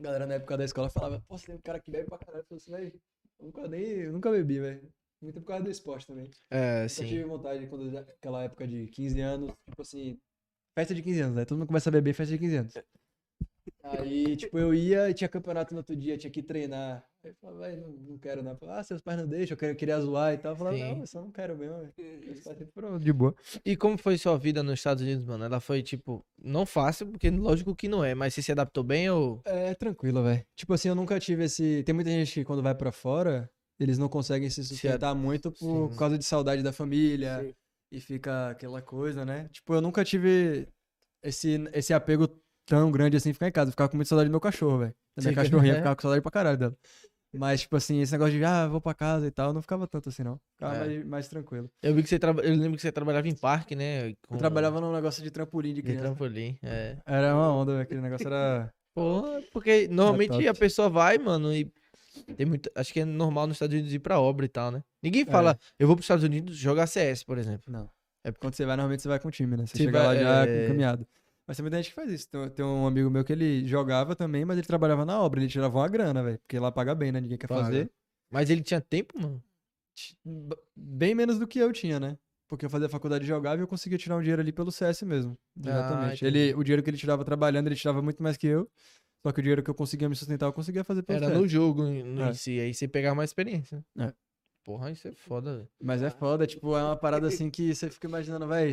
A 0.00 0.02
galera 0.02 0.26
na 0.26 0.34
época 0.34 0.56
da 0.56 0.64
escola 0.64 0.88
falava, 0.90 1.22
pô, 1.28 1.36
você 1.36 1.46
tem 1.46 1.54
um 1.54 1.60
cara 1.60 1.80
que 1.80 1.90
bebe 1.90 2.08
pra 2.08 2.18
caralho. 2.18 2.42
Eu 2.42 2.44
falei 2.46 2.58
assim, 2.58 2.70
velho, 2.72 3.00
eu 3.38 3.46
nunca 3.46 3.68
nem, 3.68 3.82
eu 3.82 4.12
nunca 4.12 4.30
bebi, 4.30 4.60
velho. 4.60 4.92
Muito 5.20 5.40
por 5.40 5.46
causa 5.46 5.64
do 5.64 5.70
esporte 5.70 6.06
também. 6.06 6.30
É, 6.50 6.84
Eu 6.84 6.88
sim. 6.88 7.06
tive 7.06 7.24
vontade 7.24 7.66
quando 7.68 7.84
eu- 7.88 7.98
aquela 7.98 8.42
época 8.44 8.66
de 8.66 8.88
15 8.88 9.20
anos, 9.20 9.52
tipo 9.68 9.82
assim, 9.82 10.18
festa 10.76 10.94
de 10.94 11.02
15 11.02 11.20
anos, 11.20 11.36
né? 11.36 11.44
Todo 11.44 11.58
mundo 11.58 11.68
começa 11.68 11.88
a 11.90 11.92
beber 11.92 12.12
festa 12.14 12.32
de 12.32 12.38
15 12.38 12.56
anos. 12.56 12.74
Aí, 13.84 14.36
tipo, 14.36 14.58
eu 14.58 14.72
ia 14.72 15.10
e 15.10 15.14
tinha 15.14 15.28
campeonato 15.28 15.74
no 15.74 15.78
outro 15.78 15.96
dia, 15.96 16.16
tinha 16.16 16.30
que 16.30 16.42
treinar. 16.42 17.04
Aí 17.24 17.30
eu 17.30 17.34
falava, 17.34 17.58
vai, 17.58 17.76
não, 17.76 17.88
não 17.90 18.18
quero 18.18 18.42
não. 18.42 18.52
Eu 18.52 18.56
falava, 18.56 18.80
ah, 18.80 18.84
seus 18.84 19.00
pais 19.00 19.18
não 19.18 19.26
deixam, 19.26 19.54
eu 19.54 19.58
queria, 19.58 19.74
queria 19.74 20.00
zoar 20.00 20.34
e 20.34 20.38
tal. 20.38 20.52
Eu 20.52 20.56
falava, 20.56 20.76
Sim. 20.76 20.82
não, 20.82 21.00
eu 21.00 21.06
só 21.06 21.20
não 21.20 21.30
quero 21.32 21.56
mesmo. 21.56 21.78
velho." 21.78 21.92
Meus 22.24 22.40
pais 22.40 22.58
sempre 22.58 22.72
foram 22.72 22.98
de 22.98 23.12
boa. 23.12 23.34
E 23.64 23.76
como 23.76 23.98
foi 23.98 24.16
sua 24.18 24.38
vida 24.38 24.62
nos 24.62 24.74
Estados 24.74 25.02
Unidos, 25.02 25.24
mano? 25.24 25.44
Ela 25.44 25.58
foi, 25.58 25.82
tipo, 25.82 26.24
não 26.38 26.64
fácil, 26.64 27.08
porque 27.08 27.28
lógico 27.30 27.74
que 27.74 27.88
não 27.88 28.04
é, 28.04 28.14
mas 28.14 28.34
você 28.34 28.42
se 28.42 28.52
adaptou 28.52 28.84
bem 28.84 29.10
ou. 29.10 29.40
É, 29.44 29.74
tranquilo, 29.74 30.22
velho. 30.22 30.44
Tipo 30.54 30.74
assim, 30.74 30.88
eu 30.88 30.94
nunca 30.94 31.18
tive 31.18 31.44
esse. 31.44 31.82
Tem 31.84 31.94
muita 31.94 32.10
gente 32.10 32.32
que 32.32 32.44
quando 32.44 32.62
vai 32.62 32.74
pra 32.76 32.92
fora, 32.92 33.50
eles 33.80 33.98
não 33.98 34.08
conseguem 34.08 34.48
se 34.48 34.62
sustentar 34.64 35.12
muito 35.14 35.50
por 35.50 35.90
Sim. 35.90 35.96
causa 35.96 36.16
de 36.16 36.24
saudade 36.24 36.62
da 36.62 36.72
família. 36.72 37.40
Sim. 37.42 37.54
E 37.90 38.00
fica 38.00 38.50
aquela 38.50 38.80
coisa, 38.80 39.24
né? 39.24 39.48
Tipo, 39.52 39.74
eu 39.74 39.80
nunca 39.82 40.02
tive 40.02 40.66
esse, 41.22 41.62
esse 41.74 41.92
apego 41.92 42.26
tão 42.66 42.90
grande 42.90 43.16
assim 43.16 43.32
ficar 43.32 43.48
em 43.48 43.52
casa. 43.52 43.68
Eu 43.68 43.72
ficava 43.72 43.88
com 43.90 43.96
muita 43.96 44.08
saudade 44.08 44.28
do 44.28 44.32
meu 44.32 44.40
cachorro, 44.40 44.78
velho. 44.78 44.94
Da 45.16 45.22
minha 45.22 45.30
Sim, 45.30 45.34
cachorrinha, 45.34 45.72
é. 45.74 45.76
ficava 45.82 45.96
com 45.96 46.02
saudade 46.02 46.22
pra 46.22 46.30
caralho 46.30 46.58
dela. 46.58 46.76
Mas, 47.34 47.62
tipo 47.62 47.74
assim, 47.76 47.98
esse 48.02 48.12
negócio 48.12 48.34
de, 48.34 48.44
ah, 48.44 48.68
vou 48.68 48.78
pra 48.80 48.92
casa 48.92 49.26
e 49.26 49.30
tal, 49.30 49.54
não 49.54 49.62
ficava 49.62 49.86
tanto 49.86 50.10
assim, 50.10 50.22
não. 50.22 50.38
Ficava 50.54 50.76
É. 50.76 50.78
mais, 50.80 51.04
mais 51.06 51.28
tranquilo. 51.28 51.70
Eu 51.82 51.94
vi 51.94 52.02
que 52.02 52.08
você 52.10 52.18
traba... 52.18 52.42
Eu 52.42 52.54
lembro 52.54 52.76
que 52.76 52.82
você 52.82 52.92
trabalhava 52.92 53.26
em 53.26 53.34
parque, 53.34 53.74
né? 53.74 54.12
com- 54.28 54.34
Eu 54.34 54.38
trabalhava 54.38 54.80
num 54.82 54.92
negócio 54.92 55.22
de 55.22 55.30
trampolim 55.30 55.70
de 55.70 55.76
de 55.76 55.82
criança. 55.82 56.02
trampolim. 56.04 56.58
É. 56.62 56.98
Era 57.06 57.34
uma 57.34 57.50
onda. 57.54 57.80
Aquele 57.80 58.02
negócio 58.02 58.26
era. 58.26 58.70
Pô, 58.94 59.22
porque 59.50 59.88
normalmente 59.88 60.46
a 60.46 60.52
pessoa 60.52 60.90
vai, 60.90 61.16
mano, 61.16 61.50
e 61.54 61.72
tem 62.36 62.44
muito. 62.44 62.70
Acho 62.74 62.92
que 62.92 63.00
é 63.00 63.04
normal 63.06 63.46
nos 63.46 63.56
Estados 63.56 63.72
Unidos 63.74 63.94
ir 63.94 64.00
pra 64.00 64.20
obra 64.20 64.44
e 64.44 64.48
tal, 64.50 64.70
né? 64.70 64.82
Ninguém 65.02 65.24
fala, 65.24 65.58
eu 65.78 65.86
vou 65.86 65.96
pros 65.96 66.04
Estados 66.04 66.24
Unidos 66.24 66.54
jogar 66.58 66.86
CS, 66.86 67.24
por 67.24 67.38
exemplo. 67.38 67.72
Não. 67.72 67.88
É 68.22 68.30
porque 68.30 68.44
quando 68.46 68.52
você 68.54 68.66
vai, 68.66 68.76
normalmente 68.76 69.00
você 69.00 69.08
vai 69.08 69.18
com 69.18 69.28
o 69.28 69.30
time, 69.30 69.56
né? 69.56 69.64
Você 69.66 69.78
Você 69.78 69.84
chega 69.84 69.98
vai- 70.02 70.06
lá 70.18 70.22
já 70.22 70.46
é. 70.46 70.64
encaminhado. 70.66 71.06
Mas 71.46 71.56
tem 71.56 71.62
muita 71.64 71.76
gente 71.76 71.88
que 71.88 71.94
faz 71.94 72.10
isso. 72.10 72.28
Tem, 72.28 72.48
tem 72.50 72.64
um 72.64 72.86
amigo 72.86 73.10
meu 73.10 73.24
que 73.24 73.32
ele 73.32 73.66
jogava 73.66 74.14
também, 74.14 74.44
mas 74.44 74.56
ele 74.58 74.66
trabalhava 74.66 75.04
na 75.04 75.20
obra. 75.20 75.40
Ele 75.40 75.48
tirava 75.48 75.76
uma 75.78 75.88
grana, 75.88 76.22
velho. 76.22 76.38
Porque 76.38 76.58
lá 76.58 76.70
paga 76.70 76.94
bem, 76.94 77.10
né? 77.12 77.20
Ninguém 77.20 77.36
quer 77.38 77.48
Paga. 77.48 77.64
fazer. 77.64 77.90
Mas 78.30 78.48
ele 78.48 78.62
tinha 78.62 78.80
tempo, 78.80 79.18
mano? 79.20 79.42
Bem 80.76 81.14
menos 81.14 81.38
do 81.38 81.46
que 81.46 81.58
eu 81.58 81.72
tinha, 81.72 81.98
né? 82.00 82.16
Porque 82.48 82.66
eu 82.66 82.70
fazia 82.70 82.88
faculdade 82.88 83.24
e 83.24 83.26
jogava 83.26 83.60
e 83.60 83.62
eu 83.64 83.68
conseguia 83.68 83.98
tirar 83.98 84.16
um 84.16 84.20
dinheiro 84.20 84.40
ali 84.42 84.52
pelo 84.52 84.70
CS 84.70 85.02
mesmo. 85.02 85.36
Diretamente. 85.56 86.24
entendi. 86.24 86.26
ele, 86.26 86.54
o 86.54 86.62
dinheiro 86.62 86.82
que 86.82 86.90
ele 86.90 86.96
tirava 86.98 87.24
trabalhando, 87.24 87.66
ele 87.66 87.76
tirava 87.76 88.02
muito 88.02 88.22
mais 88.22 88.36
que 88.36 88.46
eu. 88.46 88.70
Só 89.24 89.32
que 89.32 89.40
o 89.40 89.42
dinheiro 89.42 89.62
que 89.62 89.70
eu 89.70 89.74
conseguia 89.74 90.08
me 90.08 90.16
sustentar, 90.16 90.46
eu 90.46 90.52
conseguia 90.52 90.84
fazer 90.84 91.02
pelo 91.02 91.16
Era 91.18 91.26
CS. 91.28 91.38
no 91.40 91.46
jogo 91.48 91.82
no 91.84 92.22
É. 92.22 92.30
em 92.30 92.34
si, 92.34 92.58
aí 92.60 92.74
você 92.74 92.86
pegava 92.88 93.14
mais 93.14 93.30
experiência. 93.30 93.82
né? 93.94 94.08
É. 94.08 94.14
Porra, 94.64 94.90
isso 94.90 95.08
é 95.08 95.12
foda, 95.12 95.56
velho. 95.56 95.68
Mas 95.82 96.02
é 96.02 96.10
foda, 96.10 96.46
tipo, 96.46 96.76
é 96.76 96.82
uma 96.82 96.96
parada 96.96 97.26
assim 97.28 97.50
que 97.50 97.74
você 97.74 97.88
fica 97.90 98.06
imaginando, 98.06 98.46
vai, 98.46 98.72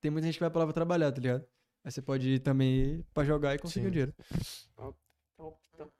tem 0.00 0.10
muita 0.10 0.26
gente 0.26 0.34
que 0.34 0.40
vai 0.40 0.50
pra 0.50 0.60
lá 0.60 0.66
pra 0.66 0.72
trabalhar, 0.72 1.12
tá 1.12 1.20
ligado? 1.20 1.44
Aí 1.84 1.90
você 1.90 2.02
pode 2.02 2.28
ir 2.28 2.38
também 2.40 3.04
pra 3.14 3.24
jogar 3.24 3.54
e 3.54 3.58
conseguir 3.58 3.84
Sim. 3.84 3.88
o 3.88 3.90
dinheiro. 3.90 4.14
Top, 4.74 4.98
top, 5.36 5.58
top. 5.76 5.92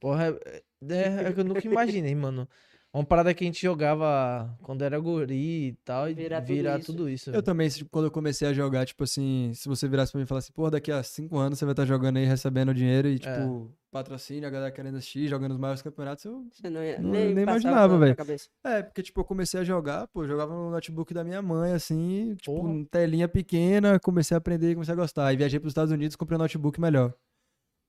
Porra, 0.00 0.38
é, 0.44 0.62
é, 0.88 1.24
é 1.28 1.32
que 1.32 1.40
eu 1.40 1.44
nunca 1.44 1.66
imaginei, 1.66 2.14
mano. 2.14 2.48
Uma 2.94 3.04
parada 3.04 3.34
que 3.34 3.42
a 3.42 3.46
gente 3.48 3.60
jogava 3.60 4.56
quando 4.62 4.82
era 4.82 4.96
guri 5.00 5.66
e 5.70 5.72
tal, 5.84 6.08
e 6.08 6.14
Virar 6.14 6.38
virar, 6.38 6.74
tudo 6.78 6.84
tudo 6.86 7.08
isso. 7.10 7.30
isso. 7.30 7.36
Eu 7.36 7.42
também, 7.42 7.68
tipo, 7.68 7.90
quando 7.90 8.04
eu 8.04 8.10
comecei 8.10 8.46
a 8.46 8.52
jogar, 8.52 8.86
tipo 8.86 9.02
assim, 9.02 9.50
se 9.52 9.68
você 9.68 9.88
virasse 9.88 10.12
pra 10.12 10.20
mim 10.20 10.24
e 10.24 10.28
falasse, 10.28 10.52
pô, 10.52 10.70
daqui 10.70 10.92
a 10.92 11.02
cinco 11.02 11.36
anos 11.36 11.58
você 11.58 11.64
vai 11.64 11.72
estar 11.72 11.84
jogando 11.86 12.18
aí, 12.18 12.24
recebendo 12.24 12.72
dinheiro 12.72 13.08
e, 13.08 13.18
tipo, 13.18 13.68
patrocínio, 13.90 14.46
a 14.46 14.50
galera 14.50 14.70
querendo 14.70 14.96
assistir, 14.98 15.26
jogando 15.26 15.50
os 15.50 15.58
maiores 15.58 15.82
campeonatos, 15.82 16.24
eu... 16.24 16.46
Você 16.52 16.70
não 16.70 16.84
ia 16.84 17.00
Não- 17.00 17.10
nem, 17.10 17.34
nem 17.34 17.42
imaginava, 17.42 17.98
velho. 17.98 18.16
É, 18.62 18.82
porque, 18.84 19.02
tipo, 19.02 19.20
eu 19.20 19.24
comecei 19.24 19.58
a 19.58 19.64
jogar, 19.64 20.06
pô, 20.06 20.22
eu 20.22 20.28
jogava 20.28 20.54
no 20.54 20.70
notebook 20.70 21.12
da 21.12 21.24
minha 21.24 21.42
mãe, 21.42 21.72
assim, 21.72 22.36
tipo, 22.36 22.54
Porra. 22.54 22.84
telinha 22.92 23.26
pequena, 23.26 23.98
comecei 23.98 24.36
a 24.36 24.38
aprender 24.38 24.70
e 24.70 24.74
comecei 24.74 24.92
a 24.92 24.96
gostar. 24.96 25.26
Aí 25.26 25.36
viajei 25.36 25.58
pros 25.58 25.72
Estados 25.72 25.92
Unidos, 25.92 26.14
comprei 26.14 26.36
um 26.36 26.42
notebook 26.42 26.80
melhor. 26.80 27.12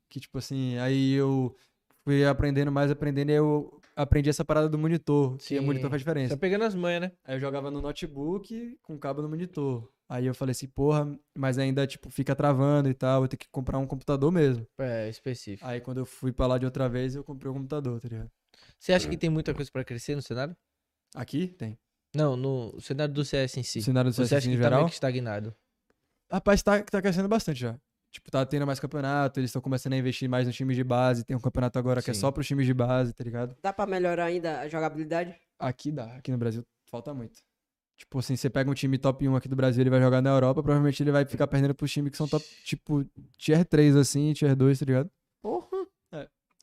Que, 0.10 0.20
tipo 0.20 0.40
assim, 0.40 0.80
aí 0.80 1.14
eu 1.14 1.56
fui 2.04 2.26
aprendendo 2.26 2.72
mais, 2.72 2.90
aprendendo, 2.90 3.30
e 3.30 3.36
eu 3.36 3.80
aprendi 3.96 4.30
essa 4.30 4.44
parada 4.44 4.68
do 4.70 4.78
monitor, 4.78 5.38
que 5.38 5.58
o 5.58 5.62
Sim. 5.62 5.66
monitor 5.66 5.90
faz 5.90 6.02
diferença. 6.02 6.36
Tá 6.36 6.40
pegando 6.40 6.64
as 6.66 6.76
manhas, 6.76 7.02
né? 7.02 7.12
Aí 7.24 7.36
eu 7.36 7.40
jogava 7.40 7.72
no 7.72 7.82
notebook 7.82 8.78
com 8.82 8.98
cabo 8.98 9.22
no 9.22 9.30
monitor. 9.30 9.90
Aí 10.08 10.26
eu 10.26 10.36
falei 10.36 10.52
assim, 10.52 10.68
porra, 10.68 11.18
mas 11.36 11.58
ainda, 11.58 11.88
tipo, 11.88 12.10
fica 12.10 12.36
travando 12.36 12.90
e 12.90 12.94
tal, 12.94 13.22
vou 13.22 13.28
ter 13.28 13.38
que 13.38 13.48
comprar 13.50 13.80
um 13.80 13.88
computador 13.88 14.32
mesmo. 14.32 14.68
É, 14.78 15.10
específico. 15.10 15.68
Aí 15.68 15.82
quando 15.82 15.98
eu 16.00 16.06
fui 16.06 16.32
pra 16.32 16.46
lá 16.46 16.58
de 16.58 16.66
outra 16.66 16.88
vez, 16.88 17.16
eu 17.16 17.24
comprei 17.24 17.50
um 17.52 17.56
computador, 17.56 18.00
tá 18.00 18.08
ligado? 18.08 18.32
Você 18.80 18.94
acha 18.94 19.10
que 19.10 19.18
tem 19.18 19.30
muita 19.30 19.54
coisa 19.54 19.72
pra 19.72 19.84
crescer 19.84 20.16
no 20.16 20.22
cenário? 20.22 20.56
Aqui 21.16 21.48
tem. 21.48 21.78
Não, 22.16 22.38
no 22.38 22.80
cenário 22.80 23.14
do 23.14 23.26
CS 23.26 23.58
em 23.60 23.64
si. 23.64 23.80
O 23.80 23.84
cenário 23.84 24.12
do 24.12 24.14
Você 24.14 24.28
CS 24.28 24.34
acha 24.38 24.48
em 24.48 24.52
que 24.52 24.58
tá 24.58 24.64
geral. 24.64 24.80
meio 24.80 24.88
que 24.90 24.94
estagnado? 24.94 25.56
Rapaz, 26.32 26.62
tá, 26.64 26.82
tá 26.84 27.02
crescendo 27.02 27.28
bastante 27.28 27.60
já. 27.60 27.80
Tipo, 28.16 28.32
tá 28.32 28.46
tendo 28.46 28.66
mais 28.66 28.80
campeonato, 28.80 29.42
eles 29.42 29.50
estão 29.50 29.62
começando 29.62 29.92
a 29.92 29.98
investir 29.98 30.30
mais 30.30 30.48
nos 30.48 30.56
times 30.56 30.78
de 30.78 30.86
base. 30.86 31.26
Tem 31.26 31.36
um 31.36 31.40
campeonato 31.40 31.78
agora 31.78 32.02
que 32.02 32.10
é 32.10 32.14
Sim. 32.14 32.22
só 32.22 32.32
pros 32.32 32.48
times 32.48 32.66
de 32.66 32.74
base, 32.74 33.14
tá 33.14 33.22
ligado? 33.22 33.58
Dá 33.62 33.74
pra 33.74 33.86
melhorar 33.86 34.26
ainda 34.26 34.62
a 34.62 34.70
jogabilidade? 34.70 35.36
Aqui 35.60 35.92
dá, 35.92 36.16
aqui 36.16 36.32
no 36.32 36.38
Brasil 36.38 36.66
falta 36.90 37.14
muito. 37.14 37.42
Tipo 37.98 38.20
assim, 38.20 38.38
você 38.38 38.50
pega 38.50 38.72
um 38.72 38.74
time 38.74 38.98
top 38.98 39.28
1 39.28 39.36
aqui 39.36 39.50
do 39.50 39.56
Brasil, 39.58 39.82
ele 39.82 39.90
vai 39.90 40.00
jogar 40.00 40.22
na 40.22 40.30
Europa, 40.30 40.64
provavelmente 40.64 41.04
ele 41.04 41.12
vai 41.12 41.26
ficar 41.26 41.46
perdendo 41.46 41.76
pros 41.76 41.92
times 41.92 42.10
que 42.10 42.16
são 42.18 42.26
top, 42.26 42.46
tipo, 42.64 43.06
tier 43.38 43.66
3 43.66 43.98
assim, 43.98 44.32
tier 44.32 44.56
2, 44.56 44.80
tá 44.80 44.86
ligado? 44.86 45.12
Porra. 45.42 45.86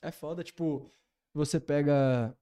É 0.00 0.10
foda, 0.10 0.42
tipo, 0.42 0.90
você 1.34 1.60
pega 1.60 2.34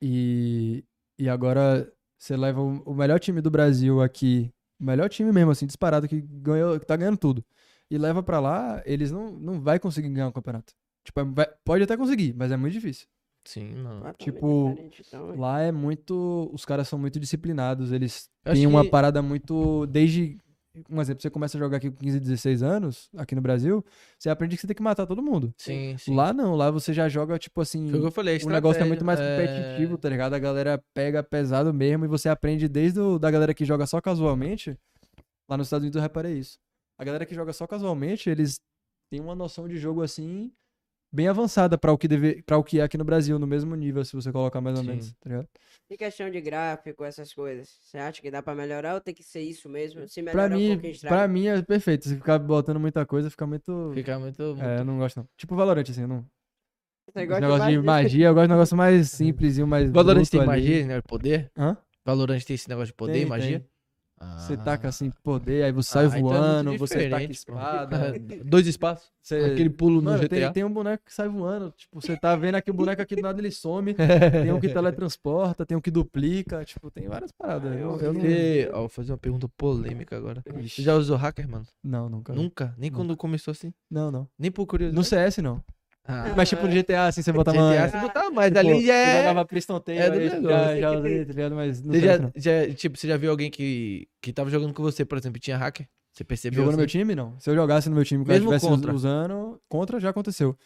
e, 0.00 0.82
e 1.18 1.28
agora 1.28 1.92
você 2.18 2.34
leva 2.34 2.62
o, 2.62 2.82
o 2.82 2.94
melhor 2.94 3.20
time 3.20 3.42
do 3.42 3.50
Brasil 3.50 4.00
aqui, 4.00 4.50
o 4.80 4.84
melhor 4.84 5.10
time 5.10 5.30
mesmo, 5.32 5.50
assim, 5.50 5.66
disparado, 5.66 6.08
que 6.08 6.20
ganhou, 6.20 6.80
que 6.80 6.86
tá 6.86 6.96
ganhando 6.96 7.18
tudo, 7.18 7.44
e 7.90 7.98
leva 7.98 8.22
pra 8.22 8.40
lá, 8.40 8.82
eles 8.84 9.10
não, 9.10 9.30
não 9.32 9.60
vai 9.60 9.78
conseguir 9.78 10.08
ganhar 10.08 10.28
um 10.28 10.32
campeonato. 10.32 10.72
Tipo, 11.04 11.20
é- 11.20 11.24
vai- 11.24 11.48
pode 11.64 11.84
até 11.84 11.96
conseguir, 11.96 12.34
mas 12.36 12.50
é 12.50 12.56
muito 12.56 12.72
difícil. 12.72 13.06
Sim, 13.46 13.74
não. 13.76 14.00
Totalmente 14.02 14.24
Tipo, 14.24 14.76
então, 15.06 15.32
é. 15.32 15.36
Lá 15.36 15.60
é 15.60 15.70
muito. 15.70 16.50
Os 16.52 16.64
caras 16.64 16.88
são 16.88 16.98
muito 16.98 17.20
disciplinados. 17.20 17.92
Eles 17.92 18.28
Eu 18.44 18.54
têm 18.54 18.66
uma 18.66 18.82
que- 18.82 18.90
parada 18.90 19.22
muito. 19.22 19.86
Desde. 19.86 20.36
Um 20.90 21.00
exemplo, 21.00 21.22
você 21.22 21.30
começa 21.30 21.56
a 21.56 21.60
jogar 21.60 21.78
aqui 21.78 21.90
com 21.90 21.96
15, 21.96 22.20
16 22.20 22.62
anos, 22.62 23.08
aqui 23.16 23.34
no 23.34 23.40
Brasil, 23.40 23.82
você 24.18 24.28
aprende 24.28 24.56
que 24.56 24.60
você 24.60 24.66
tem 24.66 24.76
que 24.76 24.82
matar 24.82 25.06
todo 25.06 25.22
mundo. 25.22 25.54
Sim, 25.56 25.96
sim. 25.96 26.14
Lá 26.14 26.34
não, 26.34 26.54
lá 26.54 26.70
você 26.70 26.92
já 26.92 27.08
joga, 27.08 27.38
tipo 27.38 27.62
assim. 27.62 27.88
Foi 27.88 27.98
o 27.98 28.02
que 28.02 28.08
eu 28.08 28.12
falei, 28.12 28.38
O 28.44 28.48
negócio 28.50 28.82
é 28.82 28.84
muito 28.84 29.02
mais 29.02 29.18
competitivo, 29.18 29.96
tá 29.96 30.08
ligado? 30.10 30.34
A 30.34 30.38
galera 30.38 30.82
pega 30.92 31.22
pesado 31.22 31.72
mesmo 31.72 32.04
e 32.04 32.08
você 32.08 32.28
aprende 32.28 32.68
desde 32.68 33.00
o, 33.00 33.18
da 33.18 33.30
galera 33.30 33.54
que 33.54 33.64
joga 33.64 33.86
só 33.86 34.02
casualmente. 34.02 34.76
Lá 35.48 35.56
nos 35.56 35.68
Estados 35.68 35.84
Unidos 35.84 35.96
eu 35.96 36.02
reparei 36.02 36.34
isso. 36.38 36.58
A 36.98 37.04
galera 37.04 37.26
que 37.26 37.34
joga 37.34 37.52
só 37.52 37.66
casualmente, 37.66 38.30
eles 38.30 38.56
têm 39.10 39.20
uma 39.20 39.34
noção 39.34 39.68
de 39.68 39.76
jogo 39.76 40.02
assim 40.02 40.52
bem 41.12 41.28
avançada 41.28 41.78
pra 41.78 41.92
o 41.92 41.96
que 41.98 42.08
deve, 42.08 42.42
para 42.42 42.58
o 42.58 42.64
que 42.64 42.80
é 42.80 42.82
aqui 42.82 42.98
no 42.98 43.04
Brasil, 43.04 43.38
no 43.38 43.46
mesmo 43.46 43.74
nível, 43.74 44.04
se 44.04 44.14
você 44.14 44.30
colocar 44.32 44.60
mais 44.60 44.76
ou 44.76 44.82
Sim. 44.82 44.90
menos, 44.90 45.12
tá 45.14 45.30
ligado? 45.30 45.48
E 45.88 45.96
questão 45.96 46.28
de 46.30 46.40
gráfico, 46.40 47.04
essas 47.04 47.32
coisas. 47.32 47.68
Você 47.80 47.96
acha 47.96 48.20
que 48.20 48.30
dá 48.30 48.42
pra 48.42 48.54
melhorar 48.54 48.94
ou 48.94 49.00
tem 49.00 49.14
que 49.14 49.22
ser 49.22 49.40
isso 49.40 49.68
mesmo? 49.68 50.06
Se 50.08 50.22
Pra 50.22 50.32
melhorar 50.48 50.56
um 50.56 50.58
mim, 50.58 50.68
pouquinho 50.72 50.90
estraga? 50.90 51.16
pra 51.16 51.28
mim 51.28 51.46
é 51.46 51.62
perfeito. 51.62 52.08
Se 52.08 52.16
ficar 52.16 52.38
botando 52.38 52.80
muita 52.80 53.06
coisa, 53.06 53.30
fica 53.30 53.46
muito. 53.46 53.92
Fica 53.94 54.18
muito. 54.18 54.42
É, 54.42 54.46
muito- 54.46 54.60
eu 54.80 54.84
não 54.84 54.98
gosto 54.98 55.18
não. 55.18 55.28
Tipo 55.36 55.54
Valorant, 55.54 55.88
assim, 55.88 56.02
eu 56.02 56.08
não. 56.08 56.26
Você 57.08 57.24
gosta 57.24 57.40
negócio 57.40 57.70
de 57.70 57.78
mais 57.78 58.02
magia, 58.02 58.26
eu 58.26 58.34
gosto 58.34 58.46
de 58.48 58.52
um 58.52 58.56
negócio 58.56 58.76
mais 58.76 59.10
simples 59.12 59.58
e 59.58 59.64
mais. 59.64 59.90
Valorant 59.92 60.24
tem 60.28 60.40
ali. 60.40 60.46
magia, 60.48 60.86
né? 60.86 61.00
Poder? 61.02 61.50
Hã? 61.56 61.76
Valorant 62.04 62.42
tem 62.44 62.54
esse 62.54 62.68
negócio 62.68 62.88
de 62.88 62.94
poder 62.94 63.18
e 63.18 63.20
Tem, 63.20 63.26
magia? 63.26 63.60
tem. 63.60 63.68
Você 64.38 64.54
Ah. 64.54 64.56
taca 64.56 64.88
assim 64.88 65.10
poder, 65.22 65.64
aí 65.64 65.72
você 65.72 65.90
sai 65.90 66.04
Ah, 66.04 66.08
então 66.08 66.18
é 66.18 66.22
voando, 66.22 66.78
você 66.78 67.08
taca 67.10 67.22
espada. 67.24 67.98
Dois 68.44 68.66
espaços. 68.66 69.10
Você... 69.22 69.36
Aquele 69.36 69.68
pulo 69.68 69.96
no 70.00 70.10
Mano, 70.10 70.22
GTA. 70.22 70.28
tem, 70.28 70.52
tem 70.52 70.64
um 70.64 70.72
boneco 70.72 71.04
que 71.04 71.12
sai 71.12 71.28
voando. 71.28 71.70
Tipo, 71.76 72.00
você 72.00 72.16
tá 72.16 72.34
vendo 72.34 72.54
aqui 72.54 72.70
o 72.70 72.74
boneco 72.74 73.02
aqui 73.02 73.14
do 73.16 73.22
nada 73.22 73.38
ele 73.40 73.50
some. 73.50 73.92
tem 74.46 74.52
um 74.52 74.58
que 74.60 74.68
teletransporta, 74.70 75.66
tem 75.66 75.76
um 75.76 75.80
que 75.80 75.90
duplica. 75.90 76.64
Tipo, 76.64 76.90
tem 76.90 77.08
várias 77.08 77.30
paradas. 77.32 77.72
eu, 77.78 77.98
eu 78.00 78.12
não... 78.14 78.20
Você- 78.20 78.70
ó, 78.72 78.78
vou 78.80 78.88
fazer 78.88 79.12
uma 79.12 79.18
pergunta 79.18 79.48
polêmica 79.56 80.16
agora. 80.16 80.42
Você 80.46 80.52
Vixe. 80.62 80.82
já 80.82 80.94
usou 80.94 81.16
hacker, 81.16 81.46
mano? 81.48 81.66
Não, 81.84 82.08
nunca. 82.08 82.32
Nunca? 82.32 82.74
Nem 82.78 82.88
Nunca. 82.90 83.02
quando 83.02 83.16
começou 83.16 83.52
assim? 83.52 83.72
Não, 83.90 84.10
não. 84.10 84.26
Nem 84.38 84.50
por 84.50 84.64
curiosidade? 84.66 84.96
No 84.96 85.04
CS, 85.04 85.38
não. 85.42 85.62
Ah, 86.08 86.32
Mas 86.36 86.48
tipo 86.48 86.66
no 86.66 86.72
GTA, 86.72 87.06
assim, 87.06 87.22
você 87.22 87.32
bota 87.32 87.52
GTA 87.52 87.88
você 87.88 87.98
botar 88.00 88.30
mais, 88.30 88.48
Tipo, 88.52 88.58
ali 88.60 88.86
já 88.86 88.94
é... 88.94 89.18
jogava 89.18 89.44
Priston 89.44 89.80
Tail, 89.80 90.00
é 90.00 90.10
do 90.10 90.18
aí 90.18 90.28
já, 90.28 90.36
negócio. 90.36 90.80
já 90.80 90.92
usei, 90.92 91.24
tá 91.24 91.32
ligado? 91.32 91.54
Mas 91.56 91.82
não 91.82 91.92
Você 91.94 92.00
já, 92.00 92.18
não. 92.18 92.32
já, 92.36 92.74
tipo, 92.74 92.96
você 92.98 93.08
já 93.08 93.16
viu 93.16 93.30
alguém 93.30 93.50
que, 93.50 94.08
que 94.22 94.32
tava 94.32 94.48
jogando 94.50 94.72
com 94.72 94.82
você, 94.82 95.04
por 95.04 95.18
exemplo, 95.18 95.36
e 95.38 95.40
tinha 95.40 95.56
hacker? 95.56 95.88
Você 96.12 96.24
percebeu 96.24 96.58
Jogou 96.60 96.72
no 96.72 96.78
meu 96.78 96.86
assim? 96.86 96.98
time, 96.98 97.14
não. 97.14 97.38
Se 97.40 97.50
eu 97.50 97.54
jogasse 97.54 97.88
no 97.90 97.94
meu 97.94 98.04
time, 98.04 98.24
que 98.24 98.30
eu 98.30 98.36
estivesse 98.36 98.66
contra? 98.66 98.92
usando, 98.94 99.60
contra 99.68 100.00
já 100.00 100.10
aconteceu. 100.10 100.56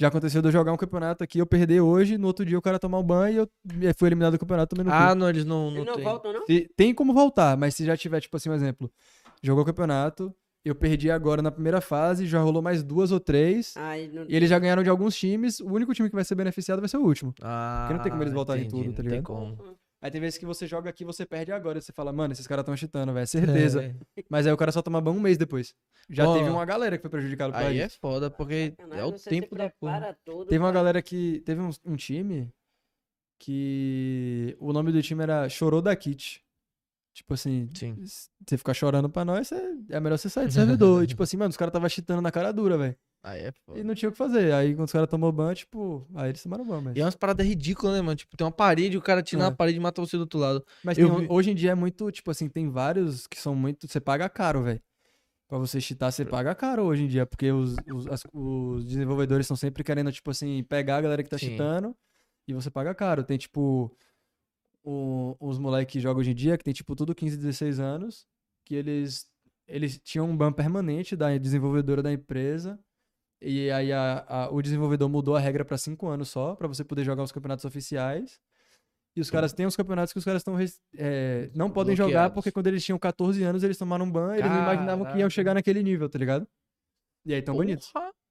Já 0.00 0.08
aconteceu 0.08 0.40
de 0.42 0.48
eu 0.48 0.52
jogar 0.52 0.72
um 0.72 0.76
campeonato 0.76 1.24
aqui, 1.24 1.38
eu 1.40 1.46
perder 1.46 1.80
hoje, 1.80 2.18
no 2.18 2.26
outro 2.28 2.44
dia 2.44 2.56
o 2.58 2.62
cara 2.62 2.78
tomar 2.78 2.98
um 2.98 3.02
banho 3.02 3.34
e 3.34 3.36
eu 3.38 3.90
e 3.90 3.92
fui 3.94 4.08
eliminado 4.08 4.34
do 4.34 4.38
campeonato 4.38 4.74
também 4.76 4.84
no 4.84 4.96
Ah, 4.96 5.14
não, 5.14 5.28
eles 5.28 5.44
não, 5.44 5.70
não, 5.70 5.76
Eles 5.78 5.86
não 5.86 5.94
tem. 5.94 6.04
voltam, 6.04 6.32
não? 6.32 6.46
Se- 6.46 6.70
Tem 6.76 6.94
como 6.94 7.12
voltar, 7.12 7.56
mas 7.56 7.74
se 7.74 7.84
já 7.84 7.96
tiver, 7.96 8.20
tipo 8.20 8.36
assim, 8.36 8.48
um 8.50 8.54
exemplo. 8.54 8.90
Jogou 9.42 9.62
o 9.62 9.66
campeonato, 9.66 10.32
eu 10.64 10.74
perdi 10.74 11.10
agora 11.10 11.40
na 11.40 11.50
primeira 11.50 11.80
fase, 11.80 12.26
já 12.26 12.40
rolou 12.40 12.60
mais 12.60 12.82
duas 12.82 13.10
ou 13.12 13.18
três. 13.20 13.74
Aí 13.76 14.08
não... 14.08 14.26
E 14.28 14.34
eles 14.36 14.50
já 14.50 14.58
ganharam 14.58 14.82
de 14.82 14.90
alguns 14.90 15.16
times. 15.16 15.60
O 15.60 15.68
único 15.72 15.94
time 15.94 16.08
que 16.08 16.14
vai 16.14 16.24
ser 16.24 16.34
beneficiado 16.34 16.80
vai 16.80 16.88
ser 16.88 16.96
o 16.98 17.02
último. 17.04 17.34
Ah, 17.40 17.82
Porque 17.82 17.94
não 17.96 18.02
tem 18.02 18.10
como 18.12 18.22
eles 18.22 18.34
voltarem 18.34 18.64
entendi, 18.66 18.84
tudo, 18.84 18.96
tá 18.96 19.02
não 19.02 19.08
tem 19.10 19.18
ligado? 19.20 19.24
como. 19.24 19.78
Aí 20.00 20.12
tem 20.12 20.20
vezes 20.20 20.38
que 20.38 20.46
você 20.46 20.64
joga 20.64 20.88
aqui 20.90 21.02
e 21.02 21.06
você 21.06 21.26
perde 21.26 21.50
agora. 21.50 21.80
Você 21.80 21.92
fala, 21.92 22.12
mano, 22.12 22.32
esses 22.32 22.46
caras 22.46 22.64
tão 22.64 22.76
cheatando, 22.76 23.12
velho. 23.12 23.26
Certeza. 23.26 23.82
É. 23.82 24.22
Mas 24.30 24.46
aí 24.46 24.52
o 24.52 24.56
cara 24.56 24.70
só 24.70 24.80
toma 24.80 25.00
ban 25.00 25.10
um 25.10 25.18
mês 25.20 25.36
depois. 25.36 25.74
Já 26.08 26.28
Ó, 26.28 26.36
teve 26.36 26.48
uma 26.48 26.64
galera 26.64 26.96
que 26.96 27.02
foi 27.02 27.10
prejudicada 27.10 27.52
por 27.52 27.62
Aí 27.62 27.80
é 27.80 27.86
isso. 27.86 27.98
foda, 28.00 28.30
porque 28.30 28.74
Sacanagem, 28.76 29.02
é 29.02 29.06
o 29.06 29.10
você 29.18 29.30
tempo 29.30 29.56
da 29.56 29.68
porra. 29.70 29.92
prepara 29.98 30.18
todo 30.24 30.46
Teve 30.48 30.58
uma 30.62 30.68
pra- 30.70 30.80
galera 30.80 31.02
que. 31.02 31.40
Teve 31.40 31.60
um, 31.60 31.70
um 31.84 31.96
time 31.96 32.48
que. 33.38 34.56
O 34.60 34.72
nome 34.72 34.92
do 34.92 35.02
time 35.02 35.22
era 35.22 35.48
Chorou 35.48 35.80
da 35.82 35.94
Kit. 35.96 36.42
Tipo 37.18 37.34
assim, 37.34 37.68
Sim. 37.74 37.96
você 38.46 38.56
ficar 38.56 38.74
chorando 38.74 39.10
pra 39.10 39.24
nós, 39.24 39.50
é, 39.50 39.98
melhor 40.00 40.16
você 40.16 40.28
sair 40.30 40.46
do 40.46 40.52
servidor. 40.52 41.02
e 41.04 41.06
tipo 41.08 41.20
assim, 41.22 41.36
mano, 41.36 41.50
os 41.50 41.56
caras 41.56 41.72
tava 41.72 41.88
cheatando 41.88 42.22
na 42.22 42.30
cara 42.30 42.52
dura, 42.52 42.78
velho. 42.78 42.96
Aí 43.24 43.40
é 43.42 43.50
foda. 43.52 43.80
E 43.80 43.82
não 43.82 43.92
tinha 43.96 44.08
o 44.08 44.12
que 44.12 44.18
fazer. 44.18 44.52
Aí 44.52 44.72
quando 44.74 44.86
os 44.86 44.92
caras 44.92 45.08
tomou 45.10 45.32
ban, 45.32 45.52
tipo, 45.52 46.06
aí 46.14 46.28
eles 46.30 46.40
tomaram 46.40 46.64
ban, 46.64 46.80
mas. 46.80 46.96
E 46.96 47.00
é 47.00 47.04
umas 47.04 47.16
paradas 47.16 47.44
ridículas, 47.44 47.96
né, 47.96 48.00
mano? 48.00 48.14
Tipo, 48.14 48.36
tem 48.36 48.44
uma 48.46 48.52
parede, 48.52 48.96
o 48.96 49.02
cara 49.02 49.20
tira 49.20 49.42
É. 49.42 49.44
na 49.46 49.50
parede 49.50 49.78
e 49.78 49.80
mata 49.80 50.00
você 50.00 50.16
do 50.16 50.20
outro 50.20 50.38
lado. 50.38 50.64
Mas 50.84 50.96
Eu 50.96 51.10
tem- 51.10 51.18
vi- 51.22 51.26
hoje 51.28 51.50
em 51.50 51.54
dia 51.56 51.72
é 51.72 51.74
muito, 51.74 52.08
tipo 52.12 52.30
assim, 52.30 52.48
tem 52.48 52.70
vários 52.70 53.26
que 53.26 53.36
são 53.40 53.54
muito. 53.56 53.88
Você 53.88 53.98
paga 54.00 54.28
caro, 54.28 54.62
velho. 54.62 54.80
Pra 55.48 55.58
você 55.58 55.80
cheatar, 55.80 56.12
você 56.12 56.24
paga 56.24 56.54
caro 56.54 56.84
hoje 56.84 57.02
em 57.02 57.08
dia, 57.08 57.26
porque 57.26 57.50
os, 57.50 57.74
os, 57.92 58.06
as- 58.06 58.22
os 58.32 58.84
desenvolvedores 58.84 59.44
estão 59.46 59.56
sempre 59.56 59.82
querendo, 59.82 60.12
tipo 60.12 60.30
assim, 60.30 60.62
pegar 60.62 60.98
a 60.98 61.00
galera 61.00 61.22
que 61.24 61.28
tá 61.28 61.36
Sim. 61.38 61.46
cheatando 61.48 61.96
e 62.46 62.54
você 62.54 62.70
paga 62.70 62.94
caro. 62.94 63.24
Tem, 63.24 63.36
tipo, 63.36 63.90
o- 64.84 65.36
os 65.40 65.58
moleques 65.58 65.92
que 65.92 66.00
jogam 66.00 66.20
hoje 66.20 66.30
em 66.30 66.34
dia, 66.34 66.56
que 66.58 66.64
tem, 66.64 66.74
tipo, 66.74 66.94
tudo 66.96 67.14
15, 67.14 67.36
16 67.36 67.78
anos, 67.80 68.26
que 68.64 68.74
eles, 68.74 69.26
eles 69.66 69.98
tinham 69.98 70.28
um 70.28 70.36
ban 70.36 70.52
permanente 70.52 71.14
da 71.16 71.36
desenvolvedora 71.36 72.02
da 72.02 72.12
empresa. 72.12 72.78
E 73.40 73.70
aí 73.70 73.92
a- 73.92 74.24
a- 74.28 74.50
o 74.50 74.60
desenvolvedor 74.60 75.08
mudou 75.08 75.36
a 75.36 75.40
regra 75.40 75.64
pra 75.64 75.78
5 75.78 76.08
anos 76.08 76.28
só, 76.28 76.54
pra 76.56 76.66
você 76.66 76.82
poder 76.84 77.04
jogar 77.04 77.22
os 77.22 77.30
campeonatos 77.32 77.64
oficiais. 77.64 78.40
E 79.16 79.20
os 79.20 79.30
caras 79.30 79.52
têm 79.52 79.66
uns 79.66 79.74
campeonatos 79.76 80.12
que 80.12 80.18
os 80.18 80.24
caras 80.24 80.40
estão 80.42 80.54
não 81.54 81.70
podem 81.70 81.94
jogar 81.96 82.30
porque 82.34 82.52
quando 82.52 82.66
eles 82.68 82.84
tinham 82.84 82.98
14 82.98 83.42
anos 83.42 83.62
eles 83.64 83.76
tomaram 83.78 84.04
um 84.04 84.10
ban, 84.10 84.32
eles 84.34 84.44
não 84.50 84.58
imaginavam 84.62 85.04
que 85.12 85.18
iam 85.18 85.30
chegar 85.30 85.54
naquele 85.54 85.82
nível, 85.82 86.08
tá 86.08 86.18
ligado? 86.18 86.46
E 87.24 87.34
aí 87.34 87.42
tão 87.42 87.54
bonitos. 87.66 87.90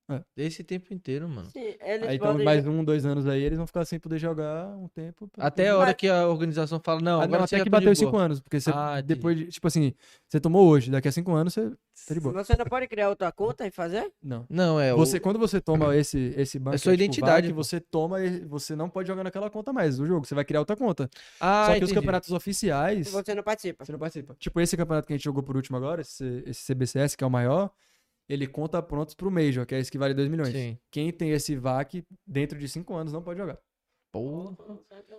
É. 0.09 0.21
Esse 0.37 0.63
tempo 0.63 0.93
inteiro, 0.93 1.27
mano. 1.27 1.49
Sim, 1.51 1.75
eles 1.81 2.07
Aí 2.07 2.15
então 2.15 2.29
podem 2.31 2.45
mais 2.45 2.65
um, 2.65 2.81
dois 2.81 3.05
anos 3.05 3.27
aí, 3.27 3.41
eles 3.43 3.57
vão 3.57 3.67
ficar 3.67 3.83
sem 3.83 3.99
poder 3.99 4.17
jogar 4.17 4.67
um 4.77 4.87
tempo. 4.87 5.29
Até 5.37 5.63
poder- 5.63 5.69
a 5.69 5.77
hora 5.77 5.93
que 5.93 6.07
a 6.07 6.27
organização 6.29 6.79
fala, 6.81 7.01
não, 7.01 7.19
Ah, 7.19 7.23
agora 7.25 7.41
não, 7.41 7.47
você 7.47 7.55
até 7.55 7.63
que 7.65 7.69
tá 7.69 7.75
bateu 7.77 7.87
boa. 7.87 7.95
5 7.95 8.17
anos, 8.17 8.39
porque 8.39 8.57
você, 8.59 8.71
Ah, 8.73 9.01
depois, 9.01 9.37
de- 9.37 9.47
tipo 9.47 9.67
assim, 9.67 9.93
você 10.25 10.39
tomou 10.39 10.65
hoje, 10.65 10.89
daqui 10.89 11.09
a 11.09 11.11
5 11.11 11.33
anos 11.33 11.53
você 11.53 11.71
tá 12.07 12.13
de 12.13 12.19
boa. 12.21 12.41
Você 12.41 12.55
não 12.55 12.65
pode 12.65 12.87
criar 12.87 13.09
outra 13.09 13.29
conta 13.33 13.67
e 13.67 13.71
fazer? 13.71 14.09
Não. 14.23 14.45
Não, 14.49 14.79
é 14.79 14.93
Você, 14.93 15.17
o... 15.17 15.21
quando 15.21 15.37
você 15.37 15.59
toma 15.59 15.93
esse, 15.93 16.33
esse 16.37 16.57
banco, 16.57 16.75
É 16.75 16.77
sua 16.77 16.93
identidade, 16.93 17.49
pô. 17.49 17.55
você 17.55 17.81
toma, 17.81 18.17
você 18.47 18.77
não 18.77 18.89
pode 18.89 19.09
jogar 19.09 19.25
naquela 19.25 19.49
conta 19.49 19.73
mais 19.73 19.97
do 19.97 20.07
jogo, 20.07 20.25
você 20.25 20.33
vai 20.33 20.45
criar 20.45 20.61
outra 20.61 20.77
conta. 20.77 21.09
Ah, 21.37 21.65
Só 21.67 21.77
que 21.79 21.83
os 21.83 21.91
campeonatos 21.91 22.31
oficiais, 22.31 23.09
Você 23.09 23.35
não 23.35 23.43
participa. 23.43 23.83
você 23.83 23.91
não 23.91 23.99
participa. 23.99 24.35
Tipo, 24.39 24.61
esse 24.61 24.77
campeonato 24.77 25.05
que 25.05 25.11
a 25.11 25.17
gente 25.17 25.25
jogou 25.25 25.43
por 25.43 25.57
último 25.57 25.75
agora, 25.75 25.99
esse, 25.99 26.43
esse 26.45 26.61
CBCS, 26.63 27.17
que 27.17 27.25
é 27.25 27.27
o 27.27 27.29
maior, 27.29 27.69
ele 28.27 28.47
conta 28.47 28.81
prontos 28.81 29.13
pro 29.13 29.31
Major, 29.31 29.65
que 29.65 29.75
é 29.75 29.79
esse 29.79 29.91
que 29.91 29.97
vale 29.97 30.13
2 30.13 30.29
milhões. 30.29 30.51
Sim. 30.51 30.77
Quem 30.91 31.11
tem 31.11 31.31
esse 31.31 31.55
VAC 31.55 32.03
dentro 32.25 32.57
de 32.59 32.67
5 32.67 32.93
anos 32.93 33.13
não 33.13 33.21
pode 33.21 33.39
jogar. 33.39 33.57
Porra. 34.11 34.57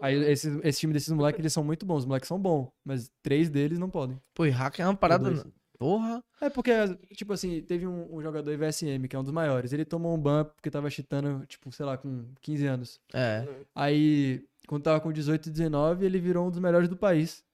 Aí 0.00 0.14
esse, 0.30 0.60
esse 0.62 0.80
time 0.80 0.92
desses 0.92 1.12
moleques, 1.12 1.38
eles 1.38 1.52
são 1.52 1.62
muito 1.62 1.86
bons. 1.86 1.98
Os 1.98 2.06
moleques 2.06 2.28
são 2.28 2.40
bons, 2.40 2.68
mas 2.84 3.10
três 3.22 3.48
deles 3.48 3.78
não 3.78 3.90
podem. 3.90 4.20
Pô, 4.34 4.46
e 4.46 4.50
hack 4.50 4.78
é 4.80 4.84
uma 4.84 4.96
parada... 4.96 5.30
dois. 5.30 5.46
Porra. 5.78 6.24
É 6.40 6.50
porque, 6.50 6.72
tipo 7.14 7.32
assim, 7.32 7.62
teve 7.62 7.86
um, 7.86 8.16
um 8.16 8.20
jogador 8.20 8.50
IVSM, 8.50 9.06
que 9.08 9.14
é 9.14 9.18
um 9.18 9.22
dos 9.22 9.32
maiores. 9.32 9.72
Ele 9.72 9.84
tomou 9.84 10.12
um 10.12 10.20
ban 10.20 10.44
porque 10.44 10.70
tava 10.70 10.90
cheatando, 10.90 11.46
tipo, 11.46 11.70
sei 11.70 11.86
lá, 11.86 11.96
com 11.96 12.24
15 12.40 12.66
anos. 12.66 13.00
É. 13.14 13.46
Aí, 13.74 14.44
quando 14.66 14.82
tava 14.82 15.00
com 15.00 15.12
18 15.12 15.48
e 15.48 15.52
19, 15.52 16.04
ele 16.04 16.18
virou 16.18 16.48
um 16.48 16.50
dos 16.50 16.58
melhores 16.58 16.88
do 16.88 16.96
país. 16.96 17.44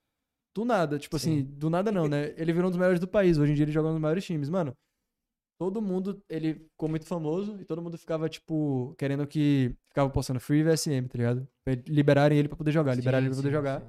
Do 0.55 0.65
nada, 0.65 0.97
tipo 0.97 1.19
Sim. 1.19 1.31
assim, 1.31 1.43
do 1.43 1.69
nada 1.69 1.91
não, 1.91 2.07
né? 2.07 2.33
Ele 2.37 2.51
virou 2.51 2.67
um 2.67 2.71
dos 2.71 2.79
melhores 2.79 2.99
do 2.99 3.07
país. 3.07 3.37
Hoje 3.37 3.51
em 3.51 3.55
dia 3.55 3.65
ele 3.65 3.71
joga 3.71 3.91
nos 3.91 3.99
maiores 3.99 4.25
times. 4.25 4.49
Mano, 4.49 4.75
todo 5.57 5.81
mundo, 5.81 6.21
ele 6.29 6.55
ficou 6.55 6.89
muito 6.89 7.05
famoso 7.05 7.59
e 7.59 7.65
todo 7.65 7.81
mundo 7.81 7.97
ficava, 7.97 8.27
tipo, 8.29 8.93
querendo 8.97 9.25
que. 9.27 9.75
Ficava 9.89 10.09
postando 10.09 10.39
free 10.39 10.63
VSM, 10.63 11.07
tá 11.07 11.17
ligado? 11.17 11.47
Liberarem 11.87 12.37
ele 12.37 12.47
pra 12.49 12.57
poder 12.57 12.71
jogar, 12.71 12.95
liberarem 12.95 13.25
Sim, 13.25 13.27
ele 13.27 13.35
pra 13.35 13.41
poder 13.41 13.49
sim, 13.49 13.53
jogar. 13.55 13.81
sim. 13.81 13.87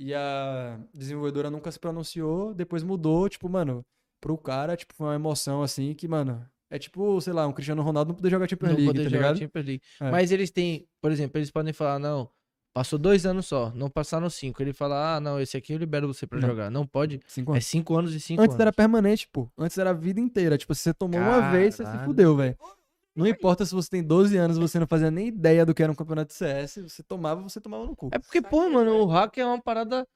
E 0.00 0.14
a 0.14 0.80
desenvolvedora 0.94 1.50
nunca 1.50 1.72
se 1.72 1.78
pronunciou, 1.78 2.54
depois 2.54 2.82
mudou, 2.84 3.28
tipo, 3.28 3.48
mano, 3.48 3.84
pro 4.20 4.38
cara, 4.38 4.76
tipo, 4.76 4.94
foi 4.94 5.06
uma 5.08 5.14
emoção 5.14 5.62
assim 5.62 5.94
que, 5.94 6.06
mano, 6.06 6.44
é 6.70 6.78
tipo, 6.78 7.20
sei 7.20 7.32
lá, 7.32 7.46
um 7.46 7.52
Cristiano 7.52 7.82
Ronaldo 7.82 8.10
não 8.10 8.14
poder 8.16 8.30
jogar 8.30 8.48
Champions 8.48 8.70
Não 8.70 8.76
League, 8.76 8.92
poder 8.92 9.04
tá 9.04 9.08
jogar 9.10 9.18
ligado? 9.32 9.38
Champions 9.38 9.66
League. 9.66 9.82
É. 10.00 10.10
Mas 10.10 10.30
eles 10.30 10.50
têm, 10.50 10.86
por 11.00 11.10
exemplo, 11.10 11.38
eles 11.38 11.50
podem 11.50 11.72
falar, 11.72 11.98
não, 11.98 12.30
passou 12.74 12.98
dois 12.98 13.26
anos 13.26 13.46
só, 13.46 13.72
não 13.74 13.90
passaram 13.90 14.28
cinco. 14.30 14.62
Ele 14.62 14.72
fala, 14.72 15.16
ah, 15.16 15.20
não, 15.20 15.40
esse 15.40 15.56
aqui 15.56 15.72
eu 15.72 15.78
libero 15.78 16.06
você 16.06 16.26
pra 16.26 16.40
Não. 16.40 16.48
jogar. 16.48 16.70
Não 16.70 16.86
pode. 16.86 17.20
Cinco 17.26 17.52
É 17.52 17.54
anos. 17.54 17.66
cinco 17.66 17.96
anos 17.98 18.14
e 18.14 18.20
cinco 18.20 18.40
Antes 18.42 18.54
anos. 18.54 18.60
era 18.60 18.72
permanente, 18.72 19.28
pô. 19.32 19.48
Antes 19.58 19.76
era 19.78 19.90
a 19.90 19.94
vida 19.94 20.20
inteira. 20.20 20.56
Tipo, 20.56 20.74
se 20.74 20.82
você 20.82 20.94
tomou 20.94 21.20
uma 21.20 21.50
vez, 21.50 21.74
você 21.74 21.82
se 21.84 21.90
Caralho. 21.90 22.06
fudeu, 22.06 22.36
velho. 22.36 22.56
Não 23.16 23.26
importa 23.26 23.64
se 23.64 23.74
você 23.74 23.90
tem 23.90 24.02
12 24.02 24.36
anos 24.36 24.56
e 24.56 24.60
você 24.60 24.78
não 24.78 24.86
fazia 24.86 25.10
nem 25.10 25.26
ideia 25.26 25.66
do 25.66 25.74
que 25.74 25.82
era 25.82 25.90
um 25.90 25.94
campeonato 25.94 26.28
de 26.28 26.34
CS, 26.34 26.76
você 26.88 27.02
tomava, 27.02 27.40
você 27.42 27.60
tomava 27.60 27.84
no 27.84 27.96
cu. 27.96 28.10
É 28.12 28.18
porque, 28.18 28.40
pô, 28.40 28.68
mano, 28.70 28.92
o 29.00 29.06
hack 29.06 29.36
é 29.38 29.44
uma 29.44 29.60
parada. 29.60 30.06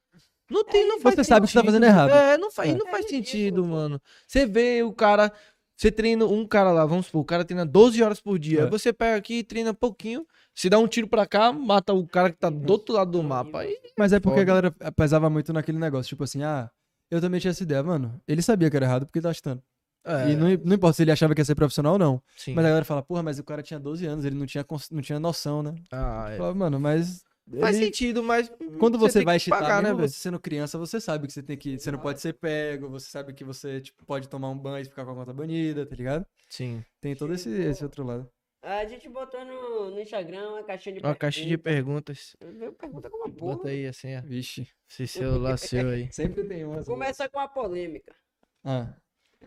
Não 0.49 0.63
tem, 0.63 0.87
não 0.87 1.01
faz 1.01 1.15
Você 1.15 1.23
sabe 1.25 1.45
que 1.45 1.51
você 1.51 1.59
tá 1.59 1.61
sentido. 1.61 1.65
fazendo 1.65 1.83
errado. 1.85 2.11
É, 2.11 2.37
não 2.37 2.49
faz, 2.49 2.69
É. 2.69 2.77
não 2.77 2.87
É 2.87 2.91
faz 2.91 3.05
ridículo, 3.11 3.25
sentido, 3.25 3.65
mano. 3.65 4.01
Você 4.25 4.45
vê 4.45 4.83
o 4.83 4.93
cara. 4.93 5.33
Você 5.75 5.91
treina 5.91 6.23
um 6.25 6.45
cara 6.47 6.71
lá, 6.71 6.85
vamos 6.85 7.07
supor, 7.07 7.21
o 7.21 7.25
cara 7.25 7.43
treina 7.43 7.65
12 7.65 8.01
horas 8.01 8.21
por 8.21 8.39
dia. 8.39 8.59
É. 8.59 8.63
Aí 8.63 8.69
você 8.69 8.93
pega 8.93 9.17
aqui 9.17 9.39
e 9.39 9.43
treina 9.43 9.73
pouquinho. 9.73 10.25
Se 10.55 10.69
dá 10.69 10.77
um 10.77 10.87
tiro 10.87 11.07
pra 11.07 11.25
cá, 11.25 11.51
mata 11.51 11.93
o 11.93 12.05
cara 12.07 12.29
que 12.31 12.37
tá 12.37 12.49
do 12.49 12.71
outro 12.71 12.93
lado 12.95 13.11
do 13.11 13.23
mapa. 13.23 13.61
Aí, 13.61 13.75
Mas 13.97 14.13
é 14.13 14.19
porque 14.19 14.39
a 14.39 14.43
galera 14.43 14.71
pesava 14.95 15.29
muito 15.29 15.51
naquele 15.51 15.79
negócio, 15.79 16.09
tipo 16.09 16.23
assim, 16.23 16.43
ah, 16.43 16.69
eu 17.09 17.19
também 17.19 17.39
tinha 17.39 17.51
essa 17.51 17.63
ideia, 17.63 17.81
mano. 17.83 18.19
Ele 18.27 18.41
sabia 18.41 18.69
que 18.69 18.75
era 18.77 18.85
errado 18.85 19.05
porque 19.05 19.19
ele 19.19 19.23
tá 19.23 19.29
achando. 19.31 19.61
é, 20.05 20.31
E 20.31 20.35
não, 20.35 20.47
não 20.63 20.75
importa 20.75 20.95
se 20.97 21.01
ele 21.03 21.11
achava 21.11 21.33
que 21.33 21.41
ia 21.41 21.45
ser 21.45 21.55
profissional 21.55 21.93
ou 21.93 21.99
não. 21.99 22.21
sim. 22.37 22.53
Mas 22.53 22.65
a 22.65 22.67
galera 22.69 22.85
fala, 22.85 23.01
porra, 23.01 23.23
mas 23.23 23.39
o 23.39 23.43
cara 23.43 23.63
tinha 23.63 23.79
12 23.79 24.05
anos, 24.05 24.25
ele 24.25 24.35
não 24.35 24.45
tinha, 24.45 24.65
não 24.91 25.01
tinha 25.01 25.19
noção, 25.19 25.63
né? 25.63 25.73
Ah, 25.91 26.25
Eu 26.29 26.33
é. 26.33 26.37
falava, 26.37 26.55
mano, 26.57 26.79
mas. 26.79 27.23
Faz 27.59 27.75
ele- 27.75 27.85
sentido, 27.87 28.23
mas. 28.23 28.49
Quando 28.79 28.97
você, 28.97 29.19
tem 29.19 29.25
vai 29.25 29.37
que 29.37 29.45
cheatar, 29.45 29.61
pagar, 29.61 29.83
né, 29.83 29.93
você 29.93 30.13
sendo 30.17 30.39
criança, 30.39 30.77
você 30.77 31.01
sabe 31.01 31.27
que 31.27 31.33
você 31.33 31.43
tem 31.43 31.57
que. 31.57 31.77
Você 31.77 31.91
não 31.91 31.99
pode 31.99 32.21
ser 32.21 32.33
pego, 32.33 32.87
você 32.89 33.09
sabe 33.09 33.33
que 33.33 33.43
você 33.43 33.81
tipo, 33.81 34.05
pode 34.05 34.29
tomar 34.29 34.49
um 34.49 34.57
banho 34.57 34.81
e 34.83 34.85
ficar 34.85 35.03
com 35.03 35.11
a 35.11 35.15
conta 35.15 35.33
banida, 35.33 35.85
tá 35.85 35.93
ligado? 35.95 36.25
Sim. 36.47 36.81
Tem 37.01 37.13
todo 37.15 37.33
esse, 37.33 37.49
esse 37.49 37.83
outro 37.83 38.05
lado. 38.05 38.29
A 38.63 38.85
gente 38.85 39.09
botou 39.09 39.43
no, 39.43 39.91
no 39.91 39.99
Instagram 39.99 40.51
uma 40.51 40.63
caixinha 40.63 40.95
de 40.95 41.01
Uma 41.05 41.13
caixinha 41.13 41.47
de 41.47 41.57
perguntas. 41.57 42.37
perguntas. 42.39 42.77
Pergunta 42.79 43.09
com 43.09 43.17
uma 43.17 43.29
porra. 43.29 43.55
Bota 43.57 43.67
aí 43.67 43.85
assim, 43.85 44.15
ó. 44.15 44.21
Vixe. 44.21 44.69
Esse 44.89 45.05
celular 45.05 45.57
seu 45.59 45.89
aí. 45.89 46.09
Sempre 46.13 46.45
tem 46.45 46.63
uma. 46.63 46.81
Começa 46.83 47.27
com 47.27 47.39
a 47.39 47.47
polêmica. 47.47 48.15
Ah. 48.63 48.93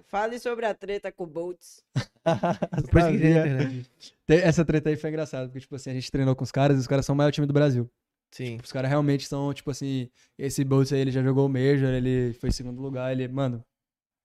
Fale 0.05 0.39
sobre 0.39 0.67
a 0.67 0.75
treta 0.75 1.11
com 1.11 1.25
o 1.25 1.27
Boltz. 1.27 1.83
Depois 2.85 3.07
que 3.07 3.19
tem 3.19 3.33
na 3.33 3.41
Sabia. 3.41 3.53
internet. 3.63 3.91
Essa 4.29 4.65
treta 4.67 4.91
aí 4.91 4.97
foi 4.97 5.09
engraçada, 5.09 5.47
porque, 5.49 5.61
tipo 5.61 5.75
assim, 5.75 5.91
a 5.91 5.95
gente 5.95 6.11
treinou 6.11 6.37
com 6.37 6.45
os 6.45 6.53
caras 6.53 6.77
e 6.77 6.81
os 6.81 6.87
caras 6.87 7.07
são 7.07 7.15
o 7.15 7.17
maior 7.17 7.31
time 7.33 7.47
do 7.47 7.55
Brasil. 7.55 7.91
Sim. 8.31 8.59
Os 8.63 8.71
caras 8.71 8.91
realmente 8.91 9.27
são, 9.27 9.55
tipo 9.55 9.71
assim, 9.71 10.11
esse 10.37 10.63
Boltz 10.63 10.93
aí, 10.93 11.01
ele 11.01 11.11
já 11.11 11.23
jogou 11.23 11.47
o 11.47 11.49
Major, 11.49 11.89
ele 11.89 12.35
foi 12.35 12.51
segundo 12.51 12.83
lugar, 12.83 13.11
ele, 13.13 13.27
mano, 13.29 13.65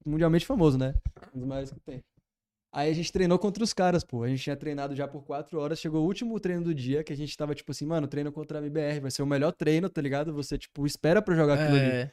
mundialmente 0.05 0.45
famoso, 0.45 0.77
né? 0.77 0.93
Um 1.33 1.39
dos 1.39 1.47
maiores 1.47 1.71
que 1.71 1.79
tem. 1.79 2.03
Aí 2.73 2.89
a 2.89 2.93
gente 2.93 3.11
treinou 3.11 3.37
contra 3.37 3.63
os 3.63 3.73
caras, 3.73 4.03
pô. 4.03 4.23
A 4.23 4.29
gente 4.29 4.41
tinha 4.43 4.55
treinado 4.55 4.95
já 4.95 5.07
por 5.07 5.23
quatro 5.23 5.59
horas. 5.59 5.77
Chegou 5.79 6.01
o 6.03 6.05
último 6.05 6.39
treino 6.39 6.63
do 6.63 6.73
dia, 6.73 7.03
que 7.03 7.11
a 7.11 7.17
gente 7.17 7.35
tava, 7.35 7.53
tipo 7.53 7.71
assim, 7.71 7.85
mano, 7.85 8.07
treino 8.07 8.31
contra 8.31 8.59
a 8.59 8.61
MBR, 8.61 9.01
vai 9.01 9.11
ser 9.11 9.21
o 9.23 9.25
melhor 9.25 9.51
treino, 9.51 9.89
tá 9.89 10.01
ligado? 10.01 10.33
Você, 10.33 10.57
tipo, 10.57 10.85
espera 10.85 11.21
pra 11.21 11.35
jogar 11.35 11.55
aquilo 11.55 11.75
ali. 11.75 11.87
É, 11.87 12.11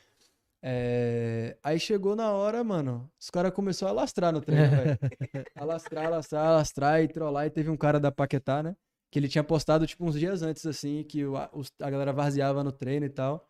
É, 0.61 1.57
Aí 1.63 1.79
chegou 1.79 2.17
na 2.17 2.33
hora, 2.33 2.65
mano, 2.65 3.09
os 3.21 3.31
caras 3.31 3.53
começaram 3.53 3.93
a 3.93 3.95
lastrar 4.01 4.33
no 4.33 4.41
treino, 4.41 4.69
velho. 4.71 4.99
Alastrar, 5.55 6.07
alastrar, 6.07 6.47
alastrar 6.47 7.03
e 7.03 7.09
trollar. 7.09 7.47
E 7.47 7.51
teve 7.51 7.71
um 7.71 7.77
cara 7.77 8.01
da 8.01 8.11
Paquetá, 8.11 8.63
né? 8.63 8.77
Que 9.11 9.19
ele 9.19 9.29
tinha 9.29 9.45
postado, 9.45 9.87
tipo, 9.87 10.05
uns 10.05 10.19
dias 10.19 10.43
antes, 10.43 10.67
assim, 10.67 11.05
que 11.05 11.25
o- 11.25 11.37
a, 11.37 11.91
galera 11.91 12.13
varzeava 12.13 12.63
no 12.65 12.73
treino 12.73 13.07
e 13.07 13.11
tal. 13.11 13.49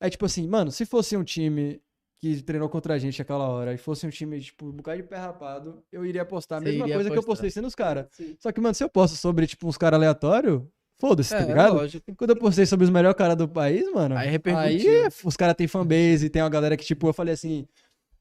Aí, 0.00 0.10
tipo 0.10 0.24
assim, 0.26 0.46
mano, 0.46 0.70
se 0.70 0.86
fosse 0.86 1.16
um 1.16 1.24
time 1.24 1.82
que 2.20 2.42
treinou 2.42 2.68
contra 2.68 2.94
a 2.94 2.98
gente 2.98 3.22
aquela 3.22 3.48
hora 3.48 3.72
e 3.72 3.78
fosse 3.78 4.06
um 4.06 4.10
time, 4.10 4.40
tipo, 4.40 4.66
um 4.66 4.72
bocado 4.72 5.00
de 5.00 5.08
pé 5.08 5.16
rapado, 5.16 5.82
eu 5.92 6.04
iria 6.04 6.24
postar 6.24 6.56
a 6.56 6.60
mesma 6.60 6.88
coisa 6.88 7.10
que 7.10 7.18
eu 7.18 7.22
postei 7.22 7.50
sendo 7.50 7.68
os 7.68 7.74
caras. 7.74 8.06
Só 8.38 8.50
que, 8.50 8.60
mano, 8.60 8.74
se 8.74 8.82
eu 8.82 8.88
posto 8.88 9.16
sobre, 9.16 9.46
tipo, 9.46 9.68
uns 9.68 9.76
caras 9.76 9.96
aleatórios, 9.98 10.62
foda-se, 11.00 11.30
tá 11.30 11.40
é, 11.40 11.46
ligado? 11.46 11.74
lógico. 11.74 12.14
Quando 12.16 12.30
eu 12.30 12.36
postei 12.36 12.66
sobre 12.66 12.84
os 12.84 12.90
melhores 12.90 13.16
caras 13.16 13.36
do 13.36 13.48
país, 13.48 13.90
mano. 13.92 14.16
Aí 14.16 14.26
Aí 14.26 14.30
repercutiu. 14.32 15.08
os 15.24 15.36
caras 15.36 15.54
têm 15.54 15.68
fanbase, 15.68 16.28
tem 16.28 16.42
uma 16.42 16.48
galera 16.48 16.76
que, 16.76 16.84
tipo, 16.84 17.08
eu 17.08 17.12
falei 17.12 17.34
assim. 17.34 17.66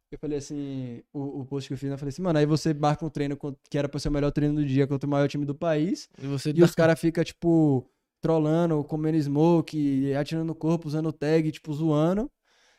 Eu 0.10 0.18
falei 0.20 0.38
assim, 0.38 1.02
o, 1.12 1.42
o 1.42 1.46
post 1.46 1.68
que 1.68 1.74
eu 1.74 1.78
fiz, 1.78 1.92
eu 1.92 1.98
falei 1.98 2.10
assim, 2.10 2.22
mano, 2.22 2.40
aí 2.40 2.46
você 2.46 2.74
marca 2.74 3.06
um 3.06 3.10
treino 3.10 3.38
que 3.70 3.78
era 3.78 3.90
pra 3.90 4.00
ser 4.00 4.08
o 4.08 4.12
melhor 4.12 4.32
treino 4.32 4.56
do 4.56 4.66
dia 4.66 4.88
contra 4.88 5.06
o 5.06 5.10
maior 5.10 5.28
time 5.28 5.44
do 5.44 5.54
país. 5.54 6.08
E 6.22 6.26
você 6.26 6.54
E 6.56 6.64
os 6.64 6.74
caras 6.74 6.98
ficam, 6.98 7.22
tipo, 7.26 7.86
trolando, 8.22 8.82
comendo 8.86 9.18
smoke, 9.18 10.14
atirando 10.14 10.46
no 10.46 10.56
corpo, 10.56 10.88
usando 10.88 11.12
tag, 11.12 11.52
tipo, 11.52 11.74
zoando. 11.74 12.32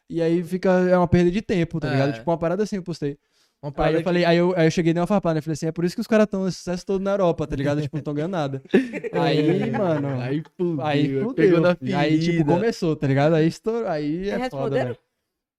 E 0.09 0.23
aí 0.23 0.43
fica, 0.43 0.71
é 0.71 0.97
uma 0.97 1.09
perda 1.09 1.31
de 1.31 1.43
tempo, 1.43 1.79
tá 1.81 1.91
ligado? 1.91 2.11
É. 2.11 2.13
Tipo, 2.13 2.31
uma 2.31 2.39
parada 2.39 2.63
assim 2.63 2.77
eu 2.77 2.83
postei. 2.83 3.19
Uma 3.63 3.71
Aí 3.71 3.75
parada 3.75 3.95
eu 3.95 3.99
que- 3.99 4.05
falei, 4.05 4.25
aí 4.25 4.37
eu, 4.37 4.55
aí 4.57 4.67
eu 4.67 4.71
cheguei 4.71 4.93
dei 4.95 5.01
uma 5.01 5.07
farpada, 5.07 5.35
né? 5.35 5.41
Falei 5.41 5.55
assim, 5.55 5.67
é 5.67 5.73
por 5.73 5.85
isso 5.85 5.95
que 5.97 6.01
os 6.01 6.07
caras 6.07 6.25
estão 6.25 6.47
esse 6.47 6.59
sucesso 6.59 6.87
todo 6.87 7.03
na 7.03 7.11
Europa, 7.11 7.47
tá 7.47 7.57
ligado? 7.57 7.83
tipo, 7.83 7.97
não 7.97 8.01
estão 8.01 8.15
ganhando 8.15 8.31
nada. 8.33 8.63
Aí, 9.13 9.71
mano. 9.71 10.21
Aí 10.21 10.43
fudeu. 10.57 10.87
Aí 10.87 11.09
fudeu. 11.15 11.35
Pegou 11.35 11.61
na 11.61 11.75
filho. 11.75 11.97
Aí, 11.99 12.21
tipo, 12.21 12.45
começou, 12.45 12.95
tá 12.95 13.07
ligado? 13.09 13.35
Aí 13.35 13.49
estourou. 13.49 13.89
Aí 13.89 14.29
é 14.31 14.49
foda, 14.49 14.77
velho. 14.85 14.99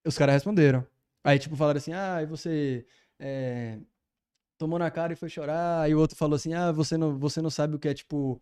Os 0.06 0.16
caras 0.16 0.34
responderam. 0.34 0.84
Aí, 1.22 1.38
tipo, 1.38 1.54
falaram 1.56 1.76
assim, 1.76 1.92
ah, 1.92 2.20
e 2.22 2.26
você 2.26 2.86
é, 3.20 3.76
tomou 4.58 4.78
na 4.78 4.90
cara 4.90 5.12
e 5.12 5.16
foi 5.16 5.28
chorar. 5.28 5.82
Aí 5.82 5.94
o 5.94 5.98
outro 5.98 6.16
falou 6.16 6.36
assim, 6.36 6.54
ah, 6.54 6.72
você 6.72 6.96
não, 6.96 7.18
você 7.18 7.42
não 7.42 7.50
sabe 7.50 7.76
o 7.76 7.78
que 7.78 7.88
é, 7.88 7.92
tipo, 7.92 8.40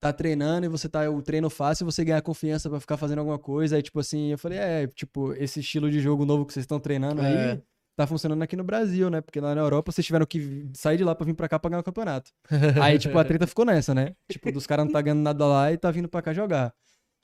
tá 0.00 0.12
treinando 0.12 0.66
e 0.66 0.68
você 0.68 0.88
tá 0.88 1.08
o 1.10 1.20
treino 1.22 1.50
fácil 1.50 1.84
você 1.84 2.04
ganhar 2.04 2.22
confiança 2.22 2.70
pra 2.70 2.78
ficar 2.80 2.96
fazendo 2.96 3.18
alguma 3.18 3.38
coisa. 3.38 3.76
Aí, 3.76 3.82
tipo 3.82 3.98
assim, 4.00 4.30
eu 4.32 4.38
falei, 4.38 4.58
é, 4.58 4.86
tipo, 4.86 5.32
esse 5.34 5.60
estilo 5.60 5.90
de 5.90 6.00
jogo 6.00 6.24
novo 6.24 6.46
que 6.46 6.52
vocês 6.52 6.64
estão 6.64 6.78
treinando 6.78 7.20
aí 7.20 7.34
É. 7.34 7.60
tá 7.96 8.06
funcionando 8.06 8.40
aqui 8.42 8.54
no 8.56 8.62
Brasil, 8.64 9.10
né? 9.10 9.20
Porque 9.20 9.40
lá 9.40 9.54
na 9.54 9.60
Europa 9.60 9.90
vocês 9.90 10.06
tiveram 10.06 10.24
que 10.24 10.68
sair 10.74 10.96
de 10.98 11.04
lá 11.04 11.14
pra 11.14 11.24
vir 11.26 11.34
pra 11.34 11.48
cá 11.48 11.58
pra 11.58 11.68
ganhar 11.70 11.80
o 11.80 11.84
campeonato. 11.84 12.30
Aí, 12.80 12.98
tipo, 12.98 13.18
a 13.18 13.24
treta 13.24 13.46
ficou 13.46 13.64
nessa, 13.64 13.92
né? 13.94 14.14
Tipo, 14.30 14.52
dos 14.52 14.66
caras 14.66 14.84
não 14.84 14.92
tá 14.92 15.00
ganhando 15.02 15.20
nada 15.22 15.44
lá 15.46 15.72
e 15.72 15.76
tá 15.76 15.90
vindo 15.90 16.08
pra 16.08 16.22
cá 16.22 16.32
jogar. 16.32 16.72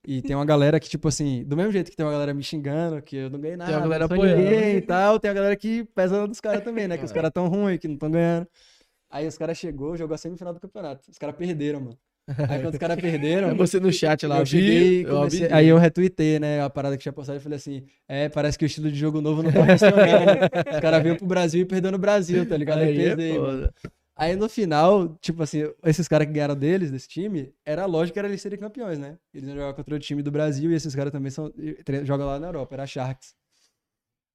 E 0.06 0.20
tem 0.20 0.36
uma 0.36 0.44
galera 0.44 0.78
que, 0.78 0.88
tipo 0.90 1.09
assim, 1.09 1.44
do 1.44 1.56
mesmo 1.56 1.72
jeito 1.72 1.90
que 1.90 1.96
tem 1.96 2.05
uma 2.05 2.12
galera 2.12 2.34
me 2.34 2.42
xingando, 2.42 3.01
que 3.01 3.16
eu 3.16 3.30
não 3.30 3.40
ganhei 3.40 3.56
nada, 3.56 3.70
Tem 3.70 3.78
uma 3.78 3.84
galera 3.84 4.05
apoiando. 4.05 4.42
e 4.42 4.80
tal, 4.82 5.18
tem 5.18 5.30
a 5.30 5.34
galera 5.34 5.56
que 5.56 5.84
pesa 5.94 6.26
dos 6.28 6.40
caras 6.40 6.62
também, 6.62 6.86
né? 6.88 6.98
Que 6.98 7.05
os 7.05 7.12
caras 7.12 7.30
tão 7.32 7.48
ruins, 7.48 7.78
que 7.78 7.88
não 7.88 7.96
tão 7.96 8.10
ganhando. 8.10 8.46
Aí 9.09 9.26
os 9.26 9.38
caras 9.38 9.56
chegou, 9.56 9.96
jogou 9.96 10.14
a 10.14 10.18
semifinal 10.18 10.52
do 10.52 10.60
campeonato. 10.60 11.09
Os 11.10 11.16
caras 11.16 11.36
perderam, 11.36 11.80
mano. 11.80 11.98
Aí 12.48 12.62
quando 12.62 12.72
os 12.74 12.78
caras 12.78 12.98
perderam, 13.01 13.51
Aí 13.51 13.55
você 13.56 13.78
no 13.78 13.92
chat 13.92 14.26
lá, 14.26 14.38
eu 14.38 14.46
cheguei, 14.46 15.05
comecei- 15.05 15.46
Eu 15.46 15.55
aí 15.55 15.68
eu 15.68 15.76
retuitei, 15.78 16.38
né, 16.38 16.62
a 16.62 16.70
parada 16.70 16.96
que 16.96 17.02
tinha 17.02 17.12
postado 17.12 17.38
e 17.38 17.42
falei 17.42 17.56
assim, 17.56 17.84
é, 18.09 18.28
parece 18.28 18.59
que 18.59 18.64
o 18.64 18.66
estilo 18.66 18.90
de 18.90 18.98
jogo 18.98 19.20
novo 19.20 19.42
não 19.42 19.52
tá 19.52 19.66
funcionando. 19.66 20.38
Os 20.74 20.80
caras 20.80 21.02
veio 21.02 21.16
pro 21.16 21.26
Brasil 21.26 21.60
e 21.60 21.64
perdeu 21.66 21.92
no 21.92 21.98
Brasil, 21.98 22.46
tá 22.46 22.56
ligado? 22.56 22.80
Aí, 22.80 22.98
Aí 22.98 23.09
é. 23.09 23.70
Aí 24.16 24.36
no 24.36 24.48
final, 24.48 25.16
tipo 25.20 25.42
assim, 25.42 25.64
esses 25.84 26.06
caras 26.06 26.26
que 26.28 26.32
ganharam 26.32 26.55
deles, 26.55 26.90
desse 26.90 27.09
time, 27.09 27.52
era 27.66 27.84
lógico 27.84 28.14
que 28.14 28.18
era 28.20 28.28
eles 28.28 28.40
serem 28.40 28.59
campeões, 28.59 28.96
né? 28.96 29.18
Eles 29.34 29.48
iam 29.48 29.56
jogar 29.56 29.74
contra 29.74 29.94
o 29.94 29.98
time 29.98 30.22
do 30.22 30.30
Brasil 30.30 30.70
e 30.70 30.74
esses 30.74 30.94
caras 30.94 31.10
também 31.12 31.30
são, 31.32 31.52
jogam 32.05 32.26
lá 32.28 32.38
na 32.38 32.46
Europa, 32.46 32.74
era 32.76 32.84
a 32.84 32.86
Sharks. 32.86 33.34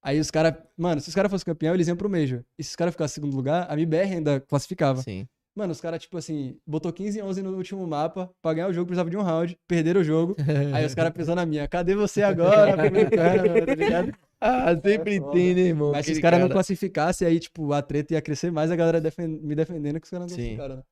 Aí 0.02 0.20
os 0.20 0.30
caras, 0.30 0.54
mano, 0.76 1.00
se 1.00 1.08
os 1.08 1.14
caras 1.14 1.30
fossem 1.30 1.46
campeão, 1.46 1.74
eles 1.74 1.88
iam 1.88 1.96
pro 1.96 2.10
Major. 2.10 2.42
E 2.58 2.62
se 2.64 2.70
os 2.70 2.76
caras 2.76 2.92
ficassem 2.92 3.12
em 3.12 3.14
segundo 3.22 3.36
lugar, 3.36 3.66
a 3.70 3.74
MBR 3.74 4.14
ainda 4.14 4.38
classificava. 4.40 5.00
Sim. 5.02 5.26
Mano, 5.54 5.72
os 5.72 5.80
caras, 5.80 6.00
tipo 6.00 6.16
assim, 6.16 6.58
botou 6.66 6.92
15 6.92 7.18
e 7.18 7.22
11 7.22 7.42
no 7.42 7.56
último 7.56 7.84
mapa, 7.86 8.30
pra 8.40 8.54
ganhar 8.54 8.68
o 8.68 8.72
jogo 8.72 8.86
precisava 8.86 9.10
de 9.10 9.16
um 9.16 9.22
round, 9.22 9.58
perderam 9.66 10.00
o 10.00 10.04
jogo. 10.04 10.36
Aí 10.74 10.84
os 10.86 10.94
caras 10.94 11.12
pensando 11.12 11.36
na 11.36 11.46
minha, 11.46 11.66
cadê 11.68 11.94
você 11.94 12.22
agora, 12.22 12.74
americano, 12.86 13.66
tá 13.66 13.74
ligado? 13.74 14.14
Ah, 14.40 14.74
sempre 14.80 15.16
É 15.16 15.20
tem, 15.32 15.54
né, 15.54 15.60
irmão? 15.62 15.90
Mas 15.92 16.06
se 16.06 16.12
os 16.12 16.18
caras 16.20 16.38
não 16.40 16.46
cara. 16.48 16.54
classificassem, 16.54 17.26
aí, 17.28 17.38
tipo, 17.40 17.72
a 17.72 17.82
treta 17.82 18.14
ia 18.14 18.22
crescer 18.22 18.50
mais, 18.50 18.70
a 18.70 18.76
galera 18.76 19.00
defen- 19.00 19.26
me 19.28 19.54
defendendo 19.54 20.00
que 20.00 20.04
os 20.06 20.10
caras 20.10 20.30
não 20.30 20.36
Sim. 20.36 20.36
classificaram, 20.36 20.76
né? 20.76 20.82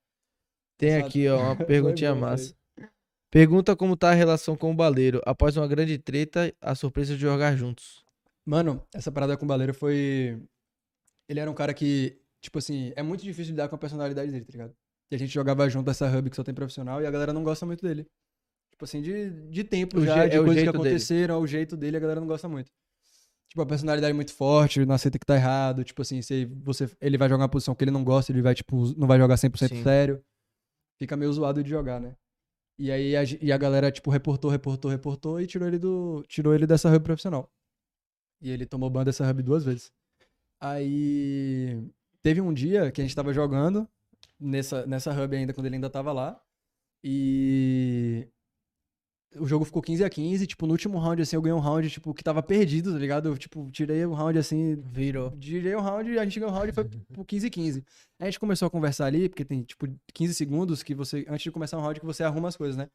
Tem 0.77 0.91
Sabe? 0.91 1.05
aqui, 1.05 1.29
ó, 1.29 1.39
uma 1.39 1.57
perguntinha 1.65 2.13
bom 2.15 2.19
isso 2.19 2.27
aí. 2.27 2.31
massa. 2.31 2.55
Pergunta 3.31 3.77
como 3.77 3.97
tá 3.97 4.11
a 4.11 4.15
relação 4.15 4.57
com 4.57 4.71
o 4.71 4.75
Baleiro. 4.75 5.21
Após 5.25 5.57
uma 5.57 5.67
grande 5.69 5.99
treta, 5.99 6.53
a 6.61 6.75
surpresa 6.75 7.15
de 7.15 7.21
jogar 7.21 7.57
juntos. 7.57 8.05
Mano, 8.45 8.83
essa 8.95 9.13
parada 9.13 9.37
com 9.37 9.45
o 9.45 9.49
Baleiro 9.49 9.75
foi. 9.75 10.41
Ele 11.29 11.41
era 11.41 11.51
um 11.51 11.55
cara 11.55 11.75
que, 11.75 12.19
tipo 12.41 12.59
assim, 12.59 12.93
é 12.97 13.03
muito 13.03 13.23
difícil 13.23 13.53
lidar 13.53 13.69
com 13.69 13.75
a 13.77 13.79
personalidade 13.79 14.31
dele, 14.31 14.45
tá 14.45 14.53
ligado? 14.53 14.75
E 15.11 15.15
a 15.15 15.19
gente 15.19 15.33
jogava 15.33 15.69
junto 15.69 15.91
essa 15.91 16.07
hub 16.07 16.29
que 16.31 16.37
só 16.37 16.45
tem 16.45 16.55
profissional 16.55 17.01
e 17.03 17.07
a 17.07 17.11
galera 17.11 17.33
não 17.33 17.43
gosta 17.43 17.65
muito 17.65 17.83
dele. 17.83 18.07
Tipo 18.71 18.85
assim, 18.85 19.01
de, 19.03 19.31
de 19.49 19.65
tempo 19.65 19.99
O 19.99 20.05
já, 20.05 20.27
de 20.27 20.37
é 20.37 20.39
coisas 20.39 20.55
que 20.55 20.61
jeito 20.61 20.73
dele. 20.73 20.89
aconteceram, 20.89 21.41
o 21.41 21.47
jeito 21.47 21.77
dele, 21.77 21.97
a 21.97 22.01
galera 22.01 22.21
não 22.21 22.27
gosta 22.29 22.49
muito. 22.49 22.71
Tipo, 23.49 23.63
a 23.63 23.67
personalidade 23.67 24.13
muito 24.13 24.33
forte, 24.33 24.85
não 24.85 24.95
aceita 24.95 25.19
que 25.19 25.25
tá 25.25 25.35
errado. 25.35 25.83
Tipo 25.83 26.03
assim, 26.03 26.21
se 26.21 26.45
você, 26.45 26.89
ele 27.01 27.17
vai 27.17 27.29
jogar 27.29 27.45
uma 27.45 27.49
posição 27.49 27.75
que 27.75 27.83
ele 27.83 27.91
não 27.91 28.05
gosta, 28.05 28.31
ele 28.31 28.43
vai, 28.43 28.55
tipo, 28.55 28.95
não 28.99 29.09
vai 29.09 29.19
jogar 29.19 29.37
100% 29.37 29.69
Sim. 29.69 29.83
sério. 29.83 30.23
Fica 30.99 31.17
meio 31.17 31.33
zoado 31.33 31.63
de 31.63 31.71
jogar, 31.71 31.99
né? 32.01 32.15
E 32.79 32.93
aí 32.93 33.17
a, 33.17 33.23
e 33.41 33.51
a 33.51 33.57
galera, 33.57 33.91
tipo, 33.91 34.11
reportou, 34.11 34.51
reportou, 34.51 34.91
reportou 34.91 35.41
e 35.41 35.47
tirou 35.47 35.67
ele 35.67 35.79
do. 35.79 36.23
Tirou 36.29 36.55
ele 36.55 36.67
dessa 36.67 36.89
hub 36.95 37.03
profissional. 37.03 37.51
E 38.41 38.51
ele 38.51 38.67
tomou 38.67 38.91
ban 38.91 39.05
dessa 39.05 39.29
hub 39.29 39.43
duas 39.43 39.65
vezes. 39.65 39.91
Aí 40.61 41.83
teve 42.23 42.41
um 42.41 42.53
dia 42.53 42.91
que 42.91 43.01
a 43.01 43.05
gente 43.05 43.15
tava 43.17 43.33
jogando 43.33 43.89
nessa, 44.39 44.87
nessa 44.87 45.13
hub 45.13 45.37
ainda, 45.37 45.53
quando 45.53 45.67
ele 45.67 45.77
ainda 45.77 45.91
tava 45.91 46.13
lá. 46.13 46.41
E 47.03 48.29
o 49.37 49.47
jogo 49.47 49.65
ficou 49.65 49.83
15 49.83 50.05
a 50.05 50.11
15, 50.11 50.47
tipo, 50.47 50.67
no 50.67 50.73
último 50.73 50.99
round, 50.99 51.21
assim, 51.21 51.37
eu 51.37 51.43
ganhei 51.43 51.55
um 51.55 51.61
round, 51.61 51.89
tipo, 51.91 52.15
que 52.15 52.25
tava 52.25 52.43
perdido, 52.43 52.93
tá 52.93 52.99
ligado? 52.99 53.29
Eu, 53.29 53.37
tipo, 53.37 53.71
tirei 53.71 54.05
o 54.05 54.15
round, 54.15 54.39
assim, 54.39 54.77
Virou. 54.77 55.31
tirei 55.39 55.75
o 55.75 55.81
round, 55.81 56.19
a 56.19 56.25
gente 56.25 56.41
ganhou 56.41 56.53
o 56.53 56.55
round 56.55 56.71
e 56.71 56.75
foi 56.75 56.85
pro 56.85 57.25
15 57.25 57.47
a 57.47 57.51
15. 57.51 57.79
Aí 57.79 57.85
a 58.21 58.31
gente 58.31 58.41
começou 58.41 58.67
a 58.67 58.71
conversar 58.71 59.07
ali, 59.07 59.29
porque 59.29 59.45
tem, 59.45 59.63
tipo, 59.63 59.87
15 60.15 60.35
segundos 60.35 60.83
que 60.83 60.95
você, 60.95 61.27
antes 61.29 61.43
de 61.43 61.51
começar 61.51 61.77
um 61.79 61.83
round, 61.83 62.01
que 62.01 62.07
você 62.07 62.23
arruma 62.25 62.49
as 62.49 62.57
coisas, 62.57 62.77
né? 62.77 62.89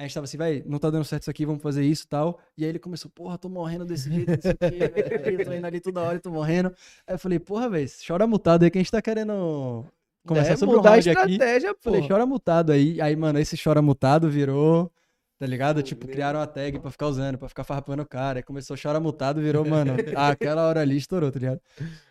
A 0.00 0.04
gente 0.04 0.14
tava 0.14 0.24
assim, 0.24 0.38
vai, 0.38 0.62
não 0.64 0.78
tá 0.78 0.88
dando 0.88 1.04
certo 1.04 1.24
isso 1.24 1.30
aqui, 1.30 1.44
vamos 1.44 1.62
fazer 1.62 1.84
isso 1.84 2.04
e 2.04 2.08
tal. 2.08 2.40
E 2.56 2.64
aí 2.64 2.70
ele 2.70 2.78
começou, 2.78 3.10
porra, 3.10 3.36
tô 3.36 3.50
morrendo 3.50 3.84
desse 3.84 4.10
jeito, 4.10 4.30
não 4.30 4.40
sei 4.40 4.52
o 4.52 4.56
quê, 4.56 4.88
velho, 4.88 5.40
eu 5.40 5.44
tô 5.44 5.52
indo 5.52 5.66
ali 5.66 5.78
toda 5.78 6.00
hora 6.00 6.16
e 6.16 6.20
tô 6.20 6.30
morrendo. 6.30 6.72
Aí 7.06 7.14
eu 7.16 7.18
falei, 7.18 7.38
porra, 7.38 7.68
velho, 7.68 7.86
chora 8.06 8.26
mutado 8.26 8.62
aí 8.62 8.70
que 8.70 8.78
a 8.78 8.80
gente 8.80 8.90
tá 8.90 9.02
querendo 9.02 9.84
conversar 10.26 10.54
é, 10.54 10.56
sobre 10.56 10.76
mudar 10.76 10.88
a 10.88 10.92
round 10.92 11.06
estratégia, 11.06 11.74
pô. 11.74 11.80
Falei, 11.82 12.08
chora 12.08 12.24
mutado 12.24 12.72
aí. 12.72 12.98
Aí, 12.98 13.14
mano, 13.14 13.38
esse 13.38 13.62
chora 13.62 13.82
mutado 13.82 14.30
virou, 14.30 14.90
tá 15.38 15.44
ligado? 15.44 15.82
Tipo, 15.82 16.06
meu. 16.06 16.14
criaram 16.14 16.38
uma 16.40 16.46
tag 16.46 16.78
pra 16.78 16.90
ficar 16.90 17.06
usando, 17.06 17.36
pra 17.36 17.50
ficar 17.50 17.64
farpando 17.64 18.02
o 18.02 18.08
cara. 18.08 18.38
Aí 18.38 18.42
começou 18.42 18.78
chora 18.82 18.98
mutado, 18.98 19.38
virou, 19.42 19.66
mano, 19.66 19.92
aquela 20.16 20.66
hora 20.66 20.80
ali 20.80 20.96
estourou, 20.96 21.30
tá 21.30 21.38
ligado? 21.38 21.60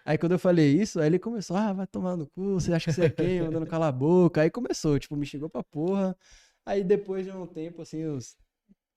Aí 0.06 0.16
quando 0.16 0.34
eu 0.34 0.40
falei 0.40 0.80
isso, 0.80 1.00
aí 1.00 1.08
ele 1.08 1.18
começou, 1.18 1.58
ah, 1.58 1.74
vai 1.74 1.88
tomar 1.88 2.16
no 2.16 2.28
cu, 2.28 2.54
você 2.54 2.72
acha 2.72 2.86
que 2.86 2.94
você 2.94 3.06
é 3.06 3.10
quem? 3.10 3.42
Mandando 3.42 3.66
calar 3.66 3.90
a 3.90 3.92
boca. 3.92 4.42
Aí 4.42 4.52
começou, 4.52 5.00
tipo, 5.00 5.16
me 5.16 5.26
xingou 5.26 5.50
pra 5.50 5.64
porra. 5.64 6.16
Aí 6.66 6.84
depois 6.84 7.26
de 7.26 7.32
um 7.32 7.46
tempo, 7.48 7.82
assim, 7.82 8.06
os. 8.06 8.36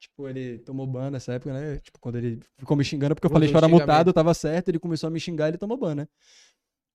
Tipo, 0.00 0.28
ele 0.28 0.58
tomou 0.58 0.86
ban 0.86 1.10
nessa 1.10 1.32
época, 1.34 1.52
né? 1.52 1.78
Tipo, 1.78 1.98
quando 2.00 2.16
ele 2.18 2.40
ficou 2.58 2.76
me 2.76 2.82
xingando, 2.84 3.14
porque 3.14 3.26
eu 3.26 3.30
falei 3.30 3.48
Usou 3.48 3.60
chora 3.60 3.66
xingamento. 3.68 3.86
mutado, 3.88 4.12
tava 4.12 4.34
certo, 4.34 4.68
ele 4.68 4.78
começou 4.80 5.06
a 5.06 5.10
me 5.10 5.20
xingar 5.20 5.48
ele 5.48 5.58
tomou 5.58 5.76
ban, 5.76 5.94
né? 5.94 6.08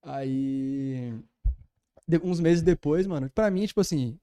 Aí. 0.03 1.13
de- 2.07 2.19
uns 2.23 2.39
meses 2.39 2.61
depois, 2.61 3.05
mano, 3.07 3.29
pra 3.33 3.49
mim, 3.51 3.65
tipo 3.65 3.81
assim, 3.81 4.17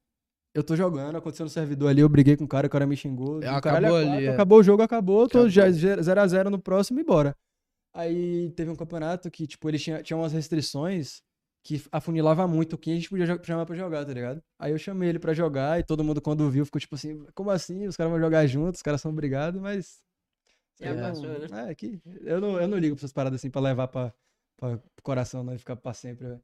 eu 0.55 0.63
tô 0.63 0.77
jogando, 0.77 1.17
aconteceu 1.17 1.45
no 1.45 1.51
servidor 1.51 1.89
ali, 1.89 2.01
eu 2.01 2.09
briguei 2.09 2.37
com 2.37 2.45
o 2.45 2.49
cara, 2.49 2.67
o 2.67 2.71
cara 2.71 2.87
me 2.87 2.97
xingou. 2.97 3.37
O 3.37 3.39
acabou 3.39 3.61
caralho 3.61 3.95
ali, 3.95 4.07
quatro, 4.09 4.25
é. 4.25 4.29
Acabou 4.29 4.59
o 4.59 4.63
jogo, 4.63 4.83
acabou, 4.83 5.23
eu 5.23 5.29
tô 5.29 5.49
já 5.49 5.67
0x0 5.69 6.51
no 6.51 6.59
próximo 6.59 7.01
e 7.01 7.05
bora. 7.05 7.37
Aí 7.93 8.51
teve 8.51 8.71
um 8.71 8.77
campeonato 8.77 9.31
que, 9.31 9.47
tipo, 9.47 9.69
ele 9.69 9.79
tinha, 9.79 10.03
tinha 10.03 10.17
umas 10.17 10.33
restrições 10.33 11.23
que 11.65 11.83
afunilava 11.91 12.47
muito 12.47 12.77
quem 12.77 12.93
a 12.93 12.97
gente 12.97 13.09
podia 13.09 13.27
chamar 13.43 13.65
pra 13.65 13.75
jogar, 13.75 14.05
tá 14.05 14.13
ligado? 14.13 14.43
Aí 14.59 14.71
eu 14.71 14.79
chamei 14.79 15.09
ele 15.09 15.19
pra 15.19 15.33
jogar 15.33 15.81
e 15.81 15.83
todo 15.83 16.05
mundo, 16.05 16.21
quando 16.21 16.49
viu, 16.51 16.65
ficou 16.67 16.79
tipo 16.81 16.95
assim, 16.95 17.25
como 17.35 17.51
assim? 17.51 17.87
Os 17.87 17.97
caras 17.97 18.13
vão 18.13 18.21
jogar 18.21 18.47
juntos, 18.47 18.79
os 18.79 18.83
caras 18.83 19.01
são 19.01 19.15
brigados, 19.15 19.61
mas. 19.61 20.03
Já 20.79 20.91
eu 20.91 20.95
não- 20.97 21.03
passou, 21.03 21.31
né? 21.39 21.71
É, 21.71 21.75
que 21.75 21.99
eu 22.21 22.41
não, 22.41 22.61
eu 22.61 22.69
não 22.69 22.77
ligo 22.79 22.95
pra 22.95 23.01
essas 23.01 23.13
paradas 23.13 23.41
assim 23.41 23.51
pra 23.51 23.63
levar 23.63 23.89
pra, 23.89 24.13
pra 24.59 24.79
coração, 25.03 25.43
não, 25.43 25.55
e 25.55 25.59
ficar 25.59 25.75
pra 25.77 25.95
sempre, 25.95 26.27
velho. 26.27 26.43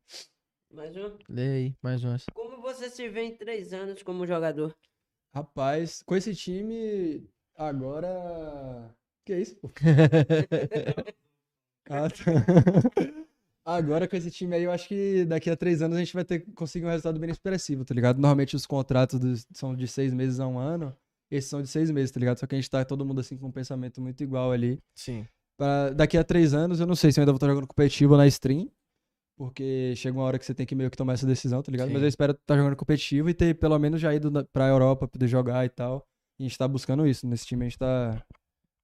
Mais 0.72 0.96
um. 0.96 1.18
Lê 1.28 1.48
aí, 1.52 1.76
mais 1.82 2.02
umas. 2.02 2.24
Como 2.32 2.62
você 2.62 2.88
se 2.88 3.06
vê 3.08 3.22
em 3.24 3.36
três 3.36 3.72
anos 3.74 4.02
como 4.02 4.26
jogador? 4.26 4.74
Rapaz, 5.34 6.02
com 6.02 6.16
esse 6.16 6.34
time, 6.34 7.28
agora. 7.54 8.94
Que 9.26 9.34
é 9.34 9.40
isso, 9.40 9.56
pô? 9.56 9.68
Ah, 11.88 12.08
tá. 12.08 12.14
Agora 13.64 14.08
com 14.08 14.16
esse 14.16 14.30
time 14.30 14.56
aí, 14.56 14.62
eu 14.64 14.72
acho 14.72 14.88
que 14.88 15.24
daqui 15.26 15.50
a 15.50 15.56
três 15.56 15.82
anos 15.82 15.96
a 15.96 16.00
gente 16.00 16.14
vai 16.14 16.24
ter 16.24 16.40
conseguir 16.54 16.86
um 16.86 16.88
resultado 16.88 17.20
bem 17.20 17.30
expressivo, 17.30 17.84
tá 17.84 17.94
ligado? 17.94 18.16
Normalmente 18.18 18.56
os 18.56 18.66
contratos 18.66 19.20
dos- 19.20 19.46
são 19.52 19.74
de 19.76 19.86
seis 19.86 20.12
meses 20.14 20.40
a 20.40 20.46
um 20.46 20.58
ano. 20.58 20.96
Esses 21.30 21.48
são 21.50 21.62
de 21.62 21.68
seis 21.68 21.90
meses, 21.90 22.10
tá 22.10 22.18
ligado? 22.18 22.38
Só 22.38 22.46
que 22.46 22.54
a 22.54 22.58
gente 22.58 22.68
tá 22.70 22.84
todo 22.84 23.04
mundo 23.04 23.20
assim 23.20 23.36
com 23.36 23.46
um 23.48 23.52
pensamento 23.52 24.00
muito 24.00 24.22
igual 24.22 24.50
ali. 24.50 24.80
Sim. 24.96 25.26
Pra 25.58 25.90
daqui 25.90 26.16
a 26.16 26.24
três 26.24 26.54
anos, 26.54 26.80
eu 26.80 26.86
não 26.86 26.96
sei 26.96 27.12
se 27.12 27.20
eu 27.20 27.22
ainda 27.22 27.32
vou 27.32 27.36
estar 27.36 27.46
jogando 27.48 27.66
competitivo 27.66 28.12
ou 28.14 28.18
na 28.18 28.26
stream. 28.26 28.68
Porque 29.36 29.94
chega 29.96 30.16
uma 30.18 30.24
hora 30.24 30.38
que 30.38 30.44
você 30.44 30.54
tem 30.54 30.66
que 30.66 30.74
meio 30.74 30.90
que 30.90 30.96
tomar 30.96 31.14
essa 31.14 31.26
decisão, 31.26 31.62
tá 31.62 31.70
ligado? 31.70 31.88
Mas 31.88 31.98
Sim. 31.98 32.04
eu 32.04 32.08
espero 32.08 32.32
estar 32.32 32.56
jogando 32.56 32.76
competitivo 32.76 33.30
e 33.30 33.34
ter 33.34 33.54
pelo 33.54 33.78
menos 33.78 34.00
já 34.00 34.14
ido 34.14 34.30
pra 34.52 34.68
Europa, 34.68 35.06
poder 35.08 35.28
jogar 35.28 35.64
e 35.64 35.68
tal. 35.68 36.06
E 36.38 36.44
a 36.44 36.48
gente 36.48 36.58
tá 36.58 36.66
buscando 36.66 37.06
isso. 37.06 37.26
Nesse 37.26 37.46
time 37.46 37.64
a 37.64 37.68
gente 37.68 37.78
tá 37.78 38.22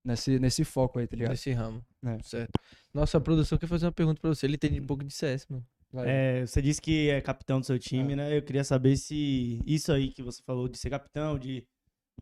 nesse, 0.07 0.39
nesse 0.39 0.65
foco 0.65 0.99
aí, 0.99 1.07
tá 1.07 1.17
ligado? 1.17 1.33
Nesse 1.33 1.51
ramo. 1.53 1.85
É. 2.05 2.19
Certo. 2.23 2.53
Nossa, 2.95 3.19
a 3.19 3.21
produção 3.21 3.59
quer 3.59 3.67
fazer 3.67 3.87
uma 3.87 3.93
pergunta 3.93 4.21
pra 4.21 4.31
você. 4.31 4.47
Ele 4.47 4.57
tem 4.57 4.81
um 4.81 4.87
pouco 4.87 5.05
de 5.05 5.13
CS, 5.13 5.47
mano. 5.49 5.67
É, 6.05 6.47
você 6.47 6.61
disse 6.61 6.81
que 6.81 7.09
é 7.11 7.21
capitão 7.21 7.61
do 7.61 7.67
seu 7.67 7.79
time, 7.79 8.15
né? 8.15 8.37
Eu 8.37 8.43
queria 8.43 8.65
saber 8.65 8.97
se 8.97 9.61
isso 9.67 9.93
aí 9.93 10.11
que 10.11 10.23
você 10.23 10.43
falou 10.43 10.69
de 10.69 10.77
ser 10.77 10.91
capitão, 10.91 11.39
de, 11.39 11.67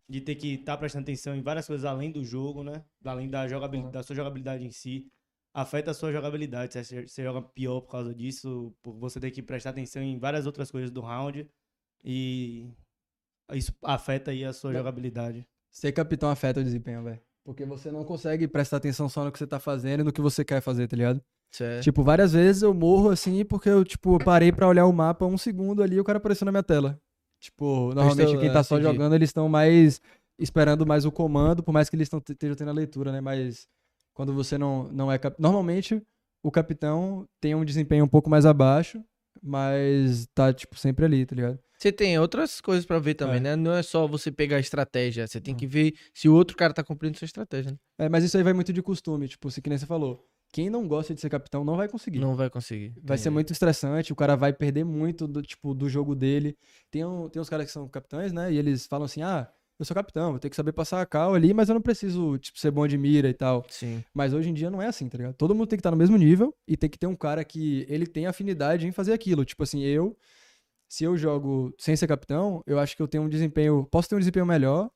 de 0.09 0.21
ter 0.21 0.37
que 0.37 0.55
estar 0.55 0.77
prestando 0.77 1.03
atenção 1.03 1.35
em 1.35 1.43
várias 1.43 1.67
coisas 1.67 1.85
além 1.85 2.11
do 2.11 2.25
jogo, 2.25 2.63
né? 2.63 2.85
Além 3.05 3.29
da, 3.29 3.49
jogabilidade, 3.49 3.93
da 3.93 4.03
sua 4.03 4.15
jogabilidade 4.15 4.65
em 4.65 4.71
si, 4.71 5.11
afeta 5.53 5.91
a 5.91 5.95
sua 5.95 6.13
jogabilidade. 6.13 6.73
Se 6.73 6.85
você, 6.85 7.07
você 7.07 7.23
joga 7.25 7.43
pior 7.43 7.81
por 7.81 7.91
causa 7.91 8.15
disso, 8.15 8.73
por 8.83 8.95
você 8.95 9.19
ter 9.19 9.31
que 9.31 9.43
prestar 9.43 9.71
atenção 9.71 10.03
em 10.03 10.19
várias 10.19 10.47
outras 10.47 10.71
coisas 10.71 10.91
do 10.91 11.01
round 11.01 11.49
e 12.05 12.69
isso 13.53 13.73
afeta 13.83 14.31
aí 14.31 14.45
a 14.45 14.53
sua 14.53 14.71
Não. 14.71 14.79
jogabilidade. 14.79 15.47
Ser 15.71 15.91
capitão 15.93 16.31
afeta 16.31 16.61
o 16.61 16.65
desempenho, 16.65 17.03
velho. 17.03 17.21
Porque 17.45 17.65
você 17.65 17.91
não 17.91 18.05
consegue 18.05 18.49
prestar 18.49 18.79
atenção 18.79 19.09
só 19.09 19.25
no 19.25 19.31
que 19.31 19.39
você 19.39 19.47
tá 19.47 19.61
fazendo 19.61 20.01
e 20.01 20.05
no 20.05 20.13
que 20.13 20.21
você 20.21 20.45
quer 20.45 20.61
fazer, 20.61 20.89
tá 20.89 20.97
ligado? 20.97 21.23
Certo. 21.53 21.85
Tipo, 21.85 22.03
várias 22.03 22.33
vezes 22.33 22.63
eu 22.63 22.75
morro 22.75 23.11
assim 23.11 23.45
porque 23.45 23.69
eu, 23.69 23.85
tipo, 23.85 24.19
parei 24.25 24.51
pra 24.51 24.67
olhar 24.67 24.87
o 24.87 24.93
mapa 24.93 25.27
um 25.27 25.39
segundo 25.39 25.83
ali 25.83 25.97
e 25.97 26.01
o 26.01 26.05
cara 26.05 26.19
apareceu 26.19 26.45
na 26.47 26.51
minha 26.51 26.63
tela. 26.63 26.99
Tipo, 27.41 27.93
normalmente 27.95 28.25
estou- 28.25 28.41
quem 28.41 28.53
tá 28.53 28.61
ah, 28.61 28.65
só 28.65 28.77
entendi. 28.77 28.91
jogando, 28.91 29.15
eles 29.15 29.29
estão 29.29 29.49
mais 29.49 30.01
esperando 30.39 30.87
mais 30.87 31.05
o 31.05 31.13
comando, 31.13 31.63
por 31.63 31.73
mais 31.73 31.89
que 31.89 31.95
eles 31.95 32.09
estejam 32.29 32.57
tendo 32.57 32.71
a 32.71 32.73
leitura, 32.73 33.13
né? 33.13 33.21
Mas 33.21 33.69
quando 34.15 34.33
você 34.33 34.57
não, 34.57 34.89
não 34.91 35.13
é 35.13 35.19
cap... 35.19 35.41
Normalmente 35.41 36.03
o 36.43 36.51
capitão 36.51 37.27
tem 37.41 37.55
um 37.55 37.65
desempenho 37.65 38.05
um 38.05 38.09
pouco 38.09 38.31
mais 38.31 38.47
abaixo, 38.47 39.05
mas 39.43 40.27
tá, 40.35 40.53
tipo, 40.53 40.77
sempre 40.77 41.05
ali, 41.05 41.27
tá 41.27 41.37
ligado? 41.37 41.59
Você 41.79 41.91
tem 41.93 42.19
outras 42.19 42.61
coisas 42.61 42.87
pra 42.87 42.99
ver 42.99 43.15
também, 43.15 43.37
É. 43.37 43.41
né? 43.41 43.57
Não 43.57 43.73
é 43.75 43.83
só 43.83 44.07
você 44.07 44.31
pegar 44.31 44.57
a 44.57 44.61
estratégia. 44.61 45.27
Você 45.27 45.41
tem 45.41 45.55
que 45.55 45.67
ver 45.67 45.95
se 46.15 46.29
o 46.29 46.35
outro 46.35 46.57
cara 46.57 46.73
tá 46.73 46.83
cumprindo 46.83 47.19
sua 47.19 47.27
estratégia. 47.27 47.73
né? 47.73 47.79
É, 47.99 48.09
mas 48.09 48.25
isso 48.25 48.37
aí 48.37 48.43
vai 48.43 48.53
muito 48.53 48.73
de 48.73 48.81
costume, 48.83 49.29
tipo, 49.29 49.51
se 49.51 49.61
que 49.61 49.69
nem 49.69 49.79
você 49.79 49.87
falou. 49.87 50.25
Quem 50.53 50.71
não 50.71 50.87
gosta 50.87 51.13
de 51.13 51.21
ser 51.21 51.29
capitão 51.29 51.65
não 51.65 51.77
vai 51.77 51.89
conseguir. 51.89 52.21
Não 52.21 52.37
vai 52.37 52.49
conseguir. 52.49 52.95
Vai 53.03 53.19
ser 53.19 53.23
Entendi. 53.23 53.35
muito 53.35 53.53
estressante, 53.53 54.13
o 54.13 54.17
cara 54.17 54.37
vai 54.37 54.53
perder 54.53 54.85
muito 54.85 55.27
do, 55.27 55.43
tipo, 55.43 55.75
do 55.75 55.89
jogo 55.89 56.15
dele. 56.15 56.57
Tem, 56.93 57.05
um, 57.05 57.29
tem 57.29 57.43
uns 57.43 57.49
caras 57.49 57.67
que 57.67 57.73
são 57.73 57.89
capitães, 57.89 58.33
né? 58.33 58.53
E 58.53 58.57
eles 58.57 58.87
falam 58.87 59.05
assim: 59.05 59.21
ah, 59.23 59.49
eu 59.77 59.85
sou 59.85 59.97
capitão, 59.97 60.35
eu 60.35 60.39
tenho 60.39 60.51
que 60.51 60.57
saber 60.57 60.71
passar 60.71 61.01
a 61.01 61.07
cal 61.07 61.35
ali, 61.35 61.53
mas 61.53 61.69
eu 61.69 61.75
não 61.75 61.83
preciso, 61.83 62.39
tipo, 62.39 62.57
ser 62.61 62.71
bom 62.71 62.87
de 62.87 62.97
mira 62.97 63.29
e 63.29 63.35
tal. 63.35 63.67
Sim. 63.69 64.05
Mas 64.15 64.33
hoje 64.33 64.49
em 64.49 64.55
dia 64.55 64.71
não 64.71 64.81
é 64.81 64.87
assim, 64.87 65.09
tá 65.09 65.19
ligado? 65.19 65.35
Todo 65.35 65.57
mundo 65.57 65.67
tem 65.67 65.77
que 65.77 65.81
estar 65.81 65.91
no 65.91 65.97
mesmo 65.97 66.17
nível 66.17 66.55
e 66.69 66.77
tem 66.77 66.89
que 66.89 66.97
ter 66.99 67.09
um 67.09 67.17
cara 67.17 67.45
que 67.45 67.85
ele 67.89 68.07
tem 68.07 68.27
afinidade 68.27 68.87
em 68.87 68.93
fazer 68.93 69.13
aquilo. 69.13 69.45
Tipo 69.45 69.65
assim, 69.65 69.83
eu, 69.83 70.17
se 70.95 71.05
eu 71.05 71.17
jogo 71.17 71.75
sem 71.79 71.97
ser 71.97 72.07
capitão, 72.07 72.63
eu 72.67 72.79
acho 72.79 72.95
que 72.97 73.03
eu 73.03 73.09
tenho 73.09 73.25
um 73.25 73.29
desempenho. 73.29 73.87
Posso 73.91 74.09
ter 74.09 74.15
um 74.15 74.19
desempenho 74.19 74.47
melhor, 74.47 74.91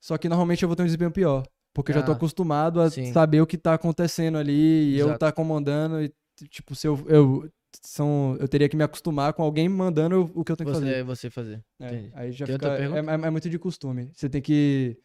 só 0.00 0.16
que 0.16 0.28
normalmente 0.28 0.62
eu 0.62 0.68
vou 0.68 0.74
ter 0.76 0.82
um 0.82 0.86
desempenho 0.86 1.10
pior. 1.10 1.46
Porque 1.74 1.90
eu 1.90 1.96
já 1.96 2.02
tô 2.02 2.12
Ah, 2.12 2.14
acostumado 2.14 2.80
a 2.80 2.88
sim. 2.88 3.12
saber 3.12 3.40
o 3.40 3.46
que 3.46 3.58
tá 3.58 3.74
acontecendo 3.74 4.38
ali 4.38 4.92
e 4.94 4.98
eu 4.98 5.06
Exato. 5.08 5.18
tá 5.18 5.32
comandando 5.32 6.00
e, 6.00 6.12
tipo, 6.48 6.74
se 6.74 6.86
eu. 6.86 7.04
eu 7.08 7.50
são, 7.82 8.36
eu 8.38 8.46
teria 8.46 8.68
que 8.68 8.76
me 8.76 8.84
acostumar 8.84 9.32
com 9.32 9.42
alguém 9.42 9.68
mandando 9.68 10.14
eu- 10.14 10.30
o 10.32 10.44
que 10.44 10.52
eu 10.52 10.56
tenho 10.56 10.70
que 10.70 10.76
Você, 10.76 10.84
fazer. 10.84 11.02
você 11.04 11.30
fazer. 11.30 11.64
É, 11.80 11.86
entendi. 11.88 12.10
aí 12.14 12.30
já 12.30 12.46
Tem 12.46 12.54
fica, 12.54 12.68
é, 12.68 12.84
é- 12.84 13.26
é 13.26 13.30
muito 13.30 13.50
de 13.50 13.58
costume. 13.58 14.10
Você 14.14 14.28
tem 14.28 14.40
que 14.40 14.96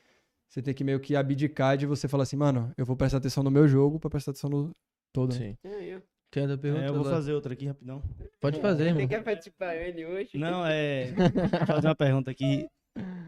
você 0.47 0.61
tem 0.61 0.73
que 0.75 0.83
meio 0.83 0.99
que 0.99 1.15
abdicar 1.15 1.75
de 1.77 1.87
você 1.87 2.07
falar 2.07 2.23
assim, 2.23 2.35
mano, 2.37 2.71
eu 2.77 2.85
vou 2.85 2.95
prestar 2.95 3.17
atenção 3.17 3.43
no 3.43 3.49
meu 3.51 3.67
jogo 3.67 3.99
pra 3.99 4.09
prestar 4.09 4.31
atenção 4.31 4.49
no 4.51 4.71
todo. 5.11 5.33
né? 5.33 5.39
Sim. 5.39 5.55
É, 5.63 5.83
eu. 5.95 6.01
Tem 6.31 6.43
outra 6.43 6.57
pergunta? 6.57 6.83
É, 6.85 6.89
eu 6.89 6.93
vou 6.93 7.03
Léo? 7.03 7.11
fazer 7.11 7.33
outra 7.33 7.53
aqui 7.53 7.65
rapidão. 7.65 8.03
Pode 8.39 8.59
fazer, 8.61 8.83
Você 8.83 8.89
irmão. 8.89 9.07
quer 9.07 9.23
participar 9.23 9.75
ele 9.75 10.05
hoje? 10.05 10.37
Não, 10.37 10.65
é. 10.65 11.11
Vou 11.11 11.65
fazer 11.67 11.87
uma 11.87 11.95
pergunta 11.95 12.29
aqui. 12.31 12.67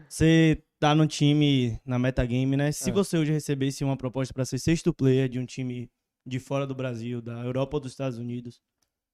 Você 0.08 0.62
tá 0.78 0.94
no 0.94 1.06
time 1.06 1.80
na 1.84 1.98
Metagame, 1.98 2.56
né? 2.56 2.70
Se 2.72 2.90
Ah. 2.90 2.92
você 2.92 3.16
hoje 3.18 3.32
recebesse 3.32 3.82
uma 3.82 3.96
proposta 3.96 4.32
pra 4.32 4.44
ser 4.44 4.58
sexto 4.58 4.92
player 4.94 5.28
de 5.28 5.38
um 5.38 5.46
time 5.46 5.90
de 6.24 6.38
fora 6.38 6.66
do 6.66 6.74
Brasil, 6.74 7.20
da 7.20 7.40
Europa 7.44 7.76
ou 7.76 7.80
dos 7.80 7.92
Estados 7.92 8.18
Unidos, 8.18 8.60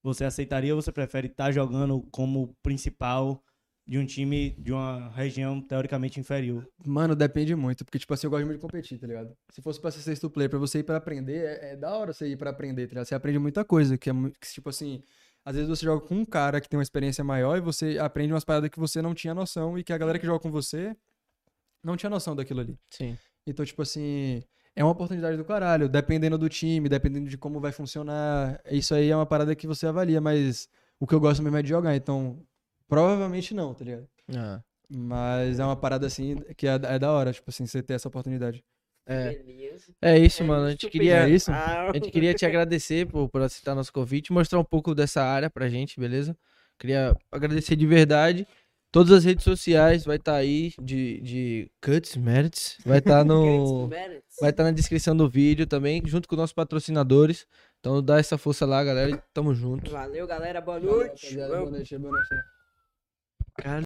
você 0.02 0.24
aceitaria 0.24 0.74
ou 0.74 0.82
você 0.82 0.92
prefere 0.92 1.28
estar 1.28 1.50
jogando 1.52 2.02
como 2.10 2.54
principal 2.62 3.42
de 3.88 3.98
um 3.98 4.04
time 4.04 4.50
de 4.58 4.70
uma 4.70 5.08
região 5.08 5.62
teoricamente 5.62 6.20
inferior? 6.20 6.68
Mano, 6.84 7.16
depende 7.16 7.56
muito, 7.56 7.86
porque 7.86 7.98
tipo 7.98 8.12
assim, 8.12 8.26
eu 8.26 8.30
gosto 8.30 8.44
muito 8.44 8.58
de 8.58 8.60
competir, 8.60 8.98
tá 8.98 9.06
ligado? 9.06 9.34
Se 9.48 9.62
fosse 9.62 9.80
pra 9.80 9.90
ser 9.90 10.00
sexto 10.00 10.28
player, 10.28 10.50
pra 10.50 10.58
você 10.58 10.80
ir 10.80 10.82
pra 10.82 10.98
aprender, 10.98 11.38
é, 11.38 11.72
é 11.72 11.76
da 11.76 11.96
hora 11.96 12.12
você 12.12 12.28
ir 12.28 12.36
pra 12.36 12.50
aprender, 12.50 12.86
tá 12.86 12.90
ligado? 12.90 13.06
Você 13.06 13.14
aprende 13.14 13.38
muita 13.38 13.64
coisa, 13.64 13.96
que 13.96 14.10
é 14.10 14.12
que, 14.12 14.52
tipo 14.52 14.68
assim, 14.68 15.02
às 15.42 15.54
vezes 15.54 15.70
você 15.70 15.86
joga 15.86 16.06
com 16.06 16.16
um 16.16 16.24
cara 16.26 16.60
que 16.60 16.68
tem 16.68 16.76
uma 16.76 16.82
experiência 16.82 17.24
maior 17.24 17.56
e 17.56 17.62
você 17.62 17.98
aprende 17.98 18.34
umas 18.34 18.44
paradas 18.44 18.68
que 18.68 18.78
você 18.78 19.00
não 19.00 19.14
tinha 19.14 19.32
noção 19.32 19.78
e 19.78 19.82
que 19.82 19.92
a 19.92 19.96
galera 19.96 20.18
que 20.18 20.26
joga 20.26 20.40
com 20.40 20.50
você 20.50 20.94
não 21.82 21.96
tinha 21.96 22.10
noção 22.10 22.36
daquilo 22.36 22.60
ali. 22.60 22.78
Sim. 22.90 23.16
Então, 23.46 23.64
tipo 23.64 23.80
assim, 23.80 24.42
é 24.76 24.84
uma 24.84 24.92
oportunidade 24.92 25.38
do 25.38 25.46
caralho, 25.46 25.88
dependendo 25.88 26.36
do 26.36 26.50
time, 26.50 26.90
dependendo 26.90 27.30
de 27.30 27.38
como 27.38 27.58
vai 27.58 27.72
funcionar. 27.72 28.60
Isso 28.70 28.94
aí 28.94 29.08
é 29.08 29.16
uma 29.16 29.24
parada 29.24 29.56
que 29.56 29.66
você 29.66 29.86
avalia, 29.86 30.20
mas 30.20 30.68
o 31.00 31.06
que 31.06 31.14
eu 31.14 31.20
gosto 31.20 31.42
mesmo 31.42 31.56
é 31.56 31.62
de 31.62 31.70
jogar, 31.70 31.96
então 31.96 32.44
provavelmente 32.88 33.54
não, 33.54 33.74
tá 33.74 33.84
ligado? 33.84 34.08
Ah, 34.34 34.60
Mas 34.88 35.60
é 35.60 35.64
uma 35.64 35.76
parada 35.76 36.06
assim 36.06 36.36
que 36.56 36.66
é, 36.66 36.74
é 36.74 36.98
da 36.98 37.12
hora, 37.12 37.32
tipo 37.32 37.48
assim, 37.50 37.66
você 37.66 37.82
ter 37.82 37.94
essa 37.94 38.08
oportunidade. 38.08 38.64
é. 39.06 39.34
Beleza. 39.34 39.92
é 40.02 40.18
isso, 40.18 40.42
mano. 40.44 40.66
A 40.66 40.70
gente 40.70 40.80
Super 40.80 40.92
queria, 40.92 41.16
É 41.26 41.30
isso? 41.30 41.52
A 41.52 41.92
gente 41.94 42.10
queria 42.10 42.34
te 42.34 42.44
agradecer 42.44 43.06
por, 43.06 43.28
por 43.28 43.42
aceitar 43.42 43.74
nosso 43.74 43.92
convite, 43.92 44.32
mostrar 44.32 44.58
um 44.58 44.64
pouco 44.64 44.94
dessa 44.94 45.22
área 45.22 45.48
pra 45.48 45.68
gente, 45.68 46.00
beleza? 46.00 46.36
Queria 46.78 47.16
agradecer 47.30 47.76
de 47.76 47.86
verdade. 47.86 48.46
Todas 48.90 49.12
as 49.12 49.24
redes 49.24 49.44
sociais 49.44 50.04
vai 50.06 50.16
estar 50.16 50.34
aí 50.34 50.72
de, 50.80 51.20
de 51.20 51.70
Cuts 51.82 52.16
Merits. 52.16 52.78
Vai 52.86 52.98
estar 52.98 53.22
no. 53.22 53.88
Vai 54.40 54.50
estar 54.50 54.62
na 54.62 54.70
descrição 54.70 55.16
do 55.16 55.28
vídeo 55.28 55.66
também, 55.66 56.00
junto 56.06 56.28
com 56.28 56.36
nossos 56.36 56.54
patrocinadores. 56.54 57.46
Então 57.80 58.02
dá 58.02 58.18
essa 58.18 58.38
força 58.38 58.64
lá, 58.64 58.82
galera. 58.82 59.10
e 59.10 59.20
Tamo 59.34 59.52
junto. 59.54 59.90
Valeu, 59.90 60.26
galera. 60.26 60.60
Boa 60.60 60.80
noite. 60.80 61.26
Rapaziada, 61.26 61.58
boa 61.58 61.70
noite, 61.70 61.98
boa 61.98 62.12
noite. 62.12 62.28
Cal 63.58 63.76